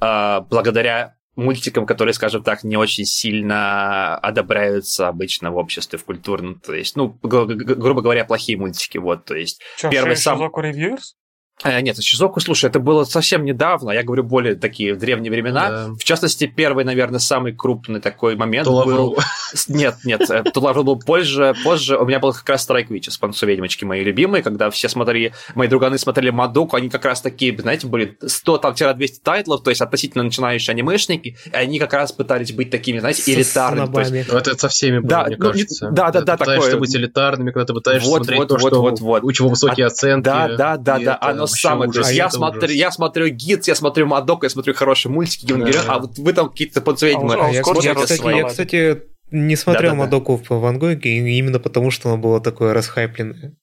а, 0.00 0.40
благодаря 0.42 1.16
мультикам, 1.36 1.84
которые, 1.86 2.12
скажем 2.14 2.42
так, 2.42 2.62
не 2.64 2.76
очень 2.76 3.04
сильно 3.04 4.16
одобряются 4.18 5.08
обычно 5.08 5.50
в 5.50 5.56
обществе, 5.56 5.98
в 5.98 6.04
культурном, 6.04 6.60
то 6.60 6.72
есть, 6.74 6.96
ну, 6.96 7.18
гру- 7.22 7.46
гру- 7.46 7.74
грубо 7.74 8.02
говоря, 8.02 8.24
плохие 8.24 8.56
мультики, 8.56 8.98
вот, 8.98 9.24
то 9.24 9.34
есть, 9.34 9.60
Че, 9.78 9.90
Первый 9.90 10.16
сам- 10.16 10.38
Ревьюерс? 10.56 11.16
Э, 11.62 11.80
Нет, 11.80 12.02
Шизоку, 12.02 12.40
слушай, 12.40 12.66
это 12.66 12.80
было 12.80 13.04
совсем 13.04 13.44
недавно, 13.44 13.92
я 13.92 14.02
говорю 14.02 14.24
более 14.24 14.56
такие 14.56 14.94
в 14.94 14.98
древние 14.98 15.30
времена. 15.30 15.70
Да. 15.70 15.88
В 15.98 16.02
частности, 16.02 16.46
первый, 16.46 16.84
наверное, 16.84 17.20
самый 17.20 17.52
крупный 17.52 18.00
такой 18.00 18.34
момент 18.34 18.64
Тулавру. 18.66 18.92
был... 18.92 19.18
Нет, 19.68 19.96
нет, 20.04 20.28
э, 20.28 20.42
Тулавру 20.52 20.82
был 20.82 20.98
позже, 20.98 21.54
позже. 21.62 21.96
У 21.96 22.04
меня 22.06 22.18
был 22.18 22.32
как 22.32 22.48
раз 22.48 22.62
Страйк 22.62 22.90
Вичес, 22.90 23.18
панцу 23.18 23.46
ведьмочки 23.46 23.84
мои 23.84 24.02
любимые, 24.02 24.42
когда 24.42 24.68
все 24.70 24.88
смотрели, 24.88 25.32
мои 25.54 25.68
друганы 25.68 25.96
смотрели 25.98 26.30
Мадоку, 26.30 26.76
они 26.76 26.88
как 26.90 27.04
раз 27.04 27.20
такие, 27.20 27.56
знаете, 27.56 27.86
были 27.86 28.18
100, 28.24 28.58
там, 28.58 28.74
200 28.74 29.20
тайтлов, 29.20 29.62
то 29.62 29.70
есть 29.70 29.80
относительно 29.80 30.24
начинающие 30.24 30.72
анимешники, 30.74 31.36
и 31.46 31.54
они 31.54 31.78
как 31.78 31.92
раз 31.92 32.10
пытались 32.10 32.52
быть 32.52 32.70
такими, 32.70 32.98
знаете, 32.98 33.32
элитарными. 33.32 34.18
есть. 34.18 34.32
Ну, 34.32 34.38
это 34.38 34.58
со 34.58 34.68
всеми 34.68 34.98
было, 34.98 35.08
Да, 35.08 35.24
мне 35.26 35.36
ну, 35.38 35.50
кажется. 35.50 35.90
да, 35.90 36.10
да, 36.10 36.22
да, 36.22 36.32
ты 36.36 36.38
пытаешься 36.40 36.70
такое. 36.70 36.80
быть 36.80 36.96
элитарными, 36.96 37.50
когда 37.52 37.66
ты 37.66 37.74
пытаешься 37.74 38.08
Вот, 38.08 38.24
смотреть 38.24 38.38
вот, 38.40 38.48
то, 38.48 38.54
вот, 38.54 38.68
что 38.68 38.80
вот, 38.82 39.00
вот. 39.00 39.22
у 39.22 39.32
чего 39.32 39.48
высокие 39.48 39.86
оценки. 39.86 40.24
Да, 40.24 40.48
да, 40.48 40.76
да, 40.76 40.98
да, 40.98 41.18
это 41.22 41.43
оно 41.44 41.50
вообще 41.50 41.68
самое. 41.68 41.92
То 41.92 42.00
ужас, 42.00 42.12
я 42.12 42.30
смотрю, 42.30 42.68
я 42.74 42.90
смотрю 42.90 43.28
гид, 43.28 43.66
я 43.68 43.74
смотрю 43.74 44.06
Мадока, 44.06 44.46
я 44.46 44.50
смотрю 44.50 44.74
хорошие 44.74 45.10
мультики, 45.12 45.46
Евангелион, 45.46 45.86
Да. 45.86 45.94
а 45.94 45.98
вот 46.00 46.18
вы 46.18 46.32
там 46.32 46.50
какие-то 46.50 46.80
подсветимы. 46.80 47.34
А 47.34 47.46
А 47.46 47.50
я, 47.50 47.62
кстати, 47.62 47.84
я, 47.84 47.94
кстати, 47.94 48.36
я, 48.36 48.44
кстати, 48.44 49.02
не 49.30 49.56
смотрел 49.56 49.92
Да-да-да. 49.92 50.04
Мадоку 50.04 50.36
в 50.36 50.48
Ван 50.60 50.78
Гоге 50.78 51.16
именно 51.38 51.58
потому, 51.58 51.90
что 51.90 52.08
оно 52.10 52.18
было 52.18 52.40
такое 52.40 52.72
расхайпленное. 52.74 53.54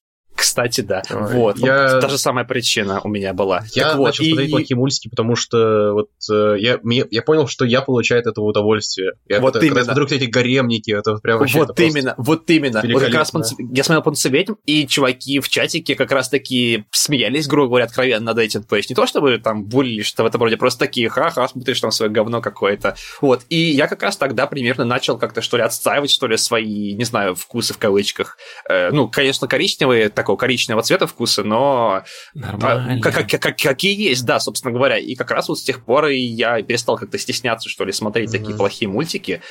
Кстати, 0.41 0.81
да. 0.81 1.03
Вот. 1.09 1.59
я- 1.59 1.99
Та 1.99 2.09
же 2.09 2.17
самая 2.17 2.45
причина 2.45 2.99
у 3.03 3.07
меня 3.09 3.33
была. 3.33 3.63
Я 3.73 3.89
Так 3.89 3.97
вот, 3.97 4.05
начал 4.07 4.23
и- 4.23 4.29
смотреть 4.31 4.51
плохие 4.51 4.75
мультики, 4.77 5.07
потому 5.07 5.35
что 5.35 5.91
вот 5.93 6.09
э, 6.31 6.55
я, 6.59 6.79
мне- 6.81 7.05
я 7.11 7.21
понял, 7.21 7.47
что 7.47 7.63
я 7.63 7.81
получаю 7.81 8.21
от 8.21 8.27
этого 8.27 8.45
удовольствие. 8.45 9.11
Я 9.29 9.39
Вот 9.39 9.53
когда, 9.53 9.67
когда 9.67 9.81
именно. 9.81 9.93
смотрю 9.93 10.17
эти 10.17 10.25
гаремники, 10.29 10.91
это 10.91 11.15
прям 11.17 11.39
вообще 11.39 11.59
вот 11.59 11.69
это 11.71 11.83
именно, 11.83 12.15
вот 12.17 12.49
именно. 12.49 12.81
Вот 12.81 13.03
как 13.03 13.13
раз 13.13 13.31
великолепно. 13.33 13.39
«Панцев- 13.39 13.75
я 13.75 13.83
смотрел 13.83 14.03
«Панцеветь», 14.03 14.47
и 14.65 14.87
чуваки 14.87 15.39
в 15.39 15.47
чатике 15.49 15.95
как 15.95 16.11
раз 16.11 16.29
таки 16.29 16.85
смеялись, 16.91 17.47
грубо 17.47 17.67
говоря, 17.69 17.85
откровенно 17.85 18.25
над 18.25 18.39
этим. 18.39 18.63
То 18.63 18.75
есть 18.75 18.89
не 18.89 18.95
то, 18.95 19.05
чтобы 19.05 19.37
там 19.37 19.63
булили, 19.65 20.01
что 20.01 20.23
в 20.23 20.25
этом 20.25 20.41
роде, 20.41 20.57
просто 20.57 20.79
такие, 20.79 21.07
ха-ха, 21.09 21.47
смотришь 21.47 21.79
там 21.79 21.91
свое 21.91 22.11
говно 22.11 22.41
какое-то. 22.41 22.95
Вот. 23.21 23.41
И 23.49 23.55
я 23.57 23.87
как 23.87 24.01
раз 24.03 24.17
тогда 24.17 24.47
примерно 24.47 24.85
начал 24.85 25.17
как-то, 25.19 25.41
что 25.41 25.57
ли, 25.57 25.63
отстаивать, 25.63 26.09
что 26.11 26.25
ли, 26.27 26.35
свои, 26.37 26.93
не 26.95 27.03
знаю, 27.03 27.35
вкусы 27.35 27.73
в 27.73 27.77
кавычках. 27.77 28.37
Э, 28.69 28.89
ну, 28.91 29.07
конечно, 29.07 29.47
коричневые, 29.47 30.09
такого 30.31 30.37
коричневого 30.37 30.83
цвета 30.83 31.07
вкусы, 31.07 31.43
но 31.43 32.03
а, 32.41 32.99
как, 33.01 33.29
как- 33.29 33.41
как- 33.41 33.57
какие 33.57 34.09
есть, 34.09 34.25
да, 34.25 34.39
собственно 34.39 34.73
говоря. 34.73 34.97
И 34.97 35.15
как 35.15 35.31
раз 35.31 35.49
вот 35.49 35.59
с 35.59 35.63
тех 35.63 35.83
пор 35.83 36.07
и 36.07 36.17
я 36.19 36.61
перестал 36.61 36.97
как-то 36.97 37.17
стесняться, 37.17 37.69
что 37.69 37.83
ли, 37.85 37.91
смотреть 37.91 38.31
такие 38.31 38.49
Мгм. 38.49 38.57
плохие 38.57 38.89
мультики. 38.89 39.41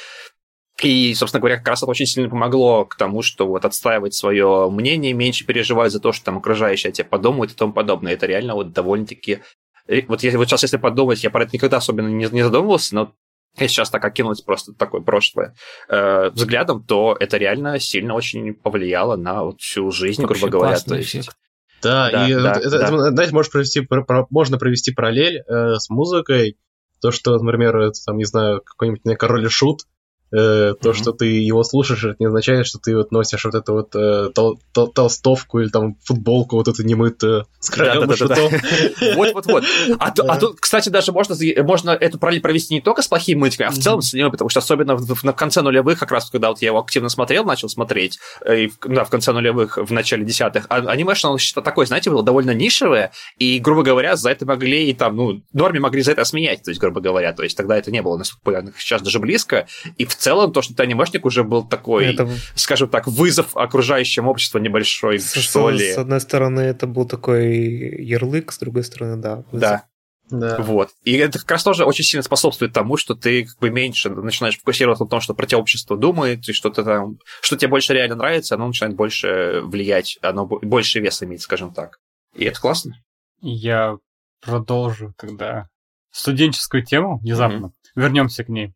И, 0.82 1.12
собственно 1.14 1.40
говоря, 1.40 1.58
как 1.58 1.68
раз 1.68 1.82
это 1.82 1.90
очень 1.90 2.06
сильно 2.06 2.30
помогло 2.30 2.86
к 2.86 2.96
тому, 2.96 3.20
что 3.20 3.46
вот 3.46 3.64
отстаивать 3.66 4.14
свое 4.14 4.70
мнение, 4.70 5.12
меньше 5.12 5.44
переживать 5.44 5.92
за 5.92 6.00
то, 6.00 6.12
что 6.12 6.24
там 6.24 6.38
окружающие 6.38 6.88
о 6.88 6.92
тебе 6.92 7.04
подумают 7.06 7.52
и 7.52 7.54
тому 7.54 7.72
подобное. 7.74 8.14
Это 8.14 8.24
реально 8.26 8.54
вот 8.54 8.72
довольно-таки... 8.72 9.40
э, 9.88 10.02
Вот, 10.08 10.22
я, 10.22 10.36
вот 10.38 10.48
сейчас, 10.48 10.62
если 10.62 10.78
подумать, 10.78 11.22
я 11.22 11.28
про 11.30 11.42
это 11.42 11.50
никогда 11.52 11.76
особенно 11.76 12.08
не, 12.08 12.26
не 12.30 12.42
задумывался, 12.42 12.94
но 12.94 13.12
если 13.60 13.74
сейчас 13.74 13.90
так 13.90 14.04
окинуть 14.04 14.44
просто 14.44 14.72
такое 14.72 15.00
прошлое 15.00 15.54
э, 15.88 16.30
взглядом, 16.30 16.82
то 16.84 17.16
это 17.18 17.36
реально 17.36 17.78
сильно 17.78 18.14
очень 18.14 18.54
повлияло 18.54 19.16
на 19.16 19.44
вот 19.44 19.60
всю 19.60 19.90
жизнь, 19.90 20.24
грубо 20.24 20.48
говоря. 20.48 20.78
То 20.78 20.96
есть, 20.96 21.14
эффект. 21.14 21.36
Да, 21.82 22.10
Да, 22.10 22.28
и 22.28 22.34
да, 22.34 22.52
это, 22.52 22.70
да. 22.70 22.86
это, 22.86 23.10
знаете, 23.10 23.32
можешь 23.32 23.50
провести, 23.50 23.80
про- 23.80 24.04
про- 24.04 24.26
можно 24.30 24.58
провести 24.58 24.92
параллель 24.92 25.42
э, 25.46 25.74
с 25.76 25.88
музыкой. 25.88 26.58
То, 27.00 27.10
что, 27.10 27.38
например, 27.38 27.76
это, 27.78 27.98
там, 28.04 28.18
не 28.18 28.24
знаю, 28.24 28.60
какой-нибудь 28.62 29.04
не, 29.06 29.16
король 29.16 29.46
и 29.46 29.48
шут, 29.48 29.84
э, 30.32 30.74
то, 30.80 30.88
Мгм. 30.90 30.94
что 30.94 31.12
ты 31.12 31.26
его 31.26 31.62
слушаешь, 31.64 32.04
это 32.04 32.16
не 32.18 32.26
означает, 32.26 32.66
что 32.66 32.78
ты 32.78 32.96
вот 32.96 33.10
носишь 33.12 33.44
вот 33.44 33.54
эту 33.54 33.72
вот 33.72 33.94
э, 33.94 34.30
тол- 34.34 34.58
тол- 34.74 34.92
толстовку 34.92 35.60
или 35.60 35.68
там 35.68 35.96
футболку 36.04 36.56
вот 36.56 36.68
эту 36.68 36.82
немытую 36.84 37.46
с 37.58 37.70
королем 37.70 38.04
и 38.04 38.06
Да-да-да-да. 38.06 38.34
шутом. 38.36 38.60
Вот-вот-вот. 39.16 39.64
А, 39.98 40.10
то- 40.10 40.22
а 40.24 40.34
Да. 40.34 40.36
тут, 40.36 40.60
кстати, 40.60 40.88
даже 40.88 41.12
можно, 41.12 41.34
можно 41.64 41.90
эту 41.90 42.18
параллель 42.18 42.40
провести 42.40 42.74
не 42.74 42.80
только 42.80 43.02
с 43.02 43.08
плохими 43.08 43.38
мультиками, 43.38 43.68
а 43.68 43.72
в 43.72 43.78
целом 43.78 44.02
с 44.02 44.12
ними, 44.12 44.28
потому 44.30 44.48
что 44.48 44.60
особенно 44.60 44.96
в, 44.96 45.06
в- 45.14 45.24
на 45.24 45.32
конце 45.32 45.62
нулевых, 45.62 45.98
как 45.98 46.10
раз 46.12 46.30
когда 46.30 46.48
вот 46.50 46.60
я 46.62 46.68
его 46.68 46.78
активно 46.78 47.08
смотрел, 47.08 47.44
начал 47.44 47.68
смотреть, 47.68 48.18
э, 48.44 48.60
и 48.62 48.66
в, 48.68 48.78
да, 48.86 49.04
в 49.04 49.10
конце 49.10 49.32
нулевых, 49.32 49.76
в 49.78 49.92
начале 49.92 50.24
десятых, 50.24 50.66
а, 50.68 50.76
анимешн, 50.76 51.26
он 51.28 51.38
что 51.38 51.60
такое, 51.60 51.86
знаете, 51.86 52.10
было 52.10 52.22
довольно 52.22 52.52
нишевое, 52.52 53.12
и, 53.38 53.58
грубо 53.58 53.82
говоря, 53.82 54.16
за 54.16 54.30
это 54.30 54.46
могли 54.46 54.90
и 54.90 54.94
там, 54.94 55.16
ну, 55.16 55.42
норме 55.52 55.80
могли 55.80 56.02
за 56.02 56.12
это 56.12 56.24
смеять, 56.24 56.62
то 56.62 56.70
есть, 56.70 56.80
грубо 56.80 57.00
говоря, 57.00 57.32
то 57.32 57.42
есть 57.42 57.56
тогда 57.56 57.76
это 57.76 57.90
не 57.90 58.02
было 58.02 58.16
настолько 58.16 58.40
популярно, 58.40 58.70
как 58.72 58.80
сейчас 58.80 59.02
даже 59.02 59.18
близко, 59.18 59.66
и 59.98 60.04
в 60.04 60.14
целом 60.20 60.52
то, 60.52 60.62
что 60.62 60.74
ты 60.74 60.82
анимешник 60.82 61.24
уже 61.24 61.42
был 61.44 61.64
такой, 61.66 62.06
Это, 62.06 62.28
скажем 62.54 62.88
так, 62.88 63.06
вызов 63.06 63.56
окружающему 63.56 64.30
обществу 64.30 64.58
небольшой, 64.58 65.18
с, 65.18 65.34
что 65.34 65.70
с- 65.70 65.74
ли. 65.80 65.92
с 65.92 65.98
одной 65.98 66.20
стороны, 66.20 66.60
это 66.60 66.86
был 66.86 67.06
такой 67.06 67.56
ярлык, 68.04 68.52
с 68.52 68.58
другой 68.58 68.84
стороны, 68.84 69.16
да. 69.16 69.44
Да. 69.52 69.84
Да. 70.30 70.58
Вот. 70.60 70.90
И 71.02 71.16
это 71.16 71.40
как 71.40 71.50
раз 71.50 71.64
тоже 71.64 71.84
очень 71.84 72.04
сильно 72.04 72.22
способствует 72.22 72.72
тому, 72.72 72.96
что 72.96 73.16
ты 73.16 73.46
как 73.46 73.58
бы 73.58 73.68
меньше 73.70 74.10
начинаешь 74.10 74.58
фокусироваться 74.58 75.02
на 75.02 75.10
том, 75.10 75.20
что 75.20 75.34
про 75.34 75.44
тебя 75.44 75.58
общество 75.58 75.96
думает, 75.96 76.48
и 76.48 76.52
что 76.52 76.70
ты 76.70 76.84
там, 76.84 77.18
что 77.40 77.56
тебе 77.56 77.66
больше 77.66 77.94
реально 77.94 78.14
нравится, 78.14 78.54
оно 78.54 78.68
начинает 78.68 78.94
больше 78.94 79.60
влиять, 79.64 80.18
оно 80.22 80.46
бо- 80.46 80.60
больше 80.60 81.00
вес 81.00 81.20
имеет, 81.24 81.40
скажем 81.42 81.74
так. 81.74 81.98
И 82.36 82.44
это 82.44 82.60
классно. 82.60 82.94
Я 83.42 83.96
продолжу 84.40 85.14
тогда 85.18 85.66
студенческую 86.12 86.84
тему 86.84 87.18
внезапно. 87.18 87.72
Вернемся 87.96 88.44
к 88.44 88.48
ней. 88.48 88.72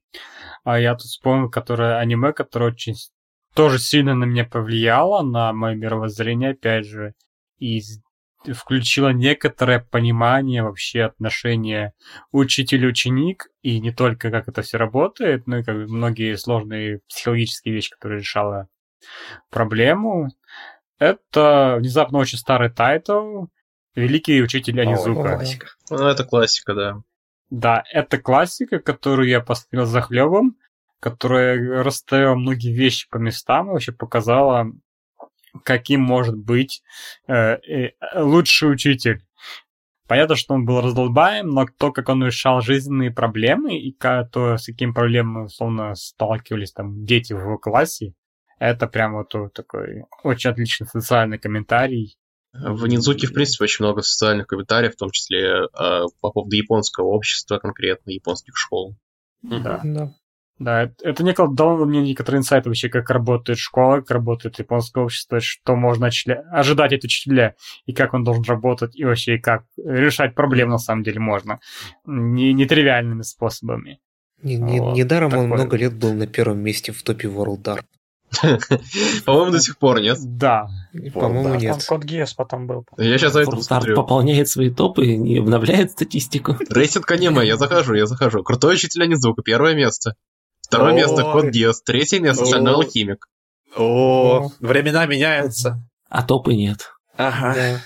А 0.65 0.81
я 0.81 0.95
тут 0.95 1.03
вспомнил, 1.03 1.51
которое 1.51 1.99
аниме, 1.99 2.33
которое 2.33 2.73
очень 2.73 2.97
тоже 3.55 3.79
сильно 3.79 4.15
на 4.15 4.25
меня 4.25 4.45
повлияло, 4.45 5.23
на 5.23 5.53
мое 5.53 5.75
мировоззрение, 5.75 6.51
опять 6.51 6.87
же, 6.87 7.15
и 7.59 7.81
включило 8.53 9.11
некоторое 9.11 9.79
понимание 9.79 10.63
вообще 10.63 11.03
отношения 11.03 11.95
учитель-ученик, 12.33 13.47
и 13.63 13.81
не 13.81 13.93
только 13.93 14.31
как 14.31 14.49
это 14.49 14.63
все 14.63 14.77
работает, 14.77 15.47
но 15.47 15.59
и 15.59 15.63
как 15.63 15.77
многие 15.89 16.37
сложные 16.37 17.01
психологические 17.09 17.75
вещи, 17.75 17.91
которые 17.91 18.21
решала 18.21 18.69
проблему. 19.51 20.29
Это 20.99 21.77
внезапно 21.79 22.19
очень 22.19 22.39
старый 22.39 22.71
тайтл 22.71 23.47
«Великий 23.95 24.43
учитель 24.43 24.81
Онидзука». 24.81 25.39
Ну, 25.91 25.97
это 26.07 26.25
классика, 26.25 26.75
да. 26.75 27.03
Да, 27.51 27.85
это 27.93 28.19
классика, 28.19 28.81
которую 28.81 29.29
я 29.29 29.41
посмотрел 29.41 29.87
взахлёб, 29.87 30.57
которая 31.01 31.83
расставила 31.83 32.35
многие 32.35 32.73
вещи 32.73 33.09
по 33.11 33.19
местам 33.19 33.69
и 33.69 33.73
вообще 33.73 33.93
показала, 33.93 34.73
каким 35.63 36.01
может 36.01 36.37
быть 36.37 36.83
э, 37.29 37.35
э, 37.35 37.91
лучший 38.17 38.73
учитель. 38.73 39.23
Понятно, 40.07 40.37
что 40.37 40.55
он 40.55 40.67
был 40.67 40.81
раздолбаем, 40.81 41.49
но 41.49 41.67
то, 41.67 41.91
как 41.93 42.09
он 42.09 42.25
решал 42.25 42.61
жизненные 42.61 43.11
проблемы 43.11 43.79
и 43.79 43.93
то, 43.93 44.57
с 44.59 44.67
какими 44.67 44.93
проблемами, 44.93 45.45
условно, 45.45 45.95
сталкивались 45.95 46.73
там 46.73 47.05
дети 47.07 47.33
в 47.33 47.41
его 47.41 47.59
классе, 47.59 48.15
это 48.59 48.87
прям 48.87 49.15
вот 49.15 49.35
такой 49.55 50.05
очень 50.23 50.51
отличный 50.51 50.87
социальный 50.87 51.39
комментарий. 51.39 52.19
В 52.55 52.87
Нидзуке, 52.87 53.27
в 53.27 53.33
принципе, 53.33 53.65
очень 53.65 53.85
много 53.85 54.03
социальных 54.03 54.47
комментариев, 54.47 54.95
в 54.95 54.97
том 54.99 55.11
числе 55.11 55.41
э, 55.65 55.67
по 56.21 56.31
поводу 56.31 56.55
японского 56.55 57.07
общества, 57.09 57.59
конкретно 57.59 58.11
японских 58.11 58.57
школ. 58.57 58.97
Да. 59.43 59.81
Да. 59.83 60.13
Да, 60.61 60.83
это, 61.03 61.25
неко- 61.25 61.53
дало 61.53 61.85
мне 61.85 62.01
некоторые 62.01 62.39
инсайты 62.39 62.69
вообще, 62.69 62.89
как 62.89 63.11
работает 63.11 63.59
школа, 63.59 63.97
как 63.97 64.11
работает 64.13 64.57
японское 64.61 65.03
общество, 65.03 65.41
что 65.41 65.75
можно 65.75 66.07
очля- 66.07 66.43
ожидать 66.53 66.93
от 66.93 67.03
учителя, 67.03 67.57
и 67.87 67.93
как 67.93 68.15
он 68.15 68.23
должен 68.23 68.45
работать, 68.45 68.95
и 68.95 69.05
вообще 69.05 69.39
как 69.39 69.65
решать 69.77 70.37
проблемы 70.37 70.71
на 70.71 70.79
самом 70.79 71.03
деле 71.03 71.19
можно. 71.19 71.59
Не, 72.07 72.53
нетривиальными 72.53 73.23
способами. 73.23 73.99
Не- 74.43 74.57
не- 74.59 74.81
Вот, 74.81 74.95
недаром 74.97 75.27
он 75.27 75.31
такое. 75.33 75.47
много 75.49 75.77
лет 75.77 75.95
был 75.95 76.13
на 76.15 76.29
первом 76.29 76.61
месте 76.61 76.93
в 76.93 77.03
топе 77.03 77.27
World 77.27 77.63
Art. 77.65 77.85
По-моему, 79.25 79.51
до 79.53 79.61
сих 79.61 79.79
пор 79.79 80.01
нет. 80.01 80.19
Да. 80.21 80.69
По-моему, 81.13 81.45
да. 81.45 81.51
Там 81.51 81.59
нет. 81.61 81.85
код 81.87 82.05
Гиас 82.05 82.35
потом 82.35 82.67
был. 82.67 82.87
Я 82.99 83.19
сейчас 83.19 83.33
зайду 83.33 83.53
посмотрю. 83.53 83.97
пополняет 83.97 84.49
свои 84.49 84.71
топы 84.71 85.07
и 85.07 85.39
обновляет 85.39 85.93
статистику. 85.93 86.57
Рейтинг 86.71 87.11
аниме, 87.11 87.47
я 87.47 87.57
захожу, 87.57 87.95
я 87.95 88.07
захожу. 88.07 88.43
Крутой 88.43 88.75
учитель 88.75 89.03
Анидзука, 89.03 89.43
первое 89.43 89.75
место. 89.75 90.15
Второе 90.63 90.95
место 90.95 91.23
Код 91.23 91.47
Гиас, 91.47 91.83
третье 91.83 92.21
место 92.21 92.47
Стальной 92.47 92.75
Ой. 92.75 92.85
Алхимик. 92.85 93.29
О, 93.77 94.51
времена 94.61 95.07
меняются. 95.07 95.83
А 96.09 96.23
топы 96.23 96.55
нет. 96.55 96.91
Ага. 97.17 97.81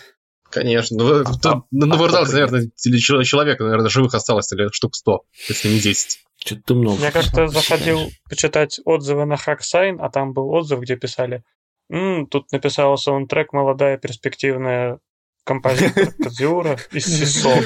Конечно. 0.50 0.96
Ну, 0.96 1.24
тут 1.24 1.44
а- 1.46 1.62
на 1.70 1.86
на 1.86 1.94
а 1.94 2.24
наверное, 2.26 2.70
теле- 2.76 2.98
чело- 2.98 3.22
человек, 3.22 3.60
наверное, 3.60 3.90
живых 3.90 4.14
осталось 4.14 4.50
или 4.52 4.68
штук 4.72 4.94
100, 4.94 5.20
если 5.48 5.68
не 5.68 5.80
10. 5.80 6.20
Что-то 6.44 6.62
ты 6.66 6.74
много. 6.74 7.00
Я 7.02 7.10
как-то 7.10 7.48
заходил 7.48 8.00
почитать 8.28 8.80
отзывы 8.84 9.24
на 9.24 9.36
Хаксайн, 9.36 9.98
а 10.00 10.08
там 10.10 10.32
был 10.32 10.50
отзыв, 10.50 10.80
где 10.80 10.96
писали 10.96 11.42
«М, 11.90 12.26
тут 12.26 12.52
написала 12.52 12.96
саундтрек 12.96 13.52
молодая 13.52 13.96
перспективная 13.98 14.98
композитор 15.44 16.12
Кадзиура 16.22 16.78
из 16.92 17.06
See-Saw 17.06 17.62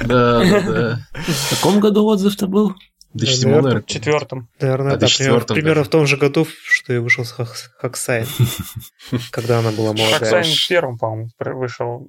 Да, 0.00 0.40
да, 0.44 0.60
да. 0.60 1.00
В 1.14 1.50
каком 1.56 1.80
году 1.80 2.04
отзыв-то 2.06 2.46
был? 2.46 2.74
2007, 3.14 3.80
в 3.80 3.86
четвертом. 3.86 4.48
Наверное, 4.60 4.94
А 4.94 4.96
да. 4.96 5.06
Примерно, 5.06 5.38
2004 5.38 5.54
примерно 5.54 5.74
даже. 5.80 5.88
в 5.88 5.90
том 5.90 6.06
же 6.06 6.16
году, 6.18 6.46
что 6.64 6.92
и 6.92 6.98
вышел 6.98 7.24
Hack 7.78 7.99
Sign. 7.99 8.26
Когда 9.30 9.60
она 9.60 9.70
была 9.70 9.92
молодая. 9.92 10.18
Hack 10.18 10.31
Sign 10.31 10.44
в 10.44 10.68
первом, 10.68 10.98
по-моему, 10.98 11.28
вышел. 11.38 12.06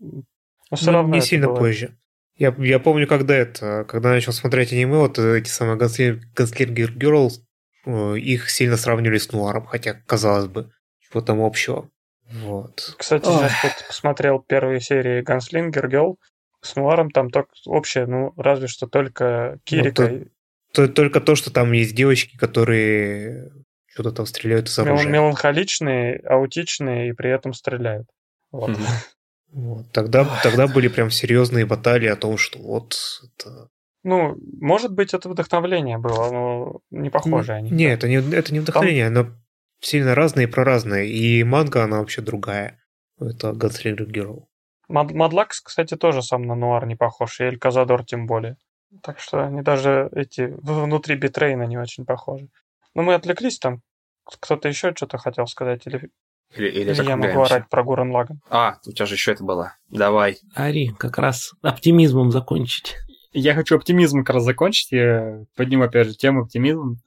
Но 0.69 0.75
все 0.77 0.87
Ну, 0.87 0.97
равно 0.97 1.15
не 1.15 1.21
сильно 1.21 1.47
позже. 1.47 1.95
Я, 2.38 2.53
я 2.59 2.80
помню, 2.80 3.07
когда 3.07 3.35
это, 3.35 3.85
когда 3.88 4.09
начал 4.09 4.32
смотреть 4.32 4.72
аниме, 4.72 4.98
вот 4.98 5.17
эти 5.17 5.49
самые 5.49 5.77
Gunslinger 5.77 6.91
Girls, 6.91 7.40
э, 7.85 8.17
их 8.19 8.49
сильно 8.49 8.77
сравнивали 8.77 9.17
с 9.17 9.32
Нуаром, 9.32 9.66
хотя, 9.66 9.93
казалось 10.06 10.48
бы, 10.48 10.72
чего 10.99 11.22
там 11.22 11.41
общего. 11.41 11.90
Вот. 12.30 12.93
Кстати, 12.98 13.25
Ой. 13.25 13.33
сейчас 13.49 13.64
вот 13.64 13.88
посмотрел 13.88 14.40
первые 14.40 14.82
серии 14.82 15.22
Ганслингер 15.22 15.88
Гелл 15.90 16.19
с 16.61 16.75
Нуаром, 16.75 17.09
там 17.09 17.30
только 17.30 17.51
общее, 17.66 18.06
ну, 18.06 18.33
разве 18.38 18.67
что 18.67 18.88
только 18.88 19.59
Кирика. 19.64 20.09
Ну, 20.09 20.25
То- 20.74 20.88
только 20.90 21.22
то, 21.22 21.35
что 21.35 21.51
там 21.51 21.72
есть 21.72 21.95
девочки, 21.95 22.38
которые 22.38 23.51
что-то 23.88 24.11
там 24.11 24.25
стреляют 24.25 24.67
из 24.67 24.77
мел- 24.77 24.88
оружия. 24.88 25.09
меланхоличные, 25.11 26.17
аутичные 26.19 27.09
и 27.09 27.14
при 27.14 27.32
этом 27.32 27.53
стреляют. 27.53 28.07
Вот. 28.51 28.69
Мгм. 28.69 28.77
Вот. 29.58 29.92
Тогда, 29.92 30.24
тогда 30.44 30.68
были 30.68 30.88
прям 30.88 31.10
серьезные 31.10 31.66
баталии 31.66 32.08
о 32.08 32.16
том, 32.16 32.38
что 32.38 32.60
вот 32.60 32.95
это... 33.24 33.69
Ну, 34.03 34.38
может 34.61 34.94
быть, 34.94 35.16
это 35.16 35.30
вдохновление 35.30 35.98
было, 35.98 36.32
но 36.32 36.80
не 36.92 37.10
похоже 37.10 37.53
они. 37.53 37.72
Не, 37.72 37.86
это 37.86 38.08
не, 38.08 38.18
это 38.18 38.53
не 38.53 38.60
вдохновение, 38.60 39.08
оно 39.08 39.32
сильно 39.80 40.14
разное 40.14 40.44
и 40.44 40.48
про 40.48 40.64
разное. 40.64 41.06
И 41.06 41.44
манга, 41.44 41.84
она 41.84 41.98
вообще 41.98 42.22
другая. 42.22 42.80
Это 43.19 43.50
Gunslinger 43.50 44.06
Girl. 44.06 44.45
Мад- 44.90 45.11
Мадлакс, 45.11 45.60
кстати, 45.61 45.95
тоже 45.98 46.22
сам 46.22 46.44
на 46.44 46.53
Нуар 46.53 46.85
не 46.86 46.95
похож, 46.95 47.40
и 47.40 47.45
Эльказадор 47.45 48.06
тем 48.06 48.27
более. 48.27 48.58
Так 49.02 49.19
что 49.19 49.44
они 49.44 49.64
даже 49.64 50.08
эти 50.11 50.53
внутри 50.61 51.16
Bee 51.16 51.32
Train 51.32 51.58
а 51.58 51.64
не 51.64 51.80
очень 51.80 52.06
похожи. 52.06 52.48
Но 52.94 53.02
мы 53.02 53.16
отвлеклись 53.16 53.58
там. 53.58 53.82
Кто-то 54.24 54.68
еще 54.68 54.94
что-то 54.95 55.18
хотел 55.18 55.48
сказать? 55.48 55.88
Или, 55.88 56.11
Или, 56.56 56.69
или 56.69 56.93
я 57.08 57.17
могу 57.17 57.42
орать 57.42 57.69
про 57.69 57.84
Гурен 57.84 58.11
Лаган? 58.11 58.40
А, 58.50 58.77
у 58.85 58.92
тебя 58.92 59.06
же 59.06 59.16
еще 59.16 59.32
это 59.34 59.43
было. 59.43 59.74
Давай. 59.90 60.38
Ари, 60.56 60.93
как 60.98 61.17
раз 61.17 61.51
оптимизмом 61.61 62.32
закончить. 62.32 62.95
Я 63.34 63.53
хочу 63.53 63.76
оптимизм 63.76 64.24
как 64.24 64.35
раз 64.35 64.43
закончить. 64.43 64.92
Я 64.92 65.43
подниму, 65.56 65.84
опять 65.84 66.08
же, 66.08 66.16
тему 66.16 66.43
оптимизм. 66.43 66.98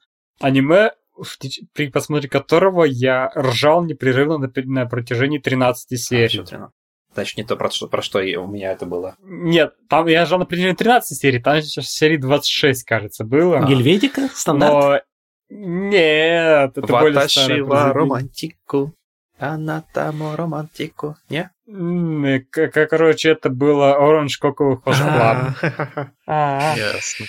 Аниме, 0.41 0.93
при 1.73 1.89
просмотре 1.91 2.28
которого 2.28 2.85
я 2.85 3.31
ржал 3.36 3.85
непрерывно 3.85 4.39
на, 4.39 4.51
на 4.55 4.86
протяжении 4.86 5.39
13 5.39 5.93
А, 5.93 5.97
серий. 5.97 6.28
тринадцать. 6.44 6.75
Значит, 7.12 7.39
не 7.39 7.44
то, 7.44 7.57
про 7.57 7.70
что, 7.70 7.89
про 7.89 8.02
что 8.02 8.20
у 8.20 8.47
меня 8.47 8.70
это 8.70 8.86
было. 8.86 9.17
Нет, 9.23 9.75
там 9.89 10.07
я 10.07 10.25
ржал 10.25 10.39
на 10.39 10.44
протяжении 10.47 10.77
13 10.77 11.19
серий, 11.19 11.41
там 11.41 11.60
сейчас 11.60 11.86
серии 11.86 12.17
26, 12.17 12.85
кажется, 12.85 13.25
было. 13.25 13.67
Гельветика? 13.67 14.28
Стандарт? 14.33 15.05
Но 15.51 15.57
нет, 15.57 16.78
это 16.78 16.86
более 16.86 17.28
старое 17.28 17.65
Ваташива 19.41 19.83
произведение. 19.93 20.36
романтику. 20.36 21.17
Не? 21.28 21.51
Короче, 22.89 23.31
это 23.31 23.49
было 23.51 23.97
Orange 24.01 24.39
Coco 24.43 24.83
Host 24.85 25.55
Club. 25.57 26.09
Ясно. 26.77 27.27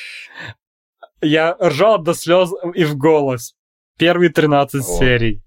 Я 1.21 1.55
ржал 1.61 1.99
до 1.99 2.13
слез 2.13 2.49
и 2.73 2.83
в 2.83 2.97
голос. 2.97 3.53
Первые 3.99 4.31
13 4.31 4.81
О. 4.81 4.83
серий. 4.97 5.43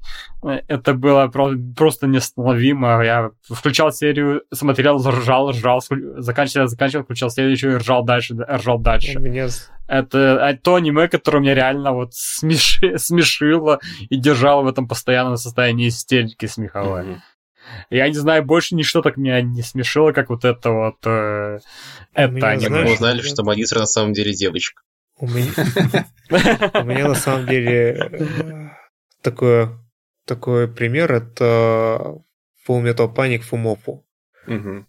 Это 0.68 0.94
было 0.94 1.26
про- 1.26 1.56
просто 1.76 2.06
неостановимо. 2.06 3.02
Я 3.04 3.30
включал 3.50 3.90
серию, 3.90 4.42
смотрел, 4.52 4.98
ржал, 4.98 5.50
ржал, 5.50 5.82
заканчивал, 6.18 6.68
заканчивал, 6.68 7.02
включал 7.02 7.30
следующую 7.30 7.72
и 7.74 7.76
ржал 7.78 8.04
дальше, 8.04 8.36
ржал 8.48 8.76
У 8.76 8.82
дальше. 8.82 9.18
меня 9.18 9.48
с- 9.48 9.70
Это 9.86 10.18
э, 10.18 10.56
то 10.56 10.76
аниме, 10.76 11.08
которое 11.08 11.40
меня 11.40 11.54
реально 11.54 11.92
вот 11.92 12.12
смеши- 12.12 12.96
смешило 12.98 13.80
и 14.08 14.16
держало 14.16 14.62
в 14.62 14.66
этом 14.66 14.88
постоянном 14.88 15.36
состоянии 15.36 15.88
истерики 15.88 16.46
смеховой. 16.46 17.04
Мгм. 17.04 17.22
Я 17.90 18.08
не 18.08 18.14
знаю, 18.14 18.44
больше 18.44 18.74
ничто 18.74 19.02
так 19.02 19.16
меня 19.16 19.40
не 19.40 19.62
смешило, 19.62 20.12
как 20.12 20.30
вот 20.30 20.44
это 20.44 20.70
вот 20.70 20.96
э, 21.06 21.58
это 22.12 22.32
меня, 22.32 22.48
аниме. 22.48 22.84
Мы 22.84 22.92
узнали, 22.92 23.22
что 23.22 23.42
магистр 23.42 23.78
на 23.78 23.86
самом 23.86 24.12
деле 24.12 24.32
девочка. 24.32 24.82
у 25.20 25.26
меня 25.26 27.08
на 27.08 27.14
самом 27.14 27.46
деле 27.46 28.08
э, 28.10 28.70
такое 29.22 29.78
такой 30.26 30.66
пример 30.68 31.12
это 31.12 32.16
Full 32.66 32.82
Metal 32.82 33.14
Panic 33.14 33.40
Фумофу. 33.40 34.04
Мгм. 34.46 34.86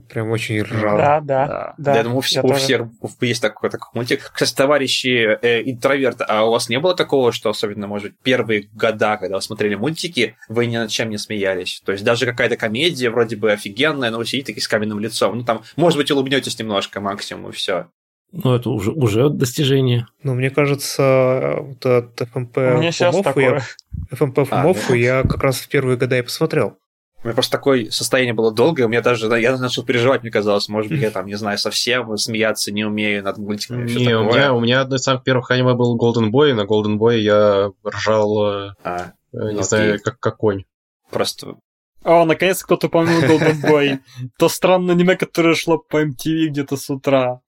Прям 0.00 0.30
очень 0.30 0.62
ржал. 0.62 0.96
да, 0.96 1.20
да, 1.20 1.46
Да. 1.46 1.74
да. 1.78 1.96
я 1.96 2.02
думаю, 2.02 2.18
у, 2.18 2.22
я 2.28 2.42
у 2.42 2.48
тоже. 2.48 2.60
всех 2.60 2.88
есть 3.20 3.42
такой, 3.42 3.70
такой 3.70 3.88
мультик. 3.94 4.30
Кстати, 4.32 4.54
товарищи 4.54 5.38
э, 5.42 5.62
интроверты, 5.70 6.24
а 6.24 6.44
у 6.44 6.50
вас 6.50 6.68
не 6.68 6.78
было 6.78 6.94
такого, 6.94 7.32
что 7.32 7.50
особенно, 7.50 7.86
может 7.86 8.10
быть, 8.10 8.18
первые 8.22 8.68
года, 8.72 9.16
когда 9.16 9.36
вы 9.36 9.42
смотрели 9.42 9.74
мультики, 9.74 10.36
вы 10.48 10.66
ни 10.66 10.76
над 10.76 10.90
чем 10.90 11.10
не 11.10 11.18
смеялись? 11.18 11.82
То 11.84 11.92
есть 11.92 12.04
даже 12.04 12.26
какая-то 12.26 12.56
комедия 12.56 13.10
вроде 13.10 13.36
бы 13.36 13.52
офигенная, 13.52 14.10
но 14.10 14.18
вы 14.18 14.26
сидите 14.26 14.46
такие 14.46 14.62
с 14.62 14.68
каменным 14.68 15.00
лицом. 15.00 15.38
Ну, 15.38 15.44
там, 15.44 15.62
может 15.76 15.98
быть, 15.98 16.10
улыбнетесь 16.10 16.58
немножко 16.58 17.00
максимум, 17.00 17.50
и 17.50 17.52
все. 17.52 17.86
Ну, 18.32 18.54
это 18.54 18.70
уже, 18.70 18.90
уже 18.90 19.30
достижение. 19.30 20.06
Но 20.22 20.34
мне 20.34 20.50
кажется, 20.50 21.56
вот 21.58 21.86
этот 21.86 22.28
ФМП 22.28 22.56
У 22.56 22.60
меня 22.78 22.92
сейчас 22.92 23.14
Фумофу 23.14 23.40
я-. 23.40 23.62
ФМП 24.10 24.38
ну. 24.50 24.94
я 24.94 25.22
как 25.22 25.42
раз 25.42 25.60
в 25.60 25.68
первые 25.68 25.96
года 25.96 26.18
и 26.18 26.22
посмотрел. 26.22 26.78
У 27.22 27.26
меня 27.28 27.34
просто 27.34 27.52
такое 27.52 27.90
состояние 27.90 28.34
было 28.34 28.52
долгое, 28.52 28.84
у 28.84 28.88
меня 28.88 29.00
даже, 29.00 29.26
я 29.40 29.56
начал 29.56 29.84
переживать, 29.84 30.22
мне 30.22 30.30
казалось, 30.30 30.68
может 30.68 30.90
быть, 30.92 31.00
я 31.00 31.10
там, 31.10 31.26
не 31.26 31.34
знаю, 31.34 31.58
совсем 31.58 32.16
смеяться 32.18 32.72
не 32.72 32.84
умею 32.84 33.24
над 33.24 33.38
мультиками. 33.38 33.90
Не, 33.90 34.16
у 34.16 34.24
меня, 34.24 34.52
у 34.52 34.60
меня 34.60 34.82
одно 34.82 34.96
из 34.96 35.02
самых 35.02 35.24
первых 35.24 35.50
аниме 35.50 35.74
был 35.74 35.98
Golden 35.98 36.30
Boy, 36.30 36.52
на 36.54 36.62
Golden 36.66 36.98
Boy 36.98 37.18
я 37.18 37.70
ржал, 37.84 38.46
э, 38.68 38.70
А, 38.84 39.12
не 39.32 39.50
Окей. 39.54 39.62
знаю, 39.62 40.00
как, 40.02 40.20
как 40.20 40.36
конь. 40.36 40.64
просто 41.10 41.56
О, 42.04 42.24
наконец 42.24 42.62
кто-то 42.62 42.86
упомянул 42.86 43.22
Golden 43.22 43.60
Boy. 43.60 43.98
То 44.38 44.48
странное 44.48 44.94
аниме, 44.94 45.16
которое 45.16 45.54
шло 45.56 45.78
по 45.78 46.04
MTV 46.04 46.48
где-то 46.50 46.76
с 46.76 46.88
утра. 46.90 47.40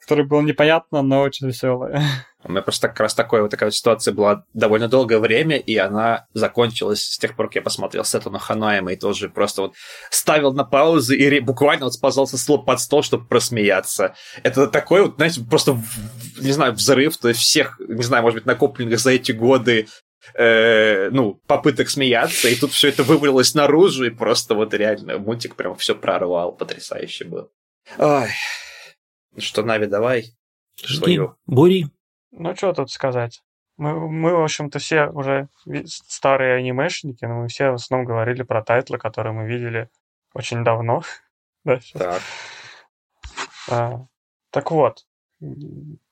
Которое 0.00 0.24
было 0.24 0.40
непонятно, 0.42 1.02
но 1.02 1.20
очень 1.20 1.46
веселое. 1.46 2.02
У 2.44 2.52
меня 2.52 2.60
просто 2.60 2.88
как 2.88 3.00
раз 3.00 3.14
такое, 3.14 3.42
вот 3.42 3.50
такая 3.50 3.68
вот 3.68 3.74
ситуация 3.74 4.12
была 4.12 4.44
довольно 4.52 4.88
долгое 4.88 5.18
время, 5.18 5.56
и 5.56 5.76
она 5.76 6.26
закончилась 6.34 7.02
с 7.02 7.18
тех 7.18 7.36
пор, 7.36 7.46
как 7.46 7.56
я 7.56 7.62
посмотрел 7.62 8.04
Сету 8.04 8.30
на 8.30 8.38
Ханаема, 8.38 8.92
и 8.92 8.96
тоже 8.96 9.30
просто 9.30 9.62
вот 9.62 9.74
ставил 10.10 10.52
на 10.52 10.64
паузу 10.64 11.14
и 11.14 11.40
буквально 11.40 11.86
вот 11.86 11.94
сползался 11.94 12.36
стол 12.36 12.62
под 12.62 12.80
стол, 12.80 13.02
чтобы 13.02 13.26
просмеяться. 13.26 14.14
Это 14.42 14.66
такой 14.66 15.02
вот, 15.02 15.16
знаете, 15.16 15.40
просто, 15.48 15.80
не 16.38 16.52
знаю, 16.52 16.74
взрыв, 16.74 17.16
то 17.16 17.28
есть 17.28 17.40
всех, 17.40 17.80
не 17.80 18.02
знаю, 18.02 18.22
может 18.22 18.36
быть, 18.36 18.46
накопленных 18.46 19.00
за 19.00 19.12
эти 19.12 19.32
годы 19.32 19.88
э, 20.34 21.08
ну, 21.10 21.40
попыток 21.46 21.88
смеяться, 21.88 22.48
и 22.48 22.56
тут 22.56 22.72
все 22.72 22.88
это 22.88 23.04
вывалилось 23.04 23.54
наружу, 23.54 24.04
и 24.04 24.10
просто 24.10 24.54
вот 24.54 24.74
реально 24.74 25.18
мультик 25.18 25.54
прям 25.56 25.76
все 25.76 25.94
прорвал, 25.94 26.52
потрясающе 26.52 27.24
был. 27.24 27.50
Ой. 27.98 28.28
Ну 29.32 29.40
что, 29.40 29.62
Нави, 29.62 29.86
давай 29.86 30.34
Жги, 30.82 30.96
свою. 30.96 31.36
бури. 31.46 31.86
Ну, 32.36 32.54
что 32.56 32.72
тут 32.72 32.90
сказать? 32.90 33.42
Мы, 33.76 34.08
мы, 34.08 34.34
в 34.34 34.42
общем-то, 34.42 34.78
все 34.78 35.06
уже 35.06 35.48
старые 35.86 36.56
анимешники, 36.56 37.24
но 37.24 37.42
мы 37.42 37.48
все 37.48 37.70
в 37.70 37.74
основном 37.74 38.06
говорили 38.06 38.42
про 38.42 38.62
тайтлы, 38.62 38.98
которые 38.98 39.32
мы 39.32 39.46
видели 39.46 39.88
очень 40.32 40.64
давно. 40.64 41.02
Да. 41.64 41.80
Так. 41.94 42.22
А, 43.70 44.06
так 44.50 44.70
вот, 44.70 45.06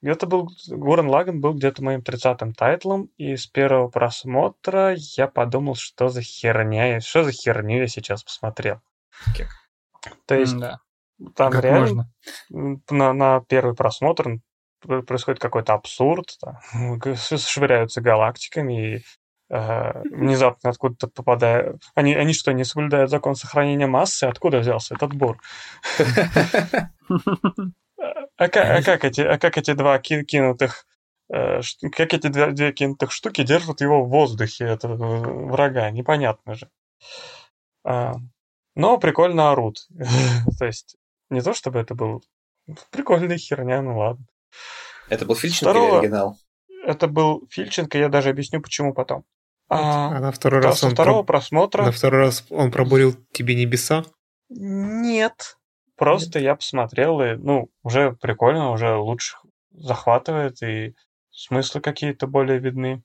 это 0.01 0.27
был 0.27 0.49
Гурен 0.69 1.09
Лаган 1.09 1.43
был 1.43 1.53
где-то 1.53 1.85
моим 1.85 2.01
30-м 2.01 2.55
тайтлом, 2.55 3.11
и 3.19 3.37
с 3.37 3.47
первого 3.47 3.89
просмотра 3.89 4.95
я 4.97 5.29
подумал, 5.29 5.75
что 5.75 6.09
за 6.09 6.23
херня, 6.23 7.01
что 7.01 7.23
за 7.23 7.33
херню 7.33 7.81
я 7.81 7.87
сейчас 7.87 8.23
посмотрел. 8.25 8.81
Окей. 9.31 9.47
То 10.27 10.35
есть 10.35 10.57
да. 10.59 10.81
там 11.37 11.53
Как 11.53 11.63
реально 11.63 12.11
можно? 12.51 12.81
на, 12.91 13.13
на 13.13 13.41
первый 13.41 13.75
просмотр 13.75 14.41
происходит 14.83 15.41
какой-то 15.41 15.75
абсурд, 15.75 16.37
с- 17.05 17.49
швыряются 17.49 18.01
галактиками, 18.01 18.97
и 18.97 19.03
э, 19.51 20.03
внезапно 20.11 20.71
откуда-то 20.71 21.09
попадают... 21.09 21.83
Они, 21.95 22.15
они 22.15 22.33
что, 22.33 22.53
не 22.53 22.65
соблюдают 22.65 23.11
закон 23.11 23.35
сохранения 23.35 23.87
массы? 23.87 24.25
Откуда 24.25 24.59
взялся 24.59 24.95
этот 24.95 25.13
бур? 25.15 25.39
А 28.37 28.49
как, 28.49 28.57
а 28.57 28.83
как 28.83 29.05
эти, 29.05 29.21
а 29.21 29.39
как 29.39 29.59
эти 29.59 29.75
два 29.75 29.99
ки- 29.99 30.25
кинутых... 30.25 30.87
э, 31.33 31.61
Как 31.93 32.15
эти 32.15 32.27
две, 32.29 32.51
две 32.51 32.73
кинутых 32.73 33.13
штуки 33.13 33.43
держат 33.45 33.81
его 33.81 34.05
в 34.05 34.09
воздухе, 34.09 34.65
этого 34.65 35.49
врага? 35.49 35.91
Непонятно 35.91 36.55
же. 36.55 36.69
А, 37.85 38.15
но 38.75 38.99
прикольно 38.99 39.51
орут. 39.53 39.87
То 40.59 40.67
есть, 40.67 40.97
не 41.31 41.41
то 41.41 41.53
чтобы 41.55 41.79
это 41.81 41.95
был 41.95 42.23
прикольная 42.91 43.39
херня, 43.39 43.83
ну 43.83 43.99
ладно. 43.99 44.25
Это 45.09 45.27
был 45.27 45.35
Фильченко 45.35 45.71
Второго- 45.71 45.89
или 45.91 45.99
оригинал? 45.99 46.39
Это 46.87 47.07
был 47.09 47.47
Фильченко, 47.51 47.99
я 47.99 48.09
даже 48.09 48.31
объясню, 48.31 48.61
почему 48.61 48.93
потом. 48.95 49.25
А, 49.69 50.17
А 50.17 50.21
на 50.21 50.33
второй 50.33 50.61
да, 50.63 50.69
раз 50.69 50.81
со 50.81 50.87
он 50.87 50.93
второго 50.93 51.23
про- 51.23 51.35
просмотра... 51.39 51.85
на 51.85 51.93
второй 51.93 52.21
раз 52.23 52.45
он 52.51 52.71
пробурил 52.71 53.15
тебе 53.33 53.55
небеса. 53.55 54.05
Нет. 54.51 55.57
Просто 55.97 56.39
я 56.41 56.55
посмотрел, 56.57 57.21
и, 57.23 57.37
ну, 57.37 57.69
уже 57.83 58.13
прикольно, 58.21 58.71
уже 58.73 58.95
лучше 58.97 59.37
захватывает, 59.71 60.63
и 60.63 60.95
смыслы 61.31 61.81
какие-то 61.81 62.27
более 62.27 62.59
видны. 62.59 63.03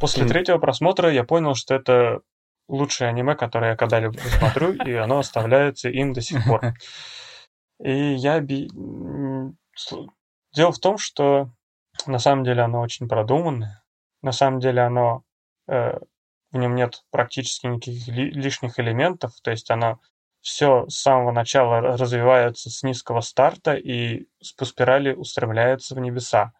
После 0.00 0.22
Мгм. 0.22 0.32
третьего 0.32 0.58
просмотра 0.58 1.10
я 1.12 1.24
понял, 1.24 1.54
что 1.54 1.74
это 1.74 2.20
лучшее 2.68 3.08
аниме, 3.08 3.34
которое 3.34 3.72
я 3.72 3.76
когда-либо 3.76 4.16
смотрю, 4.18 4.72
и 4.72 4.92
оно 4.92 5.18
оставляется 5.18 5.88
им 5.90 6.12
до 6.12 6.20
сих 6.20 6.44
пор. 6.46 6.60
И 7.80 8.14
я... 8.14 8.40
Дело 10.54 10.72
в 10.72 10.78
том, 10.78 10.98
что 10.98 11.50
на 12.06 12.18
самом 12.18 12.44
деле 12.44 12.62
оно 12.62 12.80
очень 12.80 13.08
продуманное. 13.08 13.82
На 14.22 14.32
самом 14.32 14.60
деле 14.60 14.82
оно... 14.82 15.22
э, 15.68 15.98
в 16.50 16.56
нем 16.56 16.74
нет 16.74 17.02
практически 17.10 17.66
никаких 17.66 18.08
ли- 18.08 18.30
лишних 18.30 18.78
элементов, 18.80 19.32
то 19.42 19.50
есть 19.50 19.70
оно 19.70 20.00
все 20.40 20.86
с 20.88 21.00
самого 21.00 21.30
начала 21.30 21.80
ра- 21.80 21.96
развивается 21.98 22.70
с 22.70 22.82
низкого 22.82 23.20
старта 23.20 23.74
и 23.74 24.26
по 24.56 24.64
спирали 24.64 25.12
устремляется 25.12 25.94
в 25.94 25.98
небеса. 25.98 26.52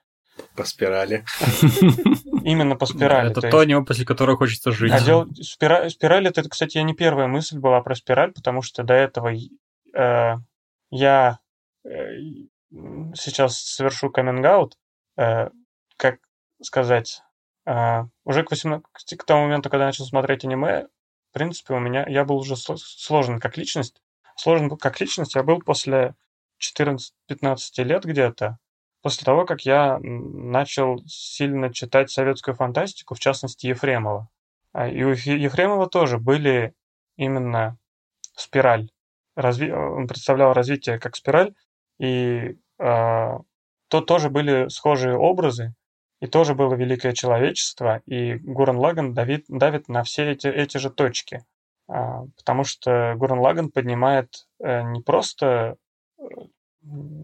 По 0.54 0.64
спирали. 0.64 1.24
Именно 2.44 2.76
по 2.76 2.86
спирали. 2.86 3.30
Это 3.30 3.40
то 3.50 3.58
аниме, 3.60 3.84
после 3.84 4.04
которого 4.04 4.36
хочется 4.36 4.72
жить. 4.72 4.92
а 4.92 5.00
дело- 5.00 5.26
спира- 5.40 5.88
спираль, 5.88 6.26
это, 6.28 6.48
кстати, 6.48 6.78
не 6.78 6.94
первая 6.94 7.26
мысль 7.26 7.58
была 7.58 7.80
про 7.80 7.94
спираль, 7.94 8.32
потому 8.32 8.62
что 8.62 8.82
до 8.82 8.94
этого 8.94 9.32
э, 9.32 10.34
я 10.90 11.38
э, 11.84 11.88
сейчас 12.70 13.58
совершу 13.58 14.10
каминг 14.10 14.72
как 15.96 16.20
сказать, 16.62 17.22
э, 17.66 18.04
уже 18.24 18.44
к, 18.44 18.50
18, 18.50 19.16
к 19.16 19.24
тому 19.24 19.44
моменту, 19.44 19.70
когда 19.70 19.84
я 19.84 19.88
начал 19.88 20.04
смотреть 20.04 20.44
аниме, 20.44 20.88
в 21.30 21.34
принципе, 21.34 21.74
у 21.74 21.78
меня, 21.80 22.06
я 22.08 22.24
был 22.24 22.36
уже 22.36 22.54
сло- 22.54 22.76
сложен 22.76 23.38
как 23.40 23.56
личность. 23.56 24.00
Сложен 24.36 24.70
как 24.76 25.00
личность 25.00 25.34
я 25.34 25.42
был 25.42 25.60
после 25.60 26.14
14-15 26.58 27.84
лет 27.84 28.04
где-то, 28.04 28.58
после 29.02 29.24
того, 29.24 29.44
как 29.44 29.62
я 29.62 29.98
начал 30.00 31.02
сильно 31.06 31.72
читать 31.72 32.10
советскую 32.10 32.54
фантастику, 32.54 33.14
в 33.14 33.20
частности, 33.20 33.66
Ефремова. 33.66 34.28
А, 34.72 34.88
И 34.88 35.02
у 35.02 35.10
Ефремова 35.10 35.88
тоже 35.88 36.18
были 36.18 36.74
именно 37.16 37.78
спираль. 38.36 38.90
Разви- 39.36 39.72
Он 39.72 40.06
представлял 40.06 40.52
развитие 40.52 40.98
как 40.98 41.16
спираль, 41.16 41.54
и 41.98 42.56
а, 42.78 43.38
то 43.88 44.00
тоже 44.00 44.30
были 44.30 44.68
схожие 44.68 45.16
образы, 45.16 45.74
и 46.20 46.26
тоже 46.26 46.54
было 46.54 46.74
великое 46.74 47.12
человечество, 47.12 48.02
и 48.06 48.34
Гурен 48.34 48.76
Лаган 48.76 49.14
давит, 49.14 49.44
давит 49.48 49.88
на 49.88 50.02
все 50.02 50.32
эти, 50.32 50.48
эти 50.48 50.78
же 50.78 50.90
точки. 50.90 51.44
А, 51.88 52.24
Потому 52.36 52.64
что 52.64 53.14
Гурен 53.16 53.38
Лаган 53.38 53.70
поднимает 53.70 54.46
э, 54.62 54.82
не 54.82 55.00
просто, 55.00 55.76
э, 56.18 56.22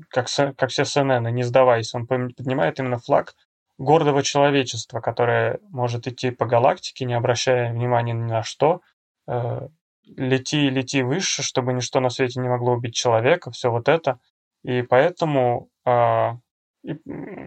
как, 0.09 0.29
как 0.57 0.71
все 0.71 0.85
СНН, 0.85 1.27
не 1.29 1.43
сдавайся, 1.43 1.99
он 1.99 2.07
поднимает 2.07 2.79
именно 2.79 2.99
флаг 2.99 3.35
гордого 3.79 4.23
человечества, 4.23 5.01
которое 5.01 5.59
может 5.71 6.07
идти 6.07 6.31
по 6.31 6.47
галактике, 6.47 7.05
не 7.05 7.15
обращая 7.15 7.73
внимания 7.73 8.13
ни 8.13 8.31
на 8.31 8.43
что, 8.43 8.81
э, 9.27 9.69
лети, 10.07 10.71
лети 10.71 11.03
выше, 11.03 11.43
чтобы 11.43 11.73
ничто 11.73 12.01
на 12.01 12.09
свете 12.09 12.41
не 12.41 12.49
могло 12.49 12.73
убить 12.73 12.95
человека, 12.95 13.51
все 13.51 13.71
вот 13.71 13.89
это. 13.89 14.19
И 14.65 14.83
поэтому 14.83 15.69
а, 15.85 16.39
и, 16.83 16.97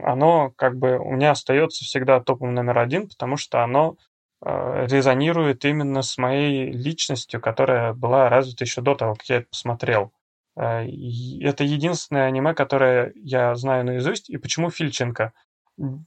оно 0.04 0.52
как 0.56 0.78
бы 0.78 0.98
у 0.98 1.12
меня 1.12 1.32
остается 1.32 1.84
всегда 1.84 2.20
топом 2.20 2.54
номер 2.54 2.78
один, 2.80 3.08
потому 3.10 3.38
что 3.38 3.64
оно 3.64 3.98
а, 4.42 4.86
резонирует 4.86 5.66
именно 5.66 6.02
с 6.02 6.18
моей 6.18 6.72
личностью, 6.72 7.42
которая 7.42 7.94
была 7.94 8.30
развита 8.30 8.64
еще 8.64 8.82
до 8.82 8.96
того, 8.96 9.16
как 9.16 9.26
я 9.30 9.36
это 9.38 9.48
посмотрел. 9.50 10.12
А, 10.56 10.84
Это 10.84 11.64
единственное 11.64 12.26
аниме, 12.26 12.54
которое 12.54 13.12
я 13.16 13.54
знаю 13.56 13.86
наизусть. 13.86 14.30
И 14.30 14.38
почему 14.38 14.70
Фильченко? 14.70 15.34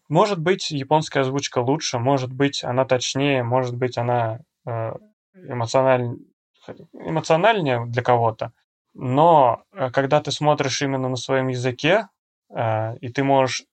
Может 0.09 0.41
быть, 0.41 0.71
японская 0.71 1.23
озвучка 1.23 1.59
лучше, 1.59 1.99
может 1.99 2.33
быть, 2.33 2.65
она 2.65 2.85
точнее, 2.85 3.45
может 3.45 3.77
быть, 3.77 3.97
она 3.97 4.41
э, 4.67 4.93
эмоциональ- 5.35 6.17
эмоциональнее 6.93 7.87
для 7.87 8.03
кого-то. 8.03 8.53
Но 8.95 9.63
э, 9.73 9.91
когда 9.91 10.21
ты 10.21 10.31
смотришь 10.33 10.83
именно 10.83 11.09
на 11.09 11.17
своем 11.17 11.49
языке, 11.49 12.09
э, 12.55 12.97
и 12.99 13.09
ты 13.09 13.25
можешь 13.25 13.65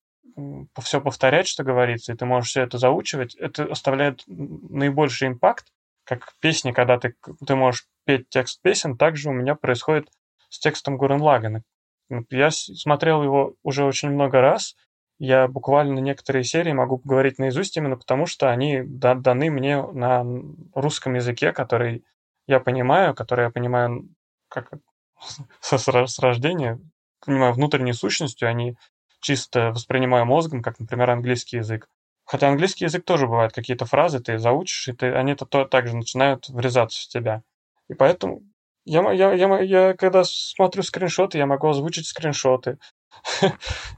все 0.80 1.02
повторять, 1.02 1.48
что 1.48 1.64
говорится, 1.64 2.14
и 2.14 2.16
ты 2.16 2.26
можешь 2.26 2.50
все 2.50 2.62
это 2.62 2.78
заучивать, 2.78 3.36
это 3.36 3.64
оставляет 3.66 4.22
наибольший 4.28 5.30
импакт, 5.30 5.66
как 6.04 6.34
песни, 6.40 6.72
когда 6.72 7.00
ты, 7.00 7.16
ты 7.46 7.56
можешь 7.56 7.88
петь 8.06 8.30
текст 8.30 8.62
песен, 8.62 8.98
также 8.98 9.30
у 9.30 9.34
меня 9.34 9.56
происходит 9.56 10.10
с 10.50 10.60
текстом 10.60 10.98
Гурен 10.98 11.22
Лагана. 11.22 11.64
Я 12.30 12.52
смотрел 12.52 13.24
его 13.24 13.56
уже 13.64 13.84
очень 13.84 14.12
много 14.12 14.40
раз, 14.40 14.76
я 15.20 15.48
буквально 15.48 16.00
некоторые 16.00 16.44
серии 16.44 16.72
могу 16.72 17.02
говорить 17.04 17.40
наизусть 17.40 17.76
именно 17.76 17.98
потому, 17.98 18.28
что 18.28 18.50
они 18.52 18.84
да- 18.86 19.16
даны 19.16 19.50
мне 19.50 19.82
на 19.82 20.24
русском 20.74 21.16
языке, 21.16 21.52
который 21.52 22.04
я 22.46 22.60
понимаю, 22.60 23.16
который 23.16 23.46
я 23.46 23.50
понимаю 23.50 24.08
как 24.48 24.72
с 25.62 25.78
с 25.78 26.20
рождения, 26.20 26.80
понимаю 27.26 27.54
внутренней 27.54 27.94
сущностью, 27.94 28.48
а 28.48 28.54
не 28.54 28.78
чисто 29.22 29.72
воспринимаю 29.72 30.26
мозгом, 30.26 30.62
как, 30.62 30.80
например, 30.80 31.10
английский 31.10 31.58
язык. 31.58 31.88
Хотя 32.26 32.50
английский 32.50 32.86
язык 32.86 33.06
тоже 33.06 33.26
бывает, 33.26 33.54
какие-то 33.54 33.86
фразы 33.86 34.20
ты 34.20 34.38
заучишь, 34.38 34.90
и 34.90 34.94
ты, 34.94 35.14
они 35.14 35.34
то, 35.36 35.46
то 35.46 35.66
также 35.66 35.96
начинают 35.96 36.50
врезаться 36.50 37.02
в 37.02 37.08
тебя. 37.08 37.42
И 37.90 37.94
поэтому 37.94 38.42
я, 38.84 39.12
я, 39.12 39.34
я, 39.34 39.60
я 39.60 39.94
когда 39.96 40.24
смотрю 40.24 40.84
скриншоты, 40.84 41.38
я 41.38 41.46
могу 41.46 41.68
озвучить 41.68 42.08
скриншоты. 42.08 42.78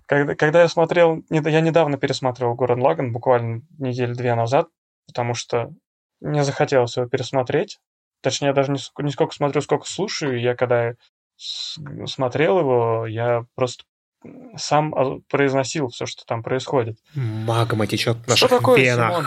Когда, 0.05 0.35
когда 0.35 0.61
я 0.61 0.67
смотрел, 0.67 1.23
я 1.29 1.61
недавно 1.61 1.97
пересматривал 1.97 2.55
Город 2.55 2.79
Лаган, 2.79 3.11
буквально 3.11 3.61
недели 3.77 4.13
две 4.13 4.33
назад, 4.33 4.69
потому 5.07 5.33
что 5.33 5.71
мне 6.21 6.43
захотелось 6.43 6.95
его 6.95 7.07
пересмотреть. 7.07 7.79
Точнее, 8.21 8.47
я 8.49 8.53
даже 8.53 8.71
не, 8.71 8.77
ск- 8.77 9.01
не 9.03 9.11
сколько 9.11 9.33
смотрю, 9.33 9.61
сколько 9.61 9.87
слушаю. 9.87 10.39
Я 10.39 10.55
когда 10.55 10.93
смотрел 12.05 12.59
его, 12.59 13.05
я 13.07 13.45
просто 13.55 13.83
сам 14.57 15.21
произносил 15.29 15.87
все, 15.87 16.05
что 16.05 16.25
там 16.25 16.43
происходит. 16.43 16.97
Магма 17.15 17.87
течет 17.87 18.17
в 18.17 18.21
Что 18.23 18.29
наших 18.47 18.49
такое, 18.49 18.83
Симон? 18.93 19.25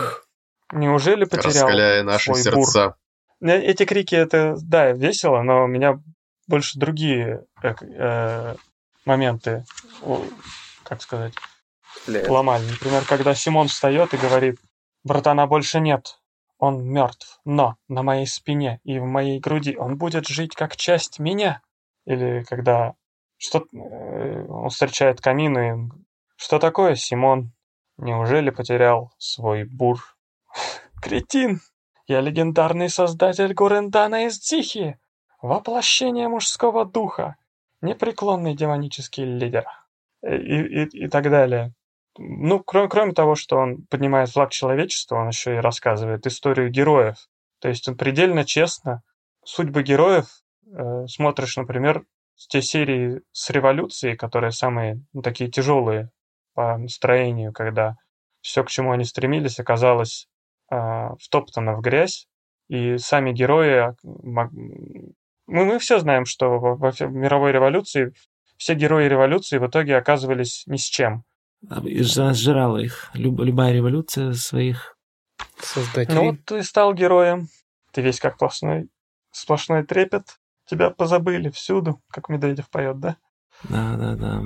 Неужели 0.71 1.25
потерял 1.25 1.65
Раскаляя 1.67 2.03
наши 2.03 2.25
свой 2.33 2.43
бур? 2.53 2.65
сердца. 2.65 2.95
Э, 3.41 3.57
Эти 3.59 3.85
крики, 3.85 4.15
это, 4.15 4.55
да, 4.61 4.91
весело, 4.91 5.41
но 5.41 5.65
меня 5.67 5.99
больше 6.47 6.77
другие 6.79 7.43
э, 7.63 7.73
э, 7.81 8.55
моменты, 9.05 9.65
как 10.83 11.01
сказать, 11.01 11.33
Бля, 12.07 12.25
ломали. 12.31 12.63
Например, 12.69 13.03
когда 13.05 13.33
Симон 13.33 13.67
встает 13.67 14.13
и 14.13 14.17
говорит, 14.17 14.59
братана 15.03 15.47
больше 15.47 15.79
нет, 15.79 16.19
он 16.63 16.81
мертв, 16.81 17.41
но 17.43 17.75
на 17.89 18.03
моей 18.03 18.25
спине 18.25 18.79
и 18.85 18.97
в 18.97 19.03
моей 19.03 19.37
груди 19.41 19.75
он 19.75 19.97
будет 19.97 20.29
жить 20.29 20.55
как 20.55 20.77
часть 20.77 21.19
меня. 21.19 21.61
Или 22.05 22.43
когда 22.43 22.93
что 23.37 23.65
э, 23.73 24.45
он 24.47 24.69
встречает 24.69 25.19
камин 25.19 25.57
и 25.57 25.91
что 26.37 26.59
такое, 26.59 26.95
Симон? 26.95 27.51
Неужели 27.97 28.49
потерял 28.49 29.11
свой 29.17 29.65
бур? 29.65 29.99
Кретин! 31.01 31.59
Я 32.07 32.21
легендарный 32.21 32.87
создатель 32.87 33.53
Гурендана 33.53 34.27
из 34.27 34.39
Дзихи, 34.39 34.97
воплощение 35.41 36.29
мужского 36.29 36.85
духа, 36.85 37.35
непреклонный 37.81 38.55
демонический 38.55 39.25
лидер. 39.25 39.65
И, 40.21 40.33
и, 40.33 40.83
и 41.05 41.07
так 41.09 41.29
далее. 41.29 41.73
Ну, 42.17 42.59
кроме, 42.59 42.89
кроме 42.89 43.13
того, 43.13 43.35
что 43.35 43.57
он 43.57 43.83
поднимает 43.89 44.29
флаг 44.29 44.51
человечества, 44.51 45.15
он 45.17 45.29
еще 45.29 45.55
и 45.55 45.59
рассказывает 45.59 46.27
историю 46.27 46.69
героев. 46.69 47.15
То 47.59 47.69
есть 47.69 47.87
он 47.87 47.97
предельно 47.97 48.45
честно 48.45 49.01
судьбы 49.43 49.83
героев 49.83 50.27
э, 50.71 51.07
смотришь, 51.07 51.57
например, 51.57 52.03
те 52.49 52.61
серии 52.61 53.21
с 53.31 53.49
революцией, 53.49 54.15
которые 54.15 54.51
самые 54.51 55.01
ну, 55.13 55.21
такие 55.21 55.49
тяжелые 55.49 56.09
по 56.53 56.77
настроению, 56.77 57.51
когда 57.51 57.95
все, 58.41 58.63
к 58.63 58.69
чему 58.69 58.91
они 58.91 59.05
стремились, 59.05 59.59
оказалось 59.59 60.27
э, 60.71 61.09
втоптано 61.19 61.75
в 61.75 61.81
грязь, 61.81 62.27
и 62.69 62.97
сами 62.97 63.31
герои... 63.31 63.95
мог- 64.03 64.51
Мы, 64.51 65.65
мы 65.65 65.79
все 65.79 65.99
знаем, 65.99 66.25
что 66.25 66.59
во, 66.59 66.75
во 66.75 66.91
мировой 67.07 67.51
революции 67.51 68.13
все 68.57 68.75
герои 68.75 69.07
революции 69.07 69.57
в 69.57 69.67
итоге 69.67 69.97
оказывались 69.97 70.63
ни 70.67 70.77
с 70.77 70.83
чем. 70.83 71.23
Сжирала 71.69 72.77
их. 72.77 73.09
Люб- 73.13 73.41
любая 73.41 73.73
революция 73.73 74.33
своих. 74.33 74.97
Создателей. 75.59 76.15
Ну 76.15 76.31
вот 76.31 76.45
ты 76.45 76.63
стал 76.63 76.93
героем, 76.93 77.47
ты 77.91 78.01
весь 78.01 78.19
как 78.19 78.35
сплошной, 78.35 78.89
сплошной 79.31 79.83
трепет, 79.83 80.39
тебя 80.65 80.89
позабыли 80.89 81.49
всюду, 81.49 82.01
как 82.09 82.29
Медведев 82.29 82.69
поет, 82.69 82.99
да? 82.99 83.17
Да, 83.63 83.95
да, 83.95 84.15
да. 84.15 84.41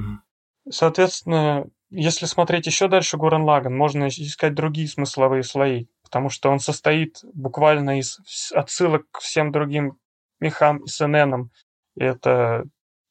Соответственно, 0.69 1.65
если 1.89 2.25
смотреть 2.25 2.67
еще 2.67 2.87
дальше 2.87 3.17
Гурен 3.17 3.43
Лаган, 3.43 3.75
можно 3.75 4.07
искать 4.07 4.53
другие 4.53 4.87
смысловые 4.87 5.43
слои, 5.43 5.87
потому 6.03 6.29
что 6.29 6.49
он 6.49 6.59
состоит 6.59 7.19
буквально 7.33 7.99
из 7.99 8.19
отсылок 8.53 9.03
к 9.11 9.19
всем 9.19 9.51
другим 9.51 9.97
мехам 10.39 10.83
и 10.83 10.87
СННам. 10.87 11.51
И 11.95 12.03
это, 12.03 12.65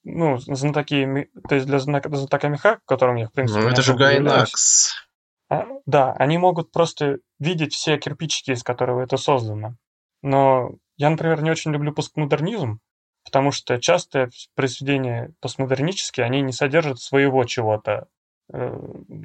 ну, 0.09 0.39
знатоки, 0.39 1.29
то 1.49 1.55
есть 1.57 1.67
для 1.67 1.79
знатока 1.81 2.49
меха, 2.49 2.79
которым 2.87 3.17
я, 3.17 3.27
в 3.27 3.33
принципе, 3.33 3.61
Ну, 3.63 3.69
это 3.71 3.83
же 3.83 3.95
Гайнакс. 3.95 4.95
а, 5.51 5.67
Да, 5.85 6.13
они 6.13 6.39
могут 6.39 6.71
просто 6.71 7.19
видеть 7.41 7.75
все 7.75 7.99
кирпичики, 7.99 8.53
из 8.53 8.63
которых 8.63 9.05
это 9.05 9.17
создано. 9.17 9.75
Но 10.23 10.71
я, 10.97 11.11
например, 11.11 11.43
не 11.43 11.51
очень 11.51 11.73
люблю 11.73 11.93
постмодернизм, 11.93 12.79
потому 13.25 13.51
что 13.51 13.81
часто 13.81 14.31
произведения 14.55 15.33
постмодернические, 15.41 16.25
они 16.25 16.41
не 16.41 16.53
содержат 16.53 17.01
своего 17.01 17.45
чего-то. 17.45 18.07
Э, 18.53 18.79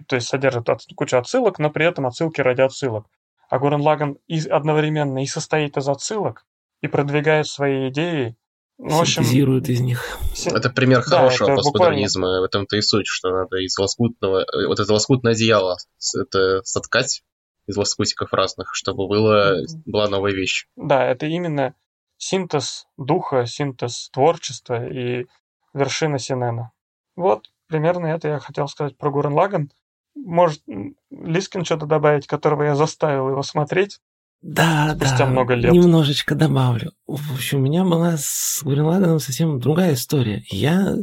То 0.08 0.16
есть 0.16 0.27
содержат 0.27 0.68
от- 0.69 0.85
кучу 0.95 1.16
отсылок, 1.18 1.60
но 1.60 1.69
при 1.69 1.85
этом 1.85 2.08
отсылки 2.08 2.42
ради 2.42 2.61
отсылок. 2.61 3.06
А 3.50 3.60
Гурен 3.60 3.82
Лаган 3.82 4.18
и 4.27 4.40
одновременно 4.48 5.22
и 5.22 5.27
состоит 5.27 5.77
из 5.77 5.88
отсылок, 5.88 6.45
и 6.82 6.88
продвигает 6.88 7.45
свои 7.48 7.90
идеи. 7.90 8.35
Ну, 8.84 8.98
в 8.98 9.01
общем, 9.01 9.24
Синтезируют 9.24 9.69
из 9.69 9.80
них. 9.80 10.18
Это 10.45 10.72
пример 10.72 11.03
Да, 11.08 11.18
хорошего 11.18 11.50
это 11.50 11.58
постмодернизма. 11.58 12.42
В 12.42 12.43
этом-то 12.45 12.77
и 12.77 12.82
суть, 12.82 13.06
что 13.06 13.30
надо 13.30 13.58
из 13.58 13.77
лоскутного... 13.77 14.40
э, 14.40 14.68
Вот 14.68 14.80
это 14.80 14.92
лоскутное 14.92 15.34
одеяло 15.34 15.77
это 16.19 16.64
соткать 16.64 17.22
из 17.68 17.77
лоскутиков 17.77 18.34
разных, 18.34 18.72
чтобы 18.74 19.08
было, 19.08 19.58
была 19.85 20.10
новая 20.10 20.32
вещь. 20.32 20.66
Да, 20.76 21.06
это 21.06 21.27
именно 21.27 21.76
синтез 22.18 22.88
духа, 22.98 23.45
синтез 23.45 24.10
творчества 24.11 24.88
и 24.88 25.27
вершина 25.74 26.18
Синена. 26.18 26.72
Вот, 27.16 27.51
примерно 27.68 28.08
это 28.08 28.30
я 28.30 28.40
хотел 28.40 28.68
сказать 28.68 28.98
про 28.98 29.11
Гурен 29.11 29.34
Лаган. 29.34 29.72
Может, 30.16 30.64
Лискин 31.11 31.66
что-то 31.66 31.85
добавить, 31.85 32.26
которого 32.26 32.64
я 32.64 32.76
заставил 32.76 33.30
его 33.30 33.43
смотреть. 33.43 34.00
Да, 34.41 34.95
Спустя 34.95 35.17
да, 35.19 35.25
много 35.27 35.53
лет. 35.53 35.71
немножечко 35.71 36.33
добавлю. 36.33 36.93
В 37.05 37.33
общем, 37.35 37.59
у 37.59 37.61
меня 37.61 37.83
была 37.83 38.17
с 38.17 38.61
Гурен 38.63 39.19
совсем 39.19 39.59
другая 39.59 39.93
история. 39.93 40.43
Я 40.49 40.95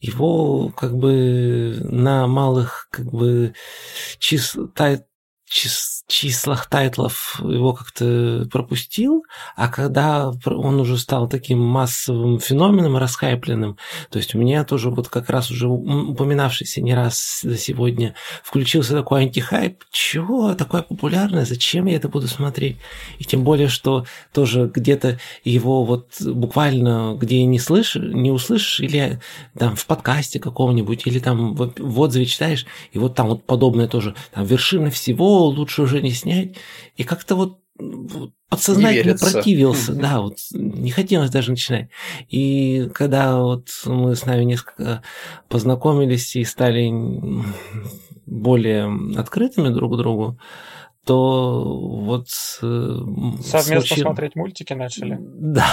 его 0.00 0.70
как 0.70 0.96
бы 0.96 1.76
на 1.82 2.26
малых 2.26 2.88
как 2.90 3.12
бы 3.12 3.54
чис, 4.18 4.56
чис- 5.56 6.04
числах 6.06 6.66
тайтлов 6.66 7.40
его 7.42 7.72
как-то 7.72 8.46
пропустил, 8.52 9.24
а 9.56 9.68
когда 9.68 10.30
он 10.44 10.80
уже 10.80 10.98
стал 10.98 11.28
таким 11.28 11.58
массовым 11.60 12.38
феноменом, 12.38 12.96
расхайпленным, 12.96 13.76
то 14.10 14.18
есть 14.18 14.34
у 14.34 14.38
меня 14.38 14.64
тоже 14.64 14.90
вот 14.90 15.08
как 15.08 15.30
раз 15.30 15.50
уже 15.50 15.68
упоминавшийся 15.68 16.80
не 16.80 16.94
раз 16.94 17.40
за 17.42 17.56
сегодня 17.56 18.14
включился 18.44 18.92
такой 18.92 19.22
антихайп. 19.22 19.82
Чего 19.90 20.54
такое 20.54 20.82
популярное? 20.82 21.44
Зачем 21.44 21.86
я 21.86 21.96
это 21.96 22.08
буду 22.08 22.28
смотреть? 22.28 22.76
И 23.18 23.24
тем 23.24 23.42
более, 23.42 23.68
что 23.68 24.06
тоже 24.32 24.70
где-то 24.72 25.18
его 25.42 25.84
вот 25.84 26.20
буквально, 26.20 27.16
где 27.18 27.44
не 27.44 27.58
слышишь, 27.58 28.02
не 28.02 28.30
услышишь, 28.30 28.80
или 28.80 29.20
там 29.58 29.74
в 29.74 29.86
подкасте 29.86 30.38
каком-нибудь, 30.38 31.02
или 31.06 31.18
там 31.18 31.54
в 31.54 32.00
отзыве 32.00 32.26
читаешь, 32.26 32.66
и 32.92 32.98
вот 32.98 33.14
там 33.14 33.28
вот 33.28 33.44
подобное 33.44 33.88
тоже, 33.88 34.14
там 34.32 34.44
вершина 34.44 34.90
всего, 34.90 35.45
лучше 35.54 35.82
уже 35.82 36.02
не 36.02 36.12
снять. 36.12 36.56
И 36.96 37.04
как-то 37.04 37.36
вот 37.36 37.60
подсознательно 38.48 39.16
противился, 39.16 39.92
да, 39.92 40.20
вот 40.20 40.38
не 40.52 40.90
хотелось 40.90 41.30
даже 41.30 41.50
начинать. 41.50 41.90
И 42.28 42.88
когда 42.94 43.40
вот 43.40 43.68
мы 43.84 44.14
с 44.14 44.24
нами 44.24 44.44
несколько 44.44 45.02
познакомились 45.48 46.36
и 46.36 46.44
стали 46.44 46.92
более 48.24 48.90
открытыми 49.18 49.68
друг 49.68 49.94
к 49.94 49.96
другу, 49.96 50.38
то 51.06 51.62
вот... 51.78 52.26
э, 52.62 52.96
Совместно 53.42 53.80
случил- 53.80 54.02
смотреть 54.02 54.34
мультики 54.34 54.72
начали. 54.72 55.18
Да. 55.20 55.66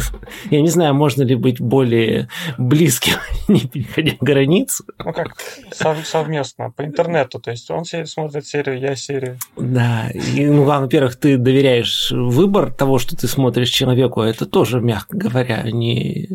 Я 0.50 0.60
не 0.60 0.68
знаю, 0.68 0.94
можно 0.94 1.22
ли 1.22 1.34
быть 1.34 1.60
более 1.60 2.28
близким, 2.58 3.14
не 3.48 3.60
переходя 3.60 4.12
границу. 4.20 4.84
Ну 4.98 5.12
как, 5.12 5.36
сов- 5.72 6.06
совместно, 6.06 6.70
по 6.70 6.84
интернету. 6.84 7.40
То 7.40 7.50
есть 7.50 7.70
он 7.70 7.84
смотрит 7.84 8.46
серию, 8.46 8.78
я 8.78 8.94
серию. 8.94 9.38
Да, 9.56 10.10
и, 10.10 10.44
ну, 10.46 10.64
во-первых, 10.64 11.16
ты 11.16 11.38
доверяешь 11.38 12.10
выбор 12.12 12.70
того, 12.70 12.98
что 12.98 13.16
ты 13.16 13.26
смотришь 13.26 13.70
человеку, 13.70 14.20
а 14.20 14.28
это 14.28 14.44
тоже, 14.44 14.80
мягко 14.82 15.16
говоря, 15.16 15.62
не 15.70 16.28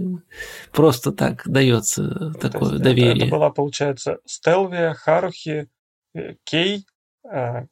просто 0.71 1.11
так 1.11 1.43
дается 1.45 2.31
такое 2.41 2.75
это- 2.75 2.79
доверие. 2.83 3.25
Это, 3.27 3.35
была, 3.35 3.51
получается, 3.51 4.17
Стелвия, 4.25 4.93
Харухи, 4.95 5.67
э, 6.15 6.33
Кей, 6.43 6.85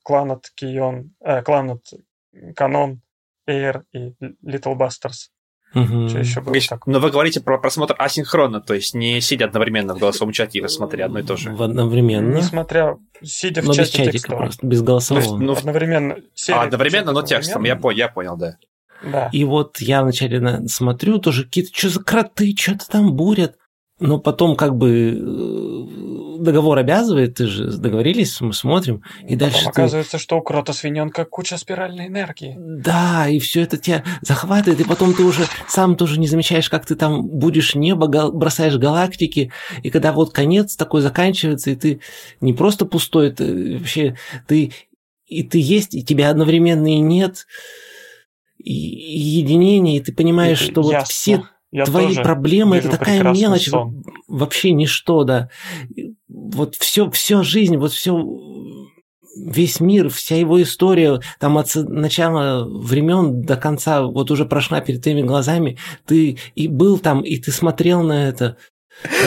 Кланет 0.03 0.49
Кион, 0.55 1.11
Кланет 1.45 1.83
Канон, 2.55 3.01
Эйр 3.45 3.83
и 3.93 4.13
Литл 4.43 4.75
Бастерс. 4.75 5.31
Мгм. 5.73 6.07
Что 6.07 6.19
еще 6.19 6.41
было 6.41 6.53
Видишь, 6.53 6.69
так? 6.69 6.87
Но 6.87 6.99
вы 6.99 7.11
говорите 7.11 7.41
про 7.41 7.57
просмотр 7.59 7.93
асинхронно, 7.99 8.61
то 8.61 8.73
есть 8.73 8.93
не 8.93 9.19
сидя 9.19 9.45
одновременно 9.45 9.95
в 9.95 9.99
голосовом 9.99 10.31
чате 10.31 10.59
и 10.59 10.67
смотря 10.67 11.05
одно 11.07 11.19
и 11.19 11.23
то 11.23 11.35
же. 11.35 11.51
В 11.51 11.61
одновременно. 11.61 12.35
Несмотря, 12.35 12.97
сидя 13.21 13.61
в 13.61 13.65
Но 13.65 13.71
без 13.71 13.77
чате 13.79 13.91
чатика 13.97 14.11
текстовом. 14.13 14.43
просто, 14.43 14.65
без 14.65 14.77
есть, 14.77 14.85
голосового. 14.85 15.37
ну, 15.37 15.53
Одновременно. 15.53 16.17
а 16.51 16.61
одновременно, 16.61 17.11
но 17.11 17.21
текстом. 17.21 17.63
Я, 17.65 17.77
я 17.93 18.07
понял, 18.07 18.37
да. 18.37 18.57
Да. 19.03 19.29
И 19.33 19.43
вот 19.43 19.79
я 19.79 20.01
вначале 20.03 20.39
на- 20.39 20.67
смотрю, 20.67 21.19
тоже 21.19 21.43
какие-то, 21.43 21.69
что 21.77 21.89
за 21.89 22.03
кроты, 22.03 22.55
что-то 22.57 22.87
там 22.87 23.13
бурят. 23.13 23.57
Но 23.99 24.19
потом 24.19 24.55
как 24.55 24.75
бы 24.75 25.17
э, 25.19 26.43
договор 26.43 26.77
обязывает, 26.77 27.35
ты 27.35 27.47
же 27.47 27.71
договорились, 27.77 28.39
мы 28.41 28.53
смотрим, 28.53 29.01
и 29.27 29.35
дальше 29.35 29.57
Потом 29.59 29.73
ты... 29.73 29.81
оказывается, 29.81 30.17
что 30.19 30.37
у 30.37 30.41
крота 30.41 30.71
свиненка 30.73 31.25
куча 31.25 31.57
спиральной 31.57 32.07
энергии. 32.07 32.55
Да, 32.59 33.27
и 33.27 33.39
все 33.39 33.61
это 33.61 33.77
тебя 33.77 34.03
захватывает, 34.21 34.79
и 34.79 34.83
потом 34.83 35.13
ты 35.15 35.23
уже 35.23 35.45
сам 35.67 35.95
тоже 35.95 36.19
не 36.19 36.27
замечаешь, 36.27 36.69
как 36.69 36.85
ты 36.85 36.95
там 36.95 37.27
будешь 37.27 37.73
небо, 37.73 38.07
гал- 38.07 38.31
бросаешь 38.31 38.77
галактики, 38.77 39.51
и 39.81 39.89
когда 39.89 40.13
вот 40.13 40.31
конец 40.31 40.75
такой 40.75 41.01
заканчивается, 41.01 41.71
и 41.71 41.75
ты 41.75 41.99
не 42.39 42.53
просто 42.53 42.85
пустой, 42.85 43.31
ты 43.31 43.77
вообще 43.79 44.15
ты 44.47 44.73
и 45.25 45.43
ты 45.43 45.59
есть, 45.59 45.93
и 45.93 46.03
тебя 46.03 46.29
одновременно 46.29 46.87
и 46.87 46.99
нет, 46.99 47.47
и, 48.59 48.73
и 48.73 49.19
единение, 49.19 49.97
и 49.97 50.01
ты 50.01 50.13
понимаешь, 50.13 50.61
Это 50.61 50.71
что 50.71 50.81
вот 50.83 50.91
ясно. 50.91 51.07
все 51.13 51.43
Я 51.71 51.85
твои 51.85 52.15
проблемы 52.15 52.77
это 52.77 52.89
такая 52.89 53.23
мелочь, 53.23 53.69
сон. 53.69 54.03
вообще 54.27 54.71
ничто, 54.71 55.23
да. 55.23 55.49
Вот 56.27 56.75
все, 56.75 57.09
все 57.11 57.43
жизнь, 57.43 57.77
вот 57.77 57.91
все 57.91 58.17
весь 59.37 59.79
мир, 59.79 60.09
вся 60.09 60.35
его 60.35 60.61
история, 60.61 61.19
там 61.39 61.57
от 61.57 61.69
начала 61.75 62.65
времен 62.65 63.41
до 63.41 63.55
конца, 63.55 64.03
вот 64.03 64.31
уже 64.31 64.45
прошла 64.45 64.81
перед 64.81 65.03
твоими 65.03 65.21
глазами, 65.21 65.77
ты 66.05 66.37
и 66.55 66.67
был 66.67 66.99
там, 66.99 67.21
и 67.21 67.37
ты 67.37 67.51
смотрел 67.51 68.01
на 68.01 68.27
это. 68.27 68.57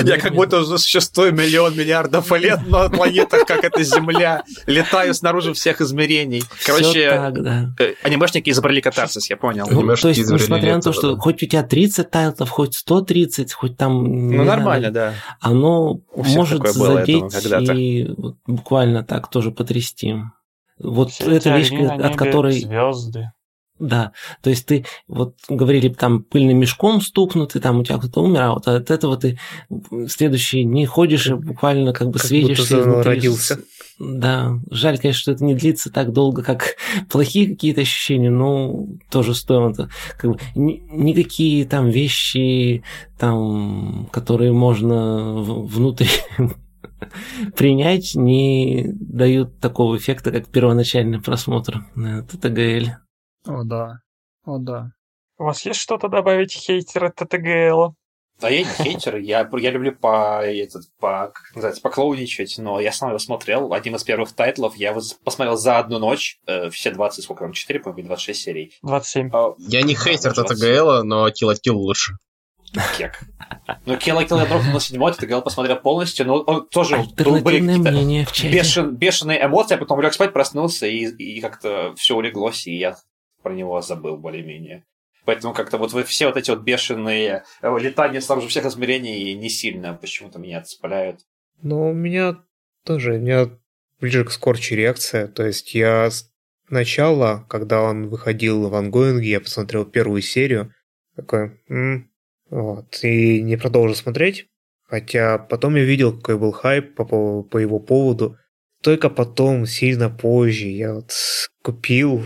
Я 0.05 0.18
как 0.18 0.34
будто 0.34 0.60
уже 0.60 0.78
существую 0.78 1.32
миллион 1.32 1.76
миллиардов 1.76 2.31
лет 2.32 2.66
на 2.66 2.89
планетах, 2.89 3.47
как 3.47 3.65
эта 3.65 3.82
Земля. 3.82 4.44
Летаю 4.66 5.15
снаружи 5.15 5.52
всех 5.55 5.81
измерений. 5.81 6.42
Короче, 6.65 7.10
так, 7.10 7.42
да. 7.42 7.74
э, 7.78 7.94
анимешники 8.02 8.50
изобрели 8.50 8.81
катарсис, 8.81 9.31
я 9.31 9.36
понял. 9.36 9.66
Ну, 9.70 9.94
то 9.97 10.08
есть, 10.08 10.28
несмотря 10.31 10.76
на 10.76 10.81
то, 10.81 10.92
что 10.92 11.16
хоть 11.16 11.42
у 11.42 11.47
тебя 11.47 11.62
30 11.62 12.10
тайтлов, 12.10 12.50
хоть 12.50 12.74
130, 12.74 13.52
хоть 13.52 13.76
там... 13.76 14.05
Ну, 14.31 14.44
нормально, 14.44 14.90
да. 14.90 15.15
оно 15.40 16.00
может 16.15 16.66
задеть 16.68 17.47
и 17.47 18.10
буквально 18.47 19.05
так 19.05 19.31
тоже 19.31 19.50
потрясти. 19.50 20.16
Вот 20.78 21.12
эта 21.20 21.57
вещь, 21.57 21.73
от 21.73 22.16
которой... 22.16 22.60
звезды. 22.60 23.31
Да, 23.81 24.12
то 24.42 24.50
есть 24.50 24.67
ты, 24.67 24.84
вот 25.09 25.36
говорили, 25.49 25.89
там 25.89 26.23
пыльным 26.23 26.59
мешком 26.59 27.00
стукнут, 27.00 27.57
и 27.57 27.60
там 27.60 27.81
у 27.81 27.84
тебя 27.84 27.97
кто-то 27.99 28.23
умер, 28.23 28.41
а 28.42 28.52
вот 28.52 28.68
от 28.68 28.91
этого 28.91 29.17
ты 29.17 29.39
следующие 30.07 30.65
дни 30.65 30.84
ходишь 30.84 31.26
и 31.28 31.34
буквально 31.34 31.92
как 31.94 32.09
бы 32.09 32.18
Как 32.18 32.28
светишься 32.28 32.76
будто 32.76 32.91
изнутри. 32.91 33.02
родился. 33.10 33.59
Да, 33.99 34.52
жаль, 34.70 34.99
конечно, 34.99 35.20
что 35.20 35.33
это 35.33 35.44
не 35.44 35.55
длится 35.55 35.91
так 35.91 36.12
долго, 36.12 36.42
как 36.42 36.76
плохие 37.10 37.49
какие-то 37.49 37.81
ощущения, 37.81 38.31
но 38.31 38.86
тоже 39.10 39.34
стоило 39.34 39.70
это. 39.70 39.89
Как 40.18 40.31
бы, 40.33 40.39
ни- 40.55 40.83
никакие 40.92 41.65
там 41.65 41.89
вещи, 41.89 42.83
там, 43.18 44.09
которые 44.12 44.52
можно 44.52 45.34
внутрь 45.42 46.07
принять, 47.57 48.15
не 48.15 48.86
дают 48.92 49.59
такого 49.59 49.97
эффекта, 49.97 50.31
как 50.33 50.49
первоначальный 50.49 51.20
просмотр 51.20 51.84
на 51.94 52.23
ТТГЛ. 52.23 52.91
О, 53.46 53.62
да. 53.64 54.00
О, 54.44 54.58
да. 54.58 54.90
У 55.38 55.44
вас 55.44 55.64
есть 55.64 55.80
что-то 55.80 56.08
добавить 56.08 56.52
хейтера 56.52 57.10
ТТГЛ? 57.10 57.94
Да 58.40 58.48
я 58.48 58.60
не 58.60 58.64
хейтер, 58.64 59.16
я, 59.16 59.46
я 59.52 59.70
люблю 59.70 59.92
по, 59.94 60.42
этот, 60.42 60.84
по, 60.98 61.30
как 61.34 61.54
называется, 61.54 61.82
поклоуничать, 61.82 62.56
но 62.56 62.80
я 62.80 62.90
сам 62.90 63.10
его 63.10 63.18
смотрел, 63.18 63.74
одним 63.74 63.96
из 63.96 64.02
первых 64.04 64.32
тайтлов, 64.32 64.76
я 64.76 64.90
его 64.90 65.02
посмотрел 65.24 65.58
за 65.58 65.78
одну 65.78 65.98
ночь, 65.98 66.38
э, 66.46 66.70
все 66.70 66.90
20, 66.90 67.22
сколько 67.22 67.44
там, 67.44 67.52
4, 67.52 67.80
по-моему, 67.80 68.00
или 68.00 68.06
26 68.06 68.40
серий. 68.42 68.72
27. 68.82 69.30
А, 69.34 69.54
Я 69.58 69.82
не 69.82 69.94
хейтер 69.94 70.32
20. 70.32 70.58
ТТГЛ, 70.58 71.04
но 71.04 71.28
Kill 71.28 71.54
Kill 71.54 71.72
лучше. 71.74 72.14
Кек. 72.96 73.20
Ну, 73.84 73.94
Kill 73.96 74.26
Kill 74.26 74.38
я 74.38 74.46
дропнул 74.46 74.72
на 74.72 74.80
седьмой, 74.80 75.12
ТТГЛ 75.12 75.42
посмотрел 75.42 75.76
полностью, 75.76 76.26
но 76.26 76.36
он 76.40 76.66
тоже 76.68 76.96
был- 77.18 77.40
были 77.42 77.58
какие-то 77.66 77.90
бешен- 78.56 78.90
бешеные 78.92 79.44
эмоции, 79.44 79.74
а 79.74 79.78
потом 79.78 80.00
лег 80.00 80.14
спать, 80.14 80.32
проснулся, 80.32 80.86
и, 80.86 81.04
и 81.04 81.40
как-то 81.42 81.92
все 81.96 82.16
улеглось, 82.16 82.66
и 82.66 82.74
я 82.78 82.96
про 83.42 83.54
него 83.54 83.80
забыл 83.80 84.16
более-менее. 84.16 84.84
Поэтому 85.24 85.54
как-то 85.54 85.78
вот 85.78 85.92
вы 85.92 86.04
все 86.04 86.26
вот 86.26 86.36
эти 86.36 86.50
вот 86.50 86.60
бешеные 86.60 87.44
э, 87.62 87.78
летания 87.78 88.20
снаружи 88.20 88.48
всех 88.48 88.64
измерений 88.66 89.34
не 89.34 89.48
сильно 89.48 89.94
почему-то 89.94 90.38
меня 90.38 90.62
цепляют. 90.62 91.20
Ну, 91.62 91.90
у 91.90 91.92
меня 91.92 92.42
тоже, 92.84 93.14
у 93.14 93.18
меня 93.18 93.50
ближе 94.00 94.24
к 94.24 94.30
скорче 94.30 94.76
реакция. 94.76 95.28
То 95.28 95.44
есть 95.44 95.74
я 95.74 96.08
сначала, 96.68 97.44
когда 97.48 97.82
он 97.82 98.08
выходил 98.08 98.68
в 98.68 98.74
ангоинге, 98.74 99.30
я 99.30 99.40
посмотрел 99.40 99.84
первую 99.84 100.22
серию, 100.22 100.72
такой, 101.16 101.60
«М». 101.68 102.10
вот, 102.48 102.98
и 103.02 103.42
не 103.42 103.56
продолжил 103.56 103.94
смотреть. 103.94 104.46
Хотя 104.84 105.38
потом 105.38 105.76
я 105.76 105.84
видел, 105.84 106.16
какой 106.16 106.38
был 106.38 106.50
хайп 106.50 106.96
по, 106.96 107.02
пов- 107.02 107.44
по 107.44 107.58
его 107.58 107.78
поводу. 107.78 108.36
Только 108.82 109.10
потом, 109.10 109.66
сильно 109.66 110.08
позже, 110.08 110.66
я 110.66 110.94
вот 110.94 111.12
купил, 111.62 112.24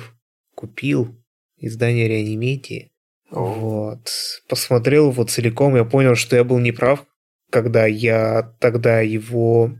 купил 0.54 1.14
издание 1.56 2.08
Реанимедии. 2.08 2.90
Вот. 3.30 4.08
Посмотрел 4.48 5.10
его 5.10 5.24
целиком, 5.24 5.76
я 5.76 5.84
понял, 5.84 6.14
что 6.14 6.36
я 6.36 6.44
был 6.44 6.58
неправ, 6.58 7.04
когда 7.50 7.86
я 7.86 8.54
тогда 8.60 9.00
его 9.00 9.72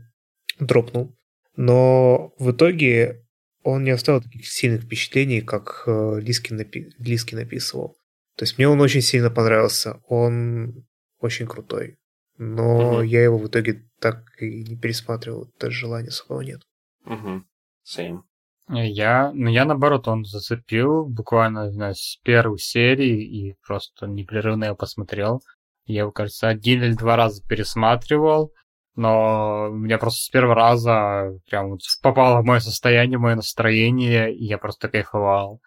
дропнул. 0.59 1.15
Но 1.55 2.33
в 2.37 2.51
итоге 2.51 3.25
он 3.63 3.83
не 3.83 3.91
оставил 3.91 4.21
таких 4.21 4.45
сильных 4.47 4.83
впечатлений, 4.83 5.41
как 5.41 5.83
э, 5.87 6.19
Лиски, 6.19 6.53
напи- 6.53 6.89
Лиски 6.99 7.33
написывал. 7.35 7.97
То 8.35 8.43
есть 8.43 8.57
мне 8.57 8.67
он 8.67 8.81
очень 8.81 9.01
сильно 9.01 9.29
понравился. 9.29 10.01
Он 10.07 10.85
очень 11.19 11.47
крутой. 11.47 11.97
Но 12.37 12.95
Мгм. 12.95 13.03
я 13.03 13.23
его 13.23 13.37
в 13.37 13.47
итоге 13.47 13.83
так 14.01 14.25
и 14.41 14.63
не 14.65 14.75
пересматривал. 14.75 15.49
Даже 15.59 15.79
желания 15.79 16.09
особого 16.09 16.41
нет. 16.41 16.61
Угу. 17.05 17.43
Same. 17.85 18.19
Я, 18.69 19.31
ну 19.33 19.49
я 19.49 19.65
наоборот, 19.65 20.07
он 20.07 20.25
зацепил 20.25 21.05
буквально, 21.05 21.71
знаю, 21.71 21.93
с 21.95 22.17
первой 22.23 22.57
серии 22.57 23.21
и 23.23 23.55
просто 23.65 24.07
непрерывно 24.07 24.65
его 24.65 24.75
посмотрел. 24.75 25.41
Я 25.85 26.01
его, 26.01 26.11
кажется, 26.11 26.47
один 26.47 26.83
или 26.83 26.93
два 26.93 27.15
раза 27.15 27.43
пересматривал, 27.47 28.51
но 28.95 29.67
у 29.69 29.75
меня 29.75 29.99
просто 29.99 30.25
с 30.25 30.29
первого 30.29 30.55
раза 30.55 31.39
прям 31.47 31.69
вот 31.69 31.81
попало 32.01 32.41
в 32.41 32.45
мое 32.45 32.59
состояние, 32.59 33.19
в 33.19 33.21
мое 33.21 33.35
настроение, 33.35 34.35
и 34.35 34.45
я 34.45 34.57
просто 34.57 34.89
кайфовал 34.89 35.61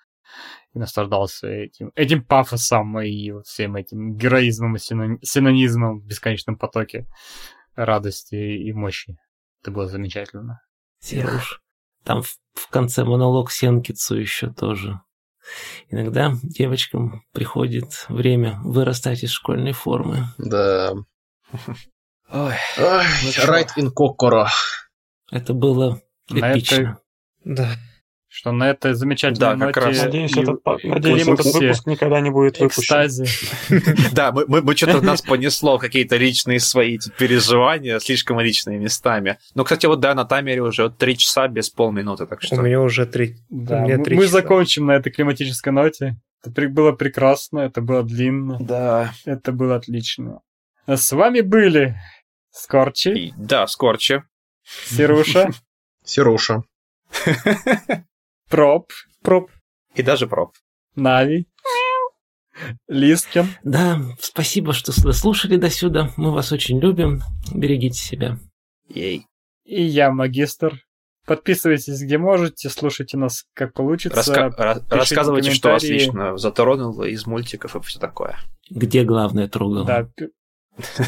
и 0.75 0.79
наслаждался 0.79 1.49
этим, 1.49 1.93
этим 1.95 2.25
пафосом 2.25 3.01
и 3.01 3.31
вот 3.31 3.47
всем 3.47 3.77
этим 3.77 4.17
героизмом 4.17 4.75
и 4.75 4.79
синон- 4.79 5.19
синонизмом 5.23 6.01
в 6.01 6.05
бесконечном 6.05 6.59
потоке 6.59 7.07
радости 7.77 8.35
и 8.35 8.73
мощи. 8.73 9.17
Это 9.63 9.71
было 9.71 9.87
замечательно. 9.87 10.61
Серуш. 10.99 11.63
Там 12.05 12.23
в, 12.23 12.39
в 12.55 12.69
конце 12.69 13.05
монолог 13.05 13.51
Сенкицу 13.51 14.17
еще 14.17 14.51
тоже. 14.51 15.01
Иногда 15.89 16.35
девочкам 16.43 17.23
приходит 17.33 18.07
время 18.09 18.61
вырастать 18.63 19.23
из 19.23 19.31
школьной 19.31 19.73
формы. 19.73 20.27
Да. 20.39 20.93
Ой, 22.31 22.55
Ой, 22.79 23.05
Ну? 23.25 23.53
Right 23.53 23.71
in 23.79 23.91
Kokoro. 23.95 24.47
Это 25.31 25.55
было 25.55 26.01
На 26.29 26.53
эпично. 26.53 26.99
Да. 27.45 27.77
Что 28.31 28.53
на 28.53 28.71
этой 28.71 28.93
замечательной 28.93 29.41
Да, 29.41 29.51
как 29.53 29.77
ноте 29.77 29.81
раз. 29.81 30.05
Надеюсь, 30.05 30.37
и 30.37 30.41
этот, 30.43 30.61
надеюсь, 30.85 31.27
этот 31.27 31.47
выпуск 31.47 31.87
никогда 31.87 32.21
не 32.21 32.31
будет 32.31 32.61
выпущен. 32.61 33.27
Да, 34.13 34.33
мы, 34.33 34.77
что-то 34.77 35.01
нас 35.01 35.23
понесло 35.23 35.79
какие-то 35.79 36.17
личные 36.17 36.61
свои 36.61 36.99
переживания, 37.17 37.99
слишком 38.01 38.39
личные 38.41 38.79
местами. 38.79 39.39
Ну, 39.55 39.65
кстати, 39.65 39.87
вот 39.87 40.01
да, 40.01 40.15
на 40.15 40.25
таймере 40.25 40.61
уже 40.61 40.91
три 40.91 41.17
часа 41.17 41.49
без 41.49 41.71
полминуты, 41.71 42.27
так 42.27 42.41
У 42.43 42.47
что... 42.47 42.57
меня 42.57 42.81
уже 42.83 43.07
три... 43.07 43.37
Да, 43.49 43.79
у 43.79 43.85
меня 43.85 43.99
мы, 43.99 44.05
три 44.05 44.17
мы 44.17 44.27
закончим 44.27 44.87
на 44.87 44.93
этой 44.93 45.11
климатической 45.11 45.73
ноте. 45.73 46.17
Это 46.45 46.69
было 46.69 46.93
прекрасно, 46.93 47.61
это 47.61 47.81
было 47.81 48.03
длинно, 48.03 48.59
Да. 48.61 49.13
это 49.25 49.53
было 49.53 49.77
отлично. 49.77 50.41
А 50.87 50.97
С 50.97 51.11
вами 51.13 51.41
были 51.41 51.97
Скорчи, 52.51 53.33
да, 53.37 53.67
Скорче. 53.67 54.25
Сируша, 54.65 55.51
Сируша. 56.05 56.63
Проб, 58.49 58.91
Проб. 59.23 59.51
И 59.95 60.03
даже 60.03 60.27
проб. 60.27 60.55
Нави, 60.95 61.47
Лискин. 62.89 63.47
Да, 63.63 64.01
спасибо, 64.21 64.73
что 64.73 64.93
слушали 65.13 65.57
до 65.57 65.71
сюда. 65.71 66.11
Мы 66.17 66.33
вас 66.33 66.51
очень 66.53 66.81
любим. 66.81 67.23
Берегите 67.55 67.99
себя. 67.99 68.39
Ей. 68.89 69.27
И 69.65 69.83
я, 69.83 70.11
магистр. 70.11 70.81
Подписывайтесь, 71.27 72.01
где 72.03 72.17
можете, 72.17 72.71
слушайте 72.71 73.19
нас, 73.19 73.45
как 73.55 73.75
получится. 73.75 74.19
Раска- 74.19 74.51
ра- 74.57 74.83
рассказывайте, 74.89 75.51
что 75.51 75.71
вас 75.71 75.83
лично 75.83 76.39
затронуло 76.39 77.05
из 77.05 77.27
мультиков 77.27 77.77
и 77.77 77.81
все 77.81 77.99
такое. 77.99 78.39
Где 78.71 79.05
главное 79.05 79.47
трогало? 79.47 79.85
Да, 79.85 80.05
пи- 80.17 80.31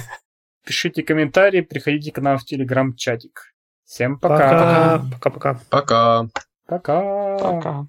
пишите 0.66 1.02
комментарии, 1.02 1.62
приходите 1.62 2.12
к 2.12 2.18
нам 2.18 2.36
в 2.36 2.44
телеграм-чатик. 2.44 3.54
Всем 3.86 4.20
пока. 4.20 4.36
Пока. 4.36 5.04
Пока-пока. 5.12 5.60
Пока. 5.70 6.28
Пока. 6.70 7.00
Пока. 7.38 7.86